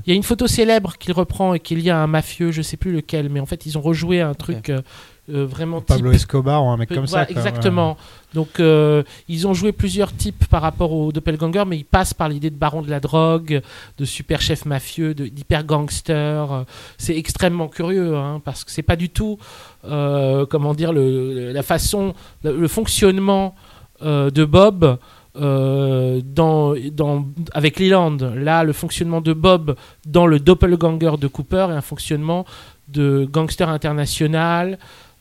il 0.05 0.09
y 0.09 0.11
a 0.11 0.15
une 0.15 0.23
photo 0.23 0.47
célèbre 0.47 0.97
qu'il 0.97 1.13
reprend 1.13 1.53
et 1.53 1.59
qu'il 1.59 1.81
y 1.81 1.89
a 1.89 1.97
un 2.01 2.07
mafieux, 2.07 2.51
je 2.51 2.61
sais 2.63 2.77
plus 2.77 2.91
lequel, 2.93 3.29
mais 3.29 3.39
en 3.39 3.45
fait 3.45 3.65
ils 3.67 3.77
ont 3.77 3.81
rejoué 3.81 4.21
un 4.21 4.33
truc 4.33 4.69
euh, 4.69 4.81
euh, 5.29 5.45
vraiment 5.45 5.81
Pablo 5.81 6.11
type- 6.11 6.15
Escobar 6.15 6.63
ou 6.63 6.69
un 6.69 6.77
mec 6.77 6.89
comme 6.89 7.05
voilà, 7.05 7.25
ça. 7.25 7.33
quoi, 7.33 7.41
exactement. 7.41 7.97
Donc 8.33 8.59
euh, 8.59 9.03
ils 9.27 9.47
ont 9.47 9.53
joué 9.53 9.71
plusieurs 9.71 10.13
types 10.15 10.45
par 10.47 10.61
rapport 10.61 10.91
au 10.91 11.11
doppelganger, 11.11 11.63
mais 11.65 11.77
ils 11.77 11.85
passent 11.85 12.13
par 12.13 12.29
l'idée 12.29 12.49
de 12.49 12.55
baron 12.57 12.81
de 12.81 12.89
la 12.89 12.99
drogue, 12.99 13.61
de 13.97 14.05
super 14.05 14.41
chef 14.41 14.65
mafieux, 14.65 15.13
d'hyper 15.13 15.63
gangster. 15.63 16.65
C'est 16.97 17.17
extrêmement 17.17 17.67
curieux 17.67 18.15
hein, 18.15 18.41
parce 18.43 18.63
que 18.63 18.71
c'est 18.71 18.83
pas 18.83 18.95
du 18.95 19.09
tout 19.09 19.37
euh, 19.85 20.45
comment 20.45 20.73
dire 20.73 20.93
le, 20.93 21.51
la 21.51 21.63
façon, 21.63 22.13
le, 22.43 22.55
le 22.57 22.67
fonctionnement 22.67 23.55
de 24.01 24.45
Bob. 24.45 24.97
euh, 25.37 26.21
dans, 26.23 26.75
dans, 26.93 27.25
avec 27.53 27.79
Leland, 27.79 28.17
là, 28.35 28.63
le 28.63 28.71
fonctionnement 28.73 29.19
de 29.21 29.33
Bob 29.33 29.75
dans 30.05 30.27
le 30.27 30.39
doppelganger 30.39 31.17
de 31.19 31.27
Cooper 31.27 31.67
est 31.71 31.73
un 31.73 31.81
fonctionnement 31.81 32.45
de 32.87 33.27
gangster 33.29 33.67
international, 33.67 34.77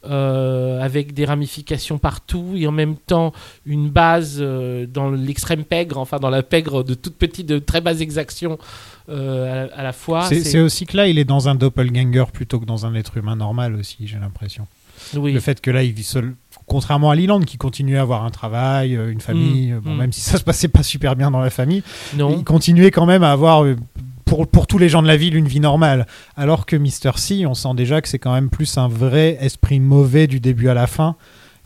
euh, 0.09 0.81
avec 0.81 1.15
des 1.15 1.25
ramifications 1.25 1.99
partout 1.99 2.53
et 2.57 2.67
en 2.67 2.73
même 2.73 2.97
temps 2.97 3.33
une 3.67 3.89
base 3.89 4.39
euh, 4.41 4.87
dans 4.87 5.11
l'extrême 5.11 5.65
pègre, 5.65 5.99
enfin 5.99 6.19
dans 6.19 6.31
la 6.31 6.43
pègre 6.43 6.83
de 6.83 6.95
toutes 6.95 7.17
petites, 7.17 7.49
de 7.49 7.59
très 7.59 7.81
basses 7.81 8.01
exactions 8.01 8.59
euh, 9.09 9.51
à, 9.51 9.67
la, 9.67 9.75
à 9.75 9.83
la 9.83 9.93
fois. 9.93 10.29
C'est 10.29 10.61
aussi 10.61 10.87
que 10.87 10.97
là, 10.97 11.09
il 11.09 11.19
est 11.19 11.25
dans 11.25 11.49
un 11.49 11.55
doppelganger 11.55 12.25
plutôt 12.33 12.61
que 12.61 12.65
dans 12.65 12.87
un 12.87 12.95
être 12.95 13.17
humain 13.17 13.37
normal 13.37 13.75
aussi, 13.75 13.99
j'ai 14.07 14.19
l'impression. 14.19 14.67
Oui. 15.17 15.33
Le 15.33 15.41
fait 15.41 15.61
que 15.61 15.71
là, 15.71 15.83
il 15.83 15.93
vit 15.93 16.05
seul. 16.05 16.35
Contrairement 16.67 17.11
à 17.11 17.15
Leland 17.15 17.41
qui 17.41 17.59
continue 17.59 17.99
à 17.99 18.03
avoir 18.03 18.25
un 18.25 18.31
travail, 18.31 18.95
une 18.95 19.21
famille, 19.21 19.73
Mm, 19.73 19.81
bon, 19.81 19.95
mm. 19.95 19.99
même 19.99 20.13
si 20.13 20.21
ça 20.21 20.39
se 20.39 20.45
passait 20.45 20.69
pas 20.69 20.83
super 20.83 21.17
bien 21.17 21.31
dans 21.31 21.41
la 21.41 21.51
famille, 21.51 21.83
Non. 22.17 22.37
il 22.39 22.45
continuait 22.45 22.91
quand 22.91 23.07
même 23.07 23.23
à 23.23 23.33
avoir, 23.33 23.65
pour, 24.35 24.49
pour 24.49 24.67
tous 24.67 24.79
les 24.79 24.89
gens 24.89 25.01
de 25.01 25.07
la 25.07 25.17
ville, 25.17 25.37
une 25.37 25.47
vie 25.47 25.61
normale. 25.61 26.07
Alors 26.37 26.67
que 26.67 26.75
Mr. 26.75 27.13
C, 27.17 27.47
on 27.47 27.55
sent 27.55 27.75
déjà 27.77 28.01
que 28.01 28.09
c'est 28.09 28.19
quand 28.19 28.35
même 28.35 28.51
plus 28.51 28.77
un 28.79 28.89
vrai 28.89 29.39
esprit 29.41 29.79
mauvais 29.79 30.27
du 30.27 30.41
début 30.41 30.69
à 30.69 30.75
la 30.75 30.89
fin. 30.89 31.15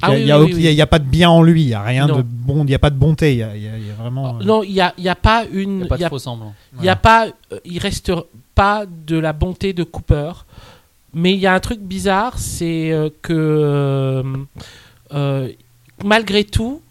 Ah 0.03 0.15
Il 0.17 0.27
n'y 0.27 0.31
a, 0.31 0.39
oui, 0.39 0.77
pas 0.89 0.99
de 0.99 1.05
bien 1.09 1.31
en 1.31 1.43
lui, 1.43 1.63
il 1.63 1.67
n'y 1.69 1.75
a 1.75 1.83
rien 1.83 2.07
Non. 2.07 2.19
de 2.19 2.23
bon, 2.23 2.63
il 2.65 2.67
n'y 2.67 2.75
a 2.75 2.79
pas 2.79 2.91
de 2.91 2.97
bonté, 2.97 3.33
il 3.33 3.39
y 3.39 3.43
a, 3.43 3.57
y 3.57 3.67
a- 3.69 3.79
il 3.79 3.87
y 3.87 3.91
a 3.91 3.95
vraiment. 3.95 4.37
euh, 4.39 4.45
Non, 4.45 4.63
il 4.63 4.73
n'y 4.73 4.81
a, 4.83 4.93
y 4.99 5.09
a 5.09 5.15
pas 5.17 5.45
une. 5.51 5.71
Il 5.71 5.77
n'y 5.79 5.83
a 5.85 5.87
pas 5.87 5.97
de 5.99 6.09
faux 6.09 6.19
semblant. 6.19 6.55
Il 6.83 6.95
pas, 7.03 7.27
euh, 7.53 7.59
reste 7.79 8.13
pas 8.55 8.85
de 8.87 9.19
la 9.19 9.33
bonté 9.33 9.73
de 9.73 9.83
Cooper, 9.83 10.33
mais 11.15 11.33
il 11.33 11.41
y 11.41 11.47
a 11.47 11.55
un 11.55 11.61
truc 11.61 11.81
bizarre, 11.81 12.39
c'est 12.39 12.93
euh, 12.93 13.09
que 13.23 13.33
euh, 13.33 14.23
euh, 15.15 15.49
malgré 16.05 16.45
tout, 16.45 16.83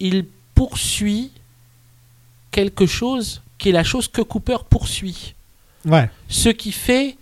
il 0.00 0.24
poursuit 0.54 1.30
quelque 2.50 2.86
chose 2.86 3.42
qui 3.58 3.70
est 3.70 3.72
la 3.72 3.84
chose 3.84 4.08
que 4.08 4.22
Cooper 4.22 4.58
poursuit. 4.68 5.34
Ouais. 5.84 6.10
Ce 6.28 6.48
qui 6.48 6.72
fait 6.72 7.16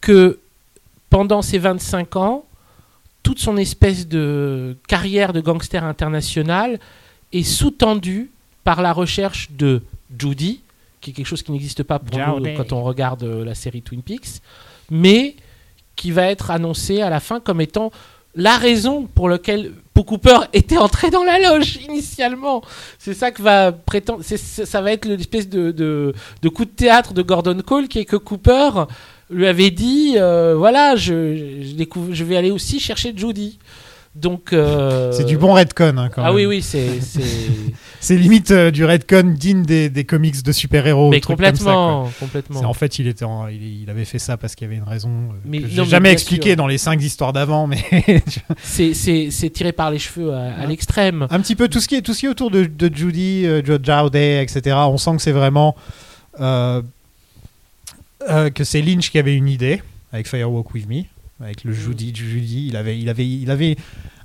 que 0.00 0.38
pendant 1.10 1.42
ces 1.42 1.58
25 1.58 2.16
ans, 2.16 2.44
toute 3.22 3.38
son 3.38 3.56
espèce 3.56 4.08
de 4.08 4.76
carrière 4.88 5.32
de 5.32 5.40
gangster 5.40 5.84
international 5.84 6.80
est 7.32 7.44
sous-tendue 7.44 8.30
par 8.64 8.82
la 8.82 8.92
recherche 8.92 9.50
de 9.52 9.82
Judy, 10.18 10.60
qui 11.00 11.10
est 11.10 11.12
quelque 11.12 11.26
chose 11.26 11.42
qui 11.42 11.52
n'existe 11.52 11.82
pas 11.82 11.98
pour 11.98 12.18
nous 12.18 12.54
quand 12.56 12.72
on 12.72 12.82
regarde 12.82 13.22
euh, 13.24 13.44
la 13.44 13.54
série 13.54 13.82
Twin 13.82 14.02
Peaks, 14.02 14.40
mais 14.90 15.36
qui 15.96 16.10
va 16.10 16.26
être 16.26 16.50
annoncé 16.50 17.00
à 17.00 17.10
la 17.10 17.20
fin 17.20 17.40
comme 17.40 17.60
étant 17.60 17.92
la 18.34 18.56
raison 18.56 19.06
pour 19.06 19.28
laquelle 19.28 19.72
Paul 19.94 20.04
Cooper 20.04 20.38
était 20.52 20.78
entré 20.78 21.10
dans 21.10 21.24
la 21.24 21.38
loge 21.38 21.76
initialement. 21.76 22.62
C'est 22.98 23.14
ça 23.14 23.30
que 23.30 23.42
va 23.42 23.72
prétendre. 23.72 24.22
ça 24.24 24.80
va 24.80 24.92
être 24.92 25.06
l'espèce 25.06 25.48
de, 25.48 25.70
de, 25.70 26.48
coup 26.48 26.64
de 26.64 26.70
théâtre 26.70 27.12
de 27.12 27.22
Gordon 27.22 27.60
Cole 27.64 27.88
qui 27.88 27.98
est 27.98 28.04
que 28.04 28.16
Cooper 28.16 28.70
lui 29.30 29.46
avait 29.46 29.70
dit 29.70 30.14
euh, 30.16 30.54
voilà, 30.56 30.96
je, 30.96 31.62
je 32.10 32.24
vais 32.24 32.36
aller 32.36 32.50
aussi 32.50 32.80
chercher 32.80 33.12
Judy. 33.16 33.58
Donc. 34.14 34.52
euh, 34.52 35.10
C'est 35.12 35.24
du 35.24 35.38
bon 35.38 35.54
redcon 35.54 35.94
hein, 35.96 36.10
quand 36.14 36.22
Ah 36.22 36.26
même. 36.26 36.34
oui, 36.34 36.44
oui, 36.46 36.60
c'est. 36.62 37.00
c'est- 38.00 38.16
limite 38.16 38.50
euh, 38.50 38.70
du 38.70 38.84
redcon 38.84 39.34
digne 39.36 39.62
des, 39.62 39.88
des 39.88 40.04
comics 40.04 40.42
de 40.42 40.52
super-héros. 40.52 41.08
Mais 41.10 41.20
trucs 41.20 41.38
comme 41.38 41.46
ça, 41.46 41.52
complètement, 41.54 42.10
complètement. 42.20 42.60
En 42.68 42.74
fait, 42.74 42.98
il, 42.98 43.06
était 43.06 43.24
en- 43.24 43.48
il, 43.48 43.82
il 43.82 43.88
avait 43.90 44.04
fait 44.04 44.18
ça 44.18 44.36
parce 44.36 44.54
qu'il 44.54 44.66
y 44.66 44.70
avait 44.70 44.76
une 44.76 44.88
raison 44.88 45.08
euh, 45.08 45.34
Mais- 45.46 45.60
que 45.62 45.74
non, 45.74 45.84
mais 45.84 45.88
jamais 45.88 46.12
expliqué 46.12 46.50
sûr. 46.50 46.56
dans 46.56 46.66
les 46.66 46.76
cinq 46.78 47.02
histoires 47.02 47.32
d'avant, 47.32 47.66
mais 47.66 47.82
C'est- 48.62 49.50
tiré 49.52 49.72
par 49.72 49.90
les 49.90 49.98
cheveux 49.98 50.32
à, 50.34 50.52
à 50.60 50.66
l'extrême. 50.66 51.26
un 51.30 51.40
petit 51.40 51.56
peu 51.56 51.68
tout 51.68 51.80
ce 51.80 51.88
qui 51.88 51.94
est, 51.94 52.02
tout 52.02 52.12
ce 52.12 52.20
qui 52.20 52.26
est 52.26 52.30
autour 52.30 52.50
de, 52.50 52.64
de 52.64 52.94
Judy, 52.94 53.46
Joe 53.64 53.78
Jowday, 53.82 54.42
etc. 54.42 54.76
On 54.88 54.98
sent 54.98 55.16
que 55.16 55.22
c'est 55.22 55.32
vraiment 55.32 55.74
euh, 56.40 56.82
que 58.54 58.64
c'est 58.64 58.82
Lynch 58.82 59.10
qui 59.10 59.18
avait 59.18 59.34
une 59.36 59.48
idée 59.48 59.82
avec 60.12 60.28
Firewalk 60.28 60.72
with 60.74 60.88
Me, 60.88 61.04
avec 61.42 61.64
le 61.64 61.72
Judy, 61.72 62.12
Judy. 62.14 62.66
Il 62.68 62.76
avait, 62.76 62.98
il 62.98 63.08
avait, 63.08 63.26
il 63.28 63.50
avait 63.50 63.76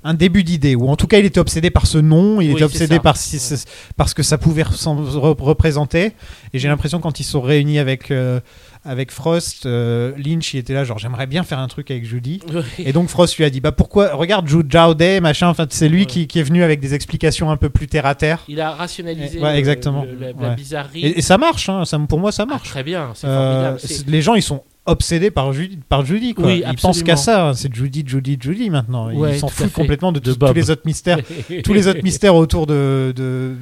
un 0.04 0.14
début 0.14 0.44
d'idée, 0.44 0.76
ou 0.76 0.88
en 0.88 0.96
tout 0.96 1.08
cas 1.08 1.18
il 1.18 1.24
était 1.26 1.40
obsédé 1.40 1.70
par 1.70 1.86
ce 1.86 1.98
nom, 1.98 2.40
il 2.40 2.48
Oui, 2.48 2.54
était 2.54 2.62
obsédé 2.64 3.00
par 3.00 3.16
si- 3.16 3.40
ce- 3.40 3.56
parce 3.96 4.14
que 4.14 4.22
ça 4.22 4.38
pouvait 4.38 4.62
s'en 4.72 4.94
re- 4.96 5.36
représenter. 5.42 6.12
Et 6.54 6.58
j'ai 6.60 6.68
l'impression 6.68 7.00
quand 7.00 7.18
ils 7.18 7.24
se 7.24 7.32
sont 7.32 7.40
réunis 7.40 7.80
avec 7.80 8.12
euh, 8.12 8.38
avec 8.84 9.10
Frost, 9.10 9.66
euh, 9.66 10.12
Lynch 10.16 10.54
il 10.54 10.58
était 10.58 10.72
là 10.72 10.84
genre 10.84 10.98
j'aimerais 10.98 11.26
bien 11.26 11.42
faire 11.42 11.58
un 11.58 11.66
truc 11.66 11.90
avec 11.90 12.04
Judy. 12.06 12.40
Et 12.78 12.92
donc 12.92 13.08
Frost 13.08 13.36
lui 13.38 13.44
a 13.44 13.50
dit 13.50 13.60
bah 13.60 13.72
pourquoi 13.72 14.14
regarde 14.14 14.46
Jude 14.48 14.70
Jowday 14.70 15.20
machin. 15.20 15.48
Enfin 15.48 15.66
c'est 15.68 15.88
lui 15.88 16.06
qui, 16.06 16.28
qui 16.28 16.38
est 16.38 16.44
venu 16.44 16.62
avec 16.62 16.78
des 16.78 16.94
explications 16.94 17.50
un 17.50 17.56
peu 17.56 17.68
plus 17.68 17.88
terre 17.88 18.06
à 18.06 18.14
terre. 18.14 18.44
Il 18.48 18.60
a 18.60 18.70
rationalisé 18.70 19.40
Ouais, 19.40 19.58
exactement. 19.58 20.04
le- 20.04 20.14
la, 20.18 20.32
la 20.32 20.48
Ouais. 20.50 20.54
bizarrerie. 20.54 21.04
Et, 21.04 21.18
et 21.18 21.22
ça 21.22 21.38
marche, 21.38 21.68
hein, 21.68 21.84
ça, 21.84 21.98
pour 21.98 22.20
moi 22.20 22.30
ça 22.30 22.46
marche. 22.46 22.68
Très 22.70 22.84
bien, 22.84 23.10
c'est 23.16 23.26
Euh, 23.26 23.76
les 24.06 24.22
gens 24.22 24.34
ils 24.36 24.42
sont 24.42 24.62
obsédés 24.88 25.30
par 25.30 25.52
Judy, 25.52 25.78
par 25.88 26.04
Judy 26.04 26.34
quoi. 26.34 26.46
Oui, 26.46 26.64
ils 26.66 26.76
pensent 26.76 27.02
qu'à 27.02 27.16
ça, 27.16 27.48
hein. 27.48 27.54
c'est 27.54 27.72
Judy, 27.72 28.04
Judy, 28.06 28.38
Judy 28.40 28.70
maintenant. 28.70 29.12
Ouais, 29.12 29.36
ils 29.36 29.38
s'en 29.38 29.48
fait. 29.48 29.72
complètement 29.72 30.12
de, 30.12 30.18
tous 30.18 30.54
les 30.54 30.70
autres 30.70 30.82
mystères, 30.84 31.18
tous 31.64 31.72
les 31.72 31.86
autres 31.86 32.02
mystères 32.02 32.34
autour 32.34 32.66
de. 32.66 33.12
de... 33.14 33.54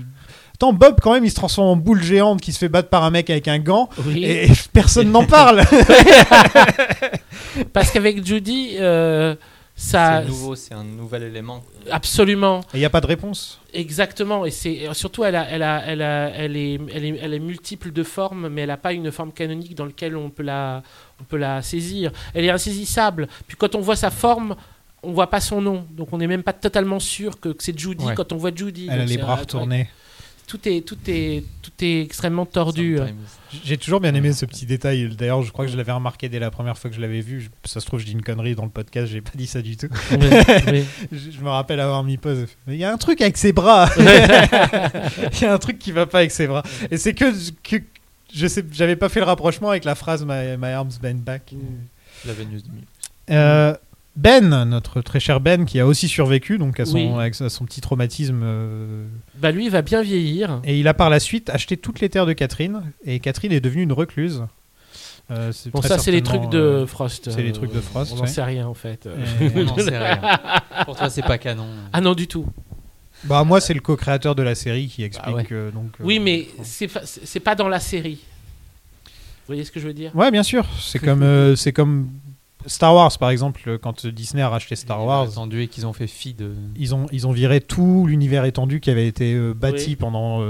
Attends, 0.55 0.73
Bob 0.73 1.01
quand 1.03 1.13
même 1.13 1.25
il 1.25 1.31
se 1.31 1.35
transforme 1.35 1.69
en 1.69 1.77
boule 1.77 2.03
géante 2.03 2.41
qui 2.41 2.53
se 2.53 2.59
fait 2.59 2.71
battre 2.71 2.89
par 2.89 3.05
un 3.05 3.11
mec 3.11 3.29
avec 3.29 3.47
un 3.47 3.59
gant 3.59 3.91
Oui. 4.07 4.25
et 4.25 4.51
personne 4.73 5.11
n'en 5.11 5.27
parle. 5.27 5.63
Parce 7.75 7.91
qu'avec 7.91 8.25
Judy, 8.25 8.77
euh, 8.79 9.35
ça. 9.79 10.23
C'est 10.23 10.29
nouveau, 10.29 10.57
c'est 10.57 10.75
un 10.75 10.83
nouvel 10.83 11.23
élément. 11.25 11.63
Absolument. 11.91 12.63
Il 12.75 12.79
n'y 12.81 12.85
a 12.87 12.91
pas 12.91 13.01
de 13.03 13.07
réponse. 13.07 13.61
Exactement, 13.75 14.45
et 14.47 14.51
c'est 14.51 14.89
surtout 14.95 15.23
elle, 15.25 15.37
a, 15.37 15.47
elle, 15.51 15.63
a, 15.63 15.83
elle, 15.87 16.03
a, 16.03 16.29
elle, 16.31 16.57
est, 16.57 16.81
elle, 16.95 17.05
est, 17.05 17.19
elle 17.23 17.35
est 17.35 17.39
multiple 17.39 17.93
de 17.93 18.03
formes, 18.03 18.49
mais 18.49 18.63
elle 18.63 18.69
n'a 18.69 18.79
pas 18.79 18.93
une 18.95 19.13
forme 19.13 19.33
canonique 19.33 19.75
dans 19.75 19.85
laquelle 19.85 20.17
on 20.17 20.31
peut 20.31 20.43
la, 20.43 20.83
on 21.21 21.25
peut 21.25 21.37
la 21.37 21.61
saisir. 21.63 22.11
Elle 22.35 22.47
est 22.47 22.51
insaisissable. 22.51 23.29
Puis 23.47 23.57
quand 23.57 23.75
on 23.75 23.81
voit 23.81 23.97
sa 23.97 24.11
forme, 24.11 24.57
on 25.03 25.13
voit 25.13 25.29
pas 25.29 25.41
son 25.41 25.61
nom, 25.61 25.85
donc 25.91 26.09
on 26.13 26.19
n'est 26.19 26.27
même 26.27 26.43
pas 26.43 26.55
totalement 26.55 26.99
sûr 26.99 27.39
que, 27.39 27.51
que 27.51 27.63
c'est 27.63 27.79
Judy 27.79 28.05
Ouais. 28.07 28.15
quand 28.15 28.33
on 28.33 28.37
voit 28.37 28.51
Judy. 28.55 28.89
Elle 28.91 29.03
a 29.03 29.05
les 29.05 29.19
bras 29.19 29.37
retournés. 29.37 29.89
Tout 30.47 30.69
est, 30.69 30.83
tout 30.83 30.99
est, 31.09 31.43
tout 31.61 31.73
est 31.81 32.03
extrêmement 32.03 32.47
tordu. 32.47 32.99
J'ai 33.65 33.77
toujours 33.77 34.01
bien 34.01 34.15
aimé 34.15 34.33
ce 34.33 34.47
petit 34.47 34.65
détail. 34.65 35.09
D'ailleurs, 35.17 35.43
je 35.43 35.51
crois 35.51 35.67
que 35.67 35.73
je 35.73 35.77
l'avais 35.77 35.93
remarqué 35.93 36.29
dès 36.29 36.39
la 36.39 36.53
première 36.53 36.79
fois 36.79 36.89
que 36.89 36.95
je 36.95 37.01
l'avais 37.01 37.21
vu. 37.21 37.51
Ça 37.65 37.81
se 37.81 37.87
trouve, 37.87 37.99
je 37.99 38.07
dis 38.07 38.13
une 38.13 38.23
connerie 38.23 38.55
dans 38.55 38.65
le 38.65 38.71
podcast. 38.71 39.11
J'ai 39.11 39.21
pas 39.21 39.33
dit 39.35 39.49
ça 39.49 39.61
du 39.61 39.77
tout. 39.77 39.89
Oui, 40.13 40.19
oui. 40.73 40.85
je, 41.13 41.41
me 41.41 41.49
rappelle 41.49 41.81
avoir 41.81 42.05
mis 42.05 42.17
pause. 42.17 42.47
Mais 42.67 42.75
il 42.75 42.79
y 42.79 42.85
a 42.85 42.93
un 42.93 42.97
truc 42.97 43.21
avec 43.23 43.37
ses 43.37 43.53
bras. 43.53 43.91
Il 43.99 45.41
y 45.41 45.45
a 45.45 45.53
un 45.53 45.59
truc 45.59 45.79
qui 45.79 45.91
va 45.91 46.07
pas 46.07 46.19
avec 46.19 46.31
ses 46.31 46.47
bras. 46.47 46.63
Et 46.91 46.97
c'est 46.97 47.15
que, 47.15 47.33
que 47.63 47.83
je 48.33 48.47
sais, 48.47 48.65
j'avais 48.73 48.97
pas 48.97 49.09
fait 49.09 49.21
le 49.21 49.27
rapprochement 49.27 49.71
avec 49.71 49.85
la 49.85 49.95
phrase 49.95 50.25
My, 50.25 50.57
my 50.59 50.71
arms 50.73 50.99
bend 51.03 51.25
back. 51.25 51.55
La 52.25 52.33
Vénus 52.33 52.63
de 52.63 52.71
Milo. 52.71 52.87
Euh, 53.31 53.75
Ben, 54.17 54.65
notre 54.65 55.03
très 55.03 55.21
cher 55.21 55.41
Ben, 55.41 55.67
qui 55.67 55.79
a 55.79 55.87
aussi 55.87 56.09
survécu, 56.09 56.57
donc 56.59 56.81
à 56.81 56.87
son, 56.87 56.95
Oui. 56.97 57.09
avec 57.21 57.35
sa- 57.35 57.51
son 57.51 57.65
petit 57.67 57.81
traumatisme. 57.83 58.41
euh, 58.43 59.07
Bah 59.37 59.51
lui, 59.53 59.67
il 59.67 59.71
va 59.71 59.83
bien 59.83 60.01
vieillir. 60.03 60.61
Et 60.65 60.79
il 60.81 60.89
a 60.89 60.95
par 60.95 61.11
la 61.11 61.21
suite 61.21 61.51
acheté 61.51 61.77
toutes 61.77 62.01
les 62.01 62.09
terres 62.09 62.25
de 62.27 62.33
Catherine, 62.33 62.81
et 63.05 63.21
Catherine 63.21 63.53
est 63.53 63.61
devenue 63.61 63.83
une 63.83 63.93
recluse. 63.93 64.43
Euh, 65.31 65.53
Bon, 65.73 65.83
ça, 65.83 65.99
c'est 65.99 66.13
les 66.13 66.23
trucs 66.23 66.49
de 66.51 66.59
euh, 66.59 66.87
Frost. 66.87 67.31
C'est 67.31 67.43
les 67.43 67.51
euh, 67.51 67.53
trucs 67.53 67.73
de 67.75 67.81
Frost. 67.81 68.13
On 68.13 68.17
n'en 68.17 68.23
ouais. 68.23 68.29
sait 68.29 68.43
rien, 68.45 68.67
en 68.67 68.75
fait. 68.75 69.09
On 69.57 69.65
n'en 69.65 69.77
sait 69.77 69.99
rien. 69.99 70.21
Pour 70.85 70.97
toi, 70.97 71.11
c'est 71.11 71.23
pas 71.23 71.37
canon. 71.37 71.67
Ah 71.93 72.01
non, 72.01 72.15
du 72.15 72.27
tout. 72.29 72.47
Bah 73.25 73.43
moi 73.45 73.63
c'est 73.63 73.73
le 73.73 73.81
co-créateur 73.81 74.35
de 74.35 74.43
la 74.43 74.55
série 74.55 74.89
qui 74.89 75.03
explique 75.03 75.35
Bah 75.35 75.41
ouais. 75.43 75.47
euh, 75.51 75.71
donc. 75.71 75.87
euh, 76.01 76.05
Oui, 76.05 76.19
mais 76.19 76.49
c'est 76.63 76.87
fa- 76.87 77.01
pas 77.43 77.55
dans 77.55 77.67
la 77.67 77.81
série. 77.81 78.21
Vous 79.07 79.11
voyez 79.49 79.65
ce 79.65 79.71
que 79.73 79.81
je 79.81 79.87
veux 79.87 79.95
dire? 79.95 80.15
Ouais, 80.15 80.31
bien 80.31 80.43
sûr. 80.43 80.67
C'est 80.81 80.99
comme 80.99 81.23
euh, 81.23 81.57
c'est 81.57 81.73
comme 81.73 82.09
Star 82.67 82.95
Wars 82.95 83.17
par 83.19 83.31
exemple 83.31 83.79
quand 83.79 84.07
Disney 84.07 84.43
a 84.43 84.49
racheté 84.49 84.77
Star 84.77 85.05
Wars. 85.05 85.23
Attendu 85.29 85.63
et 85.63 85.69
qu'ils 85.69 85.87
ont 85.87 85.93
fait 85.93 86.07
fi 86.07 86.35
de. 86.35 86.55
Ils 86.77 86.95
ont, 86.95 87.07
ils 87.13 87.27
ont 87.27 87.33
viré 87.33 87.61
tout 87.61 88.07
l'univers 88.07 88.45
étendu 88.45 88.81
qui 88.81 88.91
avait 88.91 89.07
été 89.07 89.35
euh, 89.35 89.55
bâti 89.55 89.91
Oui. 89.91 89.97
pendant 89.97 90.41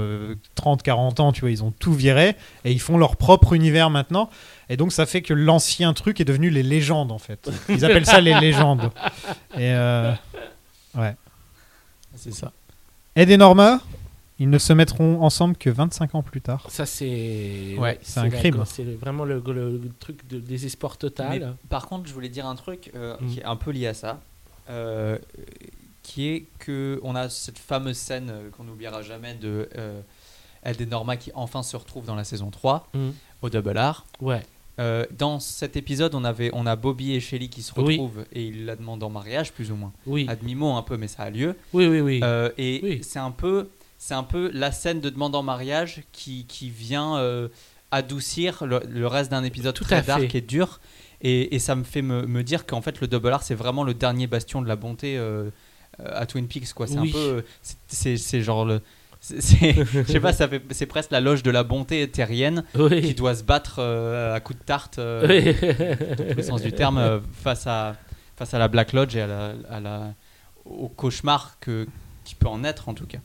30-40 0.55 1.21
ans, 1.21 1.31
tu 1.31 1.41
vois, 1.41 1.51
ils 1.51 1.63
ont 1.63 1.71
tout 1.71 1.93
viré 1.93 2.35
et 2.65 2.71
ils 2.71 2.81
font 2.81 2.97
leur 2.97 3.15
propre 3.15 3.53
univers 3.53 3.89
maintenant. 3.89 4.29
Et 4.69 4.77
donc 4.77 4.91
ça 4.91 5.05
fait 5.05 5.21
que 5.21 5.33
l'ancien 5.33 5.93
truc 5.93 6.19
est 6.19 6.25
devenu 6.25 6.49
les 6.49 6.63
légendes 6.63 7.11
en 7.11 7.19
fait. 7.19 7.49
Ils 7.69 7.85
appellent 7.85 8.05
ça 8.05 8.19
les 8.21 8.33
légendes. 8.39 8.91
Et 9.55 9.71
euh, 9.73 10.11
ouais. 10.95 11.15
C'est 12.15 12.33
ça. 12.33 12.51
Ed 13.15 13.29
et 13.29 13.37
Norma, 13.37 13.79
ils 14.39 14.49
ne 14.49 14.57
se 14.57 14.71
mettront 14.73 15.21
ensemble 15.23 15.55
que 15.57 15.69
25 15.69 16.15
ans 16.15 16.21
plus 16.23 16.41
tard. 16.41 16.65
Ça, 16.69 16.85
c'est. 16.85 17.75
Ouais, 17.77 17.99
c'est 18.03 18.19
un 18.19 18.29
crime. 18.29 18.63
C'est 18.65 18.83
vraiment 18.83 19.25
le, 19.25 19.41
truc 19.99 20.27
de 20.27 20.39
désespoir 20.39 20.97
total. 20.97 21.39
Mais 21.39 21.45
par 21.69 21.87
contre, 21.87 22.07
je 22.07 22.13
voulais 22.13 22.29
dire 22.29 22.45
un 22.45 22.55
truc 22.55 22.91
euh, 22.95 23.15
Mm. 23.19 23.27
qui 23.27 23.39
est 23.39 23.43
un 23.45 23.55
peu 23.55 23.71
lié 23.71 23.87
à 23.87 23.93
ça, 23.93 24.19
euh, 24.69 25.17
qui 26.03 26.27
est 26.29 26.45
que 26.59 26.99
on 27.03 27.15
a 27.15 27.29
cette 27.29 27.57
fameuse 27.59 27.97
scène 27.97 28.29
euh, 28.31 28.49
qu'on 28.51 28.63
n'oubliera 28.63 29.01
jamais 29.01 29.33
de 29.33 29.67
euh, 29.77 29.99
Ed 30.63 30.79
et 30.81 30.85
Norma 30.85 31.17
qui 31.17 31.31
enfin 31.35 31.63
se 31.63 31.75
retrouvent 31.77 32.05
dans 32.05 32.15
la 32.15 32.23
saison 32.23 32.49
3 32.51 32.87
Mm. 32.93 33.09
au 33.41 33.49
Double 33.49 33.77
R. 33.77 34.05
Ouais. 34.21 34.41
Euh, 34.79 35.05
dans 35.17 35.39
cet 35.39 35.75
épisode, 35.75 36.13
on, 36.13 36.23
avait, 36.23 36.51
on 36.53 36.67
a 36.67 36.75
Bobby 36.75 37.13
et 37.13 37.19
Shelly 37.19 37.49
qui 37.49 37.63
se 37.63 37.73
Oui. 37.77 37.93
retrouvent 37.97 38.25
et 38.31 38.43
ils 38.45 38.65
la 38.65 38.75
demandent 38.75 39.01
en 39.01 39.09
mariage, 39.09 39.51
plus 39.51 39.71
ou 39.71 39.75
moins. 39.75 39.91
Oui. 40.05 40.27
À 40.29 40.35
demi-mot 40.35 40.73
un 40.75 40.83
peu, 40.83 40.97
mais 40.97 41.07
ça 41.07 41.23
a 41.23 41.29
lieu. 41.31 41.55
Oui, 41.73 41.87
oui, 41.87 41.99
oui. 41.99 42.19
Euh, 42.23 42.51
et 42.59 42.79
Oui. 42.83 42.99
c'est 43.03 43.17
un 43.17 43.31
peu, 43.31 43.69
c'est 43.97 44.13
un 44.13 44.23
peu 44.23 44.49
la 44.53 44.71
scène 44.71 45.01
de 45.01 45.09
demande 45.09 45.35
en 45.35 45.43
mariage 45.43 46.03
qui, 46.11 46.45
qui 46.47 46.69
vient 46.69 47.17
euh, 47.17 47.47
adoucir 47.91 48.65
le, 48.65 48.81
le 48.87 49.07
reste 49.07 49.31
d'un 49.31 49.43
épisode 49.43 49.73
Tout 49.75 49.83
très 49.83 49.97
à 49.97 50.01
dark 50.01 50.21
fait. 50.31 50.37
et 50.37 50.41
dur. 50.41 50.79
Et, 51.21 51.55
et 51.55 51.59
ça 51.59 51.75
me 51.75 51.83
fait 51.83 52.01
me, 52.03 52.27
me 52.27 52.43
dire 52.43 52.65
qu'en 52.67 52.81
fait 52.81 53.01
le 53.01 53.07
double 53.07 53.33
R 53.33 53.41
c'est 53.41 53.55
vraiment 53.55 53.83
le 53.83 53.93
dernier 53.95 54.27
bastion 54.27 54.61
de 54.61 54.67
la 54.67 54.75
bonté 54.75 55.17
euh, 55.17 55.49
euh, 55.99 56.05
à 56.13 56.25
Twin 56.27 56.47
Peaks 56.47 56.73
quoi. 56.73 56.85
C'est 56.85 56.99
Oui. 56.99 57.09
un 57.09 57.13
peu, 57.13 57.43
c'est- 57.87 58.41
genre 58.41 58.65
le, 58.65 58.81
je 59.31 60.03
sais 60.07 60.19
pas, 60.19 60.31
c'est 60.31 60.85
presque 60.85 61.09
la 61.09 61.19
loge 61.19 61.41
de 61.41 61.49
la 61.49 61.63
bonté 61.63 62.07
terrienne 62.07 62.63
Oui. 62.75 63.01
qui 63.01 63.13
doit 63.15 63.33
se 63.33 63.43
battre 63.43 63.77
euh, 63.79 64.35
à 64.35 64.39
coups 64.39 64.59
de 64.59 64.63
tarte, 64.63 64.99
Oui. 65.27 65.55
dans 66.35 66.43
sens 66.43 66.61
du 66.61 66.71
terme, 66.71 67.21
face 67.41 67.65
à 67.65 67.95
face 68.35 68.53
à 68.53 68.59
la 68.59 68.67
Black 68.67 68.93
Lodge 68.93 69.15
et 69.15 69.21
à 69.21 69.27
la, 69.27 69.53
à 69.71 69.79
la- 69.79 70.13
au 70.65 70.87
cauchemar 70.89 71.57
que 71.59 71.87
qui 72.25 72.35
peut 72.35 72.47
en 72.47 72.63
être 72.63 72.89
en 72.89 72.93
tout 72.93 73.07
cas. 73.07 73.17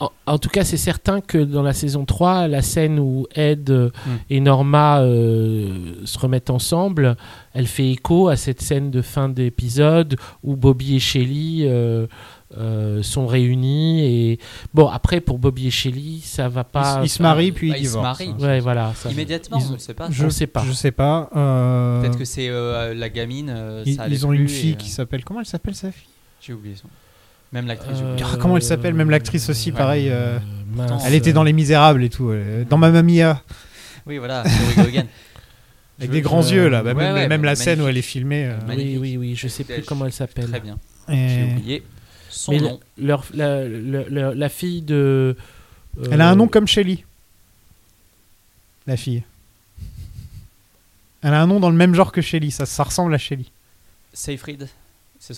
En, 0.00 0.10
en 0.26 0.38
tout 0.38 0.48
cas, 0.48 0.64
c'est 0.64 0.76
certain 0.76 1.20
que 1.20 1.38
dans 1.38 1.62
la 1.62 1.72
saison 1.72 2.04
3, 2.04 2.46
la 2.48 2.62
scène 2.62 2.98
où 3.00 3.26
Ed 3.34 3.70
euh, 3.70 3.90
Mm. 4.06 4.10
et 4.30 4.40
Norma 4.40 5.00
euh, 5.00 5.94
se 6.04 6.18
remettent 6.18 6.50
ensemble, 6.50 7.16
elle 7.52 7.66
fait 7.66 7.90
écho 7.90 8.28
à 8.28 8.36
cette 8.36 8.60
scène 8.62 8.90
de 8.90 9.02
fin 9.02 9.28
d'épisode 9.28 10.16
où 10.44 10.54
Bobby 10.56 10.96
et 10.96 11.00
Shelly 11.00 11.62
euh, 11.66 12.06
euh, 12.56 13.02
sont 13.02 13.26
réunis. 13.26 14.04
Et 14.04 14.38
bon, 14.72 14.86
après, 14.86 15.20
pour 15.20 15.38
Bobby 15.38 15.66
et 15.66 15.70
Shelly, 15.70 16.20
ça 16.20 16.48
va 16.48 16.64
pas. 16.64 16.98
Ils, 17.00 17.06
ils 17.06 17.08
se 17.08 17.22
marient 17.22 17.52
puis 17.52 17.70
Bah, 17.70 17.76
ils 17.78 17.82
ils 17.84 17.88
se 17.88 17.98
marient. 17.98 18.34
Ouais, 18.38 18.60
voilà. 18.60 18.92
ça- 18.94 19.10
Immédiatement, 19.10 19.58
Ils 19.58 19.66
on 19.66 19.70
ont- 19.70 19.72
ne 19.74 19.78
sait 19.78 19.94
pas. 19.94 20.08
Je 20.10 20.24
On 20.26 20.30
sait 20.30 20.46
pas. 20.46 20.62
Je 20.64 20.72
sais 20.72 20.92
pas. 20.92 21.28
euh, 21.34 22.00
Peut-être 22.00 22.18
que 22.18 22.24
c'est 22.24 22.48
euh, 22.48 22.94
la 22.94 23.08
gamine. 23.08 23.52
euh, 23.54 23.82
ils, 23.84 23.96
ça 23.96 24.02
allait 24.02 24.14
ils 24.14 24.26
ont 24.26 24.32
une 24.32 24.44
et, 24.44 24.48
fille 24.48 24.72
euh, 24.74 24.76
qui 24.76 24.90
s'appelle. 24.90 25.24
Comment 25.24 25.40
elle 25.40 25.46
s'appelle 25.46 25.74
sa 25.74 25.90
fille? 25.90 26.08
J'ai 26.40 26.52
oublié 26.52 26.76
son. 26.76 26.88
Même 27.52 27.66
l'actrice. 27.66 27.98
oublié. 27.98 28.24
Ah, 28.30 28.36
Comment 28.40 28.56
elle 28.56 28.62
s'appelle 28.62 28.94
Même 28.94 29.10
l'actrice 29.10 29.48
aussi, 29.48 29.70
Ouais. 29.70 29.76
pareil. 29.78 30.08
euh, 30.10 30.36
Euh, 30.36 30.38
mince. 30.74 31.02
Elle 31.06 31.14
était 31.14 31.32
dans 31.32 31.42
Les 31.44 31.52
Misérables 31.54 32.02
et 32.04 32.10
tout. 32.10 32.28
euh, 32.30 32.64
Dans 32.68 32.76
Mamma 32.78 33.02
Mia. 33.02 33.42
Oui, 34.06 34.18
voilà. 34.18 34.44
Avec 35.98 36.10
des 36.10 36.20
grands 36.20 36.42
yeux 36.42 36.68
là. 36.68 36.82
Bah, 36.82 36.90
Ouais, 36.92 36.94
même 37.04 37.14
ouais, 37.14 37.28
même 37.28 37.40
bah, 37.42 37.46
la 37.48 37.56
scène 37.56 37.80
où 37.80 37.88
elle 37.88 37.96
est 37.96 38.02
filmée. 38.02 38.46
euh, 38.46 38.56
Oui, 38.68 38.98
oui, 39.00 39.16
oui, 39.16 39.34
je 39.34 39.48
sais 39.48 39.64
plus 39.64 39.82
comment 39.82 40.04
elle 40.06 40.12
s'appelle. 40.12 40.48
Très 40.48 40.60
bien. 40.60 40.78
et- 41.08 41.28
J'ai 41.28 41.44
oublié 41.56 41.82
son 42.30 42.52
Mais 42.52 42.58
nom. 42.60 42.80
leur- 42.98 43.24
la, 43.34 43.66
la- 43.66 44.08
la- 44.08 44.34
la 44.34 44.48
fille 44.48 44.82
de. 44.82 45.34
euh, 45.98 46.04
Elle 46.12 46.20
a 46.20 46.30
un 46.30 46.36
nom 46.36 46.46
comme 46.48 46.68
Shelly. 46.68 47.04
La 48.86 48.96
fille. 48.96 49.22
Elle 51.22 51.34
a 51.34 51.42
un 51.42 51.46
nom 51.46 51.58
dans 51.60 51.70
le 51.70 51.76
même 51.76 51.94
genre 51.94 52.12
que 52.12 52.20
Shelly. 52.22 52.50
Ça, 52.52 52.64
ça 52.66 52.84
ressemble 52.84 53.12
à 53.14 53.18
Shelly. 53.18 53.50
Seyfried. 54.12 54.68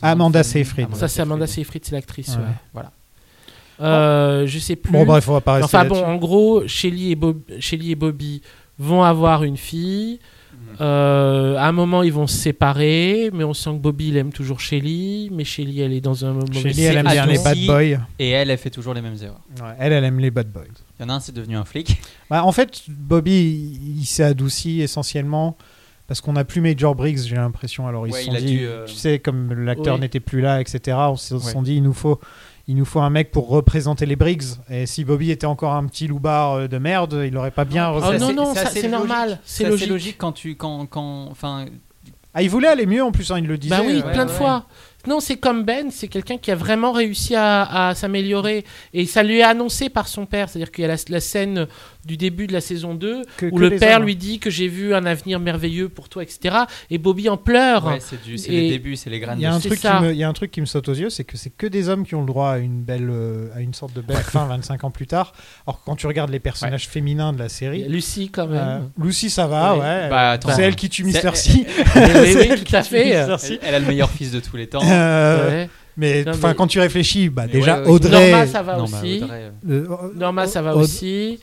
Amanda. 0.02 0.42
Seyfried. 0.42 0.94
Ça, 0.94 1.08
c'est 1.08 1.22
Amanda 1.22 1.46
Seyfried, 1.46 1.84
c'est 1.84 1.92
l'actrice. 1.94 2.28
Ouais. 2.30 2.42
ouais. 2.42 2.50
Voilà. 2.72 2.92
Euh, 3.80 4.46
je 4.46 4.58
sais 4.58 4.76
plus. 4.76 4.92
Bon, 4.92 5.04
bref, 5.04 5.28
on 5.28 5.32
va 5.32 5.40
pas 5.40 5.54
rester 5.54 5.64
Enfin 5.76 5.86
bon, 5.86 6.04
en 6.04 6.16
gros, 6.16 6.66
Shelly 6.66 7.12
et, 7.12 7.14
Bob- 7.16 7.40
Shelly 7.60 7.92
et 7.92 7.94
Bobby 7.94 8.42
vont 8.78 9.02
avoir 9.02 9.42
une 9.42 9.56
fille. 9.56 10.20
Mhm. 10.52 10.76
Euh, 10.82 11.56
à 11.56 11.66
un 11.66 11.72
moment, 11.72 12.02
ils 12.02 12.12
vont 12.12 12.26
se 12.26 12.36
séparer, 12.36 13.30
mais 13.32 13.42
on 13.44 13.54
sent 13.54 13.70
que 13.70 13.76
Bobby 13.78 14.08
il 14.08 14.16
aime 14.18 14.32
toujours 14.32 14.60
Shelly, 14.60 15.30
mais 15.32 15.44
Shelly 15.44 15.80
elle 15.80 15.94
est 15.94 16.00
dans 16.02 16.24
un 16.26 16.32
moment. 16.34 16.52
Shelly, 16.52 16.82
elle 16.82 16.98
aime 16.98 17.06
bien 17.08 17.24
les 17.26 17.38
bad 17.38 17.58
boys. 17.66 18.00
Et 18.18 18.30
elle, 18.30 18.50
elle 18.50 18.58
fait 18.58 18.70
toujours 18.70 18.92
les 18.92 19.00
mêmes 19.00 19.16
erreurs. 19.22 19.40
Ouais, 19.62 19.74
elle, 19.78 19.92
elle 19.94 20.04
aime 20.04 20.20
les 20.20 20.30
bad 20.30 20.50
boys. 20.52 20.64
Il 20.98 21.02
y 21.02 21.06
en 21.06 21.08
a 21.08 21.14
un, 21.14 21.20
c'est 21.20 21.34
devenu 21.34 21.56
un 21.56 21.64
flic. 21.64 22.00
Bah, 22.28 22.44
en 22.44 22.52
fait, 22.52 22.82
Bobby, 22.88 23.32
il, 23.82 24.00
il 24.00 24.04
s'est 24.04 24.24
adouci 24.24 24.82
essentiellement 24.82 25.56
parce 26.10 26.20
qu'on 26.20 26.32
n'a 26.32 26.44
plus 26.44 26.60
Major 26.60 26.96
Briggs, 26.96 27.20
j'ai 27.24 27.36
l'impression. 27.36 27.86
Alors 27.86 28.04
ils 28.08 28.12
Ouais, 28.12 28.18
se 28.18 28.26
sont 28.26 28.32
dit, 28.32 28.56
dû, 28.56 28.66
euh, 28.66 28.84
tu 28.84 28.94
sais, 28.96 29.20
comme 29.20 29.52
l'acteur 29.52 29.94
Oui. 29.94 30.00
n'était 30.00 30.18
plus 30.18 30.40
là, 30.40 30.60
etc. 30.60 30.96
On 31.08 31.14
se 31.14 31.34
Ouais. 31.36 31.40
sont 31.40 31.62
dit, 31.62 31.76
il 31.76 31.84
nous 31.84 31.92
faut, 31.92 32.18
il 32.66 32.74
nous 32.74 32.84
faut 32.84 32.98
un 32.98 33.10
mec 33.10 33.30
pour 33.30 33.46
représenter 33.48 34.06
les 34.06 34.16
Briggs. 34.16 34.42
Et 34.68 34.86
si 34.86 35.04
Bobby 35.04 35.30
était 35.30 35.46
encore 35.46 35.74
un 35.74 35.86
petit 35.86 36.08
loupard 36.08 36.54
euh, 36.54 36.66
de 36.66 36.78
merde, 36.78 37.22
il 37.24 37.36
aurait 37.36 37.52
pas 37.52 37.64
bien. 37.64 37.90
Oh 37.90 38.00
représenté- 38.00 38.18
non, 38.18 38.26
assez- 38.26 38.34
non, 38.50 38.54
ça, 38.56 38.60
assez 38.62 38.80
c'est 38.80 38.88
normal, 38.88 39.28
logique. 39.28 39.40
c'est 39.44 39.68
logique. 39.68 39.88
logique 39.88 40.16
quand 40.18 40.32
tu 40.32 40.56
quand 40.56 40.86
quand 40.86 41.28
enfin 41.30 41.66
Ah, 42.34 42.42
il 42.42 42.50
voulait 42.50 42.66
aller 42.68 42.86
mieux 42.86 43.04
en 43.04 43.12
plus, 43.12 43.30
hein, 43.30 43.38
il 43.38 43.46
le 43.46 43.56
disait. 43.56 43.76
Bah 43.76 43.82
oui, 43.86 44.02
plein 44.12 44.26
de 44.26 44.30
fois. 44.30 44.66
Non, 45.06 45.18
c'est 45.18 45.36
comme 45.38 45.64
Ben, 45.64 45.90
c'est 45.90 46.08
quelqu'un 46.08 46.36
qui 46.36 46.50
a 46.50 46.54
vraiment 46.54 46.92
réussi 46.92 47.34
à, 47.34 47.88
à 47.88 47.94
s'améliorer. 47.94 48.64
Et 48.92 49.06
ça 49.06 49.22
lui 49.22 49.38
est 49.38 49.42
annoncé 49.42 49.88
par 49.88 50.06
son 50.08 50.26
père. 50.26 50.48
C'est-à-dire 50.50 50.70
qu'il 50.70 50.82
y 50.82 50.84
a 50.84 50.88
la, 50.88 50.96
la 51.08 51.20
scène 51.20 51.66
du 52.06 52.16
début 52.16 52.46
de 52.46 52.52
la 52.52 52.60
saison 52.60 52.94
2 52.94 53.22
Que- 53.36 53.46
où 53.46 53.56
que 53.56 53.60
le 53.60 53.76
père 53.76 53.98
hommes. 53.98 54.04
lui 54.06 54.16
dit 54.16 54.38
que 54.38 54.48
j'ai 54.50 54.68
vu 54.68 54.94
un 54.94 55.04
avenir 55.06 55.38
merveilleux 55.40 55.88
pour 55.88 56.08
toi, 56.08 56.22
etc. 56.22 56.56
Et 56.90 56.98
Bobby 56.98 57.28
en 57.28 57.36
pleure. 57.36 57.84
ouais, 57.86 57.98
c'est 58.00 58.22
du 58.22 58.38
c'est 58.38 58.52
Et- 58.52 58.60
les 58.62 58.68
débuts, 58.70 58.96
c'est 58.96 59.10
les 59.10 59.20
graines. 59.20 59.38
Il 59.38 59.42
y, 59.42 59.46
a 59.46 59.50
de- 59.50 59.56
un 59.56 59.60
truc 59.60 59.78
qui 59.80 59.86
me, 59.86 60.10
il 60.12 60.16
y 60.16 60.24
a 60.24 60.28
un 60.28 60.32
truc 60.32 60.50
qui 60.50 60.60
me 60.60 60.66
saute 60.66 60.88
aux 60.88 60.94
yeux, 60.94 61.10
c'est 61.10 61.24
que 61.24 61.36
c'est 61.36 61.50
que 61.50 61.66
des 61.66 61.88
hommes 61.88 62.06
qui 62.06 62.14
ont 62.14 62.20
le 62.20 62.26
droit 62.26 62.50
à 62.50 62.58
une 62.58 62.82
belle, 62.82 63.08
euh, 63.10 63.48
à 63.54 63.60
une 63.60 63.74
sorte 63.74 63.92
de 63.94 64.00
belle 64.00 64.16
fin 64.24 64.46
25 64.46 64.84
ans 64.84 64.90
plus 64.90 65.06
tard. 65.06 65.32
Alors 65.66 65.82
quand 65.84 65.96
tu 65.96 66.06
regardes 66.06 66.30
les 66.30 66.40
personnages 66.40 66.88
féminins 66.88 67.32
de 67.32 67.38
la 67.38 67.48
série, 67.48 67.84
Lucie, 67.88 68.30
quand 68.30 68.48
euh, 68.48 68.78
même. 68.78 68.90
Lucy 68.98 69.28
ça 69.30 69.46
va, 69.46 69.74
Ouais. 69.74 69.80
ouais. 69.80 70.08
Bah, 70.08 70.38
c'est 70.54 70.62
elle 70.62 70.76
qui 70.76 70.88
tue 70.88 71.04
Mr. 71.04 71.34
C. 71.34 71.66
oui, 71.94 72.64
tout 72.64 72.76
à 72.76 72.82
fait. 72.82 73.08
Elle, 73.08 73.58
elle 73.62 73.74
a 73.74 73.78
le 73.80 73.86
meilleur 73.86 74.10
fils 74.10 74.30
de 74.30 74.40
tous 74.40 74.56
les 74.56 74.66
temps. 74.66 74.80
Euh. 74.84 75.66
Mais 75.96 76.24
Non, 76.24 76.32
mais- 76.42 76.54
quand 76.54 76.66
tu 76.66 76.78
réfléchis, 76.80 77.28
bah, 77.28 77.46
déjà 77.46 77.80
ouais, 77.80 77.84
ouais. 77.86 77.90
Audrey. 77.90 78.30
Norma, 78.30 78.46
ça 78.46 78.62
va 78.62 78.76
Non, 78.78 78.84
bah, 78.84 78.98
aussi. 79.02 79.20
Audrey, 79.22 79.50
euh, 79.68 79.86
euh, 79.90 80.12
Norma, 80.14 80.46
ça 80.46 80.62
va 80.62 80.74
Aud- 80.74 80.82
aussi. 80.84 81.40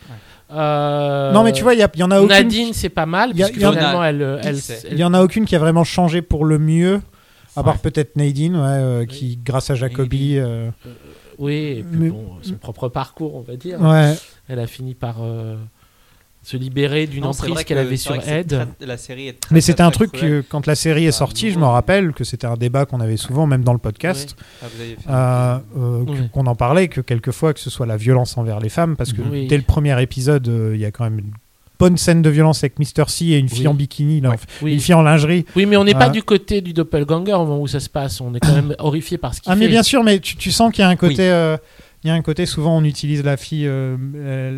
Euh, 0.51 1.32
Non, 1.34 1.43
mais 1.43 1.51
tu 1.51 1.64
vois, 1.64 1.74
il 1.74 1.80
y, 1.80 2.00
y 2.00 2.03
en 2.03 2.11
a 2.11 2.19
aucune. 2.19 2.30
Nadine, 2.35 2.74
c'est 2.74 2.90
pas 2.90 3.06
mal. 3.06 3.32
Il 3.34 3.38
y 3.38 3.40
y 3.42 3.43
en 3.43 3.48
a- 3.48 3.51
finalement, 3.51 4.03
elle, 4.03 4.40
y 5.00 5.03
en 5.03 5.14
a 5.14 5.22
aucune 5.22 5.45
qui 5.45 5.56
a 5.56 5.59
vraiment 5.59 5.84
changé 5.84 6.22
pour 6.22 6.45
le 6.45 6.58
mieux, 6.58 7.01
à 7.56 7.64
part 7.64 7.76
Ouais. 7.76 7.80
peut-être 7.84 8.16
Nadine, 8.16 8.56
ouais, 8.56 8.61
euh, 8.66 9.06
qui, 9.06 9.38
grâce 9.43 9.69
à 9.69 9.76
Jacobi. 9.76 10.38
euh, 10.38 10.69
Oui, 11.38 11.53
et 11.80 11.84
puis 11.84 12.00
Mais- 12.00 12.09
bon, 12.09 12.26
son 12.42 12.53
propre 12.56 12.88
parcours, 12.88 13.35
on 13.35 13.42
va 13.42 13.56
dire. 13.58 13.80
ouais. 13.82 14.16
Elle 14.48 14.59
a 14.59 14.67
fini 14.67 14.93
par 14.95 15.17
euh, 15.22 15.56
se 16.48 16.56
libérer 16.56 17.08
d'une 17.08 17.26
emprise 17.26 17.53
qu'elle 17.66 17.77
que- 17.77 17.82
avait 17.82 17.98
sur 17.98 18.16
Ed. 18.16 18.48
très- 18.48 18.85
La 18.88 18.95
série 18.95 19.27
est 19.27 19.38
très, 19.38 19.53
Mais 19.53 19.59
c'était 19.59 19.82
un 19.82 19.92
très 19.92 20.08
truc 20.08 20.14
que, 20.22 20.42
quand 20.48 20.66
la 20.66 20.76
série 20.76 21.06
est 21.06 21.11
sortie, 21.11 21.51
je 21.51 21.59
me 21.59 21.66
rappelle 21.66 22.14
que 22.14 22.24
c'était 22.24 22.48
un 22.48 22.56
débat 22.56 22.85
qu'on 22.85 23.01
avait 23.01 23.17
souvent, 23.17 23.45
même 23.48 23.66
dans 23.66 23.74
le 23.74 23.80
podcast. 23.80 24.38
Ah, 25.08 25.61
euh, 25.76 25.77
euh, 25.77 26.03
Oui. 26.08 26.30
qu'on 26.32 26.45
en 26.48 26.56
parlait, 26.56 26.88
que 26.88 27.01
quelquefois 27.01 27.53
que 27.53 27.59
ce 27.59 27.69
soit 27.69 27.85
la 27.85 27.98
violence 27.98 28.38
envers 28.38 28.61
les 28.61 28.69
femmes, 28.69 28.95
parce 28.95 29.11
que 29.11 29.22
Oui. 29.30 29.48
dès 29.48 29.58
le 29.58 29.64
premier 29.64 30.01
épisode, 30.01 30.48
euh, 30.48 30.72
il 30.74 30.80
y 30.80 30.85
a 30.85 30.92
quand 30.92 31.03
même 31.03 31.19
une 31.19 31.32
bonne 31.80 31.98
scène 31.98 32.22
de 32.22 32.30
violence 32.30 32.59
avec 32.64 32.80
Mr. 32.80 33.03
C 33.09 33.26
et 33.26 33.38
une 33.40 33.50
fille 33.50 33.61
Oui. 33.61 33.67
en 33.67 33.74
bikini, 33.74 34.22
là, 34.22 34.32
Oui. 34.61 34.74
une 34.76 34.80
fille 34.80 34.95
en 34.95 35.01
lingerie. 35.03 35.45
oui, 35.56 35.66
mais 35.66 35.76
on 35.76 35.84
n'est 35.84 35.93
pas 35.95 36.09
du 36.09 36.24
côté 36.24 36.61
du 36.61 36.72
doppelganger 36.72 37.34
au 37.34 37.40
moment 37.45 37.59
où 37.61 37.67
ça 37.67 37.82
se 37.82 37.90
passe. 37.90 38.22
On 38.22 38.34
est 38.34 38.40
quand 38.40 38.53
même 38.56 38.74
horrifié 38.80 39.17
par 39.17 39.34
ce 39.35 39.42
qu'il 39.42 39.51
Ah 39.51 39.56
fait. 39.56 39.59
mais 39.59 39.67
bien 39.67 39.84
sûr, 39.84 40.01
mais 40.03 40.19
tu, 40.19 40.38
tu 40.38 40.51
sens 40.51 40.72
qu'il 40.72 40.82
y 40.82 40.85
a 40.85 40.90
un 40.90 40.95
côté, 40.95 41.16
Oui. 41.24 41.30
euh, 41.30 41.58
il 42.08 42.10
Il 42.10 42.11
y 42.11 42.14
a 42.14 42.16
un 42.16 42.22
côté, 42.22 42.45
souvent, 42.45 42.77
on 42.77 42.84
utilise 42.86 43.22
la 43.24 43.36
fille, 43.36 43.68
euh, 43.68 43.98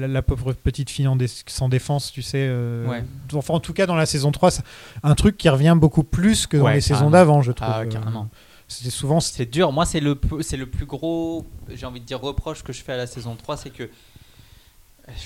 la, 0.02 0.08
la 0.08 0.22
pauvre 0.22 0.54
petite 0.54 0.90
fille 0.92 1.08
en 1.08 1.16
dé- 1.16 1.26
sans 1.48 1.68
défense, 1.68 2.12
tu 2.12 2.22
sais. 2.22 2.46
euh, 2.48 2.86
Ouais. 2.88 3.04
Enfin, 3.34 3.56
en 3.56 3.60
tout 3.60 3.74
cas, 3.74 3.88
dans 3.88 3.96
la 3.96 4.06
saison 4.06 4.32
3, 4.32 4.52
c'est 4.52 4.64
un 5.02 5.16
truc 5.16 5.36
qui 5.36 5.50
revient 5.50 5.76
beaucoup 5.76 6.04
plus 6.04 6.46
que 6.46 6.58
dans 6.58 6.66
Ouais, 6.66 6.76
les 6.76 6.82
saisons 6.82 7.10
d'avant, 7.10 7.42
je 7.42 7.52
trouve. 7.52 7.68
Ah, 7.72 7.80
Euh, 7.82 7.86
carrément. 7.86 8.30
C'était 8.68 8.92
souvent. 8.92 9.20
C'est 9.20 9.50
dur. 9.52 9.72
Moi, 9.72 9.88
c'est 9.88 10.00
le, 10.00 10.16
c'est 10.42 10.58
le 10.58 10.68
plus 10.68 10.86
gros, 10.86 11.44
j'ai 11.74 11.88
envie 11.88 12.00
de 12.02 12.06
dire, 12.06 12.22
reproche 12.22 12.62
que 12.62 12.72
je 12.72 12.84
fais 12.84 12.94
à 12.94 12.98
la 12.98 13.08
saison 13.08 13.36
3, 13.36 13.58
c'est 13.58 13.72
que 13.72 13.90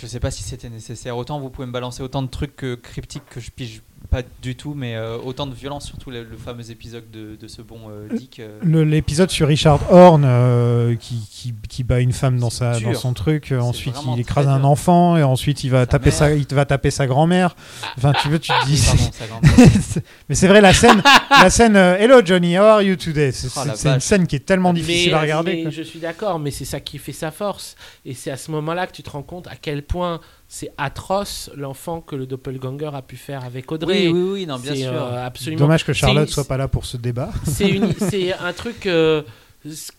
je 0.02 0.08
sais 0.08 0.22
pas 0.22 0.32
si 0.32 0.44
c'était 0.44 0.70
nécessaire. 0.70 1.18
Autant 1.18 1.42
vous 1.42 1.50
pouvez 1.50 1.68
me 1.68 1.74
balancer 1.74 2.02
autant 2.04 2.22
de 2.22 2.28
trucs 2.30 2.56
que 2.56 2.76
cryptiques 2.76 3.26
que 3.30 3.42
je 3.42 3.52
pige 3.52 3.82
pas 4.10 4.22
du 4.42 4.56
tout, 4.56 4.74
mais 4.76 4.96
euh, 4.96 5.18
autant 5.18 5.48
de 5.48 5.54
violence, 5.56 5.86
surtout 5.88 6.12
le, 6.12 6.24
le 6.24 6.38
fameux 6.38 6.70
épisode 6.70 7.10
de, 7.12 7.36
de 7.36 7.48
ce 7.48 7.62
bon 7.62 7.90
euh, 7.90 8.08
Dick. 8.16 8.40
euh, 8.40 8.60
L'épisode 8.86 9.30
sur 9.32 9.48
Richard 9.48 9.80
Horn 9.92 10.24
euh, 10.26 10.96
qui, 10.96 11.16
qui, 11.32 11.54
qui 11.68 11.84
bat 11.84 12.00
une 12.00 12.12
femme 12.14 12.38
dans, 12.38 12.50
sa, 12.50 12.78
dur. 12.78 12.90
dans 12.92 13.00
son 13.00 13.14
truc, 13.14 13.52
ensuite 13.60 13.96
il 14.14 14.20
écrase 14.20 14.48
un 14.48 14.64
enfant 14.64 15.18
et 15.18 15.24
ensuite 15.24 15.64
il 15.64 15.70
va, 15.70 15.86
taper 15.86 16.06
mère. 16.10 16.14
sa, 16.14 16.34
il 16.34 16.46
va 16.52 16.66
taper 16.66 16.92
sa 16.92 17.08
grand-mère. 17.08 17.56
Enfin, 17.98 18.14
tu 18.22 18.30
veux, 18.30 18.40
tu 18.40 18.52
te 18.52 18.66
dis. 18.66 18.82
Pardon, 19.18 19.40
Mais 20.30 20.36
c'est 20.36 20.48
vrai, 20.48 20.62
la 20.62 20.74
scène, 20.74 21.02
la 21.30 21.50
scène 21.50 21.76
euh, 21.76 21.96
Hello 21.98 22.22
Johnny, 22.24 22.58
how 22.58 22.64
are 22.64 22.82
you 22.82 22.96
today? 22.96 23.32
C'est 23.32 23.48
Oh, 23.56 23.88
une 23.88 24.00
scène 24.00 24.28
qui 24.28 24.36
est 24.36 24.46
tellement 24.46 24.74
difficile 24.74 25.12
Mais- 25.12 25.18
à 25.18 25.22
regarder. 25.22 25.64
mais 25.66 25.72
je 25.72 25.82
suis 25.82 26.00
d'accord, 26.00 26.40
mais 26.40 26.52
c'est 26.52 26.66
ça 26.66 26.80
qui 26.80 26.98
fait 26.98 27.12
sa 27.14 27.32
force. 27.32 27.76
Et 28.06 28.14
c'est 28.14 28.32
à 28.32 28.38
ce 28.38 28.52
moment-là 28.52 28.88
que 28.88 28.92
tu 28.94 29.04
te 29.04 29.10
rends 29.10 29.24
compte 29.24 29.48
à 29.48 29.56
quel 29.56 29.84
point 29.84 30.20
c'est 30.56 30.70
atroce 30.78 31.50
l'enfant 31.56 32.00
que 32.00 32.16
le 32.16 32.28
doppelganger 32.28 32.92
a 32.94 33.02
pu 33.02 33.18
faire 33.18 33.44
avec 33.44 33.72
Audrey. 33.72 34.08
Oui, 34.08 34.14
oui, 34.14 34.30
oui, 34.34 34.46
non, 34.46 34.60
bien 34.60 34.76
C'est, 34.76 34.82
sûr. 34.82 34.94
euh, 34.94 35.26
absolument. 35.26 35.60
Dommage 35.62 35.84
que 35.84 35.94
Charlotte 35.94 36.30
soit 36.30 36.48
pas 36.48 36.58
là 36.58 36.68
pour 36.68 36.86
ce 36.86 36.96
débat. 36.96 37.32
C'est 37.46 38.34
un 38.34 38.54
truc 38.54 38.86
euh, 38.86 39.24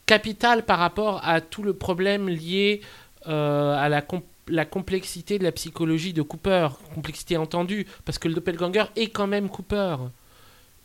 capital 0.06 0.64
par 0.64 0.78
rapport 0.78 1.20
à 1.24 1.40
tout 1.40 1.64
le 1.64 1.72
problème 1.74 2.28
lié 2.28 2.82
euh, 3.26 3.76
à 3.76 3.88
la, 3.88 4.00
com- 4.00 4.22
la 4.46 4.64
complexité 4.64 5.40
de 5.40 5.42
la 5.42 5.50
psychologie 5.50 6.12
de 6.12 6.22
Cooper. 6.22 6.68
Complexité 6.94 7.36
entendue, 7.36 7.84
parce 8.04 8.18
que 8.18 8.28
le 8.28 8.34
doppelganger 8.34 8.84
est 8.94 9.08
quand 9.08 9.26
même 9.26 9.48
Cooper. 9.48 9.96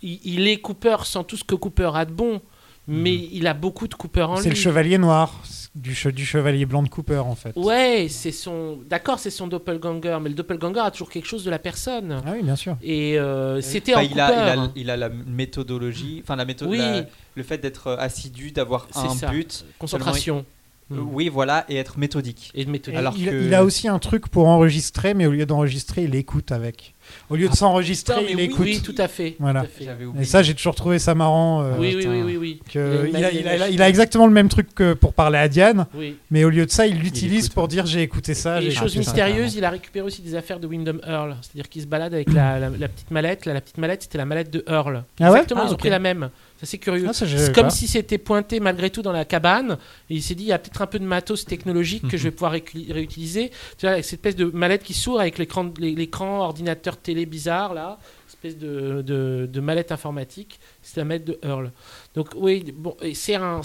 Il, 0.01 0.19
il 0.23 0.47
est 0.47 0.57
Cooper 0.57 0.97
sans 1.03 1.23
tout 1.23 1.37
ce 1.37 1.43
que 1.43 1.53
Cooper 1.53 1.91
a 1.93 2.05
de 2.05 2.11
bon, 2.11 2.41
mais 2.89 3.15
il 3.31 3.47
a 3.47 3.53
beaucoup 3.53 3.87
de 3.87 3.93
Cooper 3.95 4.23
en 4.23 4.35
lui. 4.35 4.43
C'est 4.43 4.49
le 4.49 4.55
chevalier 4.55 4.97
noir 4.97 5.41
du, 5.75 5.93
che- 5.93 6.09
du 6.11 6.25
chevalier 6.25 6.65
blanc 6.65 6.81
de 6.83 6.89
Cooper 6.89 7.19
en 7.19 7.35
fait. 7.35 7.53
Ouais, 7.55 8.07
c'est 8.09 8.31
son. 8.31 8.79
D'accord, 8.89 9.19
c'est 9.19 9.29
son 9.29 9.47
doppelganger, 9.47 10.17
mais 10.21 10.29
le 10.29 10.35
doppelganger 10.35 10.79
a 10.79 10.91
toujours 10.91 11.09
quelque 11.09 11.27
chose 11.27 11.43
de 11.43 11.51
la 11.51 11.59
personne. 11.59 12.21
Ah 12.25 12.31
oui, 12.33 12.41
bien 12.43 12.55
sûr. 12.55 12.75
Et 12.81 13.19
euh, 13.19 13.61
c'était 13.61 13.93
Bah, 13.93 13.99
en 13.99 14.01
il, 14.01 14.09
Cooper. 14.09 14.21
a, 14.21 14.55
il, 14.55 14.59
a, 14.59 14.71
il 14.75 14.89
a 14.89 14.97
la 14.97 15.09
méthodologie, 15.09 16.19
enfin 16.23 16.35
la 16.35 16.45
méthode, 16.45 16.69
Oui. 16.69 16.77
la- 16.77 17.05
le 17.35 17.43
fait 17.43 17.57
d'être 17.57 17.91
assidu, 17.99 18.51
d'avoir 18.51 18.87
C'est 18.91 18.99
un 18.99 19.09
ça. 19.09 19.27
but, 19.27 19.65
Concentration. 19.77 20.35
seulement- 20.37 20.45
euh, 20.91 20.97
Oui, 20.99 21.29
voilà, 21.29 21.65
et 21.69 21.75
être 21.77 21.97
méthodique. 21.97 22.51
Et. 22.55 22.65
Alors 22.95 23.15
il, 23.17 23.25
que- 23.25 23.45
il 23.45 23.53
a 23.53 23.63
aussi 23.63 23.87
un 23.87 23.99
truc 23.99 24.27
pour 24.27 24.47
enregistrer, 24.47 25.13
mais 25.13 25.25
au 25.25 25.31
lieu 25.31 25.45
d'enregistrer, 25.45 26.03
il 26.03 26.15
écoute 26.15 26.51
avec. 26.51 26.93
Au 27.31 27.35
lieu 27.35 27.47
de 27.47 27.53
Ah, 27.53 27.55
s'enregistrer, 27.55 28.23
il 28.29 28.35
oui, 28.35 28.41
écoute. 28.43 28.59
oui, 28.59 28.81
tout 28.83 28.93
à 28.99 29.07
fait, 29.07 29.35
Voilà. 29.39 29.61
tout 29.61 29.67
à 29.81 29.95
fait. 29.95 30.21
Et 30.21 30.25
ça, 30.25 30.43
j'ai 30.43 30.53
toujours 30.53 30.75
trouvé 30.75 30.99
ça 30.99 31.15
marrant. 31.15 31.63
euh, 31.63 31.73
Oui, 31.79 31.95
oui, 31.97 32.05
oui, 32.07 32.21
oui, 32.21 32.37
oui. 32.37 32.59
que 32.71 33.07
Il 33.11 33.17
il, 33.17 33.23
a 33.23 33.27
a, 33.27 33.31
une 33.31 33.37
il 33.39 33.47
a- 33.47 33.57
machine. 33.57 33.73
il 33.73 33.81
a 33.81 33.89
exactement 33.89 34.27
le 34.27 34.33
même 34.33 34.47
truc 34.47 34.75
que 34.75 34.93
pour 34.93 35.13
parler 35.13 35.39
à 35.39 35.47
Diane, 35.47 35.87
Oui. 35.95 36.17
mais 36.29 36.43
au 36.43 36.49
lieu 36.51 36.67
de 36.67 36.71
ça, 36.71 36.85
il 36.85 36.99
l'utilise 36.99 37.49
pour 37.49 37.67
dire 37.67 37.87
j'ai 37.87 38.03
écouté 38.03 38.35
ça. 38.35 38.61
Et 38.61 38.65
j'ai 38.65 38.71
chose 38.71 38.95
mystérieuse, 38.95 39.55
il 39.55 39.65
a 39.65 39.71
récupéré 39.71 40.05
aussi 40.05 40.21
des 40.21 40.35
affaires 40.35 40.59
de 40.59 40.67
Wyndham 40.67 41.01
Earl. 41.07 41.35
C'est-à-dire 41.41 41.67
qu'il 41.69 41.81
se 41.81 41.87
balade 41.87 42.13
avec 42.13 42.31
la, 42.31 42.59
la- 42.59 42.69
la 42.69 42.87
petite 42.87 43.09
mallette. 43.09 43.45
Là, 43.47 43.53
la 43.53 43.61
petite 43.61 43.79
mallette, 43.79 44.03
c'était 44.03 44.19
la 44.19 44.25
mallette 44.25 44.51
de 44.51 44.63
Earl. 44.67 45.03
Ah 45.19 45.23
ouais 45.31 45.37
Exactement, 45.37 45.61
Ah, 45.63 45.65
ils 45.67 45.71
ont 45.71 45.73
ok. 45.73 45.79
pris 45.79 45.89
la 45.89 45.99
même. 45.99 46.29
C'est 46.61 46.77
curieux. 46.77 47.05
Ah, 47.07 47.13
c'est 47.13 47.53
comme 47.53 47.65
pas. 47.65 47.69
si 47.69 47.87
c'était 47.87 48.17
pointé 48.17 48.59
malgré 48.59 48.89
tout 48.89 49.01
dans 49.01 49.11
la 49.13 49.23
cabane. 49.25 49.77
Et 50.09 50.15
il 50.15 50.21
s'est 50.21 50.35
dit, 50.35 50.43
il 50.43 50.47
y 50.49 50.51
a 50.53 50.59
peut-être 50.59 50.81
un 50.81 50.87
peu 50.87 50.99
de 50.99 51.05
matos 51.05 51.45
technologique 51.45 52.07
que 52.09 52.17
je 52.17 52.23
vais 52.23 52.31
pouvoir 52.31 52.53
récu- 52.53 52.91
réutiliser. 52.91 53.49
Tu 53.77 53.85
vois, 53.85 53.91
avec 53.91 54.03
cette 54.03 54.15
espèce 54.19 54.35
de 54.35 54.45
mallette 54.45 54.83
qui 54.83 54.93
s'ouvre 54.93 55.21
avec 55.21 55.37
l'écran, 55.37 56.39
ordinateur 56.41 56.97
télé 56.97 57.25
bizarre, 57.25 57.73
là. 57.73 57.97
Espèce 58.27 58.57
de, 58.57 59.01
de, 59.01 59.49
de 59.51 59.59
mallette 59.59 59.91
informatique. 59.91 60.59
C'est 60.81 60.97
la 60.97 61.05
mallette 61.05 61.25
de 61.25 61.39
Earl. 61.43 61.71
Donc, 62.15 62.29
oui, 62.35 62.73
bon, 62.75 62.95
c'est 63.13 63.35
un. 63.35 63.61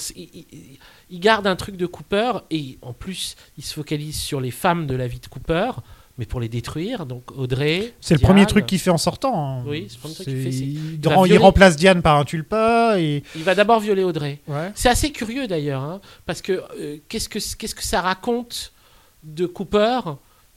il 1.10 1.20
garde 1.20 1.46
un 1.46 1.56
truc 1.56 1.76
de 1.76 1.86
Cooper. 1.86 2.32
Et 2.50 2.78
en 2.82 2.92
plus, 2.92 3.36
il 3.58 3.64
se 3.64 3.74
focalise 3.74 4.18
sur 4.20 4.40
les 4.40 4.50
femmes 4.50 4.86
de 4.86 4.94
la 4.96 5.06
vie 5.06 5.20
de 5.20 5.26
Cooper. 5.26 5.70
Mais 6.16 6.26
pour 6.26 6.38
les 6.40 6.48
détruire, 6.48 7.06
donc 7.06 7.24
Audrey. 7.36 7.92
C'est 8.00 8.14
le 8.14 8.20
premier 8.20 8.46
truc 8.46 8.66
qu'il 8.66 8.78
fait 8.78 8.90
en 8.90 8.98
sortant. 8.98 9.34
hein. 9.58 9.64
Oui, 9.66 9.86
c'est 9.88 9.96
le 9.96 10.00
premier 10.00 10.14
truc 10.14 10.26
qu'il 10.26 10.42
fait. 10.42 11.28
Il, 11.34 11.38
remplace 11.38 11.74
Diane 11.76 12.02
par 12.02 12.16
un 12.18 12.24
tulpa 12.24 13.00
et 13.00 13.24
il 13.34 13.42
va 13.42 13.56
d'abord 13.56 13.80
violer 13.80 14.04
Audrey. 14.04 14.40
Ouais. 14.46 14.70
C'est 14.76 14.88
assez 14.88 15.10
curieux 15.10 15.48
d'ailleurs, 15.48 15.82
hein, 15.82 16.00
parce 16.24 16.40
que 16.40 16.62
euh, 16.78 16.98
qu'est-ce 17.08 17.28
que 17.28 17.40
qu'est-ce 17.56 17.74
que 17.74 17.82
ça 17.82 18.00
raconte 18.00 18.72
de 19.24 19.46
Cooper 19.46 20.00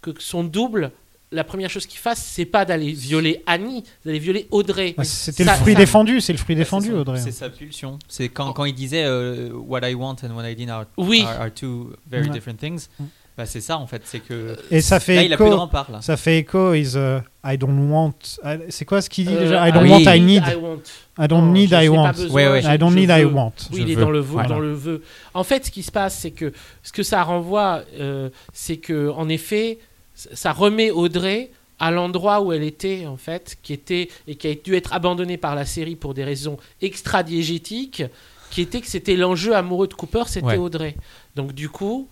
que 0.02 0.12
son 0.20 0.44
double, 0.44 0.92
la 1.32 1.44
première 1.44 1.72
chose 1.72 1.88
qu'il 1.88 2.00
fasse, 2.00 2.24
c'est 2.24 2.46
pas 2.46 2.64
d'aller 2.64 2.92
violer 2.92 3.42
Annie, 3.48 3.84
d'aller 4.06 4.20
violer 4.20 4.48
Audrey. 4.52 4.94
Bah, 4.96 5.04
c'était 5.04 5.44
le 5.44 5.50
fruit 5.52 5.74
ça- 5.74 5.80
défendu, 5.80 6.22
c'est 6.22 6.34
le 6.34 6.38
fruit 6.40 6.56
défendu, 6.56 6.94
Audrey. 6.94 7.20
C'est 7.20 7.32
sa 7.32 7.50
pulsion. 7.50 7.98
C'est 8.08 8.30
quand, 8.30 8.54
quand 8.54 8.66
il 8.66 8.76
disait 8.76 9.06
euh, 9.06 9.50
What 9.54 9.90
I 9.90 9.96
want 9.96 10.18
and 10.24 10.36
what 10.36 10.48
I 10.48 10.56
need 10.56 10.70
are, 10.70 10.86
Oui. 10.98 11.24
are, 11.26 11.42
are 11.42 11.52
two 11.52 11.94
very 12.08 12.28
Ouais. 12.28 12.30
different 12.34 12.58
things. 12.60 12.90
Bah, 13.38 13.46
c'est 13.46 13.62
ça 13.62 13.78
en 13.78 13.86
fait. 13.86 14.02
C'est 14.06 14.20
que. 14.20 14.58
Et 14.72 14.82
ça 14.82 15.00
fait 15.00 15.16
Là, 15.16 15.22
il 15.24 15.32
a 15.32 15.36
écho. 15.36 15.44
plus 15.44 15.52
de 15.52 15.56
rempart 15.56 15.92
là. 15.92 16.02
Ça 16.02 16.18
fait 16.18 16.40
écho. 16.40 16.74
Is 16.74 16.96
uh, 16.96 17.20
I 17.46 17.56
don't 17.58 17.92
want. 17.92 18.14
I- 18.44 18.58
C'est 18.70 18.84
quoi 18.86 19.00
ce 19.02 19.10
qu'il 19.10 19.28
dit 19.28 19.34
Euh, 19.36 19.40
déjà? 19.44 19.68
I 19.68 19.70
I 19.70 19.72
don't 19.74 19.84
oui. 19.84 19.90
want. 19.92 20.00
I 20.16 20.20
need. 20.22 20.44
I 20.48 20.56
want. 20.56 20.80
I 21.20 21.28
don't 21.28 21.42
Non, 21.46 21.52
need. 21.52 21.72
I 21.72 21.88
want. 21.88 22.14
Ouais, 22.32 22.48
ouais. 22.50 22.62
I 22.64 22.78
don't 22.80 22.90
je 22.92 22.96
need. 22.96 23.10
I 23.12 23.22
veux. 23.24 23.28
want. 23.34 23.54
Oui, 23.72 23.78
Je 23.78 23.82
il 23.84 23.92
est 23.92 23.96
veux. 23.96 24.02
dans 24.02 24.10
le 24.10 24.20
vœu, 24.22 24.34
Voilà. 24.34 24.50
dans 24.50 24.60
le 24.60 24.74
vœu. 24.74 25.04
En 25.36 25.44
fait, 25.44 25.66
ce 25.68 25.72
qui 25.72 25.84
se 25.84 25.92
passe, 25.92 26.18
c'est 26.18 26.32
que 26.32 26.52
ce 26.82 26.92
que 26.92 27.04
ça 27.04 27.22
renvoie, 27.22 27.84
euh, 28.00 28.30
c'est 28.54 28.78
que 28.78 29.10
en 29.12 29.30
effet, 29.30 29.78
ça 30.16 30.52
remet 30.52 30.90
Audrey 30.90 31.52
à 31.80 31.92
l'endroit 31.92 32.42
où 32.42 32.52
elle 32.54 32.64
était 32.64 33.06
en 33.06 33.18
fait, 33.18 33.56
qui 33.62 33.72
était 33.72 34.10
et 34.28 34.34
qui 34.34 34.48
a 34.48 34.56
dû 34.56 34.76
être 34.76 34.94
abandonnée 34.94 35.38
par 35.38 35.54
la 35.54 35.66
série 35.66 35.96
pour 35.96 36.16
des 36.16 36.24
raisons 36.24 36.58
extra-diégétiques, 36.82 38.04
qui 38.50 38.62
était 38.62 38.82
que 38.82 38.88
c'était 38.88 39.16
l'enjeu 39.16 39.56
amoureux 39.56 39.88
de 39.88 39.94
Cooper, 39.94 40.24
c'était 40.26 40.46
Ouais. 40.48 40.58
Audrey. 40.58 40.96
Donc 41.36 41.54
du 41.54 41.70
coup, 41.70 42.08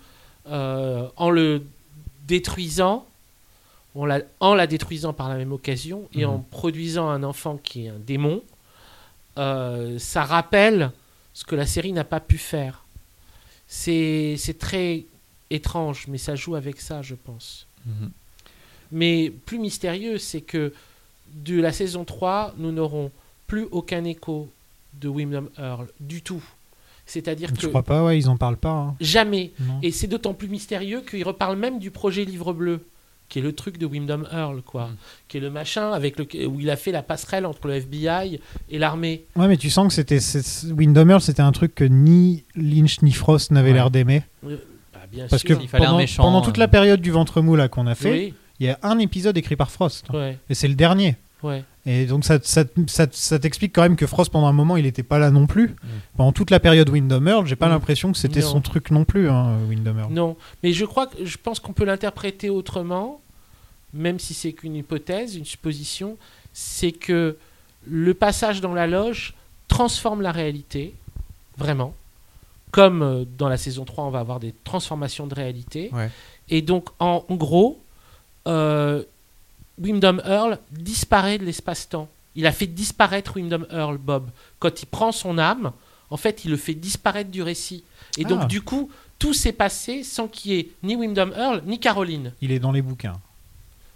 euh, 0.48 1.08
en 1.18 1.30
le 1.30 1.64
détruisant, 2.28 3.06
on 3.96 4.06
la- 4.06 4.22
en 4.40 4.54
la 4.56 4.68
détruisant 4.68 5.14
par 5.14 5.30
la 5.30 5.36
même 5.38 5.52
occasion 5.54 6.08
et 6.14 6.26
Mhm. 6.26 6.30
en 6.32 6.40
produisant 6.40 7.08
un 7.10 7.24
enfant 7.24 7.58
qui 7.58 7.86
est 7.86 7.90
un 7.90 8.00
démon, 8.00 8.42
euh, 9.38 9.98
ça 10.00 10.24
rappelle 10.24 10.92
ce 11.34 11.44
que 11.46 11.56
la 11.56 11.66
série 11.66 11.92
n'a 11.94 12.04
pas 12.04 12.20
pu 12.20 12.38
faire. 12.38 12.84
C'est 13.68 14.38
très 14.60 15.04
étrange, 15.50 16.06
mais 16.08 16.18
ça 16.18 16.36
joue 16.36 16.56
avec 16.56 16.80
ça, 16.80 17.02
je 17.02 17.16
pense. 17.16 17.66
Mhm. 17.86 18.12
Mais 18.92 19.32
plus 19.46 19.60
mystérieux, 19.60 20.18
c'est 20.18 20.42
que 20.42 20.74
de 21.34 21.60
la 21.60 21.72
saison 21.72 22.06
3, 22.06 22.54
nous 22.58 22.72
n'aurons 22.72 23.12
plus 23.48 23.68
aucun 23.72 24.04
écho 24.06 24.50
de 24.94 25.08
Wyndham 25.10 25.50
Earl 25.58 25.88
du 26.00 26.22
tout. 26.22 26.44
C'est-à-dire 27.06 27.50
Je 27.56 27.62
que 27.62 27.68
crois 27.68 27.84
pas. 27.84 28.04
Ouais, 28.04 28.18
ils 28.18 28.30
en 28.30 28.38
parlent 28.38 28.58
pas. 28.58 28.72
hein. 28.72 28.96
jamais. 29.00 29.52
Non. 29.60 29.80
Et 29.84 29.92
c'est 29.92 30.08
d'autant 30.08 30.34
plus 30.34 30.48
mystérieux 30.48 31.02
qu'il 31.08 31.24
reparle 31.24 31.58
même 31.58 31.80
du 31.80 31.92
projet 31.92 32.26
Livre 32.26 32.52
Bleu, 32.54 32.86
qui 33.30 33.40
est 33.40 33.42
le 33.42 33.54
truc 33.54 33.78
de 33.78 33.86
Wyndham 33.86 34.28
Earl, 34.32 34.62
quoi. 34.64 34.88
Mm. 34.88 34.96
Qui 35.28 35.38
est 35.38 35.40
le 35.42 35.50
machin 35.52 35.92
avec 35.92 36.18
le, 36.18 36.48
où 36.48 36.60
il 36.60 36.70
a 36.70 36.76
fait 36.76 36.92
la 36.92 37.04
passerelle 37.04 37.46
entre 37.46 37.68
le 37.68 37.76
FBI 37.76 38.40
et 38.70 38.80
l'armée. 38.80 39.26
Ouais, 39.36 39.48
mais 39.48 39.58
tu 39.58 39.70
sens 39.70 39.88
que 39.88 39.94
c'était 39.94 40.20
Windham 40.74 41.10
Earl, 41.12 41.22
c'était 41.22 41.42
un 41.44 41.52
truc 41.52 41.76
que 41.76 41.84
ni 41.84 42.44
Lynch 42.56 43.02
ni 43.02 43.12
Frost 43.12 43.52
n'avaient 43.52 43.70
Ouais. 43.70 43.74
l'air 43.76 43.92
d'aimer. 43.92 44.24
Euh, 44.48 44.58
bah, 44.94 45.02
bien 45.12 45.28
Parce 45.30 45.44
que 45.44 45.54
sûr. 45.54 45.62
Il 45.62 45.68
fallait 45.68 45.86
un 45.86 45.88
pendant, 45.90 45.98
méchant, 46.00 46.24
pendant 46.24 46.42
toute 46.42 46.58
euh. 46.58 46.62
la 46.62 46.68
période 46.68 47.02
du 47.02 47.12
ventre 47.12 47.42
mou 47.42 47.56
là 47.56 47.68
qu'on 47.68 47.86
a 47.88 47.94
fait, 47.96 48.12
Oui, 48.12 48.34
il 48.60 48.66
y 48.66 48.70
a 48.70 48.80
un 48.84 48.98
épisode 49.00 49.38
écrit 49.38 49.56
par 49.56 49.70
Frost. 49.70 50.10
ouais, 50.12 50.38
Et 50.50 50.54
c'est 50.56 50.68
le 50.68 50.76
dernier. 50.76 51.18
Ouais. 51.46 51.64
Et 51.86 52.06
donc 52.06 52.26
ça, 52.26 52.40
ça, 52.42 52.64
ça- 52.88 53.06
ça 53.12 53.40
t'explique 53.40 53.74
quand 53.74 53.84
même 53.84 53.96
que 53.96 54.08
Frost 54.08 54.32
pendant 54.32 54.48
un 54.48 54.54
moment 54.54 54.76
il 54.76 54.84
n'était 54.86 55.04
pas 55.04 55.20
là 55.20 55.30
non 55.32 55.46
plus. 55.48 55.76
Pendant 56.18 56.32
toute 56.32 56.50
la 56.52 56.60
période 56.60 56.90
Windham 56.90 57.28
Earl, 57.28 57.46
j'ai 57.46 57.56
pas 57.56 57.68
Mm. 57.68 57.72
l'impression 57.72 58.12
que 58.12 58.18
c'était 58.18 58.42
son 58.42 58.60
truc 58.62 58.90
non 58.92 59.06
plus, 59.06 59.30
hein, 59.30 59.58
Windham 59.70 60.00
Earl. 60.00 60.12
Non, 60.14 60.36
mais 60.64 60.74
je 60.74 60.84
crois 60.86 61.08
que 61.08 61.24
je 61.24 61.38
pense 61.38 61.60
qu'on 61.60 61.74
peut 61.74 61.86
l'interpréter 61.86 62.50
autrement, 62.50 63.22
même 63.94 64.20
si 64.20 64.34
c'est 64.34 64.52
qu'une 64.54 64.76
hypothèse, 64.76 65.36
une 65.36 65.46
supposition, 65.46 66.18
c'est 66.54 66.92
que 66.92 67.38
le 67.88 68.14
passage 68.14 68.62
dans 68.62 68.74
la 68.74 68.88
loge 68.88 69.36
transforme 69.68 70.22
la 70.22 70.32
réalité, 70.32 70.94
vraiment. 71.58 71.94
Comme 72.72 73.02
euh, 73.04 73.26
dans 73.38 73.48
la 73.48 73.58
saison 73.58 73.86
3, 73.86 74.04
on 74.06 74.10
va 74.10 74.20
avoir 74.20 74.40
des 74.40 74.54
transformations 74.64 75.28
de 75.28 75.36
réalité. 75.36 75.90
Ouais. 75.94 76.10
Et 76.50 76.62
donc, 76.62 76.90
en, 77.00 77.24
en 77.30 77.36
gros, 77.36 77.80
euh, 78.48 79.04
Wyndham 79.82 80.22
Earl 80.26 80.58
disparaît 80.72 81.38
de 81.38 81.46
l'espace-temps. 81.46 82.08
Il 82.36 82.46
a 82.48 82.52
fait 82.52 82.68
disparaître 82.68 83.36
Wyndham 83.38 83.66
Earl, 83.72 83.98
Bob. 83.98 84.30
Quand 84.60 84.82
il 84.82 84.86
prend 84.86 85.12
son 85.12 85.38
âme, 85.38 85.72
en 86.10 86.18
fait, 86.18 86.46
il 86.46 86.52
le 86.52 86.58
fait 86.58 86.74
disparaître 86.74 87.32
du 87.32 87.42
récit. 87.42 87.84
Et 88.18 88.24
donc, 88.26 88.40
Ah. 88.44 88.46
du 88.46 88.62
coup, 88.62 88.90
tout 89.20 89.34
s'est 89.34 89.52
passé 89.54 90.04
sans 90.04 90.28
qu'il 90.28 90.52
y 90.54 90.60
ait 90.60 90.70
ni 90.84 90.96
Wyndham 90.96 91.34
Earl, 91.36 91.62
ni 91.66 91.80
Caroline. 91.80 92.34
Il 92.42 92.52
est 92.52 92.60
dans 92.60 92.72
les 92.72 92.82
bouquins. 92.82 93.20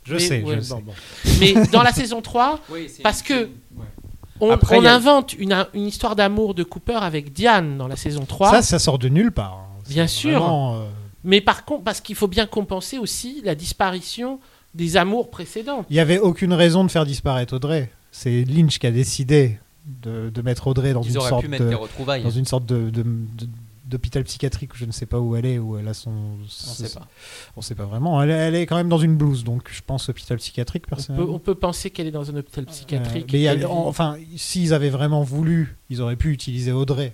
Je 0.05 0.13
Mais- 0.13 0.19
sais, 0.19 0.41
ouais, 0.43 0.61
je 0.61 0.69
bon, 0.69 0.77
sais. 0.77 0.83
bon. 0.83 0.93
Mais 1.39 1.67
dans 1.67 1.83
la 1.83 1.91
saison 1.93 2.21
3, 2.21 2.59
Oui, 2.69 2.89
c'est- 2.89 3.01
parce 3.03 3.21
que 3.21 3.43
ouais. 3.43 3.85
on, 4.39 4.49
Après, 4.51 4.77
on 4.77 4.81
il 4.81 4.85
y 4.85 4.87
a- 4.87 4.95
invente 4.95 5.33
une, 5.33 5.65
une 5.73 5.85
histoire 5.85 6.15
d'amour 6.15 6.53
de 6.55 6.63
Cooper 6.63 6.95
avec 7.01 7.31
Diane 7.33 7.77
dans 7.77 7.87
la 7.87 7.95
saison 7.97 8.25
3. 8.25 8.49
Ça, 8.51 8.61
ça 8.61 8.79
sort 8.79 8.97
de 8.97 9.09
nulle 9.09 9.31
part. 9.31 9.53
hein. 9.53 9.65
Bien 9.89 10.07
sûr. 10.07 10.39
vraiment, 10.39 10.75
euh, 10.77 10.85
Mais 11.25 11.41
par 11.41 11.65
contre, 11.65 11.83
parce 11.83 11.99
qu'il 11.99 12.15
faut 12.15 12.27
bien 12.29 12.45
compenser 12.45 12.97
aussi 12.97 13.41
la 13.43 13.53
disparition 13.55 14.39
des 14.73 14.97
amours 14.97 15.29
précédentes. 15.29 15.85
Il 15.89 15.93
n'y 15.93 15.99
avait 15.99 16.19
aucune 16.19 16.53
raison 16.53 16.83
de 16.83 16.91
faire 16.91 17.05
disparaître 17.05 17.55
Audrey. 17.55 17.91
C'est 18.11 18.43
Lynch 18.45 18.79
qui 18.79 18.87
a 18.87 18.91
décidé 18.91 19.59
de, 19.85 20.29
de 20.29 20.41
mettre 20.41 20.67
Audrey 20.67 20.93
dans 20.93 21.01
Ils 21.01 21.15
une 21.15 21.21
sorte 21.21 21.41
pu 21.43 21.47
mettre 21.47 21.63
de, 21.63 21.69
des 21.69 21.75
retrouvailles. 21.75 22.23
dans 22.23 22.29
une 22.29 22.45
sorte 22.45 22.65
de, 22.65 22.89
de- 22.89 23.01
de- 23.03 23.47
d'hôpital 23.85 24.23
psychiatrique, 24.23 24.71
je 24.75 24.85
ne 24.85 24.91
sais 24.91 25.07
pas 25.07 25.19
où 25.19 25.35
elle 25.35 25.47
est, 25.47 25.57
où 25.57 25.75
elle 25.75 25.87
a 25.87 25.95
son. 25.95 26.11
On 26.11 26.47
sait 26.47 26.89
pas. 26.93 27.07
On 27.57 27.61
sait 27.61 27.73
pas 27.73 27.85
vraiment. 27.85 28.21
Elle, 28.21 28.29
est- 28.29 28.33
elle 28.33 28.55
est 28.55 28.65
quand 28.67 28.75
même 28.75 28.89
dans 28.89 28.99
une 28.99 29.15
blouse, 29.15 29.43
donc 29.43 29.67
je 29.71 29.81
pense 29.85 30.09
hôpital 30.09 30.37
psychiatrique 30.37 30.83
On 30.85 30.89
peut, 30.89 30.95
personnellement. 30.95 31.33
on 31.33 31.39
peut 31.39 31.55
penser 31.55 31.89
qu'elle 31.89 32.05
est 32.05 32.11
dans 32.11 32.29
un 32.29 32.35
hôpital 32.35 32.65
psychiatrique. 32.65 33.33
Euh, 33.33 33.37
mais 33.37 33.47
a- 33.47 33.53
en- 33.53 33.55
vit- 33.55 33.65
enfin, 33.87 34.15
s'ils 34.37 34.75
avaient 34.75 34.91
vraiment 34.91 35.23
voulu, 35.23 35.75
ils 35.89 36.01
auraient 36.01 36.15
pu 36.17 36.31
utiliser 36.31 36.71
Audrey. 36.71 37.13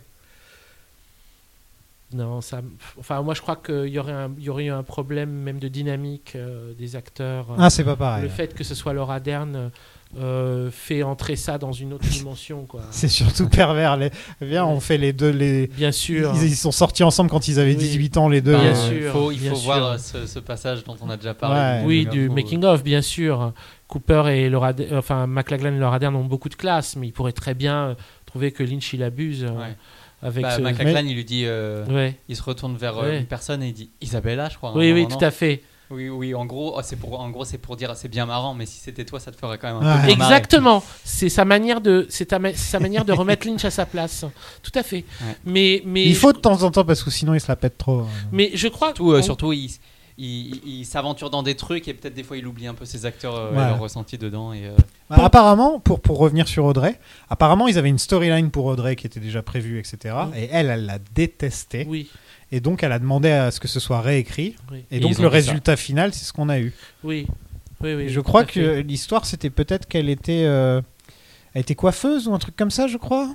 Non, 2.14 2.40
ça. 2.40 2.62
Enfin, 3.00 3.22
moi, 3.24 3.34
je 3.34 3.42
crois 3.42 3.56
qu'il 3.56 3.88
y 3.88 4.00
aurait, 4.00 4.12
un, 4.14 4.32
il 4.38 4.44
y 4.44 4.50
aurait 4.50 4.66
eu 4.66 4.72
un 4.72 4.84
problème 4.84 5.30
même 5.32 5.60
de 5.60 5.68
dynamique 5.68 6.34
euh, 6.36 6.74
des 6.76 6.96
acteurs. 6.96 7.48
Ah, 7.58 7.70
c'est 7.70 7.84
pas 7.84 7.96
pareil. 7.96 8.24
Le 8.24 8.30
fait 8.30 8.54
que 8.54 8.64
ce 8.64 8.76
soit 8.76 8.94
Laura 8.94 9.20
Dern 9.20 9.72
euh, 10.18 10.70
fait 10.72 11.02
entrer 11.04 11.36
ça 11.36 11.58
dans 11.58 11.72
une 11.72 11.94
autre 11.94 12.08
dimension, 12.10 12.66
quoi. 12.66 12.82
C'est 12.92 13.08
surtout 13.10 13.50
pervers. 13.50 13.98
Les... 13.98 14.12
Viens, 14.40 14.66
on 14.66 14.80
fait 14.80 14.98
les 15.00 15.14
deux. 15.14 15.32
Les... 15.32 15.68
Bien 15.68 15.92
sûr. 15.92 16.32
Ils, 16.36 16.44
ils 16.44 16.56
sont 16.56 16.72
sortis 16.72 17.04
ensemble 17.04 17.30
quand 17.30 17.48
ils 17.48 17.60
avaient 17.60 17.72
Oui. 17.72 17.78
18 17.78 18.18
ans, 18.18 18.30
les 18.30 18.40
deux. 18.42 18.56
Bien 18.56 18.72
Euh, 18.72 18.76
sûr. 18.76 18.96
Il 18.98 19.10
faut, 19.12 19.32
il 19.32 19.40
bien 19.40 19.50
faut 19.50 19.56
sûr. 19.58 19.66
voir 19.74 19.86
euh, 19.94 19.98
ce, 19.98 20.26
ce 20.28 20.40
passage 20.40 20.84
dont 20.84 20.96
on 21.02 21.10
a 21.10 21.18
déjà 21.18 21.34
parlé. 21.34 21.82
Ouais. 21.82 21.88
Oui, 21.88 22.06
du 22.06 22.28
faut- 22.28 22.34
making 22.34 22.64
of, 22.64 22.84
bien 22.84 23.02
sûr. 23.02 23.52
Cooper 23.88 24.24
et 24.30 24.50
Laura, 24.50 24.74
De- 24.74 24.88
enfin 24.96 25.28
McLaglen 25.28 25.76
et 25.76 25.80
Laura 25.80 26.00
Dern 26.00 26.16
ont 26.16 26.24
beaucoup 26.24 26.50
de 26.50 26.56
classe, 26.56 26.96
mais 26.96 27.08
il 27.08 27.12
pourrait 27.12 27.34
très 27.34 27.56
bien 27.56 27.88
euh, 27.90 27.96
trouver 28.26 28.52
que 28.52 28.64
Lynch 28.64 28.94
il 28.94 29.04
abuse 29.04 29.44
euh, 29.44 29.50
Ouais. 29.50 29.76
Avec 30.22 30.44
Bah, 30.44 30.56
ce. 30.58 30.62
McLachlan, 30.62 31.04
il 31.08 31.16
lui 31.16 31.26
dit, 31.26 31.44
euh, 31.46 31.86
Ouais. 31.88 32.18
il 32.30 32.36
se 32.36 32.44
retourne 32.44 32.76
vers 32.78 32.98
euh, 32.98 33.10
Ouais. 33.10 33.20
une 33.20 33.26
personne 33.26 33.62
et 33.64 33.68
il 33.68 33.74
dit 33.74 33.90
Isabella, 34.02 34.50
je 34.50 34.58
crois. 34.58 34.76
Oui, 34.76 34.92
oui, 34.92 35.08
tout 35.08 35.24
à 35.24 35.32
fait. 35.32 35.62
Oui, 35.92 36.10
oui, 36.10 36.34
en 36.34 36.46
gros, 36.48 36.74
oh, 36.76 36.82
c'est 36.84 36.96
pour, 36.96 37.20
en 37.20 37.30
gros, 37.30 37.46
c'est 37.46 37.60
pour 37.60 37.76
dire 37.76 37.96
c'est 37.96 38.08
bien 38.08 38.26
marrant, 38.26 38.56
mais 38.56 38.66
si 38.66 38.80
c'était 38.80 39.06
toi, 39.06 39.20
ça 39.20 39.32
te 39.32 39.38
ferait 39.38 39.60
quand 39.60 39.68
même 39.80 39.88
un 39.88 39.98
Ouais. 40.02 40.06
peu. 40.08 40.12
Exactement. 40.14 40.84
C'est 41.04 41.30
sa 41.30 41.46
manière 41.46 41.80
de, 41.80 42.08
c'est 42.10 42.28
sa 42.56 42.80
manière 42.80 43.06
de 43.06 43.14
remettre 43.14 43.46
Lynch 43.48 43.64
à 43.66 43.70
sa 43.70 43.86
place. 43.86 44.26
Tout 44.64 44.72
à 44.74 44.82
fait. 44.82 45.06
Ouais. 45.22 45.36
Mais, 45.46 45.84
mais, 45.86 46.04
Il 46.06 46.16
faut 46.16 46.34
de 46.34 46.40
temps 46.40 46.64
en 46.64 46.72
temps 46.72 46.86
parce 46.86 47.04
que 47.04 47.12
sinon 47.12 47.36
il 47.36 47.40
se 47.40 47.48
la 47.48 47.56
pète 47.56 47.78
trop. 47.78 48.00
hein. 48.00 48.08
mais 48.32 48.50
je 48.56 48.68
crois 48.68 48.88
Surtout, 48.96 49.12
euh, 49.12 49.22
surtout 49.22 49.54
il, 49.54 49.70
il, 50.18 50.62
il 50.66 50.86
s'aventure 50.86 51.30
dans 51.30 51.44
des 51.44 51.56
trucs 51.56 51.88
et 51.88 51.94
peut-être 51.94 52.14
des 52.14 52.24
fois 52.24 52.38
il 52.38 52.48
oublie 52.48 52.68
un 52.68 52.74
peu 52.74 52.86
ses 52.86 53.06
acteurs 53.06 53.36
euh, 53.36 53.52
et 53.52 53.56
leur 53.56 53.80
ressenti 53.80 54.18
dedans. 54.18 54.54
Et, 54.54 54.66
euh, 54.66 54.72
Bah, 55.10 55.18
Apparemment, 55.24 55.80
pour, 55.80 56.00
pour 56.00 56.18
revenir 56.18 56.48
sur 56.48 56.66
Audrey, 56.66 57.00
apparemment 57.30 57.68
ils 57.68 57.78
avaient 57.78 57.90
une 57.90 58.00
storyline 58.00 58.50
pour 58.52 58.66
Audrey 58.66 58.96
qui 58.96 59.06
était 59.08 59.20
déjà 59.20 59.42
prévue, 59.42 59.78
etc. 59.80 60.16
Et 60.36 60.48
elle, 60.52 60.70
elle 60.70 60.86
l'a 60.86 61.00
détesté. 61.14 61.86
Oui, 61.90 62.10
Et 62.52 62.60
donc 62.62 62.84
elle 62.84 62.92
a 62.94 63.00
demandé 63.00 63.30
à 63.30 63.52
ce 63.52 63.60
que 63.60 63.68
ce 63.68 63.80
soit 63.80 64.02
réécrit. 64.02 64.56
oui, 64.72 64.84
Et, 64.92 64.98
Et 64.98 65.00
donc 65.00 65.18
le 65.18 65.24
ça. 65.26 65.30
résultat 65.30 65.76
final, 65.76 66.14
c'est 66.14 66.26
ce 66.26 66.32
qu'on 66.34 66.50
a 66.50 66.60
eu. 66.60 66.74
oui, 67.04 67.28
oui, 67.82 67.94
oui. 67.94 68.10
Je 68.10 68.20
crois 68.22 68.46
que 68.46 68.80
l'histoire, 68.80 69.26
c'était 69.26 69.50
peut-être 69.50 69.86
qu'elle 69.88 70.10
était, 70.10 70.46
euh, 70.46 70.82
elle 71.54 71.62
était 71.62 71.76
coiffeuse 71.76 72.28
ou 72.30 72.34
un 72.34 72.40
truc 72.40 72.56
comme 72.56 72.72
ça, 72.72 72.88
je 72.88 72.98
crois. 72.98 73.30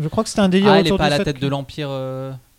Je 0.00 0.08
crois 0.08 0.24
que 0.24 0.28
c'était 0.30 0.40
un 0.42 0.48
délire 0.48 0.72
Ah, 0.72 0.80
elle 0.80 0.86
est 0.86 0.90
autour 0.90 0.98
pas 0.98 1.04
à 1.04 1.10
la 1.10 1.20
tête 1.24 1.36
que- 1.36 1.40
de 1.42 1.46
l'Empire. 1.46 1.88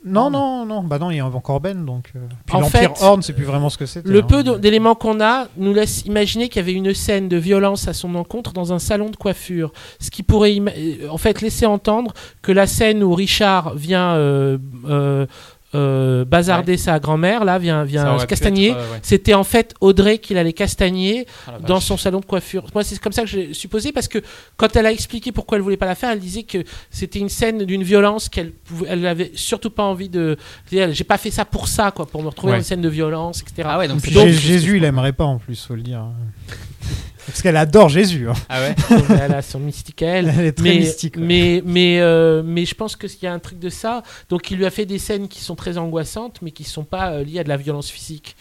Non, 0.05 0.29
non, 0.29 0.65
non. 0.65 0.83
Bah 0.83 0.99
non, 0.99 1.09
il 1.09 1.17
y 1.17 1.19
a 1.19 1.25
encore 1.25 1.59
Ben, 1.59 1.83
donc. 1.83 2.11
euh, 2.15 2.19
Puis 2.45 2.57
l'Empire 2.59 2.93
Horn, 3.01 3.21
c'est 3.23 3.33
plus 3.33 3.43
vraiment 3.43 3.69
ce 3.69 3.77
que 3.77 3.87
c'était. 3.87 4.07
Le 4.07 4.19
hein. 4.19 4.23
peu 4.23 4.43
d'éléments 4.59 4.93
qu'on 4.93 5.19
a 5.19 5.47
nous 5.57 5.73
laisse 5.73 6.05
imaginer 6.05 6.47
qu'il 6.47 6.57
y 6.61 6.63
avait 6.63 6.73
une 6.73 6.93
scène 6.93 7.27
de 7.27 7.37
violence 7.37 7.87
à 7.87 7.93
son 7.93 8.13
encontre 8.13 8.53
dans 8.53 8.71
un 8.71 8.79
salon 8.79 9.09
de 9.09 9.15
coiffure. 9.15 9.73
Ce 9.99 10.11
qui 10.11 10.21
pourrait 10.21 10.57
euh, 10.59 11.09
en 11.09 11.17
fait 11.17 11.41
laisser 11.41 11.65
entendre 11.65 12.13
que 12.43 12.51
la 12.51 12.67
scène 12.67 13.03
où 13.03 13.13
Richard 13.15 13.73
vient 13.75 14.13
euh, 14.13 14.57
euh, 14.87 15.25
euh, 15.75 16.25
bazarder 16.25 16.77
sa 16.77 16.99
grand-mère, 16.99 17.45
là, 17.45 17.57
vient, 17.59 17.83
vient 17.83 18.17
castagner, 18.25 18.71
euh, 18.71 18.75
ouais. 18.75 18.99
c'était 19.01 19.33
en 19.33 19.43
fait 19.43 19.73
Audrey 19.81 20.17
qui 20.17 20.37
allait 20.37 20.53
castagner 20.53 21.25
Ah, 21.47 21.51
la 21.53 21.59
dans 21.67 21.79
son 21.79 21.97
salon 21.97 22.19
de 22.19 22.25
coiffure. 22.25 22.65
Moi, 22.73 22.83
c'est 22.83 22.99
comme 22.99 23.11
ça 23.13 23.21
que 23.23 23.27
j'ai 23.27 23.53
supposé 23.53 23.91
parce 23.91 24.07
que 24.07 24.19
quand 24.57 24.75
elle 24.75 24.85
a 24.85 24.91
expliqué 24.91 25.31
pourquoi 25.31 25.57
elle 25.57 25.63
voulait 25.63 25.77
pas 25.77 25.85
la 25.85 25.95
faire, 25.95 26.09
elle 26.11 26.19
disait 26.19 26.43
que 26.43 26.59
c'était 26.89 27.19
une 27.19 27.29
scène 27.29 27.63
d'une 27.65 27.83
violence 27.83 28.29
qu'elle 28.29 28.51
pouvait, 28.51 28.87
elle 28.89 29.05
avait 29.05 29.31
surtout 29.35 29.69
pas 29.69 29.83
envie 29.83 30.09
de. 30.09 30.37
elle, 30.71 30.93
J'ai 30.93 31.03
pas 31.03 31.17
fait 31.17 31.31
ça 31.31 31.45
pour 31.45 31.67
ça, 31.67 31.91
quoi, 31.91 32.05
pour 32.05 32.21
me 32.23 32.27
retrouver 32.29 32.53
Ouais. 32.53 32.57
une 32.59 32.63
scène 32.63 32.81
de 32.81 32.89
violence, 32.89 33.41
etc. 33.41 33.67
Ah 33.71 33.87
donc 33.87 33.99
Jé- 34.03 34.31
Jésus, 34.31 34.77
il 34.77 34.83
aimerait 34.83 35.13
pas 35.13 35.25
en 35.25 35.37
plus, 35.37 35.65
faut 35.65 35.75
le 35.75 35.81
dire. 35.81 36.03
Parce 37.25 37.41
qu'elle 37.41 37.57
adore 37.57 37.89
Jésus. 37.89 38.29
hein. 38.29 38.33
Ah 38.49 38.61
ouais 38.61 38.75
elle 39.21 39.33
a 39.33 39.41
son 39.41 39.59
mystique 39.59 40.01
à 40.03 40.07
elle. 40.07 40.33
Elle 40.37 40.45
est 40.45 40.51
très 40.51 40.69
mais, 40.69 40.79
mystique. 40.79 41.15
ouais. 41.17 41.23
mais, 41.23 41.63
mais, 41.65 41.99
euh, 41.99 42.43
mais 42.45 42.65
je 42.65 42.75
pense 42.75 42.95
qu'il 42.95 43.09
y 43.23 43.27
a 43.27 43.33
un 43.33 43.39
truc 43.39 43.59
de 43.59 43.69
ça. 43.69 44.03
Donc 44.29 44.51
il 44.51 44.57
lui 44.57 44.65
a 44.65 44.71
fait 44.71 44.85
des 44.85 44.99
scènes 44.99 45.27
qui 45.27 45.41
sont 45.41 45.55
très 45.55 45.77
angoissantes, 45.77 46.39
mais 46.41 46.51
qui 46.51 46.63
sont 46.63 46.83
pas 46.83 47.11
euh, 47.11 47.23
liées 47.23 47.39
à 47.39 47.43
de 47.43 47.49
la 47.49 47.57
violence 47.57 47.89
physique. 47.89 48.35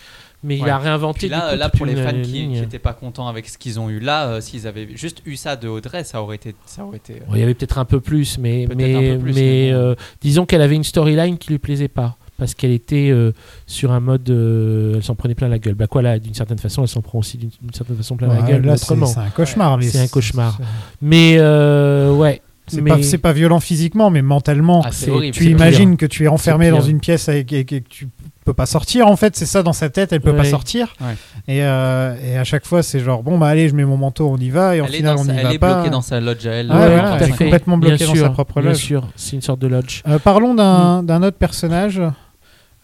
Mais 0.44 0.58
il 0.58 0.68
a 0.68 0.76
réinventé 0.76 1.20
Puis 1.20 1.28
là, 1.30 1.52
coup, 1.52 1.56
là 1.58 1.68
pour 1.70 1.86
les 1.86 1.96
fans 1.96 2.12
euh, 2.14 2.22
qui 2.22 2.46
n'étaient 2.46 2.78
pas 2.78 2.92
contents 2.92 3.28
avec 3.28 3.48
ce 3.48 3.56
qu'ils 3.56 3.80
ont 3.80 3.88
eu 3.88 3.98
là, 3.98 4.26
euh, 4.26 4.40
s'ils 4.42 4.66
avaient 4.66 4.88
juste 4.94 5.22
eu 5.24 5.36
ça 5.36 5.56
de 5.56 5.68
Audrey, 5.68 6.04
ça 6.04 6.22
aurait 6.22 6.36
été. 6.36 6.54
Ça 6.66 6.84
aurait 6.84 6.98
été 6.98 7.14
euh, 7.14 7.32
il 7.32 7.38
y 7.38 7.42
avait 7.42 7.54
peut-être 7.54 7.78
un 7.78 7.86
peu 7.86 7.98
plus, 7.98 8.36
mais, 8.36 8.68
mais, 8.76 8.94
un 8.94 9.00
peu 9.16 9.18
plus, 9.20 9.32
mais, 9.32 9.40
mais 9.40 9.72
bon. 9.72 9.78
euh, 9.78 9.94
disons 10.20 10.44
qu'elle 10.44 10.60
avait 10.60 10.74
une 10.74 10.84
storyline 10.84 11.38
qui 11.38 11.48
lui 11.50 11.58
plaisait 11.58 11.88
pas. 11.88 12.18
Parce 12.38 12.54
qu'elle 12.54 12.72
était 12.72 13.10
euh, 13.10 13.30
sur 13.66 13.92
un 13.92 14.00
mode. 14.00 14.28
euh, 14.28 14.94
elle 14.96 15.02
s'en 15.04 15.14
prenait 15.14 15.34
plein 15.36 15.48
la 15.48 15.58
gueule. 15.60 15.74
Bah 15.74 15.86
quoi, 15.86 16.02
là, 16.02 16.18
d'une 16.18 16.34
certaine 16.34 16.58
façon, 16.58 16.82
elle 16.82 16.88
s'en 16.88 17.00
prend 17.00 17.20
aussi 17.20 17.38
d'une 17.38 17.50
certaine 17.72 17.96
façon 17.96 18.16
plein 18.16 18.26
la 18.28 18.40
Ouais, 18.40 18.50
gueule. 18.50 18.64
là, 18.64 18.76
c'est 18.76 18.84
autrement. 18.86 19.06
c'est 19.06 19.20
un 19.20 19.30
cauchemar. 19.30 19.78
mais 19.78 19.84
C'est 19.86 20.00
un 20.00 20.08
cauchemar. 20.08 20.58
Mais 21.00 21.36
euh, 21.38 22.12
ouais. 22.12 22.40
C'est 22.66 22.80
mais- 22.80 22.90
pas, 22.92 23.02
c'est 23.02 23.18
pas 23.18 23.32
violent 23.34 23.60
physiquement, 23.60 24.08
mais 24.08 24.22
mentalement. 24.22 24.82
Ah, 24.86 24.90
horrible. 25.10 25.34
tu 25.36 25.44
c'est 25.44 25.50
imagines 25.50 25.96
que 25.98 26.06
tu 26.06 26.24
es 26.24 26.28
enfermé 26.28 26.70
dans 26.70 26.80
une 26.80 26.98
pièce 26.98 27.28
avec, 27.28 27.52
et 27.52 27.64
que 27.66 27.76
tu 27.76 28.08
peux 28.46 28.54
pas 28.54 28.64
sortir. 28.64 29.06
En 29.06 29.16
fait, 29.16 29.36
c'est 29.36 29.44
ça 29.44 29.62
dans 29.62 29.74
sa 29.74 29.90
tête, 29.90 30.14
elle 30.14 30.22
peut 30.22 30.32
pas 30.34 30.44
Ouais. 30.44 30.48
sortir. 30.50 30.94
Ouais. 31.02 31.14
Et, 31.46 31.62
euh, 31.62 32.14
et 32.26 32.38
à 32.38 32.44
chaque 32.44 32.64
fois, 32.64 32.82
c'est 32.82 33.00
genre 33.00 33.22
bon 33.22 33.36
bah 33.36 33.48
allez, 33.48 33.68
je 33.68 33.74
mets 33.74 33.84
mon 33.84 33.98
manteau, 33.98 34.30
on 34.30 34.38
y 34.38 34.48
va. 34.48 34.74
Et 34.76 34.80
en 34.80 34.86
final, 34.86 35.14
dans 35.16 35.20
on 35.20 35.24
sa- 35.26 35.32
n'y 35.34 35.38
elle 35.40 35.44
va 35.44 35.52
est 35.54 35.58
pas. 35.58 35.74
bloquée 35.74 35.90
dans 35.90 36.00
sa 36.00 36.20
lodge 36.20 36.46
à 36.46 36.52
elle. 36.52 36.68
Ah, 36.70 36.76
voilà, 36.78 37.10
dans 37.10 37.16
elle 37.18 37.28
est 37.28 37.36
complètement 37.36 37.76
Bien 37.76 37.90
bloquée 37.90 38.06
dans 38.06 38.14
sûr, 38.14 38.24
sa 38.24 38.30
propre 38.30 38.60
Bien 38.62 38.70
loge. 38.70 38.78
sûr, 38.78 39.08
c'est 39.14 39.36
une 39.36 39.42
sorte 39.42 39.60
de 39.60 39.66
lodge. 39.66 40.00
Euh, 40.08 40.18
parlons 40.18 40.54
d'un 40.54 41.02
d'un 41.02 41.22
autre 41.22 41.36
personnage. 41.36 42.00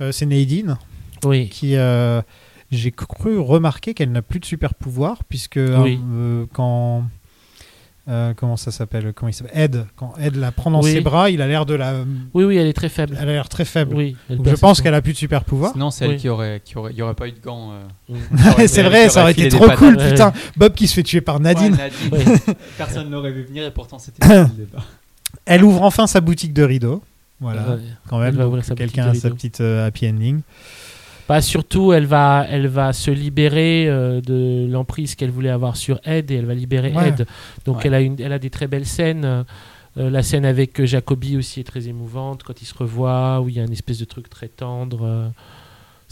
Euh, 0.01 0.13
c'est 0.13 0.27
Nadine 0.27 0.77
Oui. 1.25 1.49
qui 1.49 1.77
euh, 1.77 2.23
j'ai 2.71 2.91
cru 2.93 3.39
remarquer 3.39 3.95
qu'elle 3.95 4.13
n'a 4.13 4.23
plus 4.23 4.41
de 4.41 4.45
super 4.45 4.75
pouvoir 4.75 5.25
puisque 5.29 5.59
Oui. 5.61 6.01
euh, 6.13 6.47
quand 6.53 7.05
euh, 8.09 8.33
comment 8.35 8.57
ça 8.57 8.71
s'appelle 8.71 9.13
comment 9.15 9.29
il 9.29 9.35
s'appelle 9.35 9.53
Ed 9.61 9.87
quand 9.97 10.15
Ed 10.19 10.37
la 10.37 10.53
prend 10.53 10.71
dans 10.71 10.83
Oui. 10.83 10.93
ses 10.93 11.01
bras 11.03 11.29
il 11.31 11.43
a 11.43 11.47
l'air 11.47 11.67
de 11.67 11.75
la 11.75 11.97
Oui, 12.33 12.45
oui, 12.45 12.57
elle 12.57 12.67
est 12.67 12.73
très 12.73 12.89
faible. 12.89 13.17
elle 13.21 13.29
a 13.29 13.33
l'air 13.33 13.49
très 13.51 13.67
faible 13.67 13.95
Oui, 13.95 14.17
Donc 14.31 14.49
je 14.49 14.55
pense 14.57 14.81
qu'elle 14.81 14.95
a 14.95 15.03
plus 15.03 15.13
de 15.13 15.19
super 15.19 15.45
pouvoir 15.45 15.73
Sinon, 15.73 15.91
c'est 15.91 16.07
elle 16.07 16.13
Oui. 16.13 16.17
qui 16.17 16.29
aurait, 16.31 16.63
qui 16.65 16.79
aurait, 16.79 16.93
il 16.93 16.97
y 16.99 17.03
aurait 17.03 17.15
pas 17.15 17.29
eu 17.29 17.33
de 17.33 17.41
gants. 17.41 17.73
euh, 18.11 18.67
c'est 18.67 18.83
vrai 18.83 19.11
ça 19.11 19.23
aurait 19.23 19.33
été 19.33 19.49
trop 19.49 19.69
cool 19.77 19.97
Ouais. 19.97 20.11
putain 20.11 20.33
Bob 20.57 20.73
qui 20.75 20.89
se 20.89 20.95
fait 20.95 21.03
tuer 21.03 21.21
par 21.21 21.41
Nadine 21.41 21.73
Ouais, 21.75 21.91
Nadine. 22.13 22.35
Oui. 22.47 22.55
Personne 22.79 23.11
l'aurait 23.11 23.33
vu 23.33 23.43
venir 23.45 23.67
et 23.67 23.71
pourtant 23.71 23.99
c'était 23.99 24.27
le 24.39 24.47
elle 25.45 25.63
ouvre 25.65 25.83
enfin 25.83 26.07
sa 26.07 26.21
boutique 26.21 26.53
de 26.55 26.63
rideaux 26.63 27.03
voilà 27.41 27.79
quand 28.09 28.19
même 28.19 28.37
quelqu'un 28.77 29.09
a 29.09 29.15
sa 29.15 29.31
petite 29.31 29.61
euh, 29.61 29.87
happy 29.87 30.09
ending 30.09 30.41
Bah, 31.29 31.41
surtout, 31.41 31.93
elle 31.93 32.07
va, 32.07 32.45
elle 32.51 32.67
va 32.67 32.93
se 32.93 33.11
libérer 33.11 33.87
euh, 33.89 34.21
de 34.21 34.67
l'emprise 34.71 35.15
qu'elle 35.15 35.31
voulait 35.31 35.49
avoir 35.51 35.77
sur 35.77 36.01
Ed 36.05 36.31
et 36.31 36.35
elle 36.37 36.47
va 36.47 36.55
libérer 36.55 36.93
Ouais. 36.93 37.09
Ed. 37.11 37.27
Donc 37.65 37.77
Ouais. 37.79 37.83
elle, 37.87 37.95
a 37.95 38.01
une, 38.01 38.21
elle 38.21 38.33
a 38.33 38.39
des 38.39 38.51
très 38.51 38.67
belles 38.67 38.87
scènes. 38.87 39.25
Euh, 39.25 39.45
la 39.97 40.23
scène 40.23 40.45
avec 40.45 40.85
Jacobi 40.85 41.37
aussi 41.37 41.61
est 41.61 41.65
très 41.65 41.89
émouvante 41.89 42.43
quand 42.43 42.61
ils 42.63 42.67
se 42.67 42.75
revoient, 42.75 43.41
où 43.41 43.49
il 43.49 43.57
y 43.57 43.61
a 43.61 43.65
une 43.65 43.73
espèce 43.73 43.99
de 43.99 44.05
truc 44.05 44.29
très 44.29 44.49
tendre. 44.49 45.33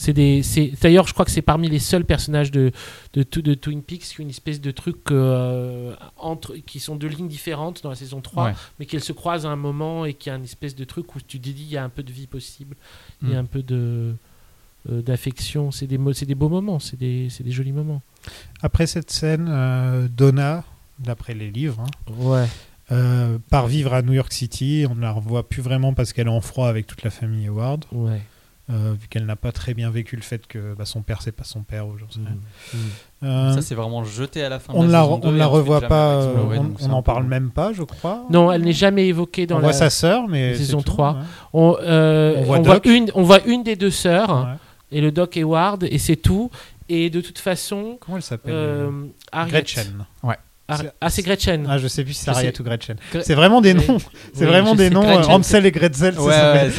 C'est 0.01 0.13
des, 0.13 0.45
c'est, 0.45 0.73
d'ailleurs, 0.81 1.09
je 1.09 1.13
crois 1.13 1.25
que 1.25 1.31
c'est 1.33 1.43
parmi 1.43 1.69
les 1.69 1.81
seuls 1.81 2.05
personnages 2.05 2.53
de, 2.53 2.71
de, 3.15 3.25
Twin 3.55 3.83
Peaks 3.83 4.03
qui 4.03 4.21
ont 4.21 4.23
une 4.23 4.31
espèce 4.31 4.61
de 4.61 4.71
truc 4.71 5.11
euh, 5.11 5.93
entre, 6.17 6.55
qui 6.55 6.79
sont 6.79 6.95
deux 6.95 7.09
lignes 7.09 7.27
différentes 7.27 7.83
dans 7.83 7.89
la 7.91 7.97
saison 7.97 8.21
3, 8.21 8.45
Ouais. 8.45 8.53
mais 8.79 8.87
qu'elles 8.87 9.03
se 9.03 9.13
croisent 9.13 9.45
à 9.45 9.49
un 9.51 9.57
moment 9.57 10.05
et 10.05 10.15
qu'il 10.15 10.31
y 10.31 10.33
a 10.33 10.39
une 10.39 10.45
espèce 10.45 10.77
de 10.77 10.85
truc 10.85 11.17
où 11.17 11.19
tu 11.21 11.39
te 11.41 11.43
dis 11.43 11.51
il 11.51 11.69
y 11.73 11.77
a 11.77 11.83
un 11.83 11.89
peu 11.89 12.05
de 12.05 12.13
vie 12.13 12.29
possible, 12.29 12.77
il 13.23 13.31
y 13.31 13.33
a 13.35 13.39
Mm. 13.39 13.41
un 13.41 13.45
peu 13.47 13.63
de 13.65 14.15
euh, 14.89 15.03
d'affection. 15.03 15.73
C'est 15.73 15.89
des, 15.89 15.99
c'est 16.15 16.27
des 16.27 16.37
beaux 16.37 16.49
moments, 16.49 16.79
c'est 16.79 16.97
des, 16.97 17.27
c'est 17.29 17.43
des 17.43 17.51
jolis 17.51 17.73
moments. 17.73 18.01
après 18.63 18.87
cette 18.87 19.11
scène 19.11 19.49
euh, 19.51 20.07
Donna 20.09 20.63
d'après 21.01 21.35
les 21.35 21.51
livres 21.51 21.81
hein, 21.81 22.13
Ouais. 22.13 22.47
euh, 22.93 23.39
part 23.51 23.67
vivre 23.67 23.95
à 23.95 24.03
New 24.03 24.13
York 24.13 24.33
City 24.33 24.87
on 24.89 24.95
ne 24.95 25.01
la 25.03 25.11
revoit 25.11 25.49
plus 25.49 25.61
vraiment 25.61 25.93
parce 25.93 26.13
qu'elle 26.13 26.29
est 26.29 26.31
en 26.31 26.41
froid 26.41 26.69
avec 26.69 26.87
toute 26.87 27.03
la 27.03 27.11
famille 27.11 27.49
Howard 27.49 27.85
Ouais. 27.91 28.21
Euh, 28.71 28.95
vu 29.01 29.09
qu'elle 29.09 29.25
n'a 29.25 29.37
pas 29.37 29.51
très 29.53 29.73
bien 29.75 29.91
vécu 29.91 30.15
le 30.17 30.23
fait 30.23 30.47
que 30.47 30.75
bah, 30.75 30.85
son 30.85 31.03
père 31.03 31.23
c'est 31.23 31.33
pas 31.33 31.45
son 31.45 31.63
père 31.63 31.87
ou 31.87 31.97
j'en 31.99 32.11
sais 32.11 32.21
rien. 32.21 32.37
Mm. 32.75 32.77
Euh, 33.25 33.55
Ça, 33.55 33.63
c'est 33.63 33.75
vraiment 33.75 34.05
jeté 34.05 34.45
à 34.45 34.49
la 34.49 34.59
fin. 34.59 34.73
on 34.77 34.83
de 34.83 34.87
ne 34.89 34.93
la, 34.93 34.99
la, 34.99 35.05
saison 35.05 35.15
on 35.15 35.19
2 35.19 35.29
ne 35.31 35.35
et 35.35 35.39
la 35.39 35.49
ensuite 35.49 35.57
revoit 35.61 35.81
pas, 35.81 36.15
euh, 36.23 36.59
on- 36.83 36.89
n'en 36.89 37.03
parle 37.03 37.25
même 37.25 37.51
pas, 37.51 37.73
je 37.73 37.83
crois. 37.83 38.25
Non, 38.31 38.53
elle 38.53 38.63
n'est 38.63 38.73
jamais 38.73 39.07
évoquée 39.09 39.47
dans 39.47 39.57
on 39.57 39.59
la 39.59 39.65
voit 39.65 39.73
sa 39.73 39.91
sœur, 39.91 40.29
mais 40.29 40.55
saison 40.55 40.79
c'est 40.79 40.85
tout, 40.85 40.91
3. 40.93 41.13
ouais. 41.15 41.19
On, 41.55 41.77
euh, 41.81 42.45
On 42.47 42.59
on, 42.59 42.63
voit 42.63 42.81
une, 42.87 43.11
on 43.15 43.23
voit 43.23 43.43
une 43.47 43.63
des 43.63 43.75
deux 43.77 43.91
sœurs 43.91 44.31
Ouais. 44.45 44.99
et 44.99 45.01
le 45.01 45.11
Doc 45.13 45.37
Hayward 45.37 45.85
et 45.85 45.99
c'est 45.99 46.17
tout. 46.17 46.51
Et 46.91 47.11
de 47.11 47.21
toute 47.21 47.39
façon, 47.39 47.97
Comment 48.01 48.17
elle 48.19 48.23
s'appelle 48.23 48.53
euh, 48.55 48.91
Gretchen. 49.47 50.07
Har- 50.23 50.37
C'est- 50.77 50.93
Ah, 51.01 51.11
c'est 51.11 51.23
Gretchen. 51.23 51.67
Ah, 51.69 51.79
je 51.79 51.89
sais 51.89 52.05
plus 52.05 52.13
si 52.13 52.25
c'est 52.25 52.31
Harriet 52.31 52.53
sais. 52.55 52.61
ou 52.61 52.65
Gretchen. 52.65 52.97
Gre- 53.13 53.23
C'est 53.25 53.35
vraiment 53.35 53.61
des 53.61 53.75
noms. 53.75 53.99
C'est 54.35 54.41
Oui, 54.45 54.47
vraiment 54.47 54.75
des 54.75 54.91
noms. 54.91 55.03
euh, 55.09 55.15
Gretchen, 55.15 55.31
Hansel 55.33 55.67
et 55.67 55.73
Gretel, 55.73 56.15
ça 56.15 56.23
Ouais, 56.23 56.33
s'appelle. 56.35 56.73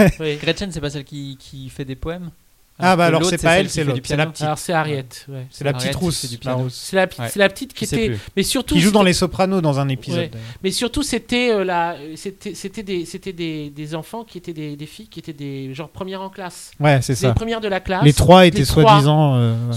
ouais, 0.00 0.12
Oui. 0.20 0.36
Gretchen, 0.42 0.70
c'est 0.70 0.80
pas 0.80 0.90
celle 0.90 1.04
qui, 1.04 1.36
qui 1.40 1.70
fait 1.70 1.84
des 1.86 1.96
poèmes 1.96 2.30
Ah 2.78 2.96
bah 2.96 3.04
que 3.04 3.08
alors 3.08 3.24
c'est 3.24 3.40
pas 3.40 3.58
elle, 3.60 3.70
c'est 3.70 3.84
l'autre. 3.84 4.00
C'est 4.04 4.16
la 4.16 4.26
petite. 4.26 4.42
Alors 4.44 4.58
c'est 4.58 4.72
Harriet, 4.72 5.06
ouais. 5.28 5.46
C'est 5.50 5.62
la 5.64 5.72
petite 5.72 5.94
rousse. 5.94 6.26
C'est 6.70 6.96
la, 6.96 7.06
la 7.36 7.48
petite 7.48 7.72
qui 7.74 7.84
était. 7.84 8.12
Mais 8.36 8.42
surtout. 8.42 8.74
Qui 8.74 8.80
joue 8.80 8.88
c'était- 8.88 8.94
dans 8.94 9.02
Les 9.02 9.12
Sopranos 9.12 9.60
dans 9.60 9.78
un 9.78 9.88
épisode. 9.88 10.30
Mais 10.64 10.70
surtout, 10.70 11.02
c'était 11.02 11.52
euh, 11.52 11.64
la, 11.64 11.96
c'était, 12.16 12.54
c'était 12.54 12.82
des, 12.82 13.04
c'était 13.06 13.32
des, 13.32 13.70
des 13.70 13.94
enfants 13.94 14.24
qui 14.24 14.38
étaient 14.38 14.52
des, 14.54 14.74
des 14.76 14.86
filles 14.86 15.08
qui 15.08 15.20
étaient 15.20 15.32
des 15.32 15.72
genre 15.74 15.88
premières 15.90 16.22
en 16.22 16.28
classe. 16.30 16.70
Ouais, 16.80 16.98
c'est 17.02 17.12
Les 17.12 17.16
ça. 17.16 17.32
premières 17.34 17.60
de 17.60 17.68
la 17.68 17.80
classe. 17.80 18.04
Les 18.04 18.12
trois 18.14 18.46
étaient 18.46 18.58
Les 18.60 18.64
soi-disant. 18.64 19.70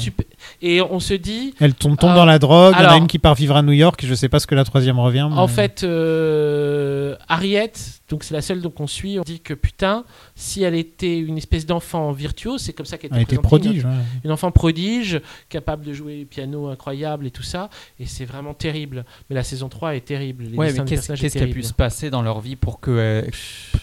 Euh. 0.64 0.68
Et 0.68 0.82
on 0.82 1.00
se 1.00 1.14
dit, 1.14 1.54
Elle 1.60 1.74
tombe, 1.74 1.98
tombe 1.98 2.12
Euh, 2.12 2.16
dans 2.16 2.26
la 2.26 2.40
drogue. 2.40 2.74
Il 2.78 2.84
y 2.84 2.86
en 2.86 2.90
a 2.90 2.98
une 2.98 3.08
qui 3.08 3.20
part 3.20 3.36
vivre 3.36 3.56
à 3.56 3.62
New 3.62 3.72
York. 3.74 4.04
Je 4.06 4.14
sais 4.14 4.30
pas 4.30 4.40
ce 4.40 4.48
que 4.48 4.56
la 4.56 4.64
troisième 4.64 5.00
revient. 5.00 5.28
mais- 5.32 5.38
en 5.38 5.48
fait, 5.48 5.84
euh, 5.84 7.16
Harriet, 7.28 7.72
donc 8.10 8.24
c'est 8.24 8.34
la 8.34 8.42
seule 8.42 8.62
donc 8.62 8.80
on 8.80 8.88
suit, 8.88 9.20
on 9.20 9.24
dit 9.24 9.40
que 9.40 9.54
putain, 9.54 10.04
si 10.36 10.64
elle 10.64 10.76
était 10.76 11.18
une 11.18 11.38
espèce 11.38 11.66
d'enfant 11.66 12.12
virtuose, 12.12 12.62
c'est 12.62 12.74
comme 12.74 12.86
ça 12.86 12.98
qu'elle 12.98 13.10
était 13.12 13.18
elle 13.18 13.24
était 13.24 13.38
prodige. 13.38 13.84
une, 13.84 13.90
ouais. 13.90 13.96
une 14.26 14.32
enfant 14.32 14.52
prodige, 14.52 15.22
capable 15.50 15.86
de 15.86 15.94
jouer 15.94 16.18
du 16.20 16.26
piano 16.26 16.68
incroyable 16.68 17.26
et 17.26 17.32
tout 17.32 17.44
ça, 17.44 17.70
et 18.00 18.06
c'est 18.06 18.26
vraiment 18.26 18.54
terrible. 18.54 19.06
Mais 19.30 19.36
la 19.36 19.44
saison 19.44 19.70
3 19.70 19.96
est 19.96 20.02
terrible. 20.06 20.44
Les 20.46 20.58
Ouais, 20.58 20.68
destins 20.68 20.84
mais 20.84 20.90
des 20.90 20.96
qu'est-ce 20.96 21.38
qui 21.38 21.44
a 21.44 21.48
pu 21.48 21.64
se 21.64 21.74
passer 21.74 22.10
dans 22.10 22.22
leur 22.22 22.40
vie 22.42 22.56
pour 22.56 22.80
que, 22.80 22.92
euh, 22.92 23.22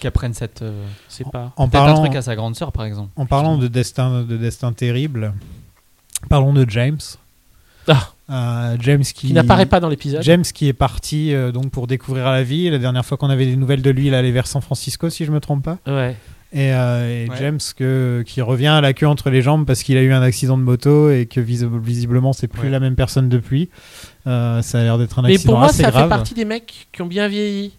qu'elles 0.01 0.11
prennent 0.13 0.35
cette. 0.35 0.63
euh, 0.63 0.85
C'est 1.09 1.29
pas. 1.31 1.53
En 1.57 1.65
un 1.65 1.69
parlant, 1.69 2.03
truc 2.03 2.15
à 2.15 2.23
sa 2.23 2.37
grande 2.37 2.57
sœur, 2.57 2.73
par 2.73 2.85
exemple. 2.85 3.11
en 3.17 3.27
parlant 3.27 3.57
de 3.59 3.69
destin, 3.69 4.23
de 4.23 4.37
destin 4.37 4.73
terrible, 4.73 5.33
parlons 6.29 6.53
de 6.53 6.65
James. 6.69 6.99
Ah. 7.89 8.09
Euh, 8.31 8.77
James 8.81 9.03
qui, 9.03 9.27
Qui 9.29 9.33
n'apparaît 9.33 9.67
pas 9.67 9.81
dans 9.81 9.89
l'épisode. 9.89 10.23
James 10.23 10.43
qui 10.45 10.69
est 10.69 10.73
parti 10.73 11.35
euh, 11.35 11.51
donc 11.53 11.71
pour 11.71 11.87
découvrir 11.87 12.27
la 12.31 12.43
vie. 12.43 12.71
La 12.71 12.79
dernière 12.79 13.05
fois 13.05 13.17
qu'on 13.19 13.29
avait 13.31 13.47
des 13.47 13.57
nouvelles 13.57 13.83
de 13.83 13.91
lui, 13.91 14.07
il 14.07 14.15
allait 14.15 14.31
vers 14.31 14.47
San 14.47 14.63
Francisco, 14.63 15.11
si 15.11 15.25
je 15.25 15.33
me 15.33 15.41
trompe 15.41 15.65
pas. 15.65 15.79
Ouais. 15.87 16.17
Et, 16.55 16.73
euh, 16.75 17.25
et 17.25 17.29
Ouais. 17.31 17.37
James 17.39 17.59
que, 17.77 18.23
qui 18.27 18.41
revient 18.41 18.69
à 18.69 18.81
la 18.81 18.93
queue 18.93 19.07
entre 19.09 19.31
les 19.31 19.43
jambes 19.43 19.67
parce 19.67 19.83
qu'il 19.83 19.97
a 19.97 20.03
eu 20.03 20.13
un 20.13 20.23
accident 20.23 20.57
de 20.59 20.63
moto 20.63 21.11
et 21.11 21.27
que 21.27 21.41
vis- 21.41 21.67
visiblement 21.83 22.33
c'est 22.33 22.47
plus 22.47 22.65
Ouais. 22.65 22.71
la 22.71 22.79
même 22.79 22.95
personne 22.95 23.29
depuis. 23.29 23.69
Euh, 24.27 24.63
ça 24.63 24.81
a 24.81 24.83
l'air 24.83 24.99
d'être 24.99 25.19
un 25.19 25.23
Mais 25.23 25.35
accident 25.35 25.53
pour 25.53 25.59
moi, 25.61 25.69
assez 25.71 25.83
ça 25.83 25.91
grave. 25.91 26.05
fait 26.05 26.09
partie 26.09 26.35
des 26.35 26.45
mecs 26.45 26.89
qui 26.93 27.03
ont 27.03 27.07
bien 27.07 27.27
vieilli. 27.27 27.73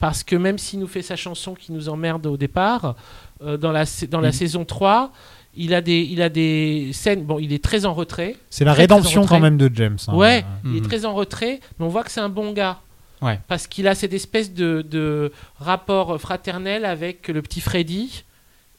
Parce 0.00 0.22
que 0.22 0.36
même 0.36 0.58
s'il 0.58 0.78
nous 0.78 0.86
fait 0.86 1.02
sa 1.02 1.16
chanson 1.16 1.54
qui 1.54 1.72
nous 1.72 1.88
emmerde 1.88 2.26
au 2.26 2.36
départ, 2.36 2.94
euh, 3.42 3.56
dans 3.56 3.72
la, 3.72 3.84
sa- 3.86 4.06
dans 4.06 4.20
la 4.20 4.28
Il- 4.28 4.34
saison 4.34 4.64
3, 4.64 5.12
il 5.56 5.74
a, 5.74 5.80
des, 5.80 6.00
il 6.02 6.22
a 6.22 6.28
des 6.28 6.90
scènes. 6.92 7.24
Bon, 7.24 7.38
il 7.38 7.52
est 7.52 7.62
très 7.62 7.84
en 7.84 7.94
retrait. 7.94 8.36
C'est 8.50 8.64
la 8.64 8.72
rédemption 8.72 9.26
quand 9.26 9.40
même 9.40 9.56
de 9.56 9.70
James. 9.74 9.98
hein. 10.06 10.14
Ouais, 10.14 10.44
il 10.64 10.76
est 10.76 10.80
Mhm. 10.80 10.86
très 10.86 11.04
en 11.04 11.14
retrait, 11.14 11.60
mais 11.78 11.84
on 11.86 11.88
voit 11.88 12.04
que 12.04 12.10
c'est 12.10 12.20
un 12.20 12.28
bon 12.28 12.52
gars. 12.52 12.78
Ouais. 13.20 13.40
Parce 13.48 13.66
qu'il 13.66 13.88
a 13.88 13.94
cette 13.96 14.12
espèce 14.12 14.52
de, 14.54 14.82
de 14.88 15.32
rapport 15.58 16.20
fraternel 16.20 16.84
avec 16.84 17.26
le 17.28 17.42
petit 17.42 17.60
Freddy. 17.60 18.24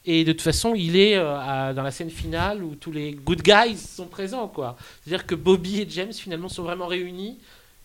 Et 0.05 0.23
de 0.23 0.31
toute 0.31 0.41
façon, 0.41 0.73
il 0.75 0.95
est 0.95 1.17
euh, 1.17 1.37
à- 1.37 1.73
dans 1.73 1.83
la 1.83 1.91
scène 1.91 2.09
finale 2.09 2.63
où 2.63 2.73
tous 2.75 2.91
les 2.91 3.11
good 3.11 3.41
guys 3.41 3.75
sont 3.77 4.05
présents. 4.07 4.47
quoi. 4.47 4.77
C'est-à-dire 5.03 5.25
que 5.25 5.35
Bobby 5.35 5.81
et 5.81 5.87
James, 5.89 6.13
finalement, 6.13 6.47
sont 6.47 6.63
vraiment 6.63 6.87
réunis 6.87 7.37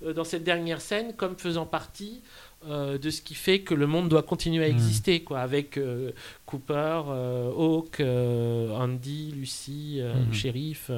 euh, 0.06 0.12
dans 0.12 0.22
cette 0.24 0.44
dernière 0.44 0.80
scène 0.80 1.12
comme 1.16 1.34
faisant 1.36 1.66
partie 1.66 2.20
euh, 2.68 2.98
de 2.98 3.10
ce 3.10 3.20
qui 3.22 3.34
fait 3.34 3.60
que 3.60 3.74
le 3.74 3.86
monde 3.86 4.08
doit 4.08 4.22
continuer 4.22 4.64
à 4.64 4.68
Mhm. 4.68 4.74
exister. 4.74 5.20
Quoi, 5.20 5.40
avec 5.40 5.76
euh, 5.78 6.10
Cooper, 6.46 7.02
euh, 7.08 7.50
Hawk, 7.50 8.00
euh, 8.00 8.70
Andy, 8.70 9.32
Lucy, 9.36 9.98
euh, 10.00 10.14
Mhm. 10.14 10.26
le 10.30 10.34
shérif. 10.34 10.90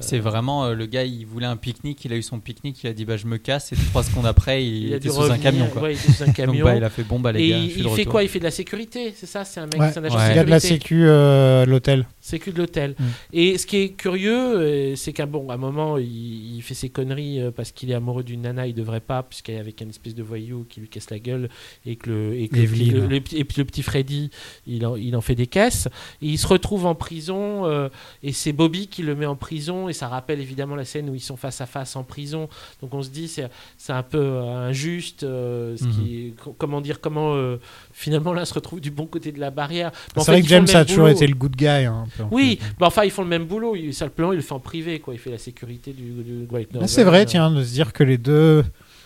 C'est 0.00 0.18
vraiment 0.18 0.64
euh, 0.66 0.74
le 0.74 0.84
gars, 0.86 1.04
il 1.04 1.24
voulait 1.24 1.46
un 1.46 1.56
pique-nique, 1.56 2.04
il 2.04 2.12
a 2.12 2.16
eu 2.16 2.22
son 2.22 2.38
pique-nique, 2.38 2.82
il 2.84 2.88
a 2.88 2.92
dit 2.92 3.04
bah 3.06 3.16
je 3.16 3.26
me 3.26 3.38
casse 3.38 3.72
et 3.72 3.76
trois 3.76 4.02
secondes 4.02 4.26
après 4.26 4.62
il, 4.64 4.88
il 4.88 4.92
était 4.92 5.08
sous 5.08 5.20
un 5.20 5.22
revenir, 5.22 5.42
camion 5.42 5.66
quoi. 5.68 5.82
ouais, 5.82 5.94
il 5.94 5.98
était 5.98 6.12
sous 6.12 6.22
un 6.22 6.26
Donc 6.26 6.34
camion. 6.36 6.64
bah 6.64 6.76
il 6.76 6.84
a 6.84 6.90
fait 6.90 7.02
bon 7.02 7.18
bah 7.18 7.32
les 7.32 7.42
et 7.42 7.48
gars, 7.48 7.58
il, 7.58 7.70
fait 7.70 7.82
retour. 7.88 8.12
quoi? 8.12 8.22
Il 8.24 8.28
fait 8.28 8.40
de 8.40 8.44
la 8.44 8.50
sécurité, 8.50 9.14
c'est 9.16 9.24
ça? 9.26 9.44
C'est 9.44 9.60
un 9.60 9.66
mec, 9.66 9.80
Ouais. 9.80 9.90
c'est 9.92 10.00
un 10.00 10.04
agent 10.04 10.16
Ouais. 10.18 10.28
de 10.28 10.32
Il 10.32 10.36
y 10.36 10.38
a 10.40 10.44
de 10.44 10.50
la 10.50 10.60
sécurité. 10.60 10.84
sécu 10.84 11.06
euh, 11.06 11.62
à 11.62 11.66
l'hôtel. 11.66 12.06
Sécu 12.26 12.50
de 12.50 12.58
l'hôtel. 12.58 12.96
Mm. 12.98 13.04
Et 13.34 13.56
ce 13.58 13.66
qui 13.66 13.76
est 13.76 13.88
curieux, 13.90 14.34
euh, 14.58 14.96
c'est 14.96 15.12
qu'à 15.12 15.26
bon, 15.26 15.48
à 15.50 15.54
un 15.54 15.56
moment, 15.58 15.96
il, 15.96 16.56
il 16.56 16.62
fait 16.62 16.74
ses 16.74 16.88
conneries 16.88 17.40
euh, 17.40 17.50
parce 17.52 17.70
qu'il 17.70 17.90
est 17.90 17.94
amoureux 17.94 18.24
d'une 18.24 18.42
nana, 18.42 18.66
il 18.66 18.74
devrait 18.74 19.00
pas, 19.00 19.22
puisqu'il 19.22 19.54
est 19.54 19.58
avec 19.60 19.80
un 19.80 19.88
espèce 19.88 20.14
de 20.14 20.22
voyou 20.24 20.66
qui 20.68 20.80
lui 20.80 20.88
casse 20.88 21.10
la 21.10 21.20
gueule, 21.20 21.48
et 21.84 21.94
que 21.96 22.10
le, 22.10 22.34
et 22.34 22.48
que 22.48 22.56
le, 22.56 22.62
Evelyn. 22.62 22.92
le- 22.94 23.06
le 23.06 23.20
petit- 23.20 23.36
et 23.38 23.44
puis 23.44 23.58
le 23.58 23.64
petit 23.64 23.82
Freddy, 23.82 24.30
il 24.66 24.84
en, 24.84 24.96
il 24.96 25.14
en 25.14 25.20
fait 25.20 25.36
des 25.36 25.46
caisses. 25.46 25.86
Et 26.20 26.26
il 26.26 26.38
se 26.38 26.46
retrouve 26.48 26.84
en 26.86 26.94
prison, 26.96 27.64
euh, 27.66 27.88
et 28.24 28.32
c'est 28.32 28.52
Bobby 28.52 28.88
qui 28.88 29.02
le 29.02 29.14
met 29.14 29.26
en 29.26 29.36
prison, 29.36 29.88
et 29.88 29.92
ça 29.92 30.08
rappelle 30.08 30.40
évidemment 30.40 30.74
la 30.74 30.84
scène 30.84 31.08
où 31.08 31.14
ils 31.14 31.20
sont 31.20 31.36
face 31.36 31.60
à 31.60 31.66
face 31.66 31.94
en 31.94 32.02
prison. 32.02 32.48
Donc 32.82 32.92
on 32.92 33.02
se 33.02 33.10
dit, 33.10 33.28
c'est 33.28 33.48
c'est 33.78 33.92
un 33.92 34.02
peu 34.02 34.38
injuste, 34.40 35.22
euh, 35.22 35.76
ce 35.76 35.84
qui, 35.84 36.34
co- 36.42 36.54
comment 36.58 36.80
dire, 36.80 37.00
comment 37.00 37.34
euh, 37.36 37.58
finalement 37.98 38.34
l'un 38.34 38.44
se 38.44 38.52
retrouve 38.52 38.80
du 38.80 38.90
bon 38.90 39.06
côté 39.06 39.32
de 39.32 39.40
la 39.40 39.50
barrière. 39.50 39.90
Mais 40.14 40.22
C'est 40.22 40.26
fait, 40.26 40.32
vrai 40.32 40.42
que 40.42 40.48
James 40.48 40.66
a 40.74 40.84
toujours 40.84 41.08
été 41.08 41.26
le 41.26 41.34
good 41.34 41.56
guy. 41.56 41.66
hein, 41.66 42.04
un 42.04 42.08
peu, 42.16 42.22
en 42.24 42.28
Oui, 42.30 42.58
bah 42.78 42.86
enfin 42.88 43.04
ils 43.04 43.10
font 43.10 43.22
le 43.22 43.28
même 43.28 43.46
boulot. 43.46 43.74
Il, 43.74 43.94
simplement, 43.94 44.32
il 44.32 44.36
le 44.36 44.42
fait 44.42 44.52
en 44.52 44.60
privé, 44.60 45.00
quoi. 45.00 45.14
Il 45.14 45.18
fait 45.18 45.30
la 45.30 45.38
sécurité 45.38 45.92
du, 45.92 46.10
du 46.22 46.46
White 46.50 46.74
Novel. 46.74 46.88
c'est 46.88 47.04
vrai, 47.04 47.22
Euh, 47.22 47.24
tiens, 47.26 47.50
de 47.50 47.64
se 47.64 47.72
dire 47.72 47.94
que 47.94 48.04
les 48.04 48.18
deux, 48.18 48.64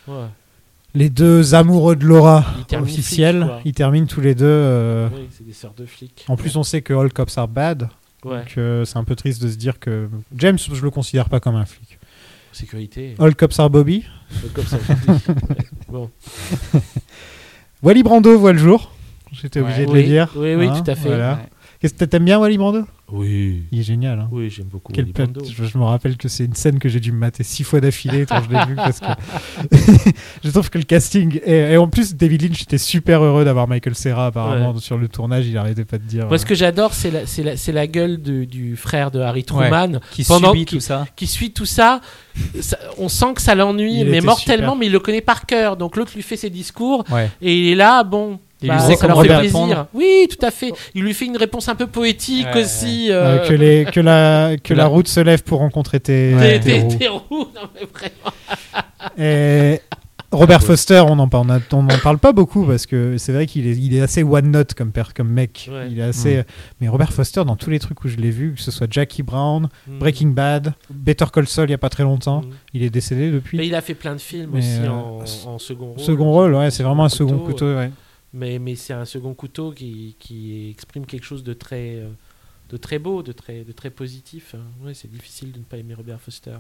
ouais. 0.09 0.15
les 0.95 1.09
deux 1.09 1.55
amoureux 1.55 1.95
de 1.95 2.05
Laura 2.05 2.45
Ils 2.71 2.77
officiels, 2.79 3.49
ils 3.65 3.73
terminent 3.75 4.07
tous 4.07 4.21
les 4.21 4.35
deux. 4.35 4.45
euh, 4.47 5.09
Oui, 5.15 5.29
c'est 5.31 5.47
des 5.47 5.53
sœurs 5.53 5.75
de 5.79 5.87
flics. 5.87 6.25
En 6.29 6.37
plus, 6.37 6.57
on 6.57 6.65
sait 6.65 6.83
que 6.83 6.93
all 6.93 7.13
cops 7.13 7.39
are 7.39 7.47
bad. 7.49 7.89
Ouais. 8.25 8.39
Donc 8.41 8.55
euh, 8.59 8.85
c'est 8.85 8.99
un 8.99 9.05
peu 9.05 9.15
triste 9.15 9.41
de 9.43 9.49
se 9.49 9.57
dire 9.57 9.79
que 9.79 10.09
James, 10.37 10.59
je 10.59 10.83
le 10.83 10.91
considère 10.91 11.29
pas 11.31 11.39
comme 11.41 11.55
un 11.57 11.65
flic. 11.65 11.99
Sécurité. 12.53 13.15
All 13.21 13.35
cops 13.37 13.59
are 13.61 13.71
Bobby. 13.71 14.05
Comme 14.53 14.65
ça. 14.67 14.79
Ouais. 15.29 15.67
Bon. 15.89 16.11
Wally 17.83 18.03
Brando 18.03 18.39
voit 18.39 18.53
le 18.53 18.59
jour. 18.59 18.93
J'étais 19.33 19.61
obligé 19.61 19.87
de 19.87 19.91
Oui, 19.91 20.03
le 20.03 20.09
dire. 20.09 20.29
oui, 20.37 20.55
oui, 20.55 20.67
Hein, 20.67 20.83
tout 20.85 20.91
à 20.91 20.95
fait. 20.95 21.09
voilà. 21.09 21.33
Ouais. 21.35 21.39
Qu'est-ce 21.81 21.95
que 21.95 22.05
t'aimes 22.05 22.27
bien 22.27 22.39
Wally 22.39 22.59
Brando 22.59 22.85
Oui. 23.11 23.63
Il 23.73 23.81
est 23.81 23.83
génial. 23.83 24.19
Hein. 24.21 24.29
Oui, 24.31 24.51
j'aime 24.51 24.67
beaucoup. 24.67 24.93
Quel 24.93 25.05
Wally 25.05 25.13
plat- 25.15 25.25
Brando. 25.25 25.45
je, 25.51 25.65
je 25.65 25.79
me 25.79 25.85
rappelle 25.85 26.19
que 26.19 26.29
c'est 26.29 26.45
une 26.45 26.53
scène 26.55 26.79
que 26.79 26.91
j'ai 26.91 27.01
dû 27.01 27.11
me 27.11 27.17
mater 27.17 27.43
six 27.43 27.65
fois 27.65 27.81
d'affilée 27.81 28.27
quand 28.27 28.43
je 28.43 28.51
l'ai 28.55 28.67
vu 28.67 28.75
parce 28.77 29.01
que 29.01 29.07
je 30.45 30.51
trouve 30.51 30.69
que 30.69 30.77
le 30.79 30.85
casting 30.85 31.41
et, 31.45 31.73
et 31.73 31.77
en 31.79 31.89
plus 31.89 32.15
David 32.17 32.43
Lynch 32.43 32.63
était 32.63 32.77
super 32.79 33.23
heureux 33.23 33.45
d'avoir 33.47 33.67
Michael 33.67 33.95
Serra 33.95 34.27
apparemment 34.27 34.77
sur 34.79 34.99
le 34.99 35.09
tournage 35.09 35.47
il 35.47 35.57
arrêtait 35.57 35.85
pas 35.87 35.97
de 35.99 36.05
dire 36.05 36.27
Moi, 36.29 36.37
ce 36.39 36.45
euh, 36.45 36.49
que 36.49 36.55
j'adore, 36.55 36.93
c'est 36.93 37.11
la, 37.11 37.27
c'est 37.27 37.43
la, 37.43 37.57
c'est 37.57 37.73
la 37.73 37.87
gueule 37.87 38.21
de- 38.21 38.45
du 38.45 38.77
frère 38.77 39.11
de 39.11 39.21
Harry 39.21 39.45
Truman. 39.45 40.01
Qui 40.11 40.25
pendant 40.25 40.49
subit 40.53 40.67
qui- 40.67 40.75
tout 40.77 40.81
ça. 40.81 41.07
qui 41.17 41.27
suit 41.27 41.53
tout 41.53 41.65
ça, 41.67 42.01
ça- 42.61 42.79
on 42.99 43.09
sent 43.09 43.33
que 43.37 43.41
ça 43.43 43.55
l'ennuie, 43.55 44.01
Il 44.01 44.11
mais 44.11 44.21
mortellement, 44.21 44.73
super. 44.73 44.77
mais 44.77 44.87
il 44.87 44.93
le 44.93 45.01
connaît 45.01 45.21
par 45.23 45.47
cœur. 45.47 45.79
Donc 45.79 45.97
l'autre 45.97 46.13
lui 46.15 46.23
fait 46.23 46.37
ses 46.37 46.51
discours 46.51 47.05
Ouais. 47.11 47.31
et 47.41 47.59
il 47.59 47.73
est 47.73 47.75
là, 47.75 48.05
bon. 48.05 48.39
Il 48.63 48.69
bah, 48.69 48.77
lui 48.77 48.83
sait 48.83 48.97
comment 49.01 49.23
fait 49.23 49.35
répondre. 49.37 49.67
plaisir. 49.69 49.87
Oui, 49.95 50.29
tout 50.29 50.45
à 50.45 50.51
fait. 50.51 50.73
Il 50.95 51.03
lui 51.03 51.15
fait 51.15 51.25
une 51.27 51.37
réponse 51.37 51.69
un 51.69 51.75
peu 51.75 51.87
poétique 51.87 52.47
Ouais, 52.55 52.63
aussi. 52.65 53.09
euh, 53.11 53.39
euh, 53.39 53.49
que, 53.49 53.55
les, 53.55 53.85
que, 53.87 54.01
la, 54.01 54.57
que 54.63 54.75
la 54.75 54.87
route 54.87 55.09
se 55.09 55.21
lève 55.21 55.43
pour 55.43 55.61
rencontrer 55.61 55.99
tes, 56.01 56.35
des, 56.35 56.61
tes 56.61 56.79
roues. 56.81 56.97
des 56.99 57.09
roues. 57.09 57.47
Non, 57.55 57.69
mais 57.75 57.87
vraiment. 57.93 58.35
Et 59.19 59.81
Robert 60.33 60.63
Foster, 60.63 61.01
on 61.09 61.17
n'en 61.17 61.29
on 61.33 61.49
a- 61.51 61.59
on 61.73 61.83
n'en 61.83 61.99
parle 61.99 62.19
pas 62.19 62.33
beaucoup 62.33 62.65
parce 62.65 62.87
que 62.87 63.17
c'est 63.19 63.33
vrai 63.33 63.47
qu'il 63.47 63.67
est, 63.67 63.77
il 63.77 63.95
est 63.97 64.01
assez 64.01 64.23
one 64.23 64.51
note 64.51 64.75
comme, 64.75 64.93
comme 65.17 65.29
mec. 65.29 65.69
Ouais. 65.73 65.89
Il 65.91 65.99
est 65.99 66.03
assez, 66.03 66.37
Mm. 66.39 66.45
Mais 66.81 66.89
Robert 66.89 67.13
Foster, 67.13 67.45
dans 67.45 67.57
tous 67.57 67.71
les 67.71 67.79
trucs 67.81 68.05
où 68.05 68.09
je 68.09 68.17
l'ai 68.17 68.31
vu, 68.31 68.55
que 68.55 68.61
ce 68.61 68.71
soit 68.71 68.87
Jackie 68.91 69.23
Brown, 69.25 69.69
Mm. 69.89 69.99
Breaking 69.99 70.29
Bad, 70.29 70.75
Better 70.89 71.25
Call 71.33 71.49
Saul 71.49 71.65
il 71.65 71.69
n'y 71.71 71.75
a 71.75 71.79
pas 71.79 71.89
très 71.89 72.05
longtemps, 72.05 72.43
Mm. 72.43 72.51
il 72.75 72.83
est 72.85 72.91
décédé 72.91 73.31
depuis. 73.33 73.59
Mais 73.59 73.67
il 73.67 73.75
a 73.75 73.81
fait 73.81 73.95
plein 73.95 74.15
de 74.15 74.21
films 74.21 74.51
Mais, 74.53 74.59
aussi 74.61 74.79
euh, 74.85 74.91
en, 74.91 75.25
en 75.55 75.59
second 75.59 75.87
rôle. 75.93 76.01
Second 76.01 76.31
rôle, 76.31 76.55
ouais, 76.55 76.71
c'est 76.71 76.83
vraiment 76.85 77.05
un 77.05 77.09
second 77.09 77.39
couteau. 77.39 77.65
euh, 77.65 77.79
ouais. 77.87 77.91
Mais, 78.33 78.59
mais 78.59 78.77
c'est 78.77 78.93
un 78.93 79.05
second 79.05 79.35
couteau 79.35 79.73
qui, 79.73 80.17
qui 80.19 80.71
exprime 80.71 81.05
quelque 81.07 81.25
chose 81.25 81.43
de 81.43 81.53
très, 81.53 81.97
euh, 81.97 82.09
de 82.71 82.77
très 82.77 82.99
beau, 83.01 83.23
de 83.25 83.33
très, 83.33 83.65
de 83.65 83.73
très 83.73 83.91
positif. 83.91 84.55
hein. 84.55 84.63
Ouais, 84.85 84.95
c'est 84.95 85.11
difficile 85.11 85.51
de 85.51 85.59
ne 85.59 85.65
pas 85.65 85.77
aimer 85.79 85.95
Robert 85.95 86.21
Foster. 86.21 86.55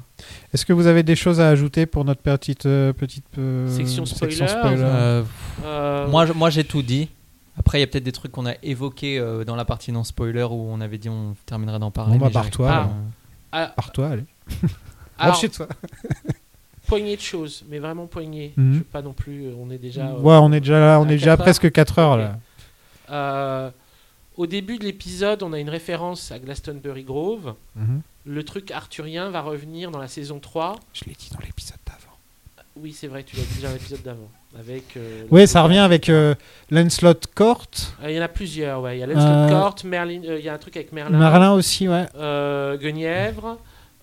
Est-ce 0.53 0.67
que 0.67 0.73
vous 0.73 0.87
avez 0.89 1.03
des 1.05 1.15
choses 1.15 1.41
à 1.41 1.49
ajouter 1.49 1.87
pour 1.87 2.05
notre 2.05 2.23
petite, 2.23 2.67
euh, 2.67 2.93
petite 2.93 3.39
euh, 3.39 3.69
Section 3.69 4.05
spoiler. 4.05 4.35
spoiler 4.35 4.83
Euh, 4.83 5.23
Euh, 5.65 6.09
Moi, 6.09 6.27
moi 6.35 6.51
j'ai 6.51 6.65
tout 6.65 6.83
dit. 6.83 7.09
Après, 7.57 7.79
il 7.79 7.83
y 7.83 7.85
a 7.85 7.87
peut-être 7.87 8.05
des 8.05 8.13
trucs 8.13 8.33
qu'on 8.33 8.47
a 8.47 8.55
évoqués 8.63 9.19
euh, 9.19 9.45
dans 9.45 9.55
la 9.55 9.65
partie 9.65 9.93
non 9.93 10.03
spoiler 10.03 10.45
où 10.45 10.69
on 10.73 10.81
avait 10.81 10.99
dit 10.99 11.09
on 11.09 11.37
terminerait 11.47 11.79
d'en 11.79 11.91
parler. 11.91 12.19
Bon, 12.19 12.27
bah, 12.31 12.43
pas, 12.53 12.69
alors. 12.73 12.89
euh, 12.89 12.93
ah, 13.53 13.73
Par 13.77 13.93
toi, 13.93 14.09
allez. 14.09 14.25
alors, 15.19 15.41
toi. 15.53 15.69
Poignée 16.91 17.17
de 17.17 17.21
choses, 17.21 17.65
mais 17.69 17.79
vraiment 17.79 18.07
poignée. 18.07 18.53
Mhm. 18.57 18.73
Je 18.75 18.79
veux 18.79 18.85
pas 18.85 19.03
non 19.03 19.13
plus. 19.13 19.47
euh, 19.47 19.53
On 19.59 19.71
est 19.71 19.79
déjà. 19.79 20.09
euh, 20.09 20.19
Ouais, 20.21 20.37
on 20.41 20.53
est 20.53 20.61
déjà 20.61 20.79
là, 20.81 21.01
on 21.01 21.05
est 21.07 21.11
déjà 21.21 21.37
quatre 21.37 21.43
presque 21.43 21.71
4 21.73 21.99
heures 21.99 22.17
là. 22.17 22.39
Euh, 23.11 23.71
au 24.37 24.47
début 24.47 24.79
de 24.79 24.85
l'épisode, 24.85 25.43
on 25.43 25.53
a 25.53 25.59
une 25.59 25.71
référence 25.71 26.31
à 26.33 26.39
Glastonbury 26.39 27.05
Grove. 27.05 27.55
Mhm. 27.77 28.01
Le 28.27 28.43
truc 28.45 28.71
arthurien 28.71 29.31
va 29.31 29.41
revenir 29.41 29.91
dans 29.91 29.99
la 29.99 30.09
saison 30.09 30.39
3. 30.41 30.77
Je 30.93 31.05
l'ai 31.07 31.15
dit 31.19 31.31
dans 31.33 31.41
l'épisode 31.45 31.79
d'avant. 31.87 32.17
Oui, 32.77 32.93
c'est 32.93 33.07
vrai, 33.09 33.23
tu 33.25 33.37
l'as 33.37 33.43
dit 33.43 33.63
dans 33.63 33.73
l'épisode 33.73 34.03
d'avant. 34.03 34.29
Avec, 34.59 34.97
euh, 34.97 35.25
Oui, 35.31 35.47
ça 35.47 35.63
revient 35.63 35.79
avec 35.79 36.09
euh, 36.09 36.35
Lancelot 36.71 37.15
Court, 37.37 37.67
Il 38.05 38.11
y 38.11 38.19
en 38.19 38.23
a 38.23 38.29
plusieurs, 38.29 38.81
ouais. 38.83 38.97
Il 38.97 39.01
y 39.01 39.03
a 39.03 39.07
Lancelot 39.07 39.49
Court, 39.55 39.77
Merlin, 39.85 40.21
il 40.25 40.45
y 40.45 40.49
a 40.49 40.55
un 40.55 40.59
truc 40.59 40.77
avec 40.77 40.93
Merlin, 40.93 41.17
Merlin 41.17 41.53
aussi, 41.53 41.89
ouais. 41.89 42.07
Guenièvre, 42.81 43.59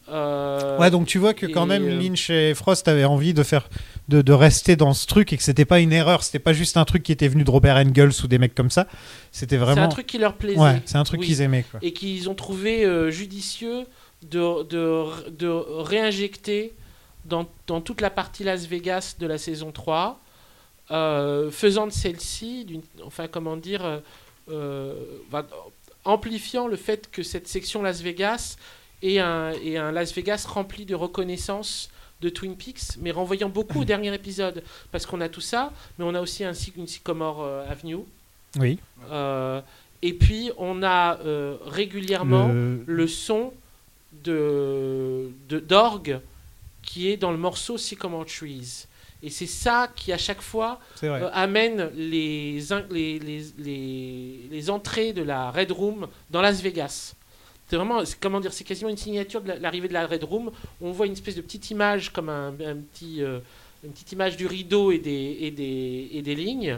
Euh, 0.09 0.77
Ouais, 0.77 0.89
donc 0.91 1.05
tu 1.07 1.17
vois 1.17 1.33
que 1.33 1.45
quand 1.45 1.65
même 1.65 1.83
euh, 1.85 1.99
Lynch 1.99 2.29
et 2.29 2.53
Frost 2.53 2.87
avaient 2.87 3.03
envie 3.05 3.33
de 3.33 3.43
faire 3.43 3.67
de, 4.07 4.21
de 4.21 4.31
rester 4.33 4.75
dans 4.75 4.93
ce 4.93 5.05
truc 5.05 5.33
et 5.33 5.37
que 5.37 5.43
c'était 5.43 5.65
pas 5.65 5.79
une 5.79 5.91
erreur, 5.91 6.23
c'était 6.23 6.39
pas 6.39 6.53
juste 6.53 6.77
un 6.77 6.85
truc 6.85 7.03
qui 7.03 7.11
était 7.11 7.27
venu 7.27 7.43
de 7.43 7.51
Robert 7.51 7.75
Engels 7.75 8.11
ou 8.23 8.27
des 8.27 8.37
mecs 8.37 8.55
comme 8.55 8.69
ça. 8.71 8.87
C'était 9.31 9.57
vraiment 9.57 9.75
C'est 9.75 9.81
un 9.81 9.87
truc 9.89 10.07
qui 10.07 10.17
leur 10.17 10.35
plaisait. 10.35 10.59
Ouais, 10.59 10.81
c'est 10.85 10.97
un 10.97 11.03
truc 11.03 11.19
Oui. 11.21 11.25
qu'ils 11.27 11.41
aimaient 11.41 11.63
quoi. 11.69 11.79
Et 11.83 11.91
qu'ils 11.93 12.29
ont 12.29 12.35
trouvé 12.35 12.85
euh, 12.85 13.11
judicieux 13.11 13.85
de, 14.29 14.63
de, 14.63 15.29
de 15.31 15.47
réinjecter 15.47 16.73
dans, 17.25 17.45
dans 17.67 17.81
toute 17.81 17.99
la 17.99 18.09
partie 18.09 18.43
Las 18.45 18.65
Vegas 18.65 19.15
de 19.19 19.27
la 19.27 19.37
saison 19.37 19.71
3, 19.71 20.19
euh, 20.91 21.51
faisant 21.51 21.85
de 21.87 21.91
celle-ci, 21.91 22.79
enfin 23.05 23.27
comment 23.27 23.57
dire, 23.57 24.01
amplifiant 26.05 26.67
le 26.67 26.77
fait 26.77 27.09
que 27.11 27.23
cette 27.23 27.47
section 27.47 27.81
Las 27.81 28.01
Vegas 28.01 28.55
est 29.01 29.19
un, 29.19 29.51
Las 29.91 30.13
Vegas 30.13 30.45
rempli 30.47 30.85
de 30.85 30.95
reconnaissance 30.95 31.89
de 32.21 32.29
Twin 32.29 32.55
Peaks, 32.55 32.97
mais 32.99 33.11
renvoyant 33.11 33.49
beaucoup 33.49 33.81
au 33.81 33.85
dernier 33.85 34.11
épisode, 34.13 34.63
parce 34.91 35.05
qu'on 35.05 35.21
a 35.21 35.29
tout 35.29 35.41
ça, 35.41 35.71
mais 35.97 36.05
on 36.05 36.15
a 36.15 36.21
aussi 36.21 36.43
un, 36.43 36.53
une 36.75 36.87
Sycomore 36.87 37.43
euh, 37.43 37.69
Avenue. 37.69 37.97
Oui. 38.59 38.79
Euh, 39.11 39.61
et 40.01 40.13
puis 40.13 40.51
on 40.57 40.81
a 40.83 41.19
euh, 41.19 41.57
régulièrement 41.65 42.47
Le- 42.47 42.83
le, 42.87 43.07
son 43.07 43.53
de 44.23 45.29
d'orgue 45.49 46.19
qui 46.81 47.09
est 47.09 47.17
dans 47.17 47.31
le 47.31 47.37
morceau 47.37 47.77
Sycamore 47.77 48.25
Trees. 48.25 48.85
Et 49.23 49.29
c'est 49.31 49.47
ça 49.47 49.89
qui, 49.95 50.13
à 50.13 50.17
chaque 50.17 50.41
fois, 50.41 50.79
euh, 51.23 51.29
amène 51.33 51.89
les, 51.95 52.71
in- 52.71 52.85
les, 52.91 53.17
les, 53.19 53.45
les, 53.57 54.39
les 54.51 54.69
entrées 54.69 55.11
de 55.11 55.23
la 55.23 55.49
Red 55.51 55.71
Room 55.71 56.07
dans 56.29 56.41
Las 56.41 56.61
Vegas. 56.61 57.13
C'est 57.69 57.75
vraiment, 57.75 58.01
comment 58.21 58.39
dire, 58.39 58.53
c'est 58.53 58.63
quasiment 58.63 58.89
une 58.89 58.97
signature 58.97 59.41
de 59.41 59.49
la- 59.49 59.59
l'arrivée 59.59 59.87
de 59.89 59.93
la 59.93 60.07
Red 60.07 60.23
Room. 60.23 60.51
On 60.81 60.91
voit 60.91 61.05
une 61.05 61.13
espèce 61.13 61.35
de 61.35 61.41
petite 61.41 61.69
image, 61.69 62.11
comme 62.13 62.29
un, 62.29 62.49
un 62.49 62.75
petit, 62.77 63.21
euh, 63.21 63.39
une 63.83 63.91
petite 63.91 64.11
image 64.13 64.37
du 64.37 64.47
rideau 64.47 64.91
et 64.91 64.99
des, 64.99 65.37
et, 65.41 65.51
des, 65.51 66.09
et 66.13 66.21
des 66.21 66.35
lignes. 66.35 66.77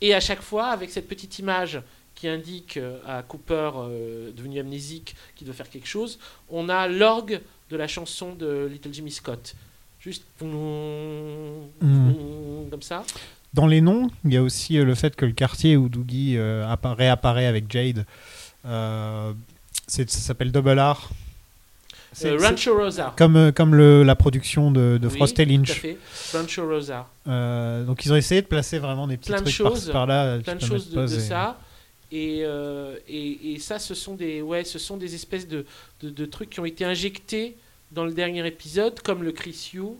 Et 0.00 0.12
à 0.12 0.20
chaque 0.20 0.42
fois, 0.42 0.66
avec 0.66 0.90
cette 0.90 1.06
petite 1.08 1.38
image 1.38 1.80
qui 2.16 2.26
indique 2.28 2.76
euh, 2.78 2.98
à 3.06 3.22
Cooper, 3.22 3.70
euh, 3.76 4.30
devenu 4.36 4.58
amnésique, 4.58 5.14
qu'il 5.36 5.46
doit 5.46 5.54
faire 5.54 5.70
quelque 5.70 5.86
chose, 5.88 6.18
on 6.50 6.68
a 6.68 6.88
l'orgue 6.88 7.40
de 7.70 7.76
la 7.76 7.86
chanson 7.88 8.34
de 8.34 8.68
Little 8.70 8.92
Jimmy 8.92 9.10
Scott. 9.12 9.54
Juste 10.00 10.24
Mm. 11.80 12.70
comme 12.70 12.82
ça. 12.82 13.04
Dans 13.52 13.66
les 13.66 13.80
noms, 13.80 14.10
il 14.24 14.34
y 14.34 14.36
a 14.36 14.42
aussi 14.42 14.74
le 14.74 14.94
fait 14.94 15.14
que 15.14 15.24
le 15.26 15.32
quartier 15.32 15.76
où 15.76 15.88
Doogie 15.88 16.36
euh, 16.36 16.66
appa- 16.66 16.94
réapparaît 16.94 17.46
avec 17.46 17.70
Jade, 17.70 18.04
euh, 18.66 19.32
ça 19.86 20.04
s'appelle 20.06 20.52
Double 20.52 20.78
R. 20.78 21.10
C'est- 22.12 22.28
Euh, 22.30 22.38
Rancho 22.38 22.76
Rosa. 22.76 23.12
Comme, 23.18 23.36
euh, 23.36 23.50
comme 23.52 23.74
le- 23.74 24.04
la 24.04 24.14
production 24.14 24.70
de, 24.70 24.98
de 25.02 25.08
Oui, 25.08 25.16
Frost 25.16 25.38
et 25.40 25.44
tout 25.44 25.50
à 25.50 25.52
Lynch. 25.56 25.72
fait. 25.72 25.98
Rancho 26.32 26.64
Rosa. 26.68 27.08
Euh, 27.26 27.84
donc 27.84 28.04
ils 28.04 28.12
ont 28.12 28.16
essayé 28.16 28.40
de 28.40 28.46
placer 28.46 28.78
vraiment 28.78 29.08
des 29.08 29.16
petits 29.16 29.32
plein 29.32 29.42
de 29.42 29.48
choses, 29.48 29.68
par-ci 29.72 29.90
par-là. 29.90 30.38
plein 30.38 30.54
de 30.54 30.60
qui 30.60 30.66
choses 30.66 30.90
de, 30.90 31.06
ça. 31.08 31.58
Et, 32.12 32.42
euh, 32.44 32.94
et, 33.08 33.54
et 33.54 33.58
ça, 33.58 33.80
ce 33.80 33.94
sont 33.94 34.14
des, 34.14 34.42
ouais, 34.42 34.62
ce 34.62 34.78
sont 34.78 34.96
des 34.96 35.16
espèces 35.16 35.48
de, 35.48 35.66
de, 36.02 36.26
trucs 36.26 36.50
qui 36.50 36.60
ont 36.60 36.64
été 36.64 36.84
injectés 36.84 37.56
dans 37.90 38.04
le 38.04 38.12
dernier 38.12 38.46
épisode, 38.46 39.00
comme 39.00 39.24
le 39.24 39.32
Chris 39.32 39.70
Hugh, 39.74 39.94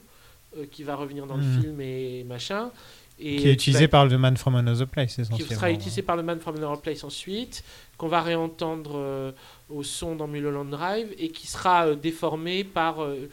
euh, 0.56 0.64
qui 0.70 0.84
va 0.84 0.94
revenir 0.94 1.26
dans 1.26 1.36
le 1.36 1.42
film 1.42 1.80
et 1.80 2.22
machin. 2.28 2.70
Et 3.18 3.36
qui 3.36 3.48
est 3.48 3.52
utilisé 3.52 3.88
par 3.88 4.06
le 4.06 4.16
Man 4.18 4.36
from 4.36 4.54
Another 4.54 4.86
Place 4.86 5.14
qui 5.14 5.20
essentiellement. 5.22 5.54
sera 5.54 5.70
utilisé 5.72 6.02
par 6.02 6.16
le 6.16 6.22
Man 6.22 6.38
from 6.38 6.56
Another 6.56 6.80
Place 6.80 7.02
ensuite, 7.02 7.64
qu'on 7.96 8.08
va 8.08 8.20
réentendre 8.22 9.32
au 9.70 9.82
son 9.82 10.14
dans 10.14 10.26
Mulholland 10.26 10.68
Drive 10.68 11.14
et 11.18 11.30
qui 11.30 11.46
sera 11.46 11.86
euh, 11.86 11.94
déformé 11.94 12.64
par 12.64 13.02
euh, 13.02 13.28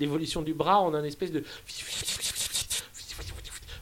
l'évolution 0.00 0.42
du 0.42 0.54
bras 0.54 0.80
en 0.80 0.94
un 0.94 1.04
espèce 1.04 1.32
de. 1.32 1.44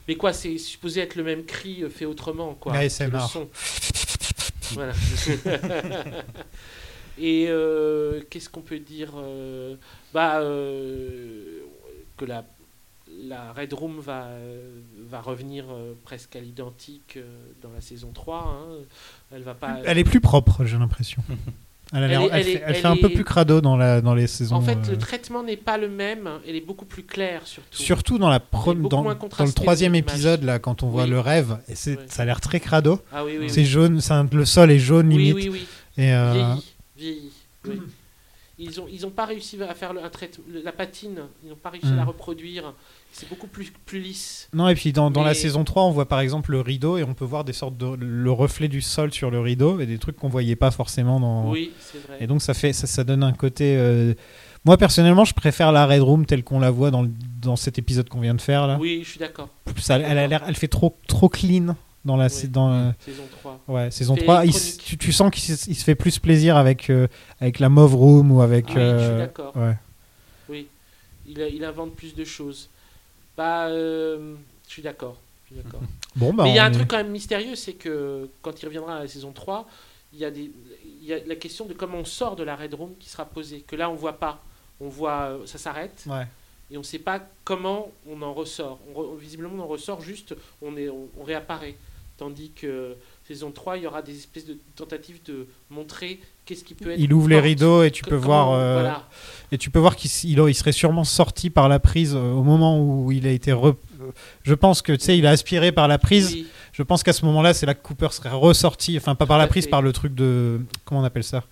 Mais 0.07 0.15
quoi, 0.15 0.33
c'est 0.33 0.57
supposé 0.57 1.01
être 1.01 1.15
le 1.15 1.23
même 1.23 1.45
cri 1.45 1.83
euh, 1.83 1.89
fait 1.89 2.05
autrement, 2.05 2.55
quoi. 2.55 2.73
ASMR. 2.73 3.07
que 3.07 3.13
le 3.13 3.19
son. 3.21 3.49
Voilà. 4.73 4.93
Et 7.17 7.47
euh, 7.49 8.21
qu'est-ce 8.29 8.49
qu'on 8.49 8.61
peut 8.61 8.79
dire 8.79 9.11
Bah, 10.13 10.39
euh, 10.39 11.59
que 12.15 12.23
la, 12.23 12.45
la 13.23 13.53
Red 13.53 13.73
Room 13.73 13.99
va, 13.99 14.27
va 15.09 15.21
revenir 15.21 15.65
euh, 15.69 15.93
presque 16.03 16.35
à 16.35 16.39
l'identique 16.39 17.15
euh, 17.17 17.23
dans 17.61 17.71
la 17.73 17.81
saison 17.81 18.11
3. 18.13 18.37
hein. 18.39 18.75
Elle 19.31 19.43
va 19.43 19.53
pas. 19.53 19.77
Elle 19.85 19.97
est 19.97 20.03
plus 20.03 20.21
propre, 20.21 20.65
j'ai 20.65 20.77
l'impression. 20.77 21.21
Elle, 21.93 22.03
a 22.05 22.07
Elle 22.07 22.13
est- 22.13 22.29
fait, 22.43 22.51
est- 22.51 22.53
elle 22.55 22.63
elle 22.67 22.75
fait 22.75 22.87
un 22.87 22.95
peu 22.95 23.09
plus 23.09 23.25
crado 23.25 23.59
dans, 23.59 23.75
la, 23.75 23.99
dans 23.99 24.15
les 24.15 24.25
saisons. 24.25 24.55
En 24.55 24.61
fait, 24.61 24.77
euh, 24.87 24.91
le 24.91 24.97
traitement 24.97 25.43
n'est 25.43 25.57
pas 25.57 25.77
le 25.77 25.89
même. 25.89 26.29
Elle 26.47 26.55
est 26.55 26.65
beaucoup 26.65 26.85
plus 26.85 27.03
claire, 27.03 27.45
surtout. 27.45 27.67
Surtout 27.83 28.17
dans, 28.17 28.29
la 28.29 28.39
pro- 28.39 28.73
dans, 28.73 28.87
dans 29.03 29.03
le 29.43 29.51
troisième 29.53 29.93
épisode, 29.95 30.43
là, 30.43 30.57
quand 30.57 30.83
on 30.83 30.87
voit 30.87 31.03
Oui. 31.03 31.09
le 31.09 31.19
rêve, 31.19 31.57
et 31.67 31.75
ça 31.75 31.91
a 32.17 32.23
l'air 32.23 32.39
très 32.39 32.61
crado. 32.61 33.01
Ah 33.11 33.25
oui, 33.25 33.35
oui, 33.37 33.49
c'est 33.49 33.59
oui. 33.59 33.65
jaune, 33.65 33.99
un- 34.09 34.25
le 34.31 34.45
sol 34.45 34.71
est 34.71 34.79
jaune 34.79 35.09
limite. 35.09 35.35
oui, 35.35 35.49
oui. 35.49 35.67
Et, 35.97 36.13
euh, 36.13 36.31
Vieilli, 36.31 36.63
vieilli, 36.97 37.31
oui. 37.67 37.81
Ils 38.63 38.79
ont, 38.79 38.85
ils 38.87 39.05
ont 39.07 39.09
pas 39.09 39.25
réussi 39.25 39.61
à 39.63 39.73
faire 39.73 39.91
le, 39.91 40.03
un 40.03 40.09
traitement, 40.09 40.45
la 40.63 40.71
patine. 40.71 41.19
Ils 41.43 41.49
n'ont 41.49 41.55
pas 41.55 41.71
réussi 41.71 41.87
à 41.87 41.95
la 41.95 42.03
Mm. 42.05 42.07
reproduire. 42.09 42.73
C'est 43.13 43.27
beaucoup 43.29 43.47
plus, 43.47 43.71
plus 43.85 43.99
lisse. 43.99 44.49
Non, 44.53 44.67
et 44.69 44.73
puis 44.75 44.93
dans, 44.93 45.11
dans 45.11 45.23
la 45.23 45.33
saison 45.33 45.63
3, 45.63 45.83
on 45.83 45.91
voit 45.91 46.07
par 46.07 46.21
exemple 46.21 46.51
le 46.51 46.61
rideau 46.61 46.97
et 46.97 47.03
on 47.03 47.13
peut 47.13 47.25
voir 47.25 47.43
des 47.43 47.53
sortes 47.53 47.77
de 47.77 47.95
le 47.99 48.31
reflet 48.31 48.67
du 48.67 48.81
sol 48.81 49.11
sur 49.11 49.29
le 49.29 49.39
rideau 49.39 49.79
et 49.79 49.85
des 49.85 49.97
trucs 49.97 50.15
qu'on 50.15 50.29
voyait 50.29 50.55
pas 50.55 50.71
forcément 50.71 51.19
dans. 51.19 51.49
Oui, 51.51 51.71
c'est 51.79 52.01
vrai. 52.07 52.17
Et 52.21 52.27
donc 52.27 52.41
ça 52.41 52.53
fait 52.53 52.71
ça, 52.73 52.87
ça 52.87 53.03
donne 53.03 53.21
un 53.23 53.33
côté. 53.33 53.75
euh, 53.77 54.13
Moi 54.65 54.77
personnellement, 54.77 55.25
je 55.25 55.33
préfère 55.33 55.71
la 55.71 55.85
Red 55.85 56.01
Room 56.01 56.25
telle 56.25 56.43
qu'on 56.43 56.59
la 56.59 56.71
voit 56.71 56.89
dans, 56.89 57.01
le- 57.03 57.11
dans 57.41 57.55
cet 57.57 57.77
épisode 57.77 58.07
qu'on 58.09 58.21
vient 58.21 58.33
de 58.33 58.41
faire 58.41 58.65
là. 58.65 58.77
Oui, 58.79 59.01
je 59.03 59.09
suis 59.09 59.19
d'accord. 59.19 59.49
Ça, 59.77 59.99
elle 59.99 60.17
a 60.17 60.27
l'air, 60.27 60.43
elle 60.47 60.55
fait 60.55 60.67
trop 60.69 60.97
trop 61.07 61.27
clean 61.29 61.75
dans 62.05 62.15
la 62.17 62.27
Oui. 62.27 62.47
dans 62.47 62.69
la- 62.69 62.93
Saison 63.05 63.23
3. 63.39 63.59
Ouais, 63.67 63.91
saison 63.91 64.13
C'était 64.15 64.25
3, 64.25 64.45
il 64.45 64.49
s- 64.49 64.55
électronique. 64.55 64.85
tu, 64.87 64.97
tu 64.97 65.11
sens 65.11 65.31
qu'il 65.31 65.53
se 65.75 65.83
fait 65.83 65.95
plus 65.95 66.17
plaisir 66.17 66.55
avec 66.55 66.89
euh, 66.89 67.07
avec 67.41 67.59
la 67.59 67.67
Mauve 67.69 67.93
Room 67.95 68.31
ou 68.31 68.41
avec. 68.41 68.67
Oui, 68.67 68.71
je 68.75 68.79
suis 68.79 68.81
euh, 68.89 69.17
d'accord. 69.19 69.55
ouais. 69.57 69.75
Oui, 70.49 70.67
il 71.27 71.63
invente 71.63 71.93
plus 71.95 72.15
de 72.15 72.23
choses. 72.23 72.69
Bah, 73.41 73.67
euh, 73.69 74.35
je 74.67 74.71
suis 74.71 74.83
d'accord. 74.83 75.17
Bon, 76.15 76.33
bah, 76.33 76.43
Mais 76.43 76.51
il 76.51 76.55
y 76.55 76.59
a 76.59 76.65
un 76.65 76.69
est- 76.71 76.75
truc 76.75 76.87
quand 76.89 76.97
même 76.97 77.09
mystérieux, 77.11 77.55
c'est 77.55 77.73
que 77.73 78.29
quand 78.41 78.61
il 78.61 78.65
reviendra 78.65 78.97
à 78.97 78.99
la 78.99 79.07
saison 79.07 79.31
3, 79.31 79.67
il 80.13 80.19
y, 80.19 80.25
a 80.25 80.29
des, 80.31 80.51
il 80.85 81.05
y 81.05 81.13
a 81.13 81.19
la 81.25 81.35
question 81.37 81.65
de 81.65 81.73
comment 81.73 81.97
on 81.99 82.05
sort 82.05 82.35
de 82.35 82.43
la 82.43 82.55
Red 82.55 82.73
Room 82.75 82.93
qui 82.99 83.09
sera 83.09 83.25
posée. 83.25 83.61
Que 83.61 83.75
là, 83.77 83.89
on 83.89 83.95
voit 83.95 84.19
pas. 84.19 84.43
On 84.79 84.89
voit, 84.89 85.21
euh, 85.29 85.45
ça 85.45 85.57
s'arrête. 85.57 86.03
Ouais. 86.07 86.27
Et 86.69 86.75
on 86.77 86.81
ne 86.81 86.85
sait 86.85 86.99
pas 86.99 87.21
comment 87.43 87.91
on 88.07 88.21
en 88.21 88.33
ressort. 88.33 88.79
On 88.95 89.15
visiblement, 89.15 89.55
on 89.55 89.61
en 89.61 89.67
ressort 89.67 90.01
juste, 90.01 90.35
on, 90.61 90.77
est, 90.77 90.89
on, 90.89 91.07
on 91.17 91.23
réapparaît. 91.23 91.75
Tandis 92.17 92.51
que 92.51 92.95
saison 93.25 93.51
3, 93.51 93.77
il 93.77 93.83
y 93.83 93.87
aura 93.87 94.01
des 94.01 94.15
espèces 94.17 94.45
de 94.45 94.57
tentatives 94.75 95.23
de 95.23 95.47
montrer 95.69 96.19
qu'est-ce 96.53 96.63
qui 96.63 96.73
peut 96.73 96.91
être. 96.91 96.99
Il 96.99 97.13
ouvre 97.13 97.29
les 97.29 97.39
rideaux 97.39 97.83
et 97.83 97.91
tu 97.91 98.03
que- 98.03 98.09
peux 98.09 98.15
comment- 98.19 98.45
voir 98.45 98.51
euh, 98.53 98.79
Voilà. 98.81 99.07
et 99.51 99.57
tu 99.57 99.69
peux 99.69 99.79
voir 99.79 99.95
qu'il 99.95 100.09
il, 100.29 100.55
serait 100.55 100.71
sûrement 100.71 101.03
sorti 101.03 101.49
par 101.49 101.69
la 101.69 101.79
prise 101.79 102.13
euh, 102.15 102.31
au 102.33 102.43
moment 102.43 102.79
où 102.79 103.11
il 103.11 103.25
a 103.25 103.31
été 103.31 103.51
re- 103.51 103.75
euh, 104.01 104.11
je 104.43 104.53
pense 104.53 104.81
que 104.81 104.91
tu 104.93 104.99
sais 105.05 105.17
il 105.17 105.25
a 105.25 105.29
aspiré 105.29 105.71
par 105.71 105.87
la 105.87 105.97
prise 105.97 106.31
Oui. 106.33 106.47
je 106.73 106.83
pense 106.83 107.03
qu'à 107.03 107.13
ce 107.13 107.23
moment-là 107.25 107.53
c'est 107.53 107.65
là 107.65 107.73
que 107.73 107.81
Cooper 107.81 108.09
serait 108.11 108.29
ressorti 108.29 108.97
enfin 108.97 109.15
pas 109.15 109.25
par 109.25 109.37
la 109.37 109.47
prise 109.47 109.67
par 109.67 109.81
le 109.81 109.93
truc 109.93 110.13
de 110.15 110.59
comment 110.85 111.01
on 111.01 111.03
appelle 111.05 111.23
ça? 111.23 111.43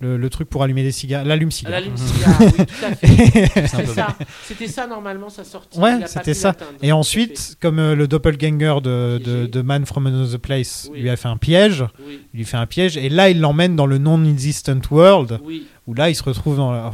Le, 0.00 0.16
le 0.16 0.30
truc 0.30 0.48
pour 0.48 0.62
allumer 0.62 0.82
des 0.82 0.92
cigares 0.92 1.24
l'allume 1.24 1.50
cigare 1.50 1.72
L'allume-cigare, 1.72 2.40
oui, 2.40 2.52
tout 2.52 2.84
à 2.84 2.94
fait. 2.94 3.66
C'est 3.68 3.86
ça. 3.86 4.16
C'était 4.44 4.66
ça, 4.66 4.86
normalement, 4.86 5.28
sa 5.28 5.44
sortie. 5.44 5.78
Ouais, 5.78 5.98
c'était 6.06 6.34
ça. 6.34 6.54
Et 6.82 6.90
ensuite, 6.92 7.56
comme 7.60 7.78
euh, 7.78 7.94
le 7.94 8.08
doppelganger 8.08 8.80
de, 8.82 9.18
de, 9.22 9.46
de 9.46 9.62
Man 9.62 9.84
from 9.84 10.06
Another 10.06 10.40
Place 10.40 10.88
Oui. 10.90 11.00
lui 11.02 11.10
a 11.10 11.16
fait 11.16 11.28
un 11.28 11.36
piège, 11.36 11.84
Oui. 12.06 12.20
il 12.32 12.38
lui 12.38 12.44
fait 12.46 12.56
un 12.56 12.66
piège, 12.66 12.96
et 12.96 13.08
là, 13.10 13.28
il 13.30 13.40
l'emmène 13.40 13.76
dans 13.76 13.86
le 13.86 13.98
non-existent 13.98 14.80
world, 14.90 15.38
Oui. 15.44 15.66
où 15.86 15.92
là, 15.94 16.08
il 16.08 16.14
se 16.14 16.22
retrouve 16.22 16.56
dans 16.56 16.72
la... 16.72 16.92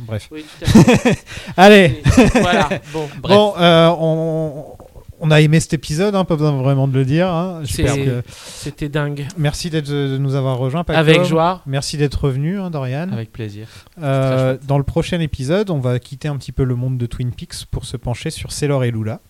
Bref. 0.00 0.28
Oui, 0.30 0.44
tout 0.60 0.64
à 0.64 0.68
fait. 0.96 1.24
Allez. 1.56 2.02
Voilà. 2.40 2.68
Bon, 2.92 3.08
bref. 3.20 3.36
Bon, 3.36 3.54
euh, 3.58 3.88
on, 3.98 4.76
on 5.20 5.30
a 5.30 5.40
aimé 5.40 5.60
cet 5.60 5.74
épisode, 5.74 6.14
hein, 6.14 6.24
pas 6.24 6.36
besoin 6.36 6.52
vraiment 6.62 6.88
de 6.88 6.94
le 6.94 7.04
dire. 7.04 7.28
hein. 7.28 7.62
Que- 7.66 8.22
C'était 8.44 8.88
dingue. 8.88 9.26
Merci 9.36 9.70
d'être- 9.70 9.90
de 9.90 10.18
nous 10.18 10.34
avoir 10.34 10.58
rejoints. 10.58 10.84
Paco. 10.84 10.98
Avec 10.98 11.24
joie. 11.24 11.62
Merci 11.66 11.96
d'être 11.96 12.24
revenu, 12.24 12.58
hein, 12.60 12.70
Dorian. 12.70 13.08
Avec 13.12 13.32
plaisir. 13.32 13.66
Euh, 14.02 14.56
dans 14.66 14.78
le 14.78 14.84
prochain 14.84 15.20
épisode, 15.20 15.70
on 15.70 15.78
va 15.80 15.98
quitter 15.98 16.28
un 16.28 16.36
petit 16.36 16.52
peu 16.52 16.64
le 16.64 16.74
monde 16.74 16.98
de 16.98 17.06
Twin 17.06 17.32
Peaks 17.32 17.66
pour 17.70 17.84
se 17.84 17.96
pencher 17.96 18.30
sur 18.30 18.52
Sailor 18.52 18.84
et 18.84 18.90
Lula. 18.90 19.20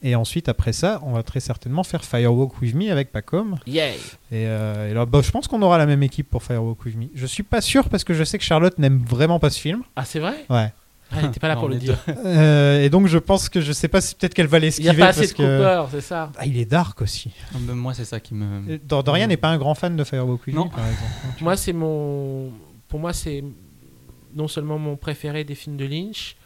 Et 0.00 0.14
ensuite, 0.14 0.48
après 0.48 0.72
ça, 0.72 1.00
on 1.02 1.10
va 1.12 1.24
très 1.24 1.40
certainement 1.40 1.82
faire 1.82 2.04
Firewalk 2.04 2.60
With 2.60 2.72
Me 2.76 2.92
avec 2.92 3.10
Pacom. 3.10 3.56
Yay. 3.66 3.94
Et, 4.30 4.46
euh, 4.46 4.90
et 4.90 4.94
là, 4.94 5.04
bah, 5.06 5.20
je 5.24 5.30
pense 5.32 5.48
qu'on 5.48 5.60
aura 5.62 5.76
la 5.76 5.86
même 5.86 6.04
équipe 6.04 6.30
pour 6.30 6.44
Firewalk 6.44 6.84
With 6.84 6.96
Me. 6.96 7.06
Je 7.16 7.26
suis 7.26 7.42
pas 7.42 7.60
sûr 7.60 7.88
parce 7.88 8.04
que 8.04 8.14
je 8.14 8.22
sais 8.22 8.38
que 8.38 8.44
Charlotte 8.44 8.78
n'aime 8.78 9.02
vraiment 9.04 9.40
pas 9.40 9.50
ce 9.50 9.58
film. 9.58 9.82
Ah, 9.96 10.04
c'est 10.04 10.20
vrai? 10.20 10.44
Ouais. 10.50 10.72
Ah, 11.10 11.16
Elle 11.20 11.26
n'était 11.26 11.40
pas 11.40 11.48
là 11.48 11.54
Non, 11.54 11.60
pour 11.60 11.68
le 11.70 11.76
dire. 11.76 11.96
Euh, 12.24 12.82
et 12.84 12.90
donc 12.90 13.06
je 13.06 13.16
pense 13.18 13.48
que 13.48 13.60
je 13.62 13.72
sais 13.72 13.88
pas 13.88 14.00
si 14.02 14.14
peut-être 14.14 14.34
qu'elle 14.34 14.46
va 14.46 14.58
Il 14.58 14.60
n'y 14.60 14.66
l'esquiver 14.66 14.90
a 14.90 14.94
pas 14.94 15.06
assez 15.08 15.20
parce 15.20 15.30
de 15.32 15.36
que 15.36 15.58
Cooper, 15.58 15.84
c'est 15.90 16.00
ça. 16.06 16.30
Ah, 16.36 16.44
il 16.46 16.58
est 16.58 16.66
dark 16.66 17.00
aussi. 17.00 17.30
Moi, 17.58 17.94
c'est 17.94 18.04
ça 18.04 18.20
qui 18.20 18.34
me. 18.34 18.78
Dor- 18.78 19.02
Dorian 19.04 19.26
n'est 19.26 19.36
pas 19.38 19.48
un 19.48 19.56
grand 19.58 19.74
fan 19.74 19.96
de 19.96 20.04
Firewalk 20.04 20.46
With 20.46 20.54
Non. 20.54 20.68
Par 20.68 20.80
exemple. 20.86 21.10
Moi, 21.40 21.56
c'est 21.56 21.72
mon. 21.72 22.50
pour 22.88 23.00
moi, 23.00 23.12
c'est 23.14 23.42
non 24.34 24.48
seulement 24.48 24.78
mon 24.78 24.96
préféré 24.96 25.44
des 25.44 25.54
films 25.54 25.76
de 25.78 25.86
Lynch, 25.86 26.36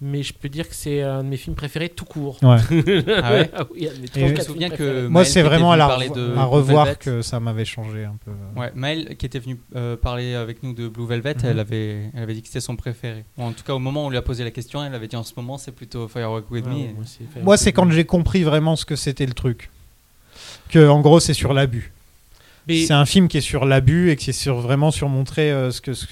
mais 0.00 0.22
je 0.22 0.32
peux 0.32 0.48
dire 0.48 0.68
que 0.68 0.74
c'est 0.74 1.02
un 1.02 1.24
de 1.24 1.28
mes 1.28 1.36
films 1.36 1.56
préférés 1.56 1.88
tout 1.88 2.04
court. 2.04 2.38
Ouais. 2.42 2.56
Ah 3.22 3.32
ouais 3.32 3.50
oui, 3.74 3.88
Et 4.14 4.20
je 4.20 4.24
me 4.26 4.30
quatre 4.32 4.46
souviens 4.46 4.70
que-. 4.70 5.08
Moi, 5.08 5.24
c'est 5.24 5.42
vraiment 5.42 5.72
à, 5.72 5.76
la 5.76 5.88
revo- 5.88 6.14
de 6.14 6.36
à 6.36 6.44
revoir 6.44 6.84
Velvet. 6.86 6.98
que 7.00 7.22
ça 7.22 7.40
m'avait 7.40 7.64
changé 7.64 8.04
un 8.04 8.16
peu. 8.24 8.30
Ouais, 8.60 8.70
Maëlle, 8.74 9.16
qui 9.16 9.26
était 9.26 9.38
venue 9.40 9.58
euh, 9.76 9.96
parler 9.96 10.34
avec 10.34 10.62
nous 10.62 10.72
de 10.72 10.88
Blue 10.88 11.06
Velvet, 11.06 11.34
Mhm. 11.34 11.40
elle, 11.44 11.58
avait, 11.58 12.10
elle 12.14 12.22
avait 12.22 12.34
dit 12.34 12.42
que 12.42 12.48
c'était 12.48 12.60
son 12.60 12.76
préféré. 12.76 13.24
En 13.38 13.52
tout 13.52 13.64
cas, 13.64 13.74
au 13.74 13.78
moment 13.80 14.04
où 14.04 14.06
on 14.06 14.10
lui 14.10 14.16
a 14.18 14.22
posé 14.22 14.44
la 14.44 14.50
question, 14.50 14.84
elle 14.84 14.94
avait 14.94 15.08
dit 15.08 15.16
en 15.16 15.22
ce 15.24 15.32
moment, 15.36 15.58
c'est 15.58 15.72
plutôt 15.72 16.06
Firework 16.08 16.50
With 16.50 16.64
Ouais, 16.66 16.70
Me. 16.72 16.76
ouais, 16.78 17.42
moi 17.42 17.56
c'est 17.56 17.72
quand 17.72 17.90
j'ai 17.90 18.04
compris 18.04 18.42
vraiment 18.44 18.76
ce 18.76 18.84
que 18.84 18.94
c'était 18.96 19.26
le 19.26 19.34
truc. 19.34 19.70
Que, 20.68 20.88
en 20.88 21.00
gros, 21.00 21.18
c'est 21.18 21.34
sur 21.34 21.52
l'abus. 21.54 21.92
Mais- 22.68 22.84
C'est 22.86 22.92
un 22.94 23.06
film 23.06 23.28
qui 23.28 23.38
est 23.38 23.42
sur 23.42 23.64
l'abus 23.64 24.10
et 24.10 24.16
qui 24.16 24.30
est 24.30 24.32
sur, 24.34 24.60
vraiment 24.60 24.90
sur 24.90 25.08
montrer 25.08 25.50
euh, 25.50 25.70
ce 25.70 25.80
que. 25.80 25.94
ce 25.94 26.06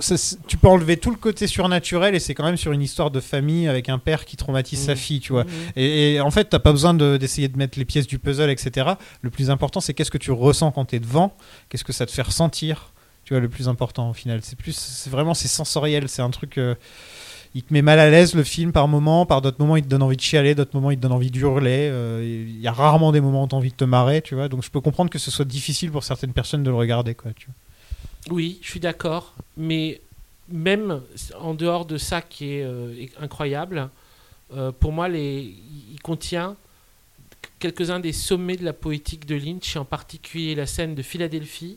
ce- 0.00 0.36
tu 0.48 0.56
peux 0.56 0.66
enlever 0.68 0.96
tout 0.96 1.10
le 1.10 1.16
côté 1.16 1.46
surnaturel 1.46 2.14
et 2.14 2.18
c'est 2.18 2.34
quand 2.34 2.44
même 2.44 2.56
sur 2.56 2.72
une 2.72 2.82
histoire 2.82 3.10
de 3.10 3.20
famille 3.20 3.68
avec 3.68 3.88
un 3.88 3.98
père 3.98 4.24
qui 4.24 4.36
traumatise 4.36 4.80
sa 4.82 4.92
Mhm. 4.92 4.98
fille, 4.98 5.20
tu 5.20 5.32
vois. 5.32 5.44
Mhm. 5.44 5.50
Et, 5.76 6.14
et 6.14 6.20
en 6.20 6.30
fait, 6.30 6.44
t'as 6.46 6.58
pas 6.58 6.72
besoin 6.72 6.94
de- 6.94 7.16
d'essayer 7.16 7.48
de, 7.48 7.56
mettre 7.58 7.78
les 7.78 7.84
pièces 7.84 8.06
du 8.06 8.18
puzzle, 8.18 8.50
etc. 8.50 8.92
Le 9.22 9.30
plus 9.30 9.50
important, 9.50 9.80
c'est 9.80 9.94
qu'est-ce 9.94 10.10
que 10.10 10.18
tu 10.18 10.32
ressens 10.32 10.72
quand 10.72 10.86
t'es 10.86 10.98
devant, 11.00 11.36
qu'est-ce 11.68 11.84
que 11.84 11.92
ça 11.92 12.06
te 12.06 12.10
fait 12.12 12.22
ressentir? 12.22 12.92
Tu 13.24 13.32
vois, 13.34 13.40
le 13.40 13.48
plus 13.48 13.68
important 13.68 14.10
au 14.10 14.12
final. 14.14 14.40
C'est 14.42 14.56
plus, 14.58 14.74
c'est 14.76 15.10
vraiment, 15.10 15.32
c'est 15.34 15.48
sensoriel. 15.48 16.08
C'est 16.08 16.22
un 16.22 16.30
truc. 16.30 16.58
euh, 16.58 16.74
il 17.54 17.62
te 17.62 17.72
met 17.72 17.82
mal 17.82 17.98
à 17.98 18.10
l'aise 18.10 18.34
le 18.34 18.42
film 18.42 18.72
par 18.72 18.88
moments, 18.88 19.26
par 19.26 19.40
d'autres 19.40 19.60
moments 19.60 19.76
il 19.76 19.84
te 19.84 19.88
donne 19.88 20.02
envie 20.02 20.16
de 20.16 20.20
chialer, 20.22 20.54
d'autres 20.54 20.74
moments 20.74 20.90
il 20.90 20.96
te 20.96 21.02
donne 21.02 21.12
envie 21.12 21.30
d'hurler. 21.30 21.88
euh, 21.90 22.44
Il 22.48 22.60
y 22.60 22.66
a 22.66 22.72
rarement 22.72 23.12
des 23.12 23.20
moments 23.20 23.44
où 23.44 23.46
t'as 23.46 23.56
envie 23.56 23.70
de 23.70 23.76
te 23.76 23.84
marrer, 23.84 24.22
tu 24.22 24.34
vois. 24.34 24.48
Donc 24.48 24.62
je 24.64 24.70
peux 24.70 24.80
comprendre 24.80 25.10
que 25.10 25.18
ce 25.18 25.30
soit 25.30 25.44
difficile 25.44 25.90
pour 25.90 26.02
certaines 26.04 26.32
personnes 26.32 26.62
de 26.64 26.70
le 26.70 26.76
regarder, 26.76 27.14
quoi. 27.14 27.32
Tu 27.36 27.46
vois. 27.46 28.34
Oui, 28.36 28.58
je 28.62 28.70
suis 28.70 28.80
d'accord. 28.80 29.34
Mais 29.56 30.00
même 30.48 31.00
en 31.40 31.54
dehors 31.54 31.84
de 31.86 31.96
ça 31.96 32.22
qui 32.22 32.54
est 32.54 32.62
euh, 32.64 32.92
incroyable, 33.20 33.88
euh, 34.54 34.72
pour 34.72 34.92
moi, 34.92 35.08
les, 35.08 35.54
il 35.92 36.00
contient 36.02 36.56
quelques-uns 37.58 38.00
des 38.00 38.12
sommets 38.12 38.56
de 38.56 38.64
la 38.64 38.72
poétique 38.72 39.26
de 39.26 39.36
Lynch, 39.36 39.76
et 39.76 39.78
en 39.78 39.84
particulier 39.84 40.54
la 40.54 40.66
scène 40.66 40.94
de 40.94 41.02
Philadelphie, 41.02 41.76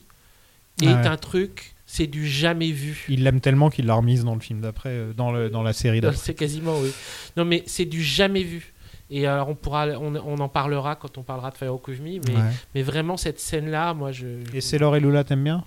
est 0.82 0.88
Ouais. 0.88 1.08
un 1.08 1.18
truc, 1.18 1.74
c'est 1.88 2.06
du 2.06 2.28
jamais 2.28 2.72
vu. 2.72 3.06
Il 3.10 3.24
l'aime 3.24 3.40
tellement 3.40 3.70
qu'il 3.72 3.86
l'a 3.88 3.96
remise 3.96 4.24
dans 4.24 4.36
le 4.36 4.42
film 4.42 4.60
d'après, 4.62 4.90
euh, 4.90 5.14
dans, 5.14 5.32
le, 5.32 5.50
dans 5.50 5.64
la 5.64 5.74
série 5.74 6.02
d'après. 6.02 6.18
C'est 6.18 6.34
quasiment, 6.36 6.78
oui. 6.80 6.92
Non, 7.38 7.46
mais 7.46 7.64
c'est 7.66 7.86
du 7.86 8.04
jamais 8.04 8.44
vu. 8.44 8.74
Et 9.10 9.26
alors, 9.26 9.48
on, 9.48 9.56
pourra, 9.56 9.88
on, 9.88 10.16
on 10.16 10.38
en 10.40 10.50
parlera 10.50 10.98
quand 10.98 11.18
on 11.18 11.24
parlera 11.24 11.50
de 11.50 11.70
With 11.70 12.00
Me, 12.02 12.20
mais, 12.28 12.36
Ouais. 12.36 12.52
mais 12.76 12.82
vraiment, 12.84 13.16
cette 13.16 13.40
scène-là, 13.40 13.94
moi, 13.94 14.12
je. 14.12 14.28
Et 14.54 14.60
c'est 14.60 14.78
Laure 14.78 14.98
et 14.98 15.00
Lula, 15.00 15.24
t'aimes 15.24 15.46
bien? 15.46 15.64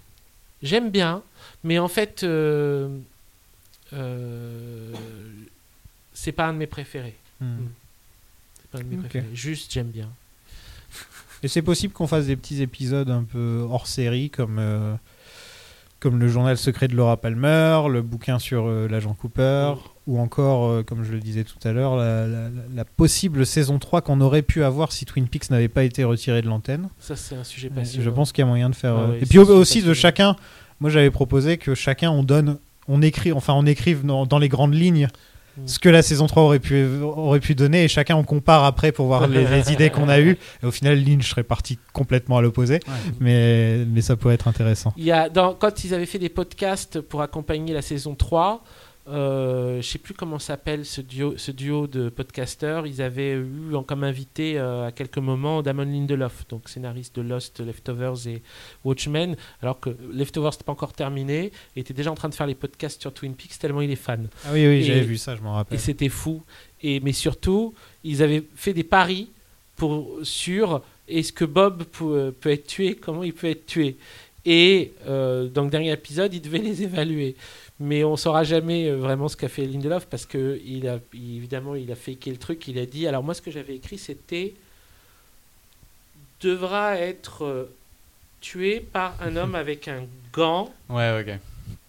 J'aime 0.62 0.90
bien, 0.90 1.23
mais 1.65 1.78
en 1.78 1.89
fait, 1.89 2.23
euh, 2.23 2.99
euh, 3.94 4.92
c'est 6.12 6.32
pas 6.32 6.47
un 6.49 6.52
de 6.52 6.58
mes 6.58 6.66
préférés. 6.66 7.16
Hmm. 7.40 7.57
C'est 8.60 8.70
pas 8.70 8.78
un 8.78 8.82
de 8.82 8.86
mes 8.89 8.97
préférés. 8.99 9.24
Juste, 9.32 9.73
j'aime 9.73 9.89
bien. 9.89 10.10
Et 11.42 11.49
c'est 11.49 11.62
possible 11.62 11.94
qu'on 11.94 12.07
fasse 12.07 12.26
des 12.26 12.36
petits 12.36 12.60
épisodes 12.60 13.08
un 13.08 13.24
peu 13.24 13.66
hors 13.70 13.86
série, 13.86 14.28
comme, 14.28 14.58
euh, 14.58 14.94
comme 16.00 16.18
le 16.18 16.28
journal 16.28 16.56
secret 16.56 16.88
de 16.88 16.96
Laura 16.96 17.18
Palmer, 17.18 17.82
le 17.90 18.00
bouquin 18.02 18.38
sur 18.38 18.66
euh, 18.66 18.88
l'agent 18.88 19.12
Cooper, 19.14 19.74
ou 20.06 20.18
encore, 20.18 20.68
euh, 20.70 20.82
comme 20.82 21.04
je 21.04 21.12
le 21.12 21.20
disais 21.20 21.44
tout 21.44 21.58
à 21.68 21.72
l'heure, 21.72 21.94
la, 21.96 22.26
la- 22.26 22.48
la 22.74 22.84
possible 22.84 23.44
saison 23.46 23.78
3 23.78 24.00
qu'on 24.00 24.20
aurait 24.22 24.42
pu 24.42 24.64
avoir 24.64 24.92
si 24.92 25.04
Twin 25.04 25.28
Peaks 25.28 25.50
n'avait 25.50 25.68
pas 25.68 25.84
été 25.84 26.02
retiré 26.04 26.40
de 26.42 26.48
l'antenne. 26.48 26.88
Ça, 26.98 27.16
c'est 27.16 27.34
un 27.36 27.44
sujet 27.44 27.68
Euh, 27.70 27.74
passionnant. 27.76 28.04
Je 28.04 28.10
pense 28.10 28.32
qu'il 28.32 28.42
y 28.42 28.44
a 28.44 28.48
moyen 28.48 28.70
de 28.70 28.74
faire. 28.74 28.96
Ah 28.96 29.10
et 29.20 29.26
puis 29.26 29.38
aussi 29.38 29.82
de 29.82 29.92
chacun. 29.94 30.36
Moi, 30.80 30.88
j'avais 30.90 31.10
proposé 31.10 31.58
que 31.58 31.74
chacun 31.74 32.10
on 32.10 32.22
donne, 32.22 32.56
on 32.88 33.02
écrit, 33.02 33.32
enfin 33.32 33.52
on 33.52 33.66
écrive 33.66 34.04
dans, 34.06 34.24
dans 34.24 34.38
les 34.38 34.48
grandes 34.48 34.74
lignes. 34.74 35.08
Ce 35.66 35.78
que 35.78 35.88
la 35.88 36.02
saison 36.02 36.26
3 36.26 36.42
aurait 36.42 36.58
pu 36.58 36.86
aurait 37.02 37.40
pu 37.40 37.54
donner 37.54 37.84
et 37.84 37.88
chacun 37.88 38.16
on 38.16 38.24
compare 38.24 38.64
après 38.64 38.92
pour 38.92 39.06
voir 39.06 39.26
les, 39.26 39.46
les 39.46 39.72
idées 39.72 39.90
qu'on 39.90 40.08
a 40.08 40.20
eues. 40.20 40.38
Et 40.62 40.66
au 40.66 40.70
final, 40.70 41.02
Lynch 41.02 41.28
serait 41.28 41.42
parti 41.42 41.78
complètement 41.92 42.38
à 42.38 42.42
l'opposé, 42.42 42.80
mais 43.20 43.84
mais 43.86 44.00
ça 44.00 44.16
pourrait 44.16 44.34
être 44.34 44.48
intéressant. 44.48 44.92
Il 44.96 45.04
y 45.04 45.12
a, 45.12 45.28
dans, 45.28 45.54
quand 45.54 45.84
ils 45.84 45.94
avaient 45.94 46.06
fait 46.06 46.18
des 46.18 46.28
podcasts 46.28 47.00
pour 47.00 47.22
accompagner 47.22 47.74
la 47.74 47.82
saison 47.82 48.14
3, 48.14 48.62
euh, 49.08 49.80
je 49.80 49.86
sais 49.86 49.98
plus 49.98 50.14
comment 50.14 50.38
s'appelle 50.38 50.84
ce 50.84 51.00
duo, 51.00 51.34
ce 51.36 51.50
duo 51.50 51.86
de 51.86 52.08
podcasteurs, 52.10 52.86
ils 52.86 53.00
avaient 53.02 53.32
eu 53.32 53.74
en- 53.74 53.82
comme 53.82 54.04
invité 54.04 54.58
euh, 54.58 54.86
à 54.86 54.92
quelques 54.92 55.18
moments 55.18 55.62
Damon 55.62 55.84
Lindelof, 55.84 56.46
donc 56.48 56.68
scénariste 56.68 57.16
de 57.16 57.22
Lost, 57.22 57.60
Leftovers 57.60 58.26
et 58.28 58.42
Watchmen, 58.84 59.36
alors 59.62 59.80
que 59.80 59.90
Leftovers 60.12 60.52
n'était 60.52 60.64
pas 60.64 60.72
encore 60.72 60.92
terminé, 60.92 61.50
et 61.76 61.80
était 61.80 61.94
déjà 61.94 62.12
en 62.12 62.14
train 62.14 62.28
de 62.28 62.34
faire 62.34 62.46
les 62.46 62.54
podcasts 62.54 63.00
sur 63.00 63.12
Twin 63.12 63.34
Peaks 63.34 63.58
tellement 63.58 63.80
il 63.80 63.90
est 63.90 63.96
fan. 63.96 64.28
Ah 64.44 64.50
oui, 64.52 64.66
oui, 64.66 64.82
j'avais 64.84 65.00
vu 65.00 65.16
ça, 65.16 65.34
je 65.34 65.40
m'en 65.42 65.54
rappelle. 65.54 65.76
Et 65.76 65.80
c'était 65.80 66.08
fou. 66.10 66.42
Et, 66.82 67.00
mais 67.00 67.12
surtout, 67.12 67.74
ils 68.04 68.22
avaient 68.22 68.42
fait 68.54 68.72
des 68.74 68.84
paris 68.84 69.28
pour, 69.76 70.18
sur 70.22 70.82
est-ce 71.08 71.32
que 71.32 71.44
Bob 71.44 71.84
peut, 71.84 72.32
peut 72.38 72.50
être 72.52 72.66
tué, 72.66 72.94
comment 72.94 73.24
il 73.24 73.32
peut 73.32 73.48
être 73.48 73.66
tué. 73.66 73.96
Et 74.46 74.92
euh, 75.06 75.48
dans 75.48 75.64
le 75.64 75.70
dernier 75.70 75.92
épisode, 75.92 76.32
il 76.32 76.40
devait 76.40 76.58
les 76.58 76.82
évaluer. 76.82 77.36
Mais 77.83 78.05
on 78.05 78.12
ne 78.12 78.17
saura 78.17 78.44
jamais 78.44 78.89
euh, 78.91 78.97
vraiment 78.97 79.28
ce 79.28 79.36
qu'a 79.39 79.49
fait 79.49 79.67
Lindelof 79.67 80.07
parce 80.07 80.26
que 80.26 80.60
il 80.67 80.86
a, 80.86 80.99
évidemment, 81.15 81.75
il 81.75 81.91
a 81.91 81.97
faké 81.97 82.31
le 82.31 82.36
truc. 82.36 82.68
Il 82.68 82.78
a 82.78 82.84
dit. 82.86 83.07
Alors, 83.07 83.23
moi, 83.23 83.33
ce 83.34 83.41
que 83.41 83.50
j'avais 83.50 83.75
écrit, 83.76 83.97
c'était 83.97 84.55
devra 86.42 86.97
être 86.99 87.44
euh, 87.44 87.65
tué 88.41 88.81
par 88.92 89.15
un 89.20 89.36
homme 89.36 89.55
avec 89.65 89.89
un 89.89 90.05
gant 90.33 90.70
Ouais, 90.89 91.20
ok. 91.20 91.39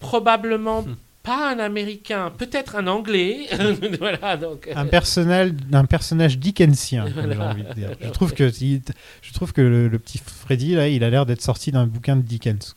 probablement 0.00 0.84
pas 1.22 1.52
un 1.52 1.60
américain, 1.60 2.32
peut-être 2.36 2.74
un 2.74 2.88
anglais. 2.88 3.46
voilà, 4.00 4.36
donc, 4.36 4.66
euh, 4.66 4.72
Un 4.74 4.86
personnage, 4.86 5.52
un 5.72 5.84
personnage 5.84 6.36
dickensien, 6.38 7.04
comme 7.04 7.14
j'ai 7.30 7.34
Voilà. 7.36 7.50
envie 7.52 7.62
de 7.62 7.72
dire. 7.74 7.90
Je 8.00 8.08
trouve 8.08 8.34
que, 8.34 8.48
je 8.50 9.32
trouve 9.32 9.52
que 9.52 9.60
le, 9.60 9.86
le 9.88 9.98
petit 10.00 10.18
Freddy 10.18 10.74
là, 10.74 10.88
il 10.88 11.04
a 11.04 11.10
l'air 11.10 11.24
d'être 11.24 11.40
sorti 11.42 11.70
d'un 11.70 11.86
bouquin 11.86 12.16
de 12.16 12.22
Dickens. 12.22 12.74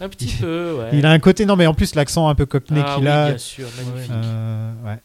Un 0.00 0.08
petit 0.08 0.26
peu, 0.40 0.74
ouais. 0.78 0.90
Il 0.92 1.04
a 1.06 1.10
un 1.10 1.18
côté, 1.18 1.44
non 1.46 1.56
mais 1.56 1.66
en 1.66 1.74
plus 1.74 1.94
l'accent 1.94 2.28
un 2.28 2.34
peu 2.34 2.46
cockney 2.46 2.80
Ah 2.84 2.94
qu'il 2.94 3.04
oui, 3.04 3.10
a. 3.10 3.28
bien 3.28 3.38
sûr, 3.38 3.66
magnifique. 3.76 4.10
Euh, 4.12 4.72
ouais. 4.84 4.98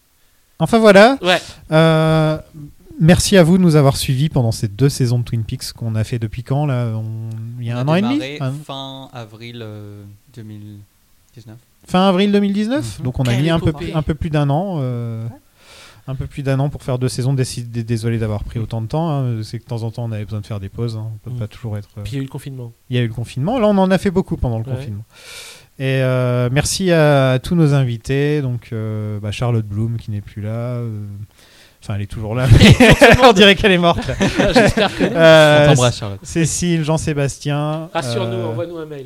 Enfin 0.59 0.77
voilà. 0.79 1.17
Ouais. 1.21 1.41
Euh, 1.71 2.37
merci 2.99 3.35
à 3.37 3.43
vous 3.43 3.57
de 3.57 3.63
nous 3.63 3.75
avoir 3.75 3.97
suivis 3.97 4.29
pendant 4.29 4.51
ces 4.51 4.67
deux 4.67 4.89
saisons 4.89 5.19
de 5.19 5.23
Twin 5.23 5.43
Peaks 5.43 5.73
qu'on 5.73 5.95
a 5.95 6.03
fait 6.03 6.19
depuis 6.19 6.43
quand 6.43 6.65
là? 6.65 6.87
On- 6.95 7.29
Il 7.59 7.65
y 7.67 7.71
a 7.71 7.77
On 7.77 7.79
un 7.81 7.87
an 7.87 7.95
et 7.95 8.01
demi? 8.01 8.21
Fin 8.65 9.09
avril 9.13 9.59
euh, 9.63 10.03
2019. 10.35 11.55
Fin 11.87 12.07
avril 12.07 12.31
2019 12.31 13.01
Donc 13.01 13.19
on 13.19 13.23
a 13.23 13.31
Quelle 13.33 13.41
mis 13.41 13.49
un 13.49 13.59
peu, 13.59 13.73
un 13.93 14.01
peu 14.03 14.13
plus 14.13 14.29
d'un 14.29 14.49
an. 14.49 14.77
euh, 14.79 15.25
Un 16.07 16.15
peu 16.15 16.27
plus 16.27 16.43
d'un 16.43 16.59
an 16.59 16.69
pour 16.69 16.83
faire 16.83 16.99
deux 16.99 17.07
saisons. 17.07 17.33
Désolé 17.33 18.17
d'avoir 18.17 18.43
pris 18.43 18.59
autant 18.59 18.81
de 18.81 18.87
temps. 18.87 19.09
hein. 19.09 19.41
C'est 19.43 19.59
que 19.59 19.63
de 19.63 19.69
temps 19.69 19.83
en 19.83 19.91
temps 19.91 20.03
on 20.03 20.11
avait 20.11 20.25
besoin 20.25 20.41
de 20.41 20.45
faire 20.45 20.59
des 20.59 20.69
pauses. 20.69 20.97
hein. 20.97 21.07
On 21.13 21.17
peut 21.29 21.35
Mm. 21.35 21.39
pas 21.39 21.47
toujours 21.47 21.77
être. 21.77 21.87
Puis 22.03 22.13
il 22.13 22.15
y 22.15 22.17
a 22.17 22.21
eu 22.21 22.25
le 22.25 22.29
confinement. 22.29 22.73
Il 22.89 22.95
y 22.97 22.99
a 22.99 23.03
eu 23.03 23.07
le 23.07 23.13
confinement. 23.13 23.57
Là, 23.59 23.67
on 23.67 23.77
en 23.77 23.89
a 23.89 23.97
fait 23.97 24.11
beaucoup 24.11 24.35
pendant 24.37 24.59
le 24.59 24.65
Ouais. 24.65 24.75
confinement. 24.75 25.05
Et 25.79 26.01
euh, 26.03 26.49
merci 26.51 26.91
à, 26.91 27.39
tous 27.41 27.55
nos 27.55 27.73
invités. 27.73 28.41
Donc, 28.41 28.69
euh, 28.73 29.19
bah, 29.19 29.31
Charlotte 29.31 29.65
Bloom 29.65 29.97
qui 29.97 30.11
n'est 30.11 30.21
plus 30.21 30.41
là. 30.41 30.49
euh, 30.77 31.05
Enfin, 31.81 31.95
elle 31.95 32.01
est 32.03 32.07
toujours 32.07 32.33
là. 32.35 32.47
mais 32.51 32.75
on 33.23 33.33
dirait 33.33 33.55
qu'elle 33.55 33.71
est 33.73 33.77
morte. 33.77 34.05
là. 34.07 34.15
J'espère 34.53 34.95
que. 34.95 35.03
Euh, 35.03 35.65
On 35.65 35.69
t'embrasse, 35.71 35.97
Charlotte. 35.99 36.19
Cécile, 36.23 36.83
Jean-Sébastien. 36.83 37.89
Rassure-nous, 37.93 38.31
euh, 38.37 38.45
envoie-nous 38.47 38.77
un 38.77 38.85
mail. 38.85 39.05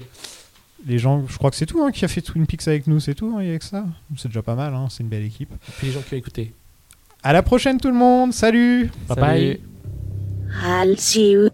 les 0.85 0.99
gens, 0.99 1.25
je 1.27 1.37
crois 1.37 1.49
que 1.49 1.55
c'est 1.55 1.65
tout 1.65 1.81
hein, 1.81 1.91
qui 1.91 2.05
a 2.05 2.07
fait 2.07 2.21
Twin 2.21 2.45
Peaks 2.45 2.67
avec 2.67 2.85
nous. 2.87 2.99
C'est 2.99 3.15
tout, 3.15 3.33
hein, 3.35 3.41
il 3.43 3.49
y 3.49 3.53
a 3.53 3.57
que 3.57 3.65
ça. 3.65 3.85
C'est 4.15 4.27
déjà 4.27 4.41
pas 4.43 4.53
mal. 4.55 4.73
hein, 4.75 4.87
c'est 4.91 5.01
une 5.03 5.09
belle 5.09 5.23
équipe. 5.25 5.49
Puis 5.77 5.87
les 5.87 5.93
gens 5.93 6.01
qui 6.01 6.13
ont 6.13 6.17
écouté. 6.17 6.53
À 7.27 7.33
la 7.33 7.43
prochaine, 7.43 7.77
tout 7.77 7.89
le 7.89 7.93
monde. 7.93 8.31
Salut. 8.33 8.89
Bye 9.09 9.15
bye. 9.17 9.59
I'll 10.63 10.95
see 10.95 11.31
you 11.31 11.49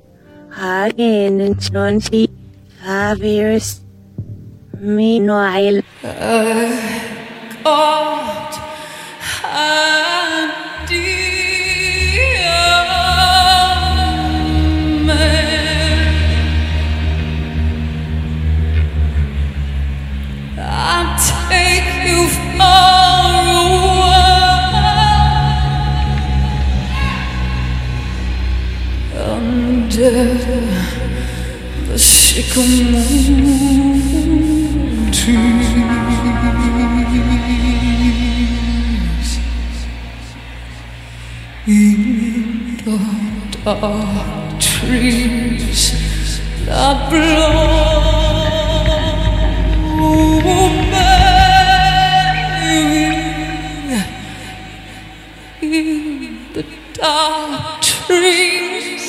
again 0.55 1.41
in 1.41 1.55
25 1.55 3.17
years. 3.23 3.81
Meanwhile, 4.79 5.81
God, 7.63 8.53
and 9.51 10.51
dear 10.87 11.33
man, 15.07 15.49
I 20.59 21.17
take 21.17 21.89
you 22.07 22.27
far 22.59 23.41
away 23.47 24.42
de 29.97 30.27
c'est 31.95 32.43
comment 32.53 32.97
tu 35.11 35.38
in 41.67 42.77
the 42.83 42.99
dark 43.63 44.59
trees 44.59 45.91
that 46.65 47.09
blow 47.09 48.03
in 55.61 56.38
the 56.53 56.63
dark 56.93 57.81
trees 57.81 59.02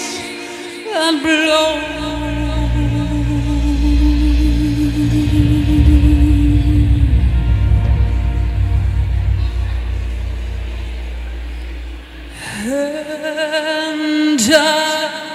and 0.96 1.22
blow. 1.22 1.80